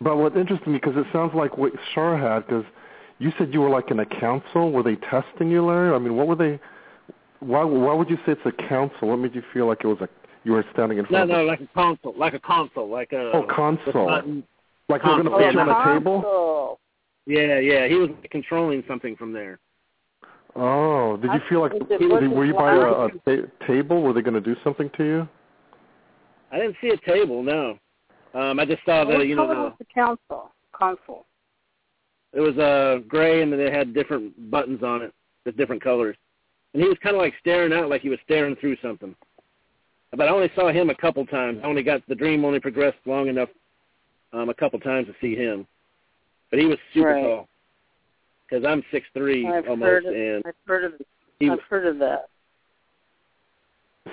But 0.00 0.16
what 0.16 0.36
interested 0.36 0.68
me 0.68 0.74
because 0.74 0.96
it 0.96 1.06
sounds 1.12 1.34
like 1.34 1.58
what 1.58 1.72
Shar 1.92 2.16
had 2.16 2.46
because 2.46 2.64
you 3.18 3.32
said 3.38 3.52
you 3.52 3.60
were 3.60 3.70
like 3.70 3.90
in 3.90 4.00
a 4.00 4.06
council. 4.06 4.72
Were 4.72 4.82
they 4.82 4.96
testing 4.96 5.50
you, 5.50 5.64
Larry? 5.64 5.94
I 5.94 5.98
mean, 5.98 6.16
what 6.16 6.26
were 6.26 6.36
they? 6.36 6.58
Why 7.40 7.64
why 7.64 7.94
would 7.94 8.10
you 8.10 8.16
say 8.26 8.32
it's 8.32 8.40
a 8.44 8.68
council? 8.68 9.08
What 9.08 9.16
made 9.18 9.34
you 9.34 9.42
feel 9.52 9.66
like 9.66 9.78
it 9.84 9.86
was 9.86 9.98
a 10.00 10.08
you 10.44 10.52
were 10.52 10.64
standing 10.72 10.98
in 10.98 11.06
front? 11.06 11.28
No, 11.28 11.34
front 11.34 11.46
no, 11.46 11.52
of 11.52 11.58
like 11.58 11.60
a 11.60 11.74
console, 11.74 12.18
like 12.18 12.34
a 12.34 12.40
console, 12.40 12.88
like 12.88 13.12
a. 13.12 13.30
Oh, 13.32 13.40
with 13.40 13.50
console. 13.50 14.06
button- 14.06 14.44
like 14.88 15.02
they 15.02 15.08
were 15.08 15.22
going 15.22 15.24
to 15.26 15.30
put 15.30 15.52
you 15.52 15.60
on 15.60 15.68
a 15.68 15.74
console. 15.74 15.94
table? 15.98 16.80
Yeah, 17.26 17.58
yeah, 17.58 17.86
he 17.86 17.94
was 17.94 18.08
controlling 18.30 18.82
something 18.88 19.16
from 19.16 19.34
there. 19.34 19.58
Oh, 20.56 21.18
did 21.18 21.30
you 21.30 21.40
I 21.44 21.48
feel 21.48 21.60
like 21.60 21.72
think 21.72 21.90
were, 21.90 22.08
wasn't 22.08 22.34
were 22.34 22.46
you 22.46 22.54
by 22.54 22.72
a, 22.72 23.34
a 23.38 23.66
table? 23.66 24.02
Were 24.02 24.14
they 24.14 24.22
going 24.22 24.32
to 24.34 24.40
do 24.40 24.56
something 24.64 24.90
to 24.96 25.04
you? 25.04 25.28
I 26.50 26.56
didn't 26.56 26.76
see 26.80 26.88
a 26.88 26.96
table, 26.96 27.42
no. 27.42 27.78
Um, 28.32 28.58
I 28.58 28.64
just 28.64 28.82
saw 28.86 29.04
What 29.04 29.18
the, 29.18 29.26
you 29.26 29.36
know, 29.36 29.46
color 29.46 29.54
the, 29.54 29.60
was 29.60 29.72
the 29.78 29.84
council? 29.84 30.52
Console. 30.72 31.26
It 32.32 32.40
was 32.40 32.56
uh 32.58 32.98
gray 33.08 33.42
and 33.42 33.52
then 33.52 33.60
it 33.60 33.72
had 33.72 33.94
different 33.94 34.50
buttons 34.50 34.82
on 34.82 35.02
it 35.02 35.12
with 35.44 35.56
different 35.56 35.82
colors. 35.82 36.16
And 36.74 36.82
he 36.82 36.88
was 36.88 36.98
kind 37.02 37.16
of 37.16 37.22
like 37.22 37.34
staring 37.40 37.72
out 37.72 37.88
like 37.88 38.02
he 38.02 38.10
was 38.10 38.18
staring 38.24 38.56
through 38.56 38.76
something. 38.82 39.14
But 40.10 40.28
I 40.28 40.28
only 40.28 40.50
saw 40.54 40.70
him 40.70 40.90
a 40.90 40.94
couple 40.94 41.24
times. 41.26 41.60
I 41.62 41.66
only 41.66 41.82
got 41.82 42.06
the 42.08 42.14
dream 42.14 42.44
only 42.44 42.60
progressed 42.60 42.98
long 43.06 43.28
enough 43.28 43.48
um 44.32 44.48
a 44.48 44.54
couple 44.54 44.78
times 44.80 45.06
to 45.06 45.14
see 45.20 45.34
him. 45.34 45.66
But 46.50 46.58
he 46.60 46.66
was 46.66 46.78
super 46.92 47.08
Right. 47.08 47.22
tall. 47.22 47.48
Cuz 48.50 48.64
I'm 48.64 48.82
six 48.90 49.06
three 49.14 49.46
I've 49.46 49.68
almost 49.68 49.88
heard 49.88 50.04
of, 50.06 50.14
and 50.14 50.42
I've 50.46 50.54
heard 50.66 50.84
of 50.84 50.92
he 51.38 51.50
I've 51.50 51.60
heard 51.62 51.86
of 51.86 51.98
that. 51.98 52.28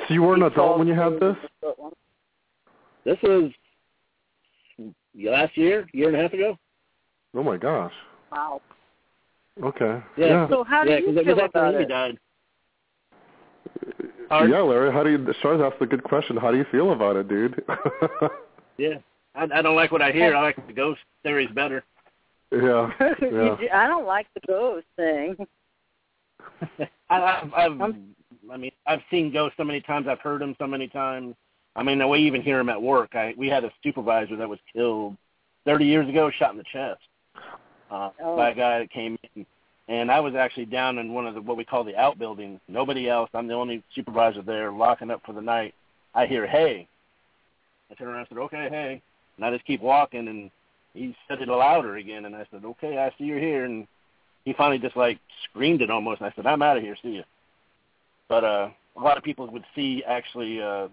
So 0.07 0.13
you 0.13 0.21
were 0.23 0.35
an 0.35 0.43
adult 0.43 0.77
when 0.77 0.87
you 0.87 0.93
had 0.93 1.19
this? 1.19 1.37
this 3.05 3.17
was 3.23 3.51
last 5.15 5.55
year, 5.55 5.87
year 5.93 6.09
and 6.09 6.17
a 6.17 6.21
half 6.21 6.33
ago. 6.33 6.57
Oh 7.35 7.43
my 7.43 7.57
gosh. 7.57 7.93
Wow. 8.31 8.61
Okay. 9.61 10.01
Yeah. 10.17 10.25
Yeah. 10.27 10.49
So 10.49 10.63
how 10.63 10.83
do 10.83 10.89
yeah, 10.89 10.97
you 10.97 11.07
because 11.07 11.21
it 11.21 11.25
feel 11.25 11.35
was 11.35 11.43
after 11.45 11.59
about 11.59 11.75
Amy 11.75 11.83
it? 11.83 11.89
died. 11.89 12.17
Pardon? 14.29 14.51
Yeah, 14.51 14.61
Larry. 14.61 14.91
How 14.91 15.03
do 15.03 15.11
you? 15.11 15.33
Shar's 15.41 15.61
asked 15.61 15.81
a 15.81 15.85
good 15.85 16.03
question. 16.03 16.37
How 16.37 16.51
do 16.51 16.57
you 16.57 16.65
feel 16.71 16.91
about 16.91 17.15
it, 17.15 17.27
dude? 17.27 17.63
Yeah. 18.77 18.95
I, 19.35 19.43
I 19.43 19.61
don't 19.61 19.77
like 19.77 19.93
what 19.93 20.01
I 20.01 20.11
hear. 20.11 20.35
I 20.35 20.41
like 20.41 20.67
the 20.67 20.73
ghost 20.73 20.99
theories 21.23 21.47
better. 21.55 21.81
yeah. 22.51 22.91
Yeah. 22.99 23.55
do- 23.57 23.69
I 23.73 23.87
don't 23.87 24.05
like 24.05 24.27
the 24.33 24.41
ghost 24.45 24.85
thing. 24.97 25.37
I, 27.09 27.21
I've, 27.21 27.53
I've, 27.53 27.81
Um, 27.81 28.13
I 28.51 28.57
mean, 28.57 28.71
I've 28.85 28.99
seen 29.09 29.31
ghosts 29.31 29.55
so 29.55 29.63
many 29.63 29.79
times. 29.79 30.07
I've 30.09 30.19
heard 30.19 30.41
them 30.41 30.57
so 30.59 30.67
many 30.67 30.89
times. 30.89 31.35
I 31.77 31.83
mean, 31.83 32.05
we 32.09 32.19
even 32.19 32.41
hear 32.41 32.57
them 32.57 32.67
at 32.67 32.81
work. 32.81 33.15
I 33.15 33.33
we 33.37 33.47
had 33.47 33.63
a 33.63 33.71
supervisor 33.81 34.35
that 34.35 34.49
was 34.49 34.59
killed 34.73 35.15
30 35.65 35.85
years 35.85 36.09
ago, 36.09 36.29
shot 36.29 36.51
in 36.51 36.57
the 36.57 36.65
chest 36.65 36.99
uh, 37.91 38.09
Oh. 38.21 38.35
by 38.35 38.49
a 38.51 38.55
guy 38.55 38.79
that 38.79 38.91
came 38.91 39.17
in. 39.35 39.45
And 39.87 40.11
I 40.11 40.19
was 40.19 40.33
actually 40.33 40.65
down 40.65 40.97
in 40.97 41.13
one 41.13 41.27
of 41.27 41.35
the 41.35 41.41
what 41.41 41.57
we 41.57 41.63
call 41.63 41.83
the 41.83 41.95
outbuildings. 41.95 42.59
Nobody 42.67 43.07
else. 43.07 43.29
I'm 43.33 43.47
the 43.47 43.53
only 43.53 43.83
supervisor 43.93 44.41
there, 44.41 44.71
locking 44.71 45.11
up 45.11 45.21
for 45.25 45.33
the 45.33 45.41
night. 45.41 45.75
I 46.15 46.25
hear 46.25 46.47
hey. 46.47 46.87
I 47.91 47.93
turn 47.93 48.07
around 48.07 48.19
and 48.19 48.27
said, 48.29 48.37
okay, 48.39 48.67
hey. 48.69 49.01
And 49.37 49.45
I 49.45 49.51
just 49.51 49.65
keep 49.65 49.81
walking, 49.81 50.27
and 50.27 50.49
he 50.93 51.15
said 51.27 51.41
it 51.41 51.47
louder 51.47 51.97
again. 51.97 52.25
And 52.25 52.35
I 52.35 52.47
said, 52.49 52.65
okay, 52.65 52.97
I 52.97 53.13
see 53.17 53.25
you're 53.25 53.37
here. 53.37 53.65
And 53.65 53.85
he 54.43 54.53
finally 54.53 54.79
just 54.79 54.97
like 54.97 55.19
screamed 55.43 55.81
it 55.81 55.91
almost. 55.91 56.21
And 56.21 56.29
I 56.31 56.33
said, 56.35 56.47
I'm 56.47 56.63
out 56.63 56.77
of 56.77 56.83
here. 56.83 56.97
See 57.03 57.09
you. 57.09 57.23
But 58.27 58.43
uh, 58.43 58.69
a 58.97 58.99
lot 58.99 59.17
of 59.17 59.23
people 59.23 59.45
would 59.51 59.65
see 59.75 60.03
actually 60.07 60.61
uh, 60.61 60.87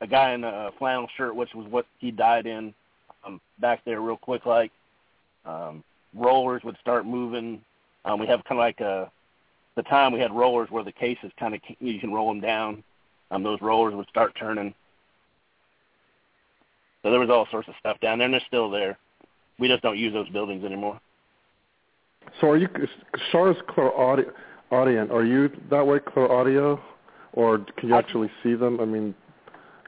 a 0.00 0.06
guy 0.08 0.32
in 0.32 0.42
a 0.42 0.70
flannel 0.78 1.06
shirt, 1.16 1.36
which 1.36 1.54
was 1.54 1.66
what 1.70 1.86
he 1.98 2.10
died 2.10 2.46
in, 2.46 2.74
um, 3.24 3.40
back 3.60 3.84
there 3.84 4.00
real 4.00 4.16
quick. 4.16 4.44
Like 4.44 4.72
um, 5.46 5.84
rollers 6.14 6.62
would 6.64 6.76
start 6.80 7.06
moving. 7.06 7.60
Um, 8.04 8.20
we 8.20 8.26
have 8.26 8.44
kind 8.44 8.58
of 8.58 8.64
like 8.64 8.80
a 8.80 9.10
the 9.76 9.82
time 9.82 10.12
we 10.12 10.20
had 10.20 10.32
rollers 10.32 10.70
where 10.70 10.84
the 10.84 10.92
cases 10.92 11.32
kind 11.38 11.54
of 11.54 11.60
you 11.80 11.98
can 11.98 12.12
roll 12.12 12.28
them 12.28 12.40
down. 12.40 12.82
Um, 13.30 13.42
those 13.42 13.60
rollers 13.60 13.94
would 13.94 14.08
start 14.08 14.34
turning. 14.38 14.74
So 17.02 17.10
there 17.10 17.20
was 17.20 17.30
all 17.30 17.46
sorts 17.50 17.68
of 17.68 17.74
stuff 17.80 17.98
down 18.00 18.18
there, 18.18 18.26
and 18.26 18.34
they're 18.34 18.42
still 18.46 18.70
there. 18.70 18.96
We 19.58 19.68
just 19.68 19.82
don't 19.82 19.98
use 19.98 20.12
those 20.12 20.28
buildings 20.30 20.64
anymore. 20.64 21.00
So 22.40 22.48
are 22.48 22.56
you 22.56 22.68
Shar's 23.30 23.56
clairaudient? 23.68 24.28
Audient. 24.72 25.10
Are 25.10 25.24
you 25.24 25.50
that 25.70 25.86
way 25.86 25.98
clairaudio, 26.00 26.80
or 27.34 27.58
can 27.76 27.90
you 27.90 27.94
I- 27.94 27.98
actually 27.98 28.30
see 28.42 28.54
them? 28.54 28.80
I 28.80 28.84
mean, 28.84 29.14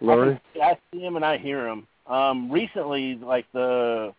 I, 0.03 0.05
Larry. 0.05 0.41
can, 0.53 0.63
I 0.63 0.79
see 0.93 1.01
him 1.01 1.17
and 1.17 1.25
I 1.25 1.39
hear 1.39 1.67
him. 1.67 1.87
Um, 2.07 2.51
recently, 2.53 3.17
like 3.17 3.47
the 3.53 4.15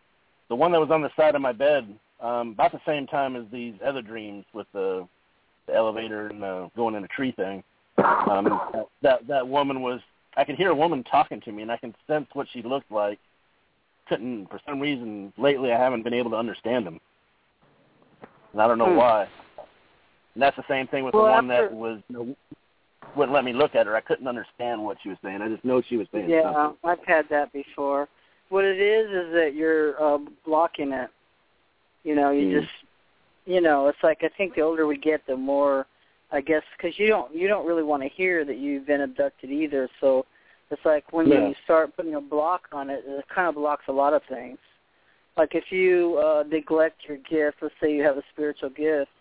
the 0.50 0.56
one 0.56 0.72
that 0.72 0.80
was 0.80 0.92
on 0.92 1.01
the 1.01 1.11
side 1.16 1.35
of 1.35 1.42
my 1.42 1.51
bed, 1.51 1.88
um, 2.22 2.50
about 2.51 2.72
the 2.72 2.82
same 2.85 3.06
time 3.08 3.35
as 3.35 3.43
these 3.51 3.74
other 3.85 4.01
dreams 4.01 4.45
with 4.53 4.67
the, 4.74 5.08
the 5.67 5.76
elevator 5.76 6.27
and 6.27 6.42
the 6.42 6.69
going 6.76 6.95
in 6.95 7.03
a 7.03 7.08
tree 7.09 7.32
thing. 7.32 7.64
Um, 7.98 8.59
that 9.01 9.27
that 9.27 9.48
woman 9.48 9.82
was. 9.82 10.00
I 10.35 10.43
could 10.43 10.56
hear 10.56 10.69
a 10.69 10.76
woman 10.76 11.03
talking 11.03 11.42
to 11.42 11.51
me, 11.51 11.64
and 11.64 11.72
I 11.72 11.77
can 11.77 11.95
sense 12.06 12.27
what 12.34 12.48
she 12.53 12.61
looked 12.61 12.92
like. 12.92 13.19
Couldn't 14.08 14.50
for 14.50 14.59
some 14.67 14.80
reason 14.80 15.34
lately 15.38 15.72
I 15.72 15.80
haven't 15.80 16.03
been 16.03 16.14
able 16.14 16.30
to 16.32 16.38
understand 16.38 16.85
them, 16.85 17.00
and 18.53 18.61
I 18.61 18.67
don't 18.67 18.77
know 18.77 18.92
Hmm. 18.92 18.98
why. 18.98 19.27
And 20.35 20.43
that's 20.43 20.56
the 20.56 20.64
same 20.67 20.88
thing 20.88 21.03
with 21.03 21.16
Well, 21.16 21.26
the 21.26 21.32
one 21.32 21.50
after- 21.51 21.69
that 21.69 21.76
was 21.76 22.00
you 22.09 22.16
know, 22.16 22.35
wouldn't 23.16 23.34
let 23.34 23.43
me 23.43 23.53
look 23.53 23.74
at 23.76 23.88
her. 23.88 23.95
I 23.95 24.01
couldn't 24.01 24.27
understand 24.27 24.84
what 24.84 24.98
she 25.01 25.09
was 25.09 25.17
saying. 25.24 25.42
I 25.42 25.50
just 25.50 25.66
know 25.66 25.82
she 25.82 25.98
was 25.98 26.08
saying 26.11 26.30
Yeah, 26.30 26.53
something. 26.53 26.77
I've 26.84 27.03
had 27.06 27.27
that 27.30 27.51
before. 27.51 28.08
What 28.50 28.64
it 28.64 28.80
is 28.80 29.08
is 29.09 29.34
that 29.34 29.53
you're 29.56 30.01
uh, 30.01 30.19
blocking 30.45 30.92
it. 30.93 31.09
You 32.03 32.16
know, 32.16 32.32
you 32.32 32.48
Mm. 32.48 32.61
just, 32.61 32.74
you 33.45 33.61
know, 33.61 33.88
it's 33.88 34.01
like 34.03 34.24
I 34.24 34.30
think 34.30 34.56
the 34.56 34.61
older 34.61 34.88
we 34.88 34.98
get, 34.98 35.26
the 35.26 35.35
more, 35.35 35.85
I 36.32 36.42
guess, 36.42 36.64
because 36.77 36.98
you 36.98 37.08
don't 37.08 37.34
you 37.34 37.48
don't 37.48 37.67
really 37.67 37.84
want 37.84 38.03
to 38.03 38.09
hear 38.09 38.45
that 38.45 38.58
you've 38.58 38.85
been 38.88 39.01
abducted 39.01 39.51
either. 39.51 39.90
So 40.00 40.26
it's 40.72 40.85
like 40.85 41.11
when 41.11 41.27
Yeah. 41.27 41.48
you 41.50 41.56
start 41.64 41.95
putting 41.95 42.16
a 42.16 42.22
block 42.22 42.67
on 42.72 42.90
it, 42.90 43.03
it 43.06 43.27
kind 43.30 43.48
of 43.48 43.56
blocks 43.56 43.88
a 43.88 43.92
lot 43.92 44.14
of 44.14 44.24
things. 44.26 44.58
Like 45.35 45.53
if 45.53 45.72
you 45.72 46.17
uh, 46.17 46.43
neglect 46.48 47.06
your 47.08 47.17
gift, 47.17 47.58
let's 47.61 47.76
say 47.80 47.93
you 47.93 48.03
have 48.03 48.17
a 48.17 48.24
spiritual 48.34 48.69
gift, 48.69 49.11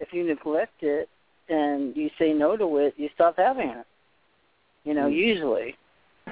if 0.00 0.12
you 0.12 0.24
neglect 0.24 0.82
it 0.82 1.08
and 1.48 1.96
you 1.96 2.10
say 2.18 2.32
no 2.32 2.56
to 2.56 2.78
it, 2.78 2.94
you 2.96 3.08
stop 3.14 3.36
having 3.36 3.70
it. 3.70 3.86
You 4.84 4.94
know, 4.94 5.08
Mm. 5.08 5.14
usually. 5.14 5.76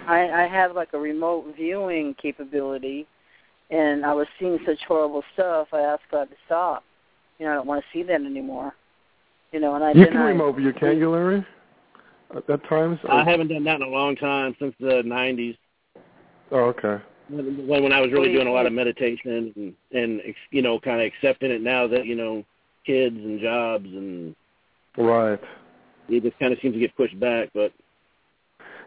I, 0.06 0.44
I 0.44 0.46
have 0.48 0.74
like 0.74 0.92
a 0.92 0.98
remote 0.98 1.54
viewing 1.56 2.14
capability, 2.20 3.06
and 3.70 4.04
I 4.04 4.12
was 4.12 4.26
seeing 4.38 4.58
such 4.66 4.78
horrible 4.86 5.22
stuff. 5.34 5.68
I 5.72 5.80
asked 5.80 6.04
God 6.10 6.30
to 6.30 6.36
stop. 6.46 6.84
You 7.38 7.46
know, 7.46 7.52
I 7.52 7.54
don't 7.56 7.66
want 7.66 7.82
to 7.82 7.98
see 7.98 8.02
that 8.04 8.20
anymore. 8.20 8.74
You 9.52 9.60
know, 9.60 9.74
and 9.74 9.84
I 9.84 9.92
You 9.92 10.04
then 10.04 10.12
can 10.12 10.16
I, 10.22 10.28
remote 10.28 10.56
view, 10.56 10.72
can't 10.72 10.98
you, 10.98 11.10
Larry? 11.10 11.46
At, 12.34 12.48
at 12.50 12.68
times. 12.68 12.98
I 13.08 13.24
haven't 13.24 13.48
done 13.48 13.64
that 13.64 13.76
in 13.76 13.82
a 13.82 13.88
long 13.88 14.16
time 14.16 14.56
since 14.58 14.74
the 14.80 15.02
'90s 15.04 15.56
oh, 16.50 16.56
okay. 16.56 17.02
when, 17.28 17.66
when 17.66 17.92
I 17.92 18.00
was 18.00 18.10
really 18.12 18.32
doing 18.32 18.48
a 18.48 18.52
lot 18.52 18.66
of 18.66 18.72
meditation 18.72 19.52
and 19.56 19.74
and 19.92 20.20
you 20.50 20.62
know 20.62 20.80
kind 20.80 21.00
of 21.00 21.06
accepting 21.06 21.50
it 21.50 21.62
now 21.62 21.86
that 21.86 22.06
you 22.06 22.16
know 22.16 22.44
kids 22.84 23.16
and 23.16 23.40
jobs 23.40 23.86
and 23.86 24.34
Right. 24.96 25.38
it 26.08 26.22
just 26.22 26.38
kind 26.38 26.52
of 26.52 26.58
seems 26.60 26.74
to 26.74 26.80
get 26.80 26.96
pushed 26.96 27.18
back. 27.20 27.50
But 27.54 27.72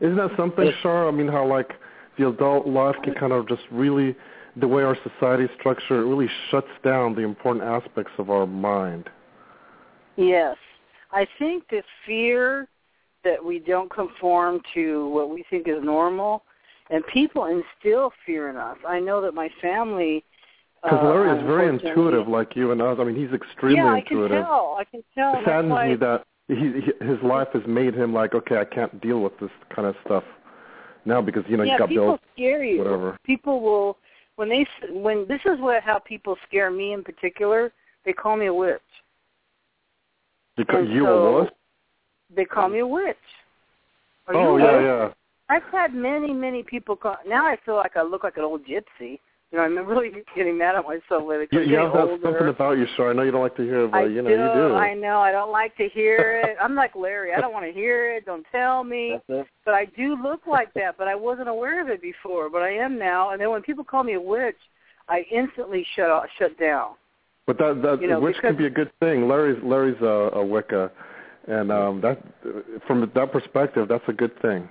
Isn't 0.02 0.16
that 0.16 0.32
something, 0.38 0.66
Yes. 0.66 0.76
Shar? 0.82 1.08
I 1.08 1.12
mean, 1.12 1.28
how 1.28 1.46
like 1.46 1.74
the 2.18 2.28
adult 2.28 2.68
life 2.68 2.96
can 3.04 3.14
kind 3.16 3.34
of 3.34 3.48
just 3.48 3.64
really, 3.72 4.16
the 4.56 4.68
way 4.68 4.84
our 4.84 4.98
society 5.04 5.44
is 5.44 5.50
structured, 5.60 6.06
it 6.06 6.08
really 6.08 6.30
shuts 6.50 6.70
down 6.84 7.16
the 7.16 7.22
important 7.22 7.66
aspects 7.66 8.12
of 8.18 8.30
our 8.30 8.46
mind. 8.48 9.10
Yes. 10.16 10.58
I 11.12 11.26
think 11.38 11.64
the 11.70 11.82
fear 12.06 12.68
that 13.24 13.44
we 13.44 13.60
don't 13.60 13.92
conform 13.92 14.62
to 14.74 15.10
what 15.10 15.30
we 15.30 15.44
think 15.50 15.68
is 15.68 15.84
normal, 15.84 16.44
and 16.90 17.06
people 17.08 17.46
instill 17.46 18.12
fear 18.26 18.50
in 18.50 18.56
us. 18.56 18.78
I 18.88 19.00
know 19.00 19.22
that 19.22 19.34
my 19.34 19.50
family. 19.62 20.24
Because 20.84 21.00
uh, 21.02 21.10
Larry 21.10 21.38
is 21.38 21.46
very 21.46 21.68
intuitive, 21.68 22.28
like 22.28 22.56
you 22.56 22.72
and 22.72 22.82
us. 22.82 22.98
I 23.00 23.04
mean, 23.04 23.16
he's 23.16 23.34
extremely 23.34 23.78
yeah, 23.78 23.94
I 23.94 23.98
intuitive. 24.00 24.30
can 24.30 24.44
tell. 24.44 24.78
I 24.80 24.84
can 24.86 25.04
tell. 25.14 25.34
It 25.40 25.46
saddens 25.46 25.74
me 25.74 25.96
that 25.98 26.26
he, 26.50 26.56
he, 26.56 27.06
his 27.06 27.18
life 27.24 27.48
has 27.54 27.62
made 27.68 27.94
him 27.94 28.14
like, 28.14 28.34
okay, 28.34 28.58
I 28.58 28.66
can't 28.66 29.00
deal 29.02 29.22
with 29.22 29.38
this 29.40 29.52
kind 29.74 29.88
of 29.88 29.96
stuff 30.06 30.24
now 31.06 31.22
because 31.22 31.44
you 31.48 31.56
know 31.56 31.64
yeah, 31.64 31.74
you 31.74 31.80
got 31.80 31.90
people 31.90 32.06
bills, 32.08 32.20
scare 32.36 32.64
you. 32.64 32.80
whatever. 32.80 33.18
People 33.24 33.62
will 33.62 33.98
when 34.36 34.50
they 34.50 34.62
s- 34.62 34.90
when 34.92 35.26
this 35.28 35.40
is 35.46 35.60
what 35.60 35.82
how 35.84 36.00
people 36.00 36.36
scare 36.48 36.72
me 36.72 36.94
in 36.94 37.04
particular. 37.04 37.72
They 38.06 38.14
call 38.14 38.36
me 38.36 38.48
a 38.48 38.54
witch. 38.54 38.82
Because 40.58 40.88
you 40.90 41.06
so- 41.06 41.18
a 41.18 41.42
wuss? 41.42 41.52
They 42.36 42.46
call 42.46 42.70
me 42.70 42.80
a 42.80 42.88
witch. 42.88 43.16
Are 44.28 44.36
Oh 44.36 44.58
yeah, 44.58 44.76
witch? 44.76 44.84
yeah. 44.84 45.10
I've 45.50 45.64
had 45.72 45.94
many, 45.94 46.32
many 46.32 46.62
people 46.64 46.96
call. 46.96 47.18
Now 47.28 47.46
I 47.48 47.58
feel 47.66 47.76
like 47.76 47.98
I 47.98 48.04
look 48.04 48.24
like 48.24 48.38
an 48.38 48.44
old 48.44 48.62
gypsy. 48.66 49.20
You 49.52 49.58
know, 49.58 49.64
I'm 49.64 49.88
really 49.88 50.12
getting 50.36 50.58
mad 50.58 50.76
at 50.76 50.84
myself 50.84 51.28
lately. 51.28 51.48
You, 51.52 51.62
you 51.62 51.76
have 51.78 51.96
older. 51.96 52.18
something 52.24 52.48
about 52.48 52.78
you, 52.78 52.86
sir. 52.96 53.10
I 53.10 53.14
know 53.14 53.24
you 53.24 53.32
don't 53.32 53.42
like 53.42 53.56
to 53.56 53.64
hear 53.64 53.86
it, 53.86 53.92
but 53.92 53.98
I 53.98 54.06
you 54.06 54.22
know 54.22 54.30
do, 54.30 54.36
you 54.36 54.70
do. 54.70 54.76
I 54.76 54.94
know. 54.94 55.20
I 55.20 55.32
don't 55.32 55.52
like 55.52 55.76
to 55.78 55.90
hear 55.90 56.42
it. 56.46 56.58
I'm 56.62 56.76
like 56.76 56.96
Larry. 56.96 57.34
I 57.34 57.42
don't 57.42 57.54
want 57.54 57.66
to 57.66 57.72
hear 57.72 58.16
it. 58.16 58.26
Don't 58.26 58.46
tell 58.52 58.84
me. 58.84 59.18
But 59.28 59.74
I 59.74 59.86
do 59.86 60.22
look 60.22 60.46
like 60.48 60.74
that. 60.76 60.98
But 60.98 61.08
I 61.08 61.16
wasn't 61.16 61.50
aware 61.50 61.82
of 61.82 61.90
it 61.90 62.02
before. 62.02 62.50
But 62.50 62.62
I 62.62 62.72
am 62.72 63.00
now. 63.00 63.32
And 63.32 63.42
then 63.42 63.50
when 63.50 63.62
people 63.62 63.84
call 63.84 64.04
me 64.04 64.14
a 64.14 64.22
witch, 64.22 64.58
I 65.08 65.26
instantly 65.32 65.86
shut 65.96 66.10
off, 66.10 66.26
shut 66.38 66.58
down. 66.60 66.92
But 67.48 67.58
that 67.58 67.82
that 67.82 68.02
You 68.02 68.08
know, 68.08 68.20
which 68.20 68.38
can 68.42 68.56
be 68.56 68.68
a 68.68 68.70
good 68.70 68.92
thing. 69.00 69.28
Larry's 69.28 69.58
Larry's 69.64 70.00
a, 70.02 70.38
a 70.38 70.46
Wicca, 70.46 70.92
and 71.48 71.72
um 71.72 72.00
that 72.02 72.22
from 72.86 73.12
that 73.16 73.32
perspective, 73.32 73.88
that's 73.88 74.04
a 74.08 74.14
good 74.14 74.40
thing. 74.44 74.70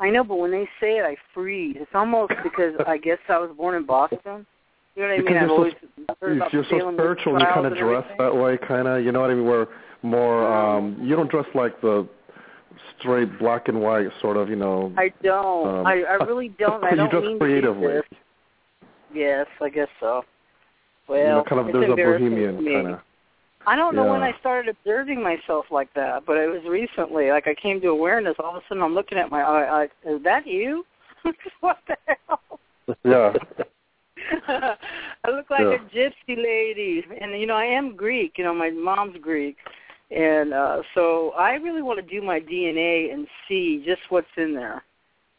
I 0.00 0.10
know, 0.10 0.22
but 0.24 0.36
when 0.36 0.50
they 0.50 0.68
say 0.80 0.98
it, 0.98 1.04
I 1.04 1.16
freeze. 1.34 1.76
It's 1.78 1.90
almost 1.94 2.32
because 2.42 2.74
I 2.86 2.98
guess 2.98 3.18
I 3.28 3.38
was 3.38 3.50
born 3.56 3.74
in 3.74 3.84
Boston. 3.84 4.46
You 4.94 5.02
know 5.02 5.08
what 5.08 5.14
I 5.14 5.18
mean? 5.18 5.28
I've 5.28 5.32
you're 5.34 5.48
so- 5.48 5.54
always 5.56 5.74
heard 6.20 6.36
about 6.36 6.52
you're 6.52 6.64
so 6.70 6.92
spiritual, 6.94 7.32
and 7.36 7.42
you 7.42 7.48
kind 7.52 7.66
of 7.66 7.76
dress 7.76 8.04
everything. 8.04 8.16
that 8.18 8.34
way, 8.36 8.58
kind 8.58 8.88
of. 8.88 9.04
You 9.04 9.12
know 9.12 9.20
what 9.20 9.30
I 9.30 9.34
mean? 9.34 9.44
We're 9.46 9.66
more. 10.02 10.46
um 10.52 10.98
You 11.02 11.16
don't 11.16 11.30
dress 11.30 11.46
like 11.54 11.80
the 11.80 12.06
straight 12.98 13.38
black 13.38 13.68
and 13.68 13.80
white 13.80 14.06
sort 14.20 14.36
of. 14.36 14.48
You 14.48 14.56
know. 14.56 14.92
I 14.96 15.12
don't. 15.22 15.68
um, 15.80 15.86
I 15.86 16.02
I 16.02 16.14
really 16.24 16.48
don't. 16.58 16.82
I 16.84 16.94
don't 16.94 17.10
dress 17.10 17.22
mean 17.22 17.38
creatively. 17.38 17.82
to 17.88 17.88
do 17.88 18.02
this. 18.10 18.18
Yes, 19.14 19.46
I 19.60 19.68
guess 19.68 19.88
so. 20.00 20.22
Well, 21.08 21.18
you 21.18 21.24
know, 21.24 21.44
kind 21.48 21.60
of 21.60 21.68
it's 21.68 21.74
there's 21.74 21.90
a 21.92 21.96
bohemian 21.96 22.56
kind 22.64 22.86
of. 22.88 23.00
I 23.68 23.76
don't 23.76 23.94
know 23.94 24.06
when. 24.06 24.22
I 24.22 24.32
started 24.40 24.74
observing 24.74 25.22
myself 25.22 25.66
like 25.70 25.92
that, 25.94 26.24
but 26.26 26.38
it 26.38 26.48
was 26.48 26.62
recently. 26.68 27.30
Like 27.30 27.46
I 27.46 27.54
came 27.54 27.80
to 27.82 27.88
awareness. 27.88 28.34
All 28.42 28.56
of 28.56 28.56
a 28.56 28.60
sudden, 28.68 28.82
I'm 28.82 28.94
looking 28.94 29.18
at 29.18 29.30
my 29.30 29.42
eye. 29.42 29.82
I, 29.82 29.84
is 30.08 30.22
that 30.24 30.46
you? 30.46 30.84
what 31.60 31.76
the 31.86 31.96
hell? 32.06 32.40
Yeah. 33.04 33.32
I 35.24 35.30
look 35.30 35.50
like 35.50 35.60
Yeah. 35.60 35.76
a 35.76 35.94
gypsy 35.94 36.36
lady, 36.36 37.04
and 37.20 37.38
you 37.38 37.46
know 37.46 37.54
I 37.56 37.64
am 37.66 37.94
Greek. 37.94 38.32
You 38.38 38.44
know 38.44 38.54
my 38.54 38.70
mom's 38.70 39.16
Greek, 39.20 39.56
and 40.10 40.54
uh 40.54 40.82
so 40.94 41.32
I 41.32 41.52
really 41.54 41.82
want 41.82 41.98
to 42.00 42.14
do 42.14 42.22
my 42.24 42.40
DNA 42.40 43.12
and 43.12 43.26
see 43.46 43.82
just 43.86 44.00
what's 44.08 44.26
in 44.38 44.54
there. 44.54 44.82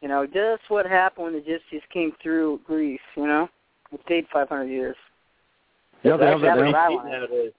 You 0.01 0.08
know, 0.08 0.25
just 0.25 0.69
what 0.69 0.85
happened 0.85 1.25
when 1.25 1.33
the 1.33 1.40
gypsies 1.41 1.82
came 1.91 2.14
through 2.22 2.61
Greece. 2.66 3.01
You 3.17 3.27
know, 3.27 3.49
it 3.91 3.99
stayed 4.06 4.25
500 4.32 4.66
years. 4.66 4.95
Yeah, 6.03 6.16
they 6.16 6.27
have 6.27 6.40
that. 6.41 6.56
what 6.56 6.67
An- 6.67 6.75
I 6.75 6.88
Cheap 6.88 6.95
want. 6.98 7.09
nowadays. 7.09 7.51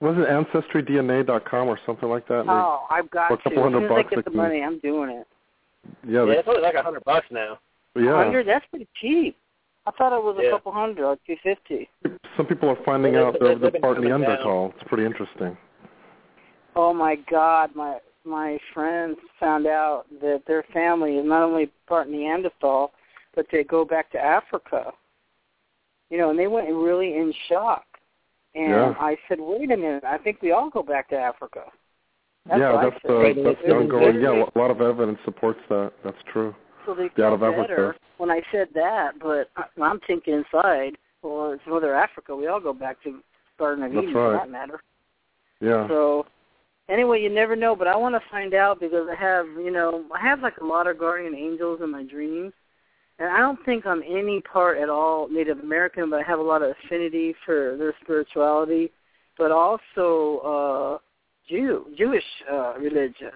Was 0.00 0.16
it 0.16 0.28
ancestrydna.com 0.28 1.68
or 1.68 1.78
something 1.84 2.08
like 2.08 2.26
that? 2.28 2.40
And 2.40 2.48
they- 2.48 2.52
Oh, 2.52 2.86
I've 2.90 3.10
got 3.10 3.28
For 3.28 3.34
a 3.34 3.36
to. 3.38 3.42
couple 3.42 3.58
As 3.58 3.64
soon 3.64 3.72
hundred 3.72 3.84
as 3.86 3.90
I 3.90 4.02
bucks, 4.02 4.14
get 4.14 4.24
the 4.24 4.30
money, 4.30 4.62
I'm 4.62 4.78
doing 4.78 5.10
it. 5.10 5.26
yeah, 6.06 6.24
Yeah, 6.24 6.32
it's 6.34 6.48
only 6.48 6.60
like 6.62 6.74
a 6.74 6.82
hundred 6.82 7.04
bucks 7.04 7.26
now. 7.30 7.58
yeah. 7.96 8.14
Hundred? 8.16 8.46
That's 8.46 8.64
pretty 8.66 8.86
cheap. 9.00 9.36
I 9.86 9.90
thought 9.92 10.12
it 10.12 10.22
was 10.22 10.36
a 10.38 10.50
couple 10.50 10.70
hundred 10.70 11.04
or 11.06 11.16
two 11.26 11.36
fifty. 11.42 11.88
Some 12.36 12.46
people 12.46 12.68
are 12.68 12.76
finding 12.84 13.12
They've- 13.14 13.22
out 13.24 13.32
they've- 13.34 13.40
they're, 13.40 13.48
they've 13.54 13.60
they're 13.60 13.70
been 13.72 13.80
part 13.80 13.96
coming 13.96 14.10
down. 14.10 14.20
Neanderthal. 14.20 14.74
It's 14.76 14.84
pretty 14.88 15.04
interesting. 15.06 15.56
Oh 16.76 16.92
my 16.94 17.16
God, 17.16 17.74
my 17.74 17.98
my 18.24 18.58
friends 18.74 19.18
found 19.40 19.66
out 19.66 20.04
that 20.20 20.42
their 20.46 20.62
family 20.74 21.16
is 21.16 21.24
not 21.24 21.42
only 21.42 21.70
part 21.86 22.08
Neanderthal, 22.10 22.92
but 23.34 23.46
they 23.50 23.64
go 23.64 23.84
back 23.84 24.10
to 24.12 24.18
Africa. 24.22 24.92
you 26.10 26.16
know, 26.18 26.30
and 26.30 26.38
they 26.38 26.46
went 26.46 26.68
really 26.68 27.16
in 27.16 27.32
shock. 27.48 27.84
And 28.58 28.70
Yeah. 28.70 28.94
I 28.98 29.16
said, 29.28 29.38
wait 29.40 29.70
a 29.70 29.76
minute, 29.76 30.02
I 30.04 30.18
think 30.18 30.42
we 30.42 30.50
all 30.50 30.68
go 30.68 30.82
back 30.82 31.08
to 31.10 31.16
Africa. 31.16 31.64
That's 32.44 32.58
yeah, 32.58 32.80
that's 32.82 33.02
the 33.04 33.42
that's 33.44 33.60
the 33.64 33.76
ongoing. 33.76 34.20
Yeah, 34.20 34.44
a 34.54 34.58
lot 34.58 34.70
of 34.70 34.80
evidence 34.80 35.18
supports 35.24 35.60
that. 35.68 35.92
That's 36.02 36.16
true. 36.32 36.54
so 36.86 36.94
they 36.94 37.10
Yeah, 37.16 37.26
out 37.26 37.34
of 37.34 37.42
Africa. 37.42 37.68
better 37.68 37.96
when 38.16 38.30
I 38.30 38.40
said 38.50 38.68
that, 38.74 39.12
but 39.20 39.50
I'm 39.80 40.00
thinking 40.06 40.34
inside, 40.34 40.96
well, 41.22 41.52
it's 41.52 41.62
Mother 41.66 41.94
Africa. 41.94 42.34
We 42.34 42.48
all 42.48 42.58
go 42.60 42.72
back 42.72 43.02
to 43.04 43.20
Garden 43.58 43.84
of 43.84 43.92
That's 43.92 44.02
Eden 44.02 44.14
for 44.14 44.32
that 44.32 44.50
matter. 44.50 44.80
Yeah. 45.60 45.86
So 45.88 46.26
anyway, 46.88 47.20
you 47.20 47.28
never 47.28 47.54
know, 47.54 47.76
but 47.76 47.86
I 47.86 47.96
want 47.96 48.14
to 48.14 48.30
find 48.30 48.54
out 48.54 48.80
because 48.80 49.06
I 49.10 49.14
have, 49.14 49.46
you 49.46 49.70
know, 49.70 50.04
I 50.12 50.20
have 50.20 50.40
like 50.40 50.56
a 50.56 50.64
lot 50.64 50.86
of 50.86 50.98
guardian 50.98 51.34
angels 51.34 51.80
in 51.82 51.90
my 51.90 52.02
dreams. 52.02 52.52
And 53.18 53.28
I 53.28 53.38
don't 53.38 53.58
think 53.64 53.84
I'm 53.86 54.02
any 54.02 54.40
part 54.40 54.78
at 54.78 54.88
all 54.88 55.28
Native 55.28 55.58
American, 55.60 56.10
but 56.10 56.20
I 56.20 56.22
have 56.22 56.38
a 56.38 56.42
lot 56.42 56.62
of 56.62 56.74
affinity 56.84 57.34
for 57.44 57.76
their 57.76 57.94
spirituality, 58.02 58.92
but 59.36 59.50
also 59.50 60.38
uh 60.38 60.98
Jew, 61.48 61.86
Jewish 61.96 62.24
uh 62.50 62.74
religion. 62.78 63.32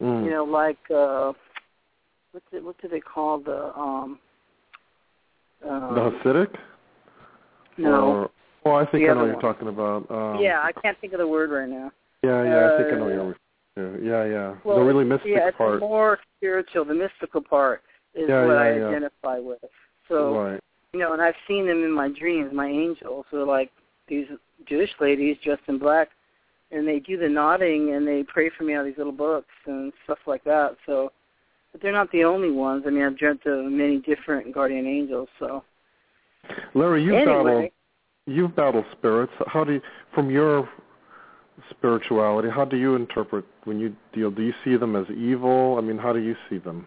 Mm. 0.00 0.24
You 0.24 0.30
know, 0.30 0.44
like 0.44 0.78
uh 0.90 1.32
what 2.30 2.42
do, 2.50 2.64
what 2.64 2.80
do 2.80 2.88
they 2.88 3.00
call 3.00 3.40
the 3.40 3.76
um 3.76 4.18
uh, 5.64 5.94
the 5.94 6.00
Hasidic. 6.10 6.56
no. 7.78 7.90
Or, 7.90 8.30
well, 8.64 8.76
I 8.76 8.86
think 8.90 9.08
I 9.08 9.14
know 9.14 9.20
what 9.20 9.26
you're 9.26 9.40
talking 9.40 9.68
about. 9.68 10.08
Um, 10.10 10.40
yeah, 10.40 10.60
I 10.62 10.72
can't 10.80 10.98
think 11.00 11.12
of 11.12 11.18
the 11.18 11.26
word 11.26 11.50
right 11.50 11.68
now. 11.68 11.90
Yeah, 12.22 12.44
yeah. 12.44 12.72
I 12.72 12.76
think 12.76 12.92
I 12.92 12.96
know 12.96 13.02
uh, 13.02 13.04
what 13.04 13.12
you're 13.14 13.36
referring 13.76 14.00
to. 14.00 14.06
Yeah, 14.06 14.24
yeah. 14.24 14.54
Well, 14.64 14.78
the 14.78 14.84
really 14.84 15.04
mystic 15.04 15.30
yeah, 15.30 15.48
it's 15.48 15.56
part. 15.56 15.80
more 15.80 16.18
spiritual, 16.36 16.84
the 16.84 16.94
mystical 16.94 17.42
part 17.42 17.82
is 18.14 18.28
Yeah, 18.28 18.46
what 18.46 18.54
yeah, 18.54 18.60
I 18.60 18.76
yeah. 18.76 18.86
identify 18.88 19.38
with. 19.38 19.58
So 20.08 20.38
right. 20.38 20.60
you 20.92 21.00
know, 21.00 21.12
and 21.12 21.22
I've 21.22 21.34
seen 21.48 21.66
them 21.66 21.84
in 21.84 21.92
my 21.92 22.08
dreams, 22.08 22.52
my 22.52 22.68
angels. 22.68 23.26
They're 23.32 23.44
like 23.44 23.70
these 24.08 24.26
Jewish 24.68 24.90
ladies 25.00 25.36
dressed 25.44 25.62
in 25.68 25.78
black, 25.78 26.08
and 26.70 26.86
they 26.86 26.98
do 26.98 27.16
the 27.16 27.28
nodding 27.28 27.94
and 27.94 28.06
they 28.06 28.24
pray 28.24 28.50
for 28.56 28.64
me 28.64 28.74
out 28.74 28.80
of 28.80 28.86
these 28.86 28.98
little 28.98 29.12
books 29.12 29.54
and 29.66 29.92
stuff 30.04 30.18
like 30.26 30.44
that. 30.44 30.76
So, 30.86 31.12
but 31.72 31.80
they're 31.80 31.92
not 31.92 32.10
the 32.12 32.24
only 32.24 32.50
ones. 32.50 32.84
I 32.86 32.90
mean, 32.90 33.02
I've 33.04 33.18
dreamt 33.18 33.46
of 33.46 33.64
many 33.64 33.98
different 33.98 34.52
guardian 34.52 34.86
angels. 34.86 35.28
So 35.38 35.64
Larry, 36.74 37.04
you've 37.04 37.24
battled 37.24 37.70
you've 38.26 38.54
battled 38.54 38.84
spirits. 38.92 39.32
How 39.46 39.64
do 39.64 39.74
you, 39.74 39.80
from 40.14 40.30
your 40.30 40.68
spirituality, 41.70 42.48
how 42.48 42.64
do 42.64 42.76
you 42.76 42.94
interpret 42.94 43.44
when 43.64 43.78
you 43.78 43.94
deal? 44.12 44.30
Do 44.30 44.42
you 44.42 44.54
see 44.64 44.76
them 44.76 44.96
as 44.96 45.06
evil? 45.10 45.76
I 45.78 45.80
mean, 45.80 45.98
how 45.98 46.12
do 46.12 46.20
you 46.20 46.36
see 46.48 46.58
them? 46.58 46.86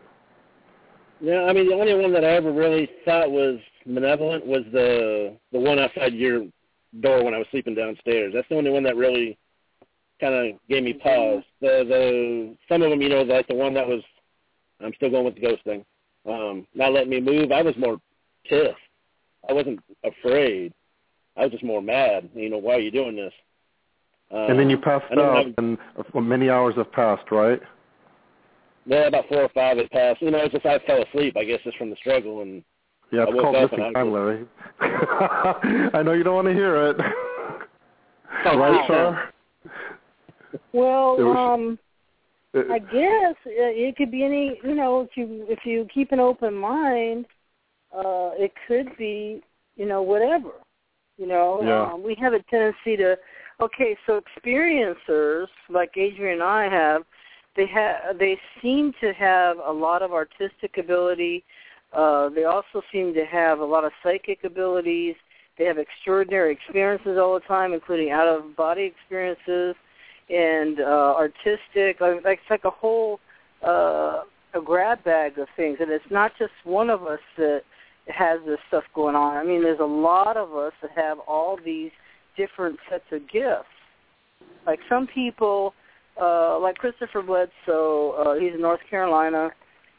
Yeah, 1.21 1.43
I 1.43 1.53
mean 1.53 1.67
the 1.69 1.75
only 1.75 1.93
one 1.95 2.11
that 2.13 2.23
I 2.23 2.31
ever 2.31 2.51
really 2.51 2.89
thought 3.05 3.31
was 3.31 3.59
malevolent 3.85 4.45
was 4.45 4.63
the 4.71 5.35
the 5.51 5.59
one 5.59 5.79
outside 5.79 6.13
your 6.13 6.45
door 7.01 7.23
when 7.23 7.33
I 7.33 7.37
was 7.37 7.47
sleeping 7.51 7.75
downstairs. 7.75 8.33
That's 8.33 8.47
the 8.49 8.55
only 8.55 8.71
one 8.71 8.83
that 8.83 8.95
really 8.95 9.37
kind 10.19 10.33
of 10.33 10.59
gave 10.69 10.83
me 10.83 10.93
pause. 10.93 11.43
The 11.61 11.83
the 11.87 12.55
some 12.69 12.81
of 12.81 12.89
them, 12.89 13.01
you 13.01 13.09
know, 13.09 13.21
like 13.21 13.47
the 13.47 13.55
one 13.55 13.73
that 13.75 13.87
was 13.87 14.01
I'm 14.81 14.93
still 14.95 15.09
going 15.09 15.25
with 15.25 15.35
the 15.35 15.41
ghost 15.41 15.63
thing. 15.63 15.85
Um, 16.27 16.67
not 16.73 16.91
letting 16.91 17.09
me 17.09 17.21
move. 17.21 17.51
I 17.51 17.61
was 17.61 17.75
more 17.77 17.97
pissed. 18.45 18.75
I 19.47 19.53
wasn't 19.53 19.79
afraid. 20.03 20.73
I 21.37 21.43
was 21.43 21.51
just 21.51 21.63
more 21.63 21.81
mad. 21.81 22.29
You 22.33 22.49
know, 22.49 22.57
why 22.57 22.75
are 22.75 22.79
you 22.79 22.91
doing 22.91 23.15
this? 23.15 23.33
Um, 24.31 24.49
and 24.49 24.59
then 24.59 24.69
you 24.69 24.77
passed 24.77 25.05
out, 25.11 25.45
have- 25.45 25.53
and 25.57 25.77
uh, 25.97 26.19
many 26.19 26.49
hours 26.49 26.75
have 26.75 26.91
passed, 26.91 27.31
right? 27.31 27.61
Yeah, 28.85 29.07
about 29.07 29.27
four 29.27 29.41
or 29.43 29.49
five 29.49 29.77
had 29.77 29.89
passed. 29.89 30.21
You 30.21 30.31
know, 30.31 30.39
it's 30.39 30.53
just 30.53 30.65
I 30.65 30.79
fell 30.79 31.01
asleep. 31.03 31.35
I 31.37 31.43
guess 31.43 31.59
just 31.63 31.77
from 31.77 31.89
the 31.89 31.95
struggle 31.95 32.41
and 32.41 32.63
Yeah, 33.11 33.23
it's 33.27 33.31
I 33.37 33.41
called 33.41 33.55
up 33.55 33.71
missing 33.71 33.85
I 33.85 33.93
time, 33.93 34.11
was- 34.11 34.45
Larry. 34.79 35.89
I 35.93 36.03
know 36.03 36.13
you 36.13 36.23
don't 36.23 36.35
want 36.35 36.47
to 36.47 36.53
hear 36.53 36.87
it. 36.89 36.97
Oh, 38.47 38.57
right, 38.59 38.71
wow. 38.71 38.85
Shar? 38.87 39.33
well, 40.73 41.17
was- 41.17 41.37
um, 41.37 41.79
It- 42.53 42.69
I 42.71 42.79
guess 42.79 43.35
uh, 43.45 43.73
it 43.73 43.95
could 43.97 44.11
be 44.11 44.23
any. 44.23 44.59
You 44.63 44.75
know, 44.75 45.01
if 45.01 45.09
you 45.17 45.45
if 45.49 45.59
you 45.65 45.87
keep 45.93 46.11
an 46.11 46.19
open 46.19 46.53
mind, 46.53 47.25
uh, 47.93 48.31
it 48.37 48.51
could 48.67 48.95
be 48.97 49.41
you 49.75 49.85
know 49.85 50.01
whatever. 50.01 50.51
You 51.17 51.27
know, 51.27 51.61
Yeah. 51.63 51.93
um, 51.93 52.03
we 52.03 52.15
have 52.21 52.33
a 52.33 52.41
tendency 52.43 52.97
to. 52.97 53.17
Okay, 53.61 53.95
so 54.05 54.19
experiencers 54.21 55.47
like 55.69 55.91
Adrian 55.95 56.41
and 56.41 56.43
I 56.43 56.67
have, 56.69 57.03
they 57.55 57.67
have 57.67 58.17
they 58.19 58.37
seem 58.61 58.93
to 59.01 59.13
have 59.13 59.57
a 59.65 59.71
lot 59.71 60.01
of 60.01 60.11
artistic 60.11 60.77
ability. 60.77 61.43
Uh, 61.93 62.29
they 62.29 62.43
also 62.43 62.81
seem 62.91 63.13
to 63.13 63.25
have 63.25 63.59
a 63.59 63.65
lot 63.65 63.83
of 63.85 63.91
psychic 64.03 64.43
abilities. 64.43 65.15
They 65.57 65.63
have 65.65 65.77
extraordinary 65.77 66.51
experiences 66.51 67.17
all 67.17 67.33
the 67.35 67.45
time, 67.47 67.71
including 67.73 68.11
out 68.11 68.27
of 68.27 68.55
body 68.57 68.83
experiences 68.83 69.75
and 70.29 70.81
uh, 70.81 71.13
artistic. 71.15 71.97
It's 72.01 72.41
like 72.49 72.65
a 72.65 72.69
whole 72.69 73.19
uh, 73.65 74.23
a 74.53 74.61
grab 74.63 75.03
bag 75.03 75.37
of 75.37 75.47
things, 75.55 75.77
and 75.79 75.91
it's 75.91 76.05
not 76.11 76.31
just 76.37 76.53
one 76.63 76.89
of 76.89 77.03
us 77.03 77.19
that 77.37 77.61
has 78.07 78.39
this 78.45 78.59
stuff 78.67 78.83
going 78.93 79.15
on. 79.15 79.37
I 79.37 79.43
mean, 79.43 79.63
there's 79.63 79.79
a 79.79 79.83
lot 79.83 80.37
of 80.37 80.55
us 80.55 80.73
that 80.81 80.91
have 80.95 81.19
all 81.19 81.57
these 81.63 81.91
different 82.37 82.77
sets 82.89 83.05
of 83.11 83.21
gifts. 83.29 83.65
Like 84.65 84.79
some 84.89 85.07
people, 85.07 85.73
uh, 86.21 86.59
like 86.59 86.77
Christopher 86.77 87.21
Bledsoe, 87.21 88.11
uh, 88.11 88.39
he's 88.39 88.53
in 88.53 88.61
North 88.61 88.79
Carolina, 88.89 89.49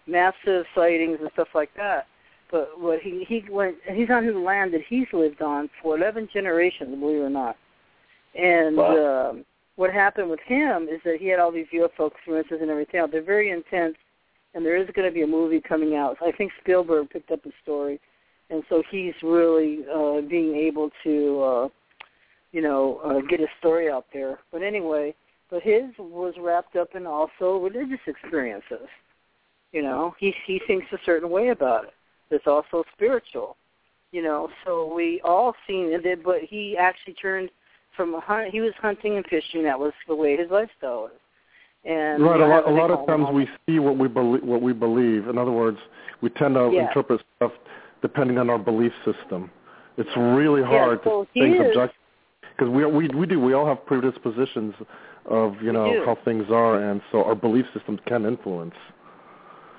massive 0.07 0.65
sightings 0.75 1.19
and 1.21 1.31
stuff 1.35 1.49
like 1.55 1.71
that. 1.77 2.07
But 2.51 2.81
what 2.81 3.01
he 3.01 3.25
he 3.29 3.45
went, 3.51 3.77
he's 3.93 4.11
on 4.11 4.27
the 4.27 4.33
land 4.33 4.73
that 4.75 4.83
he's 4.89 5.07
lived 5.13 5.43
on 5.43 5.69
for 5.83 5.97
11 5.97 6.29
generations, 6.33 6.99
believe 6.99 7.21
it 7.21 7.25
or 7.25 7.31
not. 7.31 7.57
And 8.35 8.77
Wow. 8.77 9.31
um, 9.31 9.45
what 9.77 9.93
happened 9.93 10.31
with 10.31 10.41
him 10.41 10.89
is 10.89 11.01
that 11.05 11.17
he 11.21 11.29
had 11.29 11.41
all 11.41 11.51
these 11.53 11.67
UFO 11.73 12.11
experiences 12.11 12.59
and 12.61 12.71
everything 12.71 13.01
else. 13.01 13.11
They're 13.13 13.23
very 13.23 13.51
intense, 13.51 13.97
and 14.55 14.65
there 14.65 14.77
is 14.77 14.89
going 14.95 15.09
to 15.09 15.15
be 15.15 15.23
a 15.23 15.27
movie 15.27 15.61
coming 15.61 15.97
out. 15.97 16.17
I 16.23 16.33
think 16.33 16.53
Spielberg 16.61 17.11
picked 17.11 17.31
up 17.31 17.43
the 17.43 17.53
story, 17.63 18.01
and 18.51 18.63
so 18.69 18.83
he's 18.91 19.15
really 19.23 19.85
uh, 19.93 20.21
being 20.23 20.55
able 20.55 20.91
to, 21.05 21.43
uh, 21.43 21.69
you 22.53 22.63
know, 22.63 23.01
uh, 23.05 23.21
get 23.29 23.41
his 23.41 23.49
story 23.59 23.91
out 23.91 24.07
there. 24.13 24.39
But 24.51 24.63
anyway, 24.63 25.15
but 25.51 25.63
his 25.63 25.85
was 25.99 26.35
wrapped 26.41 26.77
up 26.77 26.95
in 26.95 27.07
also 27.07 27.59
religious 27.59 28.01
experiences. 28.07 28.89
You 29.73 29.83
know, 29.83 30.15
he 30.19 30.35
he 30.47 30.61
thinks 30.67 30.87
a 30.93 30.99
certain 31.05 31.31
way 31.31 31.49
about 31.49 31.85
it. 31.85 31.95
It's 32.31 32.47
also 32.47 32.85
spiritual. 32.95 33.57
You 34.13 34.23
know, 34.23 34.49
so 34.65 34.93
we 34.95 35.21
all 35.25 35.55
seen 35.67 35.91
it, 35.93 36.25
but 36.25 36.41
he 36.41 36.77
actually 36.77 37.15
turned 37.15 37.51
from 37.97 38.15
a 38.15 38.21
hunt. 38.21 38.51
He 38.51 38.61
was 38.61 38.73
hunting 38.81 39.17
and 39.17 39.27
fishing. 39.27 39.65
That 39.65 39.79
was 39.79 39.93
the 40.07 40.15
way 40.15 40.37
his 40.37 40.51
lifestyle 40.51 41.03
was. 41.03 41.11
And 41.85 42.23
right. 42.23 42.41
A 42.41 42.47
lot, 42.47 42.69
a 42.69 42.73
lot 42.73 42.91
of 42.91 43.07
times 43.07 43.27
we 43.33 43.49
see 43.67 43.79
what 43.79 43.97
we 43.97 44.09
believe. 44.09 44.43
What 44.43 44.63
we 44.63 44.73
believe. 44.73 45.29
In 45.29 45.39
other 45.39 45.53
words, 45.53 45.79
we 46.21 46.31
tend 46.31 46.55
to 46.55 46.71
Yeah. 46.73 46.89
interpret 46.89 47.21
stuff 47.37 47.53
depending 48.03 48.39
on 48.39 48.51
our 48.51 48.59
belief 48.59 48.93
system. 49.05 49.51
It's 49.97 50.15
really 50.17 50.63
hard 50.63 51.01
so 51.05 51.25
to 51.25 51.31
think 51.33 51.61
is- 51.61 51.69
object 51.69 51.95
because 52.57 52.71
we 52.73 52.85
we 52.87 53.09
we 53.09 53.27
do. 53.27 53.41
We 53.41 53.53
all 53.53 53.67
have 53.67 53.85
predispositions 53.87 54.75
of 55.29 55.55
you 55.63 55.73
know 55.73 56.05
how 56.05 56.17
things 56.25 56.47
are, 56.51 56.91
and 56.91 57.01
so 57.13 57.25
our 57.25 57.35
belief 57.35 57.67
systems 57.75 58.01
can 58.07 58.27
influence. 58.27 58.75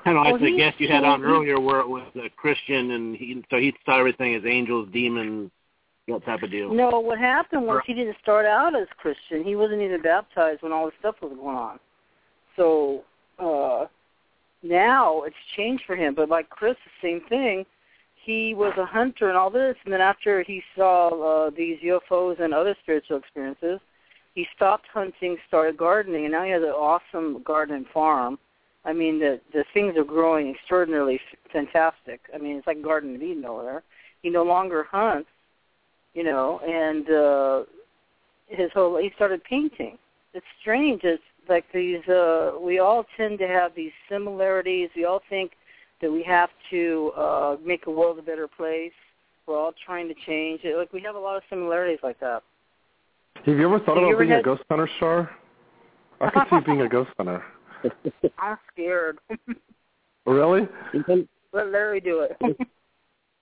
Kind 0.04 0.18
of 0.18 0.24
like 0.24 0.34
Well, 0.34 0.52
the 0.52 0.58
guest 0.58 0.80
you 0.80 0.88
had 0.88 1.04
on 1.04 1.24
earlier, 1.24 1.60
where 1.60 1.80
it 1.80 1.88
was 1.88 2.08
a 2.16 2.30
Christian, 2.30 2.92
and 2.92 3.16
he 3.16 3.44
so 3.50 3.58
he 3.58 3.74
saw 3.86 4.00
everything 4.00 4.36
as 4.36 4.44
angels, 4.46 4.88
demons, 4.94 5.52
that 6.08 6.26
type 6.26 6.44
of 6.44 6.52
deal. 6.52 6.74
No, 6.74 7.00
what 7.00 7.20
happened 7.20 7.66
was 7.66 7.82
he 7.86 7.94
didn't 7.94 8.18
start 8.22 8.46
out 8.46 8.80
as 8.80 8.88
Christian. 8.98 9.44
He 9.44 9.56
wasn't 9.56 9.82
even 9.82 10.02
baptized 10.02 10.62
when 10.62 10.72
all 10.72 10.86
this 10.86 10.94
stuff 11.00 11.16
was 11.22 11.34
going 11.36 11.58
on. 11.58 11.80
So 12.56 13.04
uh 13.40 13.88
now 14.64 15.24
it's 15.24 15.36
changed 15.56 15.84
for 15.86 15.96
him. 15.96 16.16
But 16.16 16.30
like 16.30 16.50
Chris, 16.50 16.76
the 16.86 17.08
same 17.08 17.22
thing. 17.28 17.66
He 18.24 18.54
was 18.54 18.74
a 18.78 18.86
hunter 18.86 19.30
and 19.30 19.38
all 19.38 19.50
this, 19.50 19.76
and 19.86 19.94
then 19.94 20.02
after 20.02 20.44
he 20.44 20.62
saw 20.76 21.46
uh, 21.48 21.50
these 21.56 21.78
UFOs 21.80 22.42
and 22.42 22.54
other 22.54 22.76
spiritual 22.82 23.16
experiences, 23.16 23.80
he 24.38 24.46
stopped 24.56 24.86
hunting, 24.94 25.36
started 25.48 25.76
gardening, 25.78 26.26
and 26.26 26.32
now 26.32 26.44
he 26.44 26.52
has 26.52 26.62
an 26.62 26.70
awesome 26.70 27.42
garden 27.42 27.88
farm. 27.92 28.38
I 28.86 28.94
mean, 28.94 29.18
the 29.18 29.42
the 29.52 29.66
things 29.74 29.98
are 29.98 30.04
growing 30.04 30.54
extraordinarily 30.54 31.20
fantastic. 31.52 32.22
I 32.32 32.38
mean, 32.38 32.58
it's 32.58 32.68
like 32.68 32.84
Garden 32.84 33.16
of 33.16 33.24
Eden 33.24 33.46
over 33.46 33.64
there. 33.64 33.84
He 34.22 34.30
no 34.30 34.44
longer 34.44 34.84
hunts, 34.84 35.28
you 36.14 36.24
know, 36.24 36.60
and 36.60 37.10
uh 37.10 37.64
his 38.46 38.70
whole 38.76 38.98
he 38.98 39.10
started 39.16 39.44
painting. 39.44 39.98
It's 40.36 40.46
strange. 40.62 41.02
It's 41.04 41.24
like 41.50 41.66
these 41.74 42.08
uh 42.08 42.52
we 42.62 42.78
all 42.78 43.06
tend 43.18 43.40
to 43.40 43.48
have 43.48 43.74
these 43.74 43.96
similarities. 44.08 44.92
We 44.96 45.06
all 45.06 45.24
think 45.32 45.54
that 46.00 46.12
we 46.12 46.22
have 46.22 46.52
to 46.70 47.12
uh 47.18 47.58
make 47.66 47.86
the 47.86 47.92
world 47.92 48.20
a 48.20 48.22
better 48.22 48.48
place. 48.48 48.94
We're 49.48 49.58
all 49.58 49.74
trying 49.84 50.08
to 50.10 50.16
change 50.28 50.62
it. 50.64 50.78
Like 50.78 50.94
we 50.94 51.02
have 51.02 51.16
a 51.16 51.20
lot 51.28 51.38
of 51.38 51.44
similarities 51.50 52.02
like 52.04 52.20
that. 52.20 52.44
Have 53.46 53.58
you 53.58 53.66
ever 53.66 53.80
thought 53.80 53.98
about 53.98 54.12
ever 54.12 54.26
being 54.26 54.32
a 54.34 54.42
ghost 54.44 54.64
hunter, 54.70 54.90
Shar? 55.00 55.30
I 56.22 56.30
could 56.30 56.44
see 56.50 56.66
being 56.66 56.82
a 56.82 56.90
ghost 56.90 57.12
hunter. 57.18 57.44
I'm 58.40 58.58
scared. 58.74 59.20
Really? 60.26 60.68
Let 61.54 61.72
Larry 61.72 62.02
do 62.02 62.28
it. 62.30 62.36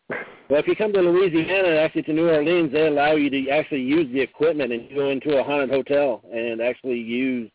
Well, 0.08 0.60
if 0.60 0.68
you 0.68 0.76
come 0.76 0.94
to 0.94 1.02
Louisiana, 1.02 1.70
actually 1.78 2.04
to 2.04 2.14
New 2.14 2.30
Orleans, 2.30 2.72
they 2.72 2.86
allow 2.86 3.14
you 3.14 3.32
to 3.32 3.50
actually 3.50 3.82
use 3.82 4.06
the 4.14 4.22
equipment 4.22 4.72
and 4.72 4.88
go 4.94 5.10
into 5.10 5.40
a 5.40 5.44
haunted 5.44 5.72
hotel 5.72 6.22
and 6.32 6.62
actually 6.62 7.00
use 7.00 7.50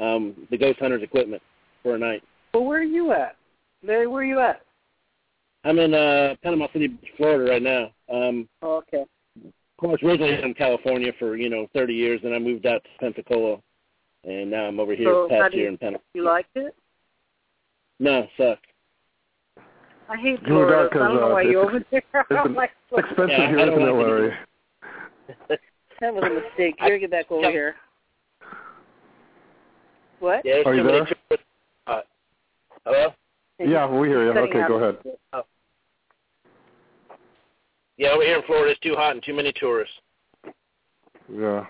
um, 0.00 0.34
the 0.50 0.58
ghost 0.58 0.80
hunters 0.80 1.04
equipment 1.04 1.40
for 1.84 1.94
a 1.94 1.98
night. 1.98 2.24
Well, 2.52 2.64
where 2.64 2.80
are 2.80 2.82
you 2.82 3.12
at? 3.12 3.36
Larry, 3.84 4.08
where 4.08 4.22
are 4.22 4.26
you 4.26 4.40
at? 4.40 4.62
I'm 5.64 5.78
in 5.78 5.94
uh, 5.94 6.34
Panama 6.42 6.66
City, 6.72 6.88
Florida 7.16 7.52
right 7.52 7.62
now. 7.62 7.92
Um, 8.12 8.48
oh, 8.62 8.78
okay. 8.78 9.04
Of 9.82 9.88
course, 9.88 10.02
originally 10.04 10.40
I'm 10.40 10.54
California 10.54 11.12
for 11.18 11.36
you 11.36 11.50
know 11.50 11.66
30 11.74 11.92
years, 11.92 12.20
and 12.22 12.32
I 12.32 12.38
moved 12.38 12.66
out 12.66 12.84
to 12.84 12.90
Pensacola, 13.00 13.58
and 14.22 14.48
now 14.48 14.66
I'm 14.66 14.78
over 14.78 14.94
here 14.94 15.06
so 15.06 15.26
past 15.28 15.54
year 15.54 15.68
in 15.68 15.76
Pensacola. 15.76 16.04
You 16.14 16.24
liked 16.24 16.50
it? 16.54 16.76
No, 17.98 18.28
sucked. 18.36 18.64
I 20.08 20.16
hate 20.18 20.38
Florida. 20.44 20.88
Cause, 20.92 21.02
I 21.02 21.08
don't 21.08 21.16
know 21.16 21.30
uh, 21.30 21.32
why 21.32 21.42
you're 21.42 21.64
over 21.64 21.84
there. 21.90 22.02
It's 22.30 22.56
like, 22.56 22.70
expensive 22.92 23.28
yeah, 23.30 23.48
here, 23.48 23.58
I 23.58 23.64
don't 23.64 23.82
it, 23.82 23.92
Larry? 23.92 24.34
that 25.48 26.14
was 26.14 26.22
a 26.26 26.48
mistake. 26.50 26.76
Here, 26.78 26.98
get 27.00 27.10
back 27.10 27.32
over 27.32 27.50
here. 27.50 27.74
What? 30.20 30.42
Yeah, 30.44 30.62
Are 30.64 30.76
you 30.76 30.84
there? 30.84 31.08
Uh, 31.88 32.00
hello? 32.84 33.14
Yeah, 33.58 33.88
we 33.88 34.08
hear 34.08 34.22
you. 34.22 34.30
Okay, 34.30 34.62
go 34.68 34.74
ahead. 34.74 34.98
Oh. 35.32 35.42
Yeah, 38.02 38.08
over 38.14 38.24
here 38.24 38.36
in 38.36 38.42
Florida, 38.42 38.72
it's 38.72 38.80
too 38.80 38.96
hot 38.96 39.12
and 39.12 39.22
too 39.22 39.32
many 39.32 39.52
tourists. 39.52 39.94
Yeah. 41.32 41.66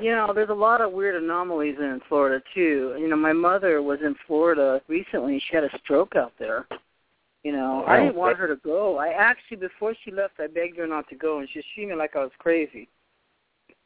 You 0.00 0.12
know, 0.12 0.30
there's 0.32 0.50
a 0.50 0.54
lot 0.54 0.80
of 0.80 0.92
weird 0.92 1.20
anomalies 1.20 1.74
in 1.80 2.00
Florida 2.08 2.40
too. 2.54 2.94
You 2.96 3.08
know, 3.08 3.16
my 3.16 3.32
mother 3.32 3.82
was 3.82 3.98
in 4.04 4.14
Florida 4.24 4.80
recently. 4.86 5.42
She 5.50 5.56
had 5.56 5.64
a 5.64 5.78
stroke 5.82 6.14
out 6.14 6.32
there. 6.38 6.68
You 7.42 7.50
know, 7.50 7.82
I 7.88 8.04
didn't 8.04 8.14
want 8.14 8.38
her 8.38 8.46
to 8.46 8.54
go. 8.54 8.98
I 8.98 9.08
actually, 9.08 9.56
before 9.56 9.94
she 10.04 10.12
left, 10.12 10.34
I 10.38 10.46
begged 10.46 10.78
her 10.78 10.86
not 10.86 11.08
to 11.08 11.16
go, 11.16 11.40
and 11.40 11.48
she 11.52 11.58
was 11.58 11.66
treating 11.74 11.90
me 11.90 11.96
like 11.96 12.14
I 12.14 12.20
was 12.20 12.30
crazy. 12.38 12.88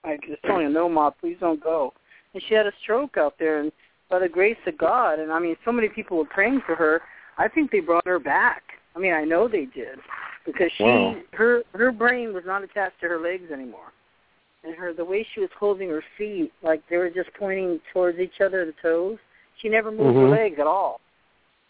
I 0.05 0.18
just 0.28 0.42
told 0.42 0.60
her, 0.60 0.68
"No, 0.68 0.90
ma, 0.90 1.08
please 1.08 1.38
don't 1.40 1.58
go." 1.58 1.94
And 2.34 2.42
she 2.46 2.55
had 2.55 2.66
a 2.66 2.72
stroke 2.82 3.16
out 3.16 3.38
there, 3.38 3.60
and 3.60 3.72
by 4.10 4.18
the 4.18 4.28
grace 4.28 4.58
of 4.66 4.76
God, 4.76 5.20
and 5.20 5.32
I 5.32 5.38
mean, 5.38 5.56
so 5.64 5.72
many 5.72 5.88
people 5.88 6.18
were 6.18 6.26
praying 6.26 6.60
for 6.66 6.74
her. 6.74 7.00
I 7.38 7.48
think 7.48 7.70
they 7.70 7.80
brought 7.80 8.06
her 8.06 8.18
back. 8.18 8.62
I 8.94 8.98
mean, 8.98 9.14
I 9.14 9.24
know 9.24 9.48
they 9.48 9.64
did 9.64 9.98
because 10.47 10.70
she, 10.78 10.84
wow. 10.84 11.16
her, 11.33 11.62
her 11.75 11.92
brain 11.92 12.33
was 12.33 12.44
not 12.47 12.62
attached 12.62 13.00
to 13.00 13.08
her 13.08 13.20
legs 13.20 13.50
anymore 13.52 13.92
and 14.66 14.76
her 14.76 14.92
the 14.92 15.05
way 15.05 15.26
she 15.34 15.41
was 15.41 15.50
holding 15.58 15.89
her 15.89 16.02
feet, 16.18 16.52
like 16.62 16.83
they 16.91 16.97
were 16.97 17.10
just 17.10 17.31
pointing 17.39 17.81
towards 17.92 18.18
each 18.18 18.41
other, 18.44 18.66
the 18.66 18.75
toes. 18.83 19.18
She 19.62 19.68
never 19.68 19.91
moved 19.91 20.16
mm-hmm. 20.16 20.18
her 20.18 20.28
legs 20.28 20.57
at 20.58 20.66
all, 20.66 21.00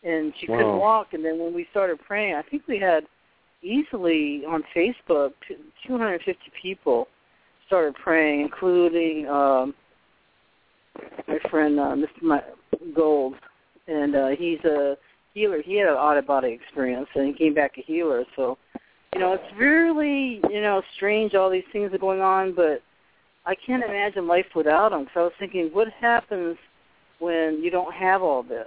and 0.02 0.32
she 0.40 0.50
wow. 0.50 0.56
couldn't 0.56 0.78
walk. 0.78 1.06
And 1.12 1.24
then 1.24 1.38
when 1.38 1.54
we 1.54 1.66
started 1.70 1.98
praying, 2.06 2.34
I 2.34 2.42
think 2.42 2.62
we 2.66 2.78
had 2.78 3.04
easily 3.62 4.42
on 4.48 4.62
Facebook 4.74 5.32
250 5.86 6.38
people 6.60 7.08
started 7.66 7.94
praying, 7.94 8.40
including 8.40 9.28
um, 9.28 9.74
my 11.28 11.38
friend 11.50 11.78
uh, 11.78 11.94
Mr. 11.94 12.40
Gold, 12.94 13.34
and 13.86 14.16
uh, 14.16 14.28
he's 14.38 14.60
a 14.64 14.96
healer. 15.36 15.62
He 15.62 15.78
had 15.78 15.88
an 15.88 15.96
out 15.96 16.16
of 16.16 16.26
body 16.26 16.48
experience, 16.52 17.08
and 17.14 17.26
he 17.26 17.32
came 17.32 17.54
back 17.54 17.72
a 17.76 17.82
healer. 17.82 18.24
So 18.34 18.58
you 19.16 19.20
know, 19.20 19.32
it's 19.32 19.58
really, 19.58 20.42
you 20.50 20.60
know, 20.60 20.82
strange 20.94 21.34
all 21.34 21.48
these 21.50 21.64
things 21.72 21.90
are 21.94 21.98
going 21.98 22.20
on, 22.20 22.54
but 22.54 22.82
I 23.46 23.54
can't 23.54 23.82
imagine 23.82 24.26
life 24.26 24.46
without 24.54 24.90
them. 24.90 25.06
So 25.14 25.20
I 25.20 25.22
was 25.24 25.32
thinking, 25.38 25.70
what 25.72 25.88
happens 25.98 26.58
when 27.18 27.60
you 27.62 27.70
don't 27.70 27.94
have 27.94 28.20
all 28.20 28.42
this? 28.42 28.66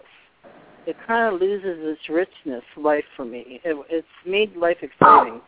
It 0.88 0.96
kind 1.06 1.32
of 1.32 1.40
loses 1.40 1.78
its 1.82 2.02
richness, 2.10 2.64
life 2.78 3.04
for 3.16 3.26
me. 3.26 3.62
It, 3.64 3.78
it's 3.92 4.08
made 4.26 4.56
life 4.56 4.78
exciting. 4.82 5.42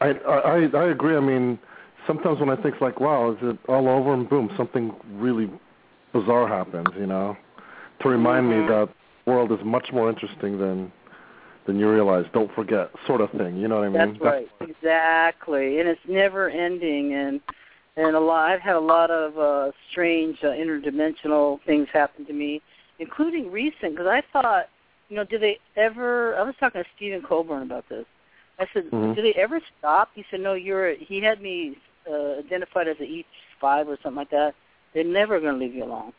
I, 0.00 0.08
I 0.08 0.68
I 0.74 0.90
agree. 0.90 1.16
I 1.16 1.20
mean, 1.20 1.56
sometimes 2.08 2.40
when 2.40 2.50
I 2.50 2.60
think 2.60 2.80
like, 2.80 2.98
wow, 2.98 3.30
is 3.30 3.38
it 3.40 3.56
all 3.68 3.88
over? 3.88 4.14
And 4.14 4.28
boom, 4.28 4.50
something 4.56 4.92
really 5.12 5.48
bizarre 6.12 6.48
happens. 6.48 6.88
You 6.98 7.06
know, 7.06 7.36
to 8.02 8.08
remind 8.08 8.46
mm-hmm. 8.46 8.62
me 8.62 8.68
that 8.68 8.88
world 9.26 9.52
is 9.52 9.58
much 9.64 9.92
more 9.92 10.08
interesting 10.08 10.58
than 10.58 10.92
than 11.66 11.78
you 11.78 11.90
realize. 11.90 12.26
Don't 12.34 12.54
forget, 12.54 12.90
sort 13.06 13.22
of 13.22 13.30
thing. 13.30 13.56
You 13.56 13.68
know 13.68 13.76
what 13.76 13.84
I 13.84 13.88
mean? 13.88 14.12
That's 14.12 14.20
right, 14.20 14.48
exactly. 14.60 15.80
And 15.80 15.88
it's 15.88 16.00
never 16.06 16.50
ending. 16.50 17.14
And 17.14 17.40
and 17.96 18.16
a 18.16 18.20
lot. 18.20 18.50
I've 18.50 18.60
had 18.60 18.76
a 18.76 18.80
lot 18.80 19.10
of 19.10 19.38
uh, 19.38 19.72
strange 19.90 20.38
uh, 20.42 20.48
interdimensional 20.48 21.60
things 21.64 21.88
happen 21.92 22.26
to 22.26 22.32
me, 22.32 22.60
including 22.98 23.50
recent. 23.50 23.92
Because 23.92 24.06
I 24.06 24.22
thought, 24.32 24.68
you 25.08 25.16
know, 25.16 25.24
do 25.24 25.38
they 25.38 25.58
ever? 25.76 26.36
I 26.36 26.42
was 26.42 26.54
talking 26.58 26.82
to 26.82 26.88
Stephen 26.96 27.22
Colburn 27.22 27.62
about 27.62 27.88
this. 27.88 28.04
I 28.58 28.66
said, 28.72 28.84
mm-hmm. 28.90 29.14
do 29.14 29.22
they 29.22 29.34
ever 29.40 29.60
stop? 29.78 30.10
He 30.14 30.24
said, 30.30 30.40
no. 30.40 30.54
You're. 30.54 30.94
He 30.96 31.20
had 31.20 31.40
me 31.40 31.76
uh, 32.10 32.38
identified 32.38 32.88
as 32.88 32.96
a 33.00 33.04
E 33.04 33.26
five 33.60 33.88
or 33.88 33.96
something 34.02 34.16
like 34.16 34.30
that. 34.30 34.54
They're 34.92 35.04
never 35.04 35.40
going 35.40 35.58
to 35.58 35.64
leave 35.64 35.74
you 35.74 35.84
alone. 35.84 36.12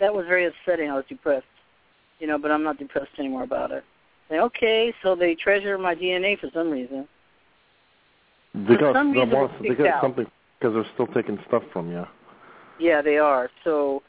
That 0.00 0.14
was 0.14 0.26
very 0.26 0.46
upsetting. 0.46 0.90
I 0.90 0.94
was 0.94 1.04
depressed, 1.08 1.46
you 2.18 2.26
know, 2.26 2.38
but 2.38 2.50
I'm 2.50 2.62
not 2.62 2.78
depressed 2.78 3.10
anymore 3.18 3.42
about 3.42 3.70
it. 3.70 3.84
Say, 4.28 4.38
okay, 4.38 4.92
so 5.02 5.14
they 5.14 5.34
treasure 5.34 5.78
my 5.78 5.94
DNA 5.94 6.38
for 6.38 6.50
some 6.52 6.70
reason. 6.70 7.08
They 8.54 8.76
for 8.76 8.92
some 8.92 9.12
reason, 9.12 9.30
want, 9.30 9.62
they 9.62 9.70
got 9.70 9.86
out. 9.86 10.02
something 10.02 10.26
because 10.58 10.74
they're 10.74 10.92
still 10.94 11.06
taking 11.08 11.38
stuff 11.46 11.62
from 11.72 11.90
you. 11.90 12.04
Yeah, 12.78 13.02
they 13.02 13.18
are. 13.18 13.50
So, 13.64 14.02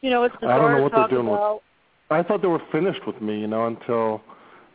you 0.00 0.10
know, 0.10 0.24
it's 0.24 0.34
bizarre 0.36 0.52
I 0.52 0.58
don't 0.58 0.76
know 0.76 0.82
what 0.82 0.92
they're 0.92 1.08
doing 1.08 1.28
about. 1.28 1.54
with. 1.54 1.62
I 2.10 2.22
thought 2.22 2.42
they 2.42 2.48
were 2.48 2.62
finished 2.70 3.06
with 3.06 3.20
me, 3.22 3.40
you 3.40 3.46
know, 3.46 3.66
until 3.66 4.20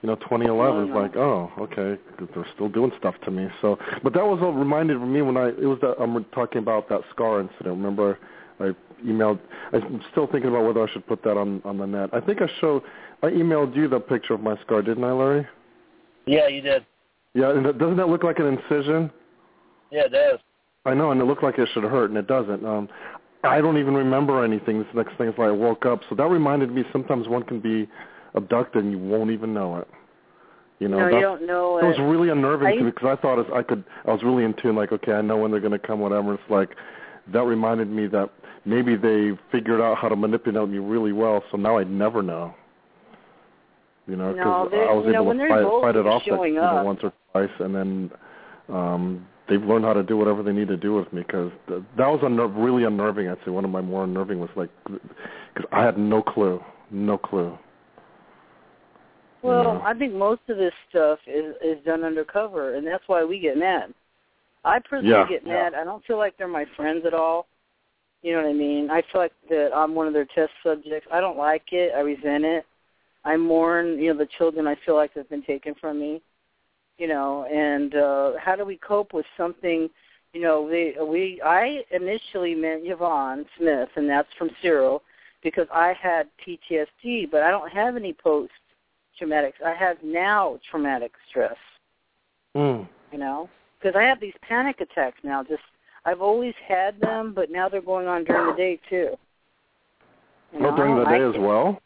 you 0.02 0.08
know 0.08 0.16
2011. 0.16 0.84
It's 0.84 0.90
no. 0.90 1.00
like, 1.00 1.16
oh, 1.16 1.52
okay, 1.60 2.02
they're 2.34 2.48
still 2.56 2.70
doing 2.70 2.92
stuff 2.98 3.16
to 3.26 3.32
me. 3.32 3.48
So, 3.62 3.78
but 4.04 4.14
that 4.14 4.26
was 4.26 4.40
what 4.42 4.50
reminded 4.50 4.98
of 4.98 5.04
me 5.04 5.22
when 5.22 5.38
I 5.38 5.50
it 5.50 5.66
was 5.66 5.80
that 5.82 5.96
I'm 6.00 6.24
talking 6.34 6.60
about 6.60 6.90
that 6.90 7.02
scar 7.12 7.40
incident. 7.40 7.78
Remember, 7.78 8.18
I 8.60 8.72
emailed. 9.06 9.40
I'm 9.74 10.02
still 10.12 10.28
thinking 10.28 10.50
about 10.50 10.66
whether 10.66 10.84
I 10.84 10.92
should 10.92 11.06
put 11.08 11.24
that 11.24 11.38
on 11.38 11.62
on 11.66 11.78
the 11.78 11.86
net. 11.86 12.10
I 12.14 12.20
think 12.20 12.42
I 12.42 12.48
showed. 12.60 12.84
I 13.24 13.28
emailed 13.28 13.76
you 13.76 13.88
the 13.88 14.00
picture 14.00 14.34
of 14.34 14.42
my 14.42 14.56
scar, 14.62 14.82
didn't 14.82 15.04
I, 15.04 15.12
Larry? 15.12 15.48
Yeah, 16.26 16.48
you 16.48 16.62
did. 16.62 16.86
Yeah, 17.34 17.52
and 17.52 17.66
it, 17.66 17.78
doesn't 17.78 17.98
that 17.98 18.10
look 18.10 18.24
like 18.24 18.40
an 18.40 18.46
incision? 18.46 19.12
Yeah, 19.92 20.06
it 20.06 20.12
does. 20.12 20.40
I 20.86 20.94
know, 20.94 21.12
and 21.12 21.20
it 21.20 21.26
looked 21.26 21.44
like 21.44 21.58
it 21.58 21.68
should 21.74 21.84
hurt, 21.84 22.10
and 22.10 22.18
it 22.18 22.28
doesn't. 22.28 22.66
Um, 22.66 22.88
I 23.44 23.62
don't 23.62 23.78
even 23.78 23.94
remember 23.94 24.44
anything. 24.44 24.80
This 24.80 24.88
next 24.94 25.18
thing 25.18 25.28
is 25.28 25.36
like 25.38 25.50
I 25.50 25.52
woke 25.52 25.86
up, 25.86 26.02
so 26.10 26.16
that 26.16 26.28
reminded 26.28 26.72
me. 26.72 26.84
Sometimes 26.92 27.28
one 27.28 27.44
can 27.44 27.60
be 27.60 27.88
abducted 28.34 28.84
and 28.84 28.92
you 28.92 29.00
won't 29.00 29.32
even 29.32 29.54
know 29.54 29.78
it. 29.78 29.88
You 30.80 30.88
know, 30.88 31.00
no, 31.00 31.04
that's, 31.06 31.16
you 31.16 31.22
don't 31.22 31.48
know 31.48 31.78
it 31.80 31.86
it. 31.86 31.88
was 31.88 32.00
really 32.00 32.30
unnerving 32.30 32.68
I, 32.68 32.76
to 32.76 32.84
me 32.84 32.92
because 32.92 33.18
I 33.18 33.22
thought 33.22 33.52
I 33.52 33.64
could. 33.64 33.84
I 34.06 34.12
was 34.12 34.22
really 34.24 34.44
in 34.44 34.54
tune. 34.62 34.76
Like, 34.76 34.92
okay, 34.92 35.14
I 35.14 35.22
know 35.22 35.38
when 35.38 35.52
they're 35.52 35.60
going 35.60 35.72
to 35.72 35.80
come. 35.80 36.00
Whatever. 36.00 36.36
It's 36.36 36.44
like 36.50 36.76
that 37.34 37.44
reminded 37.44 37.90
me 37.90 38.08
that 38.08 38.30
maybe 38.68 38.96
they 38.96 39.32
figured 39.52 39.82
out 39.82 39.98
how 39.98 40.10
to 40.10 40.16
manipulate 40.16 40.70
me 40.70 40.78
really 40.78 41.14
well. 41.14 41.44
So 41.52 41.58
now 41.58 41.78
I'd 41.78 41.90
never 41.90 42.22
know. 42.22 42.54
You 44.08 44.16
know, 44.16 44.34
because 44.34 44.70
no, 44.72 44.80
I 44.80 44.94
was 44.94 45.06
you 45.06 45.14
know, 45.14 45.24
able 45.24 45.34
to 45.34 45.48
fight, 45.50 45.94
fight 45.94 45.96
it 45.98 46.08
off 46.08 46.24
that, 46.30 46.42
you 46.44 46.54
know, 46.54 46.84
once 46.84 47.00
or 47.04 47.12
twice, 47.32 47.50
and 47.60 47.76
then 47.76 48.12
um 48.70 49.28
they've 49.50 49.64
learned 49.64 49.86
how 49.86 49.94
to 49.94 50.04
do 50.04 50.18
whatever 50.18 50.44
they 50.44 50.54
need 50.54 50.68
to 50.68 50.78
do 50.78 50.94
with 50.94 51.12
me 51.12 51.24
because 51.24 51.52
th- 51.68 51.82
that 51.98 52.08
was 52.08 52.22
unner- 52.22 52.54
really 52.56 52.84
unnerving. 52.84 53.28
I'd 53.28 53.38
say 53.44 53.52
one 53.52 53.66
of 53.66 53.72
my 53.72 53.82
more 53.82 54.06
unnerving 54.06 54.40
was 54.40 54.50
like 54.56 54.70
because 54.86 55.70
I 55.72 55.84
had 55.84 55.98
no 55.98 56.22
clue, 56.22 56.62
no 56.90 57.18
clue. 57.18 57.58
Well, 59.42 59.58
you 59.58 59.64
know. 59.64 59.82
I 59.86 59.94
think 59.94 60.14
most 60.14 60.42
of 60.48 60.58
this 60.58 60.74
stuff 60.90 61.20
is 61.28 61.56
is 61.62 61.84
done 61.86 62.06
undercover, 62.06 62.76
and 62.76 62.88
that's 62.88 63.04
why 63.08 63.26
we 63.26 63.40
get 63.40 63.58
mad. 63.58 63.94
I 64.64 64.80
personally 64.80 65.12
Yeah. 65.12 65.28
get 65.28 65.46
mad. 65.46 65.74
I 65.74 65.84
don't 65.84 66.04
feel 66.06 66.18
like 66.18 66.38
they're 66.38 66.48
my 66.48 66.66
friends 66.78 67.06
at 67.06 67.14
all. 67.14 67.48
You 68.28 68.34
know 68.34 68.42
what 68.42 68.50
I 68.50 68.54
mean? 68.54 68.90
I 68.90 69.04
feel 69.10 69.22
like 69.22 69.32
that 69.50 69.70
I'm 69.74 69.96
one 69.96 70.06
of 70.06 70.12
their 70.12 70.26
test 70.26 70.52
subjects. 70.62 71.08
I 71.10 71.22
don't 71.22 71.38
like 71.38 71.72
it. 71.72 71.94
I 71.96 72.02
resent 72.02 72.44
it. 72.44 72.66
I 73.24 73.38
mourn, 73.38 73.98
you 73.98 74.12
know, 74.12 74.20
the 74.20 74.28
children 74.38 74.68
I 74.68 74.76
feel 74.86 74.96
like 74.96 75.14
have 75.14 75.30
been 75.30 75.44
taken 75.44 75.74
from 75.80 75.98
me. 75.98 76.22
You 76.98 77.08
know, 77.08 77.46
and 77.46 77.96
uh 77.96 78.34
how 78.38 78.58
do 78.58 78.66
we 78.66 78.76
cope 78.86 79.14
with 79.14 79.26
something? 79.38 79.90
You 80.34 80.42
know, 80.42 80.62
we 80.62 80.98
we 81.02 81.42
I 81.42 81.86
initially 81.90 82.54
met 82.54 82.82
Yvonne 82.84 83.46
Smith, 83.58 83.88
and 83.96 84.10
that's 84.10 84.28
from 84.38 84.50
CERO, 84.62 85.00
because 85.42 85.68
I 85.74 85.94
had 85.94 86.28
PTSD, 86.46 87.32
but 87.32 87.44
I 87.44 87.50
don't 87.50 87.72
have 87.72 87.96
any 87.96 88.12
post 88.12 88.52
traumatic. 89.18 89.54
I 89.66 89.74
have 89.74 90.04
now 90.04 90.60
traumatic 90.70 91.14
stress. 91.30 91.56
Mm. 92.58 92.90
You 93.14 93.20
know, 93.20 93.50
because 93.80 93.96
I 93.98 94.04
have 94.04 94.20
these 94.20 94.36
panic 94.42 94.82
attacks 94.82 95.20
now. 95.24 95.44
Just 95.44 95.64
I've 96.08 96.22
always 96.22 96.54
had 96.66 97.00
them, 97.02 97.34
but 97.36 97.52
now 97.52 97.68
they're 97.68 97.82
going 97.82 98.08
on 98.08 98.24
during 98.24 98.48
the 98.48 98.58
day 98.58 98.80
too. 98.90 99.10
You 100.54 100.60
Well, 100.62 100.72
know, 100.72 100.78
during 100.78 100.96
the 100.96 101.04
day 101.04 101.22
as 101.22 101.36
well. 101.38 101.82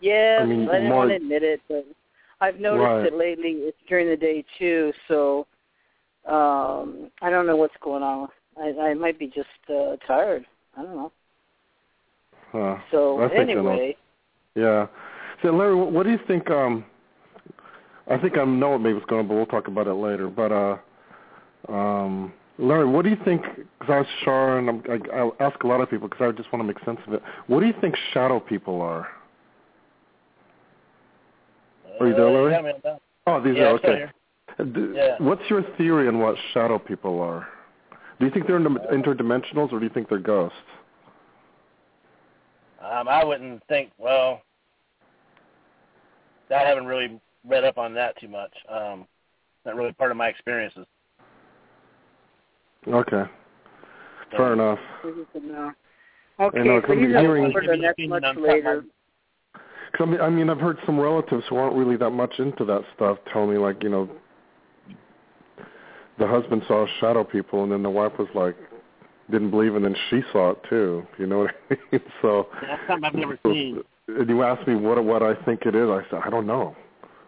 Yes, 0.00 0.40
I 0.42 0.46
mean, 0.46 0.68
I 0.68 0.72
didn't 0.72 0.88
more- 0.88 0.98
want 0.98 1.10
to 1.10 1.16
admit 1.16 1.44
it, 1.44 1.60
but 1.68 1.86
I've 2.40 2.58
noticed 2.58 2.82
Right. 2.84 3.06
it 3.06 3.12
lately. 3.14 3.52
It's 3.68 3.78
during 3.86 4.08
the 4.08 4.16
day 4.16 4.44
too, 4.58 4.92
so 5.06 5.46
um 6.26 7.10
I 7.20 7.30
don't 7.30 7.46
know 7.46 7.56
what's 7.56 7.76
going 7.80 8.02
on. 8.02 8.28
I 8.56 8.90
I 8.90 8.94
might 8.94 9.18
be 9.18 9.28
just 9.28 9.48
uh 9.68 9.96
tired. 10.06 10.44
I 10.76 10.82
don't 10.82 10.96
know. 10.96 11.12
Huh. 12.50 12.78
So 12.90 13.22
I 13.22 13.28
think 13.28 13.50
I 13.50 13.54
know. 13.54 13.70
anyway, 13.70 13.96
Yeah. 14.54 14.86
So 15.42 15.50
Larry, 15.52 15.74
what, 15.76 15.92
what 15.92 16.02
do 16.04 16.10
you 16.10 16.18
think? 16.26 16.50
Um, 16.50 16.84
I 18.08 18.18
think 18.18 18.36
I 18.36 18.44
know 18.44 18.70
what 18.70 18.80
maybe 18.80 18.96
it's 18.98 19.06
going 19.06 19.20
on, 19.20 19.28
but 19.28 19.34
we'll 19.34 19.46
talk 19.46 19.68
about 19.68 19.86
it 19.86 19.94
later. 19.94 20.28
But 20.28 20.52
uh, 20.52 20.76
um, 21.68 22.32
Larry, 22.58 22.86
what 22.86 23.04
do 23.04 23.10
you 23.10 23.16
think? 23.24 23.42
Because 23.78 23.92
I 23.92 23.98
was 23.98 24.06
Shar, 24.24 24.58
and 24.58 24.68
I'm, 24.68 24.82
I, 24.88 25.16
I'll 25.16 25.36
ask 25.40 25.62
a 25.62 25.66
lot 25.66 25.80
of 25.80 25.90
people 25.90 26.08
because 26.08 26.32
I 26.34 26.36
just 26.36 26.52
want 26.52 26.62
to 26.62 26.66
make 26.66 26.82
sense 26.84 26.98
of 27.06 27.14
it. 27.14 27.22
What 27.46 27.60
do 27.60 27.66
you 27.66 27.74
think 27.80 27.96
shadow 28.12 28.40
people 28.40 28.80
are? 28.80 29.08
Are 32.00 32.08
you 32.08 32.14
there, 32.14 32.30
Larry? 32.30 32.54
Uh, 32.54 32.62
yeah, 32.84 32.96
Oh, 33.26 33.40
these 33.40 33.56
yeah, 33.56 33.64
are 33.64 33.68
okay. 33.74 34.10
here. 34.58 34.92
Yeah. 34.94 35.16
What's 35.18 35.42
your 35.48 35.62
theory 35.76 36.08
on 36.08 36.18
what 36.18 36.36
shadow 36.52 36.78
people 36.78 37.20
are? 37.20 37.46
Do 38.18 38.26
you 38.26 38.32
think 38.32 38.46
they're 38.46 38.58
interdimensionals, 38.58 39.72
or 39.72 39.78
do 39.78 39.84
you 39.84 39.90
think 39.90 40.08
they're 40.08 40.18
ghosts? 40.18 40.56
Um, 42.80 43.08
I 43.08 43.24
wouldn't 43.24 43.62
think. 43.68 43.90
Well, 43.98 44.42
I 46.50 46.60
haven't 46.60 46.86
really 46.86 47.20
read 47.48 47.64
up 47.64 47.78
on 47.78 47.94
that 47.94 48.18
too 48.20 48.28
much. 48.28 48.52
Um, 48.68 49.06
not 49.64 49.76
really 49.76 49.92
part 49.92 50.10
of 50.10 50.16
my 50.16 50.28
experiences. 50.28 50.86
Okay, 52.88 53.24
fair 54.36 54.52
enough. 54.54 54.78
No. 55.34 55.72
Uh, 56.38 56.44
okay, 56.44 56.60
I 56.60 56.62
know, 56.64 56.80
so 56.80 56.86
'cause 56.86 56.96
he's 56.98 57.06
I'm 57.08 57.16
up 57.16 57.22
hearing- 57.22 57.52
for 57.52 57.60
the 57.62 57.76
next 57.76 57.98
much 58.08 58.36
later. 58.36 58.84
Cause 59.92 60.08
I 60.08 60.10
mean, 60.10 60.20
I 60.20 60.28
mean, 60.30 60.48
I've 60.50 60.60
heard 60.60 60.78
some 60.86 60.98
relatives 60.98 61.44
who 61.48 61.56
aren't 61.56 61.76
really 61.76 61.96
that 61.96 62.10
much 62.10 62.38
into 62.38 62.64
that 62.64 62.82
stuff 62.96 63.18
tell 63.30 63.46
me, 63.46 63.58
like, 63.58 63.82
you 63.82 63.90
know, 63.90 64.08
the 66.18 66.26
husband 66.26 66.62
saw 66.66 66.86
shadow 66.98 67.24
people, 67.24 67.62
and 67.62 67.70
then 67.72 67.82
the 67.82 67.90
wife 67.90 68.18
was 68.18 68.28
like, 68.34 68.56
didn't 69.30 69.50
believe, 69.50 69.74
and 69.76 69.84
then 69.84 69.94
she 70.08 70.22
saw 70.32 70.50
it 70.52 70.58
too. 70.64 71.06
You 71.18 71.26
know 71.26 71.40
what 71.40 71.54
I 71.70 71.76
mean? 71.92 72.00
So. 72.22 72.48
That's 72.62 72.80
something 72.86 73.04
I've 73.04 73.14
never 73.14 73.38
seen. 73.44 73.82
And 74.08 74.28
you 74.28 74.42
asked 74.42 74.66
me 74.66 74.74
what 74.74 75.02
what 75.04 75.22
I 75.22 75.34
think 75.44 75.64
it 75.64 75.74
is. 75.74 75.88
I 75.88 76.02
said 76.10 76.20
I 76.24 76.30
don't 76.30 76.46
know. 76.46 76.74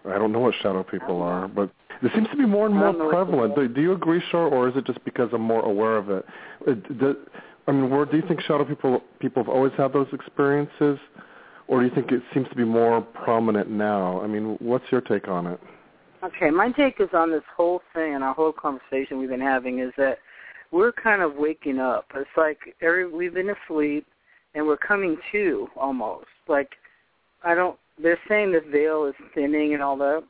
I 0.07 0.19
don't 0.19 0.33
know 0.33 0.41
what 0.41 0.55
shadow 0.57 0.83
people 0.83 1.23
are, 1.23 1.47
but 1.49 1.71
it 2.03 2.11
seems 2.15 2.29
to 2.31 2.37
be 2.37 2.47
more 2.47 2.67
and 2.67 2.75
more 2.75 2.93
don't 2.93 2.99
know 2.99 3.05
what 3.07 3.15
prevalent. 3.15 3.55
Do, 3.55 3.69
do 3.69 3.81
you 3.81 3.93
agree, 3.93 4.23
Shar, 4.31 4.49
or 4.49 4.69
is 4.69 4.77
it 4.77 4.87
just 4.87 5.03
because 5.05 5.31
I'm 5.33 5.43
more 5.43 5.65
aware 5.65 5.97
of 5.97 6.11
it? 6.11 6.25
Uh, 6.67 6.73
it 6.73 6.99
do, 6.99 7.17
I 7.67 7.73
mean, 7.73 7.91
where 7.91 8.05
do 8.05 8.17
you 8.17 8.23
think 8.29 8.41
shadow 8.43 8.65
people 8.65 9.03
people 9.21 9.43
have 9.43 9.49
always 9.49 9.73
had 9.77 9.93
those 9.93 10.09
experiences, 10.13 10.99
or 11.69 11.81
do 11.81 11.87
you 11.87 11.95
think 11.95 12.13
it 12.13 12.23
seems 12.33 12.49
to 12.49 12.55
be 12.55 12.65
more 12.65 13.01
prominent 13.01 13.71
now? 13.71 14.21
I 14.21 14.27
mean, 14.27 14.57
what's 14.61 14.85
your 14.91 15.01
take 15.01 15.29
on 15.29 15.47
it? 15.47 15.61
Okay, 16.23 16.51
my 16.51 16.71
take 16.73 17.01
is 17.01 17.11
on 17.13 17.31
this 17.31 17.43
whole 17.55 17.83
thing 17.93 18.15
and 18.15 18.25
our 18.25 18.33
whole 18.33 18.53
conversation 18.53 19.19
we've 19.19 19.29
been 19.29 19.41
having 19.41 19.81
is 19.81 19.93
that 19.99 20.19
we're 20.71 20.93
kind 20.93 21.21
of 21.21 21.35
waking 21.37 21.79
up. 21.79 22.07
It's 22.15 22.29
like 22.37 22.59
every 22.81 23.07
we've 23.07 23.35
been 23.35 23.51
asleep 23.51 24.07
and 24.55 24.67
we're 24.67 24.79
coming 24.79 25.19
to 25.33 25.69
almost. 25.77 26.27
Like 26.49 26.71
I 27.43 27.55
don't 27.55 27.79
they're 28.03 28.19
saying 28.29 28.53
this 28.53 28.65
veil 28.73 29.05
is 29.05 29.15
thinning 29.35 29.75
and 29.75 29.83
all 29.83 29.97
that. 29.99 30.25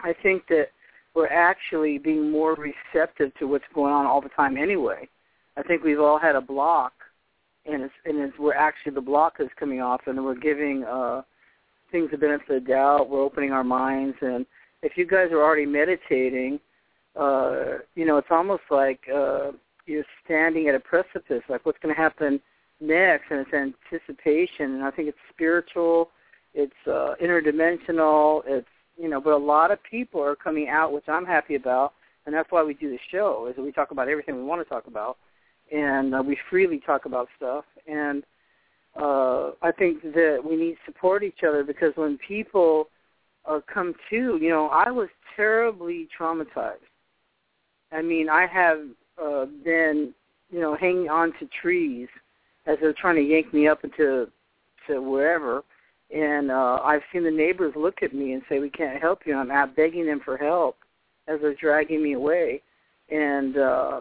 I 0.00 0.14
think 0.22 0.46
that 0.48 0.68
we're 1.14 1.28
actually 1.28 1.98
being 1.98 2.30
more 2.30 2.54
receptive 2.54 3.32
to 3.38 3.46
what's 3.46 3.64
going 3.74 3.92
on 3.92 4.06
all 4.06 4.20
the 4.20 4.28
time 4.30 4.56
anyway. 4.56 5.08
I 5.56 5.62
think 5.62 5.82
we've 5.82 6.00
all 6.00 6.18
had 6.18 6.36
a 6.36 6.40
block 6.40 6.92
and 7.66 7.82
it's 7.82 7.94
and 8.04 8.18
it's 8.18 8.38
we're 8.38 8.54
actually 8.54 8.92
the 8.92 9.00
block 9.00 9.34
is 9.40 9.48
coming 9.58 9.80
off 9.80 10.02
and 10.06 10.24
we're 10.24 10.36
giving 10.36 10.84
uh 10.84 11.22
things 11.90 12.10
the 12.10 12.18
benefit 12.18 12.50
of 12.50 12.62
the 12.64 12.68
doubt, 12.68 13.08
we're 13.08 13.22
opening 13.22 13.50
our 13.50 13.64
minds 13.64 14.16
and 14.20 14.46
if 14.82 14.92
you 14.96 15.06
guys 15.06 15.30
are 15.32 15.42
already 15.42 15.66
meditating, 15.66 16.60
uh, 17.16 17.78
you 17.94 18.06
know, 18.06 18.18
it's 18.18 18.28
almost 18.30 18.62
like 18.70 19.00
uh, 19.12 19.50
you're 19.86 20.04
standing 20.24 20.68
at 20.68 20.74
a 20.74 20.80
precipice, 20.80 21.42
like 21.48 21.64
what's 21.66 21.78
going 21.82 21.94
to 21.94 22.00
happen 22.00 22.40
next, 22.80 23.24
and 23.30 23.44
it's 23.46 23.74
anticipation. 23.92 24.74
And 24.74 24.84
I 24.84 24.90
think 24.90 25.08
it's 25.08 25.18
spiritual, 25.32 26.10
it's 26.54 26.72
uh, 26.86 27.14
interdimensional, 27.22 28.42
it's 28.46 28.68
you 28.98 29.08
know, 29.08 29.20
but 29.20 29.32
a 29.32 29.36
lot 29.36 29.70
of 29.70 29.78
people 29.82 30.22
are 30.22 30.36
coming 30.36 30.68
out, 30.68 30.92
which 30.92 31.08
I'm 31.08 31.24
happy 31.24 31.54
about, 31.54 31.94
and 32.26 32.34
that's 32.34 32.50
why 32.50 32.62
we 32.62 32.74
do 32.74 32.90
the 32.90 32.98
show, 33.10 33.46
is 33.48 33.56
that 33.56 33.62
we 33.62 33.72
talk 33.72 33.90
about 33.90 34.08
everything 34.08 34.36
we 34.36 34.42
want 34.42 34.60
to 34.60 34.68
talk 34.68 34.86
about, 34.86 35.16
and 35.72 36.14
uh, 36.14 36.22
we 36.22 36.36
freely 36.50 36.80
talk 36.80 37.04
about 37.04 37.28
stuff, 37.36 37.64
and 37.86 38.24
uh, 39.00 39.50
I 39.62 39.70
think 39.70 40.02
that 40.02 40.40
we 40.44 40.56
need 40.56 40.72
to 40.72 40.78
support 40.86 41.22
each 41.22 41.42
other 41.46 41.62
because 41.62 41.92
when 41.94 42.18
people 42.18 42.88
uh, 43.46 43.60
come 43.72 43.94
to, 44.10 44.38
you 44.40 44.48
know, 44.48 44.68
I 44.68 44.90
was 44.90 45.08
terribly 45.36 46.08
traumatized. 46.18 46.76
I 47.92 48.02
mean, 48.02 48.28
I 48.28 48.46
have 48.46 48.80
uh, 49.22 49.46
been, 49.64 50.12
you 50.50 50.60
know, 50.60 50.76
hanging 50.76 51.08
on 51.08 51.32
to 51.38 51.48
trees 51.62 52.08
as 52.66 52.76
they're 52.80 52.92
trying 52.92 53.16
to 53.16 53.22
yank 53.22 53.54
me 53.54 53.68
up 53.68 53.84
into 53.84 54.28
to 54.86 55.00
wherever, 55.00 55.64
and 56.14 56.50
uh, 56.50 56.80
I've 56.82 57.02
seen 57.12 57.24
the 57.24 57.30
neighbors 57.30 57.74
look 57.76 58.02
at 58.02 58.14
me 58.14 58.32
and 58.32 58.42
say, 58.48 58.58
"We 58.60 58.70
can't 58.70 59.00
help 59.00 59.20
you." 59.26 59.34
I'm 59.34 59.50
out 59.50 59.76
begging 59.76 60.06
them 60.06 60.20
for 60.24 60.36
help 60.36 60.76
as 61.26 61.40
they're 61.40 61.54
dragging 61.54 62.02
me 62.02 62.14
away, 62.14 62.62
and 63.10 63.56
uh, 63.58 64.00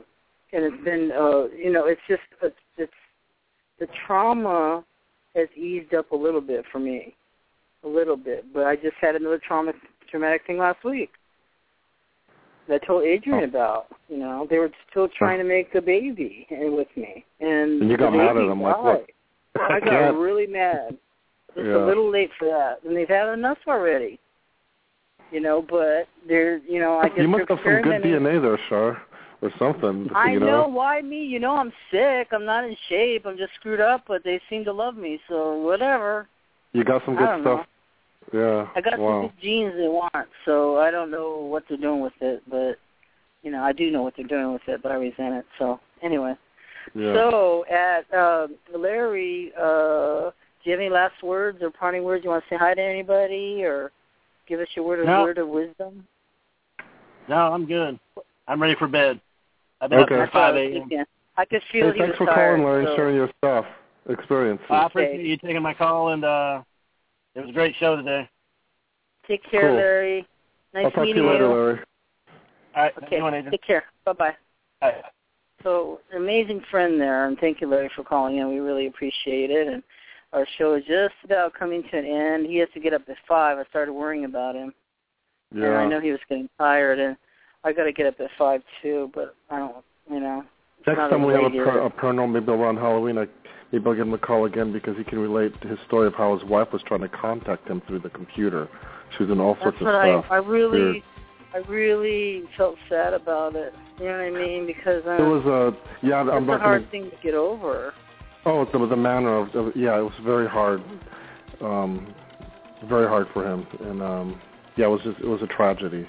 and 0.54 0.64
it's 0.64 0.84
been, 0.84 1.12
uh, 1.12 1.48
you 1.56 1.72
know, 1.72 1.86
it's 1.86 2.02
just 2.08 2.22
it's, 2.42 2.56
it's 2.78 2.92
the 3.80 3.88
trauma 4.06 4.84
has 5.36 5.48
eased 5.56 5.94
up 5.94 6.12
a 6.12 6.16
little 6.16 6.42
bit 6.42 6.66
for 6.72 6.80
me 6.80 7.14
a 7.84 7.88
little 7.88 8.18
bit, 8.18 8.46
but 8.54 8.66
I 8.66 8.76
just 8.76 8.96
had 9.00 9.16
another 9.16 9.40
trauma 9.46 9.74
traumatic 10.10 10.42
thing 10.48 10.58
last 10.58 10.84
week 10.84 11.12
that 12.68 12.82
I 12.82 12.86
told 12.86 13.04
Adrian 13.04 13.42
Oh. 13.42 13.44
about. 13.44 13.88
You 14.10 14.18
know, 14.18 14.48
they 14.50 14.58
were 14.58 14.72
still 14.90 15.08
trying 15.10 15.38
to 15.40 15.44
make 15.44 15.76
a 15.76 15.82
baby 15.82 16.48
with 16.50 16.88
me, 16.96 17.26
and, 17.40 17.82
And 17.82 17.90
you 17.90 17.98
got 17.98 18.14
mad 18.14 18.38
at 18.38 18.48
them, 18.48 18.62
like, 18.62 18.82
what? 18.82 19.06
I 19.60 19.80
got 19.80 20.10
really 20.18 20.48
mad. 20.48 20.98
It's 21.58 21.66
Yeah. 21.66 21.84
a 21.84 21.86
little 21.86 22.10
late 22.10 22.32
for 22.38 22.46
that, 22.46 22.84
and 22.84 22.96
they've 22.96 23.10
had 23.10 23.34
enough 23.34 23.58
already. 23.68 24.20
You 25.32 25.42
know, 25.42 25.62
but 25.62 26.08
they're, 26.28 26.58
you 26.60 26.80
know, 26.80 27.00
I 27.00 27.10
guess 27.10 27.18
you 27.18 27.28
must 27.28 27.50
have 27.50 27.60
some 27.64 27.82
good. 27.82 28.02
DNA 28.02 28.40
there, 28.40 28.58
Shar, 28.70 29.02
or 29.42 29.52
something. 29.60 30.10
I 30.16 30.32
you 30.34 30.40
know 30.40 30.68
why 30.68 31.02
me. 31.02 31.26
You 31.26 31.40
know, 31.40 31.58
I'm 31.58 31.74
sick. 31.92 32.30
I'm 32.32 32.46
not 32.46 32.64
in 32.64 32.78
shape. 32.88 33.26
I'm 33.26 33.38
just 33.38 33.54
screwed 33.56 33.82
up, 33.82 34.04
but 34.08 34.24
they 34.24 34.40
seem 34.50 34.64
to 34.66 34.72
love 34.72 34.96
me. 34.96 35.20
So 35.28 35.58
whatever. 35.58 36.28
You 36.74 36.84
got 36.84 37.04
some 37.06 37.16
good 37.16 37.42
stuff. 37.42 37.66
Yeah. 38.34 38.68
I 38.76 38.82
got 38.82 39.00
wow. 39.00 39.22
some 39.22 39.22
good 39.30 39.42
genes 39.42 39.74
they 39.76 39.88
want, 39.88 40.28
so 40.46 40.78
I 40.78 40.92
don't 40.92 41.12
know 41.12 41.38
what 41.38 41.64
they're 41.68 41.78
doing 41.78 42.02
with 42.02 42.14
it, 42.22 42.44
but 42.50 42.78
you 43.42 43.52
know, 43.52 43.64
I 43.64 43.72
do 43.72 43.90
know 43.90 44.04
what 44.04 44.14
they're 44.16 44.28
doing 44.28 44.54
with 44.54 44.68
it, 44.68 44.82
but 44.84 44.92
I 44.92 44.96
resent 44.96 45.36
it. 45.36 45.46
So 45.58 45.80
anyway, 46.02 46.36
Yeah. 46.94 47.14
so 47.14 47.66
at 47.66 48.14
uh, 48.14 48.48
Larry, 48.76 49.54
uh, 49.60 50.32
do 50.64 50.70
you 50.70 50.72
have 50.72 50.80
any 50.82 50.90
last 50.90 51.22
words 51.24 51.60
or 51.62 51.70
parting 51.70 52.04
words? 52.04 52.24
You 52.24 52.30
want 52.32 52.44
to 52.44 52.50
say 52.50 52.58
hi 52.58 52.74
to 52.74 52.82
anybody 52.82 53.64
or 53.64 53.92
give 54.48 54.60
us 54.60 54.68
your 54.76 54.86
word 54.86 55.00
of 55.00 55.06
No. 55.06 55.24
word 55.24 55.38
of 55.38 55.48
wisdom? 55.48 56.08
No, 57.30 57.54
I'm 57.54 57.66
good. 57.66 58.00
I'm 58.48 58.62
ready 58.62 58.76
for 58.76 58.88
bed. 58.88 59.20
I've 59.82 59.90
been 59.90 60.00
Okay. 60.00 60.16
up 60.16 60.20
That's 60.20 60.32
since 60.32 60.34
5 60.34 60.54
was 60.56 60.62
a.m. 60.92 61.06
I 61.38 61.46
could 61.46 61.62
feel 61.72 61.88
hey, 61.88 61.94
he 61.94 62.00
thanks 62.00 62.20
was 62.20 62.28
for 62.28 62.34
tired. 62.34 62.58
calling, 62.58 62.64
Larry, 62.64 62.86
so- 62.86 62.96
sharing 62.96 63.16
your 63.16 63.30
stuff, 63.38 63.66
experiences. 64.10 64.66
Well, 64.70 64.82
I 64.82 64.86
appreciate 64.86 65.26
you 65.26 65.38
taking 65.38 65.62
my 65.62 65.74
call, 65.74 66.10
and 66.10 66.26
uh, 66.26 66.64
it 67.36 67.42
was 67.42 67.50
a 67.50 67.54
great 67.54 67.76
show 67.76 67.96
today. 67.96 68.28
Take 69.28 69.44
care, 69.44 69.62
Cool. 69.70 69.76
Larry. 69.76 70.28
Nice 70.74 70.86
I'll 70.86 70.92
talk 70.92 70.94
to 70.94 71.02
meeting 71.02 71.24
you 71.24 71.30
later, 71.30 71.48
Larry. 71.48 71.80
All 72.76 72.84
right, 72.84 72.94
Okay, 73.04 73.20
good 73.20 73.52
take 73.52 73.64
care. 73.64 73.84
Bye 74.06 74.14
bye. 74.14 74.36
All 74.82 74.90
right. 74.92 75.04
So 75.64 76.00
amazing 76.16 76.62
friend 76.70 77.00
there, 77.00 77.28
and 77.28 77.38
thank 77.40 77.62
you, 77.62 77.68
Larry, 77.68 77.90
for 77.96 78.04
calling 78.04 78.38
in. 78.38 78.48
We 78.50 78.60
really 78.60 78.88
appreciate 78.88 79.50
it. 79.50 79.68
And 79.68 79.82
our 80.34 80.46
show 80.58 80.76
is 80.76 80.84
just 80.88 81.16
about 81.24 81.54
coming 81.54 81.84
to 81.84 81.98
an 81.98 82.06
end. 82.06 82.46
He 82.46 82.58
has 82.58 82.70
to 82.74 82.80
get 82.80 82.94
up 82.94 83.04
at 83.08 83.16
five. 83.28 83.58
I 83.58 83.64
started 83.70 83.94
worrying 83.94 84.26
about 84.26 84.56
him, 84.56 84.74
and 85.52 85.66
I 85.66 85.88
know 85.88 86.00
he 86.00 86.12
was 86.12 86.20
getting 86.28 86.50
tired, 86.58 87.00
and 87.00 87.16
I 87.64 87.74
got 87.74 87.86
to 87.86 87.94
get 87.94 88.08
up 88.08 88.20
at 88.20 88.30
five 88.38 88.62
too. 88.82 89.10
But 89.14 89.36
I 89.50 89.60
don't, 89.60 89.76
you 90.12 90.20
know. 90.20 90.44
Next 90.86 90.98
time 90.98 91.26
we 91.26 91.34
have 91.34 91.44
a, 91.44 91.50
per, 91.50 91.86
a 91.86 91.90
paranormal, 91.90 92.32
maybe 92.34 92.52
around 92.52 92.78
Halloween, 92.78 93.18
I, 93.18 93.26
maybe 93.72 93.86
I'll 93.86 93.94
give 93.94 94.08
him 94.08 94.14
a 94.14 94.18
call 94.18 94.46
again 94.46 94.72
because 94.72 94.96
he 94.98 95.04
can 95.04 95.20
relate 95.20 95.60
to 95.62 95.68
his 95.68 95.80
story 95.88 96.08
of 96.08 96.14
how 96.14 96.38
his 96.38 96.48
wife 96.48 96.72
was 96.72 96.82
trying 96.88 97.02
to 97.02 97.10
contact 97.10 97.68
him 97.68 97.82
through 97.88 98.00
the 98.00 98.10
computer. 98.10 98.70
She 99.18 99.24
was 99.24 99.32
in 99.32 99.40
all 99.40 99.54
That's 99.56 99.64
sorts 99.64 99.78
of 99.82 99.86
what 99.86 99.96
I, 99.96 100.20
stuff. 100.20 100.26
I 100.30 100.36
really, 100.36 100.82
Weird. 100.82 101.04
I 101.54 101.58
really 101.70 102.44
felt 102.58 102.76
sad 102.90 103.14
about 103.14 103.56
it. 103.56 103.74
You 104.00 104.06
know 104.06 104.12
what 104.12 104.42
I 104.42 104.46
mean? 104.46 104.68
Because 104.68 105.04
uh, 105.06 105.12
It 105.12 105.22
was 105.28 105.46
a 105.46 106.06
yeah. 106.06 106.22
I'm 106.22 106.44
it's 106.44 106.50
a 106.50 106.58
hard 106.60 106.82
gonna. 106.84 106.92
thing 106.92 107.10
to 107.10 107.18
get 107.24 107.34
over. 107.34 107.94
Oh, 108.48 108.64
the 108.72 108.88
the 108.88 108.96
manner 108.96 109.38
of, 109.40 109.54
of 109.56 109.76
yeah, 109.76 109.98
it 110.00 110.02
was 110.04 110.14
very 110.24 110.48
hard. 110.48 110.82
Um, 111.60 112.16
very 112.88 113.08
hard 113.08 113.28
for 113.34 113.44
him, 113.46 113.68
and 113.82 114.02
um, 114.02 114.42
yeah, 114.78 114.86
it 114.86 114.90
was 114.90 115.02
just 115.04 115.20
it 115.20 115.28
was 115.28 115.42
a 115.42 115.48
tragedy. 115.48 116.08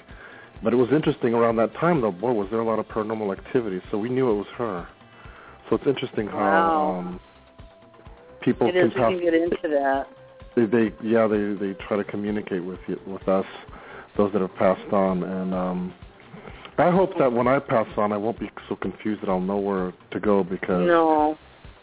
But 0.63 0.71
it 0.71 0.77
was 0.77 0.89
interesting 0.93 1.33
around 1.33 1.57
that 1.57 1.73
time 1.75 1.99
though. 1.99 2.11
Boy, 2.11 2.31
was 2.31 2.47
there 2.49 2.61
a 2.61 2.65
lot 2.65 2.79
of 2.79 2.87
paranormal 2.87 3.37
activity, 3.37 3.81
so 3.91 3.97
we 3.97 4.07
knew 4.07 4.31
it 4.31 4.35
was 4.35 4.47
her. 4.57 4.87
So 5.69 5.75
it's 5.75 5.85
interesting 5.85 6.27
how 6.27 6.37
Wow. 6.37 6.99
um, 6.99 7.19
people 8.41 8.67
It 8.69 8.75
is. 8.77 8.81
can 8.83 8.89
We 8.89 8.95
pass. 8.95 9.11
can 9.11 9.19
get 9.21 9.33
into 9.33 9.67
that. 9.67 10.07
They, 10.55 10.65
they 10.65 10.95
yeah 11.03 11.27
they 11.27 11.53
they 11.55 11.73
try 11.87 11.97
to 11.97 12.05
communicate 12.05 12.63
with 12.63 12.79
you, 12.87 12.99
with 13.05 13.27
us, 13.27 13.45
those 14.15 14.31
that 14.31 14.41
have 14.41 14.55
passed 14.55 14.93
on, 14.93 15.23
and 15.23 15.53
um, 15.53 15.93
I 16.77 16.89
hope 16.89 17.17
that 17.19 17.33
when 17.33 17.47
I 17.49 17.59
pass 17.59 17.87
on, 17.97 18.13
I 18.13 18.17
won't 18.17 18.39
be 18.39 18.49
so 18.69 18.77
confused 18.77 19.23
that 19.23 19.29
I'll 19.29 19.41
know 19.41 19.57
where 19.57 19.91
to 20.11 20.19
go 20.21 20.41
because 20.43 20.87
No. 20.87 21.37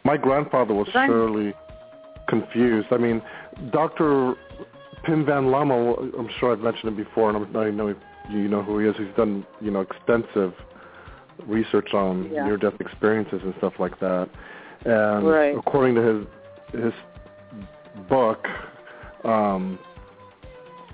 My 0.06 0.16
grandfather 0.16 0.72
was 0.72 0.88
I'm- 0.94 1.08
surely 1.10 1.52
confused. 2.28 2.88
I 2.92 2.96
mean, 2.96 3.20
Doctor 3.72 4.34
Pim 5.02 5.24
Van 5.26 5.46
Lommel, 5.46 5.98
I'm 6.16 6.28
sure 6.38 6.52
I've 6.52 6.60
mentioned 6.60 6.88
him 6.90 6.96
before, 6.96 7.28
and 7.30 7.36
I 7.38 7.40
don't 7.40 7.62
even 7.66 7.76
know 7.76 7.94
you 8.30 8.48
know 8.48 8.62
who 8.62 8.78
he 8.78 8.86
is. 8.88 8.96
He's 8.96 9.14
done 9.16 9.44
you 9.60 9.70
know 9.72 9.80
extensive 9.80 10.52
research 11.46 11.92
on 11.92 12.30
Yeah. 12.32 12.44
near-death 12.46 12.80
experiences 12.80 13.40
and 13.42 13.52
stuff 13.58 13.74
like 13.80 13.98
that. 13.98 14.28
And 14.84 15.26
Right. 15.28 15.56
according 15.56 15.96
to 15.96 16.02
his 16.02 16.26
his 16.72 16.92
book, 18.08 18.46
um, 19.24 19.78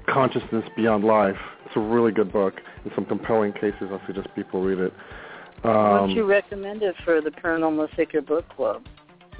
Consciousness 0.06 0.64
Beyond 0.76 1.04
Life, 1.04 1.38
it's 1.66 1.76
a 1.76 1.80
really 1.80 2.12
good 2.12 2.32
book 2.32 2.54
and 2.84 2.92
some 2.94 3.04
compelling 3.04 3.52
cases. 3.52 3.90
I 3.92 3.98
suggest 4.06 4.34
people 4.34 4.62
read 4.62 4.78
it. 4.78 4.92
Why 5.62 5.98
don't 5.98 6.10
you 6.10 6.24
Um, 6.24 6.30
recommend 6.30 6.82
it 6.82 6.96
for 7.04 7.20
the 7.20 7.30
Paranormal 7.30 7.88
Sacred 7.96 8.26
Book 8.26 8.46
Club? 8.50 8.82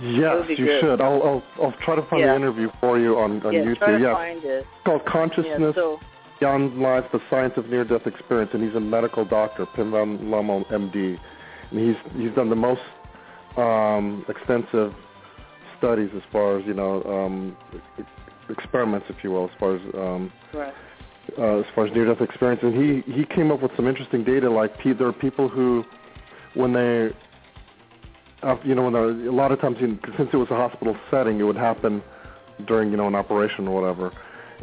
Yes, 0.01 0.45
you 0.49 0.57
good. 0.57 0.81
should. 0.81 1.01
I'll, 1.01 1.23
I'll 1.23 1.43
I'll 1.62 1.75
try 1.85 1.95
to 1.97 2.03
find 2.03 2.21
Yeah. 2.21 2.29
the 2.31 2.37
interview 2.37 2.71
for 2.81 2.99
you 2.99 3.19
on, 3.19 3.45
on 3.45 3.53
yeah, 3.53 3.61
YouTube. 3.61 3.79
try 3.79 3.93
to 3.93 4.01
yes, 4.01 4.12
find 4.15 4.45
it. 4.45 4.49
it's 4.49 4.67
called 4.85 5.03
Yeah, 5.05 5.12
Consciousness 5.12 5.75
so 5.75 6.01
Beyond 6.41 6.81
Life, 6.81 7.05
the 7.12 7.21
Science 7.31 7.55
of 7.57 7.69
Near-Death 7.69 8.07
Experience, 8.07 8.51
and 8.55 8.65
he's 8.65 8.75
a 8.75 8.81
medical 8.81 9.25
doctor, 9.25 9.65
Pim 9.77 9.93
Van 9.93 10.19
Lommel, 10.31 10.65
MD, 10.71 11.19
and 11.71 11.79
he's 11.81 11.97
he's 12.21 12.35
done 12.35 12.51
the 12.51 12.57
most 12.57 12.81
um, 13.57 14.25
extensive 14.29 14.93
studies 15.79 16.11
as 16.17 16.23
far 16.33 16.59
as 16.59 16.67
you 16.67 16.75
know 16.75 17.03
um, 17.05 17.57
experiments, 18.49 19.07
if 19.09 19.17
you 19.23 19.31
will, 19.31 19.45
as 19.45 19.51
far 19.59 19.77
as 19.77 19.83
um, 19.95 20.33
right. 20.55 20.75
uh, 21.39 21.59
as 21.61 21.65
far 21.75 21.87
as 21.87 21.93
near-death 21.95 22.21
experience, 22.21 22.61
and 22.62 22.75
he 22.75 23.12
he 23.12 23.25
came 23.25 23.51
up 23.51 23.62
with 23.62 23.73
some 23.77 23.87
interesting 23.87 24.25
data. 24.25 24.51
Like 24.51 24.73
there 24.83 25.07
are 25.07 25.12
people 25.12 25.49
who, 25.49 25.85
when 26.55 26.73
they, 26.73 27.11
uh, 28.43 28.57
you 28.65 28.75
know, 28.75 28.85
when 28.85 28.93
they're, 28.93 29.29
a 29.29 29.33
lot 29.33 29.53
of 29.53 29.61
times, 29.61 29.77
you 29.81 29.89
know, 29.89 29.99
since 30.17 30.31
it 30.33 30.37
was 30.37 30.49
a 30.51 30.57
hospital 30.57 30.97
setting, 31.11 31.41
it 31.41 31.45
would 31.45 31.57
happen 31.57 32.03
during 32.67 32.91
you 32.91 32.97
know 32.97 33.09
an 33.09 33.15
operation 33.15 33.67
or 33.69 33.81
whatever, 33.81 34.12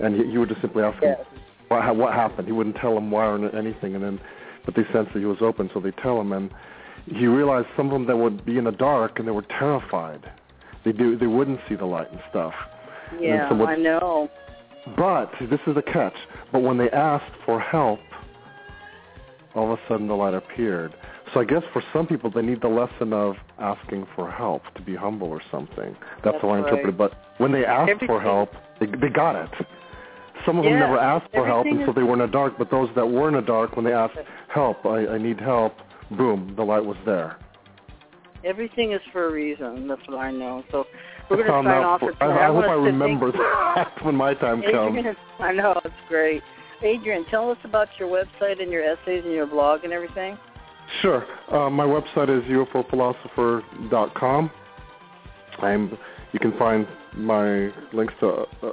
and 0.02 0.16
he, 0.16 0.32
he 0.32 0.38
would 0.38 0.50
just 0.50 0.62
simply 0.62 0.84
ask 0.84 1.02
Yes. 1.02 1.20
him 1.20 1.26
what, 1.70 1.96
what 1.96 2.14
happened. 2.14 2.48
He 2.48 2.54
wouldn't 2.54 2.76
tell 2.78 2.96
them 2.96 3.12
why 3.12 3.26
or 3.26 3.56
anything, 3.56 3.96
and 3.96 4.04
then 4.04 4.20
but 4.66 4.76
they 4.76 4.84
sensed 4.94 5.14
that 5.14 5.20
he 5.20 5.26
was 5.26 5.42
open, 5.42 5.70
so 5.74 5.80
they 5.80 5.92
tell 5.92 6.20
him, 6.20 6.32
and 6.32 6.52
he 7.08 7.28
realized 7.28 7.68
some 7.76 7.88
of 7.88 7.94
them 7.94 8.06
that 8.08 8.18
would 8.18 8.46
be 8.46 8.58
in 8.58 8.66
the 8.66 8.72
dark 8.72 9.18
and 9.20 9.28
they 9.28 9.32
were 9.32 9.46
terrified. 9.58 10.32
They 10.86 10.92
do 10.92 11.18
they 11.18 11.28
wouldn't 11.28 11.60
see 11.68 11.76
the 11.76 11.86
light 11.86 12.12
and 12.12 12.22
stuff. 12.30 12.54
Yeah, 13.20 13.50
someone- 13.50 13.70
I 13.70 13.76
know. 13.76 14.30
But 14.96 15.32
this 15.42 15.60
is 15.68 15.76
the 15.76 15.82
catch. 15.82 16.16
But 16.52 16.62
when 16.62 16.78
they 16.78 16.90
asked 16.92 17.34
for 17.46 17.60
help, 17.60 18.00
all 19.56 19.72
of 19.72 19.80
a 19.80 19.82
sudden 19.88 20.08
the 20.08 20.16
light 20.16 20.34
appeared. 20.34 20.94
So 21.34 21.40
I 21.42 21.46
guess 21.46 21.64
for 21.74 21.84
some 21.94 22.08
people 22.08 22.32
they 22.32 22.42
need 22.42 22.62
the 22.62 22.68
lesson 22.68 23.14
of 23.14 23.36
asking 23.60 24.08
for 24.16 24.32
help 24.32 24.64
to 24.76 24.82
be 24.82 24.96
humble 24.96 25.28
or 25.28 25.42
something. 25.52 25.96
That's, 26.24 26.34
That's 26.34 26.42
how 26.42 26.50
I 26.50 26.58
interpret 26.60 26.84
right. 26.86 26.94
it. 26.94 26.98
But 26.98 27.14
when 27.38 27.52
they 27.52 27.66
asked 27.66 28.04
for 28.06 28.20
help, 28.22 28.52
they, 28.80 28.88
they 28.88 29.10
got 29.10 29.36
it. 29.36 29.50
Some 30.46 30.58
of 30.58 30.64
them 30.64 30.74
Yeah, 30.74 30.80
never 30.80 30.98
asked 30.98 31.32
for 31.34 31.46
help, 31.46 31.68
and 31.68 31.82
so 31.86 31.92
they 31.94 32.02
were 32.02 32.14
in 32.14 32.20
the 32.20 32.28
dark. 32.28 32.58
But 32.58 32.72
those 32.72 32.90
that 32.96 33.06
were 33.06 33.28
in 33.28 33.36
the 33.36 33.42
dark, 33.42 33.76
when 33.76 33.86
they 33.86 33.94
asked 33.94 34.18
help, 34.48 34.86
I, 34.86 35.06
I 35.08 35.18
need 35.18 35.40
help, 35.40 35.74
boom, 36.12 36.54
the 36.56 36.64
light 36.64 36.84
was 36.84 36.98
there. 37.06 37.38
Everything 38.46 38.94
is 38.94 39.02
for 39.12 39.28
a 39.28 39.32
reason. 39.32 39.88
That's 39.88 40.02
what 40.08 40.18
I 40.18 40.32
know. 40.32 40.64
So 40.72 40.86
we're 41.30 41.44
I 41.44 41.48
going 41.48 41.66
to 41.66 41.70
sign 41.72 41.84
off 41.84 42.00
for- 42.00 42.14
for 42.14 42.24
I. 42.24 42.48
I 42.50 42.54
hope 42.54 42.66
I 42.66 42.74
remember 42.74 43.32
that 43.76 43.92
when 44.04 44.16
my 44.16 44.34
time 44.34 44.62
comes. 44.62 44.98
Adrian, 44.98 45.16
I 45.40 45.52
know 45.52 45.80
it's 45.84 45.94
great. 46.08 46.42
Adrian, 46.82 47.26
tell 47.30 47.52
us 47.52 47.58
about 47.66 47.90
your 48.00 48.08
website 48.08 48.62
and 48.62 48.72
your 48.72 48.84
essays 48.84 49.24
and 49.26 49.34
your 49.34 49.46
blog 49.46 49.84
and 49.84 49.92
everything. 49.92 50.38
Sure. 51.02 51.26
Uh, 51.52 51.70
my 51.70 51.86
website 51.86 52.30
is 52.30 52.44
ufophilosopher.com. 52.50 54.52
I'm. 55.60 55.98
You 56.32 56.40
can 56.40 56.56
find 56.58 56.88
my 57.16 57.72
links 57.92 58.14
to 58.20 58.46
uh, 58.62 58.72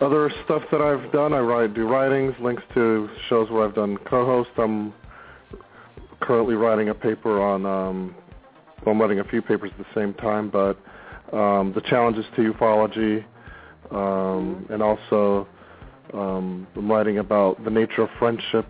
other 0.00 0.30
stuff 0.44 0.62
that 0.72 0.80
I've 0.80 1.12
done. 1.12 1.32
I 1.32 1.40
write, 1.40 1.74
do 1.74 1.86
writings, 1.86 2.34
links 2.40 2.62
to 2.74 3.08
shows 3.28 3.50
where 3.50 3.64
I've 3.64 3.74
done 3.74 3.98
co-host. 4.08 4.50
I'm 4.56 4.94
currently 6.20 6.54
writing 6.54 6.88
a 6.88 6.94
paper 6.94 7.42
on. 7.42 7.66
Um, 7.66 8.14
well, 8.84 8.94
I'm 8.94 9.00
writing 9.00 9.20
a 9.20 9.24
few 9.24 9.42
papers 9.42 9.70
at 9.78 9.78
the 9.78 9.94
same 9.94 10.14
time, 10.14 10.50
but 10.50 10.78
um, 11.36 11.72
the 11.74 11.82
challenges 11.82 12.24
to 12.36 12.52
ufology, 12.52 13.24
um, 13.90 14.66
and 14.70 14.82
also 14.82 15.46
um, 16.14 16.66
I'm 16.74 16.90
writing 16.90 17.18
about 17.18 17.62
the 17.64 17.70
nature 17.70 18.02
of 18.02 18.08
friendship 18.18 18.66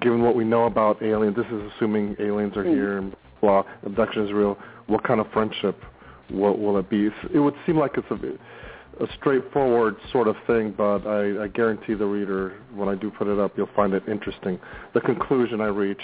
given 0.00 0.22
what 0.22 0.34
we 0.34 0.44
know 0.44 0.64
about 0.64 1.02
aliens, 1.02 1.36
this 1.36 1.46
is 1.46 1.72
assuming 1.74 2.16
aliens 2.18 2.56
are 2.56 2.64
Hmm. 2.64 2.74
here 2.74 2.98
and 2.98 3.16
blah, 3.40 3.62
abduction 3.84 4.24
is 4.24 4.32
real, 4.32 4.58
what 4.86 5.02
kind 5.04 5.20
of 5.20 5.26
friendship 5.32 5.82
will, 6.30 6.56
will 6.56 6.78
it 6.78 6.88
be? 6.88 7.10
It 7.32 7.38
would 7.38 7.54
seem 7.66 7.78
like 7.78 7.96
it's 7.96 8.10
a, 8.10 9.04
a 9.04 9.08
straightforward 9.14 9.96
sort 10.10 10.28
of 10.28 10.36
thing, 10.46 10.74
but 10.76 11.06
I, 11.06 11.44
I 11.44 11.48
guarantee 11.48 11.94
the 11.94 12.06
reader, 12.06 12.54
when 12.74 12.88
I 12.88 12.94
do 12.94 13.10
put 13.10 13.28
it 13.28 13.38
up, 13.38 13.56
you'll 13.56 13.70
find 13.76 13.94
it 13.94 14.02
interesting. 14.08 14.58
The 14.94 15.00
conclusion 15.00 15.60
I 15.60 15.66
reach 15.66 16.02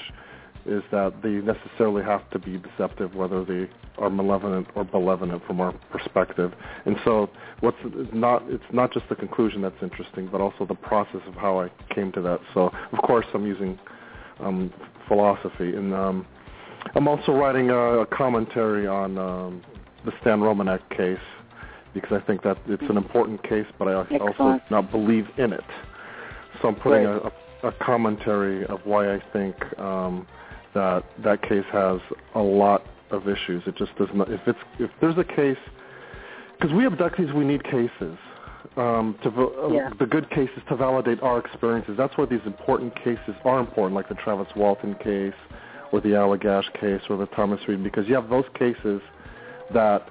is 0.67 0.83
that 0.91 1.15
they 1.23 1.31
necessarily 1.31 2.02
have 2.02 2.28
to 2.31 2.39
be 2.39 2.59
deceptive, 2.59 3.15
whether 3.15 3.44
they 3.44 3.68
are 3.99 4.10
malevolent 4.10 4.67
or 4.75 4.84
benevolent 4.84 5.44
from 5.47 5.60
our 5.60 5.73
perspective. 5.91 6.52
And 6.84 6.97
so, 7.05 7.31
what's 7.60 7.76
not 8.12 8.43
it's 8.49 8.65
not 8.73 8.93
just 8.93 9.09
the 9.09 9.15
conclusion 9.15 9.62
that's 9.62 9.83
interesting, 9.83 10.28
but 10.31 10.41
also 10.41 10.67
the 10.67 10.75
process 10.75 11.20
of 11.26 11.34
how 11.34 11.60
I 11.60 11.70
came 11.94 12.12
to 12.12 12.20
that. 12.23 12.41
So, 12.55 12.70
of 12.93 12.99
course, 12.99 13.26
I'm 13.34 13.47
using 13.47 13.78
um, 14.41 14.73
philosophy, 15.09 15.76
and 15.76 15.94
um, 15.94 16.26
I'm 16.94 17.09
also 17.09 17.33
writing 17.33 17.70
a, 17.70 18.01
a 18.01 18.07
commentary 18.07 18.86
on 18.86 19.18
um, 19.18 19.62
the 20.05 20.12
Stan 20.20 20.41
Romanek 20.41 20.81
case 20.97 21.18
because 21.94 22.20
I 22.20 22.26
think 22.26 22.43
that 22.43 22.59
it's 22.67 22.83
an 22.91 22.97
important 22.97 23.43
case, 23.44 23.67
but 23.78 23.86
I 23.86 23.94
also 23.94 24.60
not 24.70 24.91
believe 24.91 25.26
in 25.39 25.52
it. 25.52 25.65
So 26.60 26.68
I'm 26.68 26.75
putting 26.75 27.07
a, 27.07 27.18
a, 27.18 27.33
a 27.68 27.73
commentary 27.81 28.67
of 28.67 28.81
why 28.84 29.15
I 29.15 29.23
think 29.33 29.55
um, 29.78 30.26
that 30.75 31.05
that 31.23 31.43
case 31.43 31.65
has 31.73 32.01
a 32.35 32.41
lot 32.41 32.85
of 33.11 33.28
issues. 33.28 33.62
It 33.67 33.77
just 33.77 33.94
does 33.97 34.09
not. 34.15 34.31
If 34.31 34.41
it's 34.47 34.59
if 34.78 34.91
there's 35.01 35.19
a 35.19 35.25
case, 35.25 35.59
because 36.59 36.75
we 36.75 36.85
abductees, 36.85 37.33
we 37.35 37.44
need 37.44 37.65
cases. 37.65 38.17
Um, 38.77 39.17
to 39.23 39.28
uh, 39.28 39.69
Yeah. 39.69 39.91
the 39.99 40.07
good 40.07 40.28
cases 40.31 40.59
to 40.69 40.75
validate 40.75 41.23
our 41.23 41.39
experiences. 41.39 41.97
That's 41.97 42.17
why 42.17 42.25
these 42.25 42.41
important 42.47 42.97
cases 42.97 43.35
are 43.44 43.61
important, 43.61 43.94
like 43.94 44.09
the 44.09 44.17
Travis 44.17 44.49
Walton 44.57 44.94
case, 44.97 45.35
or 45.93 46.01
the 46.01 46.09
Allagash 46.11 46.73
case, 46.81 47.03
or 47.09 47.17
the 47.17 47.27
Thomas 47.27 47.61
Reed, 47.69 47.85
because 47.85 48.09
you 48.09 48.15
have 48.15 48.31
those 48.31 48.47
cases 48.59 49.01
that 49.73 50.09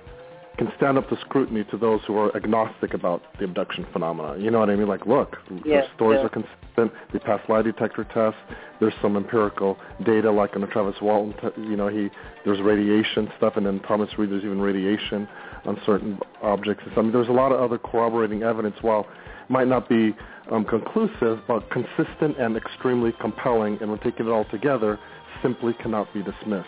can 0.57 0.72
stand 0.77 0.98
up 0.98 1.09
to 1.09 1.17
scrutiny 1.22 1.64
to 1.65 1.77
those 1.77 2.01
who 2.06 2.15
are 2.17 2.35
agnostic 2.35 2.93
about 2.93 3.23
the 3.40 3.45
abduction 3.45 3.85
phenomena. 3.91 4.38
You 4.38 4.51
know 4.51 4.59
what 4.59 4.69
I 4.69 4.75
mean? 4.75 4.88
Like, 4.88 5.06
look, 5.06 5.38
Yes, 5.49 5.64
their 5.65 5.88
stories 5.95 6.19
are 6.19 6.30
consistent. 6.30 6.91
They 7.11 7.19
pass 7.19 7.40
lie 7.49 7.61
detector 7.61 8.03
tests. 8.03 8.40
There's 8.80 8.93
some 9.01 9.17
empirical 9.17 9.77
data, 10.06 10.32
like 10.32 10.56
in 10.56 10.61
the 10.61 10.67
Travis 10.67 10.95
Walton. 11.01 11.33
Te- 11.33 11.61
you 11.61 11.75
know, 11.75 11.88
he 11.88 12.09
there's 12.45 12.61
radiation 12.61 13.32
stuff, 13.38 13.53
and 13.57 13.65
then 13.65 13.80
Thomas 13.82 14.09
Reed, 14.17 14.32
there's 14.32 14.43
even 14.43 14.61
radiation 14.61 15.27
on 15.65 15.80
certain 15.85 16.19
objects. 16.41 16.83
I 16.95 17.01
mean, 17.01 17.11
there's 17.11 17.30
a 17.30 17.32
lot 17.32 17.51
of 17.51 17.59
other 17.59 17.77
corroborating 17.77 18.43
evidence. 18.43 18.75
While 18.82 19.01
it 19.01 19.49
might 19.49 19.67
not 19.67 19.90
be 19.90 20.15
um, 20.51 20.65
conclusive, 20.65 21.40
but 21.48 21.69
consistent 21.72 22.38
and 22.38 22.56
extremely 22.56 23.11
compelling, 23.19 23.77
and 23.82 23.90
when 23.90 23.99
taking 23.99 24.27
it 24.27 24.30
all 24.30 24.45
together, 24.45 24.99
simply 25.41 25.73
cannot 25.73 26.14
be 26.14 26.22
dismissed. 26.22 26.67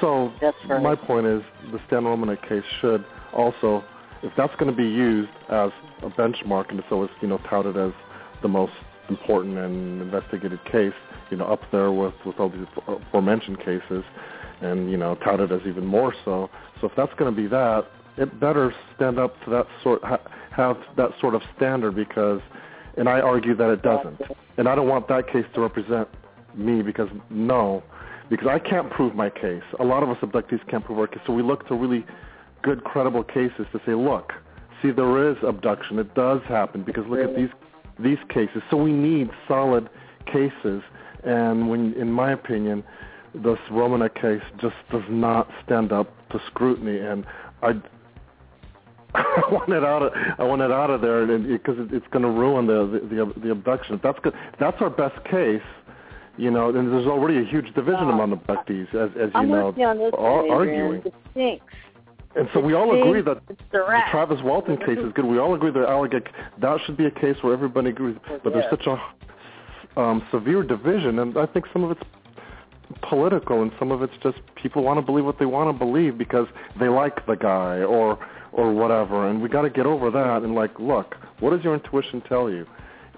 So 0.00 0.32
right. 0.68 0.82
my 0.82 0.94
point 0.94 1.26
is 1.26 1.42
the 1.72 1.78
Stan 1.86 2.04
Romanek 2.04 2.46
case 2.48 2.64
should 2.80 3.04
also, 3.32 3.84
if 4.22 4.32
that's 4.36 4.54
going 4.56 4.70
to 4.70 4.76
be 4.76 4.88
used 4.88 5.30
as 5.50 5.70
a 6.02 6.10
benchmark 6.10 6.70
and 6.70 6.82
so 6.88 7.02
it's 7.04 7.12
you 7.20 7.28
know 7.28 7.38
touted 7.48 7.76
as 7.76 7.92
the 8.42 8.48
most 8.48 8.72
important 9.08 9.58
and 9.58 10.00
investigated 10.00 10.64
case, 10.64 10.94
you 11.30 11.36
know 11.36 11.46
up 11.46 11.60
there 11.70 11.92
with 11.92 12.14
with 12.24 12.38
all 12.38 12.48
these 12.48 12.66
aforementioned 12.86 13.58
cases, 13.58 14.04
and 14.62 14.90
you 14.90 14.96
know 14.96 15.16
touted 15.16 15.52
as 15.52 15.60
even 15.66 15.84
more 15.84 16.14
so. 16.24 16.48
So 16.80 16.88
if 16.88 16.92
that's 16.96 17.12
going 17.14 17.34
to 17.34 17.36
be 17.36 17.48
that, 17.48 17.86
it 18.16 18.40
better 18.40 18.74
stand 18.96 19.18
up 19.18 19.34
to 19.44 19.50
that 19.50 19.66
sort 19.82 20.02
ha, 20.02 20.18
have 20.50 20.78
that 20.96 21.10
sort 21.20 21.34
of 21.34 21.42
standard 21.56 21.94
because, 21.94 22.40
and 22.96 23.08
I 23.08 23.20
argue 23.20 23.54
that 23.56 23.70
it 23.70 23.82
doesn't, 23.82 24.20
and 24.56 24.68
I 24.68 24.74
don't 24.74 24.88
want 24.88 25.08
that 25.08 25.28
case 25.28 25.44
to 25.54 25.60
represent 25.60 26.08
me 26.54 26.82
because 26.82 27.08
no, 27.30 27.82
because 28.30 28.46
I 28.46 28.60
can't 28.60 28.88
prove 28.90 29.14
my 29.14 29.28
case. 29.28 29.62
A 29.80 29.84
lot 29.84 30.02
of 30.02 30.08
us 30.08 30.16
abductees 30.22 30.66
can't 30.68 30.84
prove 30.84 30.98
our 30.98 31.08
case, 31.08 31.20
so 31.26 31.32
we 31.32 31.42
look 31.42 31.66
to 31.68 31.74
really 31.74 32.06
good, 32.62 32.84
credible 32.84 33.24
cases 33.24 33.66
to 33.72 33.80
say, 33.84 33.94
look, 33.94 34.32
see, 34.80 34.92
there 34.92 35.30
is 35.30 35.36
abduction. 35.42 35.98
It 35.98 36.14
does 36.14 36.40
happen 36.48 36.82
because 36.82 37.04
look 37.08 37.20
at 37.20 37.36
these 37.36 37.50
these 37.98 38.18
cases. 38.30 38.62
So 38.70 38.78
we 38.78 38.92
need 38.92 39.28
solid 39.46 39.90
cases, 40.24 40.82
and 41.24 41.68
when, 41.68 41.92
in 41.94 42.10
my 42.10 42.32
opinion, 42.32 42.82
this 43.34 43.58
Romanek 43.70 44.14
case 44.14 44.42
just 44.58 44.76
does 44.90 45.02
not 45.10 45.48
stand 45.64 45.92
up 45.92 46.08
to 46.30 46.40
scrutiny, 46.46 46.98
and 46.98 47.26
I. 47.62 47.74
I 49.12 49.42
want 49.50 49.72
it 49.72 49.84
out 49.84 50.02
of 50.02 50.12
I 50.38 50.44
want 50.44 50.62
it 50.62 50.70
out 50.70 50.88
of 50.88 51.00
there 51.00 51.26
because 51.26 51.76
it, 51.80 51.92
it's 51.92 52.06
going 52.12 52.22
to 52.22 52.30
ruin 52.30 52.68
the, 52.68 53.00
the 53.10 53.16
the 53.16 53.40
the 53.40 53.50
abduction. 53.50 53.96
If 53.96 54.02
that's 54.02 54.20
good. 54.20 54.34
That's 54.60 54.80
our 54.80 54.88
best 54.88 55.24
case, 55.24 55.60
you 56.40 56.50
know, 56.50 56.70
and 56.70 56.90
there's 56.90 57.06
already 57.06 57.38
a 57.38 57.44
huge 57.44 57.66
division 57.74 58.08
No. 58.08 58.12
among 58.12 58.38
abductees, 58.38 58.88
as 58.94 59.10
as 59.16 59.28
you 59.28 59.30
I'm 59.34 59.50
know, 59.50 59.74
you 59.76 59.84
on 59.84 59.98
this 59.98 60.12
one, 60.12 60.50
arguing. 60.50 61.02
The 61.34 61.60
and 62.36 62.48
so 62.54 62.60
we 62.60 62.74
all 62.74 62.98
agree 62.98 63.20
that 63.20 63.46
the 63.46 63.56
the. 63.72 64.02
Travis 64.10 64.40
Walton 64.42 64.78
case 64.78 64.98
is 64.98 65.12
good. 65.12 65.26
We 65.26 65.38
all 65.38 65.54
agree 65.54 65.70
that 65.70 65.86
Alec, 65.86 66.12
that 66.60 66.80
should 66.86 66.96
be 66.96 67.04
a 67.04 67.10
case 67.10 67.36
where 67.42 67.52
everybody 67.52 67.90
agrees. 67.90 68.16
But 68.42 68.52
there's 68.54 68.70
such 68.70 68.86
a 68.86 70.00
um, 70.00 70.26
severe 70.30 70.62
division, 70.62 71.18
and 71.18 71.36
I 71.36 71.46
think 71.46 71.66
some 71.72 71.84
of 71.84 71.90
it's 71.90 72.02
political, 73.02 73.60
and 73.60 73.70
some 73.78 73.90
of 73.92 74.02
it's 74.02 74.14
just 74.22 74.38
people 74.54 74.82
want 74.82 74.98
to 74.98 75.02
believe 75.02 75.26
what 75.26 75.38
they 75.38 75.46
want 75.46 75.76
to 75.76 75.78
believe 75.78 76.16
because 76.16 76.46
they 76.78 76.88
like 76.88 77.26
the 77.26 77.34
guy 77.34 77.82
or 77.82 78.18
or 78.52 78.72
whatever. 78.72 79.28
And 79.28 79.42
we 79.42 79.48
got 79.48 79.62
to 79.62 79.70
get 79.70 79.84
over 79.84 80.10
that 80.10 80.42
and 80.42 80.54
like, 80.54 80.78
look, 80.78 81.16
what 81.40 81.50
does 81.50 81.62
your 81.62 81.74
intuition 81.74 82.22
tell 82.22 82.48
you? 82.48 82.66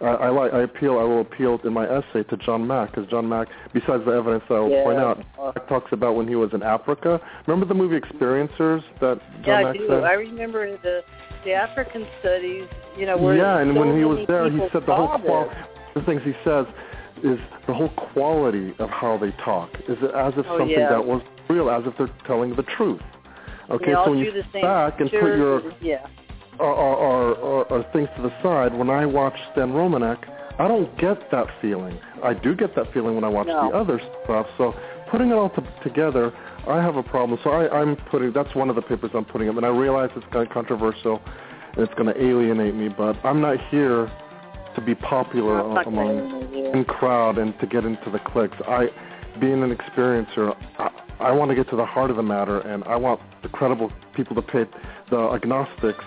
I, 0.02 0.06
I 0.06 0.28
like. 0.30 0.52
I 0.52 0.62
appeal. 0.62 0.98
I 0.98 1.04
will 1.04 1.20
appeal 1.20 1.60
in 1.64 1.72
my 1.72 1.86
essay 1.86 2.22
to 2.24 2.36
John 2.38 2.66
Mack 2.66 2.90
because 2.94 3.08
John 3.10 3.28
Mack, 3.28 3.48
besides 3.72 4.04
the 4.04 4.12
evidence 4.12 4.42
that 4.48 4.54
I 4.56 4.60
will 4.60 4.70
Yeah. 4.70 4.84
point 4.84 4.98
out, 4.98 5.24
Uh, 5.38 5.52
talks 5.68 5.92
about 5.92 6.16
when 6.16 6.26
he 6.26 6.34
was 6.34 6.52
in 6.52 6.62
Africa. 6.62 7.20
Remember 7.46 7.66
the 7.66 7.74
movie 7.74 7.98
Experiencers 7.98 8.82
that 9.00 9.20
John 9.44 9.46
yeah, 9.46 9.54
I 9.56 9.62
Mack 9.64 9.76
do. 9.76 9.88
said? 9.88 10.04
I 10.04 10.12
remember 10.14 10.76
the 10.78 11.02
the 11.44 11.52
African 11.52 12.06
studies. 12.20 12.66
You 12.96 13.06
know, 13.06 13.16
where 13.16 13.36
yeah, 13.36 13.58
and 13.58 13.74
so 13.74 13.80
when 13.80 13.96
he 13.96 14.04
was 14.04 14.18
there, 14.28 14.50
he 14.50 14.58
said 14.72 14.84
the 14.86 14.94
whole 14.94 15.18
qual- 15.18 15.50
the 15.94 16.02
things 16.02 16.22
he 16.24 16.34
says 16.44 16.66
is 17.22 17.38
the 17.66 17.72
whole 17.72 17.90
quality 17.90 18.74
of 18.78 18.90
how 18.90 19.16
they 19.16 19.30
talk 19.44 19.70
is 19.88 19.96
as 20.14 20.34
if 20.36 20.44
Oh, 20.48 20.58
something 20.58 20.70
yeah. 20.70 20.88
that 20.90 21.04
was 21.04 21.22
real, 21.48 21.70
as 21.70 21.84
if 21.86 21.96
they're 21.96 22.10
telling 22.26 22.54
the 22.54 22.64
truth. 22.64 23.00
Okay, 23.70 23.92
so 23.92 24.10
when 24.10 24.18
you 24.18 24.32
the 24.32 24.42
sit 24.42 24.52
same 24.54 24.62
back 24.62 25.00
and 25.00 25.08
put 25.10 25.22
your 25.22 25.62
yeah. 25.80 26.06
Or, 26.62 26.72
or, 26.74 26.96
or, 26.96 27.34
or, 27.34 27.64
or 27.66 27.86
things 27.92 28.08
to 28.16 28.22
the 28.22 28.32
side, 28.42 28.72
when 28.76 28.88
I 28.90 29.04
watch 29.06 29.34
Stan 29.52 29.72
Romanek, 29.72 30.18
I 30.58 30.68
don't 30.68 30.96
get 30.98 31.30
that 31.30 31.46
feeling. 31.60 31.98
I 32.22 32.34
do 32.34 32.54
get 32.54 32.74
that 32.76 32.92
feeling 32.92 33.14
when 33.14 33.24
I 33.24 33.28
watch 33.28 33.46
No. 33.48 33.68
the 33.70 33.76
other 33.76 34.00
stuff. 34.24 34.46
So 34.58 34.74
putting 35.10 35.30
it 35.30 35.34
all 35.34 35.50
to, 35.50 35.62
together, 35.82 36.32
I 36.68 36.76
have 36.76 36.96
a 36.96 37.02
problem. 37.02 37.38
So 37.42 37.50
I, 37.50 37.80
I'm 37.80 37.96
putting 38.10 38.32
that's 38.32 38.54
one 38.54 38.70
of 38.70 38.76
the 38.76 38.82
papers 38.82 39.10
I'm 39.14 39.24
putting 39.24 39.48
up, 39.48 39.56
and 39.56 39.66
I 39.66 39.70
realize 39.70 40.10
it's 40.14 40.26
kind 40.32 40.46
of 40.46 40.52
controversial 40.52 41.20
and 41.74 41.84
it's 41.86 41.94
going 41.94 42.12
to 42.12 42.22
alienate 42.22 42.74
me, 42.74 42.88
but 42.88 43.16
I'm 43.24 43.40
not 43.40 43.56
here 43.70 44.10
to 44.74 44.80
be 44.80 44.94
popular 44.94 45.60
among 45.60 45.84
gonna 46.30 46.48
do 46.48 46.66
it. 46.66 46.74
in 46.74 46.84
crowd 46.84 47.38
and 47.38 47.58
to 47.60 47.66
get 47.66 47.84
into 47.84 48.10
the 48.10 48.18
clicks. 48.18 48.56
I, 48.66 48.88
being 49.40 49.62
an 49.62 49.74
experiencer, 49.74 50.54
I, 50.78 50.90
I 51.20 51.32
want 51.32 51.50
to 51.50 51.54
get 51.54 51.68
to 51.70 51.76
the 51.76 51.84
heart 51.84 52.10
of 52.10 52.16
the 52.16 52.22
matter, 52.22 52.60
and 52.60 52.84
I 52.84 52.96
want 52.96 53.20
the 53.42 53.48
credible 53.48 53.90
people 54.14 54.34
to 54.36 54.42
pay 54.42 54.64
the 55.10 55.30
agnostics 55.32 56.04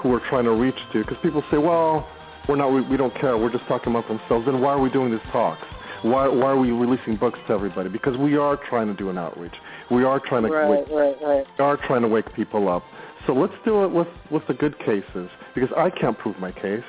who 0.00 0.08
we're 0.08 0.26
trying 0.28 0.44
to 0.44 0.52
reach 0.52 0.78
to. 0.92 1.00
Because 1.00 1.18
people 1.22 1.42
say, 1.50 1.58
well, 1.58 2.08
we're 2.48 2.56
not, 2.56 2.72
we, 2.72 2.80
we 2.82 2.96
don't 2.96 3.14
care. 3.14 3.36
We're 3.36 3.52
just 3.52 3.66
talking 3.66 3.92
about 3.92 4.08
themselves. 4.08 4.46
Then 4.46 4.60
why 4.60 4.72
are 4.72 4.80
we 4.80 4.90
doing 4.90 5.10
these 5.10 5.20
talks? 5.32 5.66
Why, 6.02 6.28
why 6.28 6.50
are 6.50 6.58
we 6.58 6.70
releasing 6.70 7.16
books 7.16 7.38
to 7.46 7.52
everybody? 7.52 7.90
Because 7.90 8.16
we 8.16 8.36
are 8.36 8.56
trying 8.56 8.86
to 8.86 8.94
do 8.94 9.10
an 9.10 9.18
outreach. 9.18 9.54
We 9.90 10.04
are 10.04 10.18
trying 10.18 10.44
to 10.44 10.50
Right, 10.50 10.70
wake, 10.70 10.88
right, 10.90 11.16
right. 11.22 11.46
we 11.58 11.64
are 11.64 11.76
trying 11.76 12.02
to 12.02 12.08
wake 12.08 12.32
people 12.34 12.68
up. 12.68 12.82
So 13.26 13.34
let's 13.34 13.52
do 13.64 13.84
it 13.84 13.90
with, 13.90 14.08
with 14.30 14.42
the 14.48 14.54
good 14.54 14.78
cases, 14.78 15.28
because 15.54 15.68
I 15.76 15.90
can't 15.90 16.18
prove 16.18 16.38
my 16.38 16.52
case. 16.52 16.84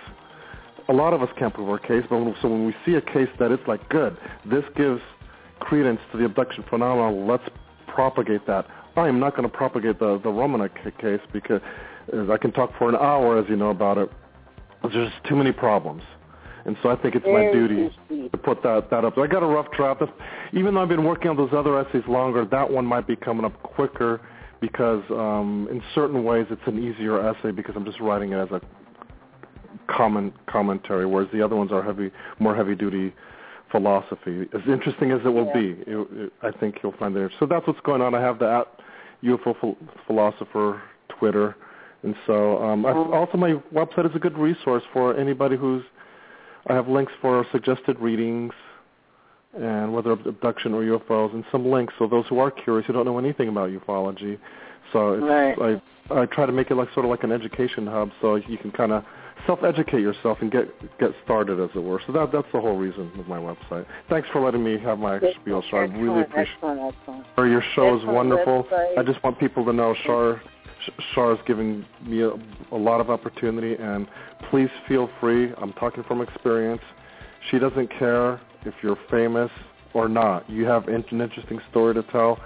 A 0.88 0.94
lot 0.94 1.14
of 1.14 1.22
us 1.22 1.30
can't 1.38 1.54
prove 1.54 1.70
our 1.70 1.78
case, 1.78 2.04
but 2.10 2.20
when, 2.20 2.34
so 2.42 2.48
when 2.48 2.66
we 2.66 2.74
see 2.86 2.96
a 2.96 3.02
case 3.02 3.28
that 3.38 3.52
it's 3.52 3.68
like, 3.68 3.88
good, 3.90 4.18
this 4.46 4.64
gives 4.78 5.02
credence 5.60 6.00
to 6.14 6.18
the 6.18 6.26
abduction 6.26 6.64
phenomenon, 6.70 7.28
let's 7.28 7.44
propagate 7.88 8.48
that. 8.48 8.66
I 8.96 9.08
am 9.08 9.20
not 9.20 9.36
going 9.36 9.50
to 9.50 9.56
propagate 9.56 10.00
the, 10.00 10.20
the 10.20 10.30
Romanek 10.30 10.72
case 11.00 11.22
because 11.34 11.62
uh, 12.14 12.32
I 12.32 12.38
can 12.38 12.52
talk 12.52 12.72
for 12.78 12.90
an 12.90 12.96
hour, 12.96 13.38
as 13.38 13.46
you 13.50 13.56
know, 13.56 13.70
about 13.70 13.98
it. 13.98 14.10
There's 14.84 14.94
just 15.12 15.24
too 15.28 15.36
many 15.36 15.52
problems. 15.52 16.04
And 16.66 16.78
so 16.84 16.90
I 16.90 16.96
think 16.96 17.16
it's 17.16 17.26
my 17.26 17.52
duty 17.52 17.90
sweet. 18.08 18.32
to 18.32 18.38
put 18.38 18.62
that, 18.64 18.90
that 18.92 19.04
up. 19.04 19.18
I 19.18 19.26
got 19.28 19.42
a 19.42 19.48
rough 19.48 19.72
draft. 19.76 20.04
Even 20.54 20.76
though 20.76 20.82
I've 20.84 20.90
been 20.90 21.04
working 21.04 21.30
on 21.30 21.38
those 21.38 21.50
other 21.54 21.80
essays 21.80 22.04
longer, 22.08 22.46
that 22.46 22.70
one 22.70 22.86
might 22.86 23.08
be 23.08 23.16
coming 23.16 23.46
up 23.46 23.62
quicker 23.64 24.22
because 24.60 25.04
um, 25.10 25.68
in 25.72 25.82
certain 25.96 26.24
ways 26.24 26.46
it's 26.52 26.62
an 26.68 26.78
easier 26.78 27.20
essay 27.28 27.50
because 27.52 27.74
I'm 27.76 27.86
just 27.86 28.00
writing 28.00 28.32
it 28.32 28.38
as 28.38 28.50
a 28.52 28.62
comment 29.88 30.34
commentary, 30.48 31.06
whereas 31.06 31.30
the 31.34 31.42
other 31.42 31.56
ones 31.56 31.72
are 31.72 31.82
heavy, 31.82 32.12
more 32.40 32.56
heavy-duty 32.56 33.12
philosophy. 33.72 34.48
As 34.54 34.62
interesting 34.68 35.12
as 35.12 35.20
it 35.26 35.30
will 35.30 35.48
Yeah. 35.48 35.54
be, 35.54 35.68
it, 35.88 36.08
it, 36.12 36.34
I 36.44 36.52
think 36.52 36.76
you'll 36.84 36.92
find 36.94 37.16
it. 37.18 37.32
So 37.40 37.46
that's 37.48 37.66
what's 37.66 37.80
going 37.82 38.02
on. 38.02 38.14
I 38.14 38.22
have 38.22 38.38
the 38.40 38.48
at 38.48 38.68
UFO 39.24 39.60
phil- 39.60 39.78
philosopher 40.06 40.82
Twitter, 41.10 41.56
and 42.04 42.16
so 42.26 42.62
um, 42.64 42.86
I, 42.86 42.94
Mhm. 42.94 43.14
also 43.14 43.38
my 43.38 43.54
website 43.74 44.10
is 44.10 44.16
a 44.16 44.20
good 44.20 44.38
resource 44.38 44.84
for 44.94 45.16
anybody 45.16 45.56
who's. 45.56 45.84
I 46.68 46.74
have 46.74 46.88
links 46.88 47.12
for 47.22 47.46
suggested 47.52 48.00
readings, 48.00 48.54
and 49.54 49.94
whether 49.94 50.12
abduction 50.12 50.74
or 50.74 50.84
UFOs, 50.84 51.34
and 51.34 51.44
some 51.52 51.66
links. 51.66 51.94
So 51.98 52.08
those 52.08 52.28
who 52.28 52.40
are 52.40 52.52
curious, 52.52 52.86
who 52.88 52.94
don't 52.94 53.06
know 53.06 53.18
anything 53.18 53.50
about 53.50 53.70
ufology, 53.72 54.38
so 54.92 55.14
it's, 55.14 55.24
Right. 55.24 55.82
I 56.12 56.22
I 56.22 56.26
try 56.26 56.46
to 56.46 56.52
make 56.52 56.72
it 56.72 56.76
like 56.76 56.92
sort 56.94 57.06
of 57.06 57.10
like 57.10 57.24
an 57.24 57.32
education 57.32 57.88
hub, 57.88 58.12
so 58.22 58.36
you 58.36 58.58
can 58.58 58.72
kind 58.72 58.92
of 58.92 59.04
self-educate 59.46 60.02
yourself 60.02 60.38
and 60.42 60.52
get 60.52 60.68
get 61.00 61.12
started, 61.24 61.60
as 61.60 61.70
it 61.76 61.80
were. 61.80 62.02
So 62.06 62.14
that 62.14 62.32
that's 62.32 62.48
the 62.54 62.62
whole 62.62 62.78
reason 62.78 63.12
of 63.18 63.28
my 63.28 63.38
website. 63.38 63.86
Thanks 64.10 64.28
for 64.32 64.42
letting 64.42 64.64
me 64.64 64.78
have 64.80 65.00
my 65.00 65.20
spiel, 65.42 65.64
Shar. 65.70 65.84
I 65.84 65.88
really 65.88 66.22
appreciate 66.22 66.56
excellent, 66.56 66.96
excellent. 66.96 67.26
it. 67.38 67.52
Your 67.52 67.64
show 67.76 67.98
is 67.98 68.06
wonderful. 68.06 68.64
website. 68.64 68.98
I 68.98 69.04
just 69.04 69.24
want 69.24 69.40
people 69.40 69.66
to 69.66 69.74
know 69.74 69.96
Shar 70.06 70.42
Shar 71.14 71.34
is 71.34 71.40
giving 71.46 71.86
me 72.06 72.22
a, 72.22 72.32
a 72.72 72.78
lot 72.78 73.02
of 73.02 73.10
opportunity, 73.10 73.76
and 73.82 74.08
please 74.50 74.70
feel 74.88 75.10
free. 75.20 75.52
I'm 75.62 75.74
talking 75.74 76.04
from 76.04 76.22
experience. 76.22 76.82
She 77.50 77.60
doesn't 77.60 77.88
care 77.98 78.40
if 78.66 78.74
you're 78.82 78.98
famous 79.10 79.52
or 79.94 80.08
not. 80.08 80.50
You 80.50 80.66
have 80.66 80.88
an 80.88 81.04
interesting 81.12 81.60
story 81.70 81.94
to 81.96 82.04
tell. 82.04 82.40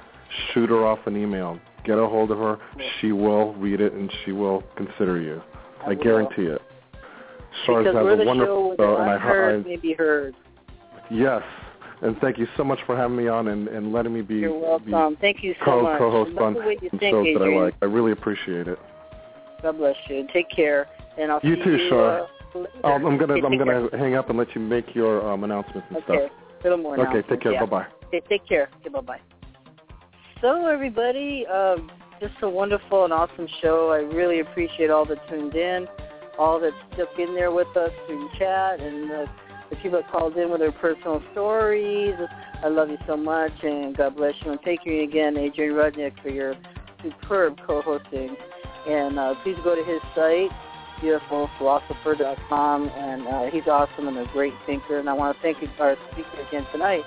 Shoot 0.54 0.70
her 0.70 0.86
off 0.86 1.00
an 1.06 1.16
email. 1.16 1.60
Get 1.84 1.98
a 1.98 2.08
hold 2.08 2.32
of 2.32 2.40
her. 2.40 2.58
She 3.00 3.12
will 3.12 3.54
read 3.56 3.80
it 3.80 3.94
and 3.94 4.12
she 4.24 4.32
will 4.32 4.64
consider 4.76 5.22
you. 5.22 5.42
I, 5.86 5.90
will. 5.90 6.04
guarantee 6.04 6.44
it. 6.44 6.62
Because 7.68 7.86
has 7.86 7.96
we're 7.96 8.14
a 8.14 8.18
the 8.18 8.26
wonderful 8.26 8.76
show 8.78 8.98
and 9.00 9.10
I, 9.10 9.16
unheard 9.16 9.66
I 9.66 9.68
may 9.68 9.76
be 9.78 9.94
heard. 9.94 10.36
yes, 11.10 11.42
and 12.02 12.18
thank 12.20 12.38
you 12.38 12.48
so 12.58 12.64
much 12.64 12.80
for 12.86 12.96
having 12.96 13.16
me 13.18 13.28
on 13.28 13.48
and, 13.48 13.68
and 13.68 13.92
letting 13.94 14.14
me 14.14 14.22
be, 14.22 14.36
You're 14.36 14.80
be 14.80 14.92
welcome. 14.92 15.18
Thank 15.22 15.44
you 15.44 15.54
so 15.60 15.66
co 15.66 15.84
much. 15.84 15.98
co-host 15.98 16.32
Love 16.34 16.44
on 16.44 16.54
the 16.54 16.78
you 16.82 16.90
some 16.90 17.00
think, 17.00 17.14
shows 17.14 17.28
that 17.38 17.44
I 17.46 17.64
like. 17.64 17.74
I 17.82 17.86
really 17.86 18.12
appreciate 18.12 18.68
it. 18.68 18.80
God 19.62 19.78
bless 19.78 19.96
you. 20.10 20.28
Take 20.34 20.50
care, 20.50 20.88
and 21.18 21.32
I'll 21.32 21.40
You 21.44 21.56
see 21.56 21.64
too, 21.64 21.78
you. 21.78 21.90
Shar. 21.90 22.22
Uh. 22.22 22.26
Um, 22.86 23.06
I'm 23.06 23.18
gonna 23.18 23.34
Okay, 23.34 23.46
I'm 23.46 23.58
gonna 23.58 23.90
hang 23.98 24.16
up 24.16 24.30
and 24.30 24.38
let 24.40 24.56
you 24.56 24.62
make 24.62 24.96
your 24.96 25.30
um, 25.30 25.44
announcements 25.44 25.88
and 25.90 25.98
Okay, 25.98 26.28
a 26.28 26.64
little 26.64 26.78
more 26.78 26.96
stuff. 26.96 27.10
Okay, 27.10 27.28
take 27.28 27.42
care. 27.42 27.52
Yeah. 27.52 27.66
Bye 27.66 27.84
bye. 27.84 27.86
Okay, 28.08 28.22
take 28.30 28.48
care. 28.48 28.70
Okay, 28.80 28.90
bye 28.90 29.02
bye. 29.02 29.20
So 30.42 30.68
everybody, 30.68 31.46
um, 31.48 31.92
just 32.22 32.36
a 32.44 32.50
wonderful 32.50 33.04
and 33.04 33.12
awesome 33.12 33.48
show. 33.62 33.92
I 33.92 33.98
really 34.16 34.40
appreciate 34.40 34.90
all 34.90 35.06
that 35.06 35.18
tuned 35.28 35.56
in, 35.56 35.88
all 36.38 36.60
that 36.60 36.74
stuck 36.94 37.18
in 37.18 37.34
there 37.36 37.52
with 37.52 37.76
us 37.76 37.92
through 38.06 38.30
chat, 38.38 38.80
and 38.80 39.10
the, 39.10 39.26
the 39.70 39.76
people 39.78 40.02
that 40.02 40.12
called 40.12 40.36
in 40.38 40.50
with 40.50 40.60
their 40.60 40.72
personal 40.72 41.22
stories. 41.32 42.16
I 42.64 42.68
love 42.68 42.90
you 42.90 42.98
so 43.08 43.18
much, 43.18 43.54
and 43.64 43.96
God 43.96 44.16
bless 44.16 44.34
you. 44.44 44.52
And 44.52 44.60
thank 44.62 44.82
you 44.86 45.04
again, 45.04 45.38
Adrian 45.38 45.74
Rudnick, 45.74 46.22
for 46.22 46.30
your 46.30 46.56
superb 47.04 47.58
co-hosting. 47.66 48.36
And 48.88 49.20
uh, 49.20 49.36
please 49.44 49.58
go 49.64 49.76
to 49.76 49.84
his 49.84 50.02
site, 50.14 50.52
UFOphilosopher.com, 51.02 52.90
and 52.90 53.28
uh, 53.28 53.44
he's 53.52 53.68
awesome 53.68 54.08
and 54.08 54.18
a 54.18 54.26
great 54.32 54.54
thinker. 54.66 55.00
And 55.00 55.10
I 55.10 55.14
want 55.14 55.36
to 55.36 55.42
thank 55.42 55.58
our 55.80 55.98
speaker 56.12 56.48
again 56.48 56.66
tonight, 56.72 57.04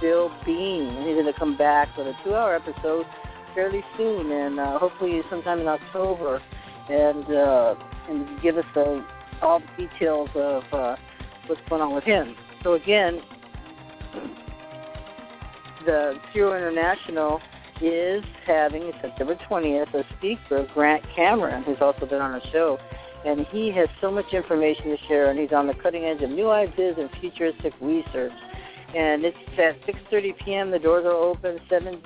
Bill 0.00 0.30
Bean. 0.44 0.94
He's 1.04 1.14
going 1.14 1.26
to 1.26 1.38
come 1.38 1.56
back 1.56 1.96
with 1.96 2.06
a 2.06 2.14
two-hour 2.24 2.56
episode 2.56 3.06
fairly 3.54 3.84
soon, 3.96 4.30
and 4.30 4.60
uh, 4.60 4.78
hopefully 4.78 5.22
sometime 5.30 5.60
in 5.60 5.68
October, 5.68 6.42
and 6.88 7.24
uh, 7.24 7.74
and 8.08 8.40
give 8.42 8.56
us 8.56 8.64
uh, 8.76 9.00
all 9.42 9.60
the 9.60 9.86
details 9.86 10.30
of 10.34 10.64
uh, 10.72 10.96
what's 11.46 11.60
going 11.68 11.82
on 11.82 11.94
with 11.94 12.04
him. 12.04 12.34
So 12.62 12.74
again, 12.74 13.20
the 15.84 16.18
CERO 16.32 16.56
International 16.56 17.40
is 17.80 18.24
having 18.44 18.92
September 19.00 19.36
20th 19.48 19.94
a 19.94 20.04
speaker, 20.16 20.66
Grant 20.74 21.04
Cameron, 21.14 21.62
who's 21.62 21.78
also 21.80 22.06
been 22.06 22.20
on 22.20 22.32
our 22.32 22.42
show, 22.52 22.78
and 23.24 23.46
he 23.46 23.70
has 23.70 23.88
so 24.00 24.10
much 24.10 24.32
information 24.32 24.84
to 24.84 24.96
share, 25.06 25.30
and 25.30 25.38
he's 25.38 25.52
on 25.52 25.66
the 25.66 25.74
cutting 25.74 26.04
edge 26.04 26.22
of 26.22 26.30
new 26.30 26.50
ideas 26.50 26.96
and 26.98 27.08
futuristic 27.20 27.72
research. 27.80 28.32
And 28.94 29.24
it's 29.24 29.36
at 29.58 29.80
6:30 29.86 30.38
p.m. 30.44 30.70
The 30.70 30.78
doors 30.78 31.04
are 31.04 31.12
open. 31.12 31.60
7 31.68 32.00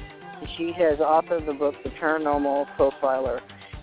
She 0.56 0.72
has 0.72 0.98
authored 0.98 1.46
the 1.46 1.54
book 1.54 1.74
The 1.82 1.90
Paranormal 1.90 2.66
Profiler, 2.76 3.40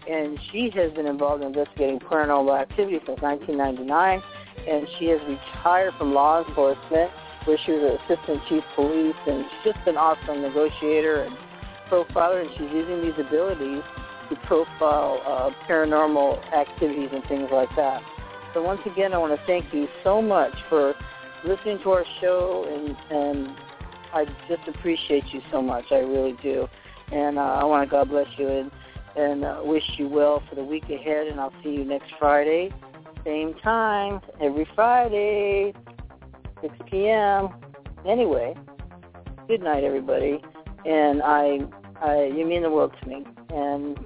and 0.07 0.39
she 0.51 0.69
has 0.75 0.91
been 0.93 1.07
involved 1.07 1.41
in 1.41 1.47
investigating 1.47 1.99
paranormal 1.99 2.59
activity 2.59 2.99
since 3.05 3.21
1999. 3.21 4.21
And 4.67 4.87
she 4.97 5.05
has 5.07 5.19
retired 5.27 5.93
from 5.97 6.13
law 6.13 6.43
enforcement 6.43 7.11
where 7.45 7.57
she 7.65 7.71
was 7.73 7.83
an 7.83 8.15
assistant 8.15 8.41
chief 8.47 8.63
police, 8.75 9.15
and 9.27 9.45
she's 9.63 9.73
just 9.73 9.87
an 9.87 9.97
awesome 9.97 10.41
negotiator 10.41 11.23
and 11.23 11.37
profiler, 11.89 12.41
and 12.41 12.49
she's 12.53 12.71
using 12.71 13.01
these 13.01 13.19
abilities 13.19 13.83
to 14.29 14.35
profile 14.47 15.21
uh, 15.25 15.67
paranormal 15.67 16.41
activities 16.53 17.09
and 17.11 17.23
things 17.25 17.49
like 17.51 17.69
that. 17.75 18.01
So 18.53 18.61
once 18.61 18.81
again, 18.85 19.13
I 19.13 19.17
want 19.17 19.37
to 19.37 19.45
thank 19.45 19.73
you 19.73 19.87
so 20.03 20.21
much 20.21 20.53
for 20.69 20.93
listening 21.43 21.79
to 21.83 21.91
our 21.91 22.05
show, 22.21 22.65
and, 22.69 22.95
and 23.11 23.57
I 24.13 24.25
just 24.47 24.67
appreciate 24.67 25.25
you 25.33 25.41
so 25.51 25.61
much. 25.61 25.85
I 25.91 25.97
really 25.97 26.37
do. 26.41 26.67
And 27.11 27.37
uh, 27.37 27.41
I 27.41 27.63
want 27.65 27.87
to 27.87 27.91
God 27.91 28.09
bless 28.09 28.27
you 28.37 28.47
and, 28.47 28.71
and 29.15 29.43
uh, 29.43 29.61
wish 29.63 29.83
you 29.97 30.07
well 30.07 30.41
for 30.49 30.55
the 30.55 30.63
week 30.63 30.85
ahead, 30.89 31.27
and 31.27 31.39
I'll 31.39 31.53
see 31.63 31.71
you 31.71 31.83
next 31.83 32.11
Friday. 32.17 32.71
Same 33.25 33.53
time, 33.63 34.19
every 34.41 34.67
Friday, 34.75 35.73
6 36.61 36.75
p.m. 36.91 37.49
Anyway, 38.05 38.53
good 39.47 39.61
night, 39.61 39.85
everybody. 39.85 40.41
And 40.85 41.21
I, 41.23 41.59
I, 42.01 42.25
you 42.25 42.45
mean 42.45 42.63
the 42.63 42.69
world 42.69 42.93
to 43.01 43.07
me. 43.07 43.25
And 43.49 43.97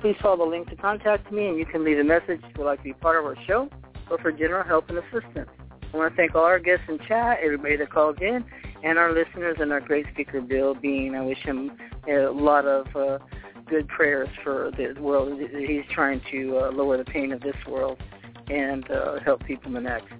please 0.00 0.14
follow 0.22 0.44
the 0.44 0.50
link 0.50 0.68
to 0.70 0.76
contact 0.76 1.32
me, 1.32 1.48
and 1.48 1.58
you 1.58 1.66
can 1.66 1.84
leave 1.84 1.98
a 1.98 2.04
message 2.04 2.40
if 2.44 2.56
you'd 2.56 2.64
like 2.64 2.78
to 2.78 2.84
be 2.84 2.92
part 2.92 3.18
of 3.18 3.24
our 3.24 3.36
show 3.44 3.68
or 4.08 4.18
for 4.18 4.30
general 4.30 4.62
help 4.62 4.88
and 4.88 4.98
assistance. 4.98 5.50
I 5.92 5.96
want 5.96 6.12
to 6.12 6.16
thank 6.16 6.36
all 6.36 6.44
our 6.44 6.60
guests 6.60 6.84
in 6.88 6.98
chat, 7.08 7.38
everybody 7.42 7.76
that 7.76 7.90
called 7.90 8.22
in, 8.22 8.44
and 8.84 8.98
our 8.98 9.12
listeners, 9.12 9.56
and 9.60 9.72
our 9.72 9.80
great 9.80 10.06
speaker, 10.12 10.40
Bill 10.40 10.74
Bean. 10.74 11.16
I 11.16 11.22
wish 11.22 11.38
him 11.38 11.72
a 12.08 12.28
lot 12.28 12.66
of 12.66 12.86
uh, 12.94 13.18
good 13.66 13.88
prayers 13.88 14.28
for 14.44 14.70
the 14.76 15.00
world. 15.00 15.40
He's 15.40 15.84
trying 15.90 16.20
to 16.30 16.58
uh, 16.58 16.70
lower 16.70 16.98
the 16.98 17.04
pain 17.04 17.32
of 17.32 17.40
this 17.40 17.56
world 17.66 18.00
and 18.48 18.90
uh, 18.90 19.20
help 19.20 19.44
people 19.44 19.70
next. 19.70 20.12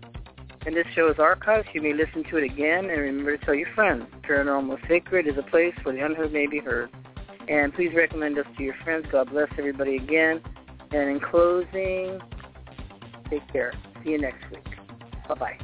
And 0.67 0.75
this 0.75 0.87
show 0.95 1.11
is 1.11 1.17
archived. 1.17 1.75
You 1.75 1.83
may 1.83 1.93
listen 1.93 2.25
to 2.31 2.39
it 2.39 2.45
again. 2.45 2.89
And 2.91 3.01
remember 3.01 3.37
to 3.37 3.45
tell 3.45 3.55
your 3.55 3.69
friends. 3.75 4.07
Paranormal 4.23 4.87
Sacred 4.89 5.27
is 5.27 5.37
a 5.37 5.43
place 5.43 5.75
where 5.83 5.95
the 5.95 6.05
unheard 6.05 6.33
may 6.33 6.47
be 6.47 6.59
heard. 6.59 6.91
And 7.49 7.75
please 7.75 7.93
recommend 7.95 8.39
us 8.39 8.47
to 8.57 8.63
your 8.63 8.75
friends. 8.83 9.07
God 9.13 9.31
bless 9.31 9.51
everybody 9.59 9.97
again. 9.97 10.41
And 10.91 11.11
in 11.11 11.21
closing, 11.21 12.21
take 13.29 13.47
care. 13.53 13.75
See 14.03 14.11
you 14.11 14.21
next 14.21 14.51
week. 14.51 14.65
Bye-bye. 15.29 15.59